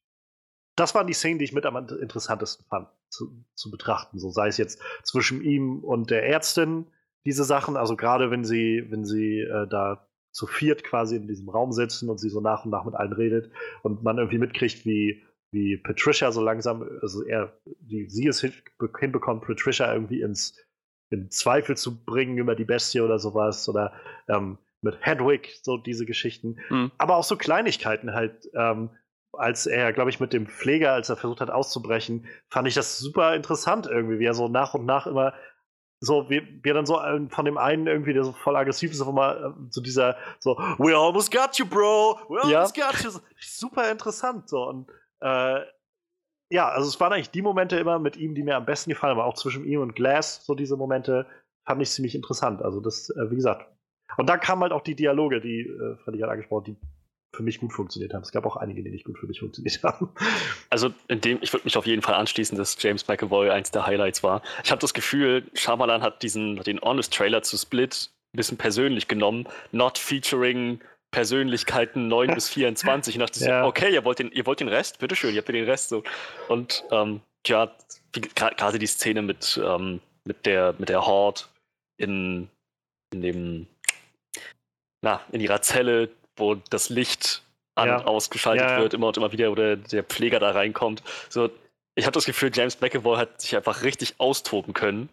das 0.76 0.94
waren 0.94 1.06
die 1.06 1.14
Szenen, 1.14 1.38
die 1.38 1.46
ich 1.46 1.54
mit 1.54 1.64
am 1.64 1.76
interessantesten 1.76 2.66
fand. 2.68 2.88
zu, 3.08 3.44
zu 3.54 3.70
betrachten. 3.70 4.18
So 4.18 4.30
sei 4.30 4.48
es 4.48 4.58
jetzt 4.58 4.80
zwischen 5.02 5.42
ihm 5.42 5.82
und 5.82 6.10
der 6.10 6.26
Ärztin 6.26 6.86
diese 7.24 7.44
Sachen, 7.44 7.76
also 7.76 7.96
gerade 7.96 8.30
wenn 8.30 8.44
sie, 8.44 8.86
wenn 8.88 9.04
sie 9.04 9.40
äh, 9.40 9.66
da 9.66 10.06
zu 10.30 10.46
viert 10.46 10.84
quasi 10.84 11.16
in 11.16 11.26
diesem 11.26 11.48
Raum 11.48 11.72
sitzen 11.72 12.10
und 12.10 12.18
sie 12.18 12.28
so 12.28 12.40
nach 12.40 12.64
und 12.64 12.70
nach 12.70 12.84
mit 12.84 12.94
allen 12.94 13.12
redet 13.12 13.50
und 13.82 14.02
man 14.02 14.18
irgendwie 14.18 14.38
mitkriegt, 14.38 14.84
wie, 14.84 15.22
wie 15.50 15.76
Patricia 15.76 16.30
so 16.32 16.42
langsam, 16.42 16.88
also 17.00 17.24
er, 17.24 17.58
wie 17.80 18.08
sie 18.08 18.26
es 18.26 18.40
hinbekommt, 18.40 19.44
Patricia 19.44 19.92
irgendwie 19.92 20.20
ins 20.20 20.56
in 21.10 21.30
Zweifel 21.30 21.76
zu 21.76 22.04
bringen 22.04 22.36
über 22.36 22.54
die 22.54 22.66
Bestie 22.66 23.00
oder 23.00 23.18
sowas 23.18 23.68
oder 23.68 23.94
ähm, 24.28 24.58
mit 24.82 24.98
Hedwig, 25.00 25.58
so 25.62 25.78
diese 25.78 26.04
Geschichten. 26.06 26.58
Mhm. 26.68 26.92
Aber 26.98 27.16
auch 27.16 27.24
so 27.24 27.36
Kleinigkeiten 27.36 28.12
halt. 28.12 28.48
Ähm, 28.54 28.90
als 29.32 29.66
er, 29.66 29.92
glaube 29.92 30.10
ich, 30.10 30.20
mit 30.20 30.32
dem 30.32 30.46
Pfleger, 30.46 30.92
als 30.92 31.10
er 31.10 31.16
versucht 31.16 31.40
hat 31.40 31.50
auszubrechen, 31.50 32.26
fand 32.48 32.66
ich 32.66 32.74
das 32.74 32.98
super 32.98 33.34
interessant 33.34 33.86
irgendwie, 33.86 34.18
wie 34.18 34.24
er 34.24 34.34
so 34.34 34.48
nach 34.48 34.74
und 34.74 34.84
nach 34.84 35.06
immer 35.06 35.34
so, 36.00 36.30
wie, 36.30 36.42
wie 36.62 36.72
dann 36.72 36.86
so 36.86 37.00
von 37.28 37.44
dem 37.44 37.58
einen 37.58 37.86
irgendwie, 37.86 38.12
der 38.12 38.24
so 38.24 38.32
voll 38.32 38.56
aggressiv 38.56 38.90
ist, 38.90 39.00
auf 39.00 39.08
einmal 39.08 39.44
äh, 39.44 39.66
so 39.70 39.80
dieser, 39.80 40.16
so, 40.38 40.56
we 40.78 40.96
almost 40.96 41.32
got 41.32 41.58
you, 41.58 41.66
bro, 41.66 42.18
we 42.28 42.40
almost 42.40 42.76
ja. 42.76 42.90
got 42.90 43.02
you. 43.02 43.10
Super 43.40 43.90
interessant, 43.90 44.48
so. 44.48 44.68
Und 44.68 44.88
äh, 45.20 45.60
ja, 46.50 46.68
also 46.68 46.88
es 46.88 46.98
waren 47.00 47.12
eigentlich 47.12 47.30
die 47.30 47.42
Momente 47.42 47.76
immer 47.78 47.98
mit 47.98 48.16
ihm, 48.16 48.34
die 48.34 48.42
mir 48.42 48.56
am 48.56 48.66
besten 48.66 48.90
gefallen 48.90 49.16
haben, 49.16 49.24
auch 49.24 49.34
zwischen 49.34 49.64
ihm 49.64 49.80
und 49.80 49.94
Glass, 49.94 50.44
so 50.44 50.54
diese 50.54 50.76
Momente, 50.76 51.26
fand 51.66 51.82
ich 51.82 51.90
ziemlich 51.90 52.14
interessant. 52.14 52.62
Also 52.62 52.80
das, 52.80 53.10
äh, 53.10 53.30
wie 53.30 53.36
gesagt. 53.36 53.66
Und 54.16 54.28
dann 54.28 54.40
kamen 54.40 54.62
halt 54.62 54.72
auch 54.72 54.82
die 54.82 54.94
Dialoge, 54.94 55.40
die 55.40 55.60
äh, 55.60 55.96
Freddy 56.02 56.20
hat 56.20 56.30
angesprochen, 56.30 56.64
die 56.64 56.76
für 57.36 57.42
mich 57.42 57.60
gut 57.60 57.74
funktioniert 57.74 58.14
haben. 58.14 58.22
Es 58.22 58.32
gab 58.32 58.46
auch 58.46 58.56
einige, 58.56 58.82
die 58.82 58.90
nicht 58.90 59.04
gut 59.04 59.18
für 59.18 59.26
mich 59.26 59.40
funktioniert 59.40 59.82
haben. 59.82 60.08
Also 60.70 60.90
in 61.08 61.20
dem, 61.20 61.38
ich 61.42 61.52
würde 61.52 61.64
mich 61.64 61.76
auf 61.76 61.86
jeden 61.86 62.00
Fall 62.00 62.14
anschließen, 62.14 62.56
dass 62.56 62.82
James 62.82 63.06
McAvoy 63.06 63.50
eins 63.50 63.70
der 63.70 63.86
Highlights 63.86 64.22
war. 64.22 64.42
Ich 64.64 64.70
habe 64.70 64.80
das 64.80 64.94
Gefühl, 64.94 65.44
Shyamalan 65.52 66.02
hat 66.02 66.22
diesen, 66.22 66.56
den 66.56 66.80
Honest-Trailer 66.80 67.42
zu 67.42 67.58
Split 67.58 68.10
ein 68.34 68.36
bisschen 68.36 68.58
persönlich 68.58 69.08
genommen, 69.08 69.46
not 69.72 69.98
featuring 69.98 70.80
Persönlichkeiten 71.10 72.08
9 72.08 72.34
bis 72.34 72.48
24. 72.50 73.14
Ich 73.14 73.20
dachte, 73.20 73.44
ja. 73.44 73.64
okay, 73.64 73.92
ihr 73.92 74.04
wollt, 74.04 74.18
den, 74.18 74.30
ihr 74.32 74.46
wollt 74.46 74.60
den 74.60 74.68
Rest? 74.68 74.98
Bitteschön, 74.98 75.34
ihr 75.34 75.38
habt 75.38 75.48
den 75.48 75.64
Rest. 75.64 75.88
So. 75.88 76.02
Und 76.48 76.84
ähm, 76.90 77.20
ja, 77.46 77.70
gerade 78.12 78.78
die 78.78 78.86
Szene 78.86 79.22
mit, 79.22 79.60
ähm, 79.62 80.00
mit, 80.24 80.44
der, 80.46 80.74
mit 80.78 80.88
der 80.88 81.06
Horde 81.06 81.42
in, 81.96 82.48
in 83.12 83.22
dem, 83.22 83.66
na, 85.02 85.20
in 85.32 85.40
ihrer 85.40 85.62
Zelle, 85.62 86.10
wo 86.36 86.54
das 86.54 86.88
Licht 86.88 87.42
an 87.74 87.88
ja. 87.88 87.98
und 87.98 88.06
ausgeschaltet 88.06 88.68
ja, 88.68 88.78
wird, 88.80 88.94
immer 88.94 89.08
und 89.08 89.16
immer 89.16 89.32
wieder, 89.32 89.50
oder 89.50 89.76
der 89.76 90.02
Pfleger 90.02 90.40
da 90.40 90.50
reinkommt. 90.50 91.02
So, 91.28 91.50
ich 91.94 92.04
habe 92.04 92.14
das 92.14 92.26
Gefühl, 92.26 92.50
James 92.52 92.80
McAvoy 92.80 93.16
hat 93.16 93.40
sich 93.40 93.56
einfach 93.56 93.82
richtig 93.82 94.16
austoben 94.18 94.74
können 94.74 95.08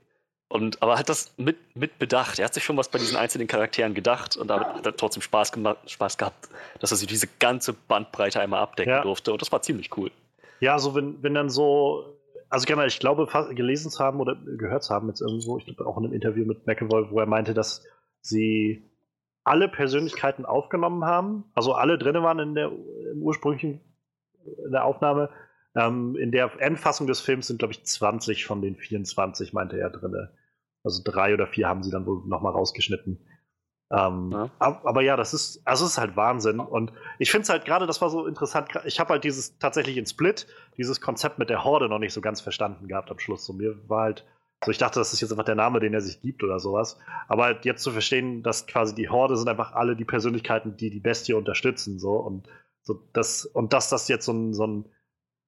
und, 0.48 0.82
aber 0.82 1.00
hat 1.00 1.10
das 1.10 1.34
mit, 1.38 1.58
mit 1.76 1.98
bedacht. 1.98 2.40
Er 2.40 2.46
hat 2.46 2.54
sich 2.54 2.64
schon 2.64 2.78
was 2.78 2.90
bei 2.90 3.00
diesen 3.00 3.18
einzelnen 3.18 3.48
Charakteren 3.48 3.94
gedacht 3.94 4.38
und 4.38 4.48
damit 4.48 4.68
hat 4.68 4.86
er 4.86 4.96
trotzdem 4.96 5.22
Spaß, 5.22 5.52
gemacht, 5.52 5.90
Spaß 5.90 6.18
gehabt, 6.18 6.50
dass 6.80 6.92
er 6.92 6.98
sich 6.98 7.08
diese 7.08 7.28
ganze 7.40 7.74
Bandbreite 7.74 8.40
einmal 8.40 8.62
abdecken 8.62 8.94
ja. 8.94 9.02
durfte. 9.02 9.32
Und 9.32 9.42
das 9.42 9.52
war 9.52 9.62
ziemlich 9.62 9.98
cool. 9.98 10.12
Ja, 10.60 10.74
also 10.74 10.96
wenn, 10.96 11.22
wenn 11.24 11.34
dann 11.34 11.50
so, 11.50 12.20
also 12.50 12.66
gerne, 12.66 12.86
ich 12.86 13.00
glaube, 13.00 13.28
gelesen 13.56 13.90
zu 13.90 14.04
haben 14.04 14.20
oder 14.20 14.36
gehört 14.36 14.84
zu 14.84 14.94
haben 14.94 15.08
jetzt 15.08 15.22
irgendwo, 15.22 15.58
ich 15.58 15.66
glaube 15.66 15.86
auch 15.86 15.98
in 15.98 16.06
einem 16.06 16.14
Interview 16.14 16.46
mit 16.46 16.68
McAvoy, 16.68 17.10
wo 17.10 17.20
er 17.20 17.26
meinte, 17.26 17.54
dass 17.54 17.84
sie 18.22 18.90
alle 19.44 19.68
Persönlichkeiten 19.68 20.46
aufgenommen 20.46 21.06
haben, 21.06 21.46
also 21.54 21.74
alle 21.74 21.98
drin 21.98 22.16
waren 22.24 22.40
in 22.40 22.56
der 22.56 22.72
im 23.12 23.22
ursprünglichen 23.22 23.82
in 24.66 24.72
der 24.72 24.86
Aufnahme, 24.86 25.30
ähm, 25.76 26.16
in 26.16 26.32
der 26.32 26.52
Endfassung 26.60 27.08
des 27.08 27.20
Films 27.20 27.48
sind, 27.48 27.60
glaube 27.60 27.74
ich, 27.74 27.84
20 27.86 28.46
von 28.46 28.62
den 28.62 28.76
24, 28.76 29.54
meinte 29.54 29.78
er 29.78 29.90
drin. 29.90 30.30
Also 30.84 31.02
drei 31.04 31.34
oder 31.34 31.48
vier 31.48 31.68
haben 31.68 31.84
sie 31.84 31.92
dann 31.92 32.06
wohl 32.06 32.24
nochmal 32.28 32.54
rausgeschnitten. 32.54 33.20
Ähm, 33.92 34.32
ja. 34.32 34.50
Aber, 34.60 35.02
ja, 35.02 35.16
das 35.16 35.34
ist, 35.34 35.62
also 35.66 35.86
es 35.86 35.92
ist 35.92 35.98
halt 35.98 36.16
Wahnsinn. 36.16 36.60
Und 36.60 36.92
ich 37.20 37.30
finde 37.30 37.44
es 37.44 37.50
halt 37.50 37.66
gerade, 37.66 37.88
das 37.88 38.02
war 38.02 38.10
so 38.10 38.26
interessant. 38.26 38.70
Ich 38.86 39.00
habe 39.00 39.14
halt 39.14 39.24
dieses 39.24 39.58
tatsächlich 39.60 39.98
in 39.98 40.06
Split, 40.06 40.48
dieses 40.78 41.02
Konzept 41.02 41.40
mit 41.40 41.50
der 41.50 41.64
Horde 41.64 41.90
noch 41.90 42.00
nicht 42.00 42.14
so 42.14 42.22
ganz 42.22 42.42
verstanden 42.42 42.88
gehabt 42.88 43.12
am 43.12 43.20
Schluss. 43.20 43.46
So, 43.46 43.54
mir 43.54 43.78
war 43.88 44.04
halt, 44.04 44.26
so 44.64 44.72
ich 44.72 44.78
dachte, 44.78 45.00
das 45.00 45.14
ist 45.14 45.22
jetzt 45.22 45.32
einfach 45.32 45.46
der 45.46 45.56
Name, 45.56 45.80
den 45.80 45.94
er 45.94 46.02
sich 46.02 46.22
gibt 46.22 46.44
oder 46.44 46.60
sowas. 46.60 46.98
Aber 47.28 47.44
halt 47.44 47.66
jetzt 47.66 47.84
zu 47.84 47.92
verstehen, 47.92 48.42
dass 48.42 48.66
quasi 48.66 48.96
die 48.96 49.10
Horde 49.10 49.38
sind 49.38 49.50
einfach 49.50 49.74
alle 49.74 49.96
die 49.96 50.06
Persönlichkeiten, 50.06 50.78
die 50.78 50.90
die 50.90 51.00
Bestie 51.00 51.34
unterstützen. 51.34 52.00
So 52.00 52.14
und 52.14 52.48
so 52.82 53.02
das, 53.14 53.46
und 53.46 53.74
dass 53.74 53.90
das 53.90 54.08
jetzt 54.08 54.26
so 54.26 54.34
ein, 54.34 54.54
so 54.54 54.66
ein 54.66 54.86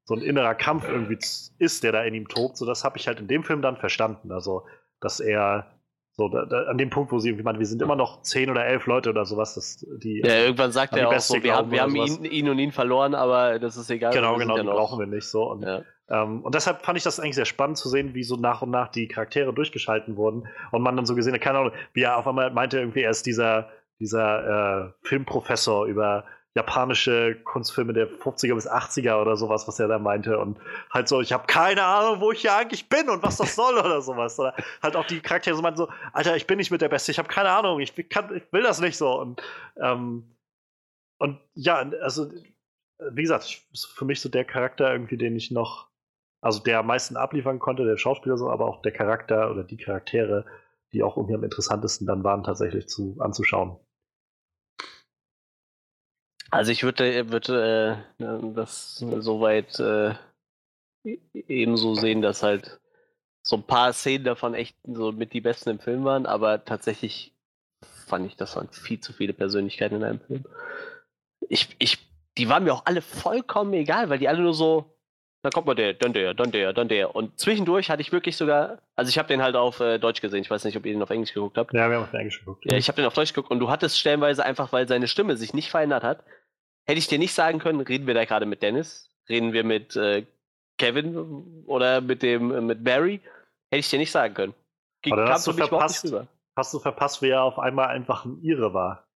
so 0.07 0.15
ein 0.15 0.21
innerer 0.21 0.55
Kampf 0.55 0.87
irgendwie 0.87 1.19
ist, 1.59 1.83
der 1.83 1.91
da 1.91 2.03
in 2.03 2.13
ihm 2.13 2.29
tobt. 2.29 2.55
So, 2.55 2.65
das 2.65 2.85
habe 2.85 2.97
ich 2.97 3.07
halt 3.07 3.19
in 3.19 3.27
dem 3.27 3.43
Film 3.43 3.61
dann 3.61 3.75
verstanden. 3.75 4.31
Also, 4.31 4.65
dass 5.01 5.19
er 5.19 5.67
so 6.13 6.29
da, 6.29 6.45
da, 6.45 6.63
an 6.63 6.77
dem 6.77 6.89
Punkt, 6.89 7.11
wo 7.11 7.19
sie 7.19 7.27
irgendwie 7.29 7.43
meinen, 7.43 7.59
wir 7.59 7.65
sind 7.65 7.81
immer 7.81 7.97
noch 7.97 8.21
zehn 8.21 8.49
oder 8.49 8.65
elf 8.65 8.85
Leute 8.85 9.09
oder 9.09 9.25
sowas, 9.25 9.55
dass 9.55 9.85
die. 10.01 10.21
Ja, 10.25 10.37
irgendwann 10.37 10.71
sagt 10.71 10.95
er 10.95 11.09
auch 11.09 11.19
so, 11.19 11.43
wir 11.43 11.53
haben, 11.53 11.71
wir 11.71 11.81
haben 11.81 11.95
ihn, 11.95 12.23
ihn, 12.23 12.47
und 12.47 12.57
ihn 12.57 12.71
verloren, 12.71 13.15
aber 13.15 13.59
das 13.59 13.75
ist 13.75 13.89
egal. 13.89 14.13
Genau, 14.13 14.37
genau, 14.37 14.57
die 14.57 14.63
brauchen 14.63 14.97
wir 14.97 15.07
nicht 15.07 15.27
so. 15.27 15.43
Und, 15.43 15.63
ja. 15.63 15.83
ähm, 16.09 16.41
und 16.41 16.55
deshalb 16.55 16.83
fand 16.83 16.97
ich 16.97 17.03
das 17.03 17.19
eigentlich 17.19 17.35
sehr 17.35 17.45
spannend 17.45 17.77
zu 17.77 17.89
sehen, 17.89 18.15
wie 18.15 18.23
so 18.23 18.37
nach 18.37 18.61
und 18.61 18.71
nach 18.71 18.87
die 18.87 19.09
Charaktere 19.09 19.53
durchgeschalten 19.53 20.15
wurden 20.15 20.47
und 20.71 20.81
man 20.81 20.95
dann 20.95 21.05
so 21.05 21.15
gesehen 21.15 21.33
hat, 21.33 21.41
keine 21.41 21.59
Ahnung, 21.59 21.73
wie 21.91 22.03
er 22.03 22.17
auf 22.17 22.27
einmal 22.27 22.49
meinte, 22.49 22.79
irgendwie 22.79 23.01
er 23.01 23.11
ist 23.11 23.25
dieser, 23.25 23.69
dieser 23.99 24.87
äh, 24.87 24.91
Filmprofessor 25.01 25.85
über 25.85 26.23
japanische 26.57 27.35
Kunstfilme 27.43 27.93
der 27.93 28.09
50er 28.09 28.55
bis 28.55 28.67
80er 28.67 29.21
oder 29.21 29.37
sowas, 29.37 29.67
was 29.67 29.79
er 29.79 29.87
da 29.87 29.99
meinte. 29.99 30.39
Und 30.39 30.57
halt 30.89 31.07
so, 31.07 31.21
ich 31.21 31.31
habe 31.31 31.45
keine 31.45 31.83
Ahnung, 31.83 32.19
wo 32.19 32.31
ich 32.31 32.41
hier 32.41 32.55
eigentlich 32.55 32.89
bin 32.89 33.09
und 33.09 33.21
was 33.21 33.37
das 33.37 33.55
soll 33.55 33.75
oder 33.79 34.01
sowas. 34.01 34.39
Oder 34.39 34.55
halt 34.81 34.95
auch 34.95 35.05
die 35.05 35.19
Charaktere 35.19 35.55
so 35.55 35.61
meinten 35.61 35.77
so, 35.77 35.87
Alter, 36.13 36.35
ich 36.35 36.47
bin 36.47 36.57
nicht 36.57 36.71
mit 36.71 36.81
der 36.81 36.89
Beste, 36.89 37.11
ich 37.11 37.19
habe 37.19 37.29
keine 37.29 37.51
Ahnung, 37.51 37.79
ich, 37.79 37.93
kann, 38.09 38.35
ich 38.35 38.51
will 38.51 38.63
das 38.63 38.81
nicht 38.81 38.97
so. 38.97 39.19
Und, 39.19 39.39
ähm, 39.79 40.35
und 41.19 41.39
ja, 41.53 41.77
also 42.01 42.31
wie 43.11 43.21
gesagt, 43.21 43.63
für 43.93 44.05
mich 44.05 44.19
so 44.19 44.29
der 44.29 44.43
Charakter 44.43 44.91
irgendwie, 44.91 45.17
den 45.17 45.35
ich 45.35 45.51
noch, 45.51 45.89
also 46.41 46.59
der 46.63 46.79
am 46.79 46.87
meisten 46.87 47.17
abliefern 47.17 47.59
konnte, 47.59 47.85
der 47.85 47.97
Schauspieler 47.97 48.37
so, 48.37 48.49
aber 48.49 48.65
auch 48.65 48.81
der 48.81 48.93
Charakter 48.93 49.51
oder 49.51 49.63
die 49.63 49.77
Charaktere, 49.77 50.45
die 50.91 51.03
auch 51.03 51.17
irgendwie 51.17 51.35
am 51.35 51.43
interessantesten 51.43 52.07
dann 52.07 52.23
waren, 52.23 52.43
tatsächlich 52.43 52.87
zu 52.87 53.17
anzuschauen. 53.19 53.77
Also 56.49 56.71
ich 56.71 56.83
würde, 56.83 57.29
würde 57.29 58.03
äh, 58.19 58.53
das 58.53 58.97
soweit 58.97 59.79
äh, 59.79 60.11
e-, 61.03 61.19
ebenso 61.33 61.95
sehen, 61.95 62.21
dass 62.21 62.43
halt 62.43 62.79
so 63.41 63.57
ein 63.57 63.63
paar 63.63 63.93
Szenen 63.93 64.25
davon 64.25 64.53
echt 64.53 64.75
so 64.85 65.11
mit 65.11 65.33
die 65.33 65.41
besten 65.41 65.71
im 65.71 65.79
Film 65.79 66.03
waren, 66.03 66.25
aber 66.25 66.65
tatsächlich 66.65 67.33
fand 68.07 68.25
ich, 68.27 68.35
das 68.35 68.55
waren 68.55 68.69
viel 68.69 68.99
zu 68.99 69.13
viele 69.13 69.33
Persönlichkeiten 69.33 69.97
in 69.97 70.03
einem 70.03 70.19
Film. 70.19 70.45
Ich, 71.47 71.75
ich, 71.79 71.97
die 72.37 72.49
waren 72.49 72.63
mir 72.63 72.73
auch 72.73 72.85
alle 72.85 73.01
vollkommen 73.01 73.73
egal, 73.73 74.09
weil 74.09 74.19
die 74.19 74.27
alle 74.27 74.41
nur 74.41 74.53
so, 74.53 74.97
dann 75.43 75.51
kommt 75.51 75.67
mal 75.67 75.75
der, 75.75 75.93
dann 75.93 76.13
der, 76.13 76.33
dann 76.33 76.51
der, 76.51 76.73
dann 76.73 76.89
der. 76.89 77.15
Und 77.15 77.39
zwischendurch 77.39 77.89
hatte 77.89 78.01
ich 78.01 78.11
wirklich 78.11 78.35
sogar, 78.35 78.79
also 78.95 79.09
ich 79.09 79.17
habe 79.17 79.27
den 79.27 79.41
halt 79.41 79.55
auf 79.55 79.79
äh, 79.79 79.97
Deutsch 79.99 80.21
gesehen. 80.21 80.41
Ich 80.41 80.49
weiß 80.49 80.63
nicht, 80.63 80.75
ob 80.75 80.85
ihr 80.85 80.93
den 80.93 81.01
auf 81.01 81.09
Englisch 81.09 81.33
geguckt 81.33 81.57
habt. 81.57 81.73
Ja, 81.73 81.89
wir 81.89 81.97
haben 81.97 82.03
auf 82.03 82.13
Englisch 82.13 82.39
geguckt. 82.39 82.65
Ja, 82.69 82.77
ich 82.77 82.87
habe 82.87 82.97
den 82.97 83.05
auf 83.05 83.13
Deutsch 83.13 83.33
geguckt 83.33 83.51
und 83.51 83.59
du 83.59 83.69
hattest 83.69 83.99
stellenweise 83.99 84.43
einfach, 84.43 84.71
weil 84.73 84.87
seine 84.87 85.07
Stimme 85.07 85.37
sich 85.37 85.53
nicht 85.53 85.69
verändert 85.69 86.03
hat, 86.03 86.23
hätte 86.87 86.99
ich 86.99 87.07
dir 87.07 87.19
nicht 87.19 87.33
sagen 87.33 87.59
können, 87.59 87.81
reden 87.81 88.07
wir 88.07 88.13
da 88.13 88.25
gerade 88.25 88.45
mit 88.45 88.61
Dennis, 88.61 89.09
reden 89.29 89.53
wir 89.53 89.63
mit 89.63 89.95
äh, 89.95 90.25
Kevin 90.77 91.63
oder 91.65 92.01
mit 92.01 92.23
dem 92.23 92.51
äh, 92.51 92.61
mit 92.61 92.83
Barry, 92.83 93.19
hätte 93.71 93.79
ich 93.79 93.89
dir 93.89 93.99
nicht 93.99 94.11
sagen 94.11 94.33
können. 94.33 94.53
Ging, 95.03 95.15
dann 95.15 95.29
hast 95.29 95.45
du 95.47 95.53
verpasst, 95.53 96.13
hast 96.55 96.73
du 96.73 96.79
verpasst, 96.79 97.21
wie 97.21 97.29
er 97.29 97.43
auf 97.43 97.59
einmal 97.59 97.87
einfach 97.87 98.25
ein 98.25 98.41
Ire 98.41 98.73
war. 98.73 99.07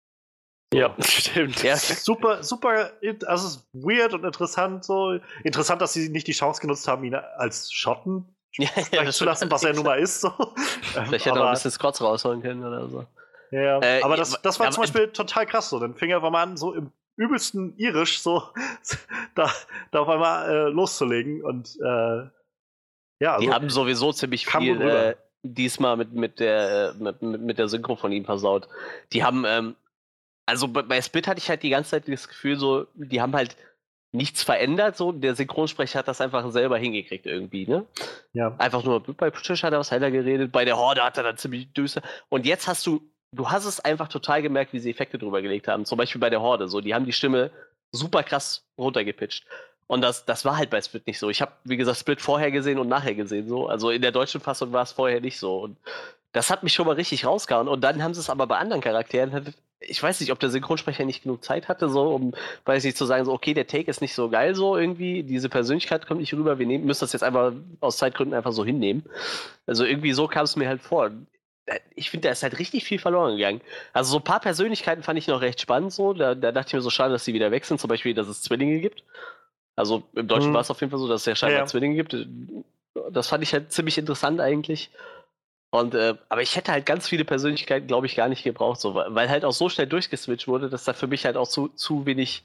Ja, 0.74 0.96
stimmt. 1.00 1.64
Ja. 1.64 1.76
Super, 1.76 2.44
super, 2.44 2.92
also 3.26 3.48
es 3.48 3.56
ist 3.56 3.68
weird 3.74 4.14
und 4.14 4.24
interessant 4.24 4.86
so. 4.86 5.20
Interessant, 5.44 5.82
dass 5.82 5.94
sie 5.94 6.10
nicht 6.10 6.28
die 6.28 6.34
Chance 6.34 6.62
genutzt 6.62 6.88
haben, 6.88 7.04
ihn 7.04 7.16
als 7.16 7.72
Schotten 7.72 8.36
ja, 8.58 8.70
ja, 8.92 9.12
zu 9.12 9.26
lassen, 9.26 9.50
was 9.52 9.64
er 9.64 9.74
nun 9.74 9.86
mal 9.86 10.00
ist. 10.00 10.22
So. 10.22 10.32
Vielleicht 10.82 11.26
hätte 11.26 11.40
er 11.40 11.44
auch 11.44 11.48
ein 11.48 11.54
bisschen 11.54 11.72
Scots 11.72 12.02
rausholen 12.02 12.42
können 12.42 12.66
oder 12.66 12.88
so. 12.88 13.06
Ja, 13.52 13.82
äh, 13.82 14.02
aber 14.02 14.16
das, 14.16 14.42
das 14.42 14.60
war 14.62 14.72
zum 14.72 14.84
Beispiel 14.84 15.10
total 15.10 15.46
krass 15.46 15.70
so. 15.70 15.80
Dann 15.80 15.94
fing 15.94 16.10
er 16.10 16.22
mal 16.22 16.42
an, 16.42 16.56
so 16.56 16.74
im 16.74 16.92
übelsten 17.22 17.78
Irisch 17.78 18.20
so 18.20 18.44
da, 19.36 19.52
da 19.92 20.00
auf 20.00 20.10
einmal 20.10 20.50
äh, 20.50 20.70
loszulegen 20.70 21.44
und 21.44 21.78
äh, 21.82 22.30
ja. 23.20 23.36
Also, 23.36 23.46
die 23.46 23.54
haben 23.54 23.70
sowieso 23.70 24.12
ziemlich 24.12 24.48
viel 24.48 24.82
äh, 24.82 25.16
diesmal 25.44 25.96
mit, 25.98 26.14
mit, 26.14 26.40
der, 26.40 26.96
äh, 27.00 27.04
mit, 27.04 27.22
mit 27.22 27.60
der 27.60 27.68
Synchro 27.68 27.96
von 27.96 28.12
ihm 28.12 28.26
versaut. 28.26 28.68
Die 29.14 29.24
haben 29.24 29.46
ähm, 29.46 29.76
also 30.46 30.68
bei 30.68 31.02
Split 31.02 31.28
hatte 31.28 31.40
ich 31.40 31.50
halt 31.50 31.64
die 31.64 31.70
ganze 31.70 31.92
Zeit 31.92 32.08
das 32.08 32.28
Gefühl, 32.28 32.58
so, 32.58 32.88
die 32.96 33.22
haben 33.22 33.34
halt 33.36 33.56
nichts 34.12 34.44
verändert, 34.44 34.98
so. 34.98 35.14
Der 35.14 35.36
Synchronsprecher 35.36 36.00
hat 36.00 36.08
das 36.08 36.20
einfach 36.20 36.50
selber 36.52 36.78
hingekriegt 36.78 37.26
irgendwie, 37.26 37.66
ne? 37.66 37.86
Ja. 38.34 38.54
Einfach 38.58 38.84
nur, 38.84 39.02
bei 39.02 39.30
Tisch 39.30 39.64
hat 39.64 39.72
er 39.72 39.80
was 39.80 39.92
heller 39.92 40.12
geredet, 40.12 40.52
bei 40.52 40.66
der 40.66 40.78
Horde 40.78 41.04
hat 41.04 41.18
er 41.18 41.24
dann 41.24 41.38
ziemlich 41.38 41.72
düster. 41.72 42.02
Und 42.28 42.46
jetzt 42.46 42.68
hast 42.68 42.86
du, 42.86 43.02
du 43.32 43.50
hast 43.50 43.66
es 43.66 43.80
einfach 43.80 44.08
total 44.08 44.42
gemerkt, 44.42 44.74
wie 44.74 44.80
sie 44.80 44.92
Effekte 44.92 45.18
drüber 45.18 45.42
gelegt 45.42 45.68
haben. 45.68 45.86
Zum 45.86 45.98
Beispiel 45.98 46.22
bei 46.22 46.30
der 46.30 46.42
Horde, 46.42 46.68
so. 46.68 46.82
Die 46.82 46.94
haben 46.94 47.06
die 47.06 47.14
Stimme 47.14 47.52
super 47.92 48.24
krass 48.24 48.64
runtergepitcht. 48.78 49.46
Und 49.88 50.02
das, 50.02 50.26
das 50.26 50.46
war 50.46 50.58
halt 50.58 50.70
bei 50.70 50.82
Split 50.82 51.06
nicht 51.08 51.20
so. 51.20 51.30
Ich 51.30 51.42
habe, 51.42 51.52
wie 51.66 51.78
gesagt, 51.78 51.98
Split 51.98 52.22
vorher 52.22 52.52
gesehen 52.52 52.80
und 52.80 52.88
nachher 52.88 53.16
gesehen 53.16 53.48
so. 53.50 53.68
Also 53.68 53.90
in 53.90 54.02
der 54.02 54.12
deutschen 54.12 54.40
Fassung 54.40 54.72
war 54.72 54.84
es 54.84 54.94
vorher 54.94 55.20
nicht 55.20 55.38
so. 55.38 55.60
Und 55.60 55.78
das 56.32 56.50
hat 56.50 56.64
mich 56.64 56.74
schon 56.74 56.86
mal 56.86 56.96
richtig 56.96 57.26
rausgehauen. 57.26 57.68
Und 57.68 57.82
dann 57.82 58.02
haben 58.02 58.14
sie 58.14 58.22
es 58.22 58.30
aber 58.30 58.48
bei 58.48 58.58
anderen 58.58 58.82
Charakteren. 58.82 59.54
Ich 59.82 60.02
weiß 60.02 60.22
nicht, 60.22 60.32
ob 60.32 60.40
der 60.40 60.50
Synchronsprecher 60.50 61.04
nicht 61.04 61.24
genug 61.24 61.44
Zeit 61.44 61.68
hatte, 61.68 61.90
so, 61.90 62.14
um, 62.14 62.34
weiß 62.66 62.84
nicht, 62.86 62.96
zu 62.96 63.06
sagen, 63.06 63.26
so, 63.26 63.34
okay, 63.34 63.54
der 63.54 63.68
Take 63.68 63.90
ist 63.90 64.00
nicht 64.00 64.14
so 64.14 64.30
geil, 64.30 64.56
so 64.56 64.78
irgendwie. 64.78 65.24
Diese 65.24 65.50
Persönlichkeit 65.50 66.08
kommt 66.08 66.22
nicht 66.22 66.34
rüber. 66.34 66.58
Wir 66.58 66.68
nehmen, 66.68 66.86
müssen 66.86 67.02
das 67.02 67.12
jetzt 67.12 67.24
einfach 67.24 67.52
aus 67.82 67.98
Zeitgründen 67.98 68.38
einfach 68.38 68.54
so 68.54 68.64
hinnehmen. 68.64 69.04
Also 69.66 69.84
irgendwie 69.84 70.14
so 70.14 70.28
kam 70.28 70.46
es 70.46 70.56
mir 70.56 70.70
halt 70.70 70.82
vor. 70.82 71.12
Ich 71.96 72.10
finde, 72.10 72.28
da 72.28 72.32
ist 72.32 72.44
halt 72.44 72.60
richtig 72.60 72.84
viel 72.84 73.00
verloren 73.00 73.38
gegangen. 73.38 73.62
Also 73.94 74.12
so 74.12 74.18
ein 74.18 74.24
paar 74.24 74.40
Persönlichkeiten 74.40 75.04
fand 75.04 75.20
ich 75.20 75.28
noch 75.28 75.42
recht 75.42 75.62
spannend, 75.62 75.94
so. 75.94 76.14
Da, 76.14 76.36
da 76.36 76.52
dachte 76.52 76.70
ich 76.70 76.74
mir 76.74 76.82
so 76.82 76.90
schade, 76.90 77.14
dass 77.14 77.26
sie 77.26 77.34
wieder 77.34 77.52
weg 77.52 77.66
sind. 77.66 77.80
Zum 77.80 77.88
Beispiel, 77.88 78.14
dass 78.14 78.28
es 78.28 78.42
Zwillinge 78.42 78.80
gibt. 78.80 79.04
Also 79.76 80.04
im 80.14 80.28
Deutschen 80.28 80.48
hm. 80.48 80.54
war 80.54 80.62
es 80.62 80.72
auf 80.72 80.80
jeden 80.82 80.92
Fall 80.92 81.00
so, 81.00 81.08
dass 81.08 81.22
es 81.22 81.26
ja 81.26 81.36
scheinbar 81.36 81.62
ja. 81.62 81.66
Zwillinge 81.66 81.96
gibt. 81.96 82.16
Das 83.12 83.28
fand 83.28 83.44
ich 83.44 83.54
halt 83.54 83.72
ziemlich 83.72 83.98
interessant 83.98 84.40
eigentlich. 84.42 84.90
Und, 85.72 85.96
äh, 85.96 86.16
aber 86.28 86.42
ich 86.42 86.56
hätte 86.58 86.74
halt 86.74 86.86
ganz 86.86 87.08
viele 87.08 87.24
Persönlichkeiten, 87.24 87.88
glaube 87.88 88.06
ich, 88.06 88.16
gar 88.16 88.28
nicht 88.28 88.44
gebraucht, 88.44 88.82
so, 88.82 88.94
weil 88.94 89.30
halt 89.30 89.46
auch 89.46 89.54
so 89.54 89.70
schnell 89.70 89.88
durchgeswitcht 89.88 90.50
wurde, 90.50 90.70
dass 90.70 90.84
da 90.84 90.92
für 90.92 91.08
mich 91.08 91.26
halt 91.26 91.38
auch 91.38 91.48
zu, 91.48 91.70
zu 91.70 92.06
wenig 92.06 92.44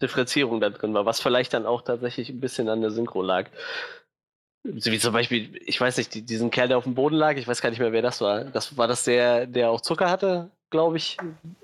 Differenzierung 0.00 0.60
da 0.60 0.70
drin 0.70 0.94
war, 0.94 1.04
was 1.04 1.20
vielleicht 1.20 1.54
dann 1.54 1.66
auch 1.66 1.82
tatsächlich 1.82 2.28
ein 2.28 2.38
bisschen 2.38 2.68
an 2.68 2.80
der 2.80 2.92
Synchro 2.92 3.20
lag. 3.20 3.50
Wie 4.64 4.98
zum 4.98 5.12
Beispiel, 5.12 5.56
ich 5.64 5.80
weiß 5.80 5.96
nicht, 5.96 6.28
diesen 6.28 6.50
Kerl, 6.50 6.68
der 6.68 6.78
auf 6.78 6.84
dem 6.84 6.94
Boden 6.94 7.16
lag, 7.16 7.36
ich 7.36 7.46
weiß 7.48 7.62
gar 7.62 7.70
nicht 7.70 7.78
mehr, 7.78 7.92
wer 7.92 8.02
das 8.02 8.20
war. 8.20 8.44
Das 8.44 8.76
war 8.76 8.88
das 8.88 9.04
der, 9.04 9.46
der 9.46 9.70
auch 9.70 9.80
Zucker 9.80 10.10
hatte? 10.10 10.50
glaube 10.70 10.96
ich. 10.96 11.16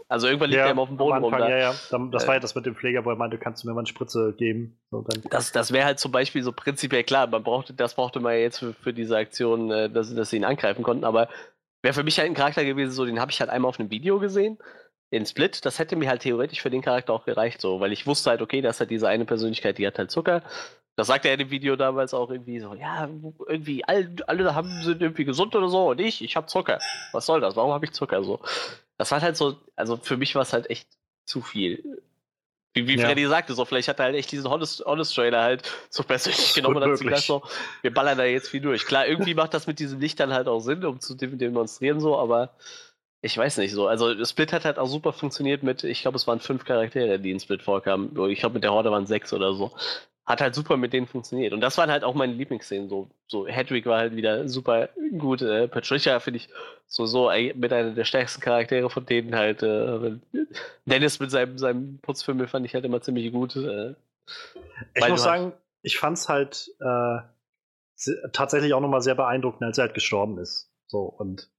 Also 0.08 0.26
irgendwann 0.26 0.50
liegt 0.50 0.58
ja, 0.58 0.66
er 0.66 0.72
immer 0.72 0.82
auf 0.82 0.88
dem 0.88 0.96
Boden 0.96 1.14
Anfang, 1.14 1.32
rum. 1.32 1.40
Da. 1.40 1.50
Ja, 1.50 1.58
ja. 1.58 1.74
Das 2.10 2.26
war 2.26 2.34
ja 2.34 2.40
das 2.40 2.54
mit 2.54 2.66
dem 2.66 2.74
Pfleger, 2.74 3.04
wo 3.04 3.10
er 3.10 3.16
meinte, 3.16 3.38
kannst 3.38 3.62
du 3.62 3.68
mir 3.68 3.74
mal 3.74 3.80
eine 3.80 3.86
Spritze 3.86 4.34
geben? 4.36 4.78
So, 4.90 5.04
das 5.30 5.52
das 5.52 5.72
wäre 5.72 5.84
halt 5.84 5.98
zum 5.98 6.12
Beispiel 6.12 6.42
so 6.42 6.52
prinzipiell 6.52 7.04
klar. 7.04 7.26
Man 7.26 7.42
brauchte, 7.42 7.74
das 7.74 7.94
brauchte 7.94 8.20
man 8.20 8.34
ja 8.34 8.40
jetzt 8.40 8.58
für, 8.58 8.74
für 8.74 8.92
diese 8.92 9.16
Aktion, 9.16 9.70
äh, 9.70 9.90
dass, 9.90 10.14
dass 10.14 10.30
sie 10.30 10.36
ihn 10.36 10.44
angreifen 10.44 10.82
konnten. 10.82 11.04
Aber 11.04 11.28
wäre 11.82 11.94
für 11.94 12.04
mich 12.04 12.18
halt 12.18 12.30
ein 12.30 12.34
Charakter 12.34 12.64
gewesen, 12.64 12.92
so 12.92 13.04
den 13.04 13.20
habe 13.20 13.32
ich 13.32 13.40
halt 13.40 13.50
einmal 13.50 13.68
auf 13.68 13.80
einem 13.80 13.90
Video 13.90 14.18
gesehen. 14.18 14.58
Den 15.12 15.26
Split, 15.26 15.64
das 15.64 15.78
hätte 15.78 15.96
mir 15.96 16.08
halt 16.08 16.22
theoretisch 16.22 16.60
für 16.60 16.70
den 16.70 16.82
Charakter 16.82 17.12
auch 17.12 17.24
gereicht, 17.24 17.60
so, 17.60 17.78
weil 17.80 17.92
ich 17.92 18.06
wusste 18.06 18.30
halt, 18.30 18.42
okay, 18.42 18.62
das 18.62 18.80
hat 18.80 18.90
diese 18.90 19.08
eine 19.08 19.24
Persönlichkeit, 19.24 19.78
die 19.78 19.86
hat 19.86 19.98
halt 19.98 20.10
Zucker. 20.10 20.42
Das 20.96 21.08
sagt 21.08 21.24
er 21.24 21.32
in 21.32 21.40
dem 21.40 21.50
Video 21.50 21.74
damals 21.74 22.14
auch 22.14 22.30
irgendwie 22.30 22.60
so, 22.60 22.74
ja, 22.74 23.08
irgendwie 23.48 23.84
alle, 23.84 24.14
alle 24.26 24.54
haben, 24.54 24.82
sind 24.82 25.02
irgendwie 25.02 25.24
gesund 25.24 25.54
oder 25.56 25.68
so 25.68 25.90
und 25.90 26.00
ich, 26.00 26.22
ich 26.22 26.36
habe 26.36 26.46
Zucker. 26.46 26.78
Was 27.12 27.26
soll 27.26 27.40
das? 27.40 27.56
Warum 27.56 27.72
habe 27.72 27.84
ich 27.84 27.92
Zucker 27.92 28.22
so? 28.22 28.40
Das 28.96 29.10
war 29.10 29.20
halt 29.20 29.36
so, 29.36 29.56
also 29.74 29.96
für 29.96 30.16
mich 30.16 30.34
war 30.36 30.42
es 30.42 30.52
halt 30.52 30.70
echt 30.70 30.88
zu 31.24 31.40
viel. 31.40 31.82
Wie, 32.74 32.86
wie 32.86 32.96
ja. 32.96 33.06
Freddy 33.06 33.26
sagte, 33.26 33.54
so 33.54 33.64
vielleicht 33.64 33.88
hat 33.88 33.98
er 33.98 34.06
halt 34.06 34.14
echt 34.14 34.30
diesen 34.30 34.48
Honest, 34.48 34.84
Honest 34.84 35.14
Trailer 35.14 35.42
halt 35.42 35.68
so 35.90 36.04
persönlich 36.04 36.54
genommen 36.54 36.76
und 36.76 36.90
hat 36.90 37.00
gesagt, 37.00 37.22
so, 37.22 37.42
wir 37.82 37.92
ballern 37.92 38.18
da 38.18 38.24
jetzt 38.24 38.48
viel 38.48 38.60
durch. 38.60 38.84
Klar, 38.84 39.06
irgendwie 39.06 39.34
macht 39.34 39.54
das 39.54 39.66
mit 39.66 39.80
diesen 39.80 40.00
Lichtern 40.00 40.32
halt 40.32 40.46
auch 40.46 40.60
Sinn, 40.60 40.84
um 40.84 41.00
zu 41.00 41.14
demonstrieren, 41.14 41.98
so, 41.98 42.16
aber 42.16 42.50
ich 43.20 43.36
weiß 43.36 43.58
nicht 43.58 43.72
so. 43.72 43.88
Also 43.88 44.24
Split 44.24 44.52
hat 44.52 44.64
halt 44.64 44.78
auch 44.78 44.86
super 44.86 45.12
funktioniert 45.12 45.64
mit, 45.64 45.82
ich 45.82 46.02
glaube, 46.02 46.16
es 46.16 46.26
waren 46.26 46.40
fünf 46.40 46.64
Charaktere, 46.64 47.18
die 47.18 47.32
in 47.32 47.40
Split 47.40 47.62
vorkamen. 47.62 48.10
Ich 48.28 48.40
glaube, 48.40 48.54
mit 48.54 48.64
der 48.64 48.72
Horde 48.72 48.92
waren 48.92 49.06
sechs 49.06 49.32
oder 49.32 49.54
so 49.54 49.72
hat 50.26 50.40
halt 50.40 50.55
super 50.55 50.76
mit 50.76 50.92
denen 50.92 51.06
funktioniert. 51.06 51.52
Und 51.52 51.60
das 51.60 51.76
waren 51.76 51.90
halt 51.90 52.02
auch 52.02 52.14
meine 52.14 52.32
Lieblingsszenen. 52.32 52.88
So, 52.88 53.10
so 53.26 53.46
Hedwig 53.46 53.84
war 53.84 53.98
halt 53.98 54.16
wieder 54.16 54.48
super 54.48 54.88
gut. 55.18 55.42
Äh, 55.42 55.68
Patricia 55.68 56.18
finde 56.18 56.38
ich 56.38 56.48
so, 56.86 57.05
so 57.05 57.30
mit 57.55 57.72
einer 57.72 57.90
der 57.90 58.05
stärksten 58.05 58.40
Charaktere 58.40 58.88
von 58.88 59.05
denen 59.05 59.34
halt. 59.34 59.62
Äh, 59.62 60.18
Dennis 60.86 61.20
mit 61.20 61.30
seinem, 61.30 61.59
seinem 61.59 61.98
Putzfilm 61.98 62.46
fand 62.48 62.64
ich 62.64 62.74
halt 62.74 62.84
immer 62.84 63.02
ziemlich 63.02 63.32
gut. 63.32 63.56
Äh, 63.56 63.94
ich 64.94 65.09
muss 65.09 65.22
sagen, 65.22 65.52
ich 65.82 65.98
fand 65.98 66.16
es 66.16 66.28
halt 66.28 66.70
äh, 66.80 67.18
tatsächlich 68.32 68.72
auch 68.72 68.80
nochmal 68.80 69.02
sehr 69.02 69.14
beeindruckend, 69.14 69.62
als 69.62 69.76
er 69.76 69.84
halt 69.84 69.94
gestorben 69.94 70.38
ist. 70.38 70.70
So, 70.86 71.02
und 71.02 71.51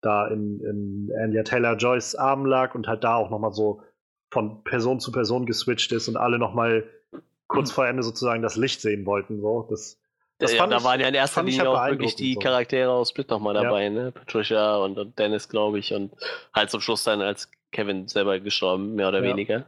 da 0.00 0.26
in, 0.28 0.60
in 0.60 1.12
Anya 1.16 1.44
Taylor 1.44 1.76
Joyce 1.76 2.16
Arm 2.16 2.46
lag 2.46 2.74
und 2.74 2.88
halt 2.88 3.04
da 3.04 3.16
auch 3.16 3.30
nochmal 3.30 3.52
so 3.52 3.82
von 4.30 4.62
Person 4.64 5.00
zu 5.00 5.12
Person 5.12 5.46
geswitcht 5.46 5.92
ist 5.92 6.08
und 6.08 6.16
alle 6.16 6.38
nochmal 6.38 6.84
kurz 7.48 7.72
vor 7.72 7.86
Ende 7.86 8.02
sozusagen 8.02 8.42
das 8.42 8.56
Licht 8.56 8.80
sehen 8.80 9.04
wollten. 9.06 9.40
So. 9.40 9.66
Das, 9.68 9.98
das 10.38 10.52
ja, 10.52 10.58
ja, 10.58 10.66
da 10.68 10.84
waren 10.84 11.00
ja 11.00 11.08
in 11.08 11.14
erster 11.14 11.42
Linie 11.42 11.60
halt 11.60 11.68
auch 11.68 11.86
wirklich 11.88 12.14
die 12.14 12.34
so. 12.34 12.40
Charaktere 12.40 12.90
aus 12.90 13.10
Split 13.10 13.28
nochmal 13.30 13.54
dabei, 13.54 13.84
ja. 13.84 13.90
ne? 13.90 14.12
Patricia 14.12 14.76
und, 14.76 14.98
und 14.98 15.18
Dennis, 15.18 15.48
glaube 15.48 15.78
ich, 15.78 15.92
und 15.92 16.12
halt 16.54 16.70
zum 16.70 16.80
Schluss 16.80 17.02
dann 17.02 17.20
als 17.20 17.50
Kevin 17.72 18.06
selber 18.06 18.38
gestorben, 18.38 18.94
mehr 18.94 19.08
oder 19.08 19.22
weniger. 19.22 19.66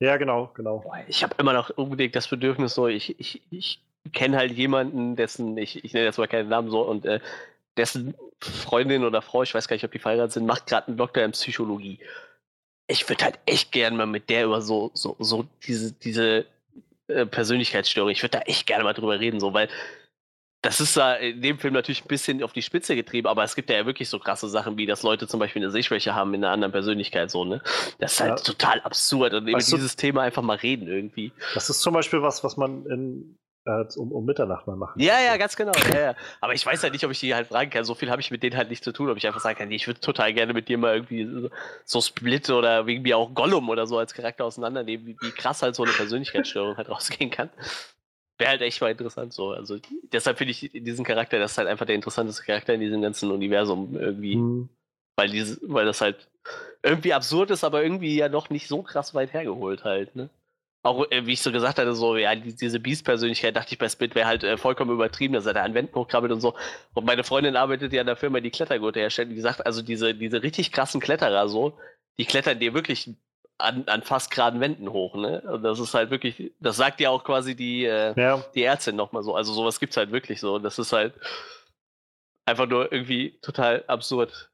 Ja, 0.00 0.16
genau, 0.16 0.50
genau. 0.54 0.84
Ich 1.08 1.22
habe 1.22 1.34
immer 1.38 1.52
noch 1.52 1.70
unbedingt 1.70 2.14
das 2.14 2.28
Bedürfnis, 2.28 2.74
so, 2.74 2.88
ich, 2.88 3.18
ich, 3.18 3.42
ich 3.50 3.82
kenne 4.12 4.36
halt 4.36 4.52
jemanden, 4.52 5.16
dessen, 5.16 5.56
ich, 5.56 5.84
ich 5.84 5.94
nenne 5.94 6.06
jetzt 6.06 6.18
mal 6.18 6.28
keinen 6.28 6.48
Namen 6.48 6.70
so, 6.70 6.82
und 6.82 7.06
äh, 7.06 7.20
dessen 7.76 8.14
Freundin 8.40 9.04
oder 9.04 9.22
Frau, 9.22 9.42
ich 9.42 9.54
weiß 9.54 9.68
gar 9.68 9.76
nicht, 9.76 9.84
ob 9.84 9.92
die 9.92 9.98
verheiratet 9.98 10.32
sind, 10.32 10.46
macht 10.46 10.66
gerade 10.66 10.88
einen 10.88 10.96
Doktor 10.96 11.22
in 11.22 11.32
Psychologie 11.32 12.00
ich 12.86 13.08
würde 13.08 13.24
halt 13.24 13.38
echt 13.46 13.72
gerne 13.72 13.96
mal 13.96 14.06
mit 14.06 14.28
der 14.28 14.44
über 14.44 14.60
so, 14.60 14.90
so, 14.94 15.16
so 15.18 15.46
diese, 15.66 15.92
diese 15.92 16.46
äh, 17.08 17.26
Persönlichkeitsstörung, 17.26 18.10
ich 18.10 18.22
würde 18.22 18.38
da 18.38 18.40
echt 18.40 18.66
gerne 18.66 18.84
mal 18.84 18.92
drüber 18.92 19.18
reden, 19.20 19.40
so, 19.40 19.52
weil 19.52 19.68
das 20.62 20.80
ist 20.80 20.96
da 20.96 21.14
in 21.16 21.42
dem 21.42 21.58
Film 21.58 21.74
natürlich 21.74 22.04
ein 22.04 22.08
bisschen 22.08 22.42
auf 22.42 22.54
die 22.54 22.62
Spitze 22.62 22.96
getrieben, 22.96 23.28
aber 23.28 23.44
es 23.44 23.54
gibt 23.54 23.68
ja 23.68 23.84
wirklich 23.84 24.08
so 24.08 24.18
krasse 24.18 24.48
Sachen, 24.48 24.78
wie 24.78 24.86
dass 24.86 25.02
Leute 25.02 25.28
zum 25.28 25.38
Beispiel 25.38 25.62
eine 25.62 25.70
Sehschwäche 25.70 26.14
haben 26.14 26.32
in 26.32 26.42
einer 26.42 26.54
anderen 26.54 26.72
Persönlichkeit, 26.72 27.30
so, 27.30 27.44
ne? 27.44 27.60
Das 27.98 28.14
ist 28.14 28.20
halt 28.20 28.38
ja. 28.38 28.44
total 28.44 28.80
absurd 28.80 29.34
und 29.34 29.46
über 29.46 29.58
dieses 29.58 29.96
Thema 29.96 30.22
einfach 30.22 30.42
mal 30.42 30.56
reden 30.56 30.88
irgendwie. 30.88 31.32
Das 31.52 31.68
ist 31.68 31.80
zum 31.80 31.92
Beispiel 31.92 32.22
was, 32.22 32.42
was 32.44 32.56
man 32.56 32.86
in 32.86 33.36
äh, 33.66 33.84
um, 33.96 34.12
um 34.12 34.24
Mitternacht 34.24 34.66
mal 34.66 34.76
machen. 34.76 35.00
Ja, 35.00 35.20
ja, 35.20 35.36
ganz 35.36 35.56
genau. 35.56 35.72
Ja, 35.92 36.00
ja. 36.00 36.14
Aber 36.40 36.54
ich 36.54 36.64
weiß 36.64 36.82
halt 36.82 36.92
nicht, 36.92 37.04
ob 37.04 37.10
ich 37.10 37.20
die 37.20 37.34
halt 37.34 37.48
fragen 37.48 37.70
kann. 37.70 37.84
So 37.84 37.94
viel 37.94 38.10
habe 38.10 38.20
ich 38.20 38.30
mit 38.30 38.42
denen 38.42 38.56
halt 38.56 38.70
nicht 38.70 38.84
zu 38.84 38.92
tun, 38.92 39.10
ob 39.10 39.16
ich 39.16 39.26
einfach 39.26 39.40
sagen 39.40 39.58
kann, 39.58 39.70
ich 39.70 39.86
würde 39.86 40.00
total 40.00 40.34
gerne 40.34 40.52
mit 40.52 40.68
dir 40.68 40.78
mal 40.78 40.94
irgendwie 40.94 41.50
so 41.84 42.00
Split 42.00 42.50
oder 42.50 42.86
irgendwie 42.86 43.14
auch 43.14 43.34
Gollum 43.34 43.68
oder 43.68 43.86
so 43.86 43.98
als 43.98 44.14
Charakter 44.14 44.44
auseinandernehmen, 44.44 45.06
wie, 45.06 45.16
wie 45.20 45.30
krass 45.30 45.62
halt 45.62 45.74
so 45.74 45.84
eine 45.84 45.92
Persönlichkeitsstörung 45.92 46.76
halt 46.76 46.88
rausgehen 46.90 47.30
kann. 47.30 47.50
Wäre 48.38 48.50
halt 48.50 48.62
echt 48.62 48.80
mal 48.80 48.90
interessant 48.90 49.32
so. 49.32 49.52
Also 49.52 49.78
deshalb 50.12 50.38
finde 50.38 50.50
ich 50.50 50.70
diesen 50.72 51.04
Charakter, 51.04 51.38
das 51.38 51.52
ist 51.52 51.58
halt 51.58 51.68
einfach 51.68 51.86
der 51.86 51.94
interessanteste 51.94 52.42
Charakter 52.42 52.74
in 52.74 52.80
diesem 52.80 53.00
ganzen 53.00 53.30
Universum 53.30 53.96
irgendwie. 53.96 54.36
Mhm. 54.36 54.68
Weil, 55.16 55.30
diese, 55.30 55.60
weil 55.62 55.86
das 55.86 56.00
halt 56.00 56.28
irgendwie 56.82 57.14
absurd 57.14 57.50
ist, 57.50 57.62
aber 57.62 57.84
irgendwie 57.84 58.16
ja 58.16 58.28
noch 58.28 58.50
nicht 58.50 58.66
so 58.66 58.82
krass 58.82 59.14
weit 59.14 59.32
hergeholt 59.32 59.84
halt, 59.84 60.16
ne? 60.16 60.28
Auch 60.84 61.10
äh, 61.10 61.26
wie 61.26 61.32
ich 61.32 61.42
so 61.42 61.50
gesagt 61.50 61.78
hatte, 61.78 61.94
so, 61.94 62.16
ja, 62.16 62.34
diese 62.34 62.78
Beast-Persönlichkeit 62.78 63.56
dachte 63.56 63.72
ich 63.72 63.78
bei 63.78 63.88
Split 63.88 64.14
wäre 64.14 64.26
halt 64.26 64.44
äh, 64.44 64.56
vollkommen 64.56 64.92
übertrieben, 64.92 65.34
dass 65.34 65.46
er 65.46 65.54
da 65.54 65.62
an 65.62 65.74
Wänden 65.74 65.94
hochkrabbelt 65.94 66.32
und 66.32 66.40
so. 66.40 66.54
Und 66.92 67.06
meine 67.06 67.24
Freundin 67.24 67.56
arbeitet 67.56 67.92
ja 67.92 68.02
in 68.02 68.06
der 68.06 68.16
Firma, 68.16 68.40
die 68.40 68.50
Klettergurte 68.50 69.00
herstellt, 69.00 69.30
die 69.30 69.34
gesagt, 69.34 69.66
also 69.66 69.80
diese, 69.82 70.14
diese 70.14 70.42
richtig 70.42 70.72
krassen 70.72 71.00
Kletterer 71.00 71.48
so, 71.48 71.78
die 72.18 72.26
klettern 72.26 72.60
dir 72.60 72.74
wirklich 72.74 73.10
an, 73.56 73.84
an 73.86 74.02
fast 74.02 74.30
geraden 74.30 74.60
Wänden 74.60 74.92
hoch, 74.92 75.14
ne? 75.14 75.40
Und 75.42 75.62
das 75.62 75.80
ist 75.80 75.94
halt 75.94 76.10
wirklich, 76.10 76.52
das 76.60 76.76
sagt 76.76 77.00
ja 77.00 77.08
auch 77.10 77.24
quasi 77.24 77.54
die, 77.54 77.86
äh, 77.86 78.12
ja. 78.20 78.44
die 78.54 78.62
Ärztin 78.62 78.96
nochmal 78.96 79.22
so. 79.22 79.34
Also 79.34 79.54
sowas 79.54 79.80
gibt's 79.80 79.96
halt 79.96 80.12
wirklich 80.12 80.38
so. 80.38 80.56
Und 80.56 80.64
das 80.64 80.78
ist 80.78 80.92
halt 80.92 81.14
einfach 82.44 82.66
nur 82.66 82.92
irgendwie 82.92 83.38
total 83.40 83.84
absurd. 83.86 84.50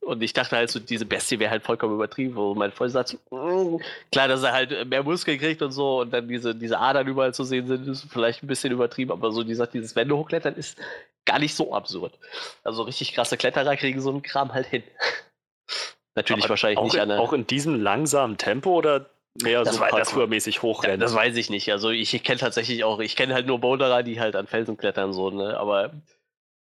Und 0.00 0.22
ich 0.22 0.32
dachte 0.32 0.56
halt, 0.56 0.70
so 0.70 0.78
diese 0.78 1.04
Bestie 1.04 1.38
wäre 1.38 1.50
halt 1.50 1.64
vollkommen 1.64 1.94
übertrieben, 1.94 2.36
wo 2.36 2.54
mein 2.54 2.70
Freund 2.70 2.92
sagt, 2.92 3.18
mm, 3.30 3.76
klar, 4.12 4.28
dass 4.28 4.42
er 4.42 4.52
halt 4.52 4.88
mehr 4.88 5.02
Muskeln 5.02 5.38
kriegt 5.38 5.62
und 5.62 5.72
so 5.72 6.00
und 6.00 6.12
dann 6.12 6.28
diese, 6.28 6.54
diese 6.54 6.78
Adern 6.78 7.08
überall 7.08 7.34
zu 7.34 7.42
sehen 7.42 7.66
sind, 7.66 7.88
ist 7.88 8.06
vielleicht 8.10 8.42
ein 8.42 8.46
bisschen 8.46 8.72
übertrieben, 8.72 9.10
aber 9.10 9.32
so 9.32 9.42
die 9.42 9.54
sagt, 9.54 9.74
dieses 9.74 9.96
Wände 9.96 10.16
hochklettern 10.16 10.54
ist 10.54 10.78
gar 11.24 11.38
nicht 11.38 11.54
so 11.54 11.74
absurd. 11.74 12.18
Also 12.62 12.82
richtig 12.82 13.14
krasse 13.14 13.36
Kletterer 13.36 13.76
kriegen 13.76 14.00
so 14.00 14.10
einen 14.10 14.22
Kram 14.22 14.52
halt 14.52 14.66
hin. 14.66 14.84
Natürlich 16.14 16.44
aber 16.44 16.50
wahrscheinlich 16.50 16.80
nicht 16.80 16.94
in, 16.94 17.00
an 17.00 17.18
Auch 17.18 17.32
in 17.32 17.46
diesem 17.46 17.82
langsamen 17.82 18.36
Tempo 18.36 18.74
oder 18.74 19.10
mehr 19.42 19.64
das 19.64 19.74
so 19.74 19.80
parkourmäßig 19.80 20.62
hochrennen? 20.62 21.00
Das 21.00 21.14
weiß 21.14 21.36
ich 21.36 21.50
nicht. 21.50 21.72
Also 21.72 21.90
ich, 21.90 22.14
ich 22.14 22.22
kenne 22.22 22.38
tatsächlich 22.38 22.84
auch, 22.84 23.00
ich 23.00 23.16
kenne 23.16 23.34
halt 23.34 23.46
nur 23.46 23.58
Boulderer, 23.58 24.04
die 24.04 24.20
halt 24.20 24.36
an 24.36 24.46
Felsen 24.46 24.76
klettern 24.76 25.12
so, 25.12 25.30
ne? 25.30 25.58
Aber 25.58 25.90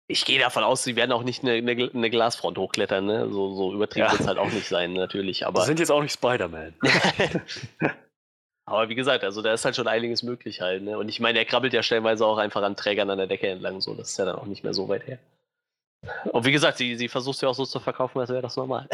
ich 0.10 0.26
gehe 0.26 0.40
davon 0.40 0.64
aus, 0.64 0.84
sie 0.84 0.96
werden 0.96 1.12
auch 1.12 1.22
nicht 1.22 1.44
eine, 1.44 1.54
eine, 1.54 1.92
eine 1.94 2.10
Glasfront 2.10 2.58
hochklettern, 2.58 3.06
ne? 3.06 3.30
So, 3.30 3.54
so 3.54 3.74
übertrieben 3.74 4.08
ja. 4.08 4.12
wird 4.12 4.22
es 4.22 4.28
halt 4.28 4.40
auch 4.40 4.52
nicht 4.52 4.68
sein, 4.68 4.94
natürlich. 4.94 5.46
Aber 5.46 5.62
Sie 5.62 5.68
sind 5.68 5.80
jetzt 5.80 5.92
auch 5.92 6.02
nicht 6.02 6.14
Spider-Man. 6.14 6.74
aber 8.66 8.90
wie 8.90 8.96
gesagt, 8.96 9.24
also 9.24 9.44
da 9.44 9.54
ist 9.54 9.66
halt 9.66 9.76
schon 9.76 9.88
einiges 9.88 10.24
möglich 10.24 10.62
halt, 10.62 10.82
ne? 10.82 10.98
Und 10.98 11.10
ich 11.10 11.20
meine, 11.20 11.38
er 11.38 11.46
krabbelt 11.46 11.74
ja 11.74 11.84
stellenweise 11.84 12.26
auch 12.26 12.40
einfach 12.40 12.64
an 12.64 12.76
Trägern 12.76 13.12
an 13.12 13.20
der 13.20 13.28
Decke 13.28 13.50
entlang, 13.50 13.82
so. 13.82 13.94
Das 13.94 14.10
ist 14.10 14.18
ja 14.18 14.26
dann 14.26 14.38
auch 14.38 14.48
nicht 14.48 14.64
mehr 14.64 14.74
so 14.74 14.90
weit 14.90 15.06
her. 15.06 15.20
Und 16.32 16.44
wie 16.44 16.52
gesagt, 16.52 16.80
sie, 16.80 16.96
sie 16.96 17.08
versucht 17.08 17.40
ja 17.44 17.50
auch 17.50 17.56
so 17.56 17.66
zu 17.66 17.80
verkaufen, 17.80 18.20
als 18.20 18.32
wäre 18.32 18.42
das 18.42 18.56
normal. 18.56 18.90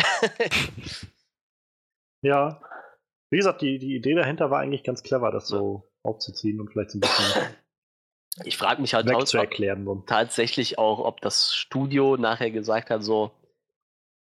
ja. 2.23 2.61
Wie 3.31 3.37
gesagt, 3.37 3.61
die, 3.61 3.79
die 3.79 3.95
Idee 3.95 4.15
dahinter 4.15 4.51
war 4.51 4.59
eigentlich 4.59 4.83
ganz 4.83 5.01
clever, 5.01 5.31
das 5.31 5.47
so 5.47 5.89
aufzuziehen 6.03 6.59
und 6.59 6.71
vielleicht 6.71 6.91
so 6.91 6.97
ein 6.97 7.01
bisschen 7.01 7.55
ich 8.43 8.57
frage 8.57 8.81
mich 8.81 8.93
halt 8.93 9.09
aus, 9.13 9.33
ob, 9.33 10.07
tatsächlich 10.07 10.77
auch, 10.77 10.99
ob 10.99 11.21
das 11.21 11.55
Studio 11.55 12.17
nachher 12.17 12.51
gesagt 12.51 12.89
hat, 12.89 13.03
so, 13.03 13.31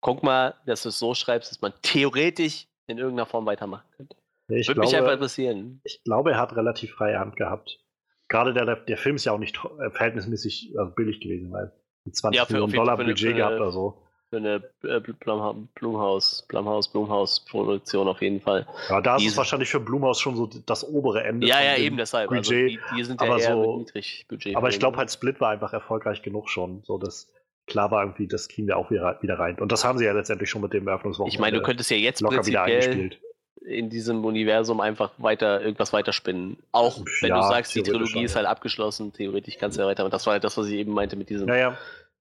guck 0.01 0.23
mal, 0.23 0.55
dass 0.66 0.83
du 0.83 0.91
es 0.91 0.99
so 0.99 1.15
schreibst, 1.15 1.51
dass 1.51 1.61
man 1.61 1.73
theoretisch 1.83 2.69
in 2.87 2.99
irgendeiner 2.99 3.27
Form 3.27 3.47
weitermachen 3.47 3.89
könnte. 3.97 4.16
Ich 4.49 4.69
Würde 4.69 4.81
mich 4.81 4.91
einfach 4.91 5.01
glaube, 5.01 5.15
interessieren. 5.15 5.81
ich 5.83 6.05
glaube, 6.05 6.33
er 6.33 6.39
hat 6.39 6.55
relativ 6.55 6.93
freie 6.93 7.19
Hand 7.19 7.37
gehabt. 7.37 7.81
Gerade 8.28 8.55
der, 8.55 8.77
der 8.77 8.97
Film 8.97 9.16
ist 9.16 9.24
ja 9.24 9.33
auch 9.33 9.39
nicht 9.39 9.57
äh, 9.57 9.91
verhältnismäßig 9.91 10.74
also 10.78 10.95
billig 10.95 11.20
gewesen, 11.20 11.53
weil 11.53 11.73
mit 12.05 12.15
20 12.15 12.39
Ja, 12.39 12.47
Millionen 12.49 12.73
Dollar 12.73 12.97
Budget 12.97 13.37
gehabt 13.37 13.57
oder 13.57 13.73
so. 13.73 14.06
Für 14.31 14.39
eine 14.39 14.62
äh, 14.82 14.98
Blumha 15.01 15.55
Blumhaus, 15.77 16.44
Blumhaus, 16.48 16.89
Blumhaus-Produktion 16.89 18.09
auf 18.09 18.20
jeden 18.23 18.40
Fall. 18.40 18.66
Ja, 18.89 19.01
da 19.01 19.16
ist 19.16 19.27
es 19.27 19.36
wahrscheinlich 19.36 19.69
für 19.70 19.78
Blumhaus 19.81 20.20
schon 20.20 20.35
so 20.36 20.47
das 20.66 20.82
obere 20.89 21.23
Ende. 21.23 21.47
Ja, 21.47 21.62
ja, 21.62 21.77
eben 21.77 21.97
deshalb. 21.97 22.31
Also 22.32 22.51
Budget. 22.51 22.70
die, 22.73 22.81
die 22.97 23.05
sind 23.05 23.20
ja 23.20 23.27
aber 23.28 23.39
eher 23.40 23.53
so- 23.53 23.77
mit 23.78 23.94
Niedrigbudget. 23.94 24.57
Aber 24.57 24.69
ich 24.69 24.78
glaube 24.81 24.97
halt, 24.97 25.11
Split 25.12 25.40
war 25.40 25.51
einfach 25.51 25.73
erfolgreich 25.73 26.23
genug 26.23 26.48
schon, 26.51 26.82
so 26.85 26.98
dass 26.98 27.28
klar 27.69 27.90
war 27.93 28.03
irgendwie, 28.03 28.27
das 28.27 28.48
kriegen 28.48 28.66
wir 28.66 28.77
auch 28.78 28.90
wieder, 28.90 29.19
wieder 29.23 29.39
rein. 29.39 29.59
Und 29.61 29.70
das 29.73 29.85
haben 29.85 29.98
sie 29.98 30.05
ja 30.05 30.12
letztendlich 30.12 30.51
schon 30.51 30.62
mit 30.62 30.73
dem 30.73 30.86
Eröffnungswochenende 30.89 31.35
Ich 31.35 31.40
meine, 31.40 31.59
du 31.59 31.62
könntest 31.62 31.90
ja 31.90 31.97
jetzt 31.97 32.20
locker 32.20 32.44
wieder 32.47 32.62
eingespielt. 32.65 33.20
in 33.65 33.90
diesem 33.90 34.24
Universum 34.24 34.81
einfach 34.81 35.11
weiter 35.19 35.61
irgendwas 35.62 35.93
weiterspinnen. 35.93 36.57
Auch 36.73 36.98
wenn 37.20 37.28
Ja, 37.31 37.36
du 37.43 37.43
sagst, 37.48 37.74
die 37.77 37.82
Trilogie 37.82 38.24
ist 38.24 38.32
schon, 38.32 38.39
halt 38.39 38.47
abgeschlossen, 38.48 39.12
theoretisch 39.12 39.57
kannst 39.59 39.77
du 39.78 39.82
ja 39.82 39.86
weiter. 39.89 40.05
Und 40.05 40.12
das 40.15 40.27
war 40.27 40.32
halt 40.35 40.43
das, 40.44 40.57
was 40.57 40.66
ich 40.66 40.74
eben 40.74 40.93
meinte 40.93 41.15
mit 41.16 41.28
diesem, 41.31 41.47
Naja, 41.47 41.77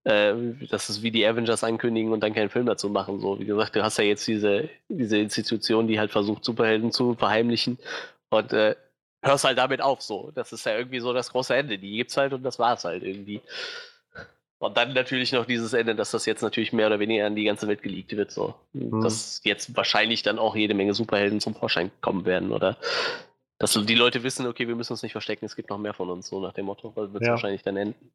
äh, 0.06 0.34
das 0.70 0.90
ist 0.90 1.02
wie 1.04 1.12
die 1.12 1.26
Avengers 1.26 1.64
ankündigen 1.64 2.14
und 2.14 2.22
dann 2.22 2.34
keinen 2.34 2.50
Film 2.50 2.66
dazu 2.66 2.90
machen. 2.90 3.20
So, 3.20 3.40
wie 3.40 3.46
gesagt, 3.46 3.76
du 3.76 3.84
hast 3.84 3.98
ja 3.98 4.04
jetzt 4.06 4.28
diese, 4.28 4.70
diese 4.88 5.18
Institution, 5.18 5.88
die 5.88 6.00
halt 6.00 6.12
versucht, 6.12 6.46
Superhelden 6.46 6.92
zu 6.92 7.16
verheimlichen 7.16 7.78
und 8.30 8.54
äh, 8.54 8.76
hörst 9.22 9.44
halt 9.44 9.58
damit 9.58 9.82
auf. 9.82 10.02
So, 10.02 10.32
das 10.36 10.54
ist 10.54 10.66
ja 10.66 10.78
irgendwie 10.78 11.00
so 11.00 11.12
das 11.12 11.32
große 11.32 11.56
Ende. 11.56 11.78
Die 11.78 11.98
gibt's 11.98 12.16
halt 12.18 12.34
und 12.34 12.44
das 12.44 12.60
war's 12.60 12.86
halt 12.86 13.04
irgendwie. 13.04 13.42
Und 14.60 14.78
dann 14.78 14.94
natürlich 14.94 15.32
noch 15.34 15.46
dieses 15.46 15.74
Ende, 15.74 15.96
dass 15.96 16.12
das 16.12 16.26
jetzt 16.26 16.42
natürlich 16.42 16.72
mehr 16.72 16.88
oder 16.88 17.00
weniger 17.00 17.26
an 17.26 17.36
die 17.36 17.44
ganze 17.44 17.68
Welt 17.68 17.82
geleakt 17.82 18.16
wird. 18.16 18.32
So. 18.32 18.56
Mhm. 18.74 19.02
Dass 19.02 19.42
jetzt 19.44 19.76
wahrscheinlich 19.76 20.24
dann 20.24 20.40
auch 20.40 20.56
jede 20.56 20.74
Menge 20.74 20.94
Superhelden 20.94 21.42
zum 21.42 21.56
Vorschein 21.56 21.92
kommen 22.02 22.26
werden, 22.26 22.52
oder? 22.52 22.78
Dass 23.58 23.74
die 23.74 23.96
Leute 23.96 24.24
wissen, 24.24 24.48
okay, 24.48 24.68
wir 24.68 24.76
müssen 24.76 24.94
uns 24.94 25.04
nicht 25.04 25.14
verstecken, 25.14 25.46
es 25.46 25.56
gibt 25.56 25.70
noch 25.70 25.78
mehr 25.78 25.94
von 25.94 26.10
uns, 26.10 26.28
so 26.28 26.40
nach 26.40 26.54
dem 26.54 26.66
Motto, 26.66 26.92
weil 26.96 27.12
wird 27.14 27.24
es 27.24 27.28
Ja. 27.28 27.34
wahrscheinlich 27.34 27.64
dann 27.64 27.78
enden. 27.78 28.12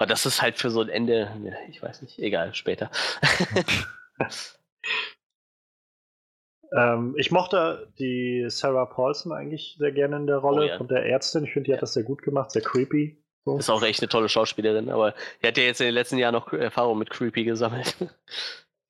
Aber 0.00 0.06
das 0.06 0.24
ist 0.24 0.40
halt 0.40 0.56
für 0.58 0.70
so 0.70 0.80
ein 0.80 0.88
Ende, 0.88 1.30
ja, 1.44 1.52
ich 1.68 1.82
weiß 1.82 2.00
nicht, 2.00 2.18
egal, 2.20 2.54
später. 2.54 2.90
ähm, 6.72 7.14
ich 7.18 7.30
mochte 7.30 7.92
die 7.98 8.46
Sarah 8.48 8.86
Paulson 8.86 9.32
eigentlich 9.32 9.76
sehr 9.78 9.92
gerne 9.92 10.16
in 10.16 10.26
der 10.26 10.38
Rolle 10.38 10.62
Oh 10.62 10.68
ja. 10.68 10.78
von 10.78 10.88
der 10.88 11.04
Ärztin. 11.04 11.44
Ich 11.44 11.52
finde, 11.52 11.66
die 11.68 11.74
hat 11.74 11.82
das 11.82 11.92
sehr 11.92 12.04
gut 12.04 12.22
gemacht, 12.22 12.50
sehr 12.50 12.62
creepy. 12.62 13.22
So. 13.44 13.58
Ist 13.58 13.68
auch 13.68 13.82
echt 13.82 14.00
eine 14.00 14.08
tolle 14.08 14.28
Schauspielerin, 14.30 14.88
aber 14.90 15.14
die 15.42 15.48
hat 15.48 15.56
ja 15.58 15.64
jetzt 15.64 15.80
in 15.80 15.86
den 15.86 15.94
letzten 15.94 16.18
Jahren 16.18 16.32
noch 16.34 16.50
Erfahrung 16.52 16.98
mit 16.98 17.10
Creepy 17.10 17.44
gesammelt. 17.44 17.94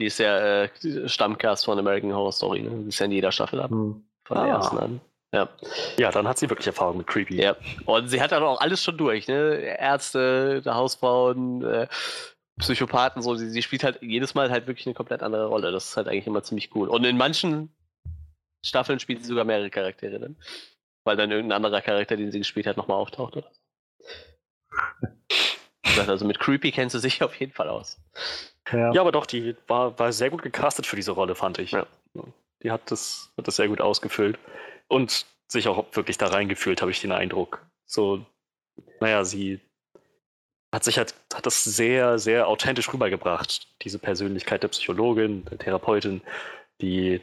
Die 0.01 0.07
ist 0.07 0.19
ja 0.19 0.63
äh, 0.63 0.69
Stammcast 1.09 1.67
von 1.67 1.79
American 1.79 2.15
Horror 2.15 2.33
Story, 2.33 2.63
ne? 2.63 2.71
Die 2.85 2.89
ist 2.89 2.99
ja 3.01 3.05
in 3.07 3.13
jeder 3.13 3.33
Staffel 3.33 3.61
ab, 3.61 3.71
Hm. 3.71 4.03
von 4.25 4.35
der 4.37 4.45
Ah. 4.45 4.49
ersten 4.57 4.79
an. 4.79 5.01
Ja. 5.33 5.49
Ja, 5.97 6.11
dann 6.11 6.27
hat 6.27 6.39
sie 6.39 6.51
wirklich 6.51 6.67
Erfahrung 6.67 6.99
mit 6.99 7.07
Creepy. 7.07 7.41
Ja, 7.41 7.57
und 7.87 8.09
sie 8.09 8.21
hat 8.21 8.33
dann 8.33 8.43
auch 8.43 8.61
alles 8.61 8.83
schon 8.83 8.97
durch, 8.97 9.29
ne? 9.29 9.77
Ärzte, 9.79 10.63
Hausfrauen, 10.67 11.63
äh, 11.65 11.87
Psychopathen, 12.59 13.23
so. 13.23 13.37
Sie, 13.37 13.49
sie 13.49 13.63
spielt 13.63 13.85
halt 13.85 14.03
jedes 14.03 14.35
Mal 14.35 14.51
halt 14.51 14.67
wirklich 14.67 14.87
eine 14.87 14.95
komplett 14.95 15.23
andere 15.23 15.47
Rolle. 15.47 15.71
Das 15.71 15.91
ist 15.91 15.97
halt 15.97 16.09
eigentlich 16.09 16.27
immer 16.27 16.43
ziemlich 16.43 16.75
cool. 16.75 16.89
Und 16.89 17.05
in 17.05 17.17
manchen 17.17 17.73
Staffeln 18.65 18.99
spielt 18.99 19.23
sie 19.23 19.29
sogar 19.29 19.45
mehrere 19.45 19.71
Charaktere 19.71 20.19
dann. 20.19 20.37
Weil 21.05 21.17
dann 21.17 21.31
irgendein 21.31 21.57
anderer 21.57 21.81
Charakter, 21.81 22.17
den 22.17 22.31
sie 22.31 22.39
gespielt 22.39 22.67
hat, 22.67 22.77
nochmal 22.77 22.99
auftaucht 22.99 23.37
oder 23.37 23.51
Also 26.09 26.27
mit 26.27 26.39
Creepy 26.39 26.73
kennst 26.73 26.95
du 26.95 26.99
sich 26.99 27.23
auf 27.23 27.35
jeden 27.37 27.53
Fall 27.53 27.69
aus. 27.69 28.01
Ja. 28.71 28.93
Ja, 28.93 29.01
aber 29.01 29.13
doch, 29.13 29.27
die 29.27 29.57
war, 29.67 29.99
war 29.99 30.13
sehr 30.13 30.31
gut 30.31 30.43
gecastet 30.43 30.87
für 30.87 30.97
diese 30.97 31.13
Rolle, 31.13 31.35
fand 31.35 31.59
ich. 31.59 31.73
Ja. 31.73 31.87
Die 32.63 32.71
hat 32.71 32.91
das, 32.91 33.33
hat 33.37 33.49
das 33.49 33.57
sehr 33.57 33.69
gut 33.69 33.81
ausgefüllt. 33.81 34.39
Und 34.91 35.25
sich 35.47 35.69
auch 35.69 35.87
wirklich 35.93 36.19
da 36.19 36.27
reingefühlt, 36.27 36.81
habe 36.81 36.91
ich 36.91 37.01
den 37.01 37.13
Eindruck. 37.13 37.65
So, 37.87 38.25
naja, 39.01 39.25
sie 39.25 39.61
hat 40.73 40.85
sich 40.85 40.99
halt, 40.99 41.15
hat 41.33 41.47
das 41.47 41.63
sehr, 41.65 42.19
sehr 42.19 42.49
authentisch 42.49 42.93
rübergebracht. 42.93 43.69
Diese 43.83 43.99
Persönlichkeit 43.99 44.63
der 44.63 44.69
Psychologin, 44.69 45.45
der 45.45 45.59
Therapeutin, 45.59 46.23
die 46.81 47.21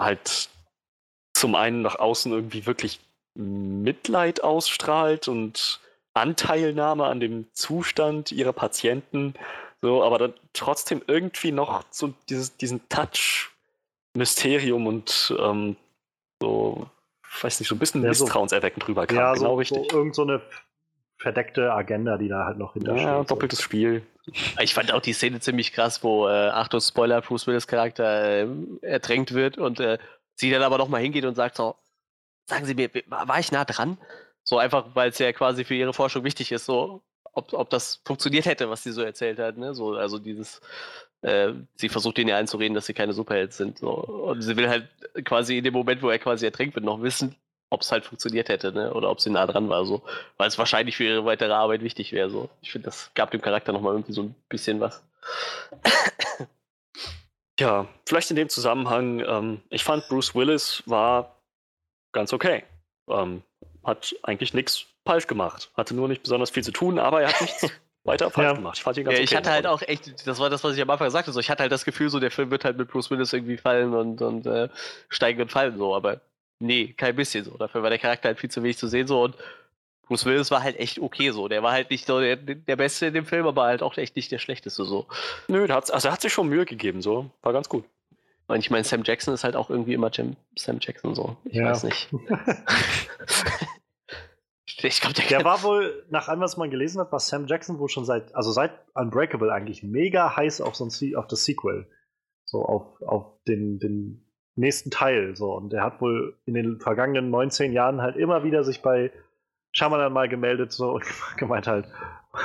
halt 0.00 0.50
zum 1.34 1.54
einen 1.54 1.82
nach 1.82 1.98
außen 1.98 2.32
irgendwie 2.32 2.66
wirklich 2.66 3.00
Mitleid 3.34 4.44
ausstrahlt 4.44 5.28
und 5.28 5.80
Anteilnahme 6.14 7.06
an 7.06 7.20
dem 7.20 7.46
Zustand 7.54 8.30
ihrer 8.30 8.52
Patienten, 8.52 9.34
so, 9.80 10.02
aber 10.04 10.18
dann 10.18 10.34
trotzdem 10.52 11.02
irgendwie 11.06 11.50
noch 11.50 11.82
so 11.90 12.12
dieses, 12.28 12.56
diesen 12.56 12.86
Touch 12.90 13.50
Mysterium 14.14 14.86
und 14.86 15.34
ähm, 15.38 15.76
so, 16.42 16.86
ich 17.36 17.44
weiß 17.44 17.60
nicht, 17.60 17.68
so 17.68 17.74
ein 17.74 17.78
bisschen 17.78 18.02
Ja, 18.04 18.12
so- 18.14 18.24
misstrauenserweckend 18.24 18.86
rüberkam. 18.88 19.16
Ja, 19.16 19.32
genau 19.34 19.50
so, 19.50 19.54
richtig. 19.54 19.90
so 19.90 19.96
irgend 19.98 20.14
so 20.14 20.22
eine 20.22 20.40
verdeckte 21.18 21.72
Agenda, 21.72 22.18
die 22.18 22.28
da 22.28 22.44
halt 22.46 22.58
noch 22.58 22.72
hintersteht. 22.74 23.06
ja, 23.06 23.18
so. 23.18 23.24
doppeltes 23.24 23.62
Spiel. 23.62 24.02
Ich 24.60 24.74
fand 24.74 24.92
auch 24.92 25.00
die 25.00 25.12
Szene 25.12 25.40
ziemlich 25.40 25.72
krass, 25.72 26.02
wo, 26.02 26.28
äh, 26.28 26.48
Achtung, 26.48 26.80
Spoiler, 26.80 27.20
Bruce 27.20 27.46
Willis 27.46 27.66
Charakter 27.66 28.42
äh, 28.44 28.46
ertränkt 28.82 29.32
wird 29.34 29.56
und 29.58 29.80
äh, 29.80 29.98
sie 30.34 30.50
dann 30.50 30.62
aber 30.62 30.78
nochmal 30.78 31.00
hingeht 31.00 31.24
und 31.24 31.34
sagt 31.34 31.56
so, 31.56 31.76
sagen 32.46 32.64
Sie 32.66 32.74
mir, 32.74 32.90
war 33.06 33.38
ich 33.38 33.52
nah 33.52 33.64
dran? 33.64 33.98
So 34.44 34.58
einfach, 34.58 34.86
weil 34.94 35.10
es 35.10 35.18
ja 35.18 35.32
quasi 35.32 35.64
für 35.64 35.74
ihre 35.74 35.92
Forschung 35.94 36.24
wichtig 36.24 36.50
ist, 36.50 36.66
so, 36.66 37.02
ob, 37.34 37.52
ob 37.52 37.70
das 37.70 38.00
funktioniert 38.04 38.46
hätte, 38.46 38.68
was 38.68 38.82
sie 38.82 38.90
so 38.92 39.02
erzählt 39.02 39.38
hat, 39.38 39.56
ne? 39.56 39.74
So, 39.74 39.94
also 39.94 40.18
dieses, 40.18 40.60
äh, 41.22 41.52
sie 41.76 41.88
versucht 41.88 42.18
ihnen 42.18 42.28
ja 42.28 42.36
einzureden, 42.36 42.74
dass 42.74 42.86
sie 42.86 42.94
keine 42.94 43.12
Superhelds 43.12 43.56
sind. 43.56 43.78
So. 43.78 43.90
Und 43.90 44.42
sie 44.42 44.56
will 44.56 44.68
halt 44.68 44.88
quasi 45.24 45.58
in 45.58 45.64
dem 45.64 45.74
Moment, 45.74 46.02
wo 46.02 46.10
er 46.10 46.18
quasi 46.18 46.44
ertränkt 46.44 46.74
wird, 46.74 46.84
noch 46.84 47.02
wissen, 47.02 47.36
ob 47.70 47.82
es 47.82 47.92
halt 47.92 48.04
funktioniert 48.04 48.48
hätte, 48.48 48.72
ne? 48.72 48.92
Oder 48.92 49.10
ob 49.10 49.20
sie 49.20 49.30
nah 49.30 49.46
dran 49.46 49.68
war, 49.68 49.86
so. 49.86 50.02
Weil 50.36 50.48
es 50.48 50.58
wahrscheinlich 50.58 50.96
für 50.96 51.04
ihre 51.04 51.24
weitere 51.24 51.52
Arbeit 51.52 51.82
wichtig 51.82 52.12
wäre. 52.12 52.28
So. 52.28 52.50
Ich 52.60 52.72
finde, 52.72 52.86
das 52.86 53.10
gab 53.14 53.30
dem 53.30 53.40
Charakter 53.40 53.72
nochmal 53.72 53.94
irgendwie 53.94 54.12
so 54.12 54.22
ein 54.22 54.34
bisschen 54.48 54.80
was. 54.80 55.02
Ja, 57.60 57.86
vielleicht 58.06 58.30
in 58.30 58.36
dem 58.36 58.48
Zusammenhang, 58.48 59.20
ähm, 59.20 59.60
ich 59.68 59.84
fand 59.84 60.08
Bruce 60.08 60.34
Willis 60.34 60.82
war 60.86 61.36
ganz 62.12 62.32
okay. 62.32 62.64
Ähm, 63.08 63.42
hat 63.84 64.16
eigentlich 64.22 64.54
nichts 64.54 64.86
falsch 65.06 65.26
gemacht. 65.26 65.70
Hatte 65.76 65.94
nur 65.94 66.08
nicht 66.08 66.22
besonders 66.22 66.50
viel 66.50 66.64
zu 66.64 66.72
tun, 66.72 66.98
aber 66.98 67.22
er 67.22 67.28
hat 67.28 67.40
nichts 67.40 67.70
weiter 68.04 68.30
falsch 68.30 68.48
Ja. 68.48 68.52
gemacht. 68.54 68.78
Ich 68.78 68.82
fand 68.82 68.96
ihn 68.98 69.04
ganz 69.04 69.16
Ja, 69.16 69.22
okay. 69.22 69.24
ich 69.24 69.36
hatte 69.36 69.50
halt 69.50 69.66
auch 69.66 69.82
echt, 69.82 70.26
das 70.26 70.38
war 70.38 70.50
das, 70.50 70.64
was 70.64 70.74
ich 70.76 70.82
am 70.82 70.90
Anfang 70.90 71.10
sagte, 71.10 71.32
so, 71.32 71.40
ich 71.40 71.50
hatte 71.50 71.62
halt 71.62 71.72
das 71.72 71.84
Gefühl, 71.84 72.08
so, 72.10 72.18
der 72.20 72.30
Film 72.30 72.50
wird 72.50 72.64
halt 72.64 72.76
mit 72.76 72.88
Bruce 72.88 73.10
Willis 73.10 73.32
irgendwie 73.32 73.56
fallen 73.56 73.94
und, 73.94 74.20
und 74.22 74.46
äh, 74.46 74.68
steigen 75.08 75.40
und 75.42 75.50
fallen, 75.52 75.78
so, 75.78 75.94
aber 75.94 76.20
nee, 76.58 76.94
kein 76.96 77.14
bisschen 77.16 77.44
so. 77.44 77.56
Dafür 77.56 77.82
war 77.82 77.90
der 77.90 77.98
Charakter 77.98 78.28
halt 78.28 78.38
viel 78.40 78.50
zu 78.50 78.62
wenig 78.62 78.78
zu 78.78 78.88
sehen, 78.88 79.06
so, 79.06 79.22
und 79.22 79.36
Bruce 80.08 80.24
Willis 80.26 80.50
war 80.50 80.62
halt 80.62 80.78
echt 80.78 80.98
okay, 80.98 81.30
so. 81.30 81.46
Der 81.48 81.62
war 81.62 81.72
halt 81.72 81.90
nicht 81.90 82.06
so 82.06 82.20
der, 82.20 82.36
der 82.36 82.76
Beste 82.76 83.06
in 83.06 83.14
dem 83.14 83.24
Film, 83.24 83.46
aber 83.46 83.62
halt 83.64 83.82
auch 83.82 83.96
echt 83.96 84.16
nicht 84.16 84.30
der 84.32 84.38
Schlechteste, 84.38 84.84
so. 84.84 85.06
Nö, 85.48 85.66
der 85.66 85.76
hat's, 85.76 85.90
also 85.90 86.08
er 86.08 86.12
hat 86.12 86.20
sich 86.20 86.32
schon 86.32 86.48
Mühe 86.48 86.66
gegeben, 86.66 87.02
so. 87.02 87.30
War 87.42 87.52
ganz 87.52 87.68
gut. 87.68 87.84
Und 88.48 88.58
ich 88.58 88.70
meine, 88.70 88.82
Sam 88.84 89.04
Jackson 89.04 89.32
ist 89.32 89.44
halt 89.44 89.54
auch 89.56 89.70
irgendwie 89.70 89.94
immer 89.94 90.10
Jim, 90.10 90.36
Sam 90.56 90.78
Jackson, 90.80 91.14
so. 91.14 91.36
Ich 91.44 91.54
Ja. 91.54 91.70
weiß 91.70 91.84
nicht. 91.84 92.08
ich 94.88 95.00
glaube, 95.00 95.14
der, 95.14 95.26
Der 95.26 95.44
war 95.44 95.62
wohl, 95.62 96.04
nach 96.10 96.28
allem, 96.28 96.40
was 96.40 96.56
man 96.56 96.70
gelesen 96.70 97.00
hat, 97.00 97.12
war 97.12 97.20
Sam 97.20 97.46
Jackson 97.46 97.78
wohl 97.78 97.88
schon 97.88 98.04
seit, 98.04 98.34
also 98.34 98.52
seit 98.52 98.72
Unbreakable 98.94 99.52
eigentlich 99.52 99.82
mega 99.82 100.36
heiß 100.36 100.60
auf, 100.60 100.74
so 100.74 100.84
ein, 100.84 101.16
auf 101.16 101.26
das 101.26 101.44
Sequel. 101.44 101.88
So 102.44 102.64
auf, 102.64 103.00
auf 103.02 103.42
den, 103.46 103.78
den 103.78 104.26
nächsten 104.56 104.90
Teil. 104.90 105.36
So. 105.36 105.54
Und 105.54 105.72
er 105.72 105.84
hat 105.84 106.00
wohl 106.00 106.38
in 106.44 106.54
den 106.54 106.80
vergangenen 106.80 107.30
19 107.30 107.72
Jahren 107.72 108.02
halt 108.02 108.16
immer 108.16 108.44
wieder 108.44 108.64
sich 108.64 108.82
bei 108.82 109.10
Shyamalan 109.72 110.12
mal 110.12 110.28
gemeldet 110.28 110.72
so, 110.72 110.92
und 110.92 111.04
gemeint 111.36 111.66
halt, 111.66 111.86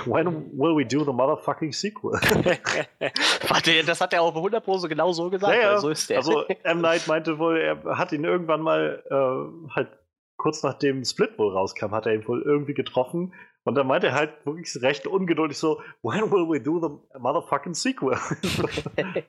when 0.05 0.51
will 0.57 0.75
we 0.75 0.85
do 0.85 1.03
the 1.03 1.11
motherfucking 1.11 1.71
sequel? 1.71 2.11
Warte, 3.47 3.83
das 3.85 4.01
hat 4.01 4.13
er 4.13 4.21
auch 4.21 4.35
100 4.35 4.63
Pro 4.63 4.77
so 4.77 4.87
genau 4.87 5.11
so 5.11 5.29
gesagt, 5.29 5.53
Ja, 5.53 5.61
ja. 5.61 5.71
weil 5.73 5.79
so 5.79 5.89
ist 5.89 6.09
der. 6.09 6.17
Also 6.17 6.45
M. 6.63 6.81
Night 6.81 7.07
meinte 7.07 7.39
wohl, 7.39 7.57
er 7.57 7.97
hat 7.97 8.11
ihn 8.11 8.23
irgendwann 8.23 8.61
mal 8.61 9.03
äh, 9.09 9.73
halt 9.75 9.89
kurz 10.37 10.63
nachdem 10.63 11.03
Split 11.03 11.37
wohl 11.37 11.51
rauskam, 11.51 11.91
hat 11.91 12.05
er 12.05 12.13
ihn 12.13 12.27
wohl 12.27 12.41
irgendwie 12.41 12.73
getroffen. 12.73 13.33
Und 13.63 13.75
dann 13.75 13.87
meinte 13.87 14.07
er 14.07 14.13
halt 14.13 14.45
wirklich 14.45 14.81
recht 14.81 15.07
ungeduldig 15.07 15.57
so, 15.57 15.81
when 16.01 16.31
will 16.31 16.47
we 16.47 16.61
do 16.61 16.79
the 16.79 17.19
motherfucking 17.19 17.73
sequel? 17.73 18.17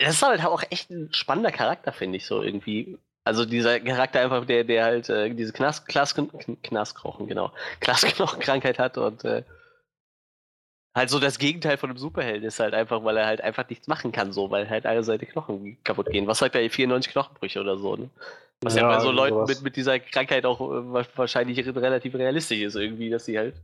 Das 0.00 0.14
ist 0.14 0.22
halt 0.22 0.42
auch 0.46 0.62
echt 0.70 0.88
ein 0.90 1.12
spannender 1.12 1.50
Charakter, 1.52 1.92
finde 1.92 2.16
ich 2.16 2.24
so 2.24 2.40
irgendwie. 2.40 2.98
Also 3.24 3.44
dieser 3.44 3.80
Charakter 3.80 4.20
einfach, 4.20 4.46
der, 4.46 4.64
der 4.64 4.84
halt 4.84 5.10
äh, 5.10 5.34
diese 5.34 5.52
Knast, 5.52 5.86
Knas, 5.88 6.14
Knasknochen, 6.62 7.26
genau, 7.26 7.52
Knasknochenkrankheit 7.80 8.78
hat 8.78 8.96
und 8.96 9.24
äh, 9.24 9.42
halt 10.94 11.10
so 11.10 11.18
das 11.18 11.38
Gegenteil 11.38 11.76
von 11.76 11.90
einem 11.90 11.98
Superhelden 11.98 12.44
ist 12.44 12.60
halt 12.60 12.74
einfach, 12.74 13.02
weil 13.04 13.16
er 13.16 13.26
halt 13.26 13.40
einfach 13.40 13.68
nichts 13.68 13.88
machen 13.88 14.12
kann, 14.12 14.32
so, 14.32 14.50
weil 14.50 14.70
halt 14.70 14.86
alle 14.86 15.02
seine 15.02 15.26
Knochen 15.26 15.82
kaputt 15.84 16.10
gehen. 16.10 16.26
Was 16.26 16.38
sagt 16.38 16.54
er, 16.54 16.70
94 16.70 17.12
Knochenbrüche 17.12 17.60
oder 17.60 17.76
so, 17.76 17.96
ne? 17.96 18.10
Was 18.62 18.74
ja, 18.76 18.82
Ja, 18.82 18.88
bei 18.88 18.98
so 19.00 19.06
irgendwie 19.08 19.16
Leuten 19.16 19.34
sowas. 19.34 19.48
mit, 19.48 19.62
mit 19.62 19.76
dieser 19.76 19.98
Krankheit 19.98 20.46
auch 20.46 20.60
äh, 20.60 20.92
wa- 20.92 21.06
wahrscheinlich 21.16 21.58
re- 21.66 21.76
relativ 21.82 22.14
realistisch 22.14 22.60
ist, 22.60 22.76
irgendwie, 22.76 23.10
dass 23.10 23.24
sie 23.26 23.38
halt. 23.38 23.54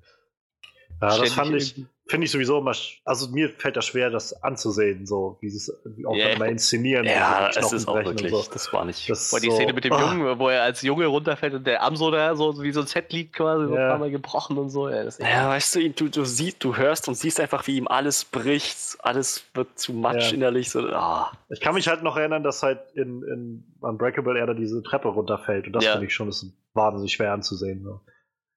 Ja, 1.01 1.17
das 1.17 1.33
fand 1.33 1.55
ich, 1.55 1.87
finde 2.11 2.27
ich 2.27 2.31
sowieso 2.31 2.59
immer, 2.59 2.73
also 3.05 3.29
mir 3.31 3.49
fällt 3.51 3.77
das 3.77 3.87
schwer, 3.87 4.11
das 4.11 4.33
anzusehen, 4.43 5.07
so 5.07 5.39
wie 5.41 5.49
sie 5.49 5.57
es 5.57 5.71
auch 6.07 6.15
Ja. 6.15 6.29
immer 6.31 6.47
inszenieren. 6.47 7.07
Ja, 7.07 7.49
es 7.49 7.73
ist 7.73 7.89
auch 7.89 7.95
wirklich, 8.05 8.31
so. 8.31 8.45
das 8.53 8.73
war 8.73 8.85
nicht. 8.85 9.09
Das 9.09 9.31
Boah, 9.31 9.41
die 9.41 9.49
so, 9.49 9.57
Szene 9.57 9.73
mit 9.73 9.85
dem 9.85 9.93
ah, 9.93 10.01
Jungen, 10.15 10.39
wo 10.39 10.49
er 10.49 10.63
als 10.65 10.83
Junge 10.83 11.07
runterfällt 11.07 11.55
und 11.55 11.67
der 11.67 11.83
Arm 11.83 11.97
so 11.97 12.11
da 12.11 12.35
so 12.37 12.63
wie 12.63 12.73
so 12.73 12.81
ein 12.81 12.87
Set 12.87 13.13
liegt 13.13 13.35
quasi, 13.35 13.67
so 13.67 13.75
ein 13.75 13.89
paar 13.89 13.99
Mal 13.99 14.11
gebrochen 14.11 14.59
und 14.59 14.71
so. 14.71 14.89
Ja, 14.89 15.05
das 15.05 15.19
Ja, 15.19 15.49
weißt 15.49 15.77
du, 15.77 15.91
du, 15.91 16.09
du 16.11 16.25
siehst, 16.25 16.63
du 16.63 16.77
hörst 16.77 17.09
und 17.09 17.15
siehst 17.15 17.41
einfach, 17.41 17.67
wie 17.67 17.77
ihm 17.79 17.89
alles 17.89 18.25
bricht, 18.25 18.99
alles 19.01 19.45
wird 19.55 19.79
zu 19.79 19.93
Matsch 19.93 20.31
Ja. 20.31 20.35
innerlich. 20.37 20.71
So, 20.71 20.81
ah. 20.89 21.33
Ich 21.49 21.61
kann 21.61 21.75
mich 21.75 21.89
halt 21.89 22.03
noch 22.03 22.17
erinnern, 22.17 22.43
dass 22.43 22.63
halt 22.63 22.81
in, 22.95 23.23
in 23.23 23.65
Unbreakable 23.81 24.39
er 24.39 24.47
da 24.47 24.55
diese 24.55 24.83
Treppe 24.83 25.09
runterfällt 25.09 25.67
und 25.67 25.73
das 25.73 25.85
Ja. 25.85 25.93
finde 25.93 26.07
ich 26.07 26.15
schon 26.15 26.27
das 26.27 26.43
ist 26.43 26.53
wahnsinnig 26.75 27.13
schwer 27.13 27.33
anzusehen. 27.33 27.83
So. 27.85 28.01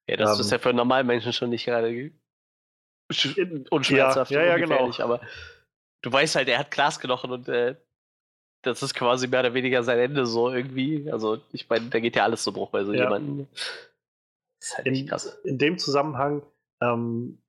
Ja, 0.06 0.16
das 0.16 0.34
Ähm, 0.34 0.40
ist 0.42 0.50
ja 0.52 0.58
für 0.58 0.68
einen 0.68 0.76
normalen 0.78 1.06
Menschen 1.06 1.32
schon 1.32 1.50
nicht 1.50 1.64
gerade 1.64 1.90
ge- 1.92 2.12
sch- 3.10 3.68
unschmerzhaft 3.70 4.30
Ja, 4.30 4.40
ja, 4.42 4.46
ja, 4.46 4.56
genau. 4.58 4.90
aber 4.98 5.20
du 6.02 6.12
weißt 6.12 6.36
halt, 6.36 6.48
er 6.48 6.58
hat 6.58 6.70
Glasknochen 6.70 7.30
und 7.30 7.48
äh, 7.48 7.76
das 8.62 8.82
ist 8.82 8.94
quasi 8.94 9.26
mehr 9.28 9.40
oder 9.40 9.54
weniger 9.54 9.82
sein 9.82 9.98
Ende 9.98 10.24
so 10.26 10.50
irgendwie. 10.50 11.10
Also 11.12 11.40
ich 11.52 11.68
meine, 11.68 11.90
da 11.90 12.00
geht 12.00 12.16
ja 12.16 12.24
alles 12.24 12.42
zu 12.44 12.52
Bruch 12.52 12.70
bei 12.70 12.84
so 12.84 12.92
Ja. 12.92 13.04
jemandem. 13.04 13.46
Das 14.60 14.68
ist 14.70 14.76
halt 14.78 14.86
In, 14.86 15.06
krass. 15.06 15.26
in 15.44 15.58
dem 15.58 15.78
Zusammenhang, 15.78 16.42
ähm, 16.80 17.42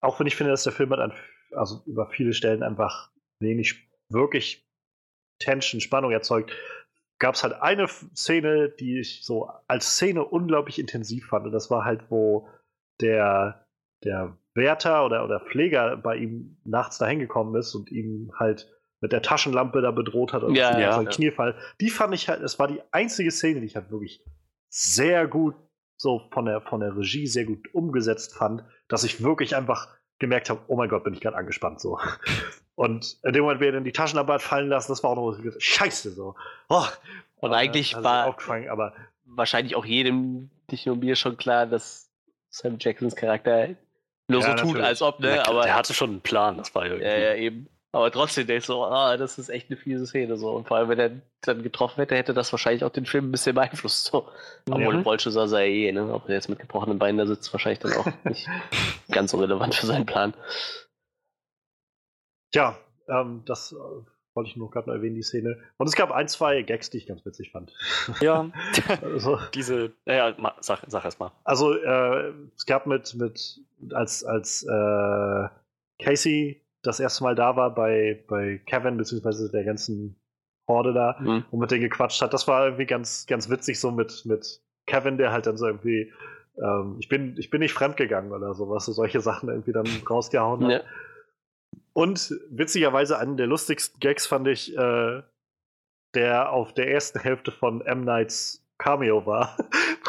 auch 0.00 0.18
wenn 0.20 0.26
ich 0.26 0.36
finde, 0.36 0.52
dass 0.52 0.62
der 0.64 0.72
Film 0.72 0.90
hat 0.90 1.00
an, 1.00 1.12
also 1.52 1.82
über 1.86 2.08
viele 2.08 2.32
Stellen 2.32 2.62
einfach 2.62 3.10
wenig 3.40 3.88
wirklich 4.08 4.64
Tension, 5.40 5.80
Spannung 5.80 6.12
erzeugt, 6.12 6.52
gab 7.18 7.34
es 7.34 7.42
halt 7.42 7.54
eine 7.54 7.88
Szene, 7.88 8.68
die 8.70 9.00
ich 9.00 9.24
so 9.24 9.50
als 9.66 9.94
Szene 9.96 10.24
unglaublich 10.24 10.78
intensiv 10.78 11.26
fand. 11.28 11.46
Und 11.46 11.52
das 11.52 11.70
war 11.70 11.84
halt, 11.84 12.10
wo 12.10 12.48
der, 13.00 13.66
der 14.04 14.36
Wärter 14.54 15.04
oder, 15.04 15.24
oder 15.24 15.40
Pfleger 15.40 15.96
bei 15.96 16.16
ihm 16.16 16.58
nachts 16.64 16.98
dahin 16.98 17.18
gekommen 17.18 17.54
ist 17.54 17.74
und 17.74 17.90
ihm 17.90 18.32
halt 18.38 18.68
mit 19.00 19.12
der 19.12 19.22
Taschenlampe 19.22 19.80
da 19.80 19.90
bedroht 19.90 20.32
hat 20.32 20.42
und 20.42 20.54
Ja, 20.54 20.72
ja, 20.72 20.80
ja. 20.80 20.92
sein 20.92 21.08
Kniefall. 21.08 21.56
Die 21.80 21.90
fand 21.90 22.14
ich 22.14 22.28
halt, 22.28 22.42
es 22.42 22.58
war 22.58 22.68
die 22.68 22.80
einzige 22.90 23.30
Szene, 23.30 23.60
die 23.60 23.66
ich 23.66 23.76
halt 23.76 23.90
wirklich 23.90 24.22
sehr 24.68 25.26
gut 25.26 25.54
so 25.96 26.28
von 26.32 26.46
der, 26.46 26.60
von 26.62 26.80
der 26.80 26.96
Regie 26.96 27.26
sehr 27.26 27.44
gut 27.44 27.74
umgesetzt 27.74 28.34
fand, 28.34 28.64
dass 28.88 29.04
ich 29.04 29.22
wirklich 29.22 29.54
einfach 29.54 29.88
gemerkt 30.18 30.50
habe, 30.50 30.60
oh 30.66 30.76
mein 30.76 30.88
Gott, 30.88 31.04
bin 31.04 31.14
ich 31.14 31.20
gerade 31.20 31.36
angespannt 31.36 31.80
so. 31.80 31.98
Und 32.74 33.18
in 33.24 33.34
dem 33.34 33.42
Moment, 33.42 33.60
wie 33.60 33.66
er 33.66 33.72
dann 33.72 33.84
die 33.84 33.92
Taschenlampe 33.92 34.32
hat 34.32 34.42
fallen 34.42 34.68
lassen, 34.68 34.92
das 34.92 35.02
war 35.02 35.10
auch 35.10 35.16
noch 35.16 35.32
so, 35.32 35.50
scheiße 35.58 36.12
so. 36.12 36.34
Oh, 36.68 36.86
Und 37.36 37.52
eigentlich 37.52 37.92
ist 37.92 38.02
war 38.02 38.34
aber 38.70 38.94
wahrscheinlich 39.26 39.76
auch 39.76 39.84
jedem, 39.84 40.50
nicht 40.70 40.86
nur 40.86 40.96
mir, 40.96 41.16
schon 41.16 41.36
klar, 41.36 41.66
dass 41.66 42.10
Sam 42.48 42.76
Jacksons 42.80 43.16
Charakter 43.16 43.68
nur 44.30 44.40
Ja, 44.40 44.46
so 44.46 44.52
tut, 44.54 44.66
natürlich. 44.66 44.86
als 44.86 45.02
ob, 45.02 45.20
ne? 45.20 45.28
der, 45.28 45.48
Aber 45.48 45.62
der 45.62 45.74
hatte 45.74 45.92
schon 45.94 46.10
einen 46.10 46.20
Plan, 46.20 46.56
das 46.56 46.74
war 46.74 46.86
irgendwie. 46.86 47.04
Ja, 47.06 47.18
ja, 47.18 47.34
eben. 47.34 47.68
Aber 47.92 48.12
trotzdem 48.12 48.46
denkst 48.46 48.68
du, 48.68 48.84
ah, 48.84 49.16
das 49.16 49.36
ist 49.38 49.48
echt 49.48 49.68
eine 49.68 49.76
fiese 49.76 50.06
Szene. 50.06 50.36
So. 50.36 50.50
Und 50.52 50.68
vor 50.68 50.76
allem, 50.76 50.88
wenn 50.88 50.98
er 51.00 51.10
dann 51.40 51.62
getroffen 51.64 51.96
hätte, 52.00 52.14
hätte 52.14 52.32
das 52.34 52.52
wahrscheinlich 52.52 52.84
auch 52.84 52.90
den 52.90 53.04
Film 53.04 53.28
ein 53.28 53.32
bisschen 53.32 53.56
beeinflusst. 53.56 54.04
So. 54.06 54.28
Obwohl 54.70 54.98
Mhm. 54.98 55.02
Bolsche 55.02 55.32
sah 55.32 55.44
er 55.58 55.66
eh, 55.66 55.90
ne? 55.90 56.14
Ob 56.14 56.28
er 56.28 56.36
jetzt 56.36 56.48
mit 56.48 56.60
gebrochenen 56.60 57.00
Beinen 57.00 57.18
da 57.18 57.26
sitzt, 57.26 57.52
wahrscheinlich 57.52 57.80
dann 57.80 57.94
auch 57.94 58.06
nicht 58.24 58.46
ganz 59.10 59.32
so 59.32 59.38
relevant 59.38 59.74
für 59.74 59.86
seinen 59.86 60.06
Plan. 60.06 60.34
ja, 62.54 62.78
ähm, 63.08 63.42
das 63.46 63.72
äh, 63.72 63.76
wollte 64.34 64.50
ich 64.50 64.56
nur 64.56 64.70
gerade 64.70 64.90
erwähnen, 64.92 65.14
die 65.16 65.22
Szene. 65.22 65.58
Und 65.76 65.88
es 65.88 65.94
gab 65.96 66.10
ein, 66.12 66.28
zwei 66.28 66.62
Gags, 66.62 66.90
die 66.90 66.98
ich 66.98 67.06
ganz 67.06 67.24
witzig 67.26 67.50
fand. 67.50 67.72
Ja, 68.20 68.50
Also, 69.02 69.38
diese, 69.54 69.92
naja, 70.06 70.34
sag, 70.60 70.82
sag 70.86 71.04
erst 71.04 71.20
mal. 71.20 71.32
Also 71.44 71.74
äh, 71.74 72.32
es 72.56 72.66
gab 72.66 72.86
mit, 72.86 73.14
mit 73.14 73.60
als, 73.92 74.24
als 74.24 74.62
äh, 74.62 75.48
Casey 76.02 76.62
das 76.82 76.98
erste 77.00 77.24
Mal 77.24 77.34
da 77.34 77.56
war 77.56 77.74
bei, 77.74 78.24
bei 78.28 78.60
Kevin, 78.66 78.96
beziehungsweise 78.96 79.50
der 79.50 79.64
ganzen 79.64 80.16
Horde 80.66 80.94
da 80.94 81.18
Hm. 81.18 81.44
und 81.50 81.58
mit 81.58 81.70
denen 81.70 81.82
gequatscht 81.82 82.22
hat, 82.22 82.32
das 82.32 82.46
war 82.48 82.64
irgendwie 82.64 82.86
ganz, 82.86 83.26
ganz 83.26 83.50
witzig, 83.50 83.80
so 83.80 83.90
mit, 83.90 84.24
mit 84.24 84.62
Kevin, 84.86 85.18
der 85.18 85.32
halt 85.32 85.46
dann 85.46 85.56
so 85.56 85.66
irgendwie, 85.66 86.12
ähm, 86.62 86.96
ich 87.00 87.08
bin, 87.08 87.36
ich 87.38 87.50
bin 87.50 87.60
nicht 87.60 87.72
fremdgegangen 87.74 88.32
oder 88.32 88.54
sowas, 88.54 88.86
so 88.86 88.92
solche 88.92 89.20
Sachen 89.20 89.48
irgendwie 89.48 89.72
dann 89.72 89.86
rausgehauen 90.08 90.64
hat. 90.64 90.70
Ja. 90.70 90.80
Und 91.92 92.34
witzigerweise 92.50 93.18
einen 93.18 93.36
der 93.36 93.46
lustigsten 93.46 93.98
Gags 94.00 94.26
fand 94.26 94.48
ich, 94.48 94.76
äh, 94.76 95.22
der 96.14 96.50
auf 96.50 96.72
der 96.74 96.90
ersten 96.90 97.20
Hälfte 97.20 97.52
von 97.52 97.80
M. 97.80 98.04
Nights 98.04 98.64
Cameo 98.78 99.26
war, 99.26 99.56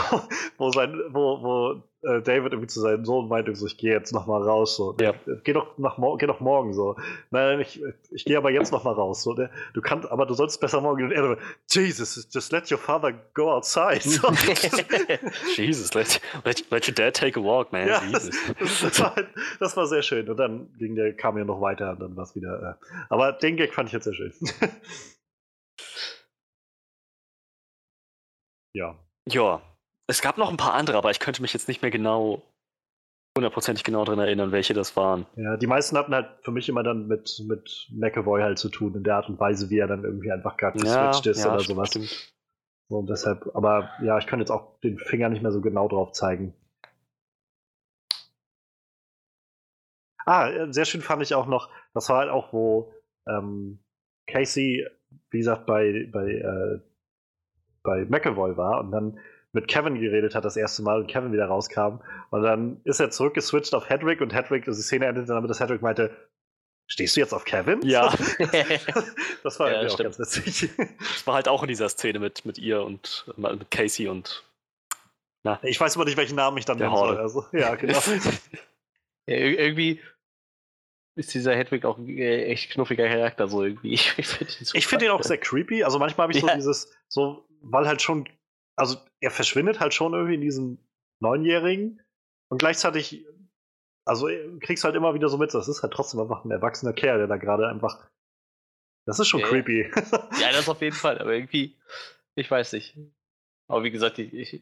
wo, 0.58 0.72
sein, 0.72 1.00
wo, 1.10 1.44
wo 1.44 1.84
äh, 2.04 2.22
David 2.22 2.54
irgendwie 2.54 2.68
zu 2.68 2.80
seinem 2.80 3.06
Sohn 3.06 3.28
meinte, 3.28 3.56
so, 3.56 3.66
ich 3.68 3.78
gehe 3.78 3.92
jetzt 3.92 4.12
noch 4.14 4.26
mal 4.26 4.42
raus. 4.42 4.76
So. 4.76 4.96
Ja. 5.00 5.14
Geh, 5.44 5.54
doch 5.54 5.78
nach 5.78 5.98
geh 6.18 6.26
doch 6.26 6.40
morgen 6.40 6.74
so. 6.74 6.96
Nein, 7.30 7.60
ich, 7.60 7.82
ich 8.10 8.26
gehe 8.26 8.38
aber 8.38 8.50
jetzt 8.52 8.72
noch 8.72 8.84
mal 8.84 8.94
raus. 8.94 9.22
So. 9.22 9.34
Der, 9.34 9.52
du 9.74 9.82
kannst, 9.82 10.10
aber 10.10 10.26
du 10.26 10.34
sollst 10.34 10.60
besser 10.60 10.82
morgen. 10.82 11.04
Und 11.06 11.12
er 11.12 11.38
Jesus, 11.70 12.28
just 12.32 12.52
let 12.52 12.72
your 12.72 12.78
father 12.78 13.14
go 13.34 13.52
outside. 13.52 14.02
So. 14.02 14.30
Jesus, 15.56 15.94
let, 15.94 16.20
let, 16.44 16.70
let 16.72 16.88
your 16.88 16.96
dad 16.96 17.16
take 17.16 17.40
a 17.40 17.44
walk, 17.44 17.72
man. 17.72 17.88
Ja, 17.88 18.02
Jesus. 18.04 18.36
das, 18.60 18.82
das, 18.82 19.00
war, 19.00 19.16
halt- 19.16 19.30
das 19.60 19.78
war 19.78 19.86
sehr 19.88 20.02
schön. 20.02 20.28
Und 20.30 20.38
dann 20.38 20.74
ging 20.78 20.96
der 20.96 21.16
Cameo 21.16 21.46
noch 21.46 21.62
weiter 21.62 21.92
und 21.92 22.00
dann 22.02 22.16
war 22.16 22.24
es 22.24 22.36
wieder. 22.36 22.78
Äh, 22.82 22.86
aber 23.10 23.34
den 23.34 23.58
Gag 23.58 23.74
fand 23.74 23.90
ich 23.90 23.94
jetzt 23.94 24.06
sehr 24.06 24.14
schön. 24.14 24.34
ja. 28.74 28.98
Ja, 29.28 29.62
es 30.12 30.22
gab 30.22 30.38
noch 30.38 30.52
ein 30.52 30.58
paar 30.58 30.74
andere, 30.74 30.98
aber 30.98 31.10
ich 31.10 31.20
könnte 31.20 31.42
mich 31.42 31.54
jetzt 31.54 31.68
nicht 31.68 31.82
mehr 31.82 31.90
genau, 31.90 32.42
hundertprozentig 33.38 33.84
genau 33.84 34.04
dran 34.04 34.20
erinnern, 34.20 34.52
welche 34.52 34.74
das 34.74 34.96
waren. 34.98 35.26
Ja, 35.38 35.56
die 35.56 35.68
meisten 35.68 35.98
hatten 35.98 36.14
halt 36.14 36.28
für 36.44 36.52
mich 36.52 36.68
immer 36.68 36.84
dann 36.84 37.08
mit, 37.08 37.42
mit 37.48 37.88
McAvoy 37.92 38.42
halt 38.42 38.60
zu 38.60 38.70
tun, 38.70 38.94
in 38.96 39.04
der 39.04 39.16
Art 39.16 39.30
und 39.30 39.40
Weise, 39.40 39.70
wie 39.70 39.80
er 39.80 39.88
dann 39.88 40.04
irgendwie 40.04 40.32
einfach 40.32 40.58
gerade 40.58 40.78
geswitcht 40.78 41.26
ist 41.28 41.46
oder 41.46 41.60
stimmt, 41.60 41.78
sowas. 41.78 41.90
Stimmt. 41.90 42.34
So, 42.90 42.98
und 42.98 43.10
deshalb, 43.10 43.50
aber 43.56 43.90
ja, 44.04 44.18
ich 44.18 44.28
kann 44.28 44.40
jetzt 44.40 44.52
auch 44.52 44.80
den 44.82 44.98
Finger 44.98 45.30
nicht 45.30 45.42
mehr 45.42 45.54
so 45.54 45.62
genau 45.62 45.88
drauf 45.88 46.12
zeigen. 46.12 46.54
Ah, 50.26 50.50
äh, 50.50 50.74
sehr 50.74 50.86
schön 50.86 51.02
fand 51.02 51.24
ich 51.24 51.34
auch 51.34 51.48
noch, 51.48 51.70
das 51.94 52.10
war 52.10 52.18
halt 52.18 52.30
auch, 52.30 52.52
wo 52.52 52.94
ähm, 53.28 53.80
Casey, 54.28 54.86
wie 55.30 55.38
gesagt, 55.38 55.66
bei, 55.66 56.10
bei, 56.12 56.32
äh, 56.32 56.82
bei 57.82 58.06
McAvoy 58.06 58.58
war 58.58 58.82
und 58.82 58.92
dann 58.92 59.20
mit 59.54 59.68
Kevin 59.68 60.00
geredet 60.00 60.34
hat 60.36 60.46
das 60.46 60.56
erste 60.56 60.82
Mal 60.82 61.00
und 61.02 61.08
Kevin 61.08 61.34
wieder 61.34 61.46
rauskam. 61.46 62.00
Und 62.30 62.44
dann 62.44 62.80
ist 62.86 63.00
er 63.00 63.12
zurückgeswitcht 63.12 63.74
auf 63.76 63.90
Hedwig 63.90 64.22
und 64.22 64.34
Hedwig, 64.34 64.68
also 64.68 64.80
die 64.80 64.84
Szene 64.84 65.08
endete 65.08 65.28
damit, 65.28 65.50
dass 65.50 65.60
Hedwig 65.60 65.82
meinte, 65.82 66.16
stehst 66.88 67.16
du 67.16 67.20
jetzt 67.20 67.34
auf 67.34 67.44
Kevin? 67.44 67.82
Ja. 67.84 68.14
das 69.44 69.60
war 69.60 69.72
Ja, 69.72 69.82
auch 69.88 69.90
stimmt. 69.94 70.18
ganz 70.18 70.20
witzig. 70.20 70.70
Das 71.00 71.28
war 71.28 71.36
halt 71.36 71.48
auch 71.48 71.64
in 71.64 71.68
dieser 71.68 71.90
Szene 71.90 72.20
mit, 72.20 72.46
mit 72.46 72.58
ihr 72.58 72.82
und 72.84 73.26
mit 73.38 73.70
Casey 73.72 74.08
und. 74.08 74.44
Na. 75.44 75.60
Ich 75.64 75.80
weiß 75.82 75.96
aber 75.96 76.06
nicht, 76.06 76.18
welchen 76.18 76.36
Namen 76.36 76.58
ich 76.58 76.66
dann 76.66 76.78
Der 76.78 76.88
nennen 76.90 77.00
soll. 77.00 77.18
Also, 77.18 77.46
ja, 77.52 77.76
genau. 77.76 78.00
Ja, 79.28 79.36
ir- 79.36 79.58
irgendwie 79.60 80.02
ist 81.16 81.34
dieser 81.34 81.56
Hedwig 81.56 81.86
auch 81.86 81.98
ein 81.98 82.08
äh, 82.08 82.46
echt 82.46 82.72
knuffiger 82.72 83.08
Charakter, 83.08 83.48
so 83.48 83.64
irgendwie. 83.64 83.94
Ich, 83.94 84.14
ich 84.18 84.28
finde 84.28 84.54
ihn, 84.54 84.68
Ich 84.74 84.88
finde 84.88 85.06
ihn 85.06 85.12
auch 85.12 85.24
sehr 85.24 85.38
creepy. 85.38 85.84
Also 85.84 86.00
manchmal 86.00 86.24
habe 86.26 86.34
ich 86.34 86.42
so 86.42 86.48
Ja. 86.48 86.56
dieses, 86.56 86.92
so, 87.08 87.46
weil 87.62 87.88
halt 87.88 88.02
schon, 88.02 88.28
also 88.82 88.98
er 89.20 89.30
verschwindet 89.30 89.80
halt 89.80 89.94
schon 89.94 90.14
irgendwie 90.14 90.34
in 90.34 90.42
diesem 90.42 90.80
Neunjährigen 91.20 92.02
und 92.50 92.58
gleichzeitig, 92.58 93.28
also 94.06 94.28
äh, 94.28 94.58
kriegst 94.60 94.84
halt 94.84 94.96
immer 94.96 95.14
wieder 95.14 95.30
so 95.30 95.38
mit, 95.38 95.54
das 95.54 95.68
ist 95.68 95.84
halt 95.84 95.94
trotzdem 95.94 96.20
einfach 96.20 96.44
ein 96.44 96.50
erwachsener 96.50 96.92
Kerl, 96.92 97.20
der 97.20 97.28
da 97.28 97.38
gerade 97.38 97.68
einfach, 97.68 98.10
das 99.06 99.20
ist 99.20 99.28
schon 99.28 99.42
ja. 99.42 99.48
creepy. 99.48 99.92
Ja, 100.42 100.52
das 100.52 100.68
auf 100.70 100.82
jeden 100.82 100.96
Fall, 100.96 101.20
aber 101.20 101.32
irgendwie, 101.32 101.76
ich 102.34 102.50
weiß 102.50 102.74
nicht. 102.74 102.98
Aber 103.68 103.84
wie 103.84 103.92
gesagt, 103.92 104.18
ich, 104.18 104.34
ich, 104.34 104.62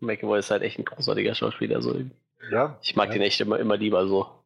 McAvoy 0.00 0.38
ist 0.38 0.50
halt 0.50 0.62
echt 0.62 0.78
ein 0.78 0.84
großartiger 0.84 1.34
Schauspieler. 1.34 1.80
So. 1.80 1.98
ja. 2.50 2.78
Ich 2.82 2.94
mag 2.94 3.08
ja. 3.08 3.14
den 3.14 3.22
echt 3.22 3.40
immer, 3.40 3.58
immer 3.58 3.78
lieber 3.78 4.06
so. 4.06 4.44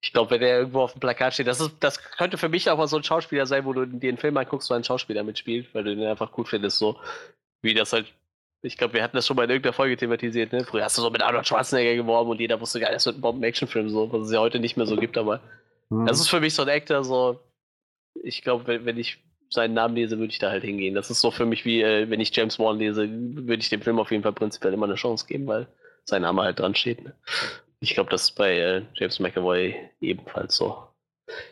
Ich 0.00 0.14
glaube, 0.14 0.30
wenn 0.30 0.40
der 0.40 0.60
irgendwo 0.60 0.80
auf 0.80 0.92
dem 0.92 1.00
Plakat 1.00 1.34
steht, 1.34 1.48
das, 1.48 1.60
ist, 1.60 1.76
das 1.80 2.02
könnte 2.02 2.38
für 2.38 2.48
mich 2.48 2.70
auch 2.70 2.78
mal 2.78 2.88
so 2.88 2.96
ein 2.96 3.04
Schauspieler 3.04 3.44
sein, 3.44 3.66
wo 3.66 3.74
du 3.74 3.84
dir 3.84 4.08
einen 4.08 4.16
Film 4.16 4.38
anguckst, 4.38 4.70
wo 4.70 4.74
ein 4.74 4.84
Schauspieler 4.84 5.22
mitspielt, 5.22 5.74
weil 5.74 5.84
du 5.84 5.94
den 5.94 6.06
einfach 6.06 6.32
gut 6.32 6.48
findest, 6.48 6.78
so 6.78 6.98
wie 7.62 7.74
das 7.74 7.92
halt. 7.92 8.06
Ich 8.62 8.76
glaube, 8.76 8.94
wir 8.94 9.02
hatten 9.04 9.16
das 9.16 9.26
schon 9.26 9.36
mal 9.36 9.44
in 9.44 9.50
irgendeiner 9.50 9.72
Folge 9.72 9.96
thematisiert, 9.96 10.52
ne? 10.52 10.64
Früher 10.64 10.84
hast 10.84 10.98
du 10.98 11.02
so 11.02 11.10
mit 11.10 11.22
Arnold 11.22 11.46
Schwarzenegger 11.46 11.94
geworben 11.94 12.30
und 12.30 12.40
jeder 12.40 12.60
wusste 12.60 12.80
gar 12.80 12.88
nicht, 12.88 12.96
das 12.96 13.06
wird 13.06 13.18
ein 13.18 13.20
Bomben-Action-Film, 13.20 13.88
so, 13.88 14.12
was 14.12 14.26
es 14.26 14.32
ja 14.32 14.40
heute 14.40 14.58
nicht 14.58 14.76
mehr 14.76 14.86
so 14.86 14.96
gibt, 14.96 15.16
aber 15.16 15.40
Hm. 15.90 16.06
das 16.06 16.20
ist 16.20 16.28
für 16.28 16.40
mich 16.40 16.54
so 16.54 16.62
ein 16.62 16.68
Actor, 16.68 17.04
so. 17.04 17.40
Ich 18.22 18.42
glaube, 18.42 18.66
wenn, 18.66 18.84
wenn 18.84 18.98
ich 18.98 19.18
seinen 19.50 19.74
Namen 19.74 19.94
lese, 19.94 20.18
würde 20.18 20.32
ich 20.32 20.38
da 20.38 20.50
halt 20.50 20.64
hingehen. 20.64 20.94
Das 20.94 21.10
ist 21.10 21.20
so 21.20 21.30
für 21.30 21.46
mich 21.46 21.64
wie, 21.64 21.80
äh, 21.82 22.10
wenn 22.10 22.20
ich 22.20 22.34
James 22.34 22.58
Wan 22.58 22.78
lese, 22.78 23.08
würde 23.08 23.62
ich 23.62 23.70
dem 23.70 23.80
Film 23.80 23.98
auf 23.98 24.10
jeden 24.10 24.22
Fall 24.22 24.32
prinzipiell 24.32 24.74
immer 24.74 24.86
eine 24.86 24.96
Chance 24.96 25.26
geben, 25.26 25.46
weil 25.46 25.66
sein 26.04 26.22
Name 26.22 26.42
halt 26.42 26.58
dran 26.58 26.74
steht. 26.74 27.02
Ne? 27.02 27.14
Ich 27.80 27.94
glaube, 27.94 28.10
das 28.10 28.24
ist 28.24 28.32
bei 28.32 28.58
äh, 28.58 28.82
James 28.94 29.20
McAvoy 29.20 29.74
ebenfalls 30.00 30.56
so. 30.56 30.88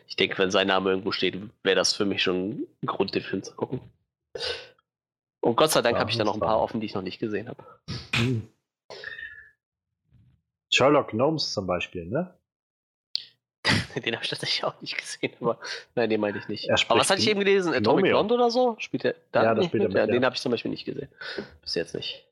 Ich 0.07 0.15
denke, 0.15 0.37
wenn 0.37 0.51
sein 0.51 0.67
Name 0.67 0.89
irgendwo 0.89 1.11
steht, 1.11 1.35
wäre 1.63 1.75
das 1.75 1.93
für 1.93 2.05
mich 2.05 2.21
schon 2.21 2.67
ein 2.83 2.85
Grund, 2.85 3.15
den 3.15 3.23
Film 3.23 3.43
zu 3.43 3.55
gucken. 3.55 3.79
Und 5.47 5.55
Gott 5.55 5.71
sei 5.71 5.81
Dank 5.81 5.95
Ja, 5.95 6.01
habe 6.01 6.11
ich 6.11 6.17
da 6.17 6.25
noch 6.25 6.33
ein 6.33 6.41
paar 6.41 6.59
offen, 6.59 6.81
die 6.81 6.87
ich 6.87 6.93
noch 6.93 7.01
nicht 7.01 7.19
gesehen 7.19 7.47
habe. 7.47 7.63
Hm. 8.15 8.49
Sherlock 10.73 11.11
Gnomes 11.11 11.53
zum 11.53 11.65
Beispiel, 11.65 12.05
ne? 12.05 12.33
Den 13.95 14.13
habe 14.13 14.25
ich 14.25 14.29
tatsächlich 14.29 14.65
auch 14.65 14.81
nicht 14.81 14.97
gesehen, 14.97 15.31
aber 15.39 15.57
nein, 15.95 16.09
den 16.09 16.19
meinte 16.19 16.39
ich 16.39 16.49
nicht. 16.49 16.67
Er 16.67 16.77
Aber 16.89 16.99
was 16.99 17.09
hatte 17.09 17.21
ich 17.21 17.29
eben 17.29 17.39
gelesen? 17.39 17.73
Atomic 17.73 18.03
Romeo. 18.03 18.17
Blonde 18.17 18.33
oder 18.33 18.51
so? 18.51 18.75
Spielt 18.79 19.05
er 19.05 19.15
da 19.31 19.43
Ja, 19.43 19.55
das 19.55 19.67
spielt 19.67 19.83
er 19.83 19.87
mit? 19.87 19.95
mit, 19.95 20.07
ja. 20.07 20.13
Den 20.13 20.25
habe 20.25 20.35
ich 20.35 20.41
zum 20.41 20.51
Beispiel 20.51 20.69
nicht 20.69 20.83
gesehen. 20.83 21.07
Bis 21.61 21.75
jetzt 21.75 21.95
nicht. 21.95 22.27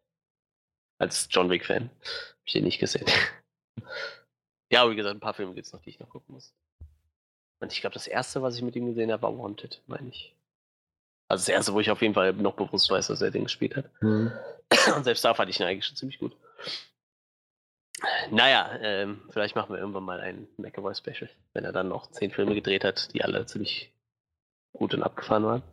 Als 0.99 1.29
John 1.31 1.49
Wick-Fan 1.49 1.83
habe 1.83 2.43
ich 2.43 2.51
den 2.51 2.65
nicht 2.65 2.79
gesehen. 2.79 3.07
ja, 4.73 4.91
wie 4.91 4.95
gesagt, 4.97 5.15
ein 5.15 5.21
paar 5.21 5.33
Filme 5.33 5.53
gibt 5.53 5.67
es 5.67 5.71
noch, 5.71 5.81
die 5.81 5.91
ich 5.91 5.99
noch 5.99 6.09
gucken 6.09 6.35
muss. 6.35 6.53
Und 7.61 7.71
ich 7.71 7.79
glaube, 7.79 7.93
das 7.93 8.07
erste, 8.07 8.41
was 8.41 8.57
ich 8.57 8.61
mit 8.61 8.75
ihm 8.75 8.87
gesehen 8.87 9.09
habe, 9.13 9.23
war 9.23 9.37
Wanted, 9.37 9.81
meine 9.87 10.09
ich. 10.09 10.34
Also 11.27 11.41
das 11.41 11.49
erste, 11.49 11.73
wo 11.73 11.79
ich 11.79 11.89
auf 11.91 12.01
jeden 12.01 12.13
Fall 12.13 12.33
noch 12.33 12.55
bewusst 12.55 12.89
weiß, 12.89 13.07
dass 13.07 13.21
er 13.21 13.31
den 13.31 13.43
gespielt 13.45 13.75
hat. 13.75 13.85
Hm. 13.99 14.31
Und 14.95 15.03
selbst 15.03 15.23
da 15.25 15.33
fand 15.33 15.49
ich 15.49 15.59
ihn 15.59 15.65
eigentlich 15.65 15.85
schon 15.85 15.95
ziemlich 15.97 16.19
gut. 16.19 16.35
Naja, 18.29 18.77
ähm, 18.81 19.21
vielleicht 19.29 19.55
machen 19.55 19.73
wir 19.73 19.79
irgendwann 19.79 20.03
mal 20.03 20.19
ein 20.19 20.47
McAvoy-Special, 20.57 21.29
wenn 21.53 21.63
er 21.63 21.71
dann 21.71 21.87
noch 21.87 22.11
zehn 22.11 22.29
Filme 22.31 22.53
gedreht 22.53 22.83
hat, 22.83 23.13
die 23.13 23.23
alle 23.23 23.45
ziemlich 23.45 23.93
gut 24.73 24.93
und 24.93 25.01
abgefahren 25.03 25.45
waren. 25.45 25.63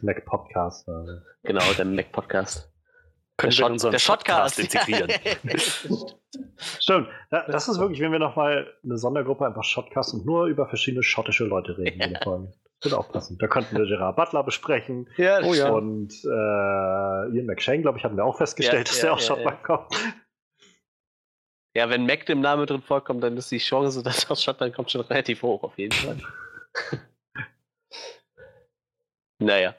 Mac 0.00 0.24
Podcast. 0.24 0.88
Also. 0.88 1.20
Genau, 1.42 1.64
der 1.76 1.84
Mac-Podcast. 1.84 2.70
Können 3.36 3.52
wir 3.52 3.66
in 3.66 3.72
unseren 3.72 3.90
der 3.92 3.98
Shotcast 3.98 4.58
integrieren. 4.60 5.10
Stimmt, 6.78 7.08
da- 7.30 7.46
das 7.48 7.68
ist 7.68 7.78
wirklich, 7.80 8.00
wenn 8.00 8.12
wir 8.12 8.18
nochmal 8.20 8.72
eine 8.84 8.98
Sondergruppe 8.98 9.46
einfach 9.46 9.64
Shotcast 9.64 10.14
und 10.14 10.24
nur 10.24 10.46
über 10.46 10.68
verschiedene 10.68 11.02
schottische 11.02 11.44
Leute 11.44 11.76
reden 11.76 12.00
in 12.00 12.12
der 12.12 12.20
Folge. 12.24 12.48
Das 12.48 12.61
wird 12.84 12.94
auch 12.94 13.10
passen. 13.12 13.38
Da 13.38 13.46
könnten 13.46 13.76
wir 13.76 13.86
Gerard 13.86 14.16
Butler 14.16 14.42
besprechen 14.42 15.08
ja, 15.16 15.40
Oh 15.42 15.54
ja. 15.54 15.70
und 15.70 16.12
äh, 16.24 17.36
Ian 17.36 17.46
McShane, 17.46 17.82
glaube 17.82 17.98
ich, 17.98 18.04
hatten 18.04 18.16
wir 18.16 18.24
auch 18.24 18.36
festgestellt, 18.38 18.88
Ja, 18.88 18.92
dass 18.92 18.98
ja, 18.98 19.02
der 19.04 19.12
aus 19.14 19.20
ja, 19.22 19.26
Schottland 19.34 19.62
kommt. 19.62 19.94
ja, 21.76 21.88
wenn 21.90 22.06
Mac 22.06 22.28
im 22.28 22.40
Namen 22.40 22.66
drin 22.66 22.82
vorkommt, 22.82 23.22
dann 23.22 23.36
ist 23.36 23.50
die 23.50 23.58
Chance, 23.58 24.02
dass 24.02 24.24
er 24.24 24.32
aus 24.32 24.42
Schottland 24.42 24.74
kommt, 24.74 24.90
schon 24.90 25.00
relativ 25.02 25.42
hoch, 25.42 25.62
auf 25.62 25.78
jeden 25.78 25.92
Fall. 25.92 26.18
naja. 29.38 29.74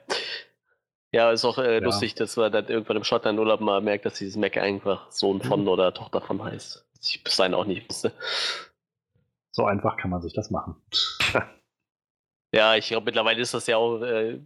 Ja, 1.12 1.30
ist 1.30 1.44
auch 1.44 1.58
äh, 1.58 1.74
Ja. 1.74 1.80
lustig, 1.80 2.14
dass 2.16 2.36
man 2.36 2.50
dann 2.50 2.66
irgendwann 2.66 2.96
im 2.96 3.04
Schottland-Urlaub 3.04 3.60
mal 3.60 3.80
merkt, 3.80 4.04
dass 4.04 4.14
dieses 4.14 4.36
Mac 4.36 4.56
einfach 4.56 5.10
Sohn 5.12 5.40
von 5.40 5.68
oder 5.68 5.94
Tochter 5.94 6.20
von 6.20 6.42
heißt. 6.42 6.84
Was 6.98 7.08
ich 7.08 7.22
bis 7.22 7.36
dahin 7.36 7.54
auch 7.54 7.64
nicht 7.66 7.88
wusste. 7.88 8.12
So 9.52 9.64
einfach 9.66 9.96
kann 9.96 10.10
man 10.10 10.20
sich 10.22 10.32
das 10.32 10.50
machen. 10.50 10.74
Ja, 12.54 12.76
ich 12.76 12.86
glaube, 12.88 13.06
mittlerweile 13.06 13.40
ist 13.40 13.52
das 13.52 13.66
ja 13.66 13.76
auch 13.76 14.00
äh, 14.02 14.38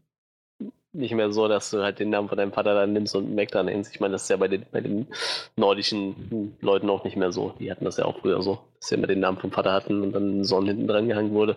nicht 0.93 1.13
mehr 1.13 1.31
so, 1.31 1.47
dass 1.47 1.71
du 1.71 1.83
halt 1.83 1.99
den 1.99 2.09
Namen 2.11 2.29
von 2.29 2.39
deinem 2.39 2.53
Vater 2.53 2.75
dann 2.75 2.95
nimmst 2.95 3.15
und 3.15 3.35
Mac 3.35 3.51
dann 3.51 3.67
nennst. 3.67 3.93
Ich 3.95 4.01
meine, 4.01 4.13
das 4.13 4.23
ist 4.23 4.31
ja 4.31 4.37
bei 4.39 4.49
den, 4.49 4.65
bei 4.73 4.81
den 4.81 5.07
nordischen 5.57 6.15
hm, 6.31 6.57
Leuten 6.61 6.89
auch 6.89 7.05
nicht 7.05 7.17
mehr 7.17 7.33
so. 7.33 7.51
Die 7.59 7.71
hatten 7.71 7.85
das 7.85 7.99
ja 7.99 8.07
auch 8.07 8.19
früher 8.21 8.41
so, 8.43 8.65
dass 8.81 8.89
sie 8.89 8.95
immer 8.95 9.07
den 9.07 9.21
Namen 9.21 9.39
vom 9.39 9.53
Vater 9.53 9.73
hatten 9.73 10.03
und 10.03 10.13
dann 10.13 10.43
Sohn 10.45 10.67
hinten 10.67 10.87
dran 10.87 11.07
gehangen 11.09 11.35
wurde. 11.35 11.57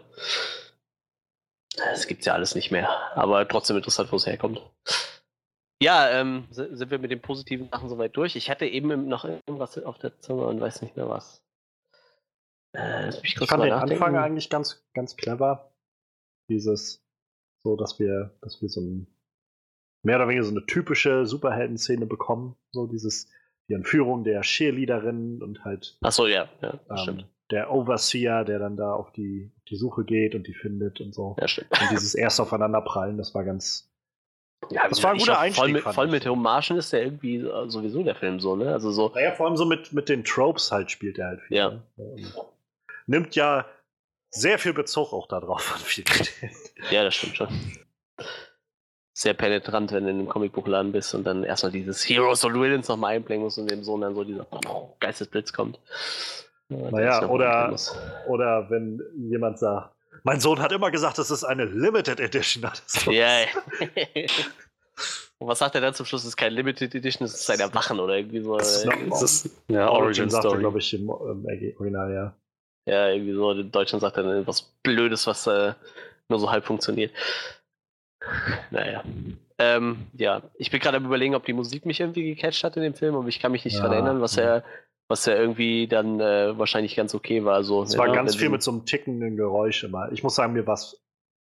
Das 1.78 2.06
gibt's 2.08 2.26
ja 2.26 2.34
alles 2.34 2.54
nicht 2.54 2.72
mehr. 2.72 2.90
Aber 3.18 3.48
trotzdem 3.48 3.78
interessant, 3.78 4.12
wo 4.12 4.18
es 4.18 4.26
herkommt. 4.28 4.62
Ja, 5.82 6.10
ähm, 6.12 6.48
si- 6.52 6.76
sind 6.76 6.92
wir 6.92 7.00
mit 7.00 7.12
den 7.12 7.22
positiven 7.22 7.70
Sachen 7.70 7.88
soweit 7.88 8.16
durch. 8.18 8.36
Ich 8.36 8.50
hatte 8.52 8.66
eben 8.66 9.08
noch 9.08 9.24
irgendwas 9.24 9.82
auf 9.82 9.98
der 9.98 10.20
Zunge 10.20 10.46
und 10.46 10.60
weiß 10.60 10.82
nicht 10.82 10.98
mehr 10.98 11.08
was. 11.10 11.42
Äh, 12.74 13.10
Ich 13.24 13.36
fand 13.40 13.64
den 13.64 13.70
nachdenken. 13.70 14.04
Anfang 14.04 14.18
eigentlich 14.18 14.50
ganz, 14.50 14.84
ganz 14.94 15.16
clever. 15.16 15.71
Dieses, 16.50 17.04
so 17.64 17.76
dass 17.76 18.00
wir, 18.00 18.32
dass 18.42 18.62
wir 18.62 18.70
so 18.70 18.82
ein, 18.82 19.08
mehr 20.04 20.18
oder 20.18 20.28
weniger 20.28 20.44
so 20.44 20.52
eine 20.52 20.66
typische 20.66 21.26
Superhelden-Szene 21.26 22.06
bekommen. 22.06 22.56
So 22.72 22.88
dieses, 22.88 23.30
die 23.70 23.74
Entführung 23.74 24.24
der 24.24 24.42
Cheerleaderin 24.42 25.42
und 25.42 25.64
halt 25.64 25.98
Achso, 26.02 26.28
ja, 26.28 26.50
ja, 26.62 26.80
das 26.88 27.00
ähm, 27.00 27.04
stimmt. 27.04 27.28
der 27.52 27.72
Overseer, 27.72 28.44
der 28.44 28.60
dann 28.60 28.76
da 28.78 28.94
auf 28.94 29.12
die, 29.14 29.52
auf 29.58 29.64
die 29.66 29.76
Suche 29.78 30.04
geht 30.04 30.36
und 30.36 30.48
die 30.48 30.54
findet 30.54 31.00
und 31.02 31.14
so. 31.14 31.36
Ja, 31.40 31.48
stimmt. 31.48 31.70
Und 31.80 31.92
dieses 31.92 32.16
erst 32.16 32.40
aufeinanderprallen, 32.42 33.18
das 33.18 33.34
war 33.36 33.44
ganz. 33.44 33.88
Ja, 34.70 34.88
Das 34.88 35.02
war 35.04 35.12
ein 35.12 35.18
guter 35.18 35.40
Einstieg, 35.40 35.60
Voll 35.64 35.72
mit, 35.74 35.82
fand 35.84 35.96
voll 35.96 36.06
ich. 36.08 36.12
mit 36.12 36.26
Hommagen 36.28 36.78
ist 36.78 36.94
der 36.94 37.04
irgendwie 37.04 37.38
äh, 37.38 37.68
sowieso 37.70 38.04
der 38.04 38.14
Film 38.16 38.40
so, 38.40 38.56
ne? 38.56 38.72
Also 38.72 38.92
so, 38.92 39.10
Naja, 39.10 39.32
vor 39.32 39.48
allem 39.48 39.58
so 39.58 39.66
mit, 39.66 39.92
mit 39.92 40.08
den 40.08 40.24
Tropes 40.24 40.72
halt 40.72 40.92
spielt 40.92 41.18
er 41.18 41.28
halt 41.28 41.42
viel. 41.42 41.58
Ja. 41.58 41.82
ne? 41.98 42.18
Nimmt 43.08 43.36
ja 43.36 43.66
sehr 44.32 44.58
viel 44.58 44.74
Bezug 44.74 45.14
auch 45.14 45.28
darauf 45.28 45.74
an 45.76 45.80
vielen 45.82 46.08
Stellen. 46.08 46.56
ja, 46.90 47.04
das 47.04 47.16
stimmt 47.16 47.38
schon. 47.38 47.50
Sehr 49.14 49.34
penetrant, 49.34 49.92
wenn 49.92 50.06
du 50.06 50.10
in 50.10 50.20
einem 50.20 50.30
Comicbuchladen 50.30 50.92
bist 50.92 51.14
und 51.14 51.26
dann 51.26 51.44
erstmal 51.44 51.72
dieses 51.72 52.08
Heroes 52.08 52.44
und 52.44 52.60
Villains 52.60 52.88
nochmal 52.88 53.16
einblenden 53.16 53.44
musst 53.44 53.60
und 53.60 53.70
dem 53.70 53.84
Sohn 53.84 54.02
dann 54.02 54.16
so 54.16 54.24
dieser 54.24 54.48
Geistesblitz 55.00 55.54
kommt. 55.54 55.80
Naja, 56.70 57.28
oder-. 57.28 57.76
Oder 58.28 58.70
wenn 58.70 59.02
jemand 59.30 59.60
sagt, 59.60 59.94
mein 60.24 60.40
Sohn 60.40 60.60
hat 60.60 60.72
immer 60.72 60.92
gesagt, 60.92 61.18
das 61.18 61.30
ist 61.32 61.44
eine 61.44 61.66
Limited 61.66 62.20
Edition. 62.20 62.64
Ja, 63.08 63.40
ja. 63.40 63.48
Und 65.40 65.48
was 65.48 65.58
sagt 65.58 65.74
er 65.74 65.82
dann 65.82 65.96
zum 65.96 66.06
Schluss? 66.06 66.22
Das 66.22 66.30
ist 66.30 66.38
kein 66.38 66.54
Limited 66.54 66.94
Edition, 66.94 67.26
das 67.26 67.34
ist 67.34 67.50
ein 67.50 67.60
Erwachen 67.60 68.00
oder 68.00 68.16
irgendwie 68.16 68.42
so. 68.42 68.58
Das 68.58 68.78
ist 68.78 68.86
äh, 68.86 69.10
Das 69.10 69.22
ist, 69.24 69.50
ja, 69.68 69.90
Origin 69.90 70.30
sagt 70.30 70.44
er, 70.46 70.50
Story. 70.52 70.60
glaube 70.62 70.78
ich, 70.78 70.94
im 70.94 71.10
ähm, 71.10 71.46
Original, 71.80 72.14
ja. 72.14 72.36
Ja, 72.86 73.10
irgendwie 73.10 73.34
so. 73.34 73.52
In 73.52 73.72
Deutschland 73.72 74.02
sagt 74.02 74.18
dann 74.18 74.30
etwas 74.30 74.74
Blödes, 74.84 75.28
was 75.28 75.48
äh, 75.48 75.74
nur 76.30 76.40
so 76.40 76.52
halb 76.52 76.66
funktioniert. 76.66 77.12
Naja. 78.72 79.04
Ähm, 79.58 80.08
ja, 80.14 80.42
ich 80.56 80.72
bin 80.72 80.80
gerade 80.80 80.98
am 80.98 81.06
überlegen, 81.06 81.36
ob 81.36 81.46
die 81.46 81.54
Musik 81.54 81.86
mich 81.86 82.00
irgendwie 82.00 82.34
gecatcht 82.34 82.64
hat 82.64 82.78
in 82.78 82.84
dem 82.84 82.94
Film, 82.96 83.16
aber 83.16 83.28
ich 83.28 83.40
kann 83.40 83.52
mich 83.52 83.66
nicht 83.66 83.76
Ja, 83.76 83.82
dran 83.82 83.94
erinnern, 83.94 84.22
was 84.22 84.36
ja. 84.36 84.44
er, 84.44 84.64
was 85.08 85.28
er 85.28 85.38
irgendwie 85.40 85.88
dann 85.88 86.20
äh, 86.20 86.58
wahrscheinlich 86.58 86.96
ganz 86.96 87.14
okay 87.14 87.44
war. 87.46 87.64
So, 87.64 87.84
Es 87.84 87.98
war 87.98 88.08
ja, 88.08 88.14
ganz 88.14 88.34
wenn 88.34 88.40
viel 88.40 88.50
mit 88.50 88.64
so 88.64 88.72
einem 88.72 88.86
tickenden 88.86 89.38
Geräusch 89.38 89.84
immer. 89.84 90.12
Ich 90.12 90.24
muss 90.24 90.36
sagen, 90.36 90.54
mir 90.54 90.66
war 90.66 90.76
es 90.76 91.04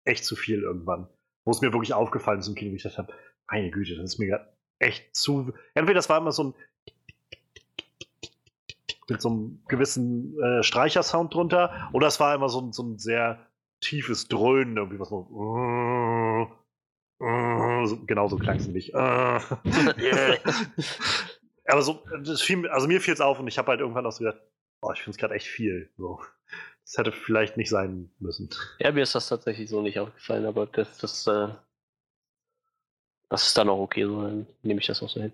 echt 0.05 0.25
zu 0.25 0.35
viel 0.35 0.63
irgendwann. 0.63 1.07
Wo 1.45 1.51
es 1.51 1.61
mir 1.61 1.71
wirklich 1.71 1.93
aufgefallen 1.93 2.39
ist 2.39 2.47
im 2.47 2.55
Kino, 2.55 2.71
wie 2.71 2.77
ich 2.77 2.83
dachte, 2.83 3.07
meine 3.49 3.69
Güte, 3.69 3.95
das 3.95 4.05
ist 4.13 4.19
mir 4.19 4.47
echt 4.79 5.15
zu. 5.15 5.53
Entweder 5.73 5.95
das 5.95 6.09
war 6.09 6.17
immer 6.17 6.31
so 6.31 6.45
ein 6.45 6.53
mit 9.09 9.21
so 9.21 9.29
einem 9.29 9.63
gewissen 9.67 10.37
äh, 10.41 10.63
Streichersound 10.63 11.33
drunter, 11.33 11.89
oder 11.93 12.07
es 12.07 12.19
war 12.19 12.33
immer 12.35 12.49
so, 12.49 12.61
ein- 12.61 12.73
so 12.73 12.83
ein 12.83 12.97
sehr 12.97 13.45
tiefes 13.81 14.27
Dröhnen, 14.27 14.77
irgendwie 14.77 14.99
was 14.99 15.09
so. 15.09 15.27
so 17.85 18.05
genau 18.05 18.27
so 18.27 18.37
klang 18.37 18.57
es 18.57 18.67
nämlich. 18.67 18.93
Aber 21.65 21.81
so, 21.81 22.03
das 22.23 22.41
fiel, 22.41 22.67
also 22.69 22.87
mir 22.87 23.01
fiel 23.01 23.13
es 23.13 23.21
auf 23.21 23.39
und 23.39 23.47
ich 23.47 23.57
habe 23.57 23.69
halt 23.69 23.79
irgendwann 23.79 24.05
auch 24.05 24.11
so 24.11 24.23
gedacht, 24.23 24.41
oh, 24.81 24.91
ich 24.91 25.01
finde 25.01 25.11
es 25.11 25.17
gerade 25.17 25.35
echt 25.35 25.47
viel. 25.47 25.89
So. 25.97 26.21
Das 26.83 26.97
hätte 26.97 27.11
vielleicht 27.11 27.57
nicht 27.57 27.69
sein 27.69 28.09
müssen. 28.19 28.49
Ja, 28.79 28.91
mir 28.91 29.03
ist 29.03 29.13
das 29.13 29.27
tatsächlich 29.27 29.69
so 29.69 29.81
nicht 29.81 29.99
aufgefallen, 29.99 30.45
aber 30.45 30.65
das, 30.65 30.97
das, 30.97 31.27
äh, 31.27 31.49
das 33.29 33.47
ist 33.47 33.57
dann 33.57 33.69
auch 33.69 33.79
okay, 33.79 34.05
so 34.05 34.23
dann 34.23 34.47
nehme 34.63 34.79
ich 34.79 34.87
das 34.87 35.03
auch 35.03 35.09
so 35.09 35.21
hin. 35.21 35.33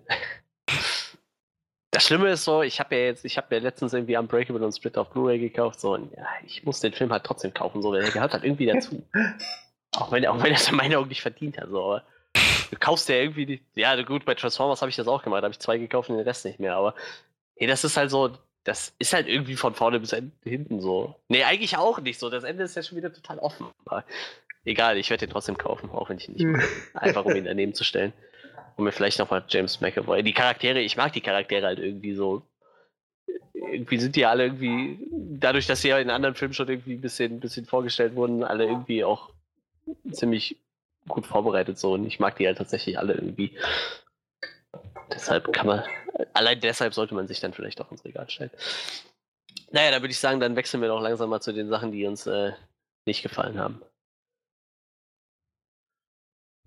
Das 1.96 2.04
Schlimme 2.04 2.28
ist 2.28 2.44
so, 2.44 2.60
ich 2.60 2.78
habe 2.78 2.94
ja 2.94 3.04
jetzt, 3.04 3.24
ich 3.24 3.38
habe 3.38 3.54
ja 3.54 3.62
letztens 3.62 3.94
irgendwie 3.94 4.18
Unbreakable 4.18 4.62
und 4.62 4.76
Split 4.76 4.98
auf 4.98 5.08
Blu-ray 5.08 5.38
gekauft, 5.38 5.80
so 5.80 5.94
und 5.94 6.12
ja, 6.14 6.26
ich 6.44 6.62
muss 6.62 6.80
den 6.80 6.92
Film 6.92 7.10
halt 7.10 7.24
trotzdem 7.24 7.54
kaufen, 7.54 7.80
so, 7.80 7.90
der 7.90 8.10
gehört 8.10 8.34
halt 8.34 8.44
irgendwie 8.44 8.66
dazu. 8.66 9.02
auch 9.96 10.12
wenn, 10.12 10.26
auch 10.26 10.36
wenn 10.42 10.52
er 10.52 10.58
es 10.58 10.68
in 10.68 10.76
meinen 10.76 10.94
Augen 10.94 11.08
nicht 11.08 11.22
verdient 11.22 11.56
hat, 11.56 11.70
so, 11.70 11.82
aber 11.82 12.02
du 12.70 12.76
kaufst 12.78 13.08
ja 13.08 13.14
irgendwie, 13.14 13.46
die, 13.46 13.62
ja 13.76 13.98
gut, 14.02 14.26
bei 14.26 14.34
Transformers 14.34 14.82
habe 14.82 14.90
ich 14.90 14.96
das 14.96 15.08
auch 15.08 15.22
gemacht, 15.22 15.40
da 15.40 15.44
habe 15.44 15.52
ich 15.52 15.58
zwei 15.58 15.78
gekauft 15.78 16.10
und 16.10 16.18
den 16.18 16.26
Rest 16.26 16.44
nicht 16.44 16.60
mehr, 16.60 16.76
aber 16.76 16.94
hey, 17.54 17.66
das 17.66 17.82
ist 17.82 17.96
halt 17.96 18.10
so, 18.10 18.30
das 18.64 18.94
ist 18.98 19.14
halt 19.14 19.26
irgendwie 19.26 19.56
von 19.56 19.72
vorne 19.72 19.98
bis 19.98 20.14
hinten 20.44 20.82
so. 20.82 21.14
Nee, 21.28 21.44
eigentlich 21.44 21.78
auch 21.78 22.00
nicht 22.00 22.18
so. 22.18 22.28
Das 22.28 22.44
Ende 22.44 22.64
ist 22.64 22.76
ja 22.76 22.82
schon 22.82 22.98
wieder 22.98 23.12
total 23.12 23.38
offen. 23.38 23.68
Aber 23.86 24.04
egal, 24.64 24.98
ich 24.98 25.08
werde 25.08 25.24
den 25.24 25.32
trotzdem 25.32 25.56
kaufen, 25.56 25.88
auch 25.90 26.10
wenn 26.10 26.18
ich 26.18 26.28
ihn 26.28 26.34
nicht 26.34 26.46
mag. 26.92 27.02
Einfach 27.02 27.24
um 27.24 27.34
ihn 27.36 27.44
daneben 27.44 27.74
zu 27.74 27.84
stellen. 27.84 28.12
Und 28.76 28.84
mir 28.84 28.92
vielleicht 28.92 29.18
nochmal 29.18 29.44
James 29.48 29.80
McAvoy. 29.80 30.22
Die 30.22 30.34
Charaktere, 30.34 30.80
ich 30.80 30.96
mag 30.96 31.12
die 31.12 31.20
Charaktere 31.20 31.66
halt 31.66 31.78
irgendwie 31.78 32.14
so. 32.14 32.42
Irgendwie 33.54 33.98
sind 33.98 34.16
die 34.16 34.20
ja 34.20 34.30
alle 34.30 34.44
irgendwie, 34.44 34.98
dadurch, 35.10 35.66
dass 35.66 35.80
sie 35.80 35.88
ja 35.88 35.98
in 35.98 36.10
anderen 36.10 36.34
Filmen 36.34 36.54
schon 36.54 36.68
irgendwie 36.68 36.94
ein 36.94 37.00
bisschen, 37.00 37.34
ein 37.34 37.40
bisschen 37.40 37.66
vorgestellt 37.66 38.14
wurden, 38.14 38.44
alle 38.44 38.64
irgendwie 38.64 39.02
auch 39.02 39.30
ziemlich 40.12 40.58
gut 41.08 41.26
vorbereitet 41.26 41.78
so. 41.78 41.94
Und 41.94 42.06
ich 42.06 42.20
mag 42.20 42.36
die 42.36 42.46
halt 42.46 42.58
tatsächlich 42.58 42.98
alle 42.98 43.14
irgendwie. 43.14 43.56
Deshalb 45.12 45.52
kann 45.52 45.66
man, 45.66 45.84
allein 46.34 46.60
deshalb 46.60 46.92
sollte 46.92 47.14
man 47.14 47.28
sich 47.28 47.40
dann 47.40 47.54
vielleicht 47.54 47.80
auch 47.80 47.90
ins 47.90 48.04
Regal 48.04 48.28
stellen. 48.28 48.50
Naja, 49.70 49.90
da 49.90 50.00
würde 50.02 50.12
ich 50.12 50.18
sagen, 50.18 50.38
dann 50.38 50.56
wechseln 50.56 50.80
wir 50.80 50.88
doch 50.88 51.00
langsam 51.00 51.30
mal 51.30 51.40
zu 51.40 51.52
den 51.52 51.68
Sachen, 51.68 51.92
die 51.92 52.06
uns 52.06 52.26
äh, 52.26 52.52
nicht 53.06 53.22
gefallen 53.22 53.58
haben. 53.58 53.80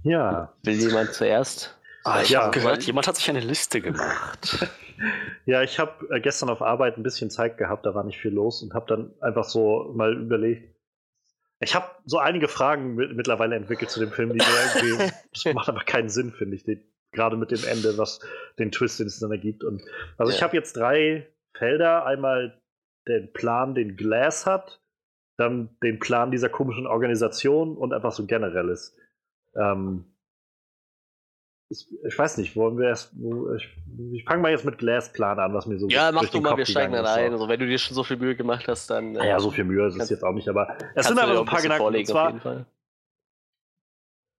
Ja. 0.04 0.54
Will 0.64 0.80
jemand 0.80 1.14
zuerst? 1.14 1.79
Ah, 2.04 2.22
ich 2.22 2.30
Ja. 2.30 2.44
habe 2.44 2.52
gehört, 2.60 2.84
jemand 2.84 3.08
hat 3.08 3.16
sich 3.18 3.30
eine 3.30 3.40
Liste 3.42 3.82
gemacht. 3.82 4.68
Ja, 5.46 5.64
ich 5.64 5.80
habe 5.80 6.14
äh, 6.14 6.20
gestern 6.20 6.50
auf 6.50 6.62
Arbeit 6.62 6.98
ein 6.98 7.04
bisschen 7.04 7.30
Zeit 7.30 7.58
gehabt, 7.58 7.86
da 7.86 7.96
war 7.96 8.04
nicht 8.04 8.20
viel 8.20 8.34
los 8.34 8.62
und 8.62 8.74
habe 8.74 8.86
dann 8.88 9.14
einfach 9.22 9.46
so 9.46 9.94
mal 9.96 10.14
überlegt. 10.14 10.76
Ich 11.62 11.74
habe 11.74 11.88
so 12.06 12.20
einige 12.20 12.50
Fragen 12.50 12.96
mit, 12.96 13.16
mittlerweile 13.16 13.56
entwickelt 13.56 13.90
zu 13.90 14.02
dem 14.02 14.12
Film, 14.12 14.34
die 14.34 14.40
mir 14.40 14.46
irgendwie, 14.82 15.12
das 15.34 15.54
macht 15.54 15.70
aber 15.70 15.80
keinen 15.86 16.10
Sinn, 16.10 16.32
finde 16.34 16.58
ich, 16.58 16.66
gerade 17.14 17.38
mit 17.38 17.52
dem 17.52 17.64
Ende, 17.64 17.98
was 17.98 18.20
den 18.60 18.72
Twist, 18.74 19.00
den 19.00 19.08
es 19.08 19.20
dann 19.20 19.32
ergibt. 19.32 19.64
Und 19.64 19.82
also 20.18 20.32
ich 20.34 20.40
Ja. 20.42 20.48
habe 20.48 20.58
jetzt 20.58 20.76
drei 20.76 21.28
Felder, 21.58 22.06
einmal 22.06 22.62
den 23.08 23.32
Plan, 23.32 23.74
den 23.74 23.96
Glass 23.96 24.46
hat, 24.46 24.82
dann 25.38 25.78
den 25.82 26.00
Plan 26.00 26.30
dieser 26.30 26.50
komischen 26.50 26.88
Organisation 26.88 27.78
und 27.78 27.94
einfach 27.94 28.12
so 28.12 28.26
generelles. 28.26 28.98
Ähm, 29.56 30.04
ich, 31.70 31.88
ich, 32.04 32.18
weiß 32.18 32.38
nicht, 32.38 32.56
wollen 32.56 32.78
wir 32.78 32.88
erst. 32.88 33.14
Ich, 33.56 33.70
ich 34.14 34.24
fange 34.24 34.42
mal 34.42 34.52
jetzt 34.52 34.66
mit 34.66 34.80
Glass-Plan 34.80 35.40
an, 35.40 35.54
was 35.54 35.68
mir 35.68 35.78
so. 35.78 35.88
Ja, 35.88 36.12
mach 36.12 36.28
du 36.28 36.42
mal, 36.42 36.58
wir 36.58 36.66
steigen 36.66 36.94
dann 36.94 37.06
ein. 37.06 37.32
Also, 37.32 37.48
wenn 37.48 37.60
du 37.60 37.68
dir 37.68 37.78
schon 37.78 37.94
so 37.94 38.04
viel 38.04 38.18
Mühe 38.18 38.36
gemacht 38.36 38.68
hast, 38.68 38.90
dann. 38.90 39.14
Naja, 39.14 39.38
äh, 39.38 39.40
so 39.40 39.52
viel 39.52 39.66
Mühe 39.66 39.88
ist 39.88 39.96
es 39.96 40.10
jetzt 40.10 40.24
auch 40.24 40.34
nicht, 40.34 40.50
aber 40.50 40.76
es 40.96 41.08
sind 41.08 41.20
einfach 41.20 41.36
so 41.36 41.42
ein 41.42 41.46
paar 41.46 41.62
Gedanken. 41.62 41.96
Und 41.96 42.08
zwar, 42.08 42.66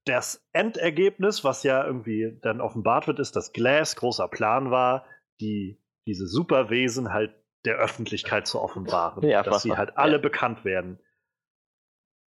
das 0.06 0.44
Endergebnis, 0.52 1.44
was 1.44 1.62
ja 1.62 1.84
irgendwie 1.84 2.36
dann 2.42 2.60
offenbart 2.60 3.06
wird, 3.06 3.20
ist, 3.20 3.36
dass 3.36 3.52
Glass 3.52 3.94
großer 3.94 4.26
Plan 4.26 4.72
war, 4.72 5.06
die, 5.40 5.80
diese 6.06 6.26
Superwesen 6.26 7.12
halt 7.12 7.32
der 7.64 7.76
Öffentlichkeit 7.76 8.46
zu 8.48 8.60
offenbaren. 8.60 9.22
Ja, 9.28 9.42
dass 9.42 9.62
sie 9.62 9.76
halt 9.76 9.96
alle 9.98 10.14
ja. 10.14 10.18
bekannt 10.18 10.64
werden. 10.64 10.98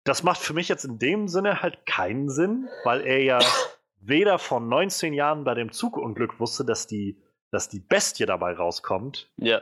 Das 0.05 0.23
macht 0.23 0.41
für 0.41 0.55
mich 0.55 0.69
jetzt 0.69 0.85
in 0.85 0.99
dem 0.99 1.29
Sinne 1.29 1.63
halt 1.63 1.87
keinen 1.87 2.29
Sinn, 2.31 2.69
weil 2.85 3.03
er 3.03 3.23
ja 3.23 3.39
weder 4.01 4.39
vor 4.39 4.61
19 4.61 5.13
Jahren 5.13 5.45
bei 5.45 5.55
dem 5.55 5.73
Zugunglück 5.73 6.41
wusste, 6.41 6.65
dass 6.65 6.87
die, 6.87 7.23
dass 7.51 7.69
die 7.69 7.81
Bestie 7.81 8.27
dabei 8.27 8.55
rauskommt, 8.55 9.31
ja. 9.37 9.61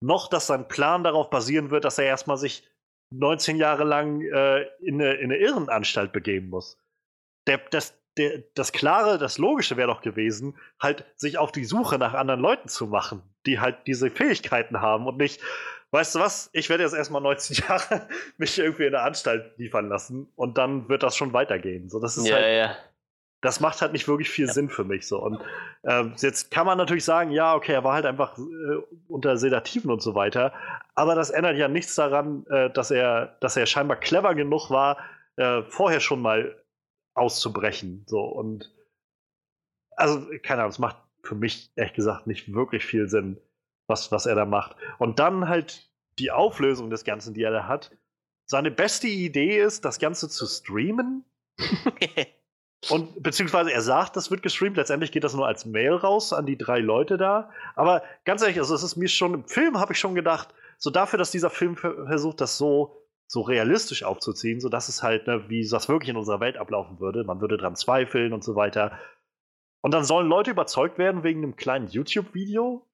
noch 0.00 0.28
dass 0.28 0.46
sein 0.46 0.68
Plan 0.68 1.04
darauf 1.04 1.30
basieren 1.30 1.70
wird, 1.70 1.84
dass 1.84 1.98
er 1.98 2.06
erstmal 2.06 2.36
sich 2.36 2.68
19 3.10 3.56
Jahre 3.56 3.84
lang 3.84 4.20
äh, 4.22 4.62
in, 4.80 5.00
eine, 5.00 5.14
in 5.14 5.32
eine 5.32 5.36
Irrenanstalt 5.36 6.12
begeben 6.12 6.48
muss 6.48 6.78
der, 7.46 7.58
das, 7.70 7.98
der, 8.16 8.42
das 8.54 8.72
Klare, 8.72 9.18
das 9.18 9.38
Logische 9.38 9.76
wäre 9.76 9.88
doch 9.88 10.02
gewesen, 10.02 10.56
halt 10.80 11.04
sich 11.16 11.38
auf 11.38 11.52
die 11.52 11.64
Suche 11.64 11.98
nach 11.98 12.14
anderen 12.14 12.40
Leuten 12.40 12.68
zu 12.68 12.86
machen, 12.86 13.22
die 13.46 13.60
halt 13.60 13.86
diese 13.86 14.10
Fähigkeiten 14.10 14.80
haben 14.80 15.06
und 15.06 15.16
nicht, 15.16 15.40
weißt 15.90 16.14
du 16.14 16.20
was, 16.20 16.50
ich 16.52 16.70
werde 16.70 16.84
jetzt 16.84 16.94
erstmal 16.94 17.22
19 17.22 17.56
Jahre 17.68 18.08
mich 18.36 18.58
irgendwie 18.58 18.86
in 18.86 18.94
eine 18.94 19.04
Anstalt 19.04 19.58
liefern 19.58 19.88
lassen 19.88 20.28
und 20.36 20.58
dann 20.58 20.88
wird 20.88 21.02
das 21.02 21.16
schon 21.16 21.32
weitergehen. 21.32 21.88
So, 21.88 22.00
das 22.00 22.16
ist 22.16 22.26
ja, 22.26 22.36
halt, 22.36 22.56
ja. 22.56 22.76
Das 23.44 23.60
macht 23.60 23.80
halt 23.82 23.92
nicht 23.92 24.08
wirklich 24.08 24.30
viel 24.30 24.46
ja. 24.46 24.52
Sinn 24.52 24.68
für 24.68 24.84
mich 24.84 25.06
so. 25.06 25.22
Und 25.22 25.38
äh, 25.82 26.04
jetzt 26.16 26.50
kann 26.50 26.66
man 26.66 26.78
natürlich 26.78 27.04
sagen, 27.04 27.30
ja, 27.30 27.54
okay, 27.54 27.72
er 27.72 27.84
war 27.84 27.94
halt 27.94 28.06
einfach 28.06 28.38
äh, 28.38 28.42
unter 29.06 29.36
Sedativen 29.36 29.90
und 29.90 30.02
so 30.02 30.14
weiter. 30.14 30.52
Aber 30.94 31.14
das 31.14 31.30
ändert 31.30 31.56
ja 31.56 31.68
nichts 31.68 31.94
daran, 31.94 32.46
äh, 32.46 32.70
dass 32.70 32.90
er, 32.90 33.36
dass 33.40 33.56
er 33.56 33.66
scheinbar 33.66 33.98
clever 33.98 34.34
genug 34.34 34.70
war, 34.70 34.98
äh, 35.36 35.62
vorher 35.64 36.00
schon 36.00 36.22
mal 36.22 36.60
auszubrechen. 37.14 38.04
So 38.06 38.20
und 38.22 38.72
also, 39.96 40.26
keine 40.42 40.62
Ahnung, 40.62 40.70
es 40.70 40.78
macht 40.78 40.96
für 41.22 41.34
mich 41.34 41.70
ehrlich 41.76 41.94
gesagt 41.94 42.26
nicht 42.26 42.52
wirklich 42.52 42.84
viel 42.84 43.08
Sinn, 43.08 43.40
was, 43.86 44.10
was 44.12 44.26
er 44.26 44.34
da 44.34 44.44
macht. 44.44 44.76
Und 44.98 45.18
dann 45.18 45.48
halt 45.48 45.90
die 46.18 46.30
Auflösung 46.30 46.90
des 46.90 47.04
Ganzen, 47.04 47.34
die 47.34 47.42
er 47.42 47.50
da 47.50 47.66
hat. 47.66 47.90
Seine 48.46 48.70
beste 48.70 49.08
Idee 49.08 49.58
ist, 49.58 49.84
das 49.84 49.98
Ganze 49.98 50.28
zu 50.28 50.46
streamen. 50.46 51.24
Und 52.90 53.22
beziehungsweise 53.22 53.72
er 53.72 53.82
sagt, 53.82 54.16
das 54.16 54.30
wird 54.30 54.42
gestreamt, 54.42 54.76
letztendlich 54.76 55.12
geht 55.12 55.24
das 55.24 55.34
nur 55.34 55.46
als 55.46 55.64
Mail 55.64 55.94
raus 55.94 56.32
an 56.32 56.46
die 56.46 56.58
drei 56.58 56.78
Leute 56.78 57.16
da. 57.16 57.50
Aber 57.76 58.02
ganz 58.24 58.42
ehrlich, 58.42 58.58
also 58.58 58.74
es 58.74 58.82
ist 58.82 58.96
mir 58.96 59.08
schon 59.08 59.34
im 59.34 59.44
Film, 59.44 59.78
habe 59.78 59.92
ich 59.92 59.98
schon 59.98 60.14
gedacht, 60.14 60.48
so 60.78 60.90
dafür, 60.90 61.18
dass 61.18 61.30
dieser 61.30 61.50
Film 61.50 61.76
versucht, 61.76 62.40
das 62.40 62.58
so 62.58 63.04
so 63.26 63.40
realistisch 63.40 64.04
aufzuziehen, 64.04 64.60
sodass 64.60 64.88
es 64.88 65.02
halt, 65.02 65.26
ne, 65.26 65.48
wie 65.48 65.66
das 65.66 65.88
wirklich 65.88 66.10
in 66.10 66.16
unserer 66.16 66.40
Welt 66.40 66.56
ablaufen 66.56 67.00
würde. 67.00 67.24
Man 67.24 67.40
würde 67.40 67.56
dran 67.56 67.76
zweifeln 67.76 68.32
und 68.32 68.44
so 68.44 68.54
weiter. 68.54 68.98
Und 69.80 69.92
dann 69.92 70.04
sollen 70.04 70.28
Leute 70.28 70.50
überzeugt 70.50 70.98
werden 70.98 71.24
wegen 71.24 71.42
einem 71.42 71.56
kleinen 71.56 71.88
YouTube-Video. 71.88 72.86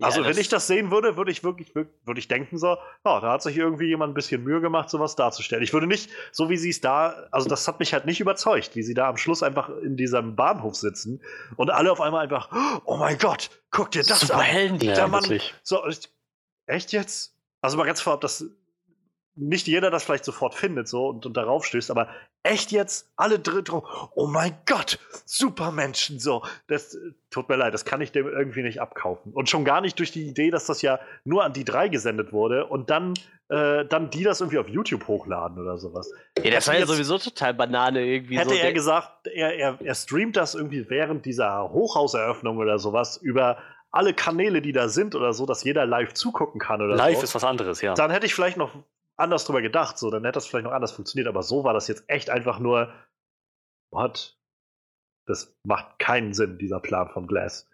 Also, 0.00 0.20
ja, 0.22 0.28
wenn 0.28 0.38
ich 0.38 0.48
das 0.48 0.68
sehen 0.68 0.92
würde, 0.92 1.16
würde 1.16 1.32
ich 1.32 1.42
wirklich, 1.42 1.74
würde 1.74 2.18
ich 2.18 2.28
denken 2.28 2.56
so, 2.56 2.76
ja, 3.04 3.20
da 3.20 3.32
hat 3.32 3.42
sich 3.42 3.56
irgendwie 3.56 3.86
jemand 3.86 4.12
ein 4.12 4.14
bisschen 4.14 4.44
Mühe 4.44 4.60
gemacht, 4.60 4.90
sowas 4.90 5.16
darzustellen. 5.16 5.64
Ich 5.64 5.72
würde 5.72 5.88
nicht, 5.88 6.10
so 6.30 6.48
wie 6.48 6.56
sie 6.56 6.70
es 6.70 6.80
da, 6.80 7.26
also 7.32 7.48
das 7.48 7.66
hat 7.66 7.80
mich 7.80 7.92
halt 7.92 8.06
nicht 8.06 8.20
überzeugt, 8.20 8.76
wie 8.76 8.82
sie 8.82 8.94
da 8.94 9.08
am 9.08 9.16
Schluss 9.16 9.42
einfach 9.42 9.68
in 9.68 9.96
diesem 9.96 10.36
Bahnhof 10.36 10.76
sitzen 10.76 11.20
und 11.56 11.70
alle 11.70 11.90
auf 11.90 12.00
einmal 12.00 12.22
einfach, 12.22 12.48
oh 12.84 12.96
mein 12.96 13.18
Gott, 13.18 13.50
guck 13.72 13.90
dir 13.90 14.04
das 14.04 14.20
Super 14.20 14.36
an. 14.36 14.42
Helden, 14.42 14.80
ja, 14.80 14.94
der 14.94 15.08
Mann, 15.08 15.24
so, 15.64 15.82
echt 16.66 16.92
jetzt? 16.92 17.34
Also 17.60 17.76
mal 17.76 17.84
ganz 17.84 18.00
vorab, 18.00 18.20
das 18.20 18.44
nicht 19.38 19.66
jeder 19.66 19.90
das 19.90 20.04
vielleicht 20.04 20.24
sofort 20.24 20.54
findet 20.54 20.88
so 20.88 21.08
und, 21.08 21.24
und 21.24 21.36
darauf 21.36 21.64
stößt, 21.64 21.90
aber 21.90 22.08
echt 22.42 22.72
jetzt 22.72 23.10
alle 23.16 23.38
drin 23.38 23.64
drauf, 23.64 24.10
oh 24.14 24.26
mein 24.26 24.56
Gott, 24.66 24.98
Supermenschen 25.24 26.18
so. 26.18 26.42
Das 26.66 26.96
tut 27.30 27.48
mir 27.48 27.56
leid, 27.56 27.74
das 27.74 27.84
kann 27.84 28.00
ich 28.00 28.12
dem 28.12 28.26
irgendwie 28.26 28.62
nicht 28.62 28.80
abkaufen. 28.80 29.32
Und 29.32 29.48
schon 29.48 29.64
gar 29.64 29.80
nicht 29.80 29.98
durch 29.98 30.12
die 30.12 30.26
Idee, 30.26 30.50
dass 30.50 30.66
das 30.66 30.82
ja 30.82 30.98
nur 31.24 31.44
an 31.44 31.52
die 31.52 31.64
drei 31.64 31.88
gesendet 31.88 32.32
wurde 32.32 32.66
und 32.66 32.90
dann, 32.90 33.14
äh, 33.48 33.84
dann 33.84 34.10
die 34.10 34.24
das 34.24 34.40
irgendwie 34.40 34.58
auf 34.58 34.68
YouTube 34.68 35.06
hochladen 35.06 35.58
oder 35.58 35.78
sowas. 35.78 36.10
Ja, 36.42 36.50
das 36.50 36.66
war 36.68 36.78
ja 36.78 36.86
sowieso 36.86 37.18
total 37.18 37.54
Banane 37.54 38.04
irgendwie. 38.04 38.38
Hätte 38.38 38.50
so 38.50 38.56
er 38.56 38.72
gesagt, 38.72 39.26
er, 39.26 39.54
er, 39.54 39.78
er 39.80 39.94
streamt 39.94 40.36
das 40.36 40.54
irgendwie 40.54 40.88
während 40.88 41.26
dieser 41.26 41.70
Hochhauseröffnung 41.70 42.58
oder 42.58 42.78
sowas 42.78 43.16
über 43.18 43.58
alle 43.90 44.12
Kanäle, 44.12 44.60
die 44.60 44.72
da 44.72 44.88
sind 44.88 45.14
oder 45.14 45.32
so, 45.32 45.46
dass 45.46 45.64
jeder 45.64 45.86
live 45.86 46.12
zugucken 46.12 46.60
kann 46.60 46.82
oder 46.82 46.94
live 46.94 47.16
so. 47.16 47.22
ist 47.22 47.34
was 47.34 47.44
anderes, 47.44 47.80
ja. 47.80 47.94
Dann 47.94 48.10
hätte 48.10 48.26
ich 48.26 48.34
vielleicht 48.34 48.56
noch 48.56 48.70
anders 49.18 49.44
drüber 49.44 49.62
gedacht, 49.62 49.98
so, 49.98 50.10
dann 50.10 50.24
hätte 50.24 50.34
das 50.34 50.46
vielleicht 50.46 50.64
noch 50.64 50.72
anders 50.72 50.92
funktioniert, 50.92 51.28
aber 51.28 51.42
so 51.42 51.64
war 51.64 51.74
das 51.74 51.88
jetzt 51.88 52.04
echt 52.08 52.30
einfach 52.30 52.58
nur, 52.58 52.92
what? 53.90 54.36
Das 55.26 55.54
macht 55.64 55.98
keinen 55.98 56.32
Sinn, 56.32 56.58
dieser 56.58 56.80
Plan 56.80 57.08
von 57.10 57.26
Glass. 57.26 57.68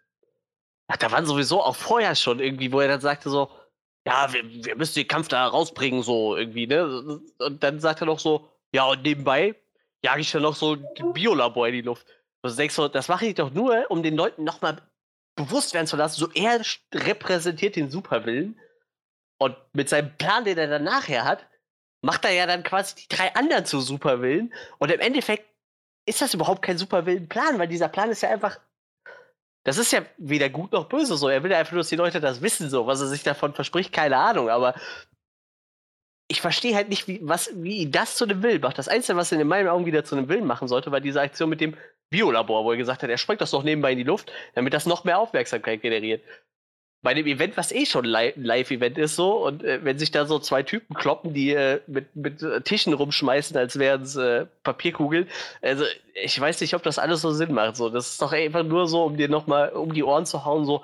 Ach, 0.89 0.97
da 0.97 1.13
waren 1.13 1.27
sowieso 1.27 1.63
auch 1.63 1.77
vorher 1.77 2.15
schon 2.15 2.41
irgendwie, 2.41 2.73
wo 2.73 2.81
er 2.81 2.89
dann 2.89 3.01
sagte 3.01 3.31
so, 3.31 3.51
ja, 4.07 4.33
wir, 4.33 4.45
wir 4.65 4.77
müssen 4.77 4.97
den 4.97 5.09
Kampf 5.09 5.29
da 5.29 5.47
rausbringen, 5.47 6.03
so 6.03 6.37
irgendwie, 6.37 6.67
ne? 6.67 7.21
Und 7.39 7.63
dann 7.63 7.81
sagt 7.81 8.03
er 8.03 8.07
noch 8.07 8.19
so, 8.19 8.51
ja, 8.73 8.85
und 8.85 9.03
nebenbei 9.03 9.55
jage 10.03 10.21
ich 10.21 10.31
dann 10.31 10.43
noch 10.43 10.57
so 10.57 10.75
ein 10.75 11.13
Biolabor 11.15 11.69
in 11.69 11.75
die 11.75 11.81
Luft. 11.81 12.07
Und 12.43 12.53
du 12.53 12.57
denkst 12.57 12.75
so, 12.75 12.89
das 12.89 13.09
mache 13.09 13.27
ich 13.27 13.35
doch 13.35 13.51
nur, 13.51 13.91
um 13.91 14.03
den 14.03 14.17
Leuten 14.17 14.45
nochmal 14.45 14.83
bewusst 15.37 15.73
werden 15.73 15.87
zu 15.87 15.97
lassen, 15.97 16.21
so 16.21 16.29
er 16.35 16.61
repräsentiert 16.93 17.77
den 17.77 17.91
Superwillen 17.91 18.59
und 19.39 19.57
mit 19.73 19.89
seinem 19.89 20.17
Plan, 20.17 20.45
den 20.45 20.59
er 20.59 20.69
dann 20.69 20.85
nachher 20.85 21.25
hat, 21.25 21.47
macht 22.03 22.25
er 22.25 22.33
ja 22.33 22.47
dann 22.47 22.63
quasi 22.63 22.95
die 22.97 23.09
drei 23.09 23.35
anderen 23.35 23.65
zu 23.65 23.81
Superwillen. 23.81 24.53
Und 24.79 24.91
im 24.91 25.01
Endeffekt 25.01 25.49
ist 26.07 26.21
das 26.21 26.35
überhaupt 26.35 26.63
kein 26.63 26.79
Superwillen-Plan, 26.79 27.59
weil 27.59 27.69
dieser 27.69 27.89
Plan 27.89 28.11
ist 28.11 28.23
ja 28.23 28.31
einfach. 28.31 28.61
Das 29.65 29.79
ist 29.79 29.93
ja 29.93 30.03
weder 30.19 30.51
gut 30.51 30.73
noch 30.73 30.91
böse 30.91 31.17
so. 31.17 31.29
Er 31.31 31.43
will 31.43 31.51
ja 31.51 31.59
einfach 31.59 31.73
nur, 31.73 31.81
dass 31.81 31.89
die 31.89 31.97
Leute 31.97 32.21
das 32.21 32.43
wissen, 32.43 32.69
so. 32.69 32.87
Was 32.87 33.01
er 33.01 33.07
sich 33.07 33.23
davon 33.23 33.55
verspricht, 33.55 33.93
keine 33.93 34.19
Ahnung. 34.19 34.51
Aber 34.51 34.75
ich 36.29 36.43
verstehe 36.43 36.75
halt 36.75 36.91
nicht, 36.91 37.09
wie, 37.09 37.21
was, 37.23 37.51
wie 37.55 37.91
das 37.91 38.17
zu 38.17 38.25
einem 38.25 38.43
Willen 38.43 38.61
macht. 38.61 38.77
Das 38.77 38.89
Einzige, 38.89 39.17
was 39.17 39.33
er 39.33 39.41
in 39.41 39.49
meinen 39.49 39.69
Augen 39.69 39.87
wieder 39.87 40.05
zu 40.05 40.17
einem 40.17 40.29
Willen 40.29 40.47
machen 40.47 40.69
sollte, 40.69 40.93
war 40.93 41.01
diese 41.01 41.23
Aktion 41.23 41.49
mit 41.49 41.63
dem 41.63 41.77
Biolabor, 42.11 42.65
wo 42.65 42.73
er 42.73 42.77
gesagt 42.77 43.03
hat, 43.03 43.09
er 43.09 43.17
sprengt 43.19 43.41
das 43.41 43.53
doch 43.53 43.63
nebenbei 43.63 43.93
in 43.93 43.99
die 43.99 44.05
Luft, 44.05 44.31
damit 44.55 44.75
das 44.75 44.85
noch 44.85 45.05
mehr 45.05 45.19
Aufmerksamkeit 45.19 45.81
generiert 45.81 46.23
bei 47.05 47.13
dem 47.13 47.27
Event, 47.27 47.59
was 47.59 47.71
eh 47.71 47.85
schon 47.85 48.07
ein 48.07 48.33
Live-Event 48.37 48.97
ist, 48.97 49.15
so, 49.15 49.47
und 49.47 49.63
äh, 49.63 49.85
wenn 49.85 49.99
sich 49.99 50.11
da 50.11 50.25
so 50.25 50.39
zwei 50.39 50.63
Typen 50.63 50.95
kloppen, 50.95 51.35
die 51.35 51.51
äh, 51.51 51.81
mit, 51.87 52.17
mit 52.17 52.43
äh, 52.43 52.63
Tischen 52.63 52.95
rumschmeißen, 52.95 53.59
als 53.59 53.79
wären 53.79 54.03
es 54.03 54.17
äh, 54.17 54.47
Papierkugeln, 54.63 55.29
also 55.61 55.85
ich 56.15 56.41
weiß 56.41 56.63
nicht, 56.63 56.75
ob 56.75 56.83
das 56.83 56.99
alles 56.99 57.21
so 57.21 57.31
Sinn 57.31 57.53
macht. 57.53 57.77
So. 57.77 57.91
Das 57.91 58.09
ist 58.09 58.23
doch 58.23 58.33
einfach 58.33 58.63
nur 58.63 58.89
so, 58.89 59.05
um 59.05 59.19
dir 59.19 59.29
nochmal 59.29 59.71
um 59.71 59.93
die 59.93 60.03
Ohren 60.03 60.25
zu 60.25 60.47
hauen, 60.47 60.65
so, 60.65 60.83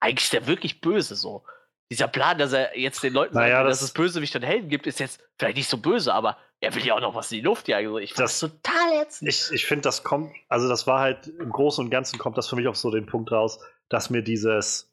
eigentlich 0.00 0.24
ist 0.24 0.32
der 0.32 0.48
wirklich 0.48 0.80
böse, 0.80 1.14
so. 1.14 1.44
Dieser 1.92 2.08
Plan, 2.08 2.38
dass 2.38 2.52
er 2.52 2.76
jetzt 2.76 3.00
den 3.04 3.12
Leuten 3.12 3.36
naja, 3.36 3.58
sagt, 3.58 3.68
das 3.68 3.78
dass 3.78 3.88
es 3.88 3.94
Bösewicht 3.94 4.34
und 4.34 4.42
Helden 4.42 4.68
gibt, 4.68 4.88
ist 4.88 4.98
jetzt 4.98 5.20
vielleicht 5.38 5.58
nicht 5.58 5.68
so 5.68 5.76
böse, 5.76 6.12
aber 6.12 6.38
er 6.58 6.74
will 6.74 6.84
ja 6.84 6.96
auch 6.96 7.00
noch 7.00 7.14
was 7.14 7.30
in 7.30 7.38
die 7.38 7.44
Luft 7.44 7.68
jagen. 7.68 7.96
Ich 7.98 8.14
finde 8.14 8.22
das, 8.22 8.40
total 8.40 9.02
ätzend. 9.02 9.28
Ich, 9.28 9.52
ich 9.52 9.64
finde, 9.64 9.82
das 9.82 10.02
kommt, 10.02 10.34
also 10.48 10.68
das 10.68 10.88
war 10.88 10.98
halt 10.98 11.28
im 11.28 11.50
Großen 11.50 11.84
und 11.84 11.90
Ganzen 11.90 12.18
kommt 12.18 12.36
das 12.36 12.48
für 12.48 12.56
mich 12.56 12.66
auf 12.66 12.76
so 12.76 12.90
den 12.90 13.06
Punkt 13.06 13.30
raus, 13.30 13.60
dass 13.88 14.10
mir 14.10 14.22
dieses 14.22 14.91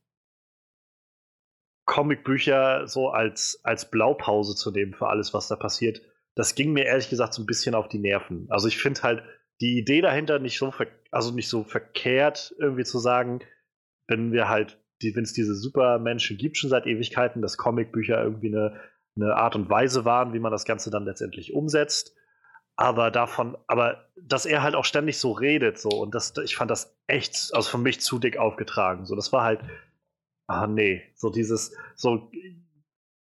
Comicbücher 1.89 2.87
so 2.87 3.09
als, 3.09 3.61
als 3.63 3.89
Blaupause 3.89 4.55
zu 4.55 4.69
nehmen 4.69 4.93
für 4.93 5.07
alles, 5.07 5.33
was 5.33 5.47
da 5.47 5.55
passiert, 5.55 6.03
das 6.35 6.53
ging 6.53 6.71
mir 6.71 6.85
ehrlich 6.85 7.09
gesagt 7.09 7.33
so 7.33 7.41
ein 7.41 7.47
bisschen 7.47 7.73
auf 7.73 7.87
die 7.87 7.97
Nerven. 7.97 8.45
Also 8.51 8.67
ich 8.67 8.77
finde 8.77 9.01
halt 9.01 9.23
die 9.59 9.79
Idee 9.79 10.01
dahinter 10.01 10.37
nicht 10.37 10.59
so, 10.59 10.71
also 11.09 11.31
nicht 11.31 11.49
so 11.49 11.63
verkehrt, 11.63 12.53
irgendwie 12.59 12.83
zu 12.83 12.99
sagen, 12.99 13.39
wenn 14.07 14.31
wir 14.31 14.47
halt, 14.47 14.79
wenn 15.01 15.23
es 15.23 15.33
diese 15.33 15.55
Supermenschen 15.55 16.37
gibt 16.37 16.57
schon 16.57 16.69
seit 16.69 16.85
Ewigkeiten, 16.85 17.41
dass 17.41 17.57
Comicbücher 17.57 18.21
irgendwie 18.21 18.55
eine, 18.55 18.79
eine 19.15 19.35
Art 19.35 19.55
und 19.55 19.67
Weise 19.71 20.05
waren, 20.05 20.31
wie 20.33 20.39
man 20.39 20.51
das 20.51 20.65
Ganze 20.65 20.91
dann 20.91 21.05
letztendlich 21.05 21.53
umsetzt. 21.53 22.15
Aber 22.75 23.09
davon, 23.09 23.57
aber 23.65 24.05
dass 24.15 24.45
er 24.45 24.61
halt 24.61 24.75
auch 24.75 24.85
ständig 24.85 25.17
so 25.17 25.31
redet, 25.31 25.79
so, 25.79 25.89
und 25.89 26.13
das, 26.13 26.33
ich 26.45 26.55
fand 26.55 26.69
das 26.69 26.95
echt, 27.07 27.49
also 27.53 27.67
für 27.67 27.77
mich 27.79 27.99
zu 27.99 28.19
dick 28.19 28.37
aufgetragen. 28.37 29.05
So, 29.05 29.15
das 29.15 29.33
war 29.33 29.43
halt, 29.43 29.61
ah 30.49 30.67
nee, 30.67 31.01
so 31.15 31.29
dieses, 31.29 31.75
so 31.95 32.31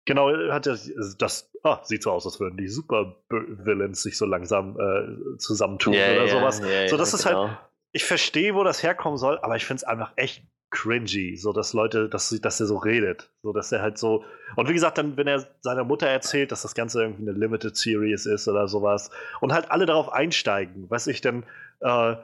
genau 0.06 0.30
hat 0.50 0.66
er 0.66 0.78
das, 1.18 1.50
ah, 1.62 1.80
sieht 1.84 2.02
so 2.02 2.10
aus, 2.10 2.26
als 2.26 2.40
würden 2.40 2.56
die 2.56 2.68
Super-Villains 2.68 4.02
sich 4.02 4.16
so 4.16 4.26
langsam 4.26 4.78
äh, 4.80 5.36
zusammentun 5.38 5.92
yeah, 5.92 6.12
oder 6.12 6.24
yeah, 6.24 6.28
sowas. 6.28 6.60
Yeah, 6.60 6.88
so, 6.88 6.96
das 6.96 7.12
ist 7.12 7.26
halt, 7.26 7.36
genau. 7.36 7.58
ich 7.92 8.04
verstehe, 8.04 8.54
wo 8.54 8.64
das 8.64 8.82
herkommen 8.82 9.18
soll, 9.18 9.38
aber 9.40 9.56
ich 9.56 9.66
finde 9.66 9.82
es 9.82 9.84
einfach 9.84 10.12
echt 10.16 10.42
cringy, 10.70 11.36
so 11.36 11.52
dass 11.52 11.72
Leute, 11.72 12.08
dass, 12.08 12.30
dass 12.40 12.60
er 12.60 12.66
so 12.66 12.76
redet. 12.76 13.30
So 13.42 13.52
dass 13.52 13.72
er 13.72 13.82
halt 13.82 13.98
so. 13.98 14.24
Und 14.56 14.68
wie 14.68 14.74
gesagt, 14.74 14.98
dann, 14.98 15.16
wenn 15.16 15.26
er 15.26 15.46
seiner 15.60 15.84
Mutter 15.84 16.06
erzählt, 16.06 16.52
dass 16.52 16.62
das 16.62 16.74
Ganze 16.74 17.02
irgendwie 17.02 17.28
eine 17.28 17.38
Limited 17.38 17.76
Series 17.76 18.26
ist 18.26 18.48
oder 18.48 18.68
sowas, 18.68 19.10
und 19.40 19.52
halt 19.52 19.70
alle 19.70 19.86
darauf 19.86 20.12
einsteigen, 20.12 20.90
weiß 20.90 21.06
ich 21.06 21.20
denn, 21.20 21.44
äh, 21.80 22.16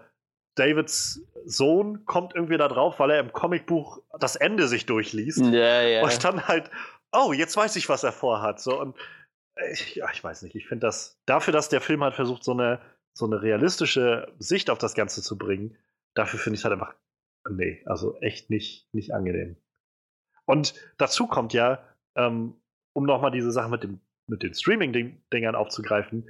Davids 0.54 1.20
Sohn 1.44 2.04
kommt 2.04 2.34
irgendwie 2.34 2.56
da 2.56 2.68
drauf, 2.68 2.98
weil 2.98 3.10
er 3.10 3.20
im 3.20 3.32
Comicbuch 3.32 4.02
das 4.18 4.36
Ende 4.36 4.68
sich 4.68 4.86
durchliest. 4.86 5.44
Ja, 5.46 5.82
ja. 5.82 6.02
Und 6.04 6.24
dann 6.24 6.46
halt, 6.46 6.70
oh, 7.12 7.32
jetzt 7.32 7.56
weiß 7.56 7.76
ich, 7.76 7.88
was 7.88 8.04
er 8.04 8.12
vorhat. 8.12 8.60
So, 8.60 8.80
und 8.80 8.96
ich, 9.72 9.96
ja, 9.96 10.08
ich 10.12 10.22
weiß 10.22 10.42
nicht, 10.42 10.54
ich 10.54 10.66
finde 10.66 10.86
das, 10.86 11.18
dafür, 11.26 11.52
dass 11.52 11.68
der 11.68 11.80
Film 11.80 12.02
halt 12.02 12.14
versucht, 12.14 12.44
so 12.44 12.52
eine, 12.52 12.80
so 13.12 13.26
eine 13.26 13.42
realistische 13.42 14.32
Sicht 14.38 14.70
auf 14.70 14.78
das 14.78 14.94
Ganze 14.94 15.22
zu 15.22 15.38
bringen, 15.38 15.76
dafür 16.14 16.38
finde 16.38 16.54
ich 16.54 16.60
es 16.60 16.64
halt 16.64 16.72
einfach 16.72 16.94
nee, 17.50 17.82
also 17.86 18.18
echt 18.20 18.50
nicht, 18.50 18.92
nicht 18.92 19.12
angenehm. 19.12 19.56
Und 20.46 20.74
dazu 20.98 21.26
kommt 21.26 21.52
ja, 21.52 21.82
ähm, 22.16 22.54
um 22.92 23.04
nochmal 23.06 23.30
diese 23.30 23.50
Sache 23.50 23.70
mit, 23.70 23.82
dem, 23.82 24.00
mit 24.26 24.42
den 24.42 24.54
Streaming-Dingern 24.54 25.54
aufzugreifen, 25.54 26.28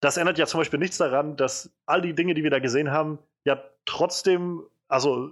das 0.00 0.16
ändert 0.16 0.38
ja 0.38 0.46
zum 0.46 0.60
Beispiel 0.60 0.78
nichts 0.78 0.98
daran, 0.98 1.36
dass 1.36 1.70
all 1.86 2.02
die 2.02 2.14
Dinge, 2.14 2.34
die 2.34 2.42
wir 2.42 2.50
da 2.50 2.58
gesehen 2.58 2.90
haben, 2.90 3.18
ja 3.44 3.62
trotzdem, 3.84 4.62
also 4.88 5.30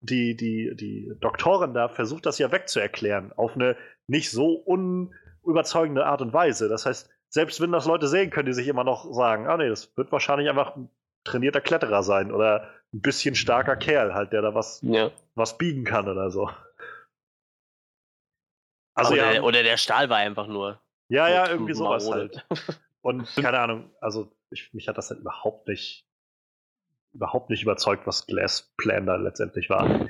die, 0.00 0.36
die, 0.36 0.74
die 0.76 1.12
Doktorin 1.20 1.74
da 1.74 1.88
versucht 1.88 2.26
das 2.26 2.38
ja 2.38 2.52
wegzuerklären, 2.52 3.32
auf 3.32 3.54
eine 3.54 3.76
nicht 4.06 4.30
so 4.30 4.54
unüberzeugende 4.54 6.06
Art 6.06 6.20
und 6.22 6.32
Weise. 6.32 6.68
Das 6.68 6.86
heißt, 6.86 7.10
selbst 7.28 7.60
wenn 7.60 7.72
das 7.72 7.86
Leute 7.86 8.08
sehen, 8.08 8.30
können 8.30 8.46
die 8.46 8.54
sich 8.54 8.68
immer 8.68 8.84
noch 8.84 9.12
sagen, 9.12 9.46
ah 9.46 9.56
nee, 9.56 9.68
das 9.68 9.96
wird 9.96 10.12
wahrscheinlich 10.12 10.48
einfach 10.48 10.76
ein 10.76 10.90
trainierter 11.24 11.60
Kletterer 11.60 12.02
sein 12.02 12.32
oder 12.32 12.68
ein 12.92 13.02
bisschen 13.02 13.34
starker 13.34 13.76
Kerl, 13.76 14.14
halt, 14.14 14.32
der 14.32 14.42
da 14.42 14.54
was, 14.54 14.80
ja. 14.82 15.10
was 15.34 15.58
biegen 15.58 15.84
kann 15.84 16.08
oder 16.08 16.30
so. 16.30 16.50
Also, 18.94 19.12
oder, 19.12 19.34
ja, 19.34 19.42
oder 19.42 19.62
der 19.62 19.76
Stahl 19.76 20.08
war 20.08 20.16
einfach 20.16 20.46
nur. 20.46 20.80
Ja, 21.08 21.28
ja, 21.28 21.48
irgendwie 21.48 21.74
sowas 21.74 22.10
halt. 22.10 22.46
Und 23.02 23.26
keine 23.36 23.60
Ahnung, 23.60 23.90
also 24.00 24.32
ich, 24.50 24.72
mich 24.72 24.88
hat 24.88 24.98
das 24.98 25.10
halt 25.10 25.20
überhaupt 25.20 25.68
nicht, 25.68 26.06
überhaupt 27.12 27.50
nicht 27.50 27.62
überzeugt, 27.62 28.06
was 28.06 28.26
Glass 28.26 28.72
Plan 28.76 29.06
da 29.06 29.16
letztendlich 29.16 29.70
war. 29.70 30.08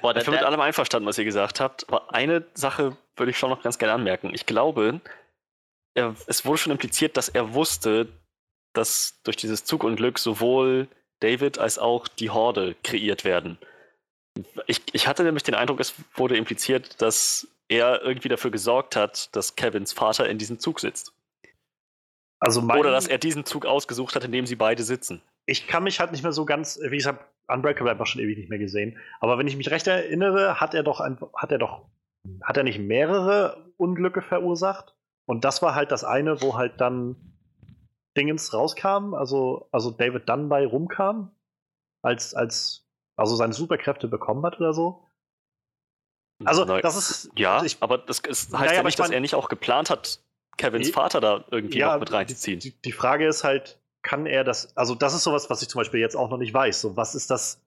Boah, 0.00 0.16
ich 0.16 0.24
bin 0.24 0.34
mit 0.34 0.42
allem 0.42 0.60
einverstanden, 0.60 1.06
was 1.06 1.18
ihr 1.18 1.24
gesagt 1.24 1.60
habt. 1.60 1.88
Aber 1.88 2.14
eine 2.14 2.44
Sache 2.54 2.96
würde 3.16 3.30
ich 3.30 3.38
schon 3.38 3.50
noch 3.50 3.62
ganz 3.62 3.78
gerne 3.78 3.94
anmerken. 3.94 4.32
Ich 4.34 4.46
glaube, 4.46 5.00
er, 5.94 6.14
es 6.26 6.44
wurde 6.44 6.58
schon 6.58 6.72
impliziert, 6.72 7.16
dass 7.16 7.28
er 7.28 7.54
wusste, 7.54 8.08
dass 8.72 9.20
durch 9.22 9.36
dieses 9.36 9.64
Zugunglück 9.64 10.18
sowohl 10.18 10.88
David 11.20 11.58
als 11.58 11.78
auch 11.78 12.08
die 12.08 12.30
Horde 12.30 12.74
kreiert 12.82 13.24
werden. 13.24 13.58
Ich, 14.66 14.80
ich 14.92 15.06
hatte 15.06 15.24
nämlich 15.24 15.42
den 15.42 15.54
Eindruck, 15.54 15.78
es 15.78 15.94
wurde 16.14 16.36
impliziert, 16.36 17.00
dass 17.02 17.46
er 17.68 18.02
irgendwie 18.02 18.28
dafür 18.28 18.50
gesorgt 18.50 18.96
hat, 18.96 19.34
dass 19.36 19.56
Kevins 19.56 19.92
Vater 19.92 20.28
in 20.28 20.38
diesem 20.38 20.58
Zug 20.58 20.80
sitzt. 20.80 21.11
Also 22.42 22.60
mein, 22.60 22.80
Oder 22.80 22.90
dass 22.90 23.06
er 23.06 23.18
diesen 23.18 23.44
Zug 23.44 23.66
ausgesucht 23.66 24.16
hat, 24.16 24.24
in 24.24 24.32
dem 24.32 24.46
sie 24.46 24.56
beide 24.56 24.82
sitzen. 24.82 25.22
Ich 25.46 25.68
kann 25.68 25.84
mich 25.84 26.00
halt 26.00 26.10
nicht 26.10 26.24
mehr 26.24 26.32
so 26.32 26.44
ganz, 26.44 26.76
wie 26.82 26.96
gesagt, 26.96 27.24
Unbreakable 27.46 27.92
einfach 27.92 28.06
schon 28.06 28.20
ewig 28.20 28.36
nicht 28.36 28.50
mehr 28.50 28.58
gesehen. 28.58 28.98
Aber 29.20 29.38
wenn 29.38 29.46
ich 29.46 29.56
mich 29.56 29.70
recht 29.70 29.86
erinnere, 29.86 30.60
hat 30.60 30.74
er 30.74 30.82
doch, 30.82 30.98
hat 30.98 31.52
er 31.52 31.58
doch, 31.58 31.86
hat 32.42 32.56
er 32.56 32.64
nicht 32.64 32.80
mehrere 32.80 33.72
Unglücke 33.76 34.22
verursacht? 34.22 34.96
Und 35.24 35.44
das 35.44 35.62
war 35.62 35.76
halt 35.76 35.92
das 35.92 36.02
eine, 36.02 36.42
wo 36.42 36.56
halt 36.56 36.80
dann 36.80 37.14
Dingens 38.16 38.52
rauskam, 38.52 39.14
also, 39.14 39.68
also 39.70 39.92
David 39.92 40.28
Dunn 40.28 40.48
bei 40.48 40.66
rumkam, 40.66 41.30
als, 42.02 42.34
als, 42.34 42.88
also 43.14 43.36
seine 43.36 43.52
Superkräfte 43.52 44.08
bekommen 44.08 44.44
hat 44.44 44.58
oder 44.58 44.74
so. 44.74 45.06
Also, 46.44 46.64
das 46.64 46.96
ist. 46.96 47.30
Ja, 47.36 47.62
ich, 47.62 47.76
aber 47.80 47.98
das 47.98 48.18
ist, 48.18 48.52
heißt 48.52 48.72
ja, 48.72 48.78
ja 48.78 48.82
nicht, 48.82 48.98
dass 48.98 49.10
er 49.10 49.20
nicht 49.20 49.36
auch 49.36 49.48
geplant 49.48 49.90
hat, 49.90 50.18
Kevins 50.56 50.86
die, 50.86 50.92
Vater 50.92 51.20
da 51.20 51.44
irgendwie 51.50 51.78
ja, 51.78 51.92
noch 51.92 52.00
mit 52.00 52.12
reinzuziehen. 52.12 52.60
Die, 52.60 52.70
die, 52.70 52.92
Frage 52.92 53.26
ist 53.26 53.44
halt, 53.44 53.80
kann 54.02 54.26
er 54.26 54.44
das, 54.44 54.76
also 54.76 54.94
das 54.94 55.14
ist 55.14 55.24
sowas, 55.24 55.50
was 55.50 55.62
ich 55.62 55.68
zum 55.68 55.80
Beispiel 55.80 56.00
jetzt 56.00 56.16
auch 56.16 56.30
noch 56.30 56.38
nicht 56.38 56.52
weiß. 56.52 56.80
So, 56.80 56.96
was 56.96 57.14
ist 57.14 57.30
das, 57.30 57.62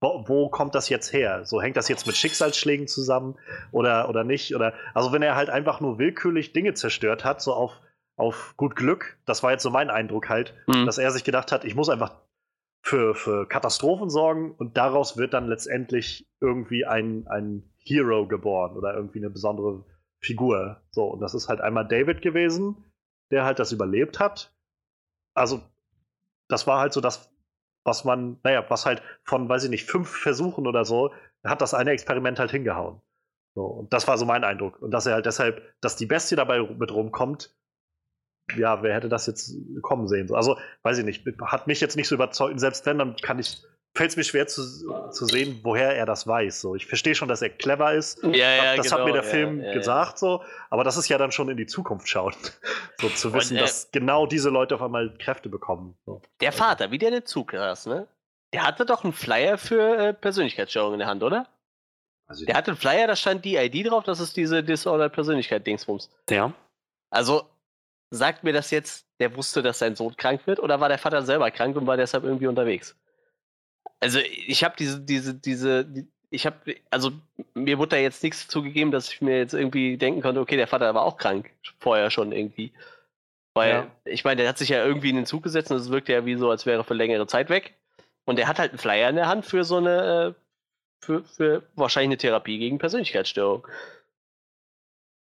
wo, 0.00 0.24
wo, 0.26 0.48
kommt 0.48 0.74
das 0.74 0.88
jetzt 0.88 1.12
her? 1.12 1.44
So 1.44 1.62
hängt 1.62 1.76
das 1.76 1.88
jetzt 1.88 2.06
mit 2.06 2.16
Schicksalsschlägen 2.16 2.88
zusammen 2.88 3.38
oder, 3.70 4.08
oder 4.08 4.24
nicht? 4.24 4.54
Oder 4.54 4.74
also 4.94 5.12
wenn 5.12 5.22
er 5.22 5.36
halt 5.36 5.50
einfach 5.50 5.80
nur 5.80 5.98
willkürlich 5.98 6.52
Dinge 6.52 6.74
zerstört 6.74 7.24
hat, 7.24 7.40
so 7.40 7.52
auf 7.54 7.80
auf 8.16 8.54
gut 8.56 8.76
Glück, 8.76 9.16
das 9.24 9.42
war 9.42 9.52
jetzt 9.52 9.62
so 9.62 9.70
mein 9.70 9.90
Eindruck 9.90 10.28
halt, 10.28 10.54
mhm. 10.66 10.86
dass 10.86 10.98
er 10.98 11.10
sich 11.10 11.24
gedacht 11.24 11.52
hat, 11.52 11.64
ich 11.64 11.74
muss 11.74 11.88
einfach 11.88 12.14
für, 12.82 13.14
für 13.14 13.46
Katastrophen 13.46 14.10
sorgen 14.10 14.52
und 14.52 14.76
daraus 14.76 15.16
wird 15.16 15.34
dann 15.34 15.46
letztendlich 15.46 16.26
irgendwie 16.40 16.84
ein, 16.84 17.26
ein 17.28 17.62
Hero 17.78 18.26
geboren 18.26 18.76
oder 18.76 18.94
irgendwie 18.94 19.18
eine 19.18 19.30
besondere 19.30 19.84
Figur. 20.22 20.82
So, 20.90 21.04
und 21.04 21.20
das 21.20 21.34
ist 21.34 21.48
halt 21.48 21.60
einmal 21.60 21.86
David 21.86 22.22
gewesen, 22.22 22.84
der 23.30 23.44
halt 23.44 23.58
das 23.58 23.72
überlebt 23.72 24.20
hat. 24.20 24.54
Also, 25.34 25.62
das 26.48 26.66
war 26.66 26.80
halt 26.80 26.92
so 26.92 27.00
das, 27.00 27.32
was 27.84 28.04
man, 28.04 28.38
naja, 28.44 28.64
was 28.68 28.86
halt 28.86 29.02
von, 29.24 29.48
weiß 29.48 29.64
ich 29.64 29.70
nicht, 29.70 29.90
fünf 29.90 30.08
Versuchen 30.08 30.66
oder 30.66 30.84
so, 30.84 31.12
hat 31.44 31.60
das 31.60 31.74
eine 31.74 31.90
Experiment 31.90 32.38
halt 32.38 32.50
hingehauen. 32.50 33.00
So, 33.54 33.64
und 33.64 33.92
das 33.92 34.06
war 34.06 34.16
so 34.16 34.24
mein 34.24 34.44
Eindruck. 34.44 34.80
Und 34.80 34.92
dass 34.92 35.06
er 35.06 35.14
halt 35.14 35.26
deshalb, 35.26 35.62
dass 35.80 35.96
die 35.96 36.06
Bestie 36.06 36.36
dabei 36.36 36.62
mit 36.62 36.92
rumkommt, 36.92 37.54
ja, 38.56 38.82
wer 38.82 38.94
hätte 38.94 39.08
das 39.08 39.26
jetzt 39.26 39.54
kommen 39.82 40.08
sehen? 40.08 40.32
Also, 40.34 40.58
weiß 40.82 40.98
ich 40.98 41.04
nicht, 41.04 41.26
hat 41.42 41.66
mich 41.66 41.80
jetzt 41.80 41.96
nicht 41.96 42.08
so 42.08 42.14
überzeugt. 42.14 42.58
Selbst 42.60 42.86
wenn, 42.86 42.98
dann 42.98 43.16
kann 43.16 43.38
ich, 43.38 43.62
fällt 43.94 44.10
es 44.10 44.16
mir 44.16 44.24
schwer 44.24 44.46
zu, 44.46 44.62
zu 45.10 45.26
sehen, 45.26 45.60
woher 45.62 45.94
er 45.94 46.06
das 46.06 46.26
weiß. 46.26 46.60
So, 46.60 46.74
ich 46.74 46.86
verstehe 46.86 47.14
schon, 47.14 47.28
dass 47.28 47.42
er 47.42 47.50
clever 47.50 47.92
ist. 47.92 48.22
Ja, 48.22 48.30
ja, 48.30 48.76
das 48.76 48.86
genau, 48.86 48.98
hat 48.98 49.06
mir 49.06 49.12
der 49.12 49.22
Film 49.22 49.60
ja, 49.60 49.72
gesagt, 49.72 50.18
so. 50.18 50.42
Aber 50.70 50.82
das 50.84 50.96
ist 50.96 51.08
ja 51.08 51.18
dann 51.18 51.32
schon 51.32 51.48
in 51.48 51.56
die 51.56 51.66
Zukunft 51.66 52.08
schauen. 52.08 52.34
so 53.00 53.08
zu 53.10 53.34
wissen, 53.34 53.54
Und, 53.54 53.58
äh, 53.58 53.62
dass 53.62 53.90
genau 53.90 54.26
diese 54.26 54.48
Leute 54.48 54.74
auf 54.74 54.82
einmal 54.82 55.14
Kräfte 55.18 55.48
bekommen. 55.48 55.96
So. 56.06 56.22
Der 56.40 56.52
Vater, 56.52 56.90
wie 56.90 56.98
der 56.98 57.10
den 57.10 57.26
Zug 57.26 57.52
saß, 57.52 57.86
ne? 57.86 58.08
Der 58.52 58.66
hatte 58.66 58.84
doch 58.84 59.04
einen 59.04 59.12
Flyer 59.12 59.56
für 59.58 59.96
äh, 59.98 60.14
Persönlichkeitsstörung 60.14 60.94
in 60.94 60.98
der 60.98 61.08
Hand, 61.08 61.22
oder? 61.22 61.48
Also 62.26 62.46
der 62.46 62.54
hatte 62.54 62.70
einen 62.70 62.80
Flyer, 62.80 63.06
da 63.06 63.16
stand 63.16 63.44
die 63.44 63.56
ID 63.56 63.90
drauf, 63.90 64.04
das 64.04 64.20
ist 64.20 64.36
diese 64.36 64.62
Disordered 64.62 65.12
Persönlichkeit-Dingsbums. 65.12 66.10
Ja. 66.30 66.52
Also, 67.10 67.44
sagt 68.10 68.44
mir 68.44 68.52
das 68.52 68.70
jetzt, 68.70 69.06
der 69.20 69.36
wusste, 69.36 69.62
dass 69.62 69.78
sein 69.78 69.96
Sohn 69.96 70.16
krank 70.16 70.46
wird, 70.46 70.58
oder 70.60 70.80
war 70.80 70.88
der 70.88 70.98
Vater 70.98 71.22
selber 71.22 71.50
krank 71.50 71.76
und 71.76 71.86
war 71.86 71.96
deshalb 71.96 72.24
irgendwie 72.24 72.46
unterwegs? 72.46 72.96
Also 74.02 74.18
ich 74.18 74.64
habe 74.64 74.74
diese, 74.76 75.00
diese, 75.00 75.32
diese, 75.32 75.86
ich 76.30 76.44
habe, 76.44 76.74
also 76.90 77.12
mir 77.54 77.78
wurde 77.78 77.90
da 77.90 77.96
jetzt 77.98 78.24
nichts 78.24 78.48
zugegeben, 78.48 78.90
dass 78.90 79.12
ich 79.12 79.22
mir 79.22 79.38
jetzt 79.38 79.54
irgendwie 79.54 79.96
denken 79.96 80.22
konnte, 80.22 80.40
okay, 80.40 80.56
der 80.56 80.66
Vater 80.66 80.92
war 80.92 81.02
auch 81.02 81.16
krank, 81.16 81.50
vorher 81.78 82.10
schon 82.10 82.32
irgendwie. 82.32 82.72
Weil, 83.54 83.70
ja. 83.70 83.86
ich 84.04 84.24
meine, 84.24 84.40
der 84.42 84.48
hat 84.48 84.58
sich 84.58 84.70
ja 84.70 84.84
irgendwie 84.84 85.10
in 85.10 85.16
den 85.16 85.26
Zug 85.26 85.44
gesetzt 85.44 85.70
und 85.70 85.76
es 85.76 85.90
wirkt 85.90 86.08
ja 86.08 86.26
wie 86.26 86.34
so, 86.34 86.50
als 86.50 86.66
wäre 86.66 86.80
er 86.80 86.84
für 86.84 86.94
längere 86.94 87.28
Zeit 87.28 87.48
weg. 87.48 87.76
Und 88.24 88.36
der 88.40 88.48
hat 88.48 88.58
halt 88.58 88.72
einen 88.72 88.80
Flyer 88.80 89.08
in 89.08 89.14
der 89.14 89.28
Hand 89.28 89.46
für 89.46 89.62
so 89.62 89.76
eine, 89.76 90.34
äh, 90.34 91.04
für, 91.04 91.24
für 91.24 91.62
wahrscheinlich 91.76 92.08
eine 92.08 92.16
Therapie 92.16 92.58
gegen 92.58 92.78
Persönlichkeitsstörung. 92.78 93.68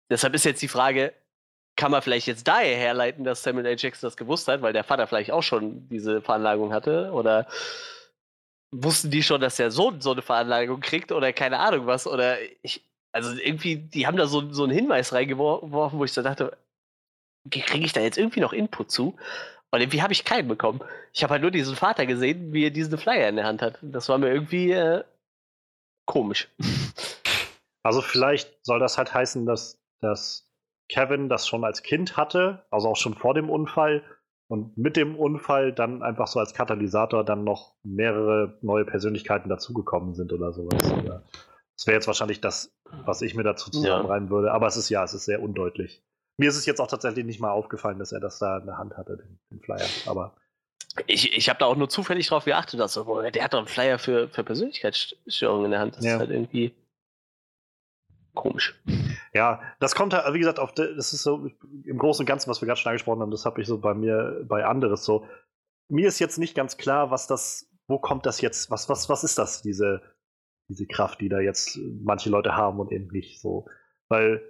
Deshalb 0.09 0.33
ist 0.33 0.43
jetzt 0.43 0.63
die 0.63 0.67
Frage, 0.67 1.13
kann 1.75 1.91
man 1.91 2.01
vielleicht 2.01 2.25
jetzt 2.25 2.47
daher 2.47 2.77
herleiten, 2.77 3.23
dass 3.25 3.43
Samuel 3.43 3.67
L. 3.67 3.75
Jackson 3.77 4.07
das 4.07 4.17
gewusst 4.17 4.47
hat, 4.47 4.63
weil 4.63 4.73
der 4.73 4.83
Vater 4.83 5.05
vielleicht 5.05 5.31
auch 5.31 5.43
schon 5.43 5.87
diese 5.89 6.21
Veranlagung 6.21 6.73
hatte? 6.73 7.11
Oder 7.11 7.47
wussten 8.83 9.11
die 9.11 9.23
schon, 9.23 9.41
dass 9.41 9.57
der 9.57 9.71
Sohn 9.71 10.01
so 10.01 10.11
eine 10.11 10.21
Veranlagung 10.21 10.79
kriegt 10.79 11.11
oder 11.11 11.33
keine 11.33 11.59
Ahnung 11.59 11.87
was? 11.87 12.07
Oder 12.07 12.37
ich, 12.61 12.83
also 13.11 13.31
irgendwie, 13.37 13.77
die 13.77 14.07
haben 14.07 14.17
da 14.17 14.27
so, 14.27 14.51
so 14.51 14.63
einen 14.63 14.73
Hinweis 14.73 15.13
reingeworfen, 15.13 15.99
wo 15.99 16.03
ich 16.03 16.13
so 16.13 16.21
dachte, 16.21 16.57
kriege 17.49 17.85
ich 17.85 17.93
da 17.93 18.01
jetzt 18.01 18.17
irgendwie 18.17 18.39
noch 18.39 18.53
Input 18.53 18.91
zu? 18.91 19.15
Und 19.71 19.81
irgendwie 19.81 20.01
habe 20.01 20.13
ich 20.13 20.25
keinen 20.25 20.47
bekommen. 20.47 20.81
Ich 21.11 21.23
habe 21.23 21.31
halt 21.31 21.41
nur 21.41 21.51
diesen 21.51 21.75
Vater 21.75 22.05
gesehen, 22.05 22.53
wie 22.53 22.65
er 22.65 22.71
diesen 22.71 22.97
Flyer 22.97 23.29
in 23.29 23.35
der 23.35 23.45
Hand 23.45 23.61
hat. 23.61 23.77
Das 23.81 24.09
war 24.09 24.17
mir 24.17 24.29
irgendwie 24.29 24.71
äh, 24.71 25.03
komisch. 26.05 26.47
Also 27.83 28.01
vielleicht 28.01 28.65
soll 28.65 28.79
das 28.79 28.97
halt 28.97 29.13
heißen, 29.13 29.45
dass, 29.45 29.79
dass 30.01 30.49
Kevin 30.89 31.29
das 31.29 31.47
schon 31.47 31.63
als 31.63 31.83
Kind 31.83 32.17
hatte, 32.17 32.65
also 32.71 32.89
auch 32.89 32.95
schon 32.95 33.13
vor 33.13 33.35
dem 33.35 33.49
Unfall 33.49 34.03
und 34.47 34.77
mit 34.77 34.95
dem 34.95 35.15
Unfall 35.15 35.73
dann 35.73 36.03
einfach 36.03 36.27
so 36.27 36.39
als 36.39 36.53
Katalysator 36.53 37.23
dann 37.23 37.43
noch 37.43 37.75
mehrere 37.83 38.57
neue 38.61 38.85
Persönlichkeiten 38.85 39.49
dazugekommen 39.49 40.13
sind 40.13 40.31
oder 40.33 40.53
sowas. 40.53 40.81
Das 41.75 41.87
wäre 41.87 41.95
jetzt 41.95 42.07
wahrscheinlich 42.07 42.41
das, 42.41 42.73
was 43.05 43.21
ich 43.21 43.35
mir 43.35 43.43
dazu 43.43 43.69
zusammenreimen 43.69 44.29
ja. 44.29 44.31
würde, 44.31 44.51
aber 44.51 44.67
es 44.67 44.77
ist 44.77 44.89
ja, 44.89 45.03
es 45.03 45.13
ist 45.13 45.25
sehr 45.25 45.41
undeutlich. 45.41 46.03
Mir 46.37 46.49
ist 46.49 46.57
es 46.57 46.65
jetzt 46.65 46.79
auch 46.79 46.87
tatsächlich 46.87 47.25
nicht 47.25 47.39
mal 47.39 47.51
aufgefallen, 47.51 47.99
dass 47.99 48.11
er 48.11 48.19
das 48.19 48.39
da 48.39 48.57
in 48.59 48.65
der 48.65 48.77
Hand 48.77 48.97
hatte, 48.97 49.17
den, 49.17 49.39
den 49.51 49.61
Flyer. 49.61 49.85
Aber 50.05 50.35
ich, 51.07 51.33
ich 51.33 51.49
habe 51.49 51.59
da 51.59 51.65
auch 51.65 51.75
nur 51.75 51.89
zufällig 51.89 52.27
drauf 52.27 52.45
geachtet, 52.45 52.79
dass 52.79 52.95
er, 52.95 53.31
der 53.31 53.43
hat 53.43 53.53
doch 53.53 53.59
einen 53.59 53.67
Flyer 53.67 53.99
für, 53.99 54.29
für 54.29 54.43
Persönlichkeitsstörungen 54.43 55.65
in 55.65 55.71
der 55.71 55.79
Hand. 55.79 55.97
Das 55.97 56.05
ja. 56.05 56.13
ist 56.13 56.19
halt 56.19 56.29
irgendwie 56.29 56.73
komisch. 58.35 58.81
Ja, 59.33 59.61
das 59.79 59.95
kommt 59.95 60.13
halt, 60.13 60.33
wie 60.33 60.39
gesagt, 60.39 60.59
auf 60.59 60.73
das 60.73 61.13
ist 61.13 61.23
so 61.23 61.49
im 61.83 61.97
Großen 61.97 62.23
und 62.23 62.27
Ganzen, 62.27 62.49
was 62.49 62.61
wir 62.61 62.67
gerade 62.67 62.79
schon 62.79 62.89
angesprochen 62.89 63.21
haben, 63.21 63.31
das 63.31 63.45
habe 63.45 63.61
ich 63.61 63.67
so 63.67 63.79
bei 63.79 63.93
mir, 63.93 64.45
bei 64.47 64.65
anderes 64.65 65.03
so. 65.03 65.25
Mir 65.87 66.07
ist 66.07 66.19
jetzt 66.19 66.37
nicht 66.37 66.55
ganz 66.55 66.77
klar, 66.77 67.11
was 67.11 67.27
das, 67.27 67.69
wo 67.87 67.99
kommt 67.99 68.25
das 68.25 68.41
jetzt, 68.41 68.71
was, 68.71 68.89
was, 68.89 69.09
was 69.09 69.23
ist 69.23 69.37
das, 69.37 69.61
diese 69.61 70.01
diese 70.69 70.87
Kraft, 70.87 71.21
die 71.21 71.29
da 71.29 71.39
jetzt 71.39 71.79
manche 72.01 72.29
Leute 72.29 72.55
haben 72.55 72.79
und 72.79 72.91
eben 72.91 73.07
nicht 73.07 73.39
so. 73.39 73.67
Weil 74.07 74.41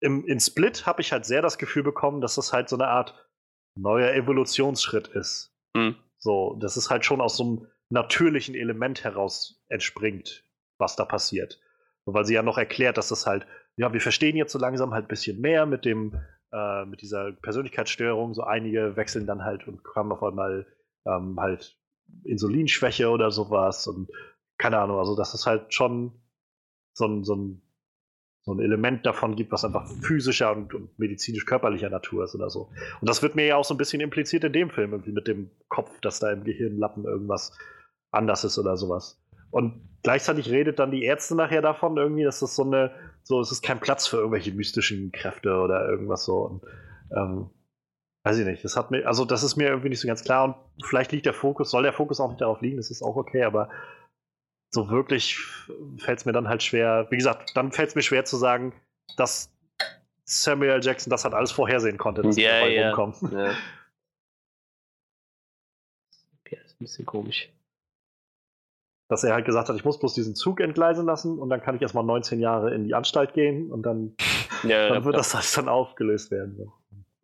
im, 0.00 0.26
in 0.26 0.40
Split 0.40 0.86
habe 0.86 1.00
ich 1.00 1.12
halt 1.12 1.24
sehr 1.24 1.42
das 1.42 1.58
Gefühl 1.58 1.82
bekommen, 1.82 2.20
dass 2.20 2.34
das 2.34 2.52
halt 2.52 2.68
so 2.68 2.76
eine 2.76 2.88
Art 2.88 3.28
neuer 3.76 4.12
Evolutionsschritt 4.12 5.08
ist. 5.08 5.54
Hm. 5.76 5.96
So, 6.18 6.56
das 6.60 6.76
ist 6.76 6.90
halt 6.90 7.04
schon 7.04 7.20
aus 7.20 7.36
so 7.36 7.44
einem 7.44 7.66
natürlichen 7.90 8.54
Element 8.54 9.04
heraus 9.04 9.62
entspringt, 9.68 10.44
was 10.78 10.96
da 10.96 11.04
passiert. 11.04 11.60
Weil 12.06 12.24
sie 12.24 12.34
ja 12.34 12.42
noch 12.42 12.58
erklärt, 12.58 12.98
dass 12.98 13.08
das 13.08 13.26
halt, 13.26 13.46
ja, 13.76 13.92
wir 13.92 14.00
verstehen 14.00 14.36
jetzt 14.36 14.52
so 14.52 14.58
langsam 14.58 14.92
halt 14.92 15.06
ein 15.06 15.08
bisschen 15.08 15.40
mehr 15.40 15.66
mit 15.66 15.84
dem, 15.84 16.20
äh, 16.52 16.84
mit 16.84 17.00
dieser 17.00 17.32
Persönlichkeitsstörung. 17.32 18.34
So 18.34 18.42
einige 18.42 18.96
wechseln 18.96 19.26
dann 19.26 19.44
halt 19.44 19.66
und 19.66 19.80
haben 19.96 20.12
auf 20.12 20.22
einmal 20.22 20.66
ähm, 21.06 21.38
halt 21.40 21.78
Insulinschwäche 22.24 23.08
oder 23.08 23.30
sowas 23.30 23.86
und 23.86 24.10
keine 24.58 24.78
Ahnung, 24.78 24.98
also 24.98 25.16
dass 25.16 25.34
es 25.34 25.46
halt 25.46 25.74
schon 25.74 26.12
so 26.92 27.06
ein, 27.06 27.24
so 27.24 27.34
ein, 27.34 27.62
so 28.42 28.52
ein 28.52 28.60
Element 28.60 29.04
davon 29.04 29.36
gibt, 29.36 29.52
was 29.52 29.64
einfach 29.64 29.86
physischer 30.02 30.52
und, 30.52 30.74
und 30.74 30.98
medizinisch-körperlicher 30.98 31.90
Natur 31.90 32.24
ist 32.24 32.34
oder 32.34 32.50
so. 32.50 32.70
Und 33.00 33.08
das 33.08 33.22
wird 33.22 33.34
mir 33.34 33.46
ja 33.46 33.56
auch 33.56 33.64
so 33.64 33.74
ein 33.74 33.78
bisschen 33.78 34.00
impliziert 34.00 34.44
in 34.44 34.52
dem 34.52 34.70
Film, 34.70 34.92
irgendwie 34.92 35.12
mit 35.12 35.26
dem 35.26 35.50
Kopf, 35.68 36.00
dass 36.00 36.20
da 36.20 36.30
im 36.30 36.44
Gehirnlappen 36.44 37.04
irgendwas 37.04 37.56
anders 38.10 38.44
ist 38.44 38.58
oder 38.58 38.76
sowas. 38.76 39.20
Und 39.54 39.88
gleichzeitig 40.02 40.50
redet 40.50 40.80
dann 40.80 40.90
die 40.90 41.04
Ärzte 41.04 41.36
nachher 41.36 41.62
davon, 41.62 41.96
irgendwie, 41.96 42.24
dass 42.24 42.40
das 42.40 42.56
so 42.56 42.64
eine, 42.64 42.90
so, 43.22 43.40
es 43.40 43.52
ist 43.52 43.62
kein 43.62 43.78
Platz 43.78 44.04
für 44.04 44.16
irgendwelche 44.16 44.50
mystischen 44.52 45.12
Kräfte 45.12 45.54
oder 45.60 45.88
irgendwas 45.88 46.24
so. 46.24 46.38
Und, 46.38 46.62
ähm, 47.16 47.50
weiß 48.24 48.38
ich 48.38 48.46
nicht, 48.46 48.64
das 48.64 48.76
hat 48.76 48.90
mir, 48.90 49.06
also 49.06 49.24
das 49.24 49.44
ist 49.44 49.54
mir 49.54 49.68
irgendwie 49.68 49.90
nicht 49.90 50.00
so 50.00 50.08
ganz 50.08 50.24
klar 50.24 50.44
und 50.44 50.84
vielleicht 50.84 51.12
liegt 51.12 51.26
der 51.26 51.34
Fokus, 51.34 51.70
soll 51.70 51.84
der 51.84 51.92
Fokus 51.92 52.18
auch 52.18 52.30
nicht 52.30 52.40
darauf 52.40 52.62
liegen, 52.62 52.78
das 52.78 52.90
ist 52.90 53.02
auch 53.02 53.14
okay, 53.14 53.44
aber 53.44 53.68
so 54.72 54.88
wirklich 54.90 55.38
fällt 55.98 56.18
es 56.18 56.24
mir 56.24 56.32
dann 56.32 56.48
halt 56.48 56.64
schwer, 56.64 57.06
wie 57.10 57.16
gesagt, 57.16 57.56
dann 57.56 57.70
fällt 57.70 57.90
es 57.90 57.94
mir 57.94 58.02
schwer 58.02 58.24
zu 58.24 58.36
sagen, 58.36 58.72
dass 59.16 59.54
Samuel 60.24 60.82
Jackson 60.82 61.10
das 61.10 61.22
halt 61.22 61.34
alles 61.34 61.52
vorhersehen 61.52 61.98
konnte, 61.98 62.22
dass 62.22 62.36
Ja, 62.36 62.58
dabei 62.58 62.74
ja. 62.74 62.86
rumkommen. 62.88 63.14
Ja. 63.32 63.52
Ja, 66.50 66.60
ist 66.60 66.74
ein 66.74 66.84
bisschen 66.84 67.06
komisch. 67.06 67.53
Dass 69.08 69.22
er 69.22 69.34
halt 69.34 69.44
gesagt 69.44 69.68
hat, 69.68 69.76
ich 69.76 69.84
muss 69.84 69.98
bloß 69.98 70.14
diesen 70.14 70.34
Zug 70.34 70.60
entgleisen 70.60 71.04
lassen 71.06 71.38
und 71.38 71.50
dann 71.50 71.60
kann 71.60 71.76
ich 71.76 71.82
erstmal 71.82 72.04
19 72.04 72.40
Jahre 72.40 72.74
in 72.74 72.84
die 72.84 72.94
Anstalt 72.94 73.34
gehen 73.34 73.70
und 73.70 73.82
dann, 73.82 74.16
Ja, 74.62 74.88
dann 74.88 75.04
wird 75.04 75.14
ja. 75.14 75.18
das 75.18 75.34
alles 75.34 75.52
dann 75.52 75.68
aufgelöst 75.68 76.30
werden. 76.30 76.56
So. 76.56 76.72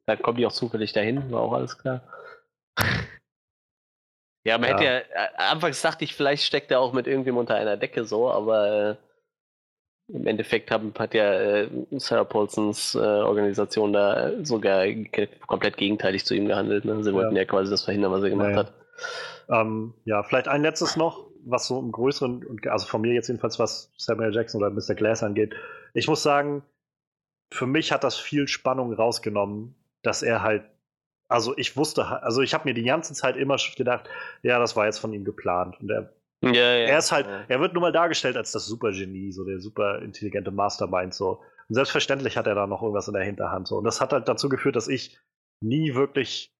Dann 0.06 0.20
kommen 0.20 0.36
die 0.36 0.46
auch 0.46 0.52
zufällig 0.52 0.92
dahin, 0.92 1.30
war 1.32 1.40
auch 1.40 1.52
alles 1.52 1.78
klar. 1.78 2.02
Ja, 4.42 4.56
man 4.56 4.70
Ja. 4.70 4.74
hätte 4.78 4.84
ja, 4.84 4.98
äh, 4.98 5.28
anfangs 5.36 5.82
dachte 5.82 6.02
ich, 6.04 6.14
vielleicht 6.14 6.44
steckt 6.44 6.70
er 6.70 6.80
auch 6.80 6.94
mit 6.94 7.06
irgendwem 7.06 7.36
unter 7.36 7.56
einer 7.56 7.76
Decke 7.76 8.04
so, 8.06 8.30
aber 8.30 8.96
äh, 10.08 10.14
im 10.14 10.26
Endeffekt 10.26 10.70
haben, 10.70 10.92
hat 10.98 11.12
ja 11.14 11.32
äh, 11.34 11.68
Sarah 11.98 12.24
Paulsons 12.24 12.94
äh, 12.94 12.98
Organisation 12.98 13.92
da 13.92 14.28
äh, 14.30 14.44
sogar 14.44 14.86
komplett 15.46 15.76
gegenteilig 15.76 16.24
zu 16.24 16.34
ihm 16.34 16.46
gehandelt. 16.48 16.84
Ne? 16.86 17.04
Sie 17.04 17.12
wollten 17.12 17.36
ja. 17.36 17.44
quasi 17.44 17.70
das 17.70 17.84
verhindern, 17.84 18.12
was 18.12 18.22
er 18.22 18.30
gemacht 18.30 18.48
Ja, 18.48 18.52
ja. 18.52 18.58
hat. 18.60 18.72
Ähm, 19.50 19.94
ja, 20.06 20.22
vielleicht 20.22 20.48
ein 20.48 20.62
letztes 20.62 20.96
noch, 20.96 21.26
was 21.44 21.66
so 21.66 21.78
im 21.78 21.92
größeren, 21.92 22.44
und 22.44 22.66
also 22.66 22.86
von 22.86 23.00
mir 23.00 23.12
jetzt 23.12 23.28
jedenfalls, 23.28 23.58
was 23.58 23.92
Samuel 23.96 24.34
Jackson 24.34 24.62
oder 24.62 24.70
Mr. 24.70 24.94
Glass 24.94 25.22
angeht. 25.22 25.54
Ich 25.94 26.08
muss 26.08 26.22
sagen, 26.22 26.62
für 27.52 27.66
mich 27.66 27.92
hat 27.92 28.04
das 28.04 28.16
viel 28.16 28.48
Spannung 28.48 28.92
rausgenommen, 28.92 29.74
dass 30.02 30.22
er 30.22 30.42
halt, 30.42 30.64
also 31.28 31.56
ich 31.56 31.76
wusste, 31.76 32.06
also 32.22 32.42
ich 32.42 32.54
habe 32.54 32.68
mir 32.68 32.74
die 32.74 32.84
ganze 32.84 33.14
Zeit 33.14 33.36
immer 33.36 33.56
gedacht, 33.76 34.08
ja, 34.42 34.58
das 34.58 34.76
war 34.76 34.86
jetzt 34.86 34.98
von 34.98 35.12
ihm 35.12 35.24
geplant. 35.24 35.80
Und 35.80 35.90
er, 35.90 36.12
Ja, 36.42 36.52
ja, 36.52 36.88
er 36.88 36.98
ist 36.98 37.12
halt, 37.12 37.26
ja. 37.26 37.44
er 37.48 37.60
wird 37.60 37.74
nur 37.74 37.82
mal 37.82 37.92
dargestellt 37.92 38.36
als 38.36 38.52
das 38.52 38.66
Supergenie, 38.66 39.32
so 39.32 39.44
der 39.44 39.60
super 39.60 40.00
intelligente 40.02 40.50
Mastermind 40.50 41.14
so. 41.14 41.42
Und 41.68 41.74
selbstverständlich 41.74 42.36
hat 42.36 42.46
er 42.46 42.54
da 42.54 42.66
noch 42.66 42.82
irgendwas 42.82 43.08
in 43.08 43.14
der 43.14 43.24
Hinterhand 43.24 43.68
so. 43.68 43.76
Und 43.78 43.84
das 43.84 44.00
hat 44.00 44.12
halt 44.12 44.28
dazu 44.28 44.48
geführt, 44.48 44.76
dass 44.76 44.88
ich 44.88 45.18
nie 45.60 45.94
wirklich 45.94 46.52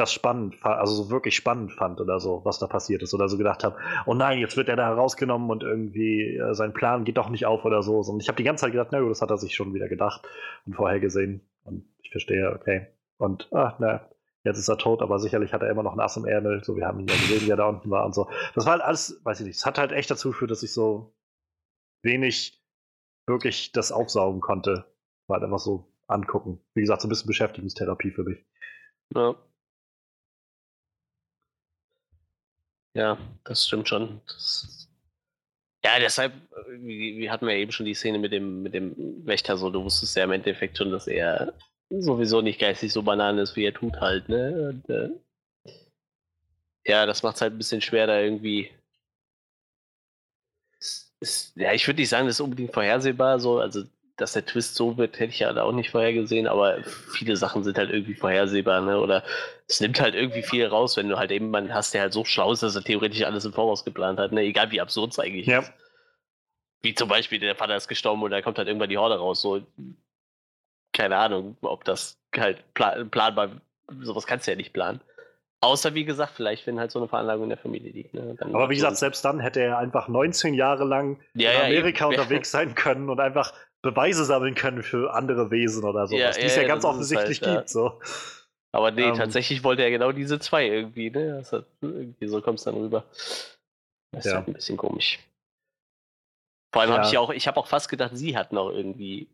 das 0.00 0.12
spannend, 0.12 0.56
also 0.64 0.94
so 0.94 1.10
wirklich 1.10 1.36
spannend 1.36 1.72
fand 1.72 2.00
oder 2.00 2.18
so, 2.18 2.40
was 2.44 2.58
da 2.58 2.66
passiert 2.66 3.02
ist 3.02 3.14
oder 3.14 3.28
so 3.28 3.36
gedacht 3.36 3.62
habe, 3.62 3.76
oh 4.06 4.14
nein, 4.14 4.38
jetzt 4.38 4.56
wird 4.56 4.68
er 4.68 4.76
da 4.76 4.86
herausgenommen 4.86 5.50
und 5.50 5.62
irgendwie 5.62 6.36
äh, 6.36 6.54
sein 6.54 6.72
Plan 6.72 7.04
geht 7.04 7.18
doch 7.18 7.28
nicht 7.28 7.46
auf 7.46 7.64
oder 7.64 7.82
so. 7.82 7.98
Und 7.98 8.20
ich 8.20 8.28
habe 8.28 8.36
die 8.36 8.44
ganze 8.44 8.62
Zeit 8.62 8.72
gedacht, 8.72 8.88
na 8.92 9.00
gut, 9.00 9.10
das 9.10 9.22
hat 9.22 9.30
er 9.30 9.38
sich 9.38 9.54
schon 9.54 9.74
wieder 9.74 9.88
gedacht 9.88 10.22
und 10.66 10.74
vorher 10.74 11.00
gesehen. 11.00 11.42
Und 11.64 11.84
ich 12.02 12.10
verstehe, 12.10 12.50
okay. 12.52 12.86
Und 13.18 13.48
ah, 13.52 13.76
na, 13.78 14.08
jetzt 14.44 14.58
ist 14.58 14.68
er 14.68 14.78
tot, 14.78 15.02
aber 15.02 15.18
sicherlich 15.18 15.52
hat 15.52 15.62
er 15.62 15.70
immer 15.70 15.82
noch 15.82 15.92
ein 15.92 16.00
Ass 16.00 16.16
im 16.16 16.24
Ärmel. 16.24 16.64
So, 16.64 16.76
wir 16.76 16.86
haben 16.86 17.00
ihn 17.00 17.06
ja 17.06 17.14
gesehen, 17.14 17.46
wie 17.46 17.50
er 17.50 17.56
da 17.56 17.68
unten 17.68 17.90
war 17.90 18.06
und 18.06 18.14
so. 18.14 18.28
Das 18.54 18.64
war 18.64 18.72
halt 18.72 18.82
alles, 18.82 19.20
weiß 19.24 19.40
ich 19.40 19.46
nicht, 19.46 19.56
es 19.56 19.66
hat 19.66 19.78
halt 19.78 19.92
echt 19.92 20.10
dazu 20.10 20.30
geführt, 20.30 20.50
dass 20.50 20.62
ich 20.62 20.72
so 20.72 21.14
wenig 22.02 22.58
wirklich 23.26 23.72
das 23.72 23.92
aufsaugen 23.92 24.40
konnte. 24.40 24.86
War 25.26 25.34
halt 25.34 25.44
einfach 25.44 25.58
so 25.58 25.92
angucken. 26.06 26.60
Wie 26.74 26.80
gesagt, 26.80 27.02
so 27.02 27.08
ein 27.08 27.10
bisschen 27.10 27.28
Beschäftigungstherapie 27.28 28.10
für 28.10 28.24
mich. 28.24 28.44
Ja. 29.14 29.36
Ja, 32.94 33.18
das 33.44 33.66
stimmt 33.66 33.88
schon. 33.88 34.20
Das, 34.26 34.88
ja, 35.84 35.98
deshalb, 35.98 36.34
wie, 36.68 37.30
hatten 37.30 37.46
wir 37.46 37.54
eben 37.54 37.72
schon 37.72 37.86
die 37.86 37.94
Szene 37.94 38.18
mit 38.18 38.32
dem, 38.32 38.62
mit 38.62 38.74
dem 38.74 39.26
Wächter 39.26 39.56
so, 39.56 39.70
du 39.70 39.84
wusstest 39.84 40.16
ja 40.16 40.24
im 40.24 40.32
Endeffekt 40.32 40.76
schon, 40.76 40.90
dass 40.90 41.06
er 41.06 41.54
sowieso 41.88 42.40
nicht 42.40 42.60
geistig 42.60 42.92
so 42.92 43.02
Banane 43.02 43.42
ist, 43.42 43.56
wie 43.56 43.64
er 43.64 43.74
tut 43.74 44.00
halt, 44.00 44.28
ne? 44.28 44.70
Und, 44.70 44.90
äh, 44.90 45.10
ja, 46.86 47.06
das 47.06 47.22
macht 47.22 47.36
es 47.36 47.42
halt 47.42 47.54
ein 47.54 47.58
bisschen 47.58 47.80
schwer, 47.80 48.06
da 48.06 48.20
irgendwie. 48.20 48.70
Es 50.78 51.12
ist, 51.20 51.56
ja, 51.56 51.72
ich 51.72 51.86
würde 51.86 52.00
nicht 52.00 52.08
sagen, 52.08 52.26
das 52.26 52.36
ist 52.36 52.40
unbedingt 52.40 52.72
vorhersehbar, 52.72 53.38
so, 53.40 53.58
also 53.58 53.84
dass 54.20 54.32
der 54.34 54.44
Twist 54.44 54.74
so 54.74 54.96
wird, 54.98 55.18
hätte 55.18 55.32
ich 55.32 55.38
ja 55.40 55.56
auch 55.62 55.72
nicht 55.72 55.90
vorhergesehen, 55.90 56.46
aber 56.46 56.82
viele 57.12 57.36
Sachen 57.36 57.64
sind 57.64 57.78
halt 57.78 57.90
irgendwie 57.90 58.14
vorhersehbar, 58.14 58.80
ne? 58.80 59.00
Oder 59.00 59.22
es 59.68 59.80
nimmt 59.80 60.00
halt 60.00 60.14
irgendwie 60.14 60.42
viel 60.42 60.66
raus, 60.66 60.96
wenn 60.96 61.08
du 61.08 61.18
halt 61.18 61.30
eben 61.30 61.46
jemanden 61.46 61.72
hast, 61.74 61.94
der 61.94 62.02
halt 62.02 62.12
so 62.12 62.24
schlau 62.24 62.52
ist, 62.52 62.62
dass 62.62 62.76
er 62.76 62.82
theoretisch 62.84 63.22
alles 63.24 63.44
im 63.44 63.52
Voraus 63.52 63.84
geplant 63.84 64.18
hat, 64.18 64.32
ne? 64.32 64.42
Egal 64.42 64.70
wie 64.70 64.80
absurd 64.80 65.12
es 65.12 65.18
eigentlich 65.18 65.46
Ja. 65.46 65.60
ist. 65.60 65.72
Wie 66.82 66.94
zum 66.94 67.08
Beispiel, 67.08 67.38
der 67.38 67.54
Vater 67.56 67.76
ist 67.76 67.88
gestorben 67.88 68.22
und 68.22 68.30
da 68.30 68.40
kommt 68.42 68.56
halt 68.58 68.68
irgendwann 68.68 68.88
die 68.88 68.96
Horde 68.98 69.18
raus. 69.18 69.42
So, 69.42 69.60
keine 70.92 71.16
Ahnung, 71.16 71.56
ob 71.62 71.84
das 71.84 72.18
halt 72.36 72.62
pla 72.74 73.04
planbar, 73.04 73.50
sowas 74.02 74.26
kannst 74.26 74.46
du 74.46 74.50
ja 74.52 74.56
nicht 74.56 74.72
planen. 74.72 75.00
Außer 75.62 75.94
wie 75.94 76.06
gesagt, 76.06 76.32
vielleicht, 76.36 76.66
wenn 76.66 76.80
halt 76.80 76.90
so 76.90 76.98
eine 76.98 77.06
Veranlagung 77.08 77.44
in 77.44 77.48
der 77.50 77.58
Familie 77.58 77.92
liegt. 77.92 78.14
Ne? 78.14 78.34
Aber 78.40 78.70
wie 78.70 78.76
gesagt, 78.76 78.96
selbst 78.96 79.22
dann 79.26 79.40
hätte 79.40 79.60
er 79.60 79.76
einfach 79.76 80.08
19 80.08 80.54
Jahre 80.54 80.84
lang 80.84 81.20
Ja, 81.34 81.50
in 81.50 81.56
ja, 81.58 81.64
Amerika 81.66 82.06
eben. 82.06 82.14
unterwegs 82.18 82.50
sein 82.50 82.74
können 82.74 83.10
und 83.10 83.20
einfach 83.20 83.52
Beweise 83.82 84.24
sammeln 84.24 84.54
können 84.54 84.82
für 84.82 85.12
andere 85.14 85.50
Wesen 85.50 85.84
oder 85.84 86.06
sowas, 86.06 86.36
Ja, 86.36 86.40
die 86.42 86.46
es 86.46 86.56
ja, 86.56 86.62
ja 86.62 86.68
ganz 86.68 86.82
das 86.82 86.90
ist 86.90 86.94
offensichtlich 86.94 87.42
halt, 87.42 87.58
gibt. 87.58 87.68
So. 87.70 88.00
Aber 88.72 88.90
nee, 88.90 89.08
Ähm. 89.08 89.14
tatsächlich 89.14 89.64
wollte 89.64 89.82
er 89.82 89.90
genau 89.90 90.12
diese 90.12 90.38
zwei 90.38 90.66
irgendwie, 90.66 91.10
ne? 91.10 91.38
Das 91.38 91.52
hat, 91.52 91.66
irgendwie 91.80 92.28
so 92.28 92.40
kommt 92.40 92.58
es 92.58 92.64
dann 92.64 92.74
rüber. 92.74 93.04
Das 94.12 94.26
ist 94.26 94.30
Ja. 94.30 94.38
halt 94.38 94.48
ein 94.48 94.54
bisschen 94.54 94.76
komisch. 94.76 95.18
Vor 96.72 96.82
allem 96.82 96.92
habe 96.92 97.04
ich 97.04 97.12
ja 97.12 97.20
auch, 97.20 97.30
ich 97.30 97.48
habe 97.48 97.58
auch 97.58 97.66
fast 97.66 97.88
gedacht, 97.88 98.12
sie 98.14 98.36
hat 98.36 98.52
noch 98.52 98.70
irgendwie 98.70 99.28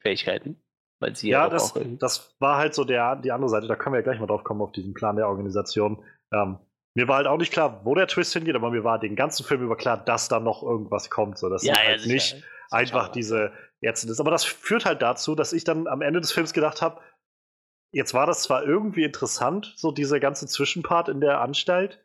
Fähigkeiten. 0.00 0.60
Weil 1.00 1.16
sie 1.16 1.30
ja, 1.30 1.48
das, 1.48 1.74
auch 1.74 1.80
das 1.98 2.34
war 2.40 2.58
halt 2.58 2.74
so 2.74 2.84
der, 2.84 3.16
die 3.16 3.32
andere 3.32 3.48
Seite, 3.48 3.66
da 3.66 3.74
können 3.76 3.94
wir 3.94 4.00
ja 4.00 4.04
gleich 4.04 4.20
mal 4.20 4.26
drauf 4.26 4.44
kommen, 4.44 4.60
auf 4.60 4.72
diesen 4.72 4.92
Plan 4.92 5.16
der 5.16 5.28
Organisation. 5.28 6.04
Ähm, 6.30 6.58
mir 6.94 7.08
war 7.08 7.16
halt 7.16 7.26
auch 7.26 7.38
nicht 7.38 7.52
klar, 7.52 7.80
wo 7.84 7.94
der 7.94 8.06
Twist 8.06 8.34
hingeht, 8.34 8.54
aber 8.54 8.70
mir 8.70 8.84
war 8.84 8.98
den 8.98 9.16
ganzen 9.16 9.44
Film 9.44 9.62
über 9.62 9.76
klar, 9.76 9.96
dass 9.96 10.28
da 10.28 10.40
noch 10.40 10.62
irgendwas 10.62 11.08
kommt. 11.08 11.38
So, 11.38 11.48
dass 11.48 11.62
ja, 11.62 11.74
ja, 11.74 11.88
halt 11.88 12.06
nicht 12.06 12.42
einfach 12.70 13.08
diese 13.08 13.52
Ärztin 13.80 14.10
ist. 14.10 14.20
Aber 14.20 14.30
das 14.30 14.44
führt 14.44 14.84
halt 14.84 15.02
dazu, 15.02 15.34
dass 15.34 15.52
ich 15.52 15.64
dann 15.64 15.86
am 15.86 16.02
Ende 16.02 16.20
des 16.20 16.32
Films 16.32 16.52
gedacht 16.52 16.82
habe, 16.82 17.00
jetzt 17.92 18.14
war 18.14 18.26
das 18.26 18.42
zwar 18.42 18.64
irgendwie 18.64 19.04
interessant, 19.04 19.74
so 19.76 19.90
dieser 19.90 20.20
ganze 20.20 20.46
Zwischenpart 20.46 21.08
in 21.08 21.20
der 21.20 21.40
Anstalt, 21.40 22.04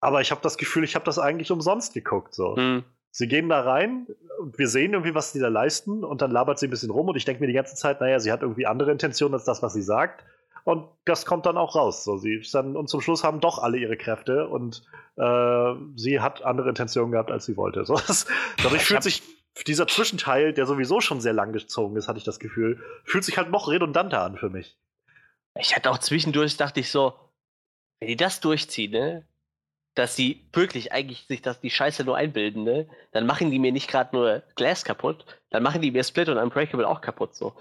aber 0.00 0.20
ich 0.20 0.30
habe 0.30 0.42
das 0.42 0.58
Gefühl, 0.58 0.84
ich 0.84 0.94
habe 0.94 1.04
das 1.06 1.18
eigentlich 1.18 1.50
umsonst 1.50 1.94
geguckt. 1.94 2.34
So. 2.34 2.56
Hm, 2.56 2.84
Sie 3.16 3.28
gehen 3.28 3.48
da 3.48 3.60
rein 3.60 4.08
und 4.40 4.58
wir 4.58 4.66
sehen 4.66 4.92
irgendwie, 4.92 5.14
was 5.14 5.30
die 5.30 5.38
da 5.38 5.46
leisten 5.46 6.02
und 6.02 6.20
dann 6.20 6.32
labert 6.32 6.58
sie 6.58 6.66
ein 6.66 6.70
bisschen 6.70 6.90
rum 6.90 7.08
und 7.08 7.14
ich 7.14 7.24
denke 7.24 7.40
mir 7.40 7.46
die 7.46 7.52
ganze 7.52 7.76
Zeit, 7.76 8.00
naja, 8.00 8.18
sie 8.18 8.32
hat 8.32 8.42
irgendwie 8.42 8.66
andere 8.66 8.90
Intentionen 8.90 9.34
als 9.34 9.44
das, 9.44 9.62
was 9.62 9.72
sie 9.72 9.82
sagt. 9.82 10.24
Und 10.64 10.88
das 11.04 11.24
kommt 11.24 11.46
dann 11.46 11.56
auch 11.56 11.76
raus. 11.76 12.02
So, 12.02 12.16
sie 12.16 12.42
dann, 12.52 12.74
und 12.74 12.88
zum 12.88 13.00
Schluss 13.00 13.22
haben 13.22 13.38
doch 13.38 13.60
alle 13.60 13.78
ihre 13.78 13.96
Kräfte 13.96 14.48
und 14.48 14.82
äh, 15.16 15.74
sie 15.94 16.18
hat 16.18 16.42
andere 16.42 16.70
Intentionen 16.70 17.12
gehabt, 17.12 17.30
als 17.30 17.44
sie 17.44 17.56
wollte. 17.56 17.84
So, 17.84 17.94
das, 18.08 18.26
dadurch 18.60 18.82
Ich 18.82 18.88
fühlt 18.88 19.04
sich 19.04 19.22
dieser 19.62 19.86
Zwischenteil, 19.86 20.52
der 20.52 20.66
sowieso 20.66 21.00
schon 21.00 21.20
sehr 21.20 21.32
lang 21.32 21.52
gezogen 21.52 21.96
ist, 21.96 22.08
hatte 22.08 22.18
ich 22.18 22.24
das 22.24 22.40
Gefühl, 22.40 22.82
fühlt 23.04 23.24
sich 23.24 23.38
halt 23.38 23.50
noch 23.50 23.68
redundanter 23.68 24.22
an 24.22 24.36
für 24.36 24.50
mich. 24.50 24.76
Ich 25.56 25.76
hatte 25.76 25.90
auch 25.90 25.98
zwischendurch, 25.98 26.56
dachte 26.56 26.80
ich 26.80 26.90
so, 26.90 27.14
wenn 28.00 28.08
die 28.08 28.16
das 28.16 28.40
durchziehen, 28.40 28.90
ne? 28.90 29.24
Dass 29.94 30.16
sie 30.16 30.44
wirklich 30.52 30.92
eigentlich 30.92 31.26
sich 31.28 31.40
das 31.40 31.60
die 31.60 31.70
Scheiße 31.70 32.04
nur 32.04 32.16
einbilden, 32.16 32.64
ne? 32.64 32.88
Dann 33.12 33.26
machen 33.26 33.52
die 33.52 33.60
mir 33.60 33.70
nicht 33.70 33.88
gerade 33.88 34.16
nur 34.16 34.42
Glass 34.56 34.84
kaputt, 34.84 35.24
dann 35.50 35.62
machen 35.62 35.80
die 35.80 35.92
mir 35.92 36.02
Split 36.02 36.28
und 36.28 36.38
Unbreakable 36.38 36.88
auch 36.88 37.00
kaputt, 37.00 37.36
so. 37.36 37.54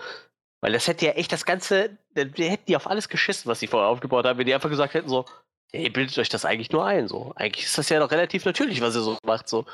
Weil 0.61 0.71
das 0.71 0.87
hätte 0.87 1.05
ja 1.05 1.11
echt 1.11 1.31
das 1.31 1.45
Ganze, 1.45 1.97
die 2.15 2.49
hätten 2.49 2.65
die 2.67 2.75
auf 2.75 2.87
alles 2.87 3.09
geschissen, 3.09 3.49
was 3.51 3.59
sie 3.59 3.67
vorher 3.67 3.89
aufgebaut 3.89 4.25
haben, 4.25 4.39
wenn 4.39 4.47
die 4.47 4.53
einfach 4.55 4.69
gesagt 4.69 4.95
hätten, 4.95 5.09
so, 5.09 5.25
ihr 5.71 5.93
bildet 5.93 6.17
euch 6.17 6.29
das 6.29 6.45
eigentlich 6.45 6.71
nur 6.71 6.85
ein, 6.85 7.07
so. 7.07 7.33
Eigentlich 7.35 7.65
ist 7.65 7.77
das 7.77 7.89
ja 7.89 7.99
doch 7.99 8.09
relativ 8.09 8.45
natürlich, 8.45 8.81
was 8.81 8.95
ihr 8.95 9.01
so 9.01 9.17
macht, 9.23 9.47
so. 9.47 9.65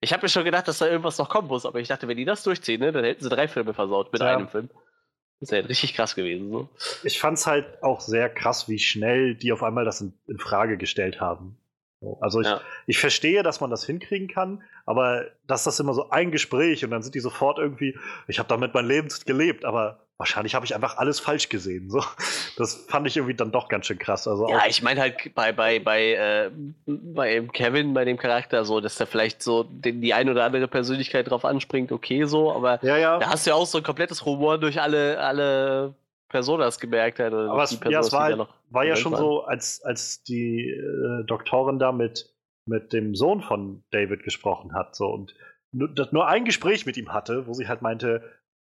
Ich 0.00 0.12
habe 0.12 0.22
mir 0.22 0.28
schon 0.28 0.44
gedacht, 0.44 0.68
dass 0.68 0.78
da 0.78 0.86
irgendwas 0.86 1.18
noch 1.18 1.28
kommen 1.28 1.48
muss, 1.48 1.64
aber 1.64 1.80
ich 1.80 1.88
dachte, 1.88 2.08
wenn 2.08 2.16
die 2.16 2.24
das 2.24 2.42
durchziehen, 2.42 2.80
ne, 2.80 2.92
dann 2.92 3.04
hätten 3.04 3.22
sie 3.22 3.30
drei 3.30 3.48
Filme 3.48 3.72
versaut 3.74 4.12
mit 4.12 4.20
ja. 4.20 4.36
einem 4.36 4.48
Film. 4.48 4.68
Das 5.40 5.50
wäre 5.50 5.68
richtig 5.68 5.94
krass 5.94 6.14
gewesen. 6.14 6.50
So. 6.50 6.68
Ich 7.02 7.18
fand 7.18 7.38
es 7.38 7.46
halt 7.46 7.82
auch 7.82 8.00
sehr 8.00 8.28
krass, 8.28 8.68
wie 8.68 8.78
schnell 8.78 9.34
die 9.34 9.52
auf 9.52 9.62
einmal 9.62 9.84
das 9.84 10.00
in, 10.00 10.14
in 10.26 10.38
Frage 10.38 10.76
gestellt 10.78 11.20
haben. 11.20 11.58
Also 12.20 12.40
ich, 12.40 12.46
ja. 12.46 12.60
ich 12.86 12.98
verstehe, 12.98 13.42
dass 13.42 13.60
man 13.60 13.70
das 13.70 13.84
hinkriegen 13.84 14.28
kann, 14.28 14.62
aber 14.84 15.26
dass 15.46 15.64
das 15.64 15.80
immer 15.80 15.94
so 15.94 16.10
ein 16.10 16.30
Gespräch 16.30 16.84
und 16.84 16.90
dann 16.90 17.02
sind 17.02 17.14
die 17.14 17.20
sofort 17.20 17.58
irgendwie, 17.58 17.98
ich 18.28 18.38
habe 18.38 18.48
damit 18.48 18.74
mein 18.74 18.86
Leben 18.86 19.08
gelebt, 19.24 19.64
aber 19.64 20.03
wahrscheinlich 20.18 20.54
habe 20.54 20.64
ich 20.64 20.74
einfach 20.74 20.96
alles 20.96 21.20
falsch 21.20 21.48
gesehen. 21.48 21.90
So, 21.90 22.02
das 22.56 22.86
fand 22.88 23.06
ich 23.06 23.16
irgendwie 23.16 23.34
dann 23.34 23.50
doch 23.50 23.68
ganz 23.68 23.86
schön 23.86 23.98
krass. 23.98 24.28
Also 24.28 24.48
ja, 24.48 24.62
ich 24.68 24.82
meine 24.82 25.00
halt 25.00 25.34
bei, 25.34 25.52
bei, 25.52 25.78
bei, 25.80 26.12
äh, 26.14 26.50
bei 26.86 27.40
Kevin, 27.52 27.94
bei 27.94 28.04
dem 28.04 28.16
Charakter, 28.16 28.64
so, 28.64 28.80
dass 28.80 28.96
da 28.96 29.06
vielleicht 29.06 29.42
so 29.42 29.64
die, 29.64 30.00
die 30.00 30.14
ein 30.14 30.28
oder 30.28 30.44
andere 30.44 30.68
Persönlichkeit 30.68 31.30
drauf 31.30 31.44
anspringt, 31.44 31.92
okay, 31.92 32.24
so, 32.24 32.52
aber 32.52 32.78
ja, 32.82 32.96
ja. 32.96 33.18
da 33.18 33.30
hast 33.30 33.46
du 33.46 33.50
ja 33.50 33.56
auch 33.56 33.66
so 33.66 33.78
ein 33.78 33.84
komplettes 33.84 34.24
Humor 34.24 34.58
durch 34.58 34.80
alle, 34.80 35.18
alle 35.18 35.94
Personas 36.28 36.78
gemerkt 36.78 37.18
hat. 37.18 37.32
aber 37.32 37.62
es, 37.62 37.78
Personas, 37.78 37.92
ja, 37.92 38.00
es 38.00 38.12
war, 38.12 38.22
halt, 38.22 38.48
war 38.70 38.84
ja 38.84 38.96
schon 38.96 39.12
waren. 39.12 39.20
so, 39.20 39.44
als, 39.44 39.82
als 39.84 40.22
die 40.22 40.70
äh, 40.70 41.24
Doktorin 41.26 41.78
da 41.78 41.92
mit, 41.92 42.32
mit 42.66 42.92
dem 42.92 43.14
Sohn 43.14 43.42
von 43.42 43.82
David 43.90 44.22
gesprochen 44.22 44.74
hat, 44.74 44.94
so 44.94 45.08
und 45.08 45.34
nur, 45.72 45.90
nur 46.12 46.28
ein 46.28 46.44
Gespräch 46.44 46.86
mit 46.86 46.96
ihm 46.96 47.12
hatte, 47.12 47.46
wo 47.48 47.52
sie 47.52 47.66
halt 47.66 47.82
meinte, 47.82 48.22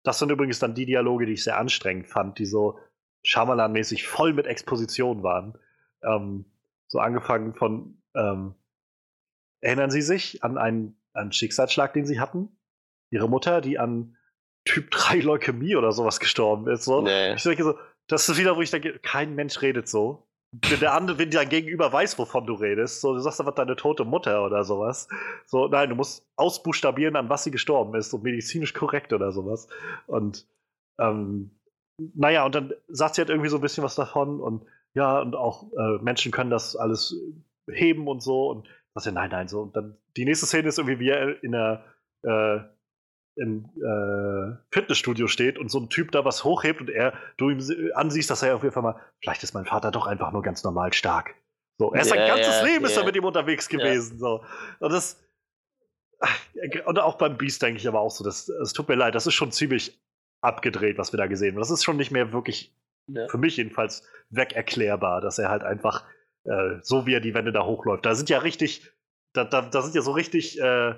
das 0.05 0.19
sind 0.19 0.31
übrigens 0.31 0.59
dann 0.59 0.75
die 0.75 0.85
Dialoge, 0.85 1.25
die 1.25 1.33
ich 1.33 1.43
sehr 1.43 1.57
anstrengend 1.57 2.07
fand, 2.07 2.39
die 2.39 2.45
so 2.45 2.79
Shyamalan-mäßig 3.23 4.07
voll 4.07 4.33
mit 4.33 4.45
Exposition 4.45 5.23
waren. 5.23 5.57
Ähm, 6.03 6.45
so 6.87 6.99
angefangen 6.99 7.55
von, 7.55 8.01
ähm, 8.15 8.53
erinnern 9.61 9.89
Sie 9.89 10.03
sich 10.03 10.43
an 10.43 10.57
einen, 10.57 11.01
einen 11.13 11.31
Schicksalsschlag, 11.31 11.93
den 11.93 12.05
Sie 12.05 12.19
hatten? 12.19 12.57
Ihre 13.09 13.27
Mutter, 13.27 13.61
die 13.61 13.79
an 13.79 14.15
Typ 14.63 14.91
3 14.91 15.19
Leukämie 15.19 15.75
oder 15.75 15.91
sowas 15.91 16.19
gestorben 16.19 16.67
ist. 16.67 16.85
So. 16.85 17.01
Nee. 17.01 17.33
Ich 17.33 17.43
denke 17.43 17.63
so, 17.63 17.77
das 18.07 18.29
ist 18.29 18.37
wieder, 18.37 18.55
wo 18.55 18.61
ich 18.61 18.71
denke, 18.71 18.99
kein 18.99 19.33
Mensch 19.33 19.61
redet 19.61 19.87
so 19.87 20.27
wenn 20.69 20.79
der 20.79 20.93
andere, 20.93 21.17
wenn 21.17 21.31
dein 21.31 21.49
Gegenüber 21.49 21.91
weiß, 21.91 22.17
wovon 22.19 22.45
du 22.45 22.53
redest, 22.53 23.01
so, 23.01 23.13
du 23.13 23.19
sagst 23.19 23.39
einfach 23.39 23.55
deine 23.55 23.75
tote 23.75 24.05
Mutter 24.05 24.45
oder 24.45 24.63
sowas. 24.63 25.07
So, 25.45 25.67
nein, 25.67 25.89
du 25.89 25.95
musst 25.95 26.25
ausbuchstabieren, 26.35 27.15
an 27.15 27.29
was 27.29 27.43
sie 27.43 27.51
gestorben 27.51 27.95
ist 27.95 28.13
und 28.13 28.23
medizinisch 28.23 28.73
korrekt 28.73 29.13
oder 29.13 29.31
sowas. 29.31 29.67
Und 30.07 30.47
ähm, 30.99 31.51
naja, 31.97 32.45
und 32.45 32.55
dann 32.55 32.73
sagt 32.87 33.15
sie 33.15 33.21
halt 33.21 33.29
irgendwie 33.29 33.49
so 33.49 33.57
ein 33.57 33.61
bisschen 33.61 33.83
was 33.83 33.95
davon 33.95 34.39
und 34.41 34.65
ja, 34.93 35.19
und 35.19 35.35
auch 35.35 35.71
äh, 35.73 36.01
Menschen 36.01 36.31
können 36.31 36.49
das 36.49 36.75
alles 36.75 37.15
heben 37.67 38.07
und 38.07 38.21
so 38.21 38.49
und 38.49 38.67
was 38.93 39.05
ja, 39.05 39.11
nein, 39.11 39.29
nein, 39.29 39.47
so. 39.47 39.61
Und 39.61 39.75
dann 39.75 39.97
die 40.15 40.25
nächste 40.25 40.45
Szene 40.45 40.69
ist 40.69 40.77
irgendwie 40.77 40.99
wie 40.99 41.09
er 41.09 41.43
in 41.43 41.51
der 41.51 41.83
äh, 42.23 42.59
im 43.35 43.65
äh, 43.77 44.57
Fitnessstudio 44.71 45.27
steht 45.27 45.57
und 45.57 45.69
so 45.69 45.79
ein 45.79 45.89
Typ 45.89 46.11
da 46.11 46.23
was 46.23 46.43
hochhebt 46.43 46.81
und 46.81 46.89
er, 46.89 47.13
du 47.37 47.49
ihm 47.49 47.59
ansiehst, 47.93 48.29
dass 48.29 48.43
er 48.43 48.55
auf 48.55 48.63
jeden 48.63 48.73
Fall 48.73 48.83
mal, 48.83 48.99
vielleicht 49.21 49.43
ist 49.43 49.53
mein 49.53 49.65
Vater 49.65 49.91
doch 49.91 50.07
einfach 50.07 50.31
nur 50.31 50.41
ganz 50.41 50.63
normal 50.63 50.93
stark. 50.93 51.35
So, 51.77 51.91
er 51.93 52.01
ist 52.01 52.11
yeah, 52.11 52.15
sein 52.15 52.27
ganzes 52.27 52.55
yeah, 52.55 52.65
Leben 52.65 52.85
yeah. 52.85 52.91
ist 52.91 52.97
er 52.97 53.03
mit 53.03 53.15
ihm 53.15 53.25
unterwegs 53.25 53.67
gewesen. 53.67 54.17
So. 54.17 54.43
Und 54.79 54.93
das, 54.93 55.21
und 56.85 56.99
auch 56.99 57.17
beim 57.17 57.37
Beast 57.37 57.61
denke 57.61 57.79
ich 57.79 57.87
aber 57.87 57.99
auch 57.99 58.11
so, 58.11 58.23
das, 58.23 58.47
es 58.47 58.73
tut 58.73 58.87
mir 58.87 58.95
leid, 58.95 59.15
das 59.15 59.27
ist 59.27 59.33
schon 59.33 59.51
ziemlich 59.51 59.99
abgedreht, 60.41 60.97
was 60.97 61.11
wir 61.11 61.17
da 61.17 61.27
gesehen 61.27 61.55
haben. 61.55 61.59
Das 61.59 61.71
ist 61.71 61.83
schon 61.83 61.97
nicht 61.97 62.11
mehr 62.11 62.31
wirklich, 62.31 62.73
für 63.27 63.37
mich 63.37 63.57
jedenfalls, 63.57 64.07
wegerklärbar, 64.29 65.21
dass 65.21 65.37
er 65.37 65.49
halt 65.49 65.63
einfach 65.63 66.05
äh, 66.45 66.79
so 66.81 67.05
wie 67.05 67.13
er 67.13 67.19
die 67.19 67.33
Wände 67.33 67.51
da 67.51 67.65
hochläuft. 67.65 68.05
Da 68.05 68.15
sind 68.15 68.29
ja 68.29 68.39
richtig, 68.39 68.91
da, 69.33 69.43
da, 69.43 69.61
da 69.61 69.81
sind 69.81 69.95
ja 69.95 70.01
so 70.01 70.11
richtig 70.11 70.59
äh, 70.59 70.95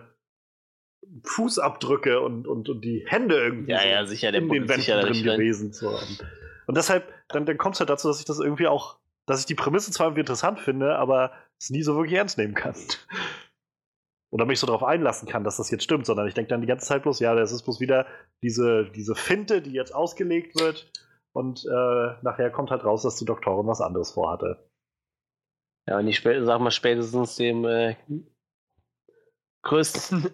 Fußabdrücke 1.24 2.22
und, 2.22 2.48
und, 2.48 2.70
und 2.70 2.82
die 2.84 3.06
Hände 3.08 3.36
irgendwie 3.36 3.72
ja, 3.72 3.80
so 3.80 3.88
ja, 3.88 4.06
sicher, 4.06 4.34
in 4.34 4.50
den 4.50 4.68
Wänden 4.68 5.02
drin 5.02 5.24
gewesen. 5.24 5.74
So. 5.74 5.90
Und, 5.90 6.26
und 6.68 6.78
deshalb, 6.78 7.12
dann, 7.30 7.46
dann 7.46 7.58
kommt 7.58 7.76
es 7.76 7.80
halt 7.80 7.90
dazu, 7.90 8.08
dass 8.08 8.20
ich 8.20 8.26
das 8.26 8.40
irgendwie 8.40 8.68
auch, 8.68 8.98
dass 9.26 9.40
ich 9.40 9.46
die 9.46 9.56
Prämisse 9.56 9.92
zwar 9.92 10.08
irgendwie 10.08 10.22
interessant 10.22 10.60
finde, 10.60 10.98
aber 10.98 11.32
es 11.60 11.70
nie 11.70 11.84
so 11.84 11.96
wirklich 11.96 12.18
ernst 12.18 12.38
nehmen 12.38 12.54
kann. 12.54 12.76
Oder 14.30 14.46
mich 14.46 14.60
so 14.60 14.68
darauf 14.68 14.84
einlassen 14.84 15.28
kann, 15.28 15.46
dass 15.46 15.58
das 15.58 15.72
jetzt 15.72 15.84
stimmt, 15.84 16.06
sondern 16.06 16.28
ich 16.28 16.34
denke 16.34 16.50
dann 16.50 16.62
die 16.62 16.68
ganze 16.68 16.86
Zeit 16.86 17.04
bloß, 17.04 17.20
ja, 17.20 17.34
das 17.34 17.54
ist 17.54 17.64
bloß 17.64 17.80
wieder 17.80 18.06
diese, 18.44 18.92
diese 18.94 19.16
Finte, 19.16 19.62
die 19.62 19.72
jetzt 19.72 19.96
ausgelegt 19.96 20.60
wird 20.60 20.92
und 21.32 21.66
äh, 21.66 22.16
nachher 22.24 22.52
kommt 22.52 22.72
halt 22.72 22.84
raus, 22.84 23.04
dass 23.04 23.16
die 23.16 23.26
Doktorin 23.26 23.68
was 23.68 23.80
anderes 23.80 24.12
vorhatte. 24.12 24.70
Ja, 25.88 26.00
und 26.00 26.08
ich 26.08 26.22
sag 26.22 26.60
mal 26.60 26.72
spätestens 26.72 27.38
dem 27.38 27.64
äh, 27.64 27.96
größten 29.62 30.30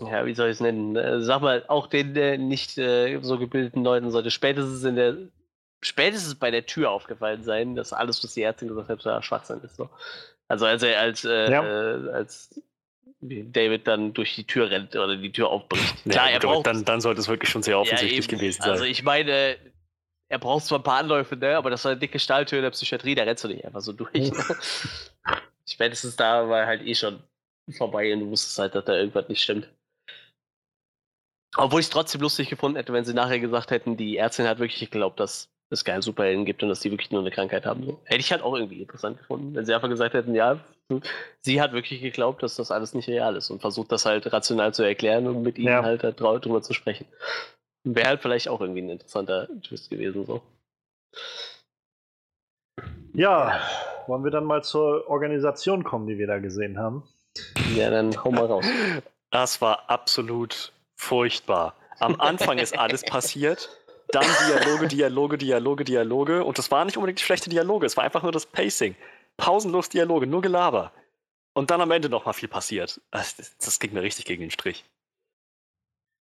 ja, 0.00 0.26
wie 0.26 0.34
soll 0.34 0.48
ich 0.48 0.54
es 0.54 0.60
nennen? 0.60 0.96
Äh, 0.96 1.20
sag 1.22 1.40
mal, 1.40 1.64
auch 1.68 1.86
den 1.86 2.16
äh, 2.16 2.36
nicht 2.36 2.78
äh, 2.78 3.18
so 3.22 3.38
gebildeten 3.38 3.84
Leuten 3.84 4.10
sollte 4.10 4.30
spätestens 4.30 4.82
in 4.84 4.96
der 4.96 5.16
spätestens 5.82 6.34
bei 6.34 6.50
der 6.50 6.66
Tür 6.66 6.90
aufgefallen 6.90 7.44
sein, 7.44 7.74
dass 7.74 7.92
alles, 7.92 8.24
was 8.24 8.34
die 8.34 8.42
Ärztin 8.42 8.68
gesagt 8.68 8.88
hat, 8.88 9.04
da 9.04 9.22
Schwachsinn 9.22 9.60
ist. 9.62 9.76
So. 9.76 9.90
Also 10.48 10.66
als 10.66 10.82
er 10.82 10.98
als, 11.00 11.24
äh, 11.24 11.50
ja. 11.50 11.62
Äh, 11.62 12.10
als 12.10 12.60
David 13.20 13.86
dann 13.86 14.12
durch 14.12 14.34
die 14.34 14.44
Tür 14.44 14.70
rennt 14.70 14.94
oder 14.96 15.16
die 15.16 15.32
Tür 15.32 15.48
aufbricht. 15.48 16.02
Klar, 16.04 16.28
ja, 16.28 16.34
er 16.34 16.40
braucht, 16.40 16.66
dann, 16.66 16.84
dann 16.84 17.00
sollte 17.00 17.20
es 17.20 17.28
wirklich 17.28 17.50
schon 17.50 17.62
sehr 17.62 17.78
offensichtlich 17.78 18.26
ja, 18.26 18.36
gewesen 18.36 18.62
sein. 18.62 18.70
Also 18.72 18.84
ich 18.84 19.02
meine, 19.02 19.56
er 20.28 20.38
braucht 20.38 20.64
zwar 20.64 20.78
ein 20.78 20.82
paar 20.82 20.98
Anläufe, 20.98 21.36
ne, 21.36 21.56
aber 21.56 21.70
das 21.70 21.84
war 21.84 21.92
eine 21.92 22.00
dicke 22.00 22.18
Stahltür 22.18 22.58
in 22.58 22.64
der 22.64 22.70
Psychiatrie, 22.70 23.14
da 23.14 23.22
rennst 23.22 23.44
du 23.44 23.48
nicht 23.48 23.64
einfach 23.64 23.80
so 23.80 23.92
durch. 23.92 24.12
Ne? 24.12 24.44
Spätestens 25.66 26.16
da 26.16 26.48
war 26.48 26.66
halt 26.66 26.82
eh 26.86 26.94
schon 26.94 27.22
vorbei 27.78 28.12
und 28.12 28.20
du 28.20 28.30
wusstest 28.30 28.58
halt, 28.58 28.74
dass 28.74 28.84
da 28.84 28.94
irgendwas 28.94 29.28
nicht 29.28 29.42
stimmt. 29.42 29.68
Obwohl 31.56 31.80
ich 31.80 31.86
es 31.86 31.90
trotzdem 31.90 32.20
lustig 32.20 32.48
gefunden 32.50 32.76
hätte, 32.76 32.92
wenn 32.92 33.04
sie 33.04 33.14
nachher 33.14 33.38
gesagt 33.38 33.70
hätten, 33.70 33.96
die 33.96 34.16
Ärztin 34.16 34.48
hat 34.48 34.58
wirklich 34.58 34.80
geglaubt, 34.80 35.20
dass 35.20 35.48
es 35.70 35.84
keine 35.84 36.02
Superhelden 36.02 36.44
gibt 36.44 36.62
und 36.62 36.68
dass 36.68 36.80
die 36.80 36.90
wirklich 36.90 37.10
nur 37.10 37.20
eine 37.20 37.30
Krankheit 37.30 37.66
haben. 37.66 37.84
So. 37.84 38.00
Hätte 38.04 38.20
ich 38.20 38.32
halt 38.32 38.42
auch 38.42 38.54
irgendwie 38.54 38.82
interessant 38.82 39.18
gefunden, 39.18 39.54
wenn 39.54 39.64
sie 39.64 39.74
einfach 39.74 39.88
gesagt 39.88 40.14
hätten, 40.14 40.34
ja, 40.34 40.60
sie 41.40 41.60
hat 41.60 41.72
wirklich 41.72 42.00
geglaubt, 42.00 42.42
dass 42.42 42.56
das 42.56 42.70
alles 42.70 42.94
nicht 42.94 43.08
real 43.08 43.36
ist 43.36 43.50
und 43.50 43.60
versucht 43.60 43.92
das 43.92 44.04
halt 44.04 44.32
rational 44.32 44.74
zu 44.74 44.82
erklären 44.82 45.26
und 45.26 45.42
mit 45.42 45.58
ihnen 45.58 45.68
ja. 45.68 45.82
halt, 45.82 46.02
halt 46.02 46.20
drüber 46.20 46.62
zu 46.62 46.74
sprechen. 46.74 47.06
Wäre 47.84 48.08
halt 48.08 48.22
vielleicht 48.22 48.48
auch 48.48 48.60
irgendwie 48.60 48.82
ein 48.82 48.90
interessanter 48.90 49.48
Twist 49.62 49.90
gewesen. 49.90 50.26
so. 50.26 50.42
Ja, 53.12 53.60
wollen 54.06 54.24
wir 54.24 54.30
dann 54.30 54.44
mal 54.44 54.64
zur 54.64 55.08
Organisation 55.08 55.84
kommen, 55.84 56.06
die 56.06 56.18
wir 56.18 56.26
da 56.26 56.38
gesehen 56.38 56.78
haben? 56.78 57.04
Ja, 57.74 57.90
dann 57.90 58.22
hau 58.24 58.30
mal 58.30 58.46
raus. 58.46 58.66
Das 59.30 59.60
war 59.60 59.88
absolut 59.88 60.72
furchtbar. 61.04 61.76
Am 62.00 62.20
Anfang 62.20 62.58
ist 62.58 62.76
alles 62.76 63.04
passiert, 63.04 63.68
dann 64.08 64.24
Dialoge, 64.46 64.88
Dialoge, 64.88 65.38
Dialoge, 65.38 65.84
Dialoge. 65.84 66.44
Und 66.44 66.58
das 66.58 66.70
waren 66.70 66.86
nicht 66.86 66.96
unbedingt 66.96 67.20
schlechte 67.20 67.50
Dialoge, 67.50 67.86
es 67.86 67.96
war 67.96 68.04
einfach 68.04 68.22
nur 68.22 68.32
das 68.32 68.46
Pacing. 68.46 68.96
Pausenlos 69.36 69.88
Dialoge, 69.88 70.26
nur 70.26 70.42
Gelaber. 70.42 70.92
Und 71.54 71.70
dann 71.70 71.80
am 71.80 71.90
Ende 71.90 72.08
nochmal 72.08 72.34
viel 72.34 72.48
passiert. 72.48 73.00
Das, 73.10 73.36
das, 73.58 73.78
ging 73.78 73.92
mir 73.92 74.02
richtig 74.02 74.24
gegen 74.24 74.40
den 74.40 74.50
Strich. 74.50 74.84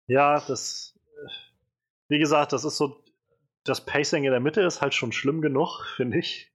Ja, 0.07 0.41
das. 0.47 0.95
Wie 2.09 2.19
gesagt, 2.19 2.53
das 2.53 2.65
ist 2.65 2.77
so. 2.77 3.03
Das 3.65 3.85
Pacing 3.87 4.25
in 4.25 4.31
der 4.31 4.41
Mitte 4.41 4.61
ist 4.61 4.83
halt 4.83 4.93
schon 4.93 5.13
schlimm 5.13 5.41
genug, 5.41 5.85
finde 5.97 6.19
ich. 6.19 6.53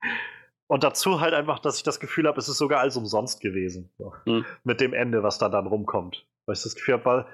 Und 0.67 0.83
dazu 0.83 1.19
halt 1.19 1.33
einfach, 1.33 1.57
dass 1.57 1.77
ich 1.77 1.83
das 1.83 1.99
Gefühl 1.99 2.27
habe, 2.27 2.39
es 2.39 2.47
ist 2.47 2.59
sogar 2.59 2.81
alles 2.81 2.95
umsonst 2.95 3.41
gewesen. 3.41 3.91
So. 3.97 4.13
Mhm. 4.25 4.45
Mit 4.63 4.79
dem 4.79 4.93
Ende, 4.93 5.23
was 5.23 5.39
da 5.39 5.49
dann 5.49 5.65
rumkommt. 5.65 6.27
Weil 6.45 6.55
ich 6.55 6.61
das 6.61 6.75
Gefühl 6.75 6.93
habe, 6.95 7.05
weil 7.05 7.25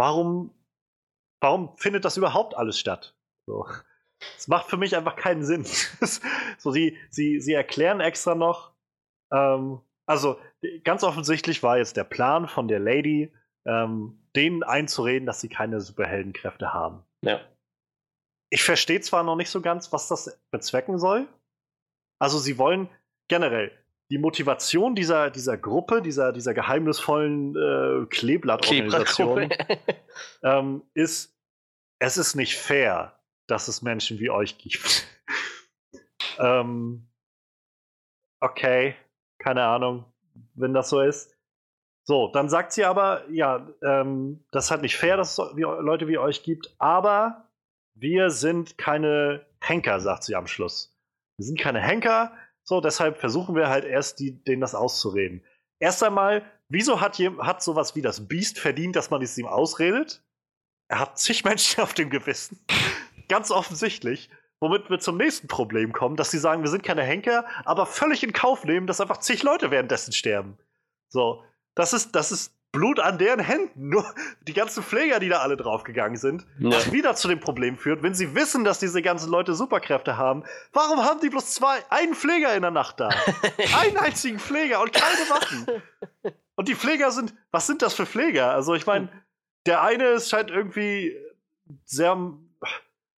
warum, 0.00 0.54
warum 1.40 1.76
findet 1.76 2.04
das 2.04 2.16
überhaupt 2.16 2.56
alles 2.56 2.78
statt? 2.78 3.14
So. 3.46 3.66
Das 4.36 4.48
macht 4.48 4.68
für 4.68 4.76
mich 4.76 4.96
einfach 4.96 5.16
keinen 5.16 5.44
Sinn. 5.44 5.64
so, 6.58 6.70
sie, 6.72 6.98
sie, 7.10 7.40
sie 7.40 7.52
erklären 7.52 8.00
extra 8.00 8.34
noch, 8.34 8.72
ähm, 9.32 9.80
also 10.06 10.40
ganz 10.84 11.04
offensichtlich 11.04 11.62
war 11.62 11.78
jetzt 11.78 11.96
der 11.96 12.04
Plan 12.04 12.48
von 12.48 12.68
der 12.68 12.80
Lady, 12.80 13.32
ähm, 13.64 14.18
denen 14.34 14.62
einzureden, 14.62 15.26
dass 15.26 15.40
sie 15.40 15.48
keine 15.48 15.80
Superheldenkräfte 15.80 16.72
haben. 16.72 17.04
Ja. 17.22 17.40
Ich 18.50 18.64
verstehe 18.64 19.00
zwar 19.00 19.22
noch 19.22 19.36
nicht 19.36 19.50
so 19.50 19.60
ganz, 19.60 19.92
was 19.92 20.08
das 20.08 20.40
bezwecken 20.50 20.98
soll. 20.98 21.28
Also 22.18 22.38
sie 22.38 22.58
wollen 22.58 22.88
generell, 23.28 23.70
die 24.10 24.18
Motivation 24.18 24.94
dieser, 24.94 25.30
dieser 25.30 25.56
Gruppe, 25.56 26.02
dieser, 26.02 26.32
dieser 26.32 26.52
geheimnisvollen 26.52 27.54
äh, 27.56 28.06
Kleeblattorganisation 28.06 29.48
ähm, 30.42 30.82
ist, 30.94 31.36
es 32.00 32.16
ist 32.16 32.34
nicht 32.34 32.56
fair, 32.56 33.16
dass 33.46 33.68
es 33.68 33.82
Menschen 33.82 34.18
wie 34.18 34.30
euch 34.30 34.58
gibt. 34.58 35.06
ähm, 36.38 37.08
okay, 38.40 38.96
keine 39.38 39.62
Ahnung, 39.62 40.04
wenn 40.54 40.74
das 40.74 40.90
so 40.90 41.00
ist. 41.00 41.36
So, 42.02 42.28
dann 42.28 42.48
sagt 42.48 42.72
sie 42.72 42.84
aber, 42.84 43.24
ja, 43.30 43.68
ähm, 43.82 44.44
das 44.50 44.64
ist 44.64 44.70
halt 44.72 44.82
nicht 44.82 44.96
fair, 44.96 45.16
dass 45.16 45.38
es 45.38 45.52
Leute 45.56 46.08
wie 46.08 46.18
euch 46.18 46.42
gibt, 46.42 46.74
aber 46.78 47.48
wir 47.94 48.30
sind 48.30 48.76
keine 48.76 49.46
Henker, 49.60 50.00
sagt 50.00 50.24
sie 50.24 50.34
am 50.34 50.48
Schluss. 50.48 50.98
Wir 51.36 51.46
sind 51.46 51.60
keine 51.60 51.80
Henker, 51.80 52.32
so, 52.70 52.80
deshalb 52.80 53.18
versuchen 53.18 53.56
wir 53.56 53.68
halt 53.68 53.84
erst, 53.84 54.20
die, 54.20 54.44
denen 54.44 54.60
das 54.60 54.76
auszureden. 54.76 55.44
erst 55.80 56.04
einmal, 56.04 56.44
wieso 56.68 57.00
hat, 57.00 57.18
hat 57.18 57.64
sowas 57.64 57.96
wie 57.96 58.00
das 58.00 58.28
Beast 58.28 58.60
verdient, 58.60 58.94
dass 58.94 59.10
man 59.10 59.20
es 59.22 59.36
ihm 59.36 59.48
ausredet? 59.48 60.22
Er 60.86 61.00
hat 61.00 61.18
zig 61.18 61.44
Menschen 61.44 61.82
auf 61.82 61.94
dem 61.94 62.10
Gewissen. 62.10 62.64
Ganz 63.28 63.50
offensichtlich. 63.50 64.30
Womit 64.60 64.88
wir 64.88 65.00
zum 65.00 65.16
nächsten 65.16 65.48
Problem 65.48 65.92
kommen, 65.92 66.14
dass 66.14 66.30
sie 66.30 66.38
sagen, 66.38 66.62
wir 66.62 66.70
sind 66.70 66.84
keine 66.84 67.02
Henker, 67.02 67.44
aber 67.64 67.86
völlig 67.86 68.22
in 68.22 68.32
Kauf 68.32 68.64
nehmen, 68.64 68.86
dass 68.86 69.00
einfach 69.00 69.18
zig 69.18 69.42
Leute 69.42 69.72
währenddessen 69.72 70.12
sterben. 70.12 70.56
So, 71.08 71.42
das 71.74 71.92
ist, 71.92 72.14
das 72.14 72.30
ist 72.30 72.54
Blut 72.72 73.00
an 73.00 73.18
deren 73.18 73.40
Händen. 73.40 73.88
Nur 73.88 74.04
die 74.42 74.52
ganzen 74.52 74.82
Pfleger, 74.82 75.18
die 75.18 75.28
da 75.28 75.38
alle 75.40 75.56
draufgegangen 75.56 76.16
sind, 76.16 76.46
Ja. 76.58 76.70
was 76.70 76.92
wieder 76.92 77.14
zu 77.16 77.26
dem 77.28 77.40
Problem 77.40 77.76
führt, 77.76 78.02
wenn 78.02 78.14
sie 78.14 78.34
wissen, 78.34 78.62
dass 78.64 78.78
diese 78.78 79.02
ganzen 79.02 79.30
Leute 79.30 79.54
Superkräfte 79.54 80.16
haben, 80.16 80.44
warum 80.72 81.02
haben 81.04 81.20
die 81.20 81.28
bloß 81.30 81.52
zwei, 81.54 81.78
einen 81.90 82.14
Pfleger 82.14 82.54
in 82.54 82.62
der 82.62 82.70
Nacht 82.70 83.00
da? 83.00 83.08
einen 83.80 83.96
einzigen 83.96 84.38
Pfleger 84.38 84.80
und 84.82 84.92
keine 84.92 85.28
Waffen. 85.30 85.66
Und 86.54 86.68
die 86.68 86.74
Pfleger 86.76 87.10
sind, 87.10 87.34
was 87.50 87.66
sind 87.66 87.82
das 87.82 87.94
für 87.94 88.06
Pfleger? 88.06 88.52
Also 88.52 88.74
ich 88.74 88.86
meine, 88.86 89.08
der 89.66 89.82
eine 89.82 90.04
ist- 90.10 90.30
scheint 90.30 90.50
irgendwie 90.50 91.16
sehr, 91.84 92.16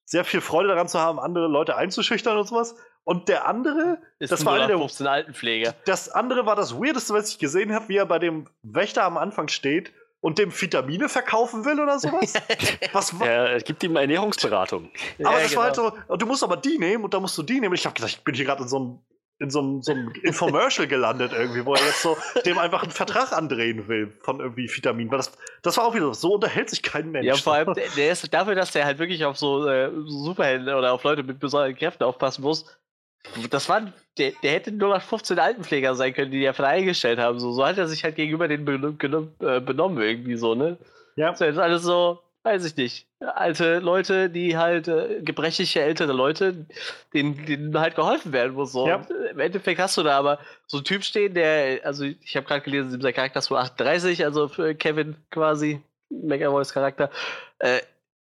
sehr 0.05 0.25
viel 0.25 0.41
Freude 0.41 0.69
daran 0.69 0.89
zu 0.89 0.99
haben, 0.99 1.19
andere 1.19 1.49
Leute 1.49 1.77
einzuschüchtern 1.77 2.37
und 2.39 2.47
sowas. 2.49 2.75
Und 3.05 3.29
der 3.29 3.47
andere, 3.49 3.99
Ist 4.21 4.31
Das 4.31 4.45
war 4.45 4.55
einer 4.55 4.69
der- 4.69 4.79
15 4.79 5.07
Altenpfleger. 5.07 5.75
das 5.87 6.09
andere 6.09 6.47
war 6.47 6.55
das 6.57 6.77
Weirdeste, 6.79 7.13
was 7.15 7.31
ich 7.31 7.39
gesehen 7.39 7.75
habe, 7.75 7.89
wie 7.89 7.97
er 7.97 8.07
bei 8.07 8.19
dem 8.21 8.47
Wächter 8.63 9.03
am 9.05 9.17
Anfang 9.17 9.49
steht 9.49 9.93
und 10.21 10.39
dem 10.39 10.53
Vitamine 10.59 11.09
verkaufen 11.09 11.65
will 11.65 11.81
oder 11.81 11.99
sowas. 11.99 12.35
was 12.93 13.19
war? 13.19 13.27
Er 13.27 13.61
gibt 13.61 13.83
ihm 13.83 13.97
Ernährungsberatung. 13.97 14.89
Aber 15.19 15.33
Ja, 15.33 15.41
das 15.43 15.57
war 15.57 15.65
halt 15.65 15.75
genau. 15.77 15.93
so, 16.09 16.17
du 16.17 16.27
musst 16.27 16.45
aber 16.45 16.57
die 16.57 16.79
nehmen 16.79 17.03
und 17.03 17.13
da 17.13 17.19
musst 17.19 17.37
du 17.37 17.43
die 17.43 17.61
nehmen. 17.61 17.75
Ich 17.75 17.85
habe 17.87 17.95
gedacht, 17.95 18.13
ich 18.13 18.23
bin 18.23 18.35
hier 18.37 18.45
gerade 18.45 18.63
in 18.63 18.69
so 18.69 18.77
einem 18.77 18.99
in 19.39 19.51
so 19.51 19.59
einem, 19.59 19.83
so 19.83 19.91
einem 19.91 20.13
Infomercial 20.23 20.87
gelandet 20.87 21.33
irgendwie, 21.33 21.67
wo 21.67 21.75
er 21.75 21.85
jetzt 21.85 22.01
so 22.03 22.17
dem 22.47 22.59
einfach 22.59 22.85
einen 22.85 22.93
Vertrag 22.93 23.33
andrehen 23.33 23.89
will 23.89 24.13
von 24.23 24.39
irgendwie 24.39 24.69
Vitamin. 24.73 25.11
Weil 25.11 25.17
das, 25.17 25.33
das 25.63 25.77
war 25.79 25.85
auch 25.87 25.95
wieder 25.97 26.07
so, 26.07 26.13
so 26.29 26.35
unterhält 26.35 26.71
sich 26.71 26.81
kein 26.81 27.11
Mensch. 27.11 27.27
Ja, 27.27 27.35
vor 27.35 27.55
allem, 27.55 27.75
der 27.97 28.13
ist 28.13 28.33
dafür, 28.33 28.55
dass 28.55 28.71
der 28.71 28.85
halt 28.85 29.01
wirklich 29.01 29.25
auf 29.25 29.37
so 29.37 29.67
äh, 29.67 29.91
Superhelden 30.07 30.73
oder 30.73 30.93
auf 30.93 31.03
Leute 31.03 31.25
mit 31.25 31.41
besonderen 31.41 31.75
Kräften 31.75 32.05
aufpassen 32.05 32.43
muss. 32.43 32.67
Das 33.51 33.68
war, 33.68 33.92
der, 34.18 34.33
der 34.42 34.52
hätte 34.52 34.73
nur 34.73 34.91
nach 34.91 35.02
15 35.02 35.39
Altenpfleger 35.39 35.94
sein 35.94 36.12
können, 36.12 36.31
die 36.31 36.41
die 36.41 36.49
einfach 36.49 36.65
eingestellt 36.65 37.18
haben. 37.18 37.39
So, 37.39 37.52
so 37.52 37.65
hat 37.65 37.78
er 37.78 37.86
sich 37.86 38.05
halt 38.05 38.17
gegenüber 38.17 38.49
denen 38.49 38.67
benom- 38.67 38.99
genom- 38.99 39.31
äh, 39.41 39.60
benommen, 39.60 40.02
irgendwie 40.02 40.36
so, 40.36 40.55
ne? 40.55 40.76
Ja. 41.17 41.31
Das 41.31 41.41
ist 41.41 41.59
alles 41.59 41.83
so, 41.83 42.20
weiß 42.42 42.65
ich 42.65 42.76
nicht. 42.76 43.07
Alte 43.20 43.78
Leute, 43.78 44.28
die 44.28 44.57
halt, 44.57 44.89
äh, 44.89 45.20
gebrechliche 45.23 45.81
ältere 45.83 46.12
Leute, 46.12 46.67
denen, 47.15 47.47
denen 47.47 47.78
halt 47.78 47.94
geholfen 47.94 48.33
werden 48.33 48.55
muss. 48.55 48.73
So. 48.73 48.89
Ja. 48.89 49.07
Äh, 49.09 49.31
Im 49.31 49.39
Endeffekt 49.39 49.81
hast 49.81 49.97
du 49.97 50.02
da 50.02 50.18
aber 50.18 50.39
so 50.67 50.78
einen 50.78 50.84
Typ 50.84 51.05
stehen, 51.05 51.34
der, 51.34 51.86
also 51.86 52.05
ich 52.05 52.36
habe 52.36 52.47
gerade 52.47 52.62
gelesen, 52.62 52.99
dieser 52.99 53.12
Charakter 53.12 53.39
ist 53.39 53.51
wohl 53.51 53.59
38, 53.59 54.25
also 54.25 54.49
für 54.49 54.75
Kevin 54.75 55.17
quasi, 55.31 55.81
McAvoys 56.10 56.73
Charakter. 56.73 57.09
Äh, 57.60 57.78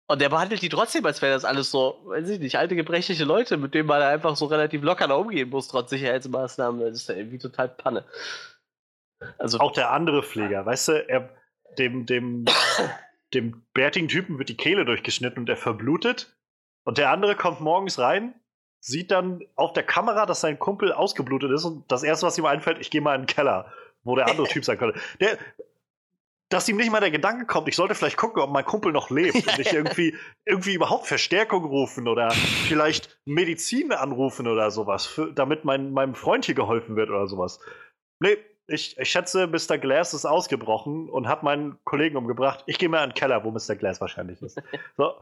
und 0.08 0.22
der 0.22 0.30
behandelt 0.30 0.62
die 0.62 0.70
trotzdem, 0.70 1.06
als 1.06 1.22
wäre 1.22 1.34
das 1.34 1.44
alles 1.44 1.70
so, 1.70 2.02
weiß 2.06 2.30
ich 2.30 2.40
nicht, 2.40 2.58
alte 2.58 2.76
gebrechliche 2.76 3.26
Leute, 3.26 3.58
mit 3.58 3.74
denen 3.74 3.88
man 3.88 4.02
einfach 4.02 4.38
so 4.38 4.46
relativ 4.46 4.82
locker 4.82 5.08
da 5.08 5.16
umgehen 5.16 5.50
muss, 5.50 5.68
trotz 5.68 5.90
Sicherheitsmaßnahmen. 5.90 6.80
Das 6.80 7.02
ist 7.02 7.10
ja 7.10 7.16
irgendwie 7.16 7.40
total 7.40 7.68
Panne. 7.68 8.06
Also, 9.38 9.60
Auch 9.60 9.74
der 9.74 9.92
andere 9.92 10.24
Pfleger, 10.24 10.66
weißt 10.66 10.88
du, 10.88 11.10
er, 11.10 11.30
dem, 11.78 12.06
dem, 12.06 12.46
dem 13.34 13.64
bärtigen 13.74 14.08
Typen 14.08 14.38
wird 14.40 14.48
die 14.48 14.58
Kehle 14.58 14.86
durchgeschnitten 14.86 15.40
und 15.40 15.50
er 15.50 15.58
verblutet. 15.58 16.34
Und 16.86 16.98
der 16.98 17.12
andere 17.12 17.36
kommt 17.36 17.60
morgens 17.60 18.00
rein, 18.00 18.34
sieht 18.80 19.12
dann 19.12 19.44
auf 19.56 19.74
der 19.74 19.84
Kamera, 19.84 20.26
dass 20.26 20.40
sein 20.40 20.58
Kumpel 20.58 20.94
ausgeblutet 20.94 21.52
ist 21.52 21.66
und 21.66 21.92
das 21.92 22.04
erste, 22.04 22.26
was 22.26 22.38
ihm 22.38 22.46
einfällt, 22.46 22.80
ich 22.80 22.90
gehe 22.90 23.02
mal 23.02 23.16
in 23.16 23.24
den 23.24 23.28
Keller, 23.28 23.74
wo 24.04 24.16
der 24.16 24.28
andere 24.28 24.48
Typ 24.48 24.64
sein 24.64 24.78
könnte. 24.78 24.98
Der, 25.20 25.38
dass 26.50 26.70
ihm 26.70 26.78
nicht 26.78 26.92
mal 26.92 27.00
der 27.00 27.12
Gedanke 27.12 27.46
kommt, 27.46 27.68
ich 27.68 27.76
sollte 27.76 27.96
vielleicht 27.96 28.18
gucken, 28.18 28.42
ob 28.42 28.50
mein 28.50 28.66
Kumpel 28.66 28.92
noch 28.92 29.10
lebt 29.10 29.36
und 29.48 29.58
nicht 29.58 29.74
irgendwie, 29.74 30.16
irgendwie 30.46 30.74
überhaupt 30.74 31.08
Verstärkung 31.08 31.66
rufen 31.66 32.08
oder 32.08 32.32
vielleicht 32.32 33.20
Medizin 33.26 33.92
anrufen 33.92 34.48
oder 34.48 34.72
sowas, 34.72 35.06
für, 35.06 35.32
damit 35.34 35.66
mein, 35.66 35.92
meinem 35.92 36.16
Freund 36.16 36.46
hier 36.46 36.56
geholfen 36.56 36.96
wird 36.96 37.10
oder 37.10 37.28
sowas. 37.28 37.60
Nee, 38.20 38.38
ich, 38.68 38.98
ich 38.98 39.10
schätze, 39.10 39.48
Mr. 39.48 39.78
Glass 39.78 40.14
ist 40.14 40.26
ausgebrochen 40.26 41.10
und 41.10 41.28
hat 41.28 41.44
meinen 41.44 41.80
Kollegen 41.86 42.18
umgebracht. 42.18 42.64
Ich 42.68 42.78
gehe 42.78 42.90
mal 42.90 43.04
in 43.04 43.12
den 43.12 43.16
Keller, 43.16 43.44
wo 43.44 43.52
Mr. 43.52 43.76
Glass 43.76 44.02
wahrscheinlich 44.02 44.42
ist. 44.42 44.62
So. 44.98 45.14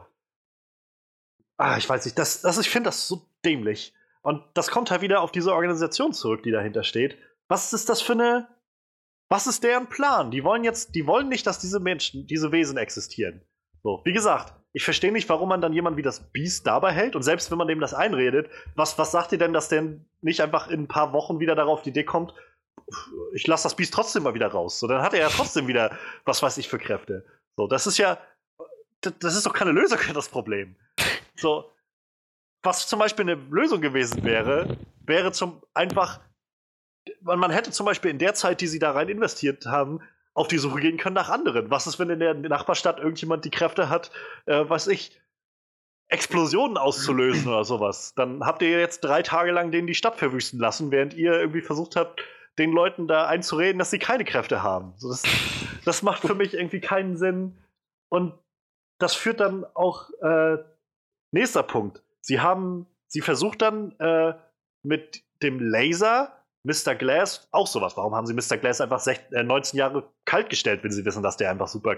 Ah, 1.58 1.78
ich 1.78 1.88
weiß 1.88 2.04
nicht, 2.04 2.18
das, 2.18 2.42
das, 2.42 2.58
ich 2.58 2.68
finde 2.68 2.88
das 2.88 3.08
so 3.08 3.22
dämlich. 3.44 3.94
Und 4.22 4.42
das 4.54 4.70
kommt 4.70 4.90
halt 4.90 5.00
wieder 5.00 5.20
auf 5.20 5.30
diese 5.30 5.54
Organisation 5.54 6.12
zurück, 6.12 6.42
die 6.42 6.50
dahinter 6.50 6.82
steht. 6.82 7.16
Was 7.48 7.72
ist 7.72 7.88
das 7.88 8.02
für 8.02 8.12
eine. 8.12 8.48
Was 9.28 9.46
ist 9.46 9.64
deren 9.64 9.88
Plan? 9.88 10.30
Die 10.30 10.44
wollen 10.44 10.64
jetzt, 10.64 10.94
die 10.94 11.06
wollen 11.06 11.28
nicht, 11.28 11.46
dass 11.46 11.58
diese 11.58 11.80
Menschen, 11.80 12.26
diese 12.26 12.52
Wesen 12.52 12.76
existieren. 12.76 13.42
So, 13.82 14.02
wie 14.04 14.12
gesagt, 14.12 14.54
ich 14.72 14.84
verstehe 14.84 15.12
nicht, 15.12 15.28
warum 15.28 15.48
man 15.48 15.60
dann 15.60 15.72
jemanden 15.72 15.96
wie 15.96 16.02
das 16.02 16.30
Beast 16.32 16.66
dabei 16.66 16.92
hält. 16.92 17.16
Und 17.16 17.22
selbst 17.22 17.50
wenn 17.50 17.58
man 17.58 17.66
dem 17.66 17.80
das 17.80 17.94
einredet, 17.94 18.50
was, 18.74 18.98
was 18.98 19.10
sagt 19.10 19.32
ihr 19.32 19.38
denn, 19.38 19.52
dass 19.52 19.68
der 19.68 19.84
nicht 20.20 20.40
einfach 20.40 20.68
in 20.68 20.82
ein 20.82 20.88
paar 20.88 21.12
Wochen 21.12 21.40
wieder 21.40 21.54
darauf 21.54 21.82
die 21.82 21.90
Idee 21.90 22.04
kommt, 22.04 22.34
ich 23.32 23.46
lasse 23.46 23.64
das 23.64 23.74
Biest 23.74 23.94
trotzdem 23.94 24.22
mal 24.22 24.34
wieder 24.34 24.48
raus. 24.48 24.78
So, 24.78 24.86
dann 24.86 25.02
hat 25.02 25.14
er 25.14 25.20
ja 25.20 25.28
trotzdem 25.28 25.66
wieder, 25.66 25.96
was 26.24 26.42
weiß 26.42 26.58
ich 26.58 26.68
für 26.68 26.78
Kräfte. 26.78 27.24
So, 27.56 27.66
das 27.66 27.86
ist 27.86 27.98
ja, 27.98 28.18
das 29.00 29.34
ist 29.34 29.46
doch 29.46 29.54
keine 29.54 29.72
Lösung 29.72 29.98
für 29.98 30.12
das 30.12 30.28
Problem. 30.28 30.76
So, 31.36 31.72
was 32.62 32.86
zum 32.86 32.98
Beispiel 32.98 33.28
eine 33.28 33.40
Lösung 33.50 33.80
gewesen 33.80 34.24
wäre, 34.24 34.76
wäre 35.00 35.32
zum 35.32 35.62
einfach, 35.74 36.20
man, 37.20 37.38
man 37.38 37.50
hätte 37.50 37.70
zum 37.70 37.86
Beispiel 37.86 38.10
in 38.10 38.18
der 38.18 38.34
Zeit, 38.34 38.60
die 38.60 38.66
sie 38.66 38.78
da 38.78 38.92
rein 38.92 39.08
investiert 39.08 39.66
haben, 39.66 40.00
auf 40.34 40.48
die 40.48 40.58
Suche 40.58 40.80
gehen 40.80 40.98
können 40.98 41.14
nach 41.14 41.30
anderen. 41.30 41.70
Was 41.70 41.86
ist, 41.86 41.98
wenn 41.98 42.10
in 42.10 42.20
der 42.20 42.34
Nachbarstadt 42.34 42.98
irgendjemand 42.98 43.44
die 43.44 43.50
Kräfte 43.50 43.88
hat, 43.88 44.10
äh, 44.44 44.68
weiß 44.68 44.88
ich, 44.88 45.18
Explosionen 46.08 46.76
auszulösen 46.76 47.48
oder 47.48 47.64
sowas? 47.64 48.14
Dann 48.14 48.44
habt 48.44 48.62
ihr 48.62 48.78
jetzt 48.78 49.00
drei 49.00 49.22
Tage 49.22 49.50
lang 49.50 49.70
denen 49.70 49.86
die 49.86 49.94
Stadt 49.94 50.16
verwüsten 50.16 50.60
lassen, 50.60 50.90
während 50.90 51.14
ihr 51.14 51.32
irgendwie 51.32 51.62
versucht 51.62 51.96
habt, 51.96 52.20
den 52.58 52.72
Leuten 52.72 53.08
da 53.08 53.26
einzureden, 53.26 53.78
dass 53.78 53.90
sie 53.90 53.98
keine 53.98 54.24
Kräfte 54.24 54.62
haben. 54.62 54.92
So, 54.96 55.08
das, 55.08 55.22
das 55.84 56.02
macht 56.02 56.22
für 56.22 56.34
mich 56.34 56.54
irgendwie 56.54 56.80
keinen 56.80 57.16
Sinn. 57.16 57.56
Und 58.08 58.34
das 58.98 59.14
führt 59.14 59.40
dann 59.40 59.64
auch, 59.74 60.10
äh, 60.20 60.58
nächster 61.32 61.62
Punkt. 61.62 62.02
Sie 62.20 62.40
haben, 62.40 62.86
sie 63.06 63.20
versucht 63.20 63.62
dann 63.62 63.92
äh, 63.98 64.34
mit 64.82 65.22
dem 65.42 65.60
Laser 65.60 66.35
Mr. 66.66 66.94
Glass 66.94 67.48
auch 67.52 67.66
sowas. 67.66 67.96
Warum 67.96 68.14
haben 68.14 68.26
sie 68.26 68.34
Mr. 68.34 68.58
Glass 68.58 68.80
einfach 68.80 69.00
sech, 69.00 69.20
äh, 69.32 69.42
19 69.42 69.78
Jahre 69.78 70.10
kalt 70.24 70.50
gestellt, 70.50 70.82
wenn 70.82 70.90
sie 70.90 71.04
wissen, 71.04 71.22
dass 71.22 71.36
der 71.36 71.50
einfach 71.50 71.68
super 71.68 71.96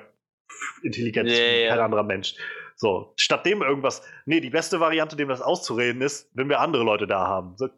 intelligent 0.83 1.29
ist 1.29 1.39
wie 1.39 1.69
kein 1.69 1.81
anderer 1.81 2.03
Mensch? 2.03 2.35
So, 2.77 3.13
statt 3.17 3.45
dem 3.45 3.63
irgendwas. 3.63 4.03
Nee, 4.25 4.41
die 4.41 4.51
beste 4.51 4.79
Variante, 4.79 5.17
dem 5.17 5.29
das 5.29 5.43
auszureden, 5.43 6.01
ist, 6.01 6.31
wenn 6.35 6.49
wir 6.49 6.61
andere 6.61 6.85
Leute 6.85 7.07
da 7.07 7.27
haben. 7.27 7.57
So, 7.57 7.69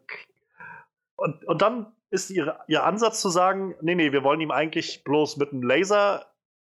und, 1.15 1.43
und 1.45 1.61
dann 1.61 1.93
ist 2.09 2.29
ihre, 2.29 2.59
ihr 2.67 2.83
Ansatz 2.83 3.21
zu 3.21 3.29
sagen, 3.29 3.75
nee, 3.81 3.95
nee, 3.95 4.11
wir 4.11 4.23
wollen 4.23 4.41
ihm 4.41 4.51
eigentlich 4.51 5.03
bloß 5.03 5.37
mit 5.37 5.51
einem 5.51 5.63
Laser 5.63 6.27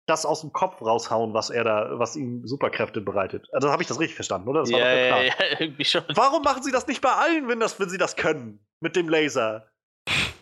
das 0.05 0.25
aus 0.25 0.41
dem 0.41 0.53
Kopf 0.53 0.81
raushauen, 0.81 1.33
was 1.33 1.49
er 1.49 1.63
da, 1.63 1.99
was 1.99 2.15
ihm 2.15 2.45
Superkräfte 2.45 3.01
bereitet. 3.01 3.47
Also 3.51 3.71
habe 3.71 3.81
ich 3.81 3.87
das 3.87 3.99
richtig 3.99 4.15
verstanden, 4.15 4.47
oder? 4.47 4.61
Das 4.61 4.71
war 4.71 4.79
ja, 4.79 4.85
doch 4.85 5.07
Plan. 5.07 5.25
ja, 5.25 5.33
irgendwie 5.59 5.85
schon. 5.85 6.03
Warum 6.13 6.43
machen 6.43 6.63
sie 6.63 6.71
das 6.71 6.87
nicht 6.87 7.01
bei 7.01 7.11
allen, 7.11 7.47
wenn, 7.47 7.59
das, 7.59 7.79
wenn 7.79 7.89
sie 7.89 7.97
das 7.97 8.15
können? 8.15 8.65
Mit 8.79 8.95
dem 8.95 9.09
Laser. 9.09 9.67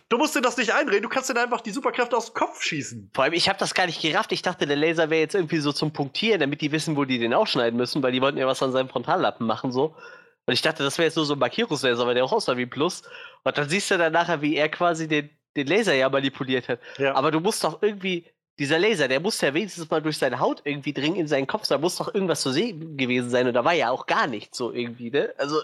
Du 0.08 0.18
musst 0.18 0.36
dir 0.36 0.42
das 0.42 0.56
nicht 0.56 0.72
einreden, 0.72 1.02
du 1.02 1.08
kannst 1.08 1.30
dir 1.30 1.40
einfach 1.40 1.62
die 1.62 1.70
Superkräfte 1.70 2.16
aus 2.16 2.26
dem 2.26 2.34
Kopf 2.34 2.62
schießen. 2.62 3.10
Vor 3.14 3.24
allem, 3.24 3.32
ich 3.32 3.48
habe 3.48 3.58
das 3.58 3.74
gar 3.74 3.86
nicht 3.86 4.02
gerafft. 4.02 4.32
Ich 4.32 4.42
dachte, 4.42 4.66
der 4.66 4.76
Laser 4.76 5.08
wäre 5.10 5.20
jetzt 5.20 5.34
irgendwie 5.34 5.58
so 5.58 5.72
zum 5.72 5.92
Punktieren, 5.92 6.40
damit 6.40 6.60
die 6.60 6.72
wissen, 6.72 6.96
wo 6.96 7.04
die 7.04 7.18
den 7.18 7.32
ausschneiden 7.32 7.76
müssen, 7.76 8.02
weil 8.02 8.12
die 8.12 8.20
wollten 8.20 8.38
ja 8.38 8.46
was 8.46 8.62
an 8.62 8.72
seinem 8.72 8.88
Frontallappen 8.88 9.46
machen, 9.46 9.72
so. 9.72 9.96
Und 10.46 10.52
ich 10.52 10.62
dachte, 10.62 10.82
das 10.82 10.98
wäre 10.98 11.06
jetzt 11.06 11.16
nur 11.16 11.24
so 11.24 11.34
ein 11.34 11.38
Markierungslaser, 11.38 12.06
weil 12.06 12.14
der 12.14 12.24
auch 12.24 12.32
aussah 12.32 12.56
wie 12.56 12.62
ein 12.62 12.70
Plus. 12.70 13.02
Und 13.44 13.56
dann 13.56 13.68
siehst 13.68 13.90
du 13.90 13.96
dann 13.96 14.12
nachher, 14.12 14.42
wie 14.42 14.56
er 14.56 14.68
quasi 14.68 15.08
den, 15.08 15.30
den 15.56 15.66
Laser 15.66 15.94
ja 15.94 16.08
manipuliert 16.10 16.68
hat. 16.68 16.80
Ja. 16.98 17.14
Aber 17.14 17.30
du 17.30 17.40
musst 17.40 17.64
doch 17.64 17.82
irgendwie, 17.82 18.26
dieser 18.58 18.78
Laser, 18.78 19.08
der 19.08 19.20
muss 19.20 19.40
ja 19.40 19.54
wenigstens 19.54 19.88
mal 19.90 20.02
durch 20.02 20.18
seine 20.18 20.38
Haut 20.38 20.60
irgendwie 20.64 20.92
dringen 20.92 21.16
in 21.16 21.28
seinen 21.28 21.46
Kopf. 21.46 21.66
Da 21.66 21.78
muss 21.78 21.96
doch 21.96 22.14
irgendwas 22.14 22.42
zu 22.42 22.52
sehen 22.52 22.98
gewesen 22.98 23.30
sein. 23.30 23.46
Und 23.46 23.54
da 23.54 23.64
war 23.64 23.72
ja 23.72 23.90
auch 23.90 24.04
gar 24.06 24.26
nichts 24.26 24.58
so 24.58 24.70
irgendwie, 24.70 25.10
ne? 25.10 25.32
Also, 25.38 25.56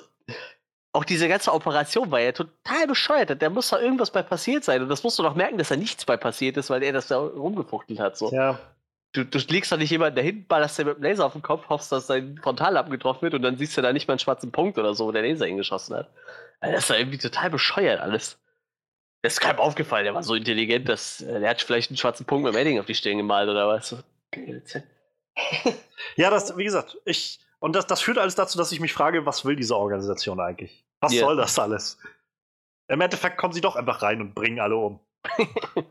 auch 0.93 1.05
diese 1.05 1.29
ganze 1.29 1.53
Operation 1.53 2.11
war 2.11 2.21
ja 2.21 2.33
total 2.33 2.87
bescheuert. 2.87 3.41
Da 3.41 3.51
muss 3.51 3.71
doch 3.71 3.81
irgendwas 3.81 4.11
bei 4.11 4.23
passiert 4.23 4.65
sein. 4.65 4.83
Und 4.83 4.89
das 4.89 5.05
musst 5.05 5.19
du 5.19 5.23
doch 5.23 5.35
merken, 5.35 5.59
dass 5.59 5.69
da 5.69 5.77
nichts 5.77 6.05
bei 6.05 6.17
passiert 6.17 6.57
ist, 6.57 6.71
weil 6.71 6.83
er 6.83 6.93
das 6.93 7.07
da 7.07 7.19
rumgefuchtelt 7.19 8.01
hat. 8.01 8.17
So. 8.17 8.33
ja. 8.33 8.59
Du, 9.13 9.25
du 9.25 9.39
legst 9.49 9.73
doch 9.73 9.77
nicht 9.77 9.91
jemanden 9.91 10.17
dahin, 10.17 10.47
ballerst 10.47 10.79
dir 10.79 10.85
mit 10.85 10.97
dem 10.97 11.03
Laser 11.03 11.27
auf 11.27 11.33
den 11.33 11.43
Kopf, 11.43 11.69
hoffst, 11.69 11.91
dass 11.91 12.07
sein 12.07 12.39
Frontallappen 12.41 12.93
getroffen 12.93 13.23
wird 13.23 13.35
und 13.35 13.43
dann 13.43 13.57
siehst 13.57 13.77
du 13.77 13.83
da 13.83 13.93
nicht 13.93 14.07
mal 14.07 14.13
einen 14.13 14.21
schwarzen 14.21 14.53
Punkt 14.53 14.79
oder 14.79 14.95
so, 14.95 15.07
wo 15.07 15.13
der 15.13 15.23
Laser 15.23 15.47
hingeschossen 15.47 15.97
hat. 15.97 16.09
Also 16.61 16.75
das 16.75 16.85
ist 16.85 16.91
doch 16.91 16.97
irgendwie 16.97 17.19
total 17.19 17.51
bescheuert 17.51 18.01
alles. 18.01 18.39
Das 19.23 19.35
ist 19.35 19.41
keinem 19.41 19.59
aufgefallen, 19.59 20.05
der 20.05 20.15
war 20.15 20.23
so 20.23 20.35
intelligent, 20.35 20.89
dass 20.89 21.23
äh, 21.23 21.41
der 21.41 21.51
hat 21.51 21.61
vielleicht 21.61 21.91
einen 21.91 21.97
schwarzen 21.97 22.25
Punkt 22.25 22.45
mit 22.45 22.55
dem 22.55 22.61
Edding 22.61 22.79
auf 22.79 22.87
die 22.87 22.95
Stirn 22.95 23.19
gemalt 23.19 23.49
oder 23.49 23.67
was. 23.67 23.97
Ja, 26.17 26.31
das, 26.31 26.57
wie 26.57 26.65
gesagt, 26.65 26.97
ich. 27.05 27.41
Und 27.61 27.77
das, 27.77 27.87
das 27.87 28.01
führt 28.01 28.19
alles 28.19 28.35
dazu, 28.35 28.57
dass 28.59 28.73
ich 28.73 28.81
mich 28.81 28.93
frage, 28.93 29.27
was 29.27 29.45
will 29.45 29.55
diese 29.55 29.77
Organisation 29.77 30.41
eigentlich? 30.41 30.85
Was 31.01 31.13
Ja. 31.13 31.21
soll 31.21 31.37
das 31.37 31.59
alles? 31.59 31.99
Im 32.89 33.01
Endeffekt 33.01 33.37
kommen 33.39 33.53
sie 33.53 33.61
doch 33.61 33.77
einfach 33.77 34.03
rein 34.03 34.21
und 34.21 34.35
bringen 34.35 34.61
alle 34.61 34.77
um. 34.77 35.01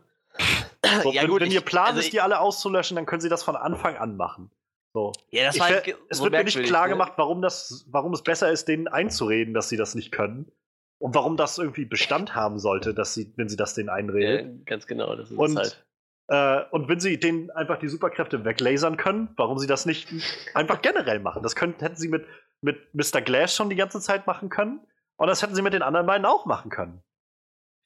So, 1.04 1.12
ja, 1.12 1.22
wenn, 1.24 1.30
gut, 1.30 1.42
wenn 1.42 1.48
ich- 1.50 1.54
ihr 1.54 1.62
Plan 1.62 1.88
also 1.88 2.00
ist, 2.00 2.14
die 2.14 2.22
alle 2.22 2.40
auszulöschen, 2.40 2.96
dann 2.96 3.06
können 3.06 3.22
sie 3.22 3.30
das 3.30 3.44
von 3.44 3.56
Anfang 3.56 3.98
an 3.98 4.16
machen. 4.18 4.50
So. 4.94 5.12
Ja, 5.30 5.46
das 5.46 5.56
Ich 5.56 5.62
war 5.62 5.72
ge- 5.82 5.96
es 6.10 6.18
so 6.18 6.24
wird 6.24 6.34
mir 6.34 6.44
nicht 6.44 6.64
klar 6.64 6.86
ne? 6.88 6.94
gemacht, 6.94 7.14
warum, 7.18 7.42
das, 7.42 7.86
warum 7.90 8.14
es 8.14 8.24
besser 8.24 8.50
ist, 8.52 8.68
denen 8.68 8.88
einzureden, 8.88 9.54
dass 9.54 9.70
sie 9.70 9.78
das 9.78 9.94
nicht 9.94 10.12
können. 10.12 10.52
Und 10.98 11.14
warum 11.16 11.38
das 11.38 11.58
irgendwie 11.58 11.86
Bestand 11.86 12.34
haben 12.34 12.58
sollte, 12.60 12.94
dass 12.94 13.14
sie, 13.14 13.32
wenn 13.36 13.50
sie 13.50 13.56
das 13.58 13.74
denen 13.76 13.88
Ja, 13.90 13.94
einredet. 13.94 14.66
ganz 14.66 14.88
genau, 14.88 15.16
das 15.16 15.30
ist 15.32 15.38
Und- 15.38 15.58
halt. 15.58 15.86
Äh, 16.30 16.62
und 16.72 16.88
wenn 16.88 17.00
sie 17.00 17.20
denen 17.20 17.50
einfach 17.52 17.80
die 17.80 17.88
Superkräfte 17.88 18.46
weglasern 18.46 18.98
können, 18.98 19.30
warum 19.36 19.58
sie 19.58 19.68
das 19.68 19.86
nicht 19.86 20.08
einfach 20.54 20.82
generell 20.82 21.20
machen? 21.20 21.42
Das 21.42 21.56
können, 21.56 21.76
hätten 21.80 21.96
sie 21.96 22.08
mit, 22.08 22.26
mit 22.62 22.94
Mr. 22.94 23.22
Glass 23.22 23.56
schon 23.56 23.70
die 23.70 23.76
ganze 23.76 24.00
Zeit 24.00 24.28
machen 24.28 24.50
können. 24.50 24.80
Und 25.18 25.28
das 25.28 25.42
hätten 25.42 25.56
sie 25.56 25.62
mit 25.62 25.74
den 25.74 25.82
anderen 25.82 26.06
beiden 26.06 26.26
auch 26.26 26.46
machen 26.46 26.70
können. 26.70 27.04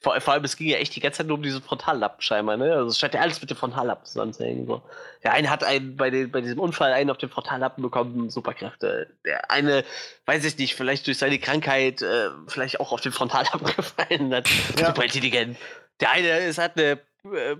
Vor, 0.01 0.19
vor 0.19 0.33
allem, 0.33 0.43
es 0.43 0.57
ging 0.57 0.67
ja 0.67 0.77
echt 0.77 0.93
die 0.93 0.99
ganze 0.99 1.19
Zeit 1.19 1.27
nur 1.27 1.37
um 1.37 1.43
diese 1.43 1.61
Frontallappen 1.61 2.21
scheinbar, 2.21 2.57
ne? 2.57 2.73
Also 2.73 2.87
es 2.89 2.99
scheint 2.99 3.13
ja 3.13 3.21
alles 3.21 3.39
mit 3.39 3.49
dem 3.49 3.55
Frontallappen 3.55 4.05
zusammenzuhängen. 4.05 4.67
So. 4.67 4.81
Der 5.23 5.31
eine 5.31 5.49
hat 5.49 5.63
einen 5.63 5.95
bei, 5.95 6.09
den, 6.09 6.29
bei 6.29 6.41
diesem 6.41 6.59
Unfall 6.59 6.91
einen 6.91 7.09
auf 7.09 7.17
den 7.17 7.29
Frontallappen 7.29 7.81
bekommen, 7.81 8.29
Superkräfte. 8.29 9.07
Der 9.25 9.49
eine, 9.49 9.85
weiß 10.25 10.43
ich 10.43 10.57
nicht, 10.57 10.75
vielleicht 10.75 11.07
durch 11.07 11.17
seine 11.17 11.39
Krankheit, 11.39 12.01
äh, 12.01 12.29
vielleicht 12.47 12.81
auch 12.81 12.91
auf 12.91 12.99
den 12.99 13.13
Frontallappen 13.13 13.65
gefallen 13.77 14.35
hat. 14.35 14.49
Ja. 14.77 14.87
Super 14.87 15.03
intelligent. 15.03 15.57
Der 16.01 16.11
eine 16.11 16.39
ist, 16.39 16.57
hat 16.57 16.77
eine, 16.77 16.99
äh, 17.33 17.55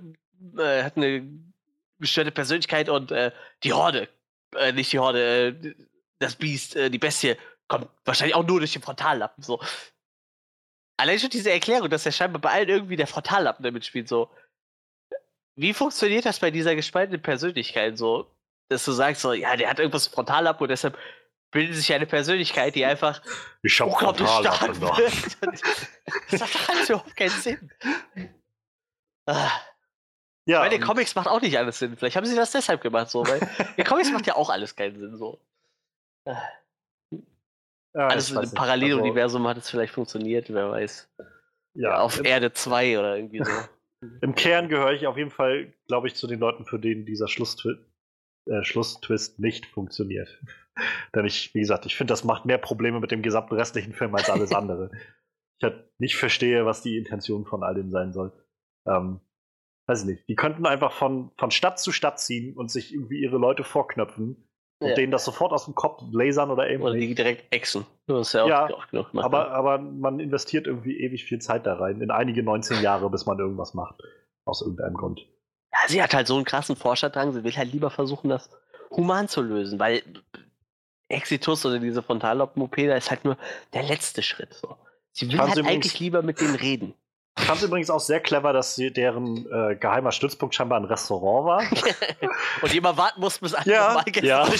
äh, 0.58 0.84
hat 0.84 0.98
eine 0.98 1.28
gestörte 2.00 2.32
Persönlichkeit 2.32 2.90
und 2.90 3.12
äh, 3.12 3.32
die 3.64 3.74
Horde, 3.74 4.10
äh, 4.56 4.72
nicht 4.72 4.92
die 4.92 5.00
Horde, 5.00 5.48
äh, 5.48 5.76
das 6.20 6.36
Biest, 6.36 6.76
äh, 6.76 6.90
die 6.90 7.00
Bestie, 7.00 7.36
kommt 7.68 7.90
wahrscheinlich 8.06 8.36
auch 8.36 8.46
nur 8.46 8.60
durch 8.60 8.74
den 8.74 8.82
Frontallappen. 8.82 9.44
So. 9.44 9.62
Allein 10.98 11.20
schon 11.20 11.30
diese 11.30 11.52
Erklärung, 11.52 11.90
dass 11.90 12.04
ja 12.06 12.12
scheinbar 12.12 12.42
bei 12.42 12.52
allen 12.52 12.70
irgendwie 12.70 12.96
der 12.96 13.08
Frontallappen 13.08 13.64
damit 13.64 13.86
spielt, 13.86 14.08
so. 14.08 14.30
Wie 15.56 15.74
funktioniert 15.74 16.26
das 16.26 16.40
bei 16.40 16.52
dieser 16.52 16.76
gespaltenen 16.76 17.22
Persönlichkeit 17.22 17.98
so? 17.98 18.32
Dass 18.70 18.86
du 18.86 18.92
sagst, 18.92 19.22
so, 19.22 19.34
ja, 19.34 19.56
der 19.56 19.70
hat 19.70 19.80
irgendwas 19.80 20.08
Frontallappen 20.08 20.64
und 20.64 20.70
deshalb 20.70 20.98
bildet 21.52 21.76
sich 21.76 21.94
eine 21.94 22.08
Persönlichkeit, 22.08 22.76
die 22.76 22.84
einfach 22.84 23.22
Ich 23.62 23.80
hab 23.80 23.90
unglaublich 23.90 24.28
stark 24.28 24.82
wird. 24.82 25.14
Das 26.32 26.40
doch 26.40 26.70
alles 26.70 26.90
überhaupt 26.90 27.16
keinen 27.16 27.30
Sinn. 27.30 27.72
Ah, 29.26 29.52
Ja, 30.46 30.68
den 30.68 30.82
und- 30.82 30.88
Comics 30.88 31.16
macht 31.16 31.28
auch 31.28 31.42
nicht 31.42 31.58
alles 31.58 31.80
Sinn. 31.80 31.96
Vielleicht 31.96 32.16
haben 32.16 32.26
sie 32.26 32.36
das 32.36 32.52
deshalb 32.52 32.82
gemacht, 32.82 33.10
so, 33.10 33.26
weil 33.26 33.40
in 33.78 33.84
Comics 33.86 34.12
macht 34.12 34.28
ja 34.28 34.36
auch 34.36 34.50
alles 34.50 34.76
keinen 34.76 35.00
Sinn, 35.00 35.18
so. 35.18 35.40
Ah, 36.26 36.42
ja, 37.96 38.08
Alles 38.08 38.30
in 38.30 38.36
weiß 38.36 38.42
einem 38.42 38.50
nicht. 38.50 38.56
Paralleluniversum 38.56 39.48
hat 39.48 39.58
es 39.58 39.70
vielleicht 39.70 39.94
funktioniert, 39.94 40.52
wer 40.52 40.72
weiß. 40.72 41.10
Also, 41.18 41.32
ja, 41.76 42.00
auf 42.00 42.20
im, 42.20 42.26
Erde 42.26 42.54
2 42.54 43.00
oder 43.00 43.18
irgendwie 43.18 43.44
so. 43.44 43.52
Im 44.22 44.36
Kern 44.36 44.68
gehöre 44.68 44.92
ich 44.92 45.08
auf 45.08 45.18
jeden 45.18 45.32
Fall, 45.32 45.74
glaube 45.88 46.08
ich, 46.08 46.16
zu 46.16 46.28
den 46.28 46.40
Leuten, 46.40 46.66
für 46.66 46.78
denen 46.78 47.06
dieser 47.06 47.28
Schlusstwi 47.28 47.78
äh, 48.46 48.64
Schlusstwist 48.64 49.40
nicht 49.40 49.66
funktioniert. 49.66 50.42
Denn 51.16 51.26
ich, 51.26 51.54
wie 51.54 51.62
gesagt, 51.62 51.86
ich 51.86 51.96
finde, 51.96 52.12
das 52.12 52.24
macht 52.24 52.46
mehr 52.46 52.58
Probleme 52.58 53.00
mit 53.00 53.12
dem 53.12 53.22
gesamten 53.22 53.56
restlichen 53.56 53.94
Film 53.94 54.14
als 54.16 54.30
alles 54.30 54.52
andere. 54.54 54.92
ich 55.60 55.64
halt 55.64 55.86
nicht 56.00 56.16
verstehe, 56.18 56.66
was 56.66 56.82
die 56.82 56.98
Intention 56.98 57.46
von 57.46 57.64
all 57.64 57.76
dem 57.76 57.92
sein 57.92 58.12
soll. 58.12 58.34
Ähm, 58.86 59.22
weiß 59.88 60.02
ich 60.02 60.08
nicht. 60.08 60.28
Die 60.30 60.36
könnten 60.36 60.66
einfach 60.66 60.92
von, 60.94 61.32
von 61.38 61.52
Stadt 61.52 61.80
zu 61.80 61.92
Stadt 61.92 62.20
ziehen 62.20 62.56
und 62.56 62.72
sich 62.72 62.94
irgendwie 62.94 63.20
ihre 63.22 63.38
Leute 63.38 63.64
vorknöpfen 63.64 64.48
und 64.80 64.90
Ja. 64.90 64.96
denen 64.96 65.12
das 65.12 65.26
sofort 65.26 65.52
aus 65.52 65.66
dem 65.66 65.76
Kopf 65.76 66.02
lasern 66.12 66.52
oder 66.52 66.70
eben 66.70 66.84
Oder 66.84 66.94
die 66.94 67.14
direkt 67.16 67.54
exen. 67.54 67.86
Das 68.08 68.28
ist 68.28 68.34
ja 68.34 68.44
auch, 68.44 68.48
Ja, 68.50 68.66
auch 68.74 68.88
genug 68.88 69.12
gemacht. 69.12 69.26
Aber, 69.26 69.52
aber 69.52 69.78
man 69.80 70.20
investiert 70.20 70.68
irgendwie 70.68 71.00
ewig 71.00 71.24
viel 71.26 71.40
Zeit 71.40 71.66
da 71.66 71.76
rein, 71.76 72.02
in 72.02 72.12
einige 72.12 72.44
19 72.44 72.82
Jahre, 72.82 73.10
bis 73.10 73.26
man 73.26 73.40
irgendwas 73.40 73.74
macht. 73.74 73.96
Aus 74.46 74.62
irgendeinem 74.62 74.96
Grund. 74.96 75.22
ja, 75.72 75.80
sie 75.88 76.04
hat 76.04 76.14
halt 76.14 76.28
so 76.28 76.36
einen 76.36 76.44
krassen 76.46 76.76
Forscherdrang, 76.76 77.32
sie 77.32 77.44
will 77.46 77.56
halt 77.56 77.72
lieber 77.72 77.90
versuchen, 77.90 78.30
das 78.30 78.50
human 78.92 79.28
zu 79.30 79.42
lösen, 79.42 79.80
weil 79.80 80.04
Exitus 81.10 81.66
oder 81.66 81.80
diese 81.80 82.02
Frontallappen-OP, 82.02 82.76
da 82.88 82.96
ist 82.96 83.10
halt 83.10 83.24
nur 83.26 83.38
der 83.74 83.84
letzte 83.84 84.22
Schritt. 84.22 84.54
So. 84.54 84.76
Sie 85.12 85.32
will 85.32 85.40
halt 85.40 85.52
übrigens- 85.58 85.70
eigentlich 85.70 86.00
lieber 86.00 86.22
mit 86.24 86.42
denen 86.42 86.56
reden. 86.56 86.94
Ich 87.40 87.46
fand 87.46 87.58
es 87.60 87.66
übrigens 87.66 87.90
auch 87.90 88.00
sehr 88.00 88.20
clever, 88.20 88.54
dass 88.54 88.76
sie, 88.76 88.94
deren 88.94 89.48
äh, 89.52 89.76
geheimer 89.76 90.12
Stützpunkt 90.12 90.54
scheinbar 90.54 90.80
ein 90.80 90.86
Restaurant 90.86 91.46
war. 91.46 91.64
Und 92.62 92.74
jemand 92.74 92.98
warten 92.98 93.20
muss, 93.20 93.40
bis 93.40 93.56
alle 93.56 93.72
Ja, 93.72 94.02
Gäste 94.04 94.26
ja. 94.26 94.44
Und 94.44 94.54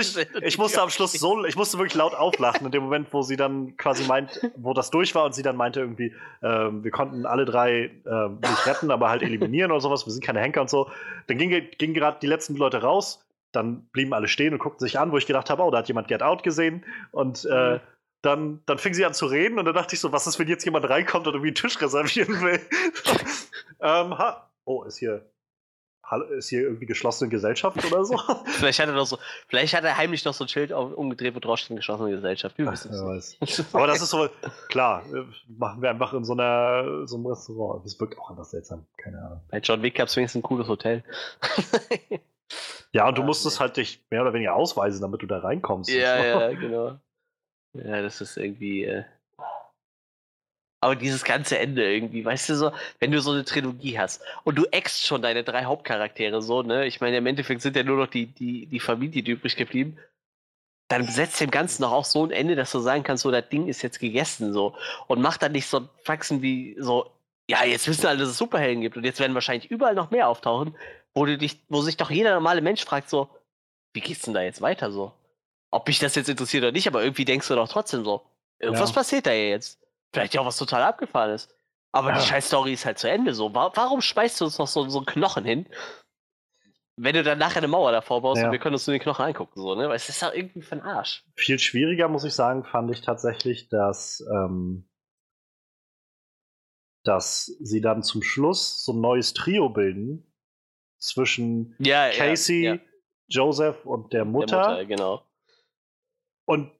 ich, 0.00 0.12
sind. 0.12 0.28
ich 0.42 0.58
musste 0.58 0.82
am 0.82 0.90
Schluss 0.90 1.12
so, 1.12 1.44
ich 1.44 1.54
musste 1.54 1.78
wirklich 1.78 1.94
laut 1.94 2.14
auflachen 2.14 2.66
in 2.66 2.72
dem 2.72 2.82
Moment, 2.82 3.12
wo 3.12 3.22
sie 3.22 3.36
dann 3.36 3.76
quasi 3.76 4.04
meint, 4.04 4.40
wo 4.56 4.74
das 4.74 4.90
durch 4.90 5.14
war 5.14 5.24
und 5.24 5.34
sie 5.36 5.42
dann 5.42 5.56
meinte 5.56 5.80
irgendwie, 5.80 6.14
ähm, 6.42 6.82
wir 6.82 6.90
konnten 6.90 7.26
alle 7.26 7.44
drei 7.44 7.90
ähm, 8.04 8.40
nicht 8.40 8.66
retten, 8.66 8.90
aber 8.90 9.08
halt 9.08 9.22
eliminieren 9.22 9.70
oder 9.70 9.80
sowas, 9.80 10.04
wir 10.04 10.12
sind 10.12 10.24
keine 10.24 10.40
Henker 10.40 10.60
und 10.60 10.70
so. 10.70 10.90
Dann 11.28 11.38
gingen 11.38 11.68
ging 11.78 11.94
gerade 11.94 12.18
die 12.20 12.26
letzten 12.26 12.56
Leute 12.56 12.82
raus, 12.82 13.24
dann 13.52 13.86
blieben 13.92 14.12
alle 14.12 14.26
stehen 14.26 14.52
und 14.52 14.58
guckten 14.58 14.84
sich 14.84 14.98
an, 14.98 15.12
wo 15.12 15.16
ich 15.16 15.26
gedacht 15.26 15.48
habe, 15.48 15.62
oh, 15.62 15.70
da 15.70 15.78
hat 15.78 15.88
jemand 15.88 16.08
Get 16.08 16.22
Out 16.22 16.42
gesehen 16.42 16.84
und 17.12 17.44
äh, 17.44 17.74
Mhm. 17.74 17.80
Dann, 18.26 18.62
dann 18.66 18.78
fing 18.78 18.94
sie 18.94 19.04
an 19.04 19.14
zu 19.14 19.26
reden 19.26 19.58
und 19.58 19.64
dann 19.64 19.74
dachte 19.74 19.94
ich 19.94 20.00
so, 20.00 20.12
was 20.12 20.26
ist, 20.26 20.38
wenn 20.38 20.48
jetzt 20.48 20.64
jemand 20.64 20.88
reinkommt 20.88 21.26
und 21.26 21.34
irgendwie 21.34 21.48
einen 21.48 21.54
Tisch 21.54 21.80
reservieren 21.80 22.40
will? 22.40 22.60
ähm, 23.80 24.14
oh, 24.64 24.82
ist 24.82 24.98
hier, 24.98 25.24
ist 26.36 26.48
hier 26.48 26.62
irgendwie 26.62 26.86
geschlossene 26.86 27.30
Gesellschaft 27.30 27.84
oder 27.84 28.04
so? 28.04 28.18
Vielleicht 28.46 28.80
hat 28.80 28.88
er 28.88 28.94
noch 28.94 29.06
so, 29.06 29.18
vielleicht 29.48 29.74
hat 29.74 29.84
er 29.84 29.96
heimlich 29.96 30.24
noch 30.24 30.34
so 30.34 30.44
ein 30.44 30.48
Schild 30.48 30.72
auf, 30.72 30.92
umgedreht, 30.92 31.34
wo 31.34 31.40
drauf 31.40 31.58
steht, 31.58 31.76
geschlossene 31.76 32.10
Gesellschaft. 32.10 32.58
Weiß. 32.58 33.38
Aber 33.72 33.86
das 33.86 34.02
ist 34.02 34.10
so, 34.10 34.28
klar, 34.68 35.04
äh, 35.12 35.24
machen 35.48 35.82
wir 35.82 35.90
einfach 35.90 36.12
in 36.12 36.24
so, 36.24 36.32
einer, 36.32 37.06
so 37.06 37.16
einem 37.16 37.26
Restaurant. 37.26 37.84
Das 37.84 37.98
wirkt 37.98 38.18
auch 38.18 38.30
anders 38.30 38.50
seltsam, 38.50 38.86
keine 38.96 39.18
Ahnung. 39.18 39.40
Bei 39.50 39.58
John 39.58 39.82
Wick 39.82 39.96
gab 39.96 40.08
es 40.08 40.16
wenigstens 40.16 40.40
ein 40.40 40.42
cooles 40.42 40.68
Hotel. 40.68 41.02
Ja, 42.92 43.08
und 43.08 43.18
du 43.18 43.22
Ah, 43.22 43.26
musstest 43.26 43.60
halt 43.60 43.76
dich 43.76 44.02
mehr 44.10 44.22
oder 44.22 44.32
weniger 44.32 44.54
ausweisen, 44.54 45.00
damit 45.02 45.22
du 45.22 45.26
da 45.26 45.38
reinkommst. 45.38 45.90
Ja, 45.90 46.24
ja, 46.24 46.52
genau. 46.52 46.98
Ja, 47.84 48.02
das 48.02 48.20
ist 48.20 48.36
irgendwie. 48.36 48.84
Äh... 48.84 49.04
Aber 50.80 50.94
dieses 50.94 51.24
ganze 51.24 51.58
Ende 51.58 51.90
irgendwie, 51.92 52.24
weißt 52.24 52.50
du 52.50 52.56
so, 52.56 52.72
wenn 52.98 53.10
du 53.10 53.20
so 53.20 53.32
eine 53.32 53.44
Trilogie 53.44 53.98
hast 53.98 54.22
und 54.44 54.56
du 54.56 54.66
ext 54.66 55.06
schon 55.06 55.22
deine 55.22 55.42
drei 55.42 55.64
Hauptcharaktere 55.64 56.42
so, 56.42 56.62
ne? 56.62 56.86
Ich 56.86 57.00
meine, 57.00 57.16
im 57.16 57.26
Endeffekt 57.26 57.62
sind 57.62 57.76
ja 57.76 57.82
nur 57.82 57.96
noch 57.96 58.08
die, 58.08 58.26
die, 58.26 58.66
die 58.66 58.80
Familie 58.80 59.22
die 59.22 59.32
übrig 59.32 59.56
geblieben. 59.56 59.98
Dann 60.88 61.04
setzt 61.08 61.40
dem 61.40 61.50
Ganzen 61.50 61.82
noch 61.82 61.92
auch 61.92 62.04
so 62.04 62.24
ein 62.24 62.30
Ende, 62.30 62.54
dass 62.54 62.70
du 62.70 62.78
sagen 62.78 63.02
kannst, 63.02 63.22
so, 63.24 63.30
das 63.32 63.48
Ding 63.48 63.66
ist 63.66 63.82
jetzt 63.82 63.98
gegessen, 63.98 64.52
so. 64.52 64.76
Und 65.08 65.20
mach 65.20 65.36
dann 65.36 65.52
nicht 65.52 65.66
so 65.66 65.88
Faxen 66.04 66.42
wie 66.42 66.76
so, 66.78 67.10
ja, 67.50 67.64
jetzt 67.64 67.88
wissen 67.88 68.06
alle, 68.06 68.18
dass 68.18 68.28
es 68.28 68.38
Superhelden 68.38 68.82
gibt 68.82 68.96
und 68.96 69.04
jetzt 69.04 69.20
werden 69.20 69.34
wahrscheinlich 69.34 69.70
überall 69.70 69.94
noch 69.94 70.10
mehr 70.10 70.28
auftauchen, 70.28 70.76
wo 71.14 71.26
du 71.26 71.38
dich, 71.38 71.60
wo 71.68 71.80
sich 71.80 71.96
doch 71.96 72.10
jeder 72.10 72.34
normale 72.34 72.60
Mensch 72.60 72.84
fragt, 72.84 73.08
so, 73.10 73.28
wie 73.94 74.00
geht's 74.00 74.22
denn 74.22 74.34
da 74.34 74.42
jetzt 74.42 74.60
weiter 74.60 74.92
so? 74.92 75.12
Ob 75.76 75.86
mich 75.88 75.98
das 75.98 76.14
jetzt 76.14 76.28
interessiert 76.30 76.62
oder 76.64 76.72
nicht, 76.72 76.86
aber 76.88 77.02
irgendwie 77.02 77.24
denkst 77.26 77.46
du 77.48 77.54
doch 77.54 77.68
trotzdem 77.68 78.02
so, 78.04 78.22
irgendwas 78.58 78.90
Ja. 78.90 78.94
passiert 78.96 79.26
da 79.26 79.32
ja 79.32 79.50
jetzt. 79.50 79.78
Vielleicht 80.12 80.32
ja 80.34 80.40
auch 80.40 80.46
was 80.46 80.56
total 80.56 80.82
abgefahren 80.82 81.32
ist. 81.32 81.54
Aber 81.92 82.12
die 82.12 82.18
Ja. 82.18 82.24
scheiß 82.24 82.46
Story 82.46 82.72
ist 82.72 82.86
halt 82.86 82.98
zu 82.98 83.10
Ende 83.10 83.34
so. 83.34 83.54
Wa- 83.54 83.72
Warum 83.74 84.00
schmeißt 84.00 84.40
du 84.40 84.46
uns 84.46 84.58
noch 84.58 84.66
so, 84.68 84.88
so 84.88 84.98
einen 85.00 85.06
Knochen 85.06 85.44
hin, 85.44 85.66
wenn 86.96 87.14
du 87.14 87.22
dann 87.22 87.38
nachher 87.38 87.58
eine 87.58 87.68
Mauer 87.68 87.92
davor 87.92 88.22
baust 88.22 88.40
Ja. 88.40 88.46
und 88.46 88.52
wir 88.52 88.58
können 88.58 88.74
uns 88.74 88.86
nur 88.86 88.94
den 88.96 89.02
Knochen 89.02 89.26
angucken, 89.26 89.60
so, 89.60 89.74
ne? 89.74 89.88
Weil 89.88 89.96
es 89.96 90.08
ist 90.08 90.22
doch 90.22 90.32
irgendwie 90.32 90.62
für 90.62 90.76
den 90.76 90.84
Arsch. 90.84 91.24
Viel 91.34 91.58
schwieriger, 91.58 92.08
muss 92.08 92.24
ich 92.24 92.32
sagen, 92.34 92.64
fand 92.64 92.90
ich 92.90 93.02
tatsächlich, 93.02 93.68
dass, 93.68 94.24
ähm, 94.32 94.88
dass 97.04 97.46
sie 97.60 97.80
dann 97.80 98.02
zum 98.02 98.22
Schluss 98.22 98.84
so 98.84 98.92
ein 98.92 99.00
neues 99.00 99.32
Trio 99.34 99.68
bilden 99.68 100.26
zwischen 100.98 101.76
Ja, 101.78 102.10
Casey, 102.10 102.62
ja, 102.64 102.74
ja. 102.74 102.80
Joseph 103.28 103.84
und 103.84 104.12
der 104.12 104.20
Der 104.20 104.24
Mutter. 104.24 104.84
genau. 104.86 105.22
Und 106.46 106.70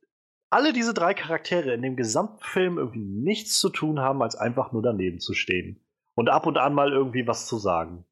alle 0.51 0.73
diese 0.73 0.95
drei 0.95 1.13
Charaktere 1.13 1.75
in 1.75 1.83
dem 1.83 1.97
gesamten 1.97 2.43
Film 2.43 2.79
irgendwie 2.79 3.05
nichts 3.05 3.61
zu 3.61 3.69
tun 3.69 4.01
haben, 4.01 4.23
als 4.23 4.37
einfach 4.37 4.73
nur 4.73 4.83
daneben 4.83 5.21
zu 5.21 5.35
stehen. 5.35 5.85
Und 6.15 6.31
ab 6.31 6.47
und 6.47 6.57
an 6.57 6.73
mal 6.73 6.93
irgendwie 6.93 7.27
was 7.27 7.47
zu 7.47 7.59
sagen. 7.59 8.07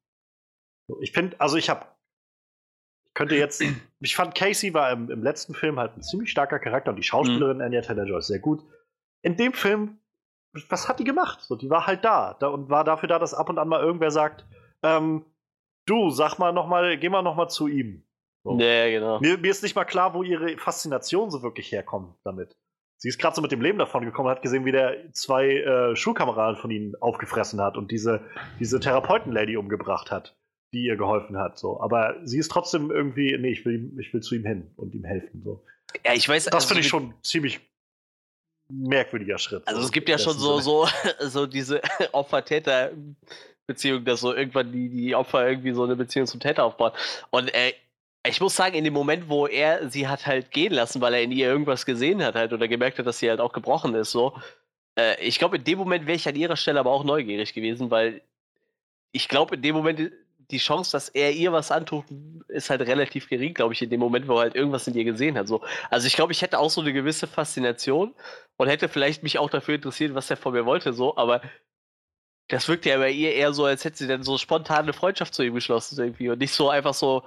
Ich 1.00 1.12
finde, 1.12 1.40
also 1.40 1.56
ich 1.56 1.70
habe. 1.70 1.86
Ich 3.06 3.14
könnte 3.14 3.36
jetzt. 3.36 3.62
Ich 4.00 4.16
fand 4.16 4.34
Casey 4.34 4.74
war 4.74 4.90
im, 4.90 5.08
im 5.10 5.22
letzten 5.22 5.54
Film 5.54 5.78
halt 5.78 5.96
ein 5.96 6.02
ziemlich 6.02 6.30
starker 6.30 6.58
Charakter 6.58 6.90
und 6.90 6.96
die 6.96 7.02
Schauspielerin 7.02 7.62
Anya 7.62 7.80
Taylor-Joy 7.80 8.18
ist 8.18 8.26
sehr 8.26 8.38
gut. 8.38 8.62
In 9.22 9.38
dem 9.38 9.54
Film, 9.54 9.96
was 10.68 10.90
hat 10.90 11.00
die 11.00 11.04
gemacht? 11.04 11.40
So, 11.40 11.56
die 11.56 11.70
war 11.70 11.86
halt 11.86 12.04
da, 12.04 12.36
da 12.38 12.48
und 12.48 12.68
war 12.68 12.84
dafür 12.84 13.08
da, 13.08 13.18
dass 13.18 13.32
ab 13.32 13.48
und 13.48 13.58
an 13.58 13.68
mal 13.68 13.80
irgendwer 13.80 14.10
sagt, 14.10 14.44
ähm, 14.82 15.24
du, 15.86 16.10
sag 16.10 16.38
mal 16.38 16.52
noch 16.52 16.66
mal, 16.66 16.98
geh 16.98 17.08
mal 17.08 17.22
noch 17.22 17.34
mal 17.34 17.48
zu 17.48 17.66
ihm. 17.66 18.04
So. 18.44 18.58
Ja, 18.60 18.88
genau. 18.90 19.20
Mir, 19.20 19.38
mir 19.38 19.50
ist 19.50 19.62
nicht 19.62 19.74
mal 19.74 19.84
klar, 19.84 20.14
wo 20.14 20.22
ihre 20.22 20.56
Faszination 20.58 21.30
so 21.30 21.42
wirklich 21.42 21.72
herkommt 21.72 22.14
damit. 22.24 22.56
Sie 22.98 23.08
ist 23.08 23.18
gerade 23.18 23.34
so 23.34 23.42
mit 23.42 23.52
dem 23.52 23.60
Leben 23.60 23.78
davon 23.78 24.04
gekommen 24.04 24.28
und 24.28 24.34
hat 24.34 24.42
gesehen, 24.42 24.64
wie 24.64 24.72
der 24.72 25.12
zwei 25.12 25.48
äh, 25.48 25.96
Schulkameraden 25.96 26.56
von 26.56 26.70
ihnen 26.70 26.94
aufgefressen 27.00 27.60
hat 27.60 27.76
und 27.76 27.90
diese, 27.90 28.24
diese 28.60 28.80
Therapeuten-Lady 28.80 29.56
umgebracht 29.56 30.10
hat, 30.10 30.36
die 30.72 30.84
ihr 30.84 30.96
geholfen 30.96 31.38
hat. 31.38 31.58
So. 31.58 31.80
Aber 31.80 32.16
sie 32.24 32.38
ist 32.38 32.50
trotzdem 32.50 32.90
irgendwie, 32.90 33.36
nee, 33.38 33.50
ich 33.50 33.64
will, 33.64 33.92
ich 33.98 34.12
will 34.12 34.20
zu 34.20 34.34
ihm 34.34 34.44
hin 34.44 34.70
und 34.76 34.94
ihm 34.94 35.04
helfen. 35.04 35.42
So. 35.42 35.64
Ja, 36.04 36.12
ich 36.12 36.28
weiß, 36.28 36.44
Das 36.44 36.54
also 36.54 36.68
finde 36.68 36.80
ich 36.82 36.88
schon 36.88 37.14
ziemlich 37.22 37.60
merkwürdiger 38.68 39.38
Schritt. 39.38 39.66
Also 39.66 39.80
so 39.80 39.86
es 39.86 39.92
gibt 39.92 40.08
ja 40.08 40.18
schon 40.18 40.38
so, 40.38 40.60
so, 40.60 40.86
so 41.20 41.46
diese 41.46 41.82
Opfer-Täter 42.12 42.92
Beziehung, 43.66 44.04
dass 44.04 44.20
so 44.20 44.34
irgendwann 44.34 44.72
die, 44.72 44.90
die 44.90 45.14
Opfer 45.14 45.48
irgendwie 45.48 45.72
so 45.72 45.84
eine 45.84 45.96
Beziehung 45.96 46.26
zum 46.26 46.40
Täter 46.40 46.64
aufbauen. 46.64 46.92
Und 47.30 47.52
äh, 47.54 47.72
ich 48.26 48.40
muss 48.40 48.56
sagen, 48.56 48.74
in 48.74 48.84
dem 48.84 48.94
Moment, 48.94 49.28
wo 49.28 49.46
er 49.46 49.90
sie 49.90 50.08
hat 50.08 50.26
halt 50.26 50.50
gehen 50.50 50.72
lassen, 50.72 51.00
weil 51.00 51.14
er 51.14 51.22
in 51.22 51.30
ihr 51.30 51.46
irgendwas 51.46 51.84
gesehen 51.84 52.22
hat 52.22 52.34
halt 52.34 52.52
oder 52.52 52.68
gemerkt 52.68 52.98
hat, 52.98 53.06
dass 53.06 53.18
sie 53.18 53.28
halt 53.28 53.40
auch 53.40 53.52
gebrochen 53.52 53.94
ist, 53.94 54.10
so, 54.12 54.34
äh, 54.98 55.20
ich 55.20 55.38
glaube, 55.38 55.56
in 55.56 55.64
dem 55.64 55.78
Moment 55.78 56.06
wäre 56.06 56.16
ich 56.16 56.28
an 56.28 56.36
ihrer 56.36 56.56
Stelle 56.56 56.80
aber 56.80 56.90
auch 56.90 57.04
neugierig 57.04 57.52
gewesen, 57.54 57.90
weil 57.90 58.22
ich 59.12 59.28
glaube, 59.28 59.56
in 59.56 59.62
dem 59.62 59.74
Moment 59.76 60.12
die 60.50 60.58
Chance, 60.58 60.92
dass 60.92 61.08
er 61.08 61.32
ihr 61.32 61.52
was 61.52 61.70
antut, 61.70 62.04
ist 62.48 62.70
halt 62.70 62.82
relativ 62.82 63.28
gering, 63.28 63.54
glaube 63.54 63.72
ich, 63.74 63.82
in 63.82 63.90
dem 63.90 64.00
Moment, 64.00 64.28
wo 64.28 64.34
er 64.34 64.42
halt 64.42 64.54
irgendwas 64.54 64.86
in 64.86 64.94
ihr 64.94 65.04
gesehen 65.04 65.38
hat. 65.38 65.48
So. 65.48 65.62
Also 65.90 66.06
ich 66.06 66.14
glaube, 66.14 66.32
ich 66.32 66.42
hätte 66.42 66.58
auch 66.58 66.70
so 66.70 66.80
eine 66.80 66.92
gewisse 66.92 67.26
Faszination 67.26 68.14
und 68.56 68.68
hätte 68.68 68.88
vielleicht 68.88 69.22
mich 69.22 69.38
auch 69.38 69.50
dafür 69.50 69.76
interessiert, 69.76 70.14
was 70.14 70.30
er 70.30 70.36
von 70.36 70.52
mir 70.52 70.66
wollte, 70.66 70.92
so, 70.92 71.16
aber 71.16 71.40
das 72.48 72.68
wirkt 72.68 72.84
ja 72.84 72.98
bei 72.98 73.10
ihr 73.10 73.34
eher 73.34 73.54
so, 73.54 73.64
als 73.64 73.84
hätte 73.84 73.96
sie 73.96 74.06
dann 74.06 74.22
so 74.22 74.36
spontan 74.36 74.82
eine 74.82 74.92
Freundschaft 74.92 75.34
zu 75.34 75.42
ihm 75.42 75.54
geschlossen 75.54 75.98
irgendwie 75.98 76.28
und 76.28 76.38
nicht 76.38 76.52
so 76.52 76.68
einfach 76.68 76.94
so, 76.94 77.22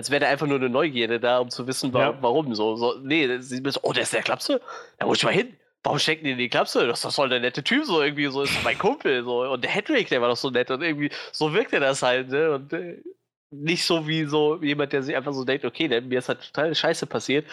als 0.00 0.10
wäre 0.10 0.20
da 0.20 0.28
einfach 0.28 0.46
nur 0.46 0.56
eine 0.56 0.70
Neugierde 0.70 1.20
da, 1.20 1.38
um 1.40 1.50
zu 1.50 1.66
wissen, 1.66 1.92
wa 1.92 2.00
Ja. 2.10 2.18
warum 2.22 2.54
so. 2.54 2.74
so. 2.76 2.98
Nee, 3.02 3.38
sie 3.40 3.62
so, 3.66 3.80
oh, 3.82 3.92
der 3.92 4.04
ist 4.04 4.14
der 4.14 4.22
Klapse? 4.22 4.60
Da 4.98 5.04
muss 5.06 5.18
ich 5.18 5.24
mal 5.24 5.34
hin. 5.34 5.56
Warum 5.82 5.98
stecken 5.98 6.24
die 6.24 6.30
in 6.32 6.38
die 6.38 6.48
Klapse? 6.48 6.86
Das 6.86 6.98
ist 7.00 7.04
doch 7.04 7.12
voll 7.12 7.28
der 7.28 7.40
nette 7.40 7.62
Typ, 7.62 7.84
so 7.84 8.02
irgendwie, 8.02 8.26
so 8.26 8.42
ist 8.42 8.64
mein 8.64 8.78
Kumpel, 8.78 9.24
so. 9.24 9.42
Und 9.50 9.62
der 9.62 9.70
Hedrick, 9.70 10.08
der 10.08 10.20
war 10.22 10.28
doch 10.28 10.36
so 10.36 10.50
nett 10.50 10.70
und 10.70 10.82
irgendwie, 10.82 11.10
so 11.32 11.52
wirkte 11.52 11.80
das 11.80 12.02
halt, 12.02 12.28
ne? 12.30 12.52
Und 12.54 12.72
äh, 12.72 13.02
nicht 13.50 13.84
so 13.84 14.06
wie 14.08 14.24
so 14.24 14.62
jemand, 14.62 14.92
der 14.92 15.02
sich 15.02 15.14
einfach 15.16 15.32
so 15.34 15.44
denkt, 15.44 15.64
okay, 15.64 15.88
der, 15.88 16.00
mir 16.02 16.18
ist 16.18 16.28
halt 16.28 16.40
total 16.46 16.74
Scheiße 16.74 17.06
passiert, 17.06 17.46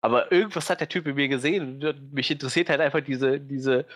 aber 0.00 0.30
irgendwas 0.32 0.68
hat 0.70 0.80
der 0.80 0.88
Typ 0.88 1.06
in 1.06 1.14
mir 1.16 1.28
gesehen 1.28 1.84
und 1.84 2.12
mich 2.12 2.30
interessiert 2.30 2.68
halt 2.70 2.80
einfach 2.80 3.00
diese, 3.02 3.40
diese, 3.40 3.86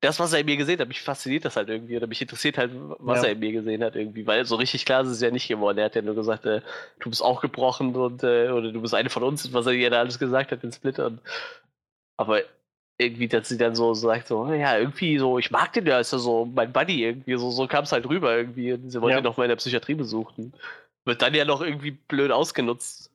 das, 0.00 0.20
was 0.20 0.32
er 0.32 0.40
in 0.40 0.46
mir 0.46 0.56
gesehen 0.56 0.78
hat, 0.78 0.88
mich 0.88 1.00
fasziniert 1.00 1.44
das 1.44 1.56
halt 1.56 1.68
irgendwie 1.68 1.96
oder 1.96 2.06
mich 2.06 2.20
interessiert 2.20 2.58
halt, 2.58 2.70
was 2.74 3.22
Ja. 3.22 3.28
er 3.28 3.32
in 3.32 3.38
mir 3.40 3.52
gesehen 3.52 3.82
hat 3.82 3.96
irgendwie, 3.96 4.26
weil 4.26 4.44
so 4.44 4.56
richtig 4.56 4.84
klar 4.84 5.02
ist 5.02 5.08
es 5.08 5.20
ja 5.20 5.30
nicht 5.30 5.48
geworden. 5.48 5.78
Er 5.78 5.86
hat 5.86 5.94
ja 5.96 6.02
nur 6.02 6.14
gesagt, 6.14 6.44
äh, 6.46 6.60
du 7.00 7.10
bist 7.10 7.22
auch 7.22 7.40
gebrochen 7.40 7.94
und 7.96 8.22
äh, 8.22 8.50
oder 8.50 8.72
du 8.72 8.80
bist 8.82 8.94
eine 8.94 9.10
von 9.10 9.22
uns, 9.22 9.52
was 9.52 9.66
er 9.66 9.72
ihr 9.72 9.90
da 9.90 10.00
alles 10.00 10.18
gesagt 10.18 10.52
hat 10.52 10.62
in 10.64 10.72
Split 10.72 10.98
und 10.98 11.20
aber 12.18 12.42
irgendwie, 12.98 13.28
dass 13.28 13.48
sie 13.48 13.58
dann 13.58 13.74
so 13.76 13.92
sagt, 13.94 14.28
so, 14.28 14.50
ja, 14.52 14.78
irgendwie 14.78 15.18
so, 15.18 15.38
ich 15.38 15.50
mag 15.50 15.72
den, 15.74 15.84
der 15.84 16.00
ist 16.00 16.12
ja 16.12 16.18
so 16.18 16.46
mein 16.46 16.72
Buddy 16.72 17.04
irgendwie, 17.04 17.36
so, 17.36 17.50
so 17.50 17.66
kam 17.66 17.84
es 17.84 17.92
halt 17.92 18.08
rüber 18.08 18.34
irgendwie. 18.36 18.72
Und 18.72 18.88
sie 18.90 19.02
wollte 19.02 19.16
Ja. 19.16 19.20
ihn 19.20 19.24
noch 19.24 19.36
mal 19.36 19.44
in 19.44 19.50
der 19.50 19.56
Psychiatrie 19.56 19.94
besuchen. 19.94 20.54
Wird 21.04 21.20
dann 21.20 21.34
ja 21.34 21.44
noch 21.44 21.60
irgendwie 21.60 21.90
blöd 21.90 22.32
ausgenutzt. 22.32 23.10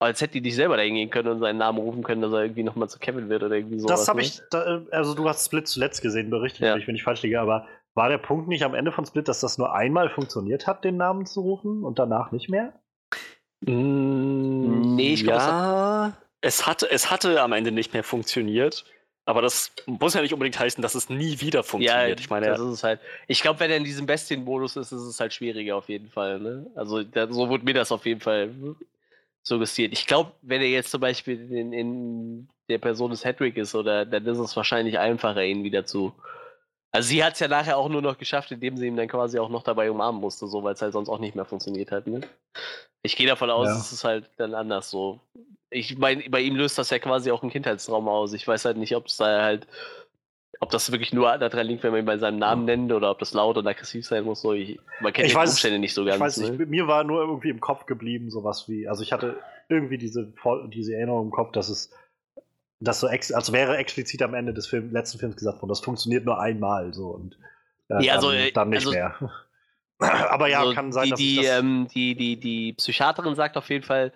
Als 0.00 0.20
hätte 0.20 0.32
die 0.34 0.40
nicht 0.42 0.56
selber 0.56 0.76
dahin 0.76 0.94
gehen 0.94 1.10
können 1.10 1.28
und 1.28 1.40
seinen 1.40 1.58
Namen 1.58 1.78
rufen 1.78 2.02
können, 2.02 2.20
dass 2.20 2.32
er 2.32 2.42
irgendwie 2.42 2.62
nochmal 2.62 2.88
zu 2.88 2.98
Kevin 2.98 3.28
wird 3.28 3.42
oder 3.42 3.54
irgendwie 3.56 3.78
so. 3.78 3.86
das 3.88 4.08
habe 4.08 4.20
ich, 4.20 4.40
da, 4.50 4.78
äh, 4.78 4.80
also 4.90 5.14
du 5.14 5.28
hast 5.28 5.46
Split 5.46 5.66
zuletzt 5.68 6.02
gesehen, 6.02 6.30
berichtet 6.30 6.62
Ja. 6.66 6.76
mich, 6.76 6.86
wenn 6.86 6.94
ich 6.96 7.02
falsch 7.04 7.22
liege, 7.22 7.40
aber 7.40 7.66
war 7.94 8.08
der 8.08 8.18
Punkt 8.18 8.48
nicht 8.48 8.64
am 8.64 8.74
Ende 8.74 8.90
von 8.92 9.06
Split, 9.06 9.28
dass 9.28 9.40
das 9.40 9.56
nur 9.56 9.72
einmal 9.74 10.10
funktioniert 10.10 10.66
hat, 10.66 10.84
den 10.84 10.96
Namen 10.96 11.26
zu 11.26 11.40
rufen 11.40 11.84
und 11.84 11.98
danach 11.98 12.32
nicht 12.32 12.50
mehr? 12.50 12.72
Mm, 13.64 14.96
Nee, 14.96 15.14
ich 15.14 15.24
glaub, 15.24 15.36
es 15.38 15.46
ja, 15.46 16.12
es 16.40 16.66
hatte, 16.66 16.90
es 16.90 17.10
hatte 17.10 17.40
am 17.40 17.52
Ende 17.52 17.72
nicht 17.72 17.92
mehr 17.92 18.04
funktioniert. 18.04 18.84
Aber 19.26 19.40
das 19.40 19.72
muss 19.86 20.12
ja 20.12 20.20
nicht 20.20 20.34
unbedingt 20.34 20.58
heißen, 20.58 20.82
dass 20.82 20.94
es 20.94 21.08
nie 21.08 21.40
wieder 21.40 21.60
Ja, 21.60 21.62
funktioniert. 21.62 22.20
ich 22.20 22.28
meine, 22.28 22.46
das 22.48 22.60
ist 22.60 22.66
es 22.66 22.84
halt. 22.84 23.00
Ich 23.26 23.40
glaube, 23.40 23.58
wenn 23.60 23.70
er 23.70 23.78
in 23.78 23.84
diesem 23.84 24.04
Bestien-Modus 24.04 24.76
ist, 24.76 24.92
ist 24.92 25.00
es 25.00 25.18
halt 25.18 25.32
schwieriger 25.32 25.76
auf 25.76 25.88
jeden 25.88 26.10
Fall. 26.10 26.38
Ne? 26.40 26.66
Also 26.74 27.02
da, 27.02 27.26
so 27.32 27.48
wurde 27.48 27.64
mir 27.64 27.72
das 27.72 27.90
auf 27.90 28.04
jeden 28.04 28.20
Fall 28.20 28.50
suggestiert. 29.44 29.92
Ich 29.92 30.06
glaube, 30.06 30.32
wenn 30.42 30.60
er 30.62 30.68
jetzt 30.68 30.90
zum 30.90 31.00
Beispiel 31.00 31.52
in, 31.52 31.72
in 31.72 32.48
der 32.68 32.78
Person 32.78 33.10
des 33.10 33.24
Hedrick 33.24 33.56
ist, 33.56 33.74
oder 33.74 34.04
dann 34.06 34.26
ist 34.26 34.38
es 34.38 34.56
wahrscheinlich 34.56 34.98
einfacher, 34.98 35.44
ihn 35.44 35.62
wieder 35.62 35.84
zu. 35.84 36.12
Also 36.90 37.08
sie 37.08 37.22
hat 37.22 37.34
es 37.34 37.40
ja 37.40 37.48
nachher 37.48 37.76
auch 37.76 37.88
nur 37.88 38.02
noch 38.02 38.18
geschafft, 38.18 38.50
indem 38.52 38.76
sie 38.76 38.86
ihn 38.86 38.96
dann 38.96 39.08
quasi 39.08 39.38
auch 39.38 39.48
noch 39.50 39.62
dabei 39.62 39.90
umarmen 39.90 40.20
musste, 40.20 40.46
so 40.46 40.62
weil 40.62 40.74
es 40.74 40.82
halt 40.82 40.92
sonst 40.92 41.08
auch 41.08 41.18
nicht 41.18 41.34
mehr 41.34 41.44
funktioniert 41.44 41.90
hat. 41.90 42.06
Ne? 42.06 42.20
Ich 43.02 43.16
gehe 43.16 43.26
davon 43.26 43.50
aus, 43.50 43.66
Ja. 43.68 43.76
es 43.76 43.92
ist 43.92 44.04
halt 44.04 44.30
dann 44.38 44.54
anders 44.54 44.90
so. 44.90 45.20
Ich 45.70 45.98
meine, 45.98 46.22
bei 46.30 46.40
ihm 46.40 46.54
löst 46.56 46.78
das 46.78 46.90
ja 46.90 46.98
quasi 47.00 47.30
auch 47.32 47.42
ein 47.42 47.50
Kindheitstrauma 47.50 48.12
aus. 48.12 48.32
Ich 48.32 48.46
weiß 48.46 48.64
halt 48.64 48.76
nicht, 48.76 48.94
ob 48.94 49.06
es 49.06 49.16
da 49.16 49.42
halt, 49.42 49.66
ob 50.60 50.70
das 50.70 50.90
wirklich 50.92 51.12
nur 51.12 51.36
daran 51.38 51.66
liegt, 51.66 51.82
wenn 51.82 51.90
man 51.92 52.00
ihn 52.00 52.06
bei 52.06 52.18
seinem 52.18 52.38
Namen 52.38 52.64
nennt 52.64 52.92
oder 52.92 53.10
ob 53.10 53.18
das 53.18 53.34
laut 53.34 53.56
und 53.58 53.66
aggressiv 53.66 54.06
sein 54.06 54.24
muss. 54.24 54.42
So, 54.42 54.52
ich, 54.52 54.78
man 55.00 55.12
kennt 55.12 55.26
Ich 55.26 55.32
die 55.32 55.38
weiß- 55.38 55.48
Umstände 55.50 55.78
nicht 55.78 55.94
so 55.94 56.04
ganz. 56.04 56.16
ich 56.16 56.20
weiß 56.20 56.36
nicht, 56.38 56.58
ne? 56.58 56.66
mir 56.66 56.86
war 56.86 57.04
nur 57.04 57.20
irgendwie 57.20 57.50
im 57.50 57.60
Kopf 57.60 57.86
geblieben, 57.86 58.30
sowas 58.30 58.68
wie, 58.68 58.88
also 58.88 59.02
ich 59.02 59.12
hatte 59.12 59.38
irgendwie 59.68 59.98
diese, 59.98 60.32
diese 60.68 60.94
Erinnerung 60.94 61.26
im 61.26 61.30
Kopf, 61.32 61.52
dass 61.52 61.68
es, 61.68 61.90
dass 62.80 63.00
so, 63.00 63.08
ex, 63.08 63.32
als 63.32 63.52
wäre 63.52 63.76
explizit 63.78 64.22
am 64.22 64.34
Ende 64.34 64.52
des 64.52 64.66
Film, 64.66 64.92
letzten 64.92 65.18
Films 65.18 65.36
gesagt 65.36 65.60
worden, 65.62 65.70
das 65.70 65.80
funktioniert 65.80 66.24
nur 66.24 66.38
einmal 66.40 66.92
so 66.94 67.08
und 67.08 67.38
äh, 67.88 68.02
Ja, 68.04 68.14
also, 68.14 68.30
dann, 68.30 68.38
äh, 68.40 68.52
dann 68.52 68.68
nicht 68.70 68.78
also- 68.86 68.90
mehr. 68.92 69.14
Aber 70.30 70.48
ja, 70.48 70.60
Also 70.60 70.74
kann 70.74 70.92
sein, 70.92 71.04
die, 71.04 71.10
dass 71.10 71.18
die, 71.18 71.44
ähm, 71.46 71.88
die, 71.94 72.14
die, 72.16 72.36
die 72.38 72.72
Psychiaterin 72.74 73.34
sagt 73.36 73.56
auf 73.56 73.70
jeden 73.70 73.84
Fall 73.84 74.12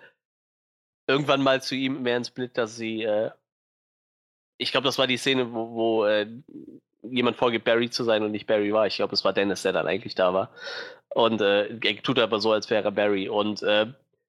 irgendwann 1.07 1.43
mal 1.43 1.63
zu 1.63 1.75
ihm 1.75 2.05
während 2.05 2.27
Split, 2.27 2.59
dass 2.59 2.77
sie, 2.77 3.03
äh, 3.05 3.31
ich 4.59 4.73
glaube, 4.73 4.85
das 4.85 4.99
war 4.99 5.07
die 5.07 5.17
Szene, 5.17 5.53
wo, 5.53 5.75
wo 5.75 6.05
äh, 6.05 6.27
jemand 7.03 7.37
vorgibt, 7.37 7.65
Barry 7.65 7.91
zu 7.91 8.05
sein 8.05 8.23
und 8.23 8.33
nicht 8.33 8.47
Barry 8.47 8.73
war. 8.73 8.87
Ich 8.87 8.97
glaube, 8.97 9.15
es 9.15 9.25
war 9.25 9.33
Dennis, 9.33 9.63
der 9.63 9.73
dann 9.73 9.87
eigentlich 9.87 10.15
da 10.15 10.35
war. 10.35 10.51
Und 11.11 11.41
äh, 11.41 11.69
er 11.69 12.03
tut 12.03 12.19
aber 12.19 12.41
so, 12.41 12.53
als 12.53 12.69
wäre 12.69 12.85
er 12.85 12.91
Barry. 12.91 13.29
Und 13.29 13.63
äh, 13.63 13.87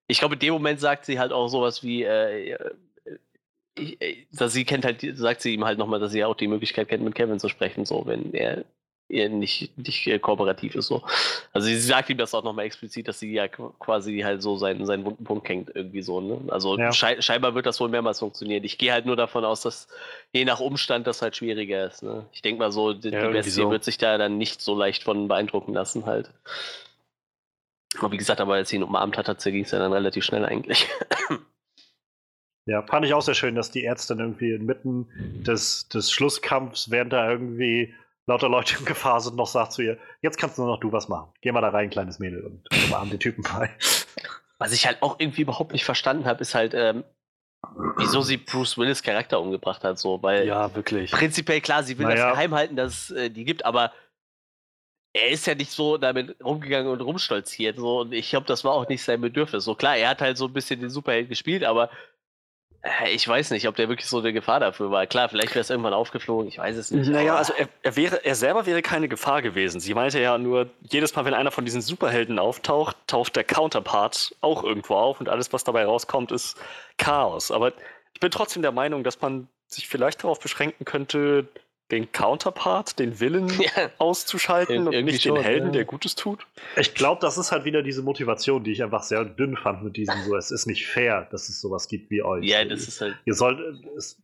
ich 0.07 0.19
glaube, 0.19 0.35
in 0.35 0.39
dem 0.39 0.53
Moment 0.53 0.79
sagt 0.79 1.05
sie 1.05 1.19
halt 1.19 1.31
auch 1.31 1.47
sowas 1.47 1.83
wie, 1.83 2.03
äh, 2.03 2.51
äh, 2.51 3.95
äh, 3.99 4.25
dass 4.31 4.53
sie 4.53 4.65
kennt 4.65 4.85
halt, 4.85 5.01
sagt 5.17 5.41
sie 5.41 5.53
ihm 5.53 5.65
halt 5.65 5.77
nochmal, 5.79 5.99
dass 5.99 6.11
sie 6.11 6.23
auch 6.23 6.35
die 6.35 6.47
Möglichkeit 6.47 6.87
kennt, 6.87 7.03
mit 7.03 7.15
Kevin 7.15 7.39
zu 7.39 7.49
sprechen, 7.49 7.85
so, 7.85 8.05
wenn 8.05 8.33
er 8.33 8.65
nicht, 9.09 9.75
nicht 9.77 10.07
äh, 10.07 10.19
kooperativ 10.19 10.75
ist, 10.75 10.87
so. 10.87 11.03
Also 11.51 11.67
sie 11.67 11.79
sagt 11.79 12.09
ihm 12.11 12.17
das 12.17 12.33
auch 12.35 12.43
nochmal 12.43 12.65
explizit, 12.65 13.07
dass 13.07 13.19
sie 13.19 13.33
ja 13.33 13.45
qu- 13.45 13.73
quasi 13.79 14.19
halt 14.19 14.41
so 14.41 14.55
seinen, 14.55 14.85
seinen 14.85 15.03
wunden 15.03 15.23
Punkt 15.23 15.45
kennt, 15.45 15.71
irgendwie 15.73 16.01
so, 16.03 16.21
ne? 16.21 16.39
Also 16.49 16.77
Ja. 16.77 16.91
schei 16.93 17.19
scheinbar 17.19 17.55
wird 17.55 17.65
das 17.65 17.79
wohl 17.79 17.89
mehrmals 17.89 18.19
funktionieren. 18.19 18.63
Ich 18.63 18.77
gehe 18.77 18.93
halt 18.93 19.05
nur 19.07 19.15
davon 19.15 19.43
aus, 19.45 19.61
dass 19.61 19.87
je 20.31 20.45
nach 20.45 20.59
Umstand 20.59 21.07
das 21.07 21.21
halt 21.23 21.35
schwieriger 21.35 21.87
ist, 21.87 22.03
ne? 22.03 22.25
Ich 22.31 22.41
denke 22.43 22.59
mal 22.59 22.71
so, 22.71 22.93
die, 22.93 23.09
Ja, 23.09 23.27
die 23.27 23.33
Bestie 23.33 23.51
so. 23.51 23.71
wird 23.71 23.83
sich 23.83 23.97
da 23.97 24.17
dann 24.17 24.37
nicht 24.37 24.61
so 24.61 24.75
leicht 24.77 25.03
von 25.03 25.27
beeindrucken 25.27 25.73
lassen 25.73 26.05
halt. 26.05 26.29
Aber 27.97 28.11
wie 28.11 28.17
gesagt, 28.17 28.39
aber 28.39 28.53
als 28.53 28.69
sie 28.69 28.75
ihn 28.75 28.83
umarmt 28.83 29.17
hat, 29.17 29.27
hat 29.27 29.41
sie 29.41 29.51
ging 29.51 29.63
es 29.63 29.71
ja 29.71 29.79
dann 29.79 29.91
relativ 29.91 30.23
schnell 30.23 30.45
eigentlich. 30.45 30.87
ja, 32.65 32.83
fand 32.83 33.05
ich 33.05 33.13
auch 33.13 33.21
sehr 33.21 33.33
schön, 33.33 33.55
dass 33.55 33.71
die 33.71 33.83
Ärztin 33.83 34.19
irgendwie 34.19 34.51
inmitten 34.53 35.07
des, 35.45 35.87
des 35.89 36.11
Schlusskampfs, 36.11 36.91
während 36.91 37.13
da 37.13 37.29
irgendwie 37.31 37.93
lauter 38.29 38.47
Leute 38.49 38.77
in 38.79 38.85
Gefahr 38.85 39.19
sind, 39.19 39.35
noch 39.35 39.47
sagt 39.47 39.73
zu 39.73 39.81
ihr, 39.81 39.97
jetzt 40.21 40.37
kannst 40.37 40.57
nur 40.57 40.67
noch 40.67 40.79
du 40.79 40.91
was 40.91 41.09
machen. 41.09 41.31
Geh 41.41 41.51
mal 41.51 41.61
da 41.61 41.69
rein, 41.69 41.89
kleines 41.89 42.19
Mädel, 42.19 42.45
und 42.45 42.63
umarm 42.85 43.09
den 43.09 43.19
Typen 43.19 43.43
frei. 43.43 43.69
Was 44.57 44.71
ich 44.71 44.85
halt 44.85 45.01
auch 45.01 45.19
irgendwie 45.19 45.41
überhaupt 45.41 45.73
nicht 45.73 45.83
verstanden 45.85 46.25
habe, 46.25 46.41
ist 46.41 46.55
halt, 46.55 46.73
ähm, 46.73 47.03
wieso 47.97 48.21
sie 48.21 48.37
Bruce 48.37 48.77
Willis 48.77 49.03
Charakter 49.03 49.39
umgebracht 49.39 49.83
hat, 49.83 49.99
so, 49.99 50.21
weil 50.23 50.47
ja, 50.47 50.73
wirklich. 50.75 51.11
prinzipiell 51.11 51.59
klar, 51.61 51.83
sie 51.83 51.97
will 51.97 52.05
Naja. 52.07 52.27
das 52.27 52.33
geheim 52.33 52.53
halten, 52.53 52.75
dass 52.75 53.09
es 53.09 53.11
äh, 53.11 53.29
die 53.29 53.45
gibt, 53.45 53.65
aber 53.65 53.91
er 55.13 55.29
ist 55.29 55.47
ja 55.47 55.55
nicht 55.55 55.71
so 55.71 55.97
damit 55.97 56.35
rumgegangen 56.43 56.91
und 56.91 57.01
rumstolziert. 57.01 57.77
So, 57.77 58.01
und 58.01 58.13
ich 58.13 58.29
glaube, 58.29 58.45
das 58.45 58.63
war 58.63 58.73
auch 58.73 58.87
nicht 58.87 59.03
sein 59.03 59.21
Bedürfnis. 59.21 59.63
So 59.63 59.75
klar, 59.75 59.97
er 59.97 60.09
hat 60.09 60.21
halt 60.21 60.37
so 60.37 60.45
ein 60.45 60.53
bisschen 60.53 60.79
den 60.79 60.89
Superheld 60.89 61.29
gespielt, 61.29 61.63
aber 61.63 61.89
ich 63.11 63.27
weiß 63.27 63.51
nicht, 63.51 63.67
ob 63.67 63.75
der 63.75 63.89
wirklich 63.89 64.07
so 64.07 64.19
eine 64.19 64.31
Gefahr 64.31 64.61
dafür 64.61 64.89
war. 64.89 65.05
Klar, 65.05 65.27
vielleicht 65.27 65.53
wäre 65.53 65.61
es 65.61 65.69
irgendwann 65.69 65.93
aufgeflogen, 65.93 66.47
ich 66.47 66.57
weiß 66.57 66.77
es 66.77 66.91
nicht. 66.91 67.09
Naja, 67.09 67.35
also 67.35 67.53
er, 67.53 67.67
er, 67.83 67.95
wäre, 67.97 68.23
er 68.23 68.35
selber 68.35 68.65
wäre 68.65 68.81
keine 68.81 69.09
Gefahr 69.09 69.41
gewesen. 69.41 69.81
Sie 69.81 69.93
meinte 69.93 70.19
ja 70.21 70.37
nur, 70.37 70.69
jedes 70.81 71.13
Mal, 71.15 71.25
wenn 71.25 71.33
einer 71.33 71.51
von 71.51 71.65
diesen 71.65 71.81
Superhelden 71.81 72.39
auftaucht, 72.39 72.95
taucht 73.05 73.35
der 73.35 73.43
Counterpart 73.43 74.35
auch 74.39 74.63
irgendwo 74.63 74.95
auf 74.95 75.19
und 75.19 75.27
alles, 75.27 75.51
was 75.51 75.65
dabei 75.65 75.85
rauskommt, 75.85 76.31
ist 76.31 76.57
Chaos. 76.97 77.51
Aber 77.51 77.73
ich 78.13 78.21
bin 78.21 78.31
trotzdem 78.31 78.61
der 78.61 78.71
Meinung, 78.71 79.03
dass 79.03 79.19
man 79.21 79.49
sich 79.67 79.87
vielleicht 79.87 80.23
darauf 80.23 80.39
beschränken 80.39 80.85
könnte, 80.85 81.47
den 81.91 82.11
Counterpart, 82.11 82.99
den 82.99 83.19
Willen 83.19 83.47
Ja. 83.59 83.89
auszuschalten 83.97 84.75
Ir- 84.75 84.87
und 84.87 84.93
irgendwie 84.93 85.13
nicht 85.13 85.25
den 85.25 85.35
schon, 85.35 85.43
Helden, 85.43 85.67
ja. 85.67 85.71
der 85.73 85.85
Gutes 85.85 86.15
tut. 86.15 86.45
Ich 86.77 86.93
glaube, 86.93 87.19
das 87.21 87.37
ist 87.37 87.51
halt 87.51 87.65
wieder 87.65 87.81
diese 87.81 88.03
Motivation, 88.03 88.63
die 88.63 88.71
ich 88.71 88.83
einfach 88.83 89.03
sehr 89.03 89.25
dünn 89.25 89.57
fand 89.57 89.83
mit 89.83 89.97
diesem 89.97 90.21
so, 90.23 90.35
es 90.35 90.51
ist 90.51 90.65
nicht 90.67 90.85
fair, 90.87 91.27
dass 91.31 91.49
es 91.49 91.59
sowas 91.61 91.87
gibt 91.87 92.11
wie 92.11 92.21
euch. 92.21 92.45
ja, 92.45 92.63
das 92.65 92.87
ist 92.87 93.01
halt. 93.01 93.15
ihr 93.25 93.33
sollt, 93.33 93.59
es 93.97 94.21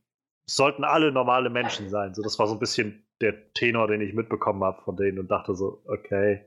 sollten 0.47 0.83
alle 0.83 1.11
normale 1.11 1.49
Menschen 1.49 1.89
sein. 1.89 2.13
So, 2.13 2.21
das 2.21 2.37
war 2.37 2.47
so 2.47 2.53
ein 2.53 2.59
bisschen 2.59 3.03
der 3.21 3.51
Tenor, 3.53 3.87
den 3.87 4.01
ich 4.01 4.13
mitbekommen 4.13 4.63
habe 4.63 4.81
von 4.83 4.95
denen 4.95 5.17
und 5.19 5.31
dachte 5.31 5.55
so, 5.55 5.81
okay. 5.87 6.45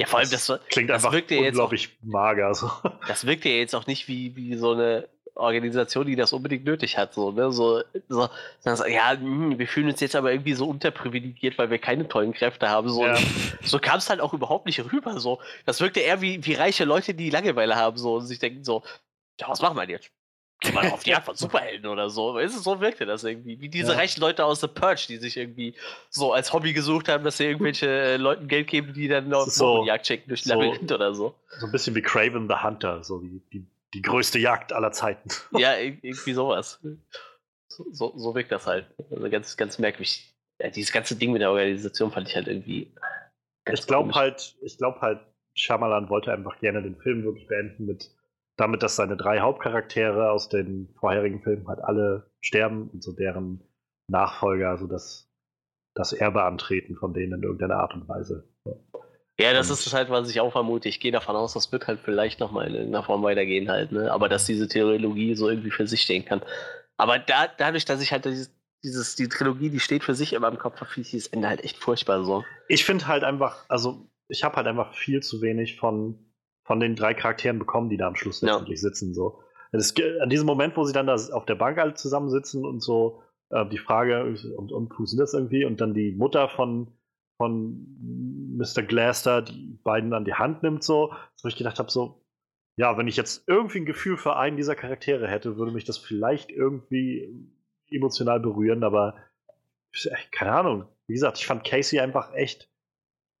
Ja, 0.00 0.06
vor 0.06 0.18
allem, 0.20 0.30
das, 0.30 0.48
war- 0.48 0.58
klingt 0.68 0.90
das 0.90 1.02
einfach 1.04 1.12
wirkt 1.16 1.30
ja 1.30 1.38
jetzt 1.38 1.54
unglaublich 1.54 1.98
mager. 2.02 2.54
So. 2.54 2.70
das 3.08 3.26
wirkt 3.26 3.44
ja 3.44 3.50
jetzt 3.52 3.74
auch 3.74 3.86
nicht 3.86 4.06
wie, 4.06 4.36
wie 4.36 4.54
so 4.56 4.72
eine 4.72 5.08
Organisation, 5.38 6.06
die 6.06 6.16
das 6.16 6.32
unbedingt 6.32 6.64
nötig 6.64 6.98
hat. 6.98 7.14
So, 7.14 7.30
ne? 7.30 7.50
so, 7.52 7.82
so, 8.08 8.28
so 8.64 8.84
ja, 8.86 9.12
hm, 9.12 9.58
wir 9.58 9.68
fühlen 9.68 9.88
uns 9.88 10.00
jetzt 10.00 10.16
aber 10.16 10.32
irgendwie 10.32 10.54
so 10.54 10.66
unterprivilegiert, 10.68 11.56
weil 11.58 11.70
wir 11.70 11.78
keine 11.78 12.06
tollen 12.08 12.32
Kräfte 12.32 12.68
haben. 12.68 12.88
So, 12.88 13.06
Ja. 13.06 13.16
so 13.62 13.78
kam 13.78 13.98
es 13.98 14.10
halt 14.10 14.20
auch 14.20 14.34
überhaupt 14.34 14.66
nicht 14.66 14.80
rüber. 14.92 15.18
So. 15.20 15.38
Das 15.64 15.80
wirkte 15.80 16.00
eher 16.00 16.20
wie, 16.20 16.44
wie 16.44 16.54
reiche 16.54 16.84
Leute, 16.84 17.14
die 17.14 17.30
Langeweile 17.30 17.76
haben 17.76 17.96
so, 17.96 18.16
und 18.16 18.26
sich 18.26 18.38
denken 18.38 18.64
so, 18.64 18.82
ja, 19.40 19.48
was 19.48 19.60
machen 19.62 19.76
wir 19.76 19.88
jetzt? 19.88 20.10
geh 20.60 20.72
mal 20.72 20.90
auf 20.90 21.04
die 21.04 21.10
Jagd 21.10 21.24
von 21.26 21.36
Superhelden 21.36 21.86
oder 21.88 22.10
so. 22.10 22.34
Weißt 22.34 22.56
du, 22.56 22.60
so 22.60 22.80
wirkte 22.80 23.06
das 23.06 23.22
irgendwie. 23.22 23.60
Wie 23.60 23.68
diese 23.68 23.92
Ja. 23.92 23.98
reichen 23.98 24.20
Leute 24.20 24.44
aus 24.44 24.60
The 24.60 24.66
Purge, 24.66 25.04
die 25.08 25.18
sich 25.18 25.36
irgendwie 25.36 25.72
so 26.10 26.32
als 26.32 26.52
Hobby 26.52 26.72
gesucht 26.72 27.08
haben, 27.08 27.22
dass 27.22 27.36
sie 27.36 27.44
irgendwelche 27.44 27.86
äh, 27.86 28.16
Leuten 28.16 28.48
Geld 28.48 28.66
geben, 28.66 28.92
die 28.92 29.06
dann 29.06 29.32
auf 29.32 29.46
ist 29.46 29.54
so- 29.54 29.84
Jagd 29.84 30.08
schicken 30.08 30.28
durch 30.28 30.42
die 30.42 30.48
so- 30.48 30.60
Labyrinth 30.60 30.90
oder 30.90 31.14
so. 31.14 31.32
So 31.60 31.66
ein 31.66 31.70
bisschen 31.70 31.94
wie 31.94 32.02
Craven 32.02 32.48
the 32.48 32.56
Hunter, 32.56 33.04
so 33.04 33.20
die, 33.20 33.40
die, 33.52 33.64
die 33.94 34.02
größte 34.02 34.38
Jagd 34.38 34.72
aller 34.72 34.92
Zeiten. 34.92 35.28
Ja, 35.52 35.72
ir- 35.78 35.98
irgendwie 36.02 36.32
sowas. 36.32 36.80
So, 37.68 37.84
so, 37.92 38.16
so 38.16 38.34
wirkt 38.34 38.52
das 38.52 38.66
halt. 38.66 38.86
Also 39.10 39.28
ganz, 39.30 39.56
ganz 39.56 39.78
merkwürdig. 39.78 40.34
Ja, 40.60 40.70
dieses 40.70 40.92
ganze 40.92 41.14
Ding 41.16 41.32
mit 41.32 41.40
der 41.42 41.50
Organisation 41.50 42.10
fand 42.10 42.28
ich 42.28 42.34
halt 42.34 42.48
irgendwie. 42.48 42.92
Ich 43.70 43.86
glaube 43.86 44.12
halt, 44.14 44.56
ich 44.62 44.78
glaube 44.78 45.00
halt, 45.00 45.20
Shyamalan 45.54 46.08
wollte 46.08 46.32
einfach 46.32 46.58
gerne 46.60 46.82
den 46.82 46.96
Film 46.96 47.22
wirklich 47.24 47.46
beenden 47.46 47.86
mit 47.86 48.10
damit, 48.56 48.82
dass 48.82 48.96
seine 48.96 49.16
drei 49.16 49.38
Hauptcharaktere 49.40 50.30
aus 50.32 50.48
den 50.48 50.92
vorherigen 50.98 51.42
Filmen 51.42 51.68
halt 51.68 51.78
alle 51.80 52.30
sterben 52.40 52.88
und 52.90 53.02
so 53.04 53.12
deren 53.12 53.62
Nachfolger, 54.10 54.70
also 54.70 54.86
das, 54.88 55.30
das 55.94 56.12
Erbe 56.12 56.42
antreten 56.42 56.96
von 56.96 57.12
denen 57.14 57.34
in 57.34 57.42
irgendeiner 57.42 57.76
Art 57.76 57.94
und 57.94 58.08
Weise. 58.08 58.48
So. 58.64 58.84
Ja, 59.40 59.52
das 59.52 59.70
Und- 59.70 59.78
ist 59.78 59.92
halt, 59.92 60.10
was 60.10 60.28
ich 60.30 60.40
auch 60.40 60.50
vermute. 60.52 60.88
Ich 60.88 60.98
gehe 61.00 61.12
davon 61.12 61.36
aus, 61.36 61.54
das 61.54 61.70
wird 61.70 61.86
halt 61.86 62.00
vielleicht 62.02 62.40
nochmal 62.40 62.66
in 62.68 62.74
irgendeiner 62.74 63.04
Form 63.04 63.22
weitergehen 63.22 63.68
halt, 63.70 63.92
ne? 63.92 64.10
Aber 64.10 64.28
dass 64.28 64.46
diese 64.46 64.68
Trilogie 64.68 65.34
so 65.36 65.48
irgendwie 65.48 65.70
für 65.70 65.86
sich 65.86 66.02
stehen 66.02 66.24
kann. 66.24 66.42
Aber 66.96 67.18
da, 67.20 67.46
dadurch, 67.56 67.84
dass 67.84 68.02
ich 68.02 68.10
halt 68.10 68.24
dieses, 68.24 68.50
dieses, 68.82 69.14
die 69.14 69.28
Trilogie, 69.28 69.70
die 69.70 69.78
steht 69.80 70.02
für 70.02 70.14
sich 70.14 70.32
in 70.32 70.40
meinem 70.42 70.58
Kopf, 70.58 70.78
finde 70.78 71.00
ich 71.02 71.10
dieses 71.10 71.28
Ende 71.28 71.48
halt 71.48 71.62
echt 71.62 71.76
furchtbar 71.78 72.24
so. 72.24 72.44
Ich 72.66 72.84
finde 72.84 73.06
halt 73.06 73.22
einfach, 73.22 73.64
also 73.68 74.08
ich 74.28 74.42
habe 74.42 74.56
halt 74.56 74.66
einfach 74.66 74.94
viel 74.94 75.22
zu 75.22 75.40
wenig 75.40 75.78
von, 75.78 76.18
von 76.64 76.80
den 76.80 76.96
drei 76.96 77.14
Charakteren 77.14 77.58
bekommen, 77.60 77.88
die 77.90 77.96
da 77.96 78.08
am 78.08 78.16
Schluss 78.16 78.40
Ja. 78.40 78.48
letztendlich 78.48 78.80
sitzen. 78.80 79.14
So. 79.14 79.40
Ge- 79.94 80.20
an 80.20 80.28
diesem 80.30 80.46
Moment, 80.46 80.76
wo 80.76 80.82
sie 80.84 80.92
dann 80.92 81.06
da 81.06 81.14
auf 81.14 81.46
der 81.46 81.54
Bank 81.54 81.78
alle 81.78 81.94
zusammensitzen 81.94 82.64
und 82.66 82.80
so 82.82 83.22
äh, 83.50 83.64
die 83.68 83.78
Frage, 83.78 84.24
und, 84.56 84.72
und 84.72 84.92
funktioniert 84.92 85.28
das 85.28 85.34
irgendwie? 85.34 85.64
Und 85.64 85.80
dann 85.80 85.94
die 85.94 86.12
Mutter 86.12 86.48
von, 86.48 86.88
von 87.38 87.86
Mr. 88.58 88.82
Glaster 88.82 89.42
die 89.42 89.78
beiden 89.82 90.12
an 90.12 90.24
die 90.24 90.34
Hand 90.34 90.62
nimmt, 90.62 90.84
so, 90.84 91.14
wo 91.42 91.48
ich 91.48 91.56
gedacht 91.56 91.78
habe, 91.78 91.90
so, 91.90 92.22
ja, 92.76 92.98
wenn 92.98 93.08
ich 93.08 93.16
jetzt 93.16 93.48
irgendwie 93.48 93.78
ein 93.78 93.86
Gefühl 93.86 94.16
für 94.16 94.36
einen 94.36 94.56
dieser 94.56 94.74
Charaktere 94.74 95.26
hätte, 95.28 95.56
würde 95.56 95.72
mich 95.72 95.84
das 95.84 95.98
vielleicht 95.98 96.50
irgendwie 96.50 97.48
emotional 97.90 98.40
berühren, 98.40 98.84
aber 98.84 99.14
keine 100.30 100.52
Ahnung. 100.52 100.84
Wie 101.06 101.14
gesagt, 101.14 101.38
ich 101.38 101.46
fand 101.46 101.64
Casey 101.64 102.00
einfach 102.00 102.34
echt 102.34 102.70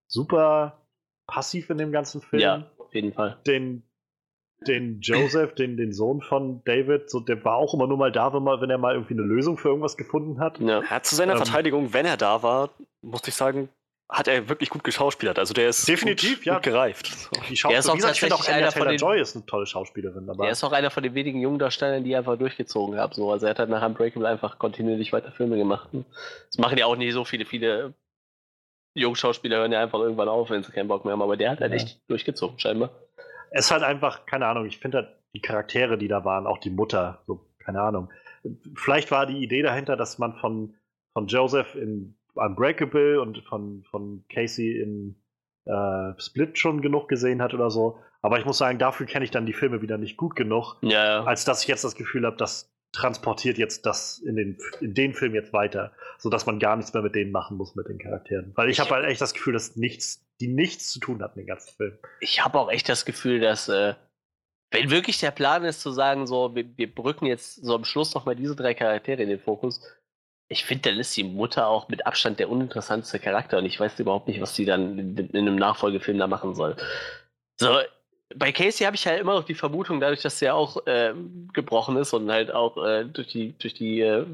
super 0.06 0.86
passiv 1.26 1.68
in 1.70 1.78
dem 1.78 1.92
ganzen 1.92 2.22
Film. 2.22 2.40
Ja, 2.40 2.70
auf 2.78 2.94
jeden 2.94 3.12
Fall. 3.12 3.38
Den, 3.46 3.82
den 4.66 5.00
Joseph, 5.00 5.54
den, 5.54 5.76
den 5.76 5.92
Sohn 5.92 6.22
von 6.22 6.62
David, 6.64 7.10
so, 7.10 7.20
der 7.20 7.44
war 7.44 7.56
auch 7.56 7.74
immer 7.74 7.86
nur 7.86 7.98
mal 7.98 8.10
da, 8.10 8.32
wenn, 8.32 8.42
mal, 8.42 8.60
wenn 8.60 8.70
er 8.70 8.78
mal 8.78 8.94
irgendwie 8.94 9.14
eine 9.14 9.22
Lösung 9.22 9.58
für 9.58 9.68
irgendwas 9.68 9.96
gefunden 9.96 10.40
hat. 10.40 10.58
Ja. 10.58 10.82
Ja, 10.82 11.02
zu 11.02 11.14
seiner 11.14 11.32
Ähm. 11.32 11.38
Verteidigung, 11.38 11.92
wenn 11.92 12.06
er 12.06 12.16
da 12.16 12.42
war, 12.42 12.70
musste 13.02 13.28
ich 13.28 13.34
sagen, 13.36 13.68
hat 14.10 14.26
er 14.26 14.48
wirklich 14.48 14.70
gut 14.70 14.84
geschauspielert. 14.84 15.38
Also 15.38 15.52
der 15.52 15.68
ist 15.68 15.86
Definitiv, 15.86 16.38
gut, 16.38 16.46
ja. 16.46 16.54
gut 16.54 16.62
gereift. 16.62 17.06
So. 17.54 17.68
Er 17.68 17.78
ist 17.78 17.88
auch 17.90 17.94
gesagt, 17.94 18.32
auch 18.32 18.38
tatsächlich 18.38 18.48
Anya 18.48 18.56
einer 18.56 18.72
von 18.72 18.88
den- 18.88 18.96
Taylor-Joy 18.98 19.20
ist 19.20 19.36
eine 19.36 19.44
tolle 19.46 19.66
Schauspielerin. 19.66 20.30
Aber 20.30 20.46
Er 20.46 20.50
ist 20.52 20.64
auch 20.64 20.72
einer 20.72 20.90
von 20.90 21.02
den 21.02 21.14
wenigen 21.14 21.40
jungen 21.40 21.58
Darstellern, 21.58 22.04
die 22.04 22.16
einfach 22.16 22.38
durchgezogen 22.38 22.98
haben. 22.98 23.12
So. 23.12 23.30
Also 23.30 23.46
er 23.46 23.50
hat 23.50 23.58
halt 23.58 23.68
nach 23.68 23.82
Unbreakable 23.86 24.26
einfach 24.26 24.58
kontinuierlich 24.58 25.12
weiter 25.12 25.30
Filme 25.32 25.56
gemacht. 25.58 25.90
Das 25.92 26.58
machen 26.58 26.78
ja 26.78 26.86
auch 26.86 26.96
nicht 26.96 27.12
so 27.12 27.24
viele, 27.24 27.44
viele 27.44 27.92
Jungschauspieler 28.94 29.58
hören 29.58 29.72
ja 29.72 29.80
einfach 29.82 29.98
irgendwann 30.00 30.28
auf, 30.28 30.50
wenn 30.50 30.62
sie 30.62 30.72
keinen 30.72 30.88
Bock 30.88 31.04
mehr 31.04 31.12
haben. 31.12 31.22
Aber 31.22 31.36
der 31.36 31.50
hat 31.50 31.60
halt 31.60 31.72
Ja. 31.72 31.76
echt 31.76 32.00
durchgezogen, 32.08 32.58
scheinbar. 32.58 32.90
es 33.50 33.66
ist 33.66 33.70
halt 33.70 33.82
einfach, 33.82 34.26
keine 34.26 34.46
Ahnung, 34.46 34.66
ich 34.66 34.78
finde 34.78 34.98
halt 34.98 35.08
die 35.34 35.40
Charaktere, 35.40 35.96
die 35.96 36.08
da 36.08 36.24
waren, 36.24 36.46
auch 36.46 36.58
die 36.58 36.68
Mutter, 36.70 37.22
so, 37.26 37.46
keine 37.58 37.80
Ahnung. 37.80 38.10
Vielleicht 38.74 39.10
war 39.10 39.24
die 39.26 39.38
Idee 39.42 39.62
dahinter, 39.62 39.96
dass 39.96 40.18
man 40.18 40.34
von, 40.34 40.74
von 41.14 41.28
Joseph 41.28 41.74
in 41.74 42.17
Unbreakable 42.38 43.20
und 43.20 43.38
von, 43.44 43.84
von 43.90 44.24
Casey 44.32 44.80
in 44.80 45.16
äh, 45.66 46.12
Split 46.20 46.58
schon 46.58 46.80
genug 46.80 47.08
gesehen 47.08 47.42
hat 47.42 47.54
oder 47.54 47.70
so. 47.70 47.98
Aber 48.22 48.38
ich 48.38 48.44
muss 48.44 48.58
sagen, 48.58 48.78
dafür 48.78 49.06
kenne 49.06 49.24
ich 49.24 49.30
dann 49.30 49.46
die 49.46 49.52
Filme 49.52 49.80
wieder 49.82 49.98
nicht 49.98 50.16
gut 50.16 50.34
genug, 50.34 50.76
Ja, 50.82 51.22
als 51.24 51.44
dass 51.44 51.62
ich 51.62 51.68
jetzt 51.68 51.84
das 51.84 51.94
Gefühl 51.94 52.24
habe, 52.26 52.36
das 52.36 52.72
transportiert 52.92 53.58
jetzt 53.58 53.84
das 53.84 54.18
in 54.18 54.34
den, 54.36 54.58
in 54.80 54.94
den 54.94 55.12
Film 55.12 55.34
jetzt 55.34 55.52
weiter, 55.52 55.92
sodass 56.16 56.46
man 56.46 56.58
gar 56.58 56.74
nichts 56.74 56.92
mehr 56.94 57.02
mit 57.02 57.14
denen 57.14 57.30
machen 57.32 57.58
muss, 57.58 57.74
mit 57.76 57.86
den 57.86 57.98
Charakteren. 57.98 58.52
Weil 58.56 58.70
ich 58.70 58.78
Ich- 58.78 58.80
habe 58.80 58.90
halt 58.94 59.04
echt 59.04 59.20
das 59.20 59.34
Gefühl, 59.34 59.52
dass 59.52 59.76
nichts, 59.76 60.26
die 60.40 60.48
nichts 60.48 60.90
zu 60.90 60.98
tun 60.98 61.22
hat 61.22 61.36
mit 61.36 61.44
dem 61.44 61.48
ganzen 61.48 61.76
Film. 61.76 61.98
ich 62.20 62.42
habe 62.44 62.58
auch 62.58 62.70
echt 62.70 62.88
das 62.88 63.04
Gefühl, 63.04 63.40
dass, 63.40 63.68
äh, 63.68 63.94
wenn 64.70 64.90
wirklich 64.90 65.18
der 65.20 65.30
Plan 65.30 65.64
ist, 65.64 65.80
zu 65.82 65.90
sagen, 65.92 66.26
so, 66.26 66.54
wir, 66.54 66.64
wir 66.76 66.92
brücken 66.94 67.26
jetzt 67.26 67.56
so 67.64 67.74
am 67.74 67.84
Schluss 67.84 68.14
nochmal 68.14 68.36
diese 68.36 68.56
drei 68.56 68.74
Charaktere 68.74 69.22
in 69.22 69.28
den 69.28 69.40
Fokus, 69.40 69.80
ich 70.48 70.64
finde, 70.64 70.90
dann 70.90 70.98
ist 70.98 71.16
die 71.16 71.24
Mutter 71.24 71.68
auch 71.68 71.88
mit 71.88 72.06
Abstand 72.06 72.38
der 72.38 72.48
uninteressanteste 72.48 73.18
Charakter 73.18 73.58
und 73.58 73.66
ich 73.66 73.78
weiß 73.78 73.98
überhaupt 74.00 74.28
nicht, 74.28 74.40
was 74.40 74.54
sie 74.54 74.64
dann 74.64 74.98
in, 74.98 75.16
in 75.16 75.36
einem 75.36 75.56
Nachfolgefilm 75.56 76.18
da 76.18 76.26
machen 76.26 76.54
soll. 76.54 76.76
So, 77.60 77.78
bei 78.34 78.52
Casey 78.52 78.84
habe 78.84 78.96
ich 78.96 79.06
halt 79.06 79.20
immer 79.20 79.34
noch 79.34 79.44
die 79.44 79.54
Vermutung, 79.54 80.00
dadurch, 80.00 80.22
dass 80.22 80.40
er 80.40 80.54
auch 80.54 80.86
äh, 80.86 81.14
gebrochen 81.52 81.96
ist 81.96 82.12
und 82.14 82.30
halt 82.30 82.50
auch 82.50 82.82
äh, 82.82 83.04
durch 83.04 83.28
die, 83.28 83.52
durch 83.58 83.74
die 83.74 84.00
äh, 84.00 84.26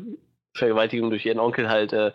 Vergewaltigung 0.54 1.10
durch 1.10 1.26
ihren 1.26 1.40
Onkel 1.40 1.68
halt 1.68 1.92
äh, 1.92 2.12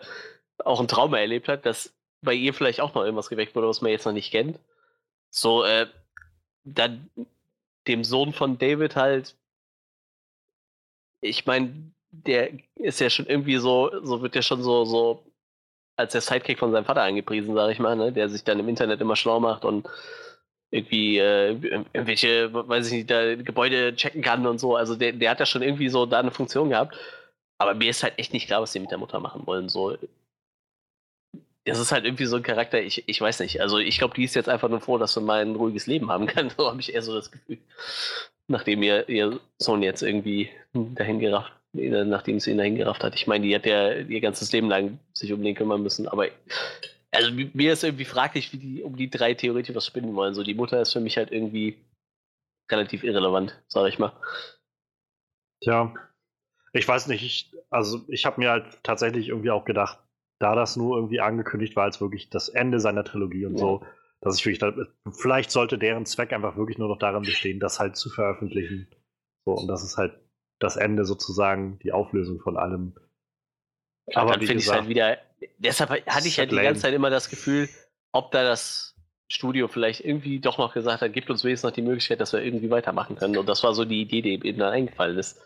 auch 0.64 0.80
ein 0.80 0.88
Trauma 0.88 1.18
erlebt 1.18 1.48
hat, 1.48 1.66
dass 1.66 1.94
bei 2.22 2.34
ihr 2.34 2.54
vielleicht 2.54 2.80
auch 2.80 2.94
noch 2.94 3.02
irgendwas 3.02 3.28
geweckt 3.28 3.54
wurde, 3.54 3.68
was 3.68 3.82
man 3.82 3.90
jetzt 3.90 4.06
noch 4.06 4.12
nicht 4.12 4.30
kennt. 4.30 4.58
So, 5.30 5.64
äh, 5.64 5.86
dann 6.64 7.10
dem 7.86 8.04
Sohn 8.04 8.32
von 8.32 8.58
David 8.58 8.96
halt, 8.96 9.36
ich 11.22 11.46
meine, 11.46 11.92
der 12.12 12.50
ist 12.76 13.00
ja 13.00 13.10
schon 13.10 13.26
irgendwie 13.26 13.56
so, 13.56 13.90
so 14.02 14.22
wird 14.22 14.34
ja 14.34 14.42
schon 14.42 14.62
so, 14.62 14.84
so 14.84 15.22
als 15.96 16.12
der 16.12 16.20
Sidekick 16.20 16.58
von 16.58 16.72
seinem 16.72 16.84
Vater 16.84 17.02
angepriesen, 17.02 17.54
sag 17.54 17.70
ich 17.70 17.78
mal, 17.78 17.96
ne? 17.96 18.12
der 18.12 18.28
sich 18.28 18.44
dann 18.44 18.58
im 18.58 18.68
Internet 18.68 19.00
immer 19.00 19.16
schlau 19.16 19.40
macht 19.40 19.64
und 19.64 19.88
irgendwie 20.70 21.18
äh, 21.18 21.50
irgendwelche, 21.92 22.52
weiß 22.52 22.86
ich 22.88 22.92
nicht, 22.92 23.10
da 23.10 23.34
Gebäude 23.34 23.94
checken 23.96 24.22
kann 24.22 24.46
und 24.46 24.58
so. 24.58 24.76
Also 24.76 24.96
der, 24.96 25.12
der 25.12 25.30
hat 25.30 25.40
ja 25.40 25.46
schon 25.46 25.62
irgendwie 25.62 25.88
so 25.88 26.06
da 26.06 26.20
eine 26.20 26.30
Funktion 26.30 26.70
gehabt. 26.70 26.96
Aber 27.58 27.74
mir 27.74 27.90
ist 27.90 28.02
halt 28.02 28.18
echt 28.18 28.32
nicht 28.32 28.46
klar, 28.46 28.62
was 28.62 28.72
sie 28.72 28.80
mit 28.80 28.90
der 28.90 28.98
Mutter 28.98 29.20
machen 29.20 29.46
wollen. 29.46 29.68
So, 29.68 29.96
das 31.64 31.78
ist 31.78 31.92
halt 31.92 32.04
irgendwie 32.04 32.26
so 32.26 32.36
ein 32.36 32.42
Charakter, 32.42 32.80
ich, 32.80 33.06
ich 33.06 33.20
weiß 33.20 33.40
nicht. 33.40 33.60
Also 33.60 33.78
ich 33.78 33.98
glaube, 33.98 34.14
die 34.14 34.24
ist 34.24 34.34
jetzt 34.34 34.48
einfach 34.48 34.68
nur 34.68 34.80
froh, 34.80 34.96
dass 34.98 35.14
sie 35.14 35.20
mal 35.20 35.42
ein 35.42 35.56
ruhiges 35.56 35.86
Leben 35.86 36.10
haben 36.10 36.26
kann. 36.26 36.50
So 36.56 36.68
habe 36.68 36.80
ich 36.80 36.94
eher 36.94 37.02
so 37.02 37.14
das 37.14 37.30
Gefühl. 37.30 37.58
Nachdem 38.48 38.82
ihr, 38.82 39.08
ihr 39.08 39.40
Sohn 39.58 39.82
jetzt 39.82 40.02
irgendwie 40.02 40.50
dahin 40.72 41.18
gerafft, 41.20 41.52
nachdem 41.72 42.40
sie 42.40 42.50
ihn 42.50 42.58
dahin 42.58 42.76
gerafft 42.76 43.04
hat. 43.04 43.14
Ich 43.14 43.26
meine, 43.26 43.46
die 43.46 43.54
hat 43.54 43.66
ja 43.66 43.92
ihr 43.94 44.20
ganzes 44.20 44.50
Leben 44.52 44.68
lang 44.68 44.98
sich 45.12 45.32
um 45.32 45.42
den 45.42 45.54
kümmern 45.54 45.82
müssen. 45.82 46.08
Aber 46.08 46.26
also 47.12 47.30
mi- 47.30 47.50
mir 47.54 47.72
ist 47.72 47.84
irgendwie 47.84 48.04
fraglich, 48.04 48.52
wie 48.52 48.58
die 48.58 48.82
um 48.82 48.96
die 48.96 49.10
drei 49.10 49.34
theoretisch 49.34 49.74
was 49.74 49.86
spinnen 49.86 50.14
wollen. 50.14 50.34
So 50.34 50.42
die 50.42 50.54
Mutter 50.54 50.80
ist 50.80 50.92
für 50.92 51.00
mich 51.00 51.16
halt 51.16 51.30
irgendwie 51.30 51.78
relativ 52.70 53.04
irrelevant, 53.04 53.60
sag 53.68 53.88
ich 53.88 53.98
mal. 53.98 54.12
Tja, 55.62 55.94
ich 56.72 56.86
weiß 56.86 57.08
nicht, 57.08 57.22
ich, 57.22 57.54
also 57.68 58.04
ich 58.08 58.26
habe 58.26 58.40
mir 58.40 58.50
halt 58.50 58.82
tatsächlich 58.82 59.28
irgendwie 59.28 59.50
auch 59.50 59.64
gedacht, 59.64 59.98
da 60.38 60.54
das 60.54 60.76
nur 60.76 60.96
irgendwie 60.96 61.20
angekündigt 61.20 61.76
war 61.76 61.84
als 61.84 62.00
wirklich 62.00 62.30
das 62.30 62.48
Ende 62.48 62.80
seiner 62.80 63.04
Trilogie 63.04 63.44
und 63.46 63.54
Ja. 63.54 63.58
so, 63.58 63.86
dass 64.20 64.38
ich 64.38 64.46
wirklich, 64.46 64.58
da, 64.58 64.72
vielleicht 65.10 65.50
sollte 65.50 65.78
deren 65.78 66.06
Zweck 66.06 66.32
einfach 66.32 66.56
wirklich 66.56 66.78
nur 66.78 66.88
noch 66.88 66.98
darin 66.98 67.22
bestehen, 67.22 67.60
das 67.60 67.78
halt 67.78 67.96
zu 67.96 68.08
veröffentlichen. 68.08 68.88
So, 69.44 69.52
und 69.52 69.68
das 69.68 69.82
ist 69.82 69.96
halt 69.96 70.18
das 70.60 70.76
Ende 70.76 71.04
sozusagen, 71.04 71.78
die 71.80 71.92
Auflösung 71.92 72.38
von 72.40 72.56
allem. 72.56 72.92
Aber 74.14 74.22
Aber 74.22 74.30
dann 74.32 74.40
finde 74.46 74.60
ich 74.60 74.66
es 74.66 74.72
halt 74.72 74.88
wieder. 74.88 75.18
Deshalb 75.58 75.90
hatte 76.06 76.28
ich 76.28 76.38
halt 76.38 76.52
die 76.52 76.56
ganze 76.56 76.82
Zeit 76.82 76.94
immer 76.94 77.10
das 77.10 77.28
Gefühl, 77.28 77.68
ob 78.12 78.30
da 78.30 78.44
das 78.44 78.94
Studio 79.28 79.68
vielleicht 79.68 80.04
irgendwie 80.04 80.38
doch 80.40 80.58
noch 80.58 80.74
gesagt 80.74 81.02
hat, 81.02 81.12
gibt 81.12 81.30
uns 81.30 81.44
wenigstens 81.44 81.68
noch 81.68 81.74
die 81.74 81.82
Möglichkeit, 81.82 82.20
dass 82.20 82.32
wir 82.32 82.42
irgendwie 82.42 82.70
weitermachen 82.70 83.16
können. 83.16 83.38
Und 83.38 83.48
das 83.48 83.62
war 83.62 83.74
so 83.74 83.84
die 83.84 84.02
Idee, 84.02 84.22
die 84.22 84.32
eben 84.34 84.58
dann 84.58 84.72
eingefallen 84.72 85.16
ist. 85.18 85.40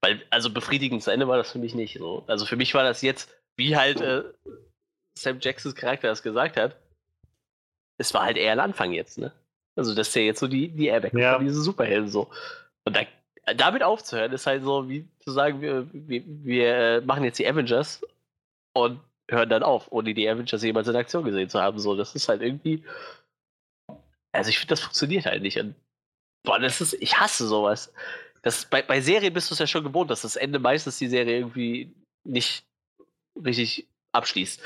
Weil, 0.00 0.22
also 0.30 0.50
befriedigend 0.50 1.02
zu 1.02 1.10
Ende 1.10 1.28
war 1.28 1.36
das 1.38 1.52
für 1.52 1.58
mich 1.58 1.74
nicht 1.74 1.98
so. 1.98 2.24
Also 2.26 2.46
für 2.46 2.56
mich 2.56 2.74
war 2.74 2.82
das 2.82 3.02
jetzt, 3.02 3.30
wie 3.56 3.76
halt 3.76 4.00
äh, 4.00 4.24
Sam 5.16 5.38
Jacksons 5.40 5.74
Charakter 5.74 6.08
das 6.08 6.22
gesagt 6.22 6.56
hat, 6.56 6.76
es 7.96 8.12
war 8.14 8.24
halt 8.24 8.36
eher 8.36 8.52
ein 8.52 8.60
Anfang 8.60 8.92
jetzt, 8.92 9.18
ne? 9.18 9.32
Also 9.76 9.94
das 9.94 10.08
ist 10.08 10.14
ja 10.14 10.22
jetzt 10.22 10.40
so 10.40 10.48
die, 10.48 10.68
die 10.68 10.86
Airbag 10.86 11.12
Ja. 11.14 11.36
von 11.36 11.44
diesen 11.44 11.62
Superhelden 11.62 12.08
so. 12.08 12.28
Und 12.84 12.96
da, 12.96 13.00
damit 13.56 13.82
aufzuhören, 13.82 14.32
ist 14.32 14.46
halt 14.46 14.62
so, 14.62 14.88
wie 14.88 15.08
zu 15.20 15.30
sagen, 15.30 15.60
wir, 15.60 15.86
wir, 15.92 16.22
wir 16.24 16.76
äh, 16.76 17.00
machen 17.00 17.24
jetzt 17.24 17.38
die 17.38 17.46
Avengers 17.46 18.02
und 18.74 19.00
hören 19.30 19.48
dann 19.48 19.62
auf, 19.62 19.90
ohne 19.92 20.14
die 20.14 20.28
Avengers 20.28 20.62
jemals 20.62 20.88
in 20.88 20.96
Aktion 20.96 21.24
gesehen 21.24 21.48
zu 21.48 21.60
haben. 21.60 21.78
So, 21.78 21.96
das 21.96 22.14
ist 22.14 22.28
halt 22.28 22.42
irgendwie. 22.42 22.84
Also 24.32 24.50
ich 24.50 24.58
finde, 24.58 24.72
das 24.72 24.80
funktioniert 24.80 25.26
halt 25.26 25.42
nicht. 25.42 25.58
Und, 25.58 25.74
boah, 26.44 26.58
das 26.58 26.80
ist, 26.80 26.94
ich 26.94 27.18
hasse 27.18 27.46
sowas. 27.46 27.92
Das, 28.42 28.64
bei, 28.66 28.82
bei 28.82 29.00
Serien 29.00 29.32
bist 29.32 29.50
du 29.50 29.54
es 29.54 29.58
ja 29.58 29.66
schon 29.66 29.84
gewohnt, 29.84 30.10
dass 30.10 30.22
das 30.22 30.36
Ende 30.36 30.58
meistens 30.58 30.98
die 30.98 31.08
Serie 31.08 31.38
irgendwie 31.38 31.92
nicht 32.24 32.64
richtig 33.44 33.88
abschließt. 34.12 34.60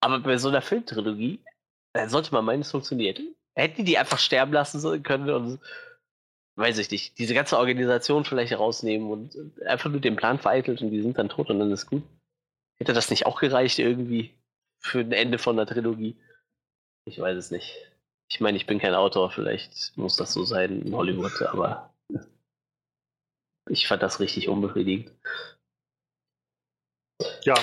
Aber 0.00 0.20
bei 0.20 0.36
so 0.38 0.48
einer 0.48 0.62
Filmtrilogie, 0.62 1.40
dann 1.94 2.08
sollte 2.08 2.32
man 2.32 2.44
meinen, 2.44 2.60
es 2.60 2.70
funktioniert. 2.70 3.20
Hätten 3.54 3.76
die 3.76 3.84
die 3.84 3.98
einfach 3.98 4.18
sterben 4.18 4.52
lassen 4.52 5.02
können 5.02 5.30
und 5.30 5.60
weiß 6.56 6.78
ich 6.78 6.90
nicht, 6.90 7.18
diese 7.18 7.34
ganze 7.34 7.58
Organisation 7.58 8.24
vielleicht 8.24 8.58
rausnehmen 8.58 9.10
und 9.10 9.62
einfach 9.62 9.90
nur 9.90 10.00
den 10.00 10.16
Plan 10.16 10.38
vereitelt 10.38 10.82
und 10.82 10.90
die 10.90 11.02
sind 11.02 11.18
dann 11.18 11.28
tot 11.28 11.50
und 11.50 11.58
dann 11.58 11.70
ist 11.70 11.86
gut. 11.86 12.02
Hätte 12.78 12.92
das 12.92 13.10
nicht 13.10 13.26
auch 13.26 13.40
gereicht 13.40 13.78
irgendwie 13.78 14.34
für 14.80 15.00
ein 15.00 15.12
Ende 15.12 15.38
von 15.38 15.56
der 15.56 15.66
Trilogie? 15.66 16.16
Ich 17.04 17.18
weiß 17.18 17.36
es 17.36 17.50
nicht. 17.50 17.74
Ich 18.28 18.40
meine, 18.40 18.56
ich 18.56 18.66
bin 18.66 18.78
kein 18.78 18.94
Autor, 18.94 19.30
vielleicht 19.30 19.96
muss 19.96 20.16
das 20.16 20.32
so 20.32 20.44
sein 20.44 20.82
in 20.82 20.94
Hollywood, 20.94 21.42
aber 21.42 21.94
ich 23.68 23.86
fand 23.86 24.02
das 24.02 24.20
richtig 24.20 24.48
unbefriedigend. 24.48 25.12
Ja, 27.42 27.54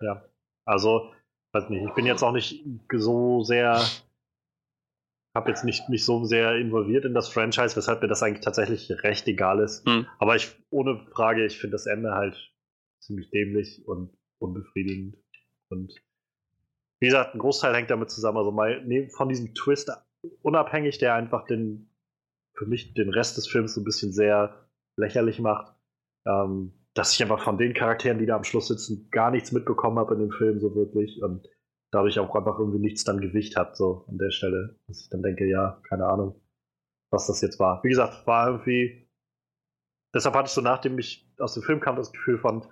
ja. 0.00 0.24
Also, 0.64 1.12
weiß 1.52 1.68
nicht, 1.68 1.86
ich 1.86 1.94
bin 1.94 2.06
jetzt 2.06 2.22
auch 2.22 2.32
nicht 2.32 2.64
so 2.92 3.42
sehr, 3.42 3.84
habe 5.34 5.50
jetzt 5.50 5.64
nicht 5.64 5.88
mich 5.88 6.04
so 6.04 6.24
sehr 6.24 6.56
involviert 6.56 7.04
in 7.04 7.14
das 7.14 7.28
Franchise, 7.28 7.76
weshalb 7.76 8.02
mir 8.02 8.08
das 8.08 8.22
eigentlich 8.22 8.44
tatsächlich 8.44 8.90
recht 9.04 9.26
egal 9.28 9.60
ist. 9.60 9.86
Hm. 9.86 10.06
Aber 10.18 10.36
ich, 10.36 10.56
ohne 10.70 11.06
Frage, 11.12 11.46
ich 11.46 11.58
finde 11.58 11.72
das 11.72 11.86
Ende 11.86 12.12
halt 12.12 12.52
ziemlich 13.00 13.30
dämlich 13.30 13.86
und 13.86 14.16
unbefriedigend. 14.38 15.16
Und 15.68 15.94
wie 16.98 17.06
gesagt, 17.06 17.34
ein 17.34 17.38
Großteil 17.38 17.74
hängt 17.74 17.90
damit 17.90 18.10
zusammen. 18.10 18.38
Also 18.38 18.50
mal 18.50 18.84
nee, 18.84 19.08
von 19.08 19.28
diesem 19.28 19.54
Twist 19.54 19.90
unabhängig, 20.42 20.98
der 20.98 21.14
einfach 21.14 21.46
den, 21.46 21.90
für 22.54 22.66
mich 22.66 22.94
den 22.94 23.08
Rest 23.08 23.36
des 23.36 23.46
Films 23.46 23.74
so 23.74 23.80
ein 23.80 23.84
bisschen 23.84 24.12
sehr 24.12 24.68
lächerlich 24.96 25.38
macht. 25.38 25.74
Ähm, 26.26 26.72
dass 26.94 27.14
ich 27.14 27.22
einfach 27.22 27.42
von 27.42 27.56
den 27.56 27.72
Charakteren, 27.72 28.18
die 28.18 28.26
da 28.26 28.36
am 28.36 28.44
Schluss 28.44 28.66
sitzen, 28.66 29.08
gar 29.10 29.30
nichts 29.30 29.52
mitbekommen 29.52 29.98
habe 29.98 30.14
in 30.14 30.20
dem 30.20 30.32
Film 30.32 30.58
so 30.58 30.74
wirklich 30.74 31.22
und 31.22 31.48
dadurch 31.90 32.18
auch 32.18 32.34
einfach 32.34 32.58
irgendwie 32.58 32.78
nichts 32.78 33.04
dann 33.04 33.20
Gewicht 33.20 33.56
hat, 33.56 33.76
so 33.76 34.04
an 34.08 34.18
der 34.18 34.30
Stelle. 34.30 34.76
Dass 34.86 35.00
ich 35.00 35.10
dann 35.10 35.22
denke, 35.22 35.46
ja, 35.46 35.80
keine 35.88 36.06
Ahnung, 36.06 36.40
was 37.10 37.26
das 37.26 37.40
jetzt 37.40 37.58
war. 37.58 37.82
Wie 37.82 37.88
gesagt, 37.88 38.26
war 38.26 38.48
irgendwie. 38.48 39.08
Deshalb 40.14 40.34
hatte 40.34 40.46
ich 40.46 40.52
so, 40.52 40.60
nachdem 40.60 40.98
ich 40.98 41.30
aus 41.38 41.54
dem 41.54 41.62
Film 41.62 41.80
kam, 41.80 41.96
das 41.96 42.12
Gefühl 42.12 42.38
von, 42.38 42.66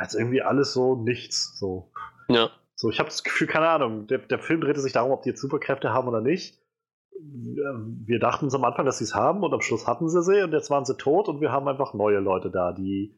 jetzt 0.00 0.14
irgendwie 0.14 0.42
alles 0.42 0.72
so 0.72 0.96
nichts. 0.96 1.58
So. 1.58 1.92
Ja. 2.28 2.50
So, 2.74 2.90
ich 2.90 2.98
habe 2.98 3.08
das 3.08 3.24
Gefühl, 3.24 3.46
keine 3.46 3.68
Ahnung, 3.68 4.06
der, 4.06 4.18
der 4.18 4.38
Film 4.38 4.60
drehte 4.60 4.80
sich 4.80 4.92
darum, 4.92 5.10
ob 5.10 5.22
die 5.22 5.30
jetzt 5.30 5.40
Superkräfte 5.40 5.92
haben 5.92 6.08
oder 6.08 6.20
nicht. 6.20 6.62
Wir 7.20 8.20
dachten 8.20 8.44
uns 8.44 8.54
am 8.54 8.64
Anfang, 8.64 8.86
dass 8.86 8.98
sie 8.98 9.04
es 9.04 9.14
haben 9.14 9.42
und 9.42 9.52
am 9.52 9.60
Schluss 9.60 9.88
hatten 9.88 10.08
sie 10.08 10.22
sie 10.22 10.42
und 10.42 10.52
jetzt 10.52 10.70
waren 10.70 10.84
sie 10.84 10.96
tot 10.96 11.28
und 11.28 11.40
wir 11.40 11.50
haben 11.50 11.66
einfach 11.66 11.92
neue 11.92 12.20
Leute 12.20 12.50
da, 12.50 12.72
die 12.72 13.17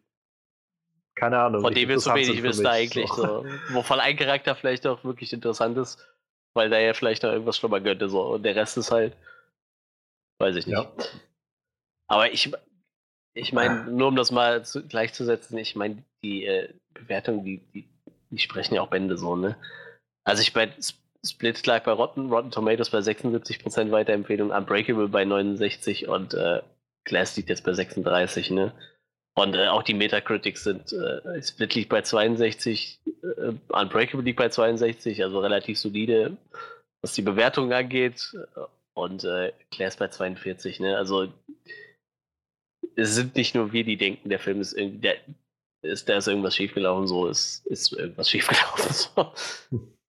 keine 1.20 1.38
Ahnung. 1.38 1.60
Von 1.60 1.74
dem 1.74 1.88
wir 1.88 2.00
so 2.00 2.14
wenig 2.14 2.42
wissen 2.42 2.66
eigentlich. 2.66 3.08
So. 3.12 3.44
Wovon 3.70 4.00
ein 4.00 4.16
Charakter 4.16 4.56
vielleicht 4.56 4.86
auch 4.86 5.04
wirklich 5.04 5.32
interessant 5.32 5.76
ist, 5.76 6.04
weil 6.54 6.70
da 6.70 6.78
ja 6.78 6.94
vielleicht 6.94 7.22
noch 7.22 7.30
irgendwas 7.30 7.58
schlimmer 7.58 7.80
könnte. 7.80 8.08
So. 8.08 8.22
Und 8.22 8.42
der 8.42 8.56
Rest 8.56 8.78
ist 8.78 8.90
halt. 8.90 9.14
Weiß 10.38 10.56
ich 10.56 10.66
nicht. 10.66 10.78
Ja. 10.78 10.90
Aber 12.08 12.32
ich, 12.32 12.50
ich 13.34 13.52
meine, 13.52 13.84
nur 13.84 14.08
um 14.08 14.16
das 14.16 14.30
mal 14.30 14.64
zu, 14.64 14.82
gleichzusetzen, 14.82 15.58
ich 15.58 15.76
meine, 15.76 16.02
die 16.22 16.46
äh, 16.46 16.72
Bewertungen, 16.94 17.44
die, 17.44 17.58
die, 17.74 17.88
die 18.30 18.38
sprechen 18.38 18.74
ja 18.74 18.80
auch 18.80 18.88
Bände 18.88 19.18
so, 19.18 19.36
ne? 19.36 19.56
Also 20.24 20.40
ich 20.40 20.54
bei 20.54 20.72
Split 21.22 21.66
lag 21.66 21.84
bei 21.84 21.92
Rotten, 21.92 22.30
Rotten 22.30 22.50
Tomatoes 22.50 22.88
bei 22.88 22.98
76% 22.98 23.90
Weiterempfehlung, 23.90 24.50
Unbreakable 24.50 25.08
bei 25.08 25.26
69 25.26 26.08
und 26.08 26.32
äh, 26.32 26.62
Glass 27.04 27.36
liegt 27.36 27.50
jetzt 27.50 27.64
bei 27.64 27.74
36, 27.74 28.50
ne? 28.50 28.72
Und 29.34 29.54
äh, 29.54 29.68
auch 29.68 29.82
die 29.82 29.94
Metacritics 29.94 30.64
sind, 30.64 30.92
äh, 30.92 31.42
Split 31.42 31.74
liegt 31.74 31.88
bei 31.88 32.02
62, 32.02 33.00
äh, 33.06 33.52
Unbreakable 33.68 34.24
liegt 34.24 34.38
bei 34.38 34.48
62, 34.48 35.22
also 35.22 35.40
relativ 35.40 35.78
solide, 35.78 36.36
was 37.02 37.14
die 37.14 37.22
Bewertung 37.22 37.72
angeht. 37.72 38.34
Und 38.94 39.24
äh, 39.24 39.52
Class 39.70 39.96
bei 39.96 40.08
42, 40.08 40.80
ne? 40.80 40.96
Also 40.96 41.32
es 42.96 43.14
sind 43.14 43.36
nicht 43.36 43.54
nur 43.54 43.72
wir, 43.72 43.84
die 43.84 43.96
denken, 43.96 44.28
der 44.28 44.40
Film 44.40 44.60
ist 44.60 44.72
irgendwie, 44.72 44.98
der, 44.98 45.16
ist, 45.82 46.08
da 46.08 46.18
ist 46.18 46.28
irgendwas 46.28 46.56
schiefgelaufen, 46.56 47.06
so 47.06 47.26
ist, 47.26 47.66
ist 47.66 47.92
irgendwas 47.92 48.28
schiefgelaufen. 48.30 48.92
So. 48.92 49.32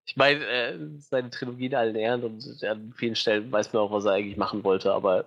Ich 0.04 0.16
meine, 0.16 0.44
äh, 0.44 0.78
seine 0.98 1.30
Trilogie 1.30 1.66
in 1.66 1.74
allen 1.74 1.96
Ehren 1.96 2.24
und 2.24 2.64
an 2.64 2.92
vielen 2.96 3.16
Stellen 3.16 3.50
weiß 3.50 3.72
man 3.72 3.82
auch, 3.82 3.92
was 3.92 4.04
er 4.04 4.12
eigentlich 4.12 4.36
machen 4.36 4.64
wollte, 4.64 4.92
aber 4.92 5.24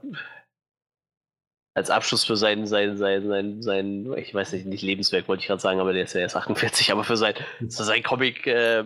als 1.75 1.89
Abschluss 1.89 2.23
für 2.23 2.37
sein, 2.37 2.65
sein, 2.65 2.97
sein, 2.97 3.27
sein, 3.27 3.61
sein, 3.61 4.13
ich 4.17 4.33
weiß 4.33 4.53
nicht, 4.53 4.65
nicht 4.65 4.81
Lebenswerk 4.81 5.27
wollte 5.27 5.41
ich 5.41 5.47
gerade 5.47 5.61
sagen, 5.61 5.81
aber 5.81 5.91
der 5.91 6.05
ist 6.05 6.13
ja 6.13 6.21
erst 6.21 6.37
48, 6.37 6.91
aber 6.91 7.03
für 7.03 7.17
sein, 7.17 7.35
für 7.59 7.83
sein 7.83 8.01
Comic 8.01 8.47
äh, 8.47 8.85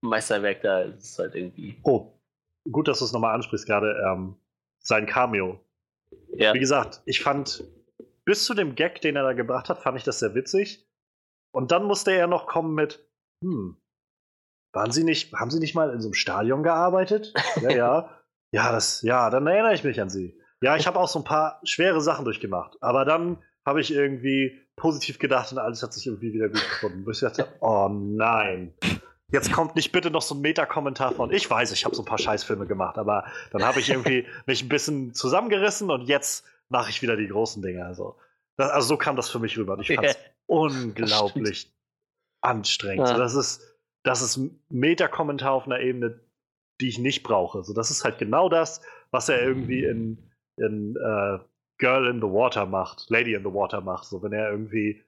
Meisterwerk 0.00 0.62
da 0.62 0.80
ist 0.80 1.12
es 1.12 1.18
halt 1.18 1.34
irgendwie. 1.34 1.76
Oh, 1.82 2.12
gut, 2.70 2.88
dass 2.88 3.00
du 3.00 3.04
es 3.04 3.12
nochmal 3.12 3.34
ansprichst 3.34 3.66
gerade. 3.66 4.02
Ähm, 4.06 4.36
sein 4.78 5.06
Cameo. 5.06 5.60
Ja. 6.34 6.54
Wie 6.54 6.60
gesagt, 6.60 7.02
ich 7.04 7.20
fand, 7.20 7.64
bis 8.24 8.44
zu 8.44 8.54
dem 8.54 8.74
Gag, 8.74 9.00
den 9.00 9.16
er 9.16 9.24
da 9.24 9.32
gebracht 9.32 9.68
hat, 9.68 9.82
fand 9.82 9.98
ich 9.98 10.04
das 10.04 10.20
sehr 10.20 10.34
witzig. 10.34 10.88
Und 11.50 11.70
dann 11.70 11.84
musste 11.84 12.12
er 12.12 12.28
noch 12.28 12.46
kommen 12.46 12.74
mit, 12.74 13.06
hm, 13.42 13.76
waren 14.72 14.90
Sie 14.92 15.04
nicht, 15.04 15.32
haben 15.34 15.50
Sie 15.50 15.58
nicht 15.58 15.74
mal 15.74 15.90
in 15.90 16.00
so 16.00 16.08
einem 16.08 16.14
Stadion 16.14 16.62
gearbeitet? 16.62 17.34
Ja, 17.60 17.70
ja. 17.70 18.10
Ja, 18.52 18.72
das, 18.72 19.02
ja, 19.02 19.28
dann 19.28 19.46
erinnere 19.46 19.74
ich 19.74 19.82
mich 19.82 20.00
an 20.00 20.08
Sie. 20.08 20.38
Ja, 20.62 20.76
ich 20.76 20.86
habe 20.86 20.98
auch 20.98 21.08
so 21.08 21.20
ein 21.20 21.24
paar 21.24 21.60
schwere 21.64 22.00
Sachen 22.00 22.24
durchgemacht. 22.24 22.76
Aber 22.80 23.04
dann 23.04 23.38
habe 23.64 23.80
ich 23.80 23.92
irgendwie 23.92 24.60
positiv 24.76 25.18
gedacht 25.18 25.52
und 25.52 25.58
alles 25.58 25.82
hat 25.82 25.92
sich 25.92 26.06
irgendwie 26.06 26.32
wieder 26.32 26.48
gut 26.48 26.62
gefunden. 26.62 27.04
Wo 27.04 27.10
ich 27.10 27.20
dachte, 27.20 27.48
oh 27.60 27.88
nein. 27.90 28.74
Jetzt 29.32 29.52
kommt 29.52 29.74
nicht 29.74 29.90
bitte 29.90 30.10
noch 30.10 30.22
so 30.22 30.36
ein 30.36 30.40
Meta-Kommentar 30.40 31.12
von, 31.12 31.32
ich 31.32 31.50
weiß, 31.50 31.72
ich 31.72 31.84
habe 31.84 31.96
so 31.96 32.02
ein 32.02 32.04
paar 32.04 32.18
Scheißfilme 32.18 32.66
gemacht, 32.66 32.96
aber 32.96 33.24
dann 33.50 33.64
habe 33.64 33.80
ich 33.80 33.90
irgendwie 33.90 34.24
mich 34.46 34.62
ein 34.62 34.68
bisschen 34.68 35.14
zusammengerissen 35.14 35.90
und 35.90 36.02
jetzt 36.02 36.44
mache 36.68 36.90
ich 36.90 37.02
wieder 37.02 37.16
die 37.16 37.26
großen 37.26 37.60
Dinge. 37.60 37.84
Also, 37.84 38.16
das, 38.56 38.70
also 38.70 38.88
so 38.88 38.96
kam 38.96 39.16
das 39.16 39.28
für 39.28 39.40
mich 39.40 39.58
rüber. 39.58 39.74
Und 39.74 39.80
ich 39.80 39.94
fand 39.94 40.06
es 40.06 40.18
unglaublich 40.46 41.72
anstrengend. 42.40 43.08
Ja. 43.08 43.14
So, 43.14 43.18
das 43.18 43.34
ist, 43.34 43.76
das 44.04 44.22
ist 44.22 44.36
ein 44.36 44.62
Meta-Kommentar 44.68 45.52
auf 45.52 45.66
einer 45.66 45.80
Ebene, 45.80 46.20
die 46.80 46.88
ich 46.88 46.98
nicht 46.98 47.24
brauche. 47.24 47.64
So, 47.64 47.72
das 47.72 47.90
ist 47.90 48.04
halt 48.04 48.18
genau 48.18 48.48
das, 48.48 48.80
was 49.10 49.28
er 49.28 49.42
irgendwie 49.42 49.84
in, 49.84 50.25
in 50.56 50.96
äh, 50.96 51.38
Girl 51.78 52.06
in 52.06 52.20
the 52.20 52.28
Water 52.28 52.66
macht, 52.66 53.10
Lady 53.10 53.34
in 53.34 53.42
the 53.42 53.52
Water 53.52 53.80
macht. 53.80 54.06
So, 54.06 54.22
wenn 54.22 54.32
er 54.32 54.50
irgendwie 54.50 55.02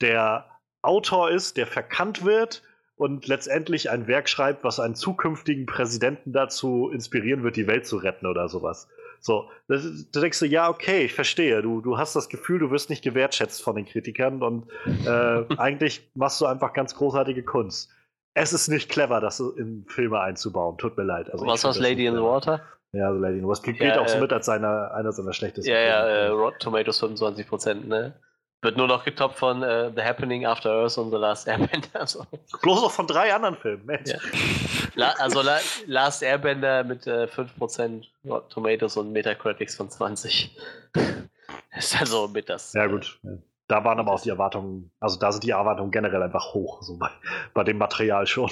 der 0.00 0.46
Autor 0.82 1.30
ist, 1.30 1.56
der 1.56 1.66
verkannt 1.66 2.24
wird 2.24 2.62
und 2.96 3.26
letztendlich 3.26 3.90
ein 3.90 4.06
Werk 4.06 4.28
schreibt, 4.28 4.64
was 4.64 4.80
einen 4.80 4.94
zukünftigen 4.94 5.66
Präsidenten 5.66 6.32
dazu 6.32 6.90
inspirieren 6.90 7.42
wird, 7.42 7.56
die 7.56 7.66
Welt 7.66 7.86
zu 7.86 7.96
retten 7.96 8.26
oder 8.26 8.48
sowas. 8.48 8.88
So, 9.20 9.50
da, 9.68 9.76
denkst 10.14 10.38
du, 10.40 10.46
ja, 10.46 10.68
okay, 10.68 11.04
ich 11.04 11.14
verstehe. 11.14 11.62
Du, 11.62 11.80
du 11.80 11.98
hast 11.98 12.16
das 12.16 12.28
Gefühl, 12.28 12.58
du 12.58 12.70
wirst 12.70 12.90
nicht 12.90 13.02
gewertschätzt 13.02 13.62
von 13.62 13.76
den 13.76 13.84
Kritikern 13.84 14.42
und 14.42 14.68
äh, 15.06 15.44
eigentlich 15.58 16.08
machst 16.14 16.40
du 16.40 16.46
einfach 16.46 16.72
ganz 16.72 16.94
großartige 16.94 17.42
Kunst. 17.42 17.90
Es 18.34 18.52
ist 18.52 18.68
nicht 18.68 18.90
clever, 18.90 19.20
das 19.20 19.40
in 19.40 19.86
Filme 19.88 20.20
einzubauen. 20.20 20.76
Tut 20.76 20.96
mir 20.96 21.04
leid. 21.04 21.32
Also 21.32 21.46
Was 21.46 21.62
das 21.62 21.78
Lady 21.78 22.06
in 22.06 22.14
the. 22.14 22.20
Water? 22.20 22.60
Ja, 22.92 23.12
The 23.12 23.18
Lady 23.18 23.38
in 23.38 23.40
the 23.40 23.48
Water. 23.48 23.62
Gilt 23.62 23.80
Ja, 23.80 24.00
auch 24.00 24.08
so 24.08 24.16
äh, 24.16 24.20
mit 24.20 24.32
als 24.32 24.46
seiner, 24.46 24.92
einer 24.94 25.12
seiner 25.12 25.32
schlechtesten 25.32 25.70
Ja, 25.70 25.78
ja, 25.78 26.06
äh. 26.06 26.28
Rotten 26.28 26.58
Tomatoes 26.60 27.02
25%, 27.02 27.86
ne? 27.86 28.14
Wird 28.62 28.76
nur 28.76 28.88
noch 28.88 29.04
getoppt 29.04 29.38
von 29.38 29.62
äh, 29.62 29.92
The 29.94 30.02
Happening 30.02 30.46
After 30.46 30.70
Earth 30.70 30.96
und 30.96 31.10
The 31.10 31.16
Last 31.16 31.46
Airbender. 31.46 32.06
So. 32.06 32.24
Bloß 32.62 32.84
auch 32.84 32.90
von 32.90 33.06
drei 33.06 33.34
anderen 33.34 33.56
Filmen. 33.56 33.84
Mensch. 33.84 34.10
Ja. 34.10 34.18
La 34.94 35.12
also 35.18 35.42
La 35.42 35.58
Last 35.86 36.22
Airbender 36.22 36.82
mit 36.84 37.06
äh, 37.06 37.24
5% 37.26 38.04
Rotten 38.24 38.50
Tomatoes 38.50 38.96
und 38.96 39.12
Metacritics 39.12 39.76
von 39.76 39.90
20. 39.90 40.56
ist 41.76 42.00
also 42.00 42.28
mit 42.28 42.48
das. 42.48 42.72
Ja, 42.72 42.86
äh, 42.86 42.88
gut. 42.88 43.18
Ja. 43.22 43.32
Da 43.68 43.82
waren 43.84 43.98
aber 43.98 44.12
auch 44.12 44.20
die 44.20 44.28
Erwartungen, 44.30 44.92
also 45.00 45.18
da 45.18 45.32
sind 45.32 45.42
die 45.42 45.50
Erwartungen 45.50 45.90
generell 45.90 46.22
einfach 46.22 46.54
hoch, 46.54 46.82
so 46.82 46.98
bei, 46.98 47.10
bei 47.52 47.64
dem 47.64 47.78
Material 47.78 48.26
schon. 48.26 48.50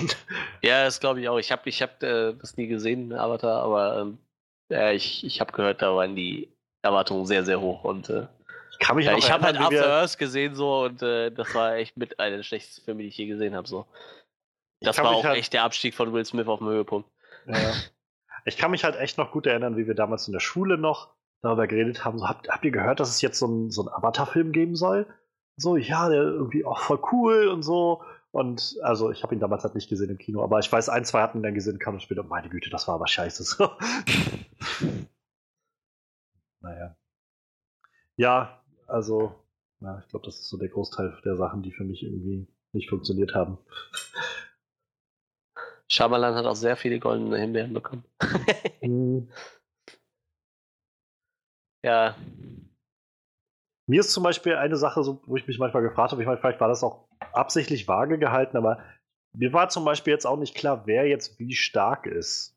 Ja, 0.61 0.85
das 0.85 0.99
glaube 0.99 1.21
ich 1.21 1.29
auch. 1.29 1.39
Ich 1.39 1.53
habe 1.53 1.69
ich 1.69 1.81
hab, 1.83 2.03
äh, 2.03 2.33
das 2.35 2.57
nie 2.57 2.67
gesehen, 2.67 3.13
Avatar, 3.13 3.63
aber 3.63 4.13
ja, 4.71 4.91
ich, 4.91 5.25
ich 5.25 5.41
habe 5.41 5.53
gehört, 5.53 5.83
da 5.83 5.95
waren 5.95 6.17
die 6.17 6.49
Erwartungen 6.83 7.27
sehr, 7.27 7.45
sehr 7.45 7.61
hoch. 7.61 7.85
Und 7.85 8.11
äh, 8.11 8.27
Ich 8.73 8.79
kann 8.81 8.97
mich 8.97 9.07
ja, 9.07 9.17
ich 9.17 9.31
habe 9.31 9.45
halt 9.45 9.57
After 9.59 9.71
wir- 9.71 9.87
Earth 9.87 10.19
gesehen 10.19 10.57
so 10.57 10.83
und 10.85 11.01
äh, 11.03 11.31
das 11.31 11.55
war 11.55 11.77
echt 11.77 11.97
mit 11.97 12.19
einer 12.19 12.39
der 12.39 12.43
schlechtesten 12.43 12.85
Filme, 12.85 13.03
die 13.03 13.09
ich 13.09 13.17
je 13.17 13.27
gesehen 13.27 13.55
habe. 13.55 13.69
So. 13.69 13.87
Das 14.81 14.99
war 14.99 15.11
auch 15.13 15.23
halt- 15.25 15.39
echt 15.39 15.53
der 15.53 15.63
Abstieg 15.63 15.95
von 15.95 16.13
Will 16.13 16.25
Smith 16.25 16.49
auf 16.49 16.59
dem 16.59 16.69
Höhepunkt. 16.69 17.09
Ja. 17.47 17.73
Ich 18.47 18.57
kann 18.57 18.73
mich 18.73 18.83
halt 18.85 18.97
echt 18.97 19.17
noch 19.17 19.31
gut 19.31 19.47
erinnern, 19.47 19.77
wie 19.77 19.87
wir 19.87 19.95
damals 19.95 20.27
in 20.27 20.33
der 20.33 20.41
Schule 20.41 20.77
noch 20.77 21.11
darüber 21.45 21.67
geredet 21.67 22.05
haben. 22.05 22.19
So, 22.19 22.29
habt, 22.29 22.49
habt 22.49 22.65
ihr 22.65 22.71
gehört, 22.71 23.01
dass 23.01 23.11
es 23.11 23.21
jetzt 23.23 23.39
so 23.39 23.47
einen 23.47 23.71
so 23.71 23.91
Avatar-Film 23.91 24.53
geben 24.53 24.75
soll? 24.75 25.07
So, 25.57 25.77
ja, 25.77 26.09
der 26.09 26.23
irgendwie 26.23 26.65
auch 26.65 26.81
voll 26.81 27.01
cool 27.13 27.49
und 27.49 27.63
so. 27.63 28.03
Und 28.33 28.77
also, 28.83 29.13
ich 29.13 29.23
habe 29.23 29.35
ihn 29.35 29.41
damals 29.41 29.63
halt 29.63 29.77
nicht 29.77 29.89
gesehen 29.89 30.11
im 30.11 30.19
Kino, 30.19 30.43
aber 30.43 30.59
ich 30.59 30.71
weiß, 30.71 30.89
ein, 30.89 31.05
zwei 31.05 31.23
hatten 31.23 31.39
ihn 31.39 31.45
dann 31.45 31.55
gesehen, 31.55 31.79
kam 31.79 32.01
später, 32.01 32.25
meine 32.25 32.49
Güte, 32.49 32.69
das 32.71 32.89
war 32.89 32.97
aber 32.97 33.07
scheiße. 33.07 33.45
So. 33.45 33.71
naja. 36.61 36.97
Ja, 38.17 38.61
also, 38.89 39.35
ja, 39.81 40.01
ich 40.01 40.09
glaube, 40.09 40.27
das 40.27 40.41
ist 40.41 40.49
so 40.49 40.57
der 40.57 40.69
Großteil 40.69 41.17
der 41.25 41.37
Sachen, 41.37 41.63
die 41.63 41.71
für 41.71 41.85
mich 41.85 42.03
irgendwie 42.03 42.49
nicht 42.73 42.91
funktioniert 42.91 43.35
haben. 43.35 43.59
Shyamalan 45.89 46.35
hat 46.35 46.47
auch 46.47 46.57
sehr 46.57 46.77
viele 46.77 46.99
goldene 46.99 47.39
Himbeeren 47.39 47.73
bekommen. 47.73 48.05
Ja. 51.85 52.17
Mir 53.87 54.01
ist 54.01 54.13
zum 54.13 54.23
Beispiel 54.25 54.55
eine 54.55 54.77
Sache, 54.77 55.03
so, 55.05 55.21
wo 55.27 55.37
ich 55.37 55.47
mich 55.47 55.59
manchmal 55.59 55.83
gefragt 55.83 56.13
habe, 56.13 56.23
ich 56.23 56.27
meine, 56.27 56.41
vielleicht 56.41 56.61
war 56.61 56.69
das 56.69 56.83
auch 56.83 57.07
absichtlich 57.33 57.87
vage 57.87 58.19
gehalten, 58.19 58.57
aber 58.57 58.83
mir 59.35 59.53
war 59.53 59.69
zum 59.69 59.85
Beispiel 59.85 60.15
jetzt 60.15 60.25
auch 60.27 60.39
nicht 60.39 60.55
klar, 60.55 60.87
wer 60.87 61.07
jetzt 61.07 61.39
wie 61.39 61.53
stark 61.55 62.07
ist. 62.07 62.57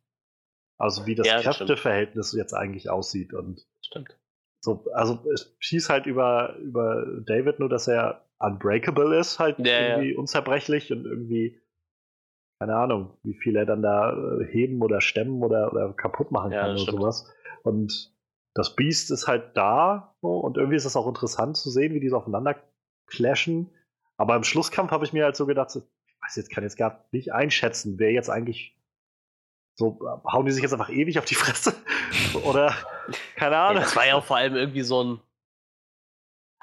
Also 0.80 1.06
wie 1.06 1.16
das 1.16 1.28
Ja, 1.28 1.42
Kräfteverhältnis 1.42 2.32
jetzt 2.34 2.54
eigentlich 2.54 2.90
aussieht. 2.90 3.34
Und 3.34 3.68
Stimmt. 3.82 4.18
so, 4.64 4.86
also 4.94 5.20
es 5.34 5.58
hieß 5.60 5.90
halt 5.90 6.06
über, 6.06 6.56
über 6.58 7.04
David 7.26 7.60
nur, 7.60 7.68
dass 7.68 7.88
er 7.90 8.26
unbreakable 8.40 9.18
ist, 9.20 9.40
halt 9.40 9.60
Ja, 9.60 9.66
ja. 9.66 9.80
irgendwie 9.98 10.16
unzerbrechlich 10.16 10.94
und 10.94 11.04
irgendwie, 11.06 11.60
keine 12.60 12.76
Ahnung, 12.78 13.18
wie 13.24 13.34
viel 13.34 13.58
er 13.58 13.66
dann 13.66 13.82
da 13.82 14.14
äh, 14.14 14.46
heben 14.46 14.82
oder 14.82 15.02
stemmen 15.02 15.44
oder, 15.44 15.74
oder 15.74 15.92
kaputt 15.94 16.32
machen 16.32 16.52
Ja, 16.54 16.62
kann 16.62 16.70
oder 16.72 16.80
stimmt. 16.80 17.00
sowas. 17.00 17.34
Und 17.64 18.16
das 18.58 18.76
Biest 18.76 19.12
ist 19.12 19.28
halt 19.28 19.56
da 19.56 20.16
so, 20.22 20.38
und 20.40 20.58
irgendwie 20.58 20.76
ist 20.78 20.86
es 20.86 20.96
auch 20.96 21.08
interessant 21.08 21.58
zu 21.58 21.70
sehen, 21.70 21.94
wie 21.94 22.00
die 22.00 22.10
so 22.10 22.18
aufeinander 22.18 22.56
clashen. 23.06 23.70
Aber 24.18 24.36
im 24.36 24.44
Schlusskampf 24.44 24.92
habe 24.92 25.06
ich 25.06 25.14
mir 25.14 25.24
halt 25.26 25.36
so 25.36 25.46
gedacht, 25.46 25.70
so, 25.70 25.80
ich 26.08 26.16
weiß 26.24 26.36
jetzt, 26.38 26.50
kann 26.50 26.64
jetzt 26.64 26.78
gar 26.78 27.06
nicht 27.12 27.32
einschätzen, 27.34 28.00
wer 28.00 28.12
jetzt 28.12 28.30
eigentlich 28.30 28.76
so, 29.76 30.00
äh, 30.02 30.32
hauen 30.32 30.46
die 30.48 30.52
sich 30.52 30.64
jetzt 30.64 30.74
einfach 30.74 30.90
ewig 30.90 31.20
auf 31.20 31.26
die 31.26 31.36
Fresse? 31.36 31.76
Oder, 32.44 32.74
keine 33.36 33.56
Ja, 33.56 33.68
Ahnung. 33.68 33.84
das 33.84 33.96
war 33.96 34.08
ja 34.08 34.16
auch 34.16 34.26
vor 34.26 34.38
allem 34.38 34.56
irgendwie 34.56 34.82
so 34.82 35.04
ein. 35.04 35.20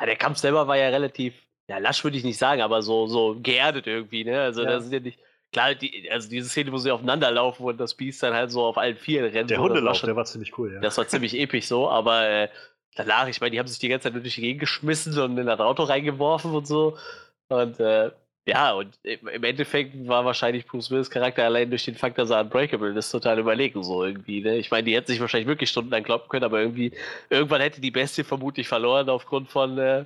Ja, 0.00 0.06
der 0.06 0.16
Kampf 0.16 0.38
selber 0.38 0.66
war 0.66 0.76
ja 0.76 0.88
relativ, 0.88 1.34
ja, 1.68 1.78
lasch 1.78 2.02
würde 2.02 2.16
ich 2.16 2.24
nicht 2.24 2.38
sagen, 2.38 2.60
aber 2.60 2.82
so, 2.82 3.06
so 3.06 3.38
geerdet 3.40 3.86
irgendwie, 3.86 4.24
ne? 4.24 4.40
Also 4.42 4.62
Ja. 4.64 4.70
das 4.70 4.86
ist 4.86 4.92
ja 4.92 4.98
nicht. 5.00 5.20
Klar, 5.54 5.76
die, 5.76 6.10
also 6.10 6.28
diese 6.28 6.48
Szene, 6.48 6.72
wo 6.72 6.78
sie 6.78 6.90
aufeinander 6.90 7.30
laufen 7.30 7.62
und 7.62 7.78
das 7.78 7.94
Biest 7.94 8.20
dann 8.24 8.34
halt 8.34 8.50
so 8.50 8.64
auf 8.64 8.76
allen 8.76 8.96
Vieren 8.96 9.30
rennt. 9.30 9.50
Der 9.50 9.60
Hundelauf, 9.60 10.00
der 10.00 10.16
war 10.16 10.24
ziemlich 10.24 10.58
cool, 10.58 10.74
ja. 10.74 10.80
Das 10.80 10.98
war 10.98 11.06
ziemlich 11.06 11.38
episch 11.38 11.66
so, 11.66 11.88
aber 11.88 12.28
äh, 12.28 12.48
danach, 12.96 13.28
ich 13.28 13.40
meine, 13.40 13.52
die 13.52 13.60
haben 13.60 13.68
sich 13.68 13.78
die 13.78 13.88
ganze 13.88 14.04
Zeit 14.04 14.14
nur 14.14 14.22
durch 14.22 14.34
die 14.34 14.40
Gegend 14.40 14.58
geschmissen 14.58 15.16
und 15.16 15.38
in 15.38 15.46
das 15.46 15.60
Auto 15.60 15.84
reingeworfen 15.84 16.50
und 16.52 16.66
so. 16.66 16.98
Und 17.46 17.78
äh, 17.78 18.10
ja, 18.48 18.72
und 18.72 18.98
im 19.04 19.28
im 19.28 19.44
Endeffekt 19.44 19.94
war 20.08 20.24
wahrscheinlich 20.24 20.66
Bruce 20.66 20.90
Willis 20.90 21.08
Charakter 21.08 21.44
allein 21.44 21.70
durch 21.70 21.84
den 21.84 21.94
Fakt, 21.94 22.18
dass 22.18 22.30
er 22.30 22.40
unbreakable 22.40 22.90
ist, 22.98 23.10
total 23.12 23.38
überlegen 23.38 23.84
so 23.84 24.04
irgendwie. 24.04 24.40
Ne? 24.40 24.56
Ich 24.56 24.72
meine, 24.72 24.82
die 24.82 24.96
hätten 24.96 25.06
sich 25.06 25.20
wahrscheinlich 25.20 25.46
wirklich 25.46 25.70
stundenlang 25.70 26.02
kloppen 26.02 26.28
können, 26.28 26.44
aber 26.44 26.60
irgendwie, 26.60 26.90
irgendwann 27.30 27.60
hätte 27.60 27.80
die 27.80 27.92
Bestie 27.92 28.24
vermutlich 28.24 28.66
verloren 28.66 29.08
aufgrund 29.08 29.50
von 29.50 29.78
äh, 29.78 30.04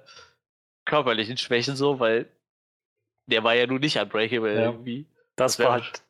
körperlichen 0.85 1.39
Schwächen 1.39 1.75
so, 1.75 2.01
weil 2.01 2.27
der 3.27 3.43
war 3.45 3.55
ja 3.55 3.67
nun 3.67 3.81
nicht 3.81 3.99
unbreakable 3.99 4.55
Ja. 4.55 4.67
irgendwie. 4.67 5.07
Das 5.39 5.59
war 5.59 5.73
halt 5.73 6.03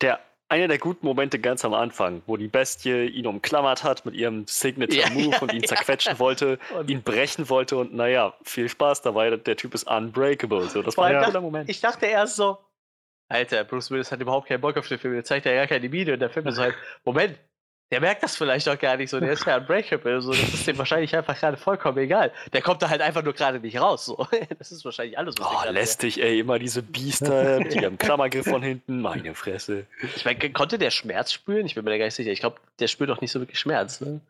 der, 0.00 0.20
einer 0.48 0.68
der 0.68 0.78
guten 0.78 1.06
Momente 1.06 1.38
ganz 1.38 1.64
am 1.64 1.72
Anfang, 1.74 2.22
wo 2.26 2.36
die 2.36 2.48
Bestie 2.48 3.06
ihn 3.06 3.26
umklammert 3.26 3.82
hat 3.82 4.04
mit 4.04 4.14
ihrem 4.14 4.46
Signature 4.46 5.00
Ja, 5.00 5.10
Move 5.10 5.30
ja, 5.30 5.38
und 5.40 5.52
ihn 5.52 5.62
ja. 5.62 5.68
zerquetschen 5.68 6.18
wollte, 6.18 6.58
Und 6.78 6.90
ihn 6.90 7.02
brechen 7.02 7.48
wollte 7.48 7.76
und 7.76 7.94
naja, 7.94 8.34
viel 8.42 8.68
Spaß 8.68 9.02
dabei, 9.02 9.30
der 9.36 9.56
Typ 9.56 9.74
ist 9.74 9.84
unbreakable. 9.84 10.68
So, 10.68 10.82
das 10.82 10.96
war 10.96 11.06
ein 11.06 11.14
Ja. 11.14 11.24
cooler 11.24 11.40
Moment. 11.40 11.70
Ich 11.70 11.80
dachte 11.80 12.06
erst 12.06 12.36
so, 12.36 12.58
Alter, 13.28 13.64
Bruce 13.64 13.90
Willis 13.90 14.12
hat 14.12 14.20
überhaupt 14.20 14.48
keinen 14.48 14.60
Bock 14.60 14.76
auf 14.76 14.86
den 14.86 14.98
Film, 14.98 15.14
der 15.14 15.24
zeigt 15.24 15.46
ja 15.46 15.54
gar 15.54 15.66
keine 15.66 15.88
Miene 15.88 16.12
und 16.12 16.20
der 16.20 16.28
Film 16.30 16.46
ist 16.46 16.58
halt, 16.58 16.74
Moment, 17.04 17.38
der 17.90 18.00
merkt 18.00 18.22
das 18.22 18.36
vielleicht 18.36 18.68
auch 18.68 18.78
gar 18.78 18.96
nicht 18.96 19.10
so, 19.10 19.20
der 19.20 19.32
ist 19.32 19.46
ja 19.46 19.58
unbreakable, 19.58 20.20
so, 20.20 20.32
das 20.32 20.54
ist 20.54 20.66
dem 20.66 20.78
wahrscheinlich 20.78 21.14
einfach 21.14 21.38
gerade 21.38 21.56
vollkommen 21.56 21.98
egal. 21.98 22.32
Der 22.52 22.62
kommt 22.62 22.82
da 22.82 22.88
halt 22.88 23.00
einfach 23.02 23.22
nur 23.22 23.34
gerade 23.34 23.60
nicht 23.60 23.78
raus, 23.80 24.06
so. 24.06 24.26
Das 24.58 24.72
ist 24.72 24.84
wahrscheinlich 24.84 25.18
alles, 25.18 25.34
was 25.38 25.46
Oh, 25.46 25.70
lästig, 25.70 26.20
ey, 26.22 26.40
immer 26.40 26.58
diese 26.58 26.82
Biester, 26.82 27.60
die 27.60 27.84
haben 27.84 27.98
Klammergriff 27.98 28.46
von 28.46 28.62
hinten, 28.62 29.00
meine 29.00 29.34
Fresse. 29.34 29.86
Ich 30.16 30.24
meine, 30.24 30.50
konnte 30.50 30.78
der 30.78 30.90
Schmerz 30.90 31.32
spüren? 31.32 31.66
Ich 31.66 31.74
bin 31.74 31.84
mir 31.84 31.90
da 31.90 31.98
gar 31.98 32.06
nicht 32.06 32.14
sicher. 32.14 32.30
Ich 32.32 32.40
glaube, 32.40 32.56
der 32.80 32.88
spürt 32.88 33.10
doch 33.10 33.20
nicht 33.20 33.32
so 33.32 33.40
wirklich 33.40 33.58
Schmerz, 33.58 34.00
ne? 34.00 34.20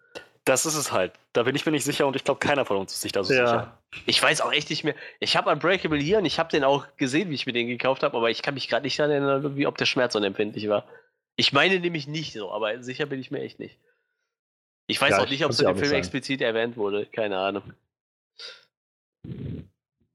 Das 0.44 0.66
ist 0.66 0.74
es 0.74 0.92
halt. 0.92 1.12
Da 1.32 1.44
bin 1.44 1.56
ich 1.56 1.64
mir 1.64 1.72
nicht 1.72 1.84
sicher 1.84 2.06
und 2.06 2.16
ich 2.16 2.24
glaube, 2.24 2.38
keiner 2.38 2.66
von 2.66 2.76
uns 2.76 2.92
ist 2.92 3.00
sich 3.00 3.12
da 3.12 3.24
so 3.24 3.28
sicher. 3.28 3.44
Ja, 3.44 3.78
Ich 4.04 4.22
weiß 4.22 4.42
auch 4.42 4.52
echt 4.52 4.68
nicht 4.68 4.84
mehr. 4.84 4.94
Ich 5.18 5.38
habe 5.38 5.50
Unbreakable 5.50 5.98
hier 5.98 6.18
und 6.18 6.26
ich 6.26 6.38
habe 6.38 6.50
den 6.50 6.64
auch 6.64 6.84
gesehen, 6.98 7.30
wie 7.30 7.34
ich 7.34 7.46
mir 7.46 7.54
den 7.54 7.66
gekauft 7.66 8.02
habe, 8.02 8.14
aber 8.14 8.28
ich 8.28 8.42
kann 8.42 8.52
mich 8.52 8.68
gerade 8.68 8.84
nicht 8.84 8.98
daran 8.98 9.10
erinnern, 9.10 9.66
ob 9.66 9.78
der 9.78 9.86
Schmerz 9.86 10.14
unempfindlich 10.14 10.68
war. 10.68 10.84
Ich 11.36 11.52
meine 11.52 11.80
nämlich 11.80 12.06
nicht 12.06 12.32
so, 12.32 12.50
aber 12.52 12.82
sicher 12.82 13.06
bin 13.06 13.20
ich 13.20 13.30
mir 13.30 13.40
echt 13.40 13.58
nicht. 13.58 13.78
Ich 14.86 15.00
weiß 15.00 15.10
Ja, 15.10 15.18
auch 15.20 15.24
ich 15.24 15.30
nicht, 15.30 15.44
ob 15.44 15.50
es 15.50 15.60
in 15.60 15.66
dem 15.66 15.76
Film 15.76 15.88
sagen. 15.88 15.98
explizit 15.98 16.40
erwähnt 16.40 16.76
wurde. 16.76 17.06
Keine 17.06 17.38
Ahnung. 17.38 17.72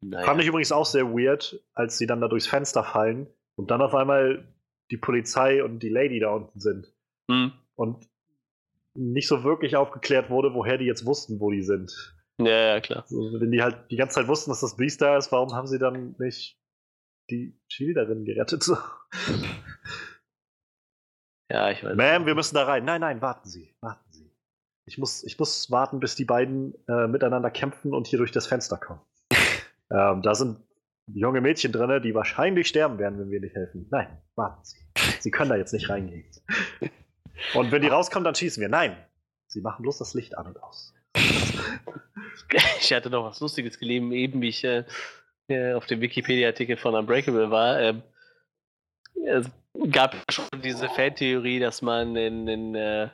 Naja. 0.01 0.25
Fand 0.25 0.41
ich 0.41 0.47
übrigens 0.47 0.71
auch 0.71 0.85
sehr 0.85 1.05
weird, 1.11 1.59
als 1.73 1.97
sie 1.97 2.07
dann 2.07 2.21
da 2.21 2.27
durchs 2.27 2.47
Fenster 2.47 2.83
fallen 2.83 3.27
und 3.55 3.71
dann 3.71 3.81
auf 3.81 3.93
einmal 3.95 4.47
die 4.91 4.97
Polizei 4.97 5.63
und 5.63 5.79
die 5.79 5.89
Lady 5.89 6.19
da 6.19 6.29
unten 6.31 6.59
sind. 6.59 6.93
Hm. 7.29 7.51
Und 7.75 8.07
nicht 8.95 9.27
so 9.27 9.43
wirklich 9.43 9.75
aufgeklärt 9.75 10.29
wurde, 10.29 10.53
woher 10.53 10.77
die 10.77 10.85
jetzt 10.85 11.05
wussten, 11.05 11.39
wo 11.39 11.51
die 11.51 11.63
sind. 11.63 11.91
Ja, 12.39 12.75
ja, 12.75 12.79
klar. 12.79 13.03
Also, 13.03 13.39
wenn 13.39 13.51
die 13.51 13.61
halt 13.61 13.91
die 13.91 13.97
ganze 13.97 14.15
Zeit 14.15 14.27
wussten, 14.27 14.51
dass 14.51 14.61
das 14.61 14.77
Beast 14.77 15.01
da 15.01 15.17
ist, 15.17 15.31
warum 15.31 15.53
haben 15.53 15.67
sie 15.67 15.79
dann 15.79 16.15
nicht 16.19 16.57
die 17.29 17.59
Cheerleaderin 17.67 18.23
gerettet? 18.25 18.65
Ja, 21.51 21.71
ich 21.71 21.83
weiß. 21.83 21.95
Ma'am, 21.95 22.25
wir 22.25 22.35
müssen 22.35 22.55
da 22.55 22.63
rein. 22.65 22.85
Nein, 22.85 23.01
nein, 23.01 23.21
warten 23.21 23.49
Sie, 23.49 23.75
warten 23.81 24.11
Sie. 24.11 24.31
Ich 24.85 24.97
muss, 24.97 25.23
ich 25.23 25.37
muss 25.37 25.69
warten, 25.71 25.99
bis 25.99 26.15
die 26.15 26.25
beiden 26.25 26.73
äh, 26.87 27.07
miteinander 27.07 27.51
kämpfen 27.51 27.93
und 27.93 28.07
hier 28.07 28.17
durch 28.17 28.31
das 28.31 28.47
Fenster 28.47 28.77
kommen. 28.77 29.01
ähm, 29.91 30.21
da 30.21 30.35
sind 30.35 30.59
junge 31.07 31.41
Mädchen 31.41 31.71
drin, 31.71 32.01
die 32.01 32.13
wahrscheinlich 32.13 32.67
sterben 32.67 32.99
werden, 32.99 33.19
wenn 33.19 33.31
wir 33.31 33.39
nicht 33.39 33.55
helfen. 33.55 33.87
Nein, 33.89 34.21
warten 34.35 34.63
Sie. 34.63 34.77
Sie 35.19 35.31
können 35.31 35.49
da 35.49 35.55
jetzt 35.55 35.73
nicht 35.73 35.89
reingehen. 35.89 36.25
Und 37.53 37.71
wenn 37.71 37.81
die 37.81 37.87
rauskommen, 37.87 38.25
dann 38.25 38.35
schießen 38.35 38.61
wir. 38.61 38.69
Nein, 38.69 38.97
Sie 39.47 39.61
machen 39.61 39.81
bloß 39.81 39.97
das 39.97 40.13
Licht 40.13 40.37
an 40.37 40.47
und 40.47 40.61
aus. 40.61 40.93
Ich 42.79 42.93
hatte 42.93 43.09
noch 43.09 43.25
was 43.25 43.39
Lustiges 43.39 43.77
gelesen, 43.77 44.11
eben 44.11 44.41
wie 44.41 44.49
ich 44.49 44.63
äh, 44.63 44.83
äh, 45.49 45.73
auf 45.73 45.85
dem 45.85 46.01
Wikipedia-Artikel 46.01 46.77
von 46.77 46.95
Unbreakable 46.95 47.51
war. 47.51 47.79
Ähm, 47.79 48.01
es 49.25 49.49
gab 49.91 50.15
schon 50.31 50.45
diese 50.63 50.89
Fantheorie, 50.89 51.59
dass 51.59 51.81
man 51.81 52.15
in, 52.15 52.47
in, 52.47 52.75
äh, 52.75 53.09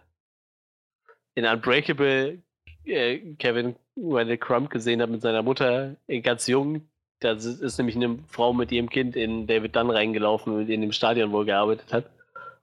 in 1.36 1.46
Unbreakable 1.46 2.42
äh, 2.86 3.36
Kevin 3.36 3.76
Wendell 3.96 4.38
Crump 4.38 4.70
gesehen 4.70 5.02
hat 5.02 5.10
mit 5.10 5.22
seiner 5.22 5.44
Mutter 5.44 5.96
ganz 6.24 6.48
jung. 6.48 6.88
Da 7.20 7.32
ist, 7.32 7.78
nämlich 7.78 7.96
eine 7.96 8.20
Frau 8.28 8.54
mit 8.54 8.72
ihrem 8.72 8.90
Kind 8.90 9.16
in 9.16 9.48
David 9.48 9.76
Dunn 9.76 9.90
reingelaufen 9.90 10.68
in 10.68 10.82
dem 10.82 10.92
Stadion, 10.92 11.32
wo 11.32 11.40
er 11.40 11.46
gearbeitet 11.46 11.94
hat. 11.94 12.10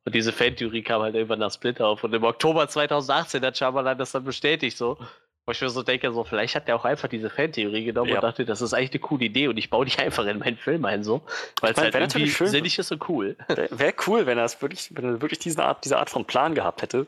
Und 0.05 0.15
diese 0.15 0.33
Fantheorie 0.33 0.83
kam 0.83 1.01
halt 1.03 1.15
irgendwann 1.15 1.39
nach 1.39 1.53
Split 1.53 1.81
auf. 1.81 2.05
Und 2.05 2.13
im 2.13 2.25
Oktober 2.25 2.69
2018 2.69 3.43
hat 3.45 3.57
Shyamalan 3.57 3.99
das 3.99 4.13
dann 4.13 4.25
bestätigt 4.25 4.77
so. 4.77 4.99
Wo 5.45 5.51
ich 5.53 5.61
mir 5.61 5.69
so 5.71 5.83
denke, 5.83 6.13
so, 6.13 6.23
vielleicht 6.23 6.55
hat 6.55 6.69
er 6.69 6.77
auch 6.77 6.85
einfach 6.85 7.09
diese 7.09 7.29
Fantheorie 7.29 7.85
genommen 7.85 8.11
Ja. 8.11 8.17
und 8.17 8.23
dachte, 8.23 8.45
das 8.45 8.63
ist 8.63 8.75
eigentlich 8.75 8.93
eine 8.93 9.01
coole 9.01 9.25
Idee 9.25 9.49
und 9.49 9.57
ich 9.57 9.71
baue 9.71 9.85
die 9.85 9.99
einfach 9.99 10.25
in 10.27 10.39
meinen 10.39 10.57
Film 10.57 10.85
ein, 10.85 11.03
so. 11.03 11.23
Weil 11.61 11.73
es 11.73 11.79
halt 11.79 11.95
irgendwie 11.95 12.29
schön. 12.29 12.47
sinnig 12.47 12.79
ist 12.79 12.93
und 12.93 13.09
cool. 13.09 13.37
Wäre 13.49 13.69
wär 13.79 13.95
cool, 14.07 14.27
wenn 14.27 14.39
er 14.39 14.45
es 14.45 14.61
wirklich, 14.63 14.95
wenn 14.95 15.05
er 15.05 15.21
wirklich 15.21 15.41
diese 15.41 15.65
Art, 15.65 15.85
diese 15.85 15.99
Art 15.99 16.11
von 16.11 16.25
Plan 16.25 16.55
gehabt 16.55 16.83
hätte. 16.83 17.07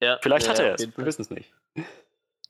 Ja, 0.00 0.18
Vielleicht 0.22 0.46
ja, 0.46 0.52
hat 0.52 0.60
er 0.60 0.74
es, 0.74 0.96
wir 0.96 1.04
wissen 1.04 1.22
es 1.22 1.30
nicht. 1.30 1.52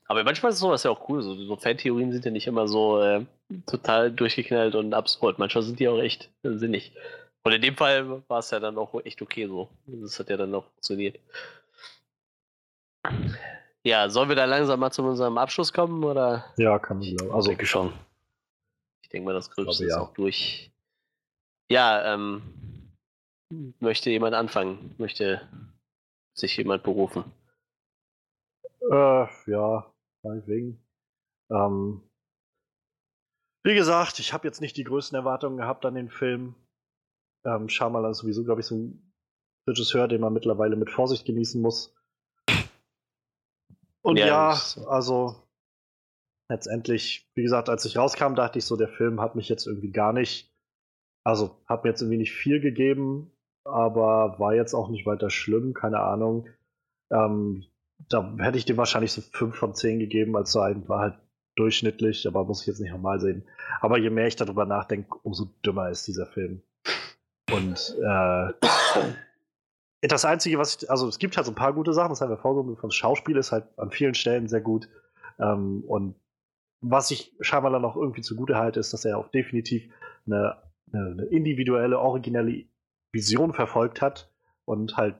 Aber 0.04 0.24
manchmal 0.24 0.52
ist 0.52 0.58
sowas 0.58 0.82
ja 0.84 0.90
auch 0.90 1.08
cool. 1.08 1.22
So, 1.22 1.34
so 1.34 1.56
Fantheorien 1.56 2.12
sind 2.12 2.24
ja 2.24 2.30
nicht 2.30 2.46
immer 2.46 2.68
so 2.68 3.00
äh, 3.00 3.24
total 3.66 4.10
durchgeknallt 4.10 4.74
und 4.74 4.92
absurd. 4.94 5.38
Manchmal 5.38 5.62
sind 5.62 5.80
die 5.80 5.88
auch 5.88 5.98
echt 5.98 6.30
äh, 6.42 6.52
sinnig. 6.52 6.92
Und 7.44 7.52
in 7.52 7.62
dem 7.62 7.76
Fall 7.76 8.22
war 8.28 8.40
es 8.40 8.50
ja 8.50 8.60
dann 8.60 8.76
auch 8.76 8.94
echt 9.04 9.22
okay 9.22 9.46
so. 9.46 9.70
Das 9.86 10.18
hat 10.18 10.28
ja 10.28 10.36
dann 10.36 10.54
auch 10.54 10.64
funktioniert. 10.64 11.18
Ja, 13.84 14.08
sollen 14.10 14.28
wir 14.28 14.36
da 14.36 14.44
langsam 14.44 14.80
mal 14.80 14.90
zu 14.90 15.02
unserem 15.02 15.38
Abschluss 15.38 15.72
kommen? 15.72 16.04
Oder? 16.04 16.44
Ja, 16.56 16.78
kann 16.78 16.98
man 16.98 17.06
glauben. 17.06 17.22
Also, 17.22 17.34
Also, 17.36 17.48
denke 17.50 17.66
schon. 17.66 17.92
Ich 19.02 19.08
denke 19.08 19.26
mal, 19.26 19.34
das 19.34 19.50
Gröbste 19.50 19.84
glaube, 19.84 19.90
ist 19.90 19.96
ja. 19.96 20.00
auch 20.02 20.14
durch. 20.14 20.70
Ja, 21.70 22.14
ähm, 22.14 22.42
möchte 23.80 24.10
jemand 24.10 24.34
anfangen? 24.34 24.94
Möchte 24.98 25.48
sich 26.34 26.56
jemand 26.56 26.82
berufen? 26.82 27.24
Äh, 28.90 29.26
ja, 29.50 29.92
meinetwegen. 30.22 30.78
Ähm, 31.50 32.02
wie 33.64 33.74
gesagt, 33.74 34.18
ich 34.18 34.32
habe 34.32 34.46
jetzt 34.46 34.60
nicht 34.60 34.76
die 34.76 34.84
größten 34.84 35.16
Erwartungen 35.16 35.56
gehabt 35.58 35.84
an 35.84 35.94
den 35.94 36.10
Film. 36.10 36.54
Ähm, 37.44 37.68
Shyamalan 37.68 38.12
ist 38.12 38.18
sowieso, 38.18 38.44
glaube 38.44 38.60
ich, 38.60 38.66
so 38.66 38.76
ein 38.76 39.12
Regisseur, 39.68 40.08
den 40.08 40.20
man 40.20 40.32
mittlerweile 40.32 40.76
mit 40.76 40.90
Vorsicht 40.90 41.26
genießen 41.26 41.60
muss. 41.60 41.94
Und 44.08 44.18
Ja, 44.18 44.26
ja, 44.26 44.60
also 44.86 45.36
letztendlich, 46.50 47.28
wie 47.34 47.42
gesagt, 47.42 47.68
als 47.68 47.84
ich 47.84 47.98
rauskam, 47.98 48.34
dachte 48.34 48.58
ich 48.58 48.64
so, 48.64 48.74
der 48.74 48.88
Film 48.88 49.20
hat 49.20 49.36
mich 49.36 49.50
jetzt 49.50 49.66
irgendwie 49.66 49.90
gar 49.90 50.14
nicht, 50.14 50.50
also 51.26 51.60
hat 51.66 51.84
mir 51.84 51.90
jetzt 51.90 52.00
irgendwie 52.00 52.16
nicht 52.16 52.32
viel 52.32 52.58
gegeben, 52.58 53.30
aber 53.66 54.38
war 54.38 54.54
jetzt 54.54 54.72
auch 54.72 54.88
nicht 54.88 55.04
weiter 55.04 55.28
schlimm, 55.28 55.74
keine 55.74 56.00
Ahnung. 56.00 56.48
Ähm, 57.12 57.66
da 58.08 58.34
hätte 58.38 58.56
ich 58.56 58.64
dem 58.64 58.78
wahrscheinlich 58.78 59.12
so 59.12 59.20
5 59.20 59.54
von 59.54 59.74
10 59.74 59.98
gegeben, 59.98 60.36
als 60.36 60.52
so 60.52 60.60
ein 60.60 60.88
war 60.88 61.00
halt 61.00 61.18
durchschnittlich, 61.56 62.26
aber 62.26 62.44
muss 62.44 62.62
ich 62.62 62.66
jetzt 62.66 62.80
nicht 62.80 62.92
normal 62.92 63.20
sehen. 63.20 63.46
Aber 63.82 63.98
je 63.98 64.08
mehr 64.08 64.26
ich 64.26 64.36
darüber 64.36 64.64
nachdenke, 64.64 65.18
umso 65.22 65.50
dümmer 65.66 65.90
ist 65.90 66.06
dieser 66.06 66.24
Film. 66.24 66.62
Und 67.52 67.94
äh, 68.02 68.52
das 70.00 70.24
Einzige, 70.24 70.58
was 70.58 70.76
ich, 70.76 70.90
also 70.90 71.08
es 71.08 71.18
gibt 71.18 71.36
halt 71.36 71.46
so 71.46 71.52
ein 71.52 71.56
paar 71.56 71.72
gute 71.72 71.92
Sachen, 71.92 72.10
das 72.10 72.20
haben 72.20 72.30
wir 72.30 72.38
vorgenommen, 72.38 72.76
das 72.80 72.94
Schauspiel 72.94 73.36
ist 73.36 73.52
halt 73.52 73.66
an 73.76 73.90
vielen 73.90 74.14
Stellen 74.14 74.48
sehr 74.48 74.60
gut. 74.60 74.88
Ähm, 75.38 75.82
und 75.86 76.14
was 76.80 77.10
ich 77.10 77.34
Shyamalan 77.40 77.82
noch 77.82 77.96
irgendwie 77.96 78.22
zugute 78.22 78.56
halte, 78.56 78.78
ist, 78.78 78.92
dass 78.92 79.04
er 79.04 79.18
auch 79.18 79.28
definitiv 79.28 79.90
eine, 80.26 80.56
eine 80.92 81.24
individuelle, 81.24 81.98
originelle 81.98 82.64
Vision 83.12 83.52
verfolgt 83.52 84.00
hat 84.00 84.30
und 84.64 84.96
halt 84.96 85.16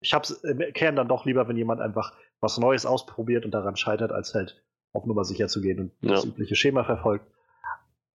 ich 0.00 0.14
hab's 0.14 0.30
im 0.30 0.58
Kern 0.72 0.96
dann 0.96 1.08
doch 1.08 1.24
lieber, 1.24 1.48
wenn 1.48 1.56
jemand 1.56 1.80
einfach 1.80 2.12
was 2.40 2.58
Neues 2.58 2.86
ausprobiert 2.86 3.44
und 3.44 3.52
daran 3.52 3.76
scheitert, 3.76 4.12
als 4.12 4.34
halt 4.34 4.62
auf 4.92 5.06
Nummer 5.06 5.24
sicher 5.24 5.48
zu 5.48 5.60
gehen 5.60 5.80
und 5.80 5.92
ja. 6.00 6.14
das 6.14 6.24
übliche 6.24 6.54
Schema 6.54 6.84
verfolgt. 6.84 7.26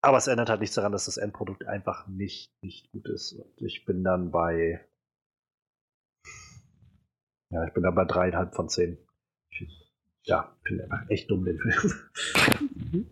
Aber 0.01 0.17
es 0.17 0.27
ändert 0.27 0.49
halt 0.49 0.61
nichts 0.61 0.75
daran, 0.75 0.91
dass 0.91 1.05
das 1.05 1.17
Endprodukt 1.17 1.65
einfach 1.65 2.07
nicht, 2.07 2.51
nicht 2.61 2.91
gut 2.91 3.07
ist. 3.07 3.33
Und 3.33 3.61
ich 3.61 3.85
bin 3.85 4.03
dann 4.03 4.31
bei. 4.31 4.79
Ja, 7.51 7.65
ich 7.65 7.73
bin 7.73 7.83
dann 7.83 7.95
bei 7.95 8.05
dreieinhalb 8.05 8.55
von 8.55 8.69
zehn. 8.69 8.97
Ich, 9.51 9.67
ja, 10.23 10.55
finde 10.63 10.83
einfach 10.85 11.09
echt 11.09 11.29
dumm 11.29 11.45
den 11.45 11.59
Film. 11.59 13.07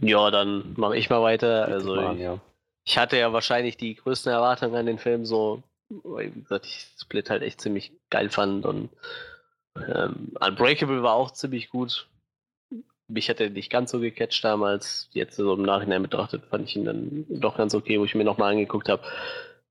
Ja, 0.00 0.30
dann 0.30 0.74
mache 0.76 0.96
ich 0.96 1.10
mal 1.10 1.22
weiter. 1.22 1.66
Also, 1.66 1.94
mal, 1.94 2.18
ja. 2.18 2.40
ich 2.84 2.98
hatte 2.98 3.16
ja 3.16 3.32
wahrscheinlich 3.32 3.76
die 3.76 3.94
größten 3.94 4.32
Erwartungen 4.32 4.74
an 4.74 4.86
den 4.86 4.98
Film, 4.98 5.24
so, 5.24 5.62
weil, 5.88 6.34
wie 6.34 6.40
gesagt, 6.40 6.66
ich 6.66 6.88
Split 6.98 7.30
halt 7.30 7.42
echt 7.42 7.60
ziemlich 7.60 7.92
geil 8.10 8.30
fand 8.30 8.66
und 8.66 8.90
ähm, 9.76 10.32
Unbreakable 10.40 11.02
war 11.02 11.14
auch 11.14 11.30
ziemlich 11.30 11.70
gut 11.70 12.08
mich 13.08 13.28
hat 13.28 13.40
er 13.40 13.50
nicht 13.50 13.70
ganz 13.70 13.90
so 13.90 14.00
gecatcht 14.00 14.44
damals. 14.44 15.08
Jetzt 15.12 15.36
so 15.36 15.54
im 15.54 15.62
Nachhinein 15.62 16.02
betrachtet 16.02 16.44
fand 16.50 16.68
ich 16.68 16.76
ihn 16.76 16.84
dann 16.84 17.26
doch 17.28 17.56
ganz 17.56 17.74
okay, 17.74 18.00
wo 18.00 18.04
ich 18.04 18.14
mir 18.14 18.24
nochmal 18.24 18.52
angeguckt 18.52 18.88
habe. 18.88 19.02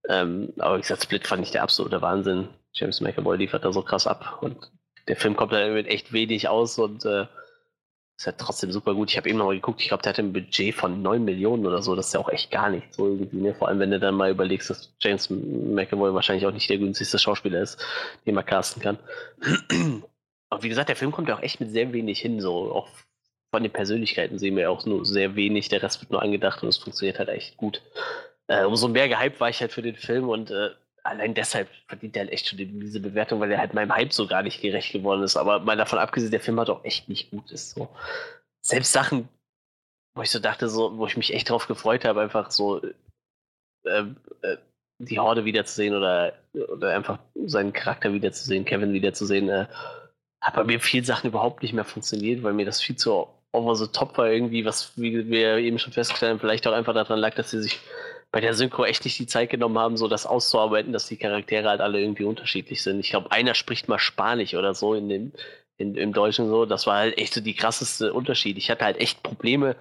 Ähm, 0.09 0.53
aber 0.59 0.77
wie 0.77 0.81
gesagt, 0.81 1.03
Split 1.03 1.27
fand 1.27 1.43
ich 1.43 1.51
der 1.51 1.63
absolute 1.63 2.01
Wahnsinn. 2.01 2.49
James 2.73 3.01
McAvoy 3.01 3.37
liefert 3.37 3.63
da 3.63 3.71
so 3.71 3.81
krass 3.81 4.07
ab 4.07 4.39
und 4.41 4.71
der 5.07 5.15
Film 5.15 5.35
kommt 5.35 5.53
da 5.53 5.67
mit 5.67 5.87
echt 5.87 6.11
wenig 6.13 6.47
aus 6.47 6.77
und 6.79 7.05
äh, 7.05 7.25
ist 8.17 8.27
halt 8.27 8.37
trotzdem 8.37 8.71
super 8.71 8.93
gut. 8.93 9.11
Ich 9.11 9.17
habe 9.17 9.27
eben 9.29 9.37
noch 9.37 9.45
mal 9.45 9.55
geguckt, 9.55 9.81
ich 9.81 9.87
glaube, 9.87 10.03
der 10.03 10.11
hatte 10.11 10.21
ein 10.21 10.33
Budget 10.33 10.75
von 10.75 11.01
9 11.01 11.23
Millionen 11.23 11.65
oder 11.65 11.81
so. 11.81 11.95
Das 11.95 12.07
ist 12.07 12.13
ja 12.13 12.19
auch 12.19 12.29
echt 12.29 12.51
gar 12.51 12.69
nicht 12.69 12.93
so 12.93 13.07
irgendwie. 13.07 13.37
Ne? 13.37 13.53
Vor 13.53 13.67
allem, 13.67 13.79
wenn 13.79 13.91
du 13.91 13.99
dann 13.99 14.15
mal 14.15 14.31
überlegst, 14.31 14.69
dass 14.69 14.93
James 14.99 15.29
McAvoy 15.29 16.13
wahrscheinlich 16.13 16.45
auch 16.45 16.51
nicht 16.51 16.69
der 16.69 16.77
günstigste 16.77 17.19
Schauspieler 17.19 17.61
ist, 17.61 17.83
den 18.25 18.35
man 18.35 18.45
casten 18.45 18.81
kann. 18.81 18.99
Aber 20.49 20.63
wie 20.63 20.69
gesagt, 20.69 20.89
der 20.89 20.95
Film 20.95 21.11
kommt 21.11 21.29
ja 21.29 21.35
auch 21.35 21.41
echt 21.41 21.59
mit 21.59 21.71
sehr 21.71 21.91
wenig 21.91 22.19
hin, 22.19 22.39
so 22.39 22.71
auch 22.71 22.87
von 23.51 23.63
den 23.63 23.71
Persönlichkeiten 23.71 24.39
sehen 24.39 24.55
wir 24.55 24.71
auch 24.71 24.85
nur 24.85 25.05
sehr 25.05 25.35
wenig. 25.35 25.69
Der 25.69 25.81
Rest 25.81 26.01
wird 26.01 26.11
nur 26.11 26.21
angedacht 26.21 26.63
und 26.63 26.69
es 26.69 26.77
funktioniert 26.77 27.19
halt 27.19 27.29
echt 27.29 27.57
gut. 27.57 27.81
Äh, 28.47 28.65
umso 28.65 28.87
mehr 28.87 29.07
gehypt 29.07 29.39
war 29.39 29.49
ich 29.49 29.61
halt 29.61 29.71
für 29.71 29.81
den 29.81 29.95
Film 29.95 30.29
und 30.29 30.51
äh, 30.51 30.71
allein 31.03 31.33
deshalb 31.33 31.69
verdient 31.87 32.15
er 32.15 32.23
halt 32.23 32.31
echt 32.31 32.47
schon 32.47 32.57
diese 32.57 32.99
Bewertung, 32.99 33.39
weil 33.39 33.51
er 33.51 33.59
halt 33.59 33.73
meinem 33.73 33.93
Hype 33.93 34.13
so 34.13 34.27
gar 34.27 34.43
nicht 34.43 34.61
gerecht 34.61 34.91
geworden 34.91 35.23
ist. 35.23 35.37
Aber 35.37 35.59
mal 35.59 35.77
davon 35.77 35.99
abgesehen, 35.99 36.31
der 36.31 36.39
Film 36.39 36.59
hat 36.59 36.69
auch 36.69 36.83
echt 36.83 37.09
nicht 37.09 37.31
gut 37.31 37.51
ist. 37.51 37.71
So. 37.71 37.89
Selbst 38.65 38.91
Sachen, 38.91 39.29
wo 40.15 40.21
ich 40.21 40.31
so 40.31 40.39
dachte, 40.39 40.69
so, 40.69 40.97
wo 40.97 41.05
ich 41.05 41.17
mich 41.17 41.33
echt 41.33 41.49
drauf 41.49 41.67
gefreut 41.67 42.05
habe, 42.05 42.21
einfach 42.21 42.51
so 42.51 42.81
äh, 43.85 44.05
äh, 44.41 44.57
die 44.99 45.19
Horde 45.19 45.45
wiederzusehen 45.45 45.95
oder, 45.95 46.33
oder 46.53 46.95
einfach 46.95 47.19
seinen 47.45 47.73
Charakter 47.73 48.13
wiederzusehen, 48.13 48.65
Kevin 48.65 48.93
wiederzusehen, 48.93 49.49
äh, 49.49 49.67
hat 50.41 50.55
bei 50.55 50.63
mir 50.63 50.79
viele 50.79 51.05
Sachen 51.05 51.29
überhaupt 51.29 51.61
nicht 51.61 51.73
mehr 51.73 51.85
funktioniert, 51.85 52.43
weil 52.43 52.53
mir 52.53 52.65
das 52.65 52.81
viel 52.81 52.95
zu 52.95 53.27
over 53.53 53.75
the 53.75 53.87
top 53.87 54.17
war 54.17 54.29
irgendwie, 54.29 54.65
was 54.65 54.97
wie 54.97 55.29
wir 55.29 55.57
eben 55.57 55.79
schon 55.79 55.93
festgestellt 55.93 56.31
haben, 56.31 56.39
vielleicht 56.39 56.67
auch 56.67 56.73
einfach 56.73 56.93
daran 56.93 57.19
lag, 57.19 57.35
dass 57.35 57.51
sie 57.51 57.61
sich 57.61 57.79
bei 58.33 58.41
der 58.41 58.55
Synchro 58.55 58.83
echt 58.83 59.05
nicht 59.05 59.19
die 59.19 59.27
Zeit 59.27 59.51
genommen 59.51 59.77
haben, 59.77 59.95
so 59.95 60.07
das 60.07 60.25
auszuarbeiten, 60.25 60.91
dass 60.91 61.07
die 61.07 61.17
Charaktere 61.17 61.69
halt 61.69 61.81
alle 61.81 62.01
irgendwie 62.01 62.23
unterschiedlich 62.23 62.81
sind. 62.81 62.99
Ich 62.99 63.11
glaube, 63.11 63.31
einer 63.31 63.53
spricht 63.53 63.87
mal 63.87 63.99
Spanisch 63.99 64.55
oder 64.55 64.73
so 64.73 64.95
in 64.95 65.07
dem, 65.07 65.31
in, 65.77 65.93
im 65.93 66.13
Deutschen 66.13 66.49
so. 66.49 66.65
Das 66.65 66.87
war 66.87 66.97
halt 66.97 67.19
echt 67.19 67.31
so 67.31 67.41
die 67.41 67.53
krasseste 67.53 68.11
Unterschied. 68.11 68.57
Ich 68.57 68.71
hatte 68.71 68.85
halt 68.85 68.97
echt 68.97 69.21
Probleme, 69.21 69.75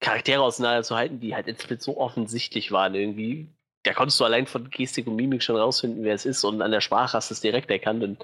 Charaktere 0.00 0.42
auseinanderzuhalten, 0.42 1.18
die 1.18 1.34
halt 1.34 1.48
in 1.48 1.56
Split 1.58 1.80
so 1.80 1.96
offensichtlich 1.96 2.72
waren 2.72 2.94
irgendwie. 2.94 3.48
Da 3.84 3.94
konntest 3.94 4.20
du 4.20 4.24
allein 4.26 4.46
von 4.46 4.68
Gestik 4.68 5.06
und 5.06 5.16
Mimik 5.16 5.42
schon 5.42 5.56
rausfinden, 5.56 6.04
wer 6.04 6.14
es 6.14 6.26
ist 6.26 6.44
und 6.44 6.60
an 6.60 6.72
der 6.72 6.82
Sprache 6.82 7.16
hast 7.16 7.30
du 7.30 7.34
es 7.34 7.40
direkt 7.40 7.70
erkannt 7.70 8.04
und 8.04 8.22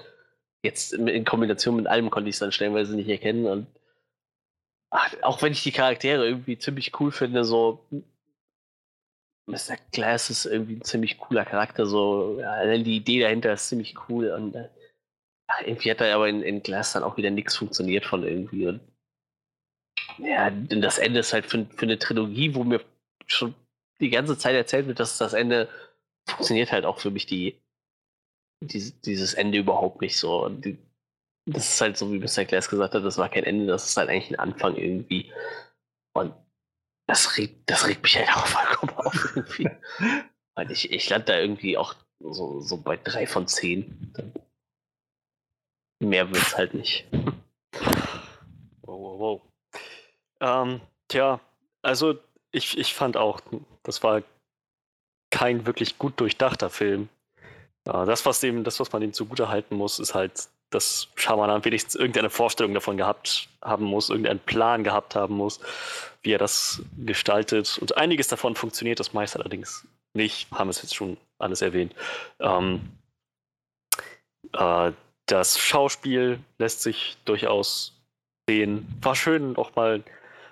jetzt 0.61 0.93
in 0.93 1.25
Kombination 1.25 1.77
mit 1.77 1.87
allem 1.87 2.11
konnte 2.11 2.29
ich 2.29 2.35
es 2.35 2.39
dann 2.39 2.51
stellenweise 2.51 2.95
nicht 2.95 3.09
erkennen 3.09 3.47
und 3.47 3.65
ach, 4.91 5.11
auch 5.23 5.41
wenn 5.41 5.53
ich 5.53 5.63
die 5.63 5.71
Charaktere 5.71 6.23
irgendwie 6.23 6.59
ziemlich 6.59 6.99
cool 6.99 7.11
finde, 7.11 7.43
so 7.43 7.83
Mr. 9.47 9.77
Glass 9.91 10.29
ist 10.29 10.45
irgendwie 10.45 10.77
ein 10.77 10.83
ziemlich 10.83 11.17
cooler 11.17 11.45
Charakter, 11.45 11.85
so 11.85 12.39
ja, 12.39 12.77
die 12.77 12.97
Idee 12.97 13.21
dahinter 13.21 13.53
ist 13.53 13.69
ziemlich 13.69 13.95
cool 14.09 14.31
und 14.31 14.55
äh, 14.55 14.69
irgendwie 15.65 15.91
hat 15.91 16.01
da 16.01 16.13
aber 16.13 16.27
in, 16.27 16.41
in 16.41 16.63
Glass 16.63 16.93
dann 16.93 17.03
auch 17.03 17.17
wieder 17.17 17.29
nichts 17.29 17.55
funktioniert 17.55 18.05
von 18.05 18.23
irgendwie 18.23 18.67
und 18.67 18.81
ja, 20.17 20.49
denn 20.49 20.81
das 20.81 20.97
Ende 20.97 21.19
ist 21.19 21.33
halt 21.33 21.45
für, 21.45 21.65
für 21.65 21.83
eine 21.85 21.99
Trilogie, 21.99 22.55
wo 22.55 22.63
mir 22.63 22.81
schon 23.27 23.53
die 23.99 24.09
ganze 24.09 24.37
Zeit 24.37 24.55
erzählt 24.55 24.87
wird, 24.87 24.99
dass 24.99 25.17
das 25.17 25.33
Ende 25.33 25.69
funktioniert 26.27 26.71
halt 26.71 26.85
auch 26.85 26.99
für 26.99 27.11
mich 27.11 27.25
die, 27.25 27.61
die 28.61 28.91
dieses 29.05 29.33
Ende 29.33 29.59
überhaupt 29.59 30.01
nicht 30.01 30.17
so. 30.17 30.49
Die, 30.49 30.77
das 31.45 31.73
ist 31.75 31.81
halt 31.81 31.97
so, 31.97 32.11
wie 32.11 32.19
Mr. 32.19 32.45
Glass 32.45 32.69
gesagt 32.69 32.95
hat, 32.95 33.03
das 33.03 33.17
war 33.17 33.29
kein 33.29 33.43
Ende, 33.43 33.67
das 33.67 33.85
ist 33.85 33.97
halt 33.97 34.09
eigentlich 34.09 34.31
ein 34.31 34.39
Anfang 34.39 34.75
irgendwie. 34.75 35.31
Und 36.13 36.33
das 37.07 37.37
regt, 37.37 37.69
das 37.69 37.87
regt 37.87 38.03
mich 38.03 38.17
halt 38.17 38.29
auch 38.29 38.47
vollkommen 38.47 38.97
auf 38.97 39.35
irgendwie. 39.35 39.69
Weil 40.55 40.71
ich, 40.71 40.91
ich 40.91 41.09
lande 41.09 41.25
da 41.25 41.39
irgendwie 41.39 41.77
auch 41.77 41.95
so, 42.19 42.61
so 42.61 42.77
bei 42.77 42.97
drei 42.97 43.27
von 43.27 43.47
zehn. 43.47 44.13
Mehr 45.99 46.27
wird 46.29 46.41
es 46.41 46.57
halt 46.57 46.73
nicht. 46.73 47.05
Wow, 48.81 48.99
wow, 48.99 49.19
wow. 49.19 49.41
Ähm, 50.39 50.81
tja, 51.07 51.39
also 51.81 52.19
ich, 52.51 52.77
ich 52.77 52.93
fand 52.93 53.17
auch, 53.17 53.41
das 53.83 54.03
war 54.03 54.23
kein 55.29 55.65
wirklich 55.65 55.97
gut 55.97 56.19
durchdachter 56.19 56.69
Film. 56.69 57.09
Das, 57.83 58.25
was 58.25 58.39
dem, 58.39 58.63
das, 58.63 58.79
was 58.79 58.91
man 58.91 59.03
ihm 59.03 59.13
zugute 59.13 59.49
halten 59.49 59.75
muss, 59.75 59.99
ist 59.99 60.15
halt 60.15 60.49
dass 60.75 61.07
Shyamalan 61.15 61.65
wenigstens 61.65 61.95
irgendeine 61.95 62.29
Vorstellung 62.29 62.73
davon 62.73 62.97
gehabt 62.97 63.49
haben 63.61 63.85
muss, 63.85 64.09
irgendeinen 64.09 64.39
Plan 64.39 64.83
gehabt 64.83 65.15
haben 65.15 65.35
muss, 65.35 65.59
wie 66.21 66.33
er 66.33 66.37
das 66.37 66.83
gestaltet. 66.97 67.77
Und 67.79 67.97
einiges 67.97 68.27
davon 68.27 68.55
funktioniert, 68.55 68.99
das 68.99 69.13
meiste 69.13 69.39
allerdings 69.39 69.87
nicht, 70.13 70.51
haben 70.51 70.67
wir 70.67 70.71
es 70.71 70.81
jetzt 70.81 70.95
schon 70.95 71.17
alles 71.39 71.61
erwähnt. 71.61 71.95
Ähm, 72.39 72.81
äh, 74.53 74.91
das 75.25 75.57
Schauspiel 75.57 76.39
lässt 76.57 76.81
sich 76.81 77.17
durchaus 77.25 77.93
sehen. 78.47 78.87
War 79.01 79.15
schön 79.15 79.55
auch 79.57 79.75
mal, 79.75 80.03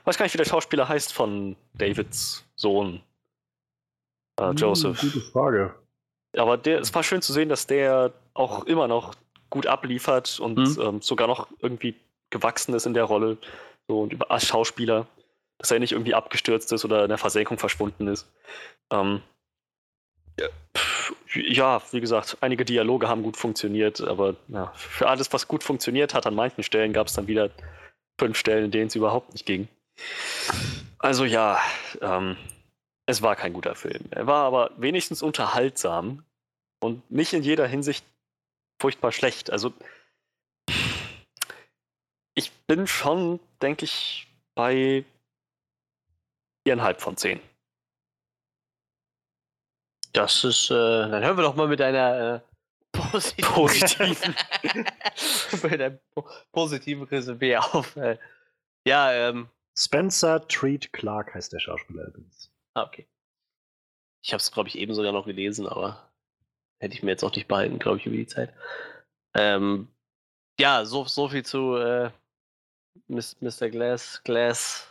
weiß 0.06 0.18
gar 0.18 0.26
nicht, 0.26 0.34
wie 0.34 0.40
der 0.40 0.45
Schauspieler 0.45 0.88
heißt 0.88 1.14
von 1.14 1.56
Davids 1.74 2.45
Sohn. 2.56 3.02
Äh, 4.40 4.50
hm, 4.50 4.56
Joseph. 4.56 5.00
Gute 5.00 5.22
Frage. 5.22 5.76
Aber 6.35 6.58
der, 6.58 6.80
es 6.80 6.93
war 6.95 7.03
schön 7.03 7.22
zu 7.22 7.32
sehen, 7.32 7.50
dass 7.50 7.68
der 7.68 8.11
auch 8.34 8.66
immer 8.66 8.88
noch 8.88 9.14
gut 9.53 9.67
abliefert 9.67 10.40
und 10.40 10.57
mhm. 10.57 10.82
ähm, 10.82 11.01
sogar 11.01 11.27
noch 11.27 11.48
irgendwie 11.59 11.93
gewachsen 12.32 12.73
ist 12.73 12.88
in 12.88 12.95
der 12.95 13.03
Rolle. 13.03 13.38
So 13.88 14.01
und 14.01 14.11
über, 14.11 14.32
als 14.32 14.48
Schauspieler, 14.48 15.06
dass 15.59 15.69
er 15.69 15.77
nicht 15.77 15.91
irgendwie 15.91 16.15
abgestürzt 16.15 16.72
ist 16.72 16.83
oder 16.85 17.03
in 17.03 17.09
der 17.09 17.19
Versenkung 17.19 17.59
verschwunden 17.59 18.07
ist. 18.07 18.27
Ähm, 18.91 19.22
ja, 21.35 21.83
wie 21.91 22.01
gesagt, 22.01 22.38
einige 22.41 22.65
Dialoge 22.65 23.07
haben 23.07 23.22
gut 23.22 23.38
funktioniert, 23.38 24.01
aber 24.01 24.35
ja, 24.48 24.72
für 24.75 25.07
alles, 25.07 25.32
was 25.32 25.48
gut 25.48 25.64
funktioniert 25.64 26.15
hat, 26.15 26.25
an 26.25 26.33
manchen 26.33 26.64
Stellen 26.64 26.91
gab 26.91 27.06
es 27.06 27.14
dann 27.14 27.27
wieder 27.27 27.51
fünf 28.19 28.38
Stellen, 28.38 28.65
in 28.65 28.72
denen 28.72 28.88
es 28.88 28.95
überhaupt 28.95 29.33
nicht 29.33 29.45
ging. 29.45 29.67
Also 30.98 31.25
ja, 31.25 31.59
ähm, 32.01 32.38
es 33.06 33.22
war 33.22 33.35
kein 33.35 33.53
guter 33.53 33.75
Film. 33.75 34.06
Er 34.09 34.25
war 34.25 34.45
aber 34.45 34.72
wenigstens 34.77 35.22
unterhaltsam 35.22 36.23
und 36.80 37.09
nicht 37.11 37.33
in 37.33 37.43
jeder 37.43 37.67
Hinsicht 37.67 38.03
furchtbar 38.84 39.14
schlecht. 39.14 39.50
Also 39.50 39.72
ich 42.36 42.52
bin 42.68 42.86
schon, 42.86 43.40
denke 43.62 43.86
ich, 43.86 44.28
bei 44.56 45.06
viereinhalb 46.68 47.00
von 47.00 47.16
zehn. 47.16 47.40
Das 50.12 50.44
ist, 50.44 50.70
äh, 50.70 50.74
dann 50.74 51.24
hören 51.24 51.38
wir 51.38 51.44
doch 51.44 51.56
mal 51.56 51.70
mit 51.70 51.80
einer 51.80 52.36
äh, 52.36 52.40
positiven, 52.92 53.53
positiven. 53.53 54.36
mit 55.64 55.82
einem 55.82 56.00
positiven 56.52 57.03
Resümee 57.06 57.56
auf. 57.56 57.95
Äh, 57.95 58.18
ja, 58.86 59.14
ähm. 59.14 59.50
Spencer 59.78 60.45
Treat 60.50 60.92
Clark 60.92 61.34
heißt 61.34 61.53
der 61.53 61.60
Schauspieler 61.60 62.08
übrigens. 62.08 62.52
Ah, 62.74 62.84
okay. 62.84 63.08
Ich 64.26 64.34
habe 64.34 64.42
es, 64.42 64.52
glaube 64.52 64.68
ich, 64.68 64.78
eben 64.78 64.94
sogar 64.94 65.14
noch 65.14 65.26
gelesen, 65.26 65.68
aber 65.68 66.12
hätte 66.84 66.95
ich 66.95 67.03
mir 67.03 67.12
jetzt 67.12 67.24
auch 67.24 67.34
nicht 67.36 67.48
behalten, 67.48 67.80
glaube 67.80 67.98
ich, 67.98 68.06
über 68.06 68.16
die 68.16 68.28
Zeit. 68.28 68.53
Ähm, 69.34 69.88
ja, 70.60 70.86
so, 70.86 71.06
so 71.06 71.30
viel 71.30 71.44
zu 71.44 71.76
äh, 71.78 72.12
Mr. 73.08 73.70
Glass, 73.70 74.22
Glass, 74.24 74.88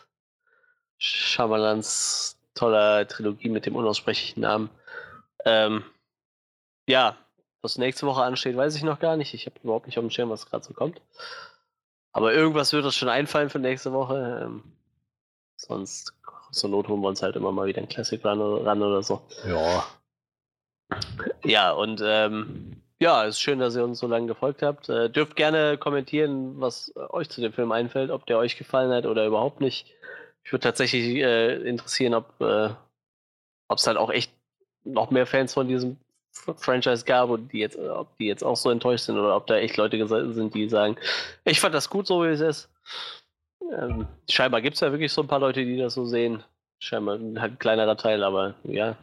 Schamalans 0.98 2.36
toller 2.54 3.06
Trilogie 3.06 3.48
mit 3.48 3.66
dem 3.66 3.76
unaussprechlichen 3.76 4.40
Namen. 4.40 4.70
Ähm, 5.44 5.84
ja, 6.88 7.16
was 7.60 7.78
nächste 7.78 8.06
Woche 8.06 8.22
ansteht, 8.22 8.56
weiß 8.56 8.74
ich 8.74 8.82
noch 8.82 8.98
gar 8.98 9.16
nicht. 9.16 9.34
Ich 9.34 9.46
habe 9.46 9.60
überhaupt 9.62 9.86
nicht 9.86 9.98
auf 9.98 10.04
dem 10.04 10.10
Schirm, 10.10 10.30
was 10.30 10.46
gerade 10.46 10.64
so 10.64 10.74
kommt. 10.74 11.00
Aber 12.12 12.34
irgendwas 12.34 12.72
wird 12.72 12.84
uns 12.84 12.96
schon 12.96 13.08
einfallen 13.08 13.50
für 13.50 13.58
nächste 13.58 13.92
Woche. 13.92 14.42
Ähm, 14.44 14.62
sonst, 15.56 16.12
zur 16.50 16.70
Not 16.70 16.88
holen 16.88 17.00
wir 17.00 17.08
uns 17.08 17.22
halt 17.22 17.36
immer 17.36 17.52
mal 17.52 17.66
wieder 17.66 17.80
ein 17.80 17.88
Classic 17.88 18.22
ran 18.24 18.40
oder 18.40 19.02
so. 19.02 19.22
Ja. 19.46 19.84
Ja, 21.44 21.72
und 21.72 22.00
ähm, 22.04 22.76
ja, 23.02 23.24
es 23.26 23.36
ist 23.36 23.40
schön, 23.40 23.58
dass 23.58 23.74
ihr 23.74 23.84
uns 23.84 23.98
so 23.98 24.06
lange 24.06 24.28
gefolgt 24.28 24.62
habt. 24.62 24.88
Äh, 24.88 25.10
dürft 25.10 25.34
gerne 25.34 25.76
kommentieren, 25.76 26.60
was 26.60 26.92
äh, 26.94 27.00
euch 27.10 27.28
zu 27.28 27.40
dem 27.40 27.52
Film 27.52 27.72
einfällt, 27.72 28.10
ob 28.10 28.26
der 28.26 28.38
euch 28.38 28.56
gefallen 28.56 28.92
hat 28.92 29.06
oder 29.06 29.26
überhaupt 29.26 29.60
nicht. 29.60 29.92
Ich 30.44 30.52
würde 30.52 30.62
tatsächlich 30.62 31.16
äh, 31.16 31.56
interessieren, 31.68 32.14
ob 32.14 32.40
äh, 32.40 32.70
es 33.74 33.86
halt 33.86 33.96
auch 33.96 34.10
echt 34.10 34.32
noch 34.84 35.10
mehr 35.10 35.26
Fans 35.26 35.54
von 35.54 35.66
diesem 35.66 35.96
Franchise 36.32 37.04
gab 37.04 37.28
und 37.30 37.52
die 37.52 37.58
jetzt, 37.58 37.78
ob 37.78 38.16
die 38.18 38.26
jetzt 38.26 38.44
auch 38.44 38.56
so 38.56 38.70
enttäuscht 38.70 39.04
sind 39.04 39.18
oder 39.18 39.36
ob 39.36 39.46
da 39.46 39.56
echt 39.56 39.76
Leute 39.76 40.06
sind, 40.32 40.54
die 40.54 40.68
sagen, 40.68 40.96
ich 41.44 41.60
fand 41.60 41.74
das 41.74 41.90
gut 41.90 42.06
so, 42.06 42.22
wie 42.22 42.28
es 42.28 42.40
ist. 42.40 42.70
Ähm, 43.76 44.06
scheinbar 44.30 44.60
gibt 44.62 44.74
es 44.74 44.80
ja 44.80 44.92
wirklich 44.92 45.12
so 45.12 45.22
ein 45.22 45.28
paar 45.28 45.40
Leute, 45.40 45.64
die 45.64 45.76
das 45.76 45.94
so 45.94 46.04
sehen. 46.04 46.42
Scheinbar 46.78 47.18
halt 47.40 47.52
ein 47.52 47.58
kleinerer 47.58 47.96
Teil, 47.96 48.22
aber 48.24 48.54
ja, 48.64 48.96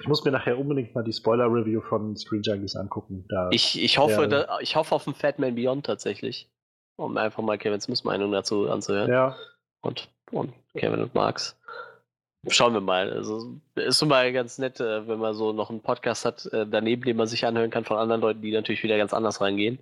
Ich 0.00 0.06
muss 0.08 0.24
mir 0.24 0.30
nachher 0.30 0.58
unbedingt 0.58 0.94
mal 0.94 1.02
die 1.02 1.12
Spoiler-Review 1.12 1.80
von 1.82 2.16
Screen 2.16 2.42
Junkies 2.42 2.76
angucken. 2.76 3.26
Ich, 3.50 3.82
ich, 3.82 3.98
hoffe, 3.98 4.22
Ja. 4.22 4.26
da, 4.26 4.58
ich 4.60 4.76
hoffe 4.76 4.94
auf 4.94 5.06
einen 5.06 5.14
Fat 5.14 5.38
Man 5.38 5.54
Beyond 5.54 5.86
tatsächlich. 5.86 6.48
Um 6.96 7.16
einfach 7.16 7.42
mal 7.42 7.56
Kevin 7.58 7.80
Smiths 7.80 8.04
Meinung 8.04 8.30
dazu 8.32 8.68
anzuhören. 8.70 9.10
ja, 9.10 9.36
Und, 9.80 10.08
und 10.30 10.52
Kevin 10.74 11.00
und 11.02 11.14
Marx. 11.14 11.56
Schauen 12.48 12.72
wir 12.74 12.80
mal. 12.80 13.10
Also, 13.12 13.56
ist 13.74 14.00
immer 14.02 14.30
ganz 14.32 14.58
nett, 14.58 14.80
äh, 14.80 15.06
wenn 15.08 15.18
man 15.18 15.34
so 15.34 15.52
noch 15.52 15.68
einen 15.70 15.80
Podcast 15.82 16.24
hat, 16.24 16.46
äh, 16.52 16.66
daneben, 16.66 17.02
den 17.02 17.16
man 17.16 17.26
sich 17.26 17.44
anhören 17.46 17.70
kann 17.70 17.84
von 17.84 17.98
anderen 17.98 18.20
Leuten, 18.22 18.40
die 18.42 18.52
natürlich 18.52 18.82
wieder 18.82 18.96
ganz 18.96 19.12
anders 19.12 19.40
reingehen. 19.40 19.78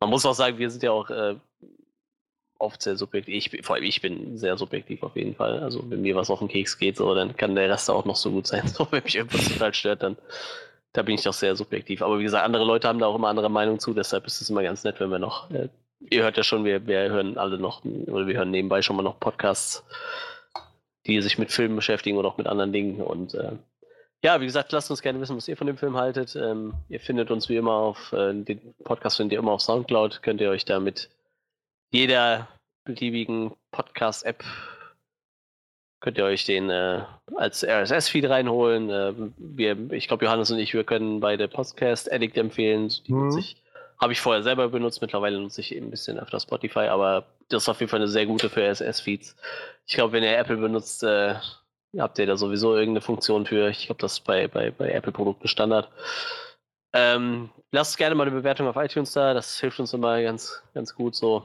Man 0.00 0.10
muss 0.10 0.24
auch 0.24 0.34
sagen, 0.34 0.58
wir 0.58 0.70
sind 0.70 0.82
ja 0.82 0.90
auch 0.92 1.10
äh, 1.10 1.36
oft 2.58 2.82
sehr 2.82 2.96
subjektiv. 2.96 3.52
Ich, 3.54 3.66
vor 3.66 3.76
allem 3.76 3.84
ich 3.84 4.00
bin 4.00 4.36
sehr 4.36 4.56
subjektiv 4.58 5.02
auf 5.02 5.16
jeden 5.16 5.34
Fall. 5.34 5.60
Also, 5.60 5.88
wenn 5.88 6.02
mir 6.02 6.16
was 6.16 6.30
auf 6.30 6.40
den 6.40 6.48
Keks 6.48 6.78
geht, 6.78 6.96
so, 6.96 7.14
dann 7.14 7.36
kann 7.36 7.54
der 7.54 7.70
Rest 7.70 7.90
auch 7.90 8.04
noch 8.04 8.16
so 8.16 8.30
gut 8.30 8.46
sein. 8.46 8.66
So, 8.68 8.86
wenn 8.90 9.04
mich 9.04 9.16
irgendwas 9.16 9.48
total 9.48 9.74
stört, 9.74 10.02
dann 10.02 10.16
da 10.92 11.02
bin 11.02 11.14
ich 11.14 11.22
doch 11.22 11.32
sehr 11.32 11.54
subjektiv. 11.54 12.02
Aber 12.02 12.18
wie 12.18 12.24
gesagt, 12.24 12.44
andere 12.44 12.64
Leute 12.64 12.88
haben 12.88 12.98
da 12.98 13.06
auch 13.06 13.14
immer 13.14 13.28
andere 13.28 13.50
Meinungen 13.50 13.78
zu, 13.78 13.94
deshalb 13.94 14.26
ist 14.26 14.40
es 14.40 14.50
immer 14.50 14.62
ganz 14.62 14.84
nett, 14.84 15.00
wenn 15.00 15.10
wir 15.10 15.18
noch, 15.18 15.50
äh, 15.50 15.68
ihr 16.10 16.22
hört 16.22 16.36
ja 16.36 16.42
schon, 16.42 16.64
wir, 16.64 16.86
wir 16.86 17.10
hören 17.10 17.38
alle 17.38 17.58
noch, 17.58 17.84
oder 17.84 18.26
wir 18.26 18.36
hören 18.36 18.50
nebenbei 18.50 18.82
schon 18.82 18.96
mal 18.96 19.02
noch 19.02 19.20
Podcasts, 19.20 19.84
die 21.06 21.20
sich 21.22 21.38
mit 21.38 21.52
Filmen 21.52 21.76
beschäftigen 21.76 22.16
oder 22.16 22.28
auch 22.28 22.38
mit 22.38 22.46
anderen 22.46 22.72
Dingen. 22.72 23.00
Und 23.00 23.34
äh, 23.34 23.52
ja, 24.22 24.40
wie 24.40 24.46
gesagt, 24.46 24.72
lasst 24.72 24.90
uns 24.90 25.02
gerne 25.02 25.20
wissen, 25.20 25.36
was 25.36 25.48
ihr 25.48 25.56
von 25.56 25.66
dem 25.66 25.76
Film 25.76 25.96
haltet. 25.96 26.34
Ähm, 26.36 26.74
ihr 26.88 27.00
findet 27.00 27.30
uns 27.30 27.48
wie 27.48 27.56
immer 27.56 27.74
auf, 27.74 28.12
äh, 28.12 28.32
den 28.34 28.74
Podcast 28.82 29.18
findet 29.18 29.34
ihr 29.34 29.38
immer 29.38 29.52
auf 29.52 29.62
Soundcloud, 29.62 30.22
könnt 30.22 30.40
ihr 30.40 30.50
euch 30.50 30.64
da 30.64 30.80
mit 30.80 31.10
jeder 31.90 32.48
beliebigen 32.84 33.52
Podcast-App 33.70 34.44
könnt 36.00 36.16
ihr 36.18 36.24
euch 36.24 36.44
den 36.44 36.70
äh, 36.70 37.02
als 37.36 37.64
RSS-Feed 37.64 38.28
reinholen. 38.28 38.88
Äh, 38.90 39.12
wir, 39.36 39.92
ich 39.92 40.06
glaube, 40.08 40.24
Johannes 40.24 40.50
und 40.50 40.58
ich, 40.58 40.72
wir 40.74 40.84
können 40.84 41.20
beide 41.20 41.48
Podcast 41.48 42.10
Addict 42.10 42.36
empfehlen. 42.36 42.88
Die 43.06 43.12
Mhm. 43.12 43.44
habe 44.00 44.12
ich 44.12 44.20
vorher 44.20 44.42
selber 44.42 44.68
benutzt. 44.68 45.00
Mittlerweile 45.00 45.38
nutze 45.40 45.60
ich 45.60 45.74
eben 45.74 45.88
ein 45.88 45.90
bisschen 45.90 46.18
öfter 46.18 46.38
Spotify, 46.40 46.86
aber 46.88 47.26
das 47.48 47.64
ist 47.64 47.68
auf 47.68 47.80
jeden 47.80 47.90
Fall 47.90 48.00
eine 48.00 48.08
sehr 48.08 48.26
gute 48.26 48.48
für 48.48 48.62
RSS-Feeds. 48.62 49.34
Ich 49.86 49.94
glaube, 49.94 50.12
wenn 50.12 50.22
ihr 50.22 50.38
Apple 50.38 50.58
benutzt, 50.58 51.02
äh, 51.02 51.34
habt 51.98 52.18
ihr 52.18 52.26
da 52.26 52.36
sowieso 52.36 52.74
irgendeine 52.76 53.00
Funktion 53.00 53.44
für. 53.46 53.68
Ich 53.70 53.86
glaube, 53.86 54.00
das 54.00 54.14
ist 54.14 54.20
bei, 54.20 54.46
bei, 54.46 54.70
bei 54.70 54.90
Apple-Produkten 54.90 55.48
Standard. 55.48 55.88
Ähm, 56.92 57.50
lasst 57.72 57.98
gerne 57.98 58.14
mal 58.14 58.26
eine 58.26 58.36
Bewertung 58.36 58.68
auf 58.68 58.76
iTunes 58.76 59.12
da. 59.12 59.34
Das 59.34 59.58
hilft 59.58 59.80
uns 59.80 59.92
immer 59.92 60.22
ganz, 60.22 60.62
ganz 60.74 60.94
gut 60.94 61.16
so 61.16 61.42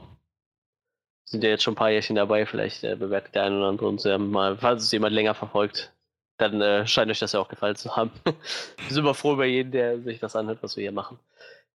sind 1.24 1.42
ja 1.42 1.50
jetzt 1.50 1.62
schon 1.62 1.72
ein 1.72 1.76
paar 1.76 1.90
Jährchen 1.90 2.16
dabei, 2.16 2.46
vielleicht 2.46 2.84
äh, 2.84 2.96
bewertet 2.96 3.34
der 3.34 3.44
eine 3.44 3.56
oder 3.56 3.68
andere 3.68 3.88
uns 3.88 4.04
ja 4.04 4.18
mal, 4.18 4.56
falls 4.58 4.82
es 4.82 4.92
jemand 4.92 5.14
länger 5.14 5.34
verfolgt, 5.34 5.92
dann 6.36 6.60
äh, 6.60 6.86
scheint 6.86 7.10
euch 7.10 7.18
das 7.18 7.32
ja 7.32 7.40
auch 7.40 7.48
gefallen 7.48 7.76
zu 7.76 7.96
haben. 7.96 8.10
Wir 8.24 8.34
sind 8.88 8.98
immer 8.98 9.14
froh 9.14 9.34
über 9.34 9.44
jeden, 9.44 9.72
der 9.72 10.00
sich 10.00 10.18
das 10.18 10.36
anhört, 10.36 10.58
was 10.62 10.76
wir 10.76 10.82
hier 10.82 10.92
machen. 10.92 11.18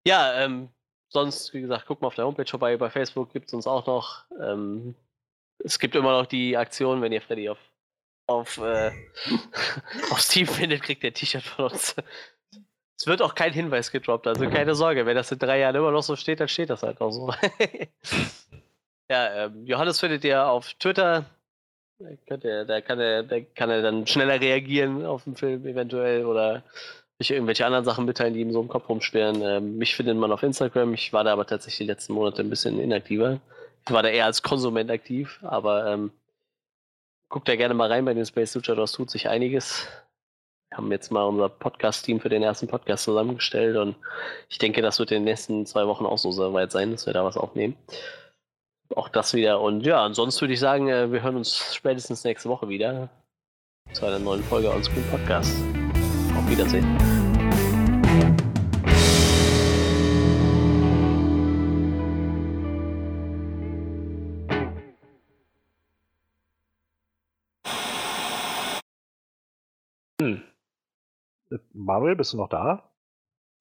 Ja, 0.05 0.33
ähm, 0.35 0.69
sonst, 1.09 1.53
wie 1.53 1.61
gesagt, 1.61 1.87
guckt 1.87 2.01
mal 2.01 2.07
auf 2.07 2.15
der 2.15 2.25
Homepage 2.25 2.49
vorbei, 2.49 2.77
bei 2.77 2.89
Facebook 2.89 3.31
gibt 3.33 3.47
es 3.47 3.53
uns 3.53 3.67
auch 3.67 3.85
noch. 3.87 4.25
Ähm, 4.39 4.95
es 5.63 5.79
gibt 5.79 5.95
immer 5.95 6.11
noch 6.11 6.25
die 6.25 6.55
Aktion, 6.55 7.01
wenn 7.01 7.11
ihr 7.11 7.21
Freddy 7.21 7.49
auf, 7.49 7.57
auf, 8.27 8.57
äh, 8.57 8.91
auf 10.11 10.21
Steam 10.21 10.47
findet, 10.47 10.83
kriegt 10.83 11.03
ihr 11.03 11.11
ein 11.11 11.13
T-Shirt 11.13 11.43
von 11.43 11.65
uns. 11.71 11.95
Es 12.97 13.07
wird 13.07 13.21
auch 13.21 13.33
kein 13.33 13.53
Hinweis 13.53 13.91
gedroppt, 13.91 14.27
also 14.27 14.49
keine 14.49 14.75
Sorge, 14.75 15.05
wenn 15.05 15.15
das 15.15 15.31
in 15.31 15.39
drei 15.39 15.59
Jahren 15.59 15.75
immer 15.75 15.91
noch 15.91 16.03
so 16.03 16.17
steht, 16.17 16.41
dann 16.41 16.49
steht 16.49 16.69
das 16.69 16.83
halt 16.83 16.99
auch 16.99 17.11
so. 17.11 17.33
Ja, 19.09 19.45
ähm, 19.45 19.65
Johannes 19.65 19.99
findet 19.99 20.23
ihr 20.23 20.45
auf 20.45 20.73
Twitter. 20.75 21.25
Da, 21.97 22.09
könnt 22.27 22.43
ihr, 22.43 22.63
da, 22.63 22.79
kann 22.79 22.99
er, 22.99 23.23
da 23.23 23.41
kann 23.41 23.69
er 23.71 23.81
dann 23.81 24.05
schneller 24.05 24.39
reagieren 24.39 25.05
auf 25.05 25.23
den 25.23 25.35
Film 25.35 25.65
eventuell 25.65 26.25
oder 26.25 26.63
sich 27.17 27.31
irgendwelche 27.31 27.65
anderen 27.65 27.85
Sachen 27.85 28.05
mitteilen, 28.05 28.33
die 28.33 28.41
ihm 28.41 28.53
so 28.53 28.61
im 28.61 28.67
Kopf 28.67 28.88
rumsperren. 28.88 29.41
Ähm, 29.41 29.77
mich 29.77 29.95
findet 29.95 30.15
man 30.15 30.31
auf 30.31 30.43
Instagram. 30.43 30.93
Ich 30.93 31.11
war 31.11 31.23
da 31.23 31.33
aber 31.33 31.47
tatsächlich 31.47 31.88
die 31.88 31.91
letzten 31.91 32.13
Monate 32.13 32.43
ein 32.43 32.49
bisschen 32.49 32.79
inaktiver. 32.79 33.39
Ich 33.85 33.91
war 33.91 34.03
da 34.03 34.09
eher 34.09 34.25
als 34.25 34.43
Konsument 34.43 34.91
aktiv, 34.91 35.39
aber 35.41 35.88
ähm, 35.88 36.11
guckt 37.29 37.47
da 37.49 37.55
gerne 37.55 37.73
mal 37.73 37.91
rein 37.91 38.05
bei 38.05 38.13
den 38.13 38.25
Space 38.25 38.53
Luchadors, 38.55 38.91
tut 38.91 39.09
sich 39.09 39.27
einiges. 39.27 39.88
Wir 40.69 40.77
haben 40.77 40.91
jetzt 40.91 41.11
mal 41.11 41.23
unser 41.23 41.49
Podcast-Team 41.49 42.19
für 42.19 42.29
den 42.29 42.43
ersten 42.43 42.67
Podcast 42.67 43.05
zusammengestellt 43.05 43.75
und 43.75 43.95
ich 44.49 44.59
denke, 44.59 44.83
das 44.83 44.99
wird 44.99 45.11
in 45.11 45.17
den 45.17 45.23
nächsten 45.23 45.65
zwei 45.65 45.88
Wochen 45.88 46.05
auch 46.05 46.19
so 46.19 46.31
soweit 46.31 46.71
sein, 46.71 46.91
dass 46.91 47.07
wir 47.07 47.13
da 47.13 47.25
was 47.25 47.38
aufnehmen 47.38 47.75
auch 48.95 49.09
das 49.09 49.34
wieder. 49.34 49.61
Und 49.61 49.85
ja, 49.85 50.03
ansonsten 50.03 50.42
würde 50.42 50.53
ich 50.53 50.59
sagen, 50.59 50.88
äh, 50.88 51.11
wir 51.11 51.22
hören 51.22 51.35
uns 51.35 51.74
spätestens 51.76 52.24
nächste 52.24 52.50
Woche 52.50 52.69
wieder 52.69 53.09
zu 53.93 54.06
einer 54.06 54.19
neuen 54.19 54.43
Folge 54.43 54.72
Screen 54.84 55.06
Podcast. 55.09 55.56
Auf 56.38 56.50
Wiedersehen. 56.50 56.85
Hm. 70.22 70.43
Manuel, 71.74 72.16
bist 72.16 72.34
du 72.34 72.38
noch 72.38 72.50
da? 72.50 72.92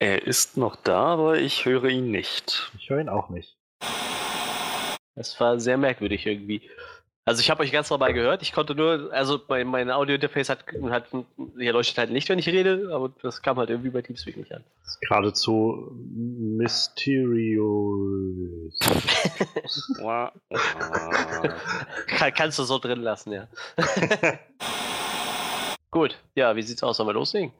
Er 0.01 0.27
ist 0.27 0.57
noch 0.57 0.77
da, 0.77 1.07
aber 1.07 1.39
ich 1.39 1.65
höre 1.65 1.85
ihn 1.85 2.11
nicht. 2.11 2.73
Ich 2.79 2.91
höre 2.91 3.01
ihn 3.01 3.09
auch 3.09 3.31
nicht. 3.31 3.58
Das 5.19 5.39
war 5.41 5.59
sehr 5.59 5.77
merkwürdig 5.77 6.25
irgendwie. 6.27 6.63
Also 7.25 7.41
ich 7.41 7.51
habe 7.51 7.63
euch 7.63 7.73
ganz 7.73 7.91
normal 7.91 8.15
gehört. 8.15 8.41
Ich 8.41 8.53
konnte 8.53 8.77
nur, 8.77 9.11
also 9.13 9.41
mein, 9.49 9.67
mein 9.67 9.91
Audio-Interface 9.91 10.49
hat, 10.49 10.65
hat, 10.91 11.07
hier 11.59 11.73
leuchtet 11.73 11.99
halt 11.99 12.11
nicht, 12.11 12.29
wenn 12.29 12.39
ich 12.39 12.47
rede, 12.49 12.89
aber 12.93 13.13
das 13.21 13.43
kam 13.43 13.59
halt 13.59 13.69
irgendwie 13.69 13.91
bei 13.91 14.01
Teamspeak 14.01 14.37
nicht 14.37 14.53
an. 14.53 14.63
Geradezu 15.01 15.93
mysteriös. 16.15 16.79
Kann, 22.07 22.33
kannst 22.35 22.61
du 22.61 22.63
so 22.63 22.79
drin 22.79 23.03
lassen, 23.03 23.33
ja. 23.33 23.49
Gut, 25.91 26.17
ja, 26.35 26.55
wie 26.55 26.63
sieht's 26.63 26.83
aus? 26.83 26.97
Sollen 26.97 27.09
wir 27.09 27.15
loslegen? 27.15 27.53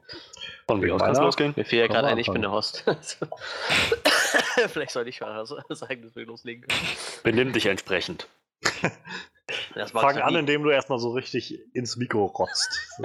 Von 0.67 0.79
mir 0.79 0.95
aus 0.95 1.01
kann 1.01 1.11
es 1.11 1.17
Meiner? 1.17 1.25
losgehen. 1.27 1.53
Mir 1.55 1.65
fiel 1.65 1.79
ja 1.79 1.87
gerade 1.87 2.07
ein, 2.07 2.17
ich 2.17 2.31
bin 2.31 2.41
der. 2.41 2.51
Host. 2.51 2.85
Vielleicht 4.69 4.91
sollte 4.91 5.09
ich 5.09 5.21
mal 5.21 5.45
sagen, 5.45 6.01
dass 6.01 6.15
wir 6.15 6.25
loslegen 6.25 6.67
können. 6.67 6.87
Benimm 7.23 7.53
dich 7.53 7.65
entsprechend. 7.65 8.27
Das 9.75 9.91
Fang 9.91 10.17
an, 10.17 10.33
nie. 10.33 10.39
indem 10.39 10.63
du 10.63 10.69
erstmal 10.69 10.99
so 10.99 11.11
richtig 11.11 11.59
ins 11.73 11.95
Mikro 11.97 12.25
rotzt. 12.25 12.79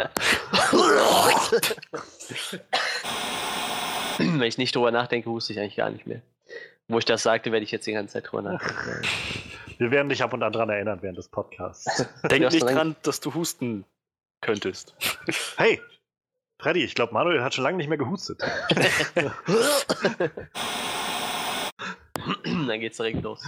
Wenn 4.18 4.42
ich 4.42 4.58
nicht 4.58 4.76
drüber 4.76 4.90
nachdenke, 4.90 5.30
huste 5.30 5.52
ich 5.52 5.60
eigentlich 5.60 5.76
gar 5.76 5.90
nicht 5.90 6.06
mehr. 6.06 6.22
Wo 6.88 6.98
ich 6.98 7.04
das 7.04 7.22
sagte, 7.22 7.52
werde 7.52 7.64
ich 7.64 7.70
jetzt 7.70 7.86
die 7.86 7.92
ganze 7.92 8.14
Zeit 8.14 8.30
drüber 8.30 8.42
nachdenken. 8.42 9.02
Wir 9.78 9.90
werden 9.90 10.08
dich 10.08 10.22
ab 10.22 10.32
und 10.32 10.42
an 10.42 10.52
dran 10.52 10.70
erinnern 10.70 11.00
während 11.02 11.18
des 11.18 11.28
Podcasts. 11.28 12.06
Denk 12.30 12.52
nicht 12.52 12.62
dran, 12.62 12.94
dass 13.02 13.18
du 13.20 13.34
husten 13.34 13.84
könntest. 14.40 14.94
Hey, 15.56 15.80
Freddy, 16.60 16.84
ich 16.84 16.94
glaube, 16.94 17.12
Manuel 17.12 17.42
hat 17.42 17.54
schon 17.54 17.64
lange 17.64 17.76
nicht 17.78 17.88
mehr 17.88 17.98
gehustet. 17.98 18.40
Dann 22.44 22.80
geht's 22.80 22.96
direkt 22.96 23.22
los. 23.22 23.42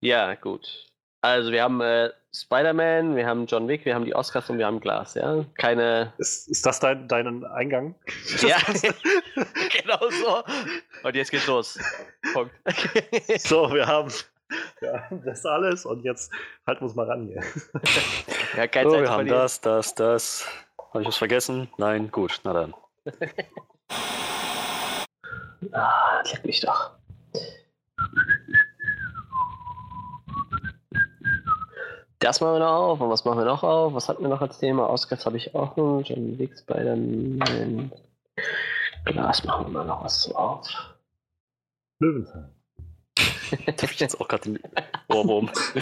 Ja, 0.00 0.34
gut. 0.34 0.86
Also 1.22 1.50
wir 1.50 1.62
haben 1.62 1.80
äh, 1.80 2.10
Spider-Man, 2.34 3.16
wir 3.16 3.26
haben 3.26 3.46
John 3.46 3.66
Wick, 3.66 3.84
wir 3.84 3.94
haben 3.94 4.04
die 4.04 4.14
Oscars 4.14 4.48
und 4.50 4.58
wir 4.58 4.66
haben 4.66 4.78
Glas, 4.80 5.14
ja? 5.14 5.44
Keine. 5.56 6.12
Ist, 6.18 6.48
ist 6.48 6.64
das 6.66 6.78
dein, 6.78 7.08
dein 7.08 7.44
Eingang? 7.46 7.94
ja, 8.42 8.58
genau 9.82 10.10
so. 10.10 10.42
Und 11.02 11.14
jetzt 11.16 11.30
geht's 11.30 11.46
los. 11.46 11.78
Punkt. 12.32 12.54
So, 13.38 13.72
wir 13.72 13.86
haben, 13.86 14.12
wir 14.80 14.92
haben 14.92 15.22
das 15.24 15.44
alles 15.46 15.86
und 15.86 16.04
jetzt 16.04 16.30
halten 16.66 16.82
wir 16.82 16.86
uns 16.86 16.94
mal 16.94 17.06
ran 17.06 17.26
hier. 17.26 17.42
ja, 18.56 18.66
keine 18.68 18.90
So, 18.90 18.96
Zeit 18.96 19.02
wir 19.02 19.10
haben 19.10 19.16
verlieren. 19.26 19.38
das, 19.38 19.60
das, 19.60 19.94
das. 19.94 20.48
Habe 20.92 21.02
ich 21.02 21.08
was 21.08 21.16
vergessen? 21.16 21.68
Nein, 21.78 22.10
gut, 22.10 22.40
na 22.44 22.52
dann. 22.52 22.74
Ah, 25.72 26.22
leck 26.30 26.44
mich 26.44 26.60
doch. 26.60 26.95
Das 32.18 32.40
machen 32.40 32.54
wir 32.54 32.60
noch 32.60 32.72
auf. 32.72 33.00
Und 33.00 33.10
was 33.10 33.24
machen 33.24 33.38
wir 33.38 33.44
noch 33.44 33.62
auf? 33.62 33.94
Was 33.94 34.08
hatten 34.08 34.22
wir 34.22 34.28
noch 34.28 34.40
als 34.40 34.58
Thema? 34.58 34.88
Oscars 34.90 35.26
habe 35.26 35.36
ich 35.36 35.54
auch 35.54 35.76
noch. 35.76 36.02
John 36.02 36.38
Wick, 36.38 36.58
Spider-Man. 36.58 37.92
Glas 39.04 39.44
machen 39.44 39.66
wir 39.66 39.70
mal 39.70 39.84
noch 39.84 40.02
was 40.02 40.22
so 40.22 40.34
auf. 40.34 40.66
Löwenzahn. 42.00 42.50
Da 43.66 43.72
hab 43.72 43.90
ich 43.90 44.00
jetzt 44.00 44.20
auch 44.20 44.26
gerade 44.26 44.42
den 44.42 44.58
Ohrwurm. 45.08 45.50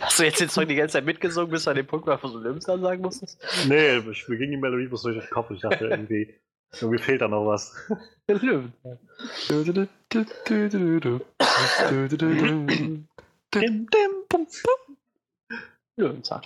Hast 0.00 0.18
du 0.18 0.24
jetzt 0.24 0.40
den 0.40 0.48
Song 0.48 0.66
die 0.68 0.74
ganze 0.74 0.94
Zeit 0.94 1.04
mitgesungen, 1.04 1.50
bis 1.50 1.64
du 1.64 1.70
an 1.70 1.76
dem 1.76 1.86
Punkt 1.86 2.06
war, 2.06 2.22
wo 2.22 2.28
du 2.28 2.38
Löwenzahn 2.38 2.80
sagen 2.82 3.02
musstest? 3.02 3.40
Nee, 3.66 3.98
ich, 3.98 4.28
mir 4.28 4.36
ging 4.36 4.50
die 4.50 4.56
Melodie 4.56 4.88
bloß 4.88 5.02
durch 5.02 5.18
den 5.18 5.30
Kopf. 5.30 5.50
Ich 5.50 5.60
dachte 5.60 5.86
irgendwie, 5.86 6.34
irgendwie 6.72 7.02
fehlt 7.02 7.20
da 7.20 7.28
noch 7.28 7.46
was. 7.46 7.74
Pum, 14.28 15.58
Löwenzahn. 15.96 16.42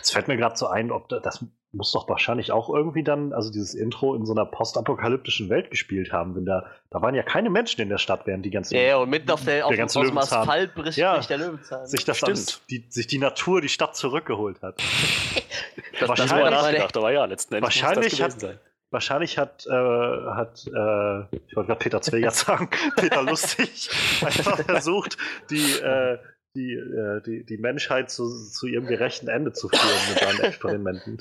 Es 0.00 0.10
fällt 0.10 0.28
mir 0.28 0.36
gerade 0.36 0.56
so 0.56 0.66
ein, 0.66 0.90
ob 0.90 1.08
da, 1.08 1.20
das 1.20 1.44
muss 1.72 1.92
doch 1.92 2.08
wahrscheinlich 2.08 2.50
auch 2.50 2.68
irgendwie 2.68 3.04
dann, 3.04 3.32
also 3.32 3.50
dieses 3.52 3.74
Intro 3.74 4.14
in 4.16 4.26
so 4.26 4.32
einer 4.32 4.44
postapokalyptischen 4.44 5.48
Welt 5.48 5.70
gespielt 5.70 6.12
haben, 6.12 6.34
wenn 6.34 6.44
da, 6.44 6.66
da 6.90 7.00
waren 7.00 7.14
ja 7.14 7.22
keine 7.22 7.48
Menschen 7.50 7.80
in 7.80 7.88
der 7.88 7.98
Stadt, 7.98 8.26
während 8.26 8.44
die 8.44 8.50
ganzen 8.50 8.74
Ja, 8.74 8.80
ja, 8.82 8.96
und 8.96 9.08
mitten 9.10 9.30
auf, 9.30 9.44
der, 9.44 9.64
auf, 9.66 9.70
dem, 9.72 9.78
ganze 9.78 10.00
aus 10.00 10.06
dem 10.06 10.14
Löwenzahn. 10.14 10.40
Asphalt 10.40 10.74
bricht, 10.74 10.98
Ja. 10.98 11.18
der 11.20 11.38
Löwenzahn. 11.38 11.86
sich 11.86 12.04
das 12.04 12.16
Stimmt. 12.16 12.28
alles, 12.30 12.60
die, 12.70 12.84
sich 12.88 13.06
die 13.06 13.18
Natur, 13.18 13.60
die 13.60 13.68
Stadt 13.68 13.94
zurückgeholt 13.96 14.60
hat. 14.62 14.78
das, 16.00 16.08
wahrscheinlich- 16.08 16.30
das 16.32 16.40
war 16.42 16.50
nachgedacht, 16.50 16.96
aber 16.96 17.12
ja, 17.12 17.24
letzten 17.26 17.54
Endes 17.54 17.66
Wahrscheinlich 17.68 18.12
muss 18.12 18.18
das 18.18 18.34
hat- 18.34 18.40
sein. 18.40 18.58
Wahrscheinlich 18.92 19.38
hat, 19.38 19.66
äh, 19.68 19.70
hat 19.70 20.66
äh, 20.66 21.20
ich 21.46 21.54
wollte 21.54 21.68
gerade 21.68 21.78
Peter 21.78 22.02
Zwegert 22.02 22.34
sagen, 22.34 22.68
Peter 22.96 23.22
Lustig 23.22 23.88
einfach 24.24 24.58
versucht, 24.64 25.16
die, 25.50 25.74
äh, 25.78 26.18
die, 26.54 26.74
äh, 26.74 27.20
die, 27.22 27.44
die 27.44 27.58
Menschheit 27.58 28.10
zu, 28.10 28.28
zu 28.28 28.66
ihrem 28.66 28.86
gerechten 28.86 29.28
Ende 29.28 29.52
zu 29.52 29.68
führen 29.68 30.08
mit 30.08 30.18
seinen 30.18 30.40
Experimenten. 30.44 31.18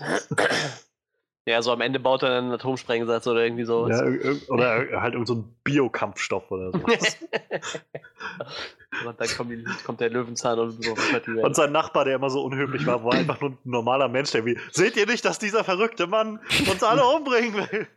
ja, 1.46 1.62
so 1.62 1.72
am 1.72 1.82
Ende 1.82 2.00
baut 2.00 2.24
er 2.24 2.36
einen 2.38 2.52
Atomsprengsatz 2.52 3.28
oder 3.28 3.44
irgendwie 3.44 3.66
so. 3.66 3.88
Ja, 3.88 4.04
oder 4.48 5.02
halt 5.02 5.14
irgend 5.14 5.28
so 5.28 5.36
ein 5.36 5.56
Biokampfstoff 5.64 6.50
oder 6.50 6.72
so. 6.72 6.80
und 9.08 9.20
dann 9.20 9.28
kommt, 9.38 9.52
die, 9.52 9.64
kommt 9.86 10.00
der 10.00 10.10
Löwenzahn 10.10 10.58
und 10.58 10.84
so. 10.84 10.96
Und 11.44 11.56
sein 11.56 11.72
Nachbar, 11.72 12.06
der 12.06 12.16
immer 12.16 12.32
so 12.32 12.44
unhöflich 12.44 12.88
war, 12.88 13.04
war 13.04 13.14
einfach 13.14 13.40
nur 13.40 13.52
ein 13.52 13.58
normaler 13.64 14.08
Mensch, 14.08 14.32
der 14.32 14.46
wie, 14.46 14.58
seht 14.72 14.98
ihr 14.98 15.06
nicht, 15.06 15.24
dass 15.26 15.38
dieser 15.38 15.64
verrückte 15.64 16.08
Mann 16.08 16.40
uns 16.70 16.82
alle 16.84 17.06
umbringen 17.06 17.54
will? 17.54 17.88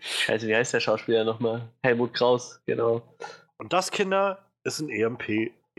Scheiße, 0.00 0.46
wie 0.46 0.54
heißt 0.54 0.74
der 0.74 0.80
Schauspieler 0.80 1.24
nochmal? 1.24 1.70
Helmut 1.82 2.12
Kraus, 2.14 2.60
genau. 2.66 3.02
Und 3.58 3.72
das, 3.72 3.90
Kinder, 3.90 4.38
ist 4.64 4.80
ein 4.80 4.90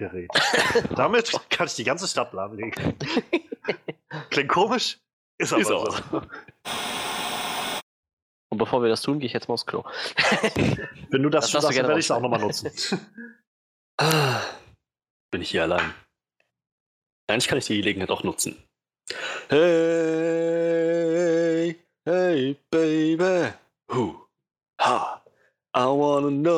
EMP-Gerät. 0.02 0.30
Damit 0.96 1.32
kann 1.50 1.68
ich 1.68 1.76
die 1.76 1.84
ganze 1.84 2.08
Stadt 2.08 2.34
lahmlegen. 2.34 2.96
Klingt 4.30 4.50
komisch, 4.50 4.98
ist 5.38 5.54
aber 5.54 5.62
Ist 5.62 5.68
so. 5.68 5.78
auch. 5.78 6.02
Und 8.50 8.58
bevor 8.58 8.82
wir 8.82 8.90
das 8.90 9.02
tun, 9.02 9.20
gehe 9.20 9.28
ich 9.28 9.34
jetzt 9.34 9.48
mal 9.48 9.54
aufs 9.54 9.66
Klo. 9.66 9.84
Wenn 11.10 11.24
du 11.24 11.30
das, 11.30 11.46
Das 11.46 11.52
schon 11.52 11.62
sagst, 11.62 11.78
werde 11.78 11.94
ich 11.94 12.06
es 12.06 12.12
auch 12.12 12.20
nochmal 12.20 12.42
nutzen. 12.42 12.70
Ah, 13.98 14.42
Bin 15.32 15.42
ich 15.42 15.52
hier 15.52 15.64
allein. 15.64 15.94
Eigentlich 17.30 17.48
kann 17.48 17.58
ich 17.60 17.66
die 17.68 17.78
Gelegenheit 17.78 18.10
auch 18.12 18.24
nutzen. 18.24 18.62
Hey, 19.50 19.66
hey, 22.06 22.58
baby. 22.70 23.54
Hu, 23.94 24.16
ha. 24.82 25.18
I 25.74 25.86
wanna 25.86 26.28
know, 26.32 26.58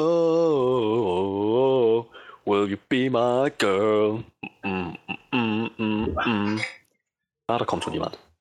will 2.45 2.67
you 2.69 2.77
be 2.89 3.09
my 3.09 3.49
girl? 3.57 4.23
Mm, 4.63 4.97
mm, 5.03 5.17
mm, 5.31 5.69
mm, 5.77 6.15
mm. 6.25 6.59
Ah, 7.47 7.57
da 7.59 7.65
kommt 7.65 7.85
lige 7.85 7.99
meget. 7.99 8.32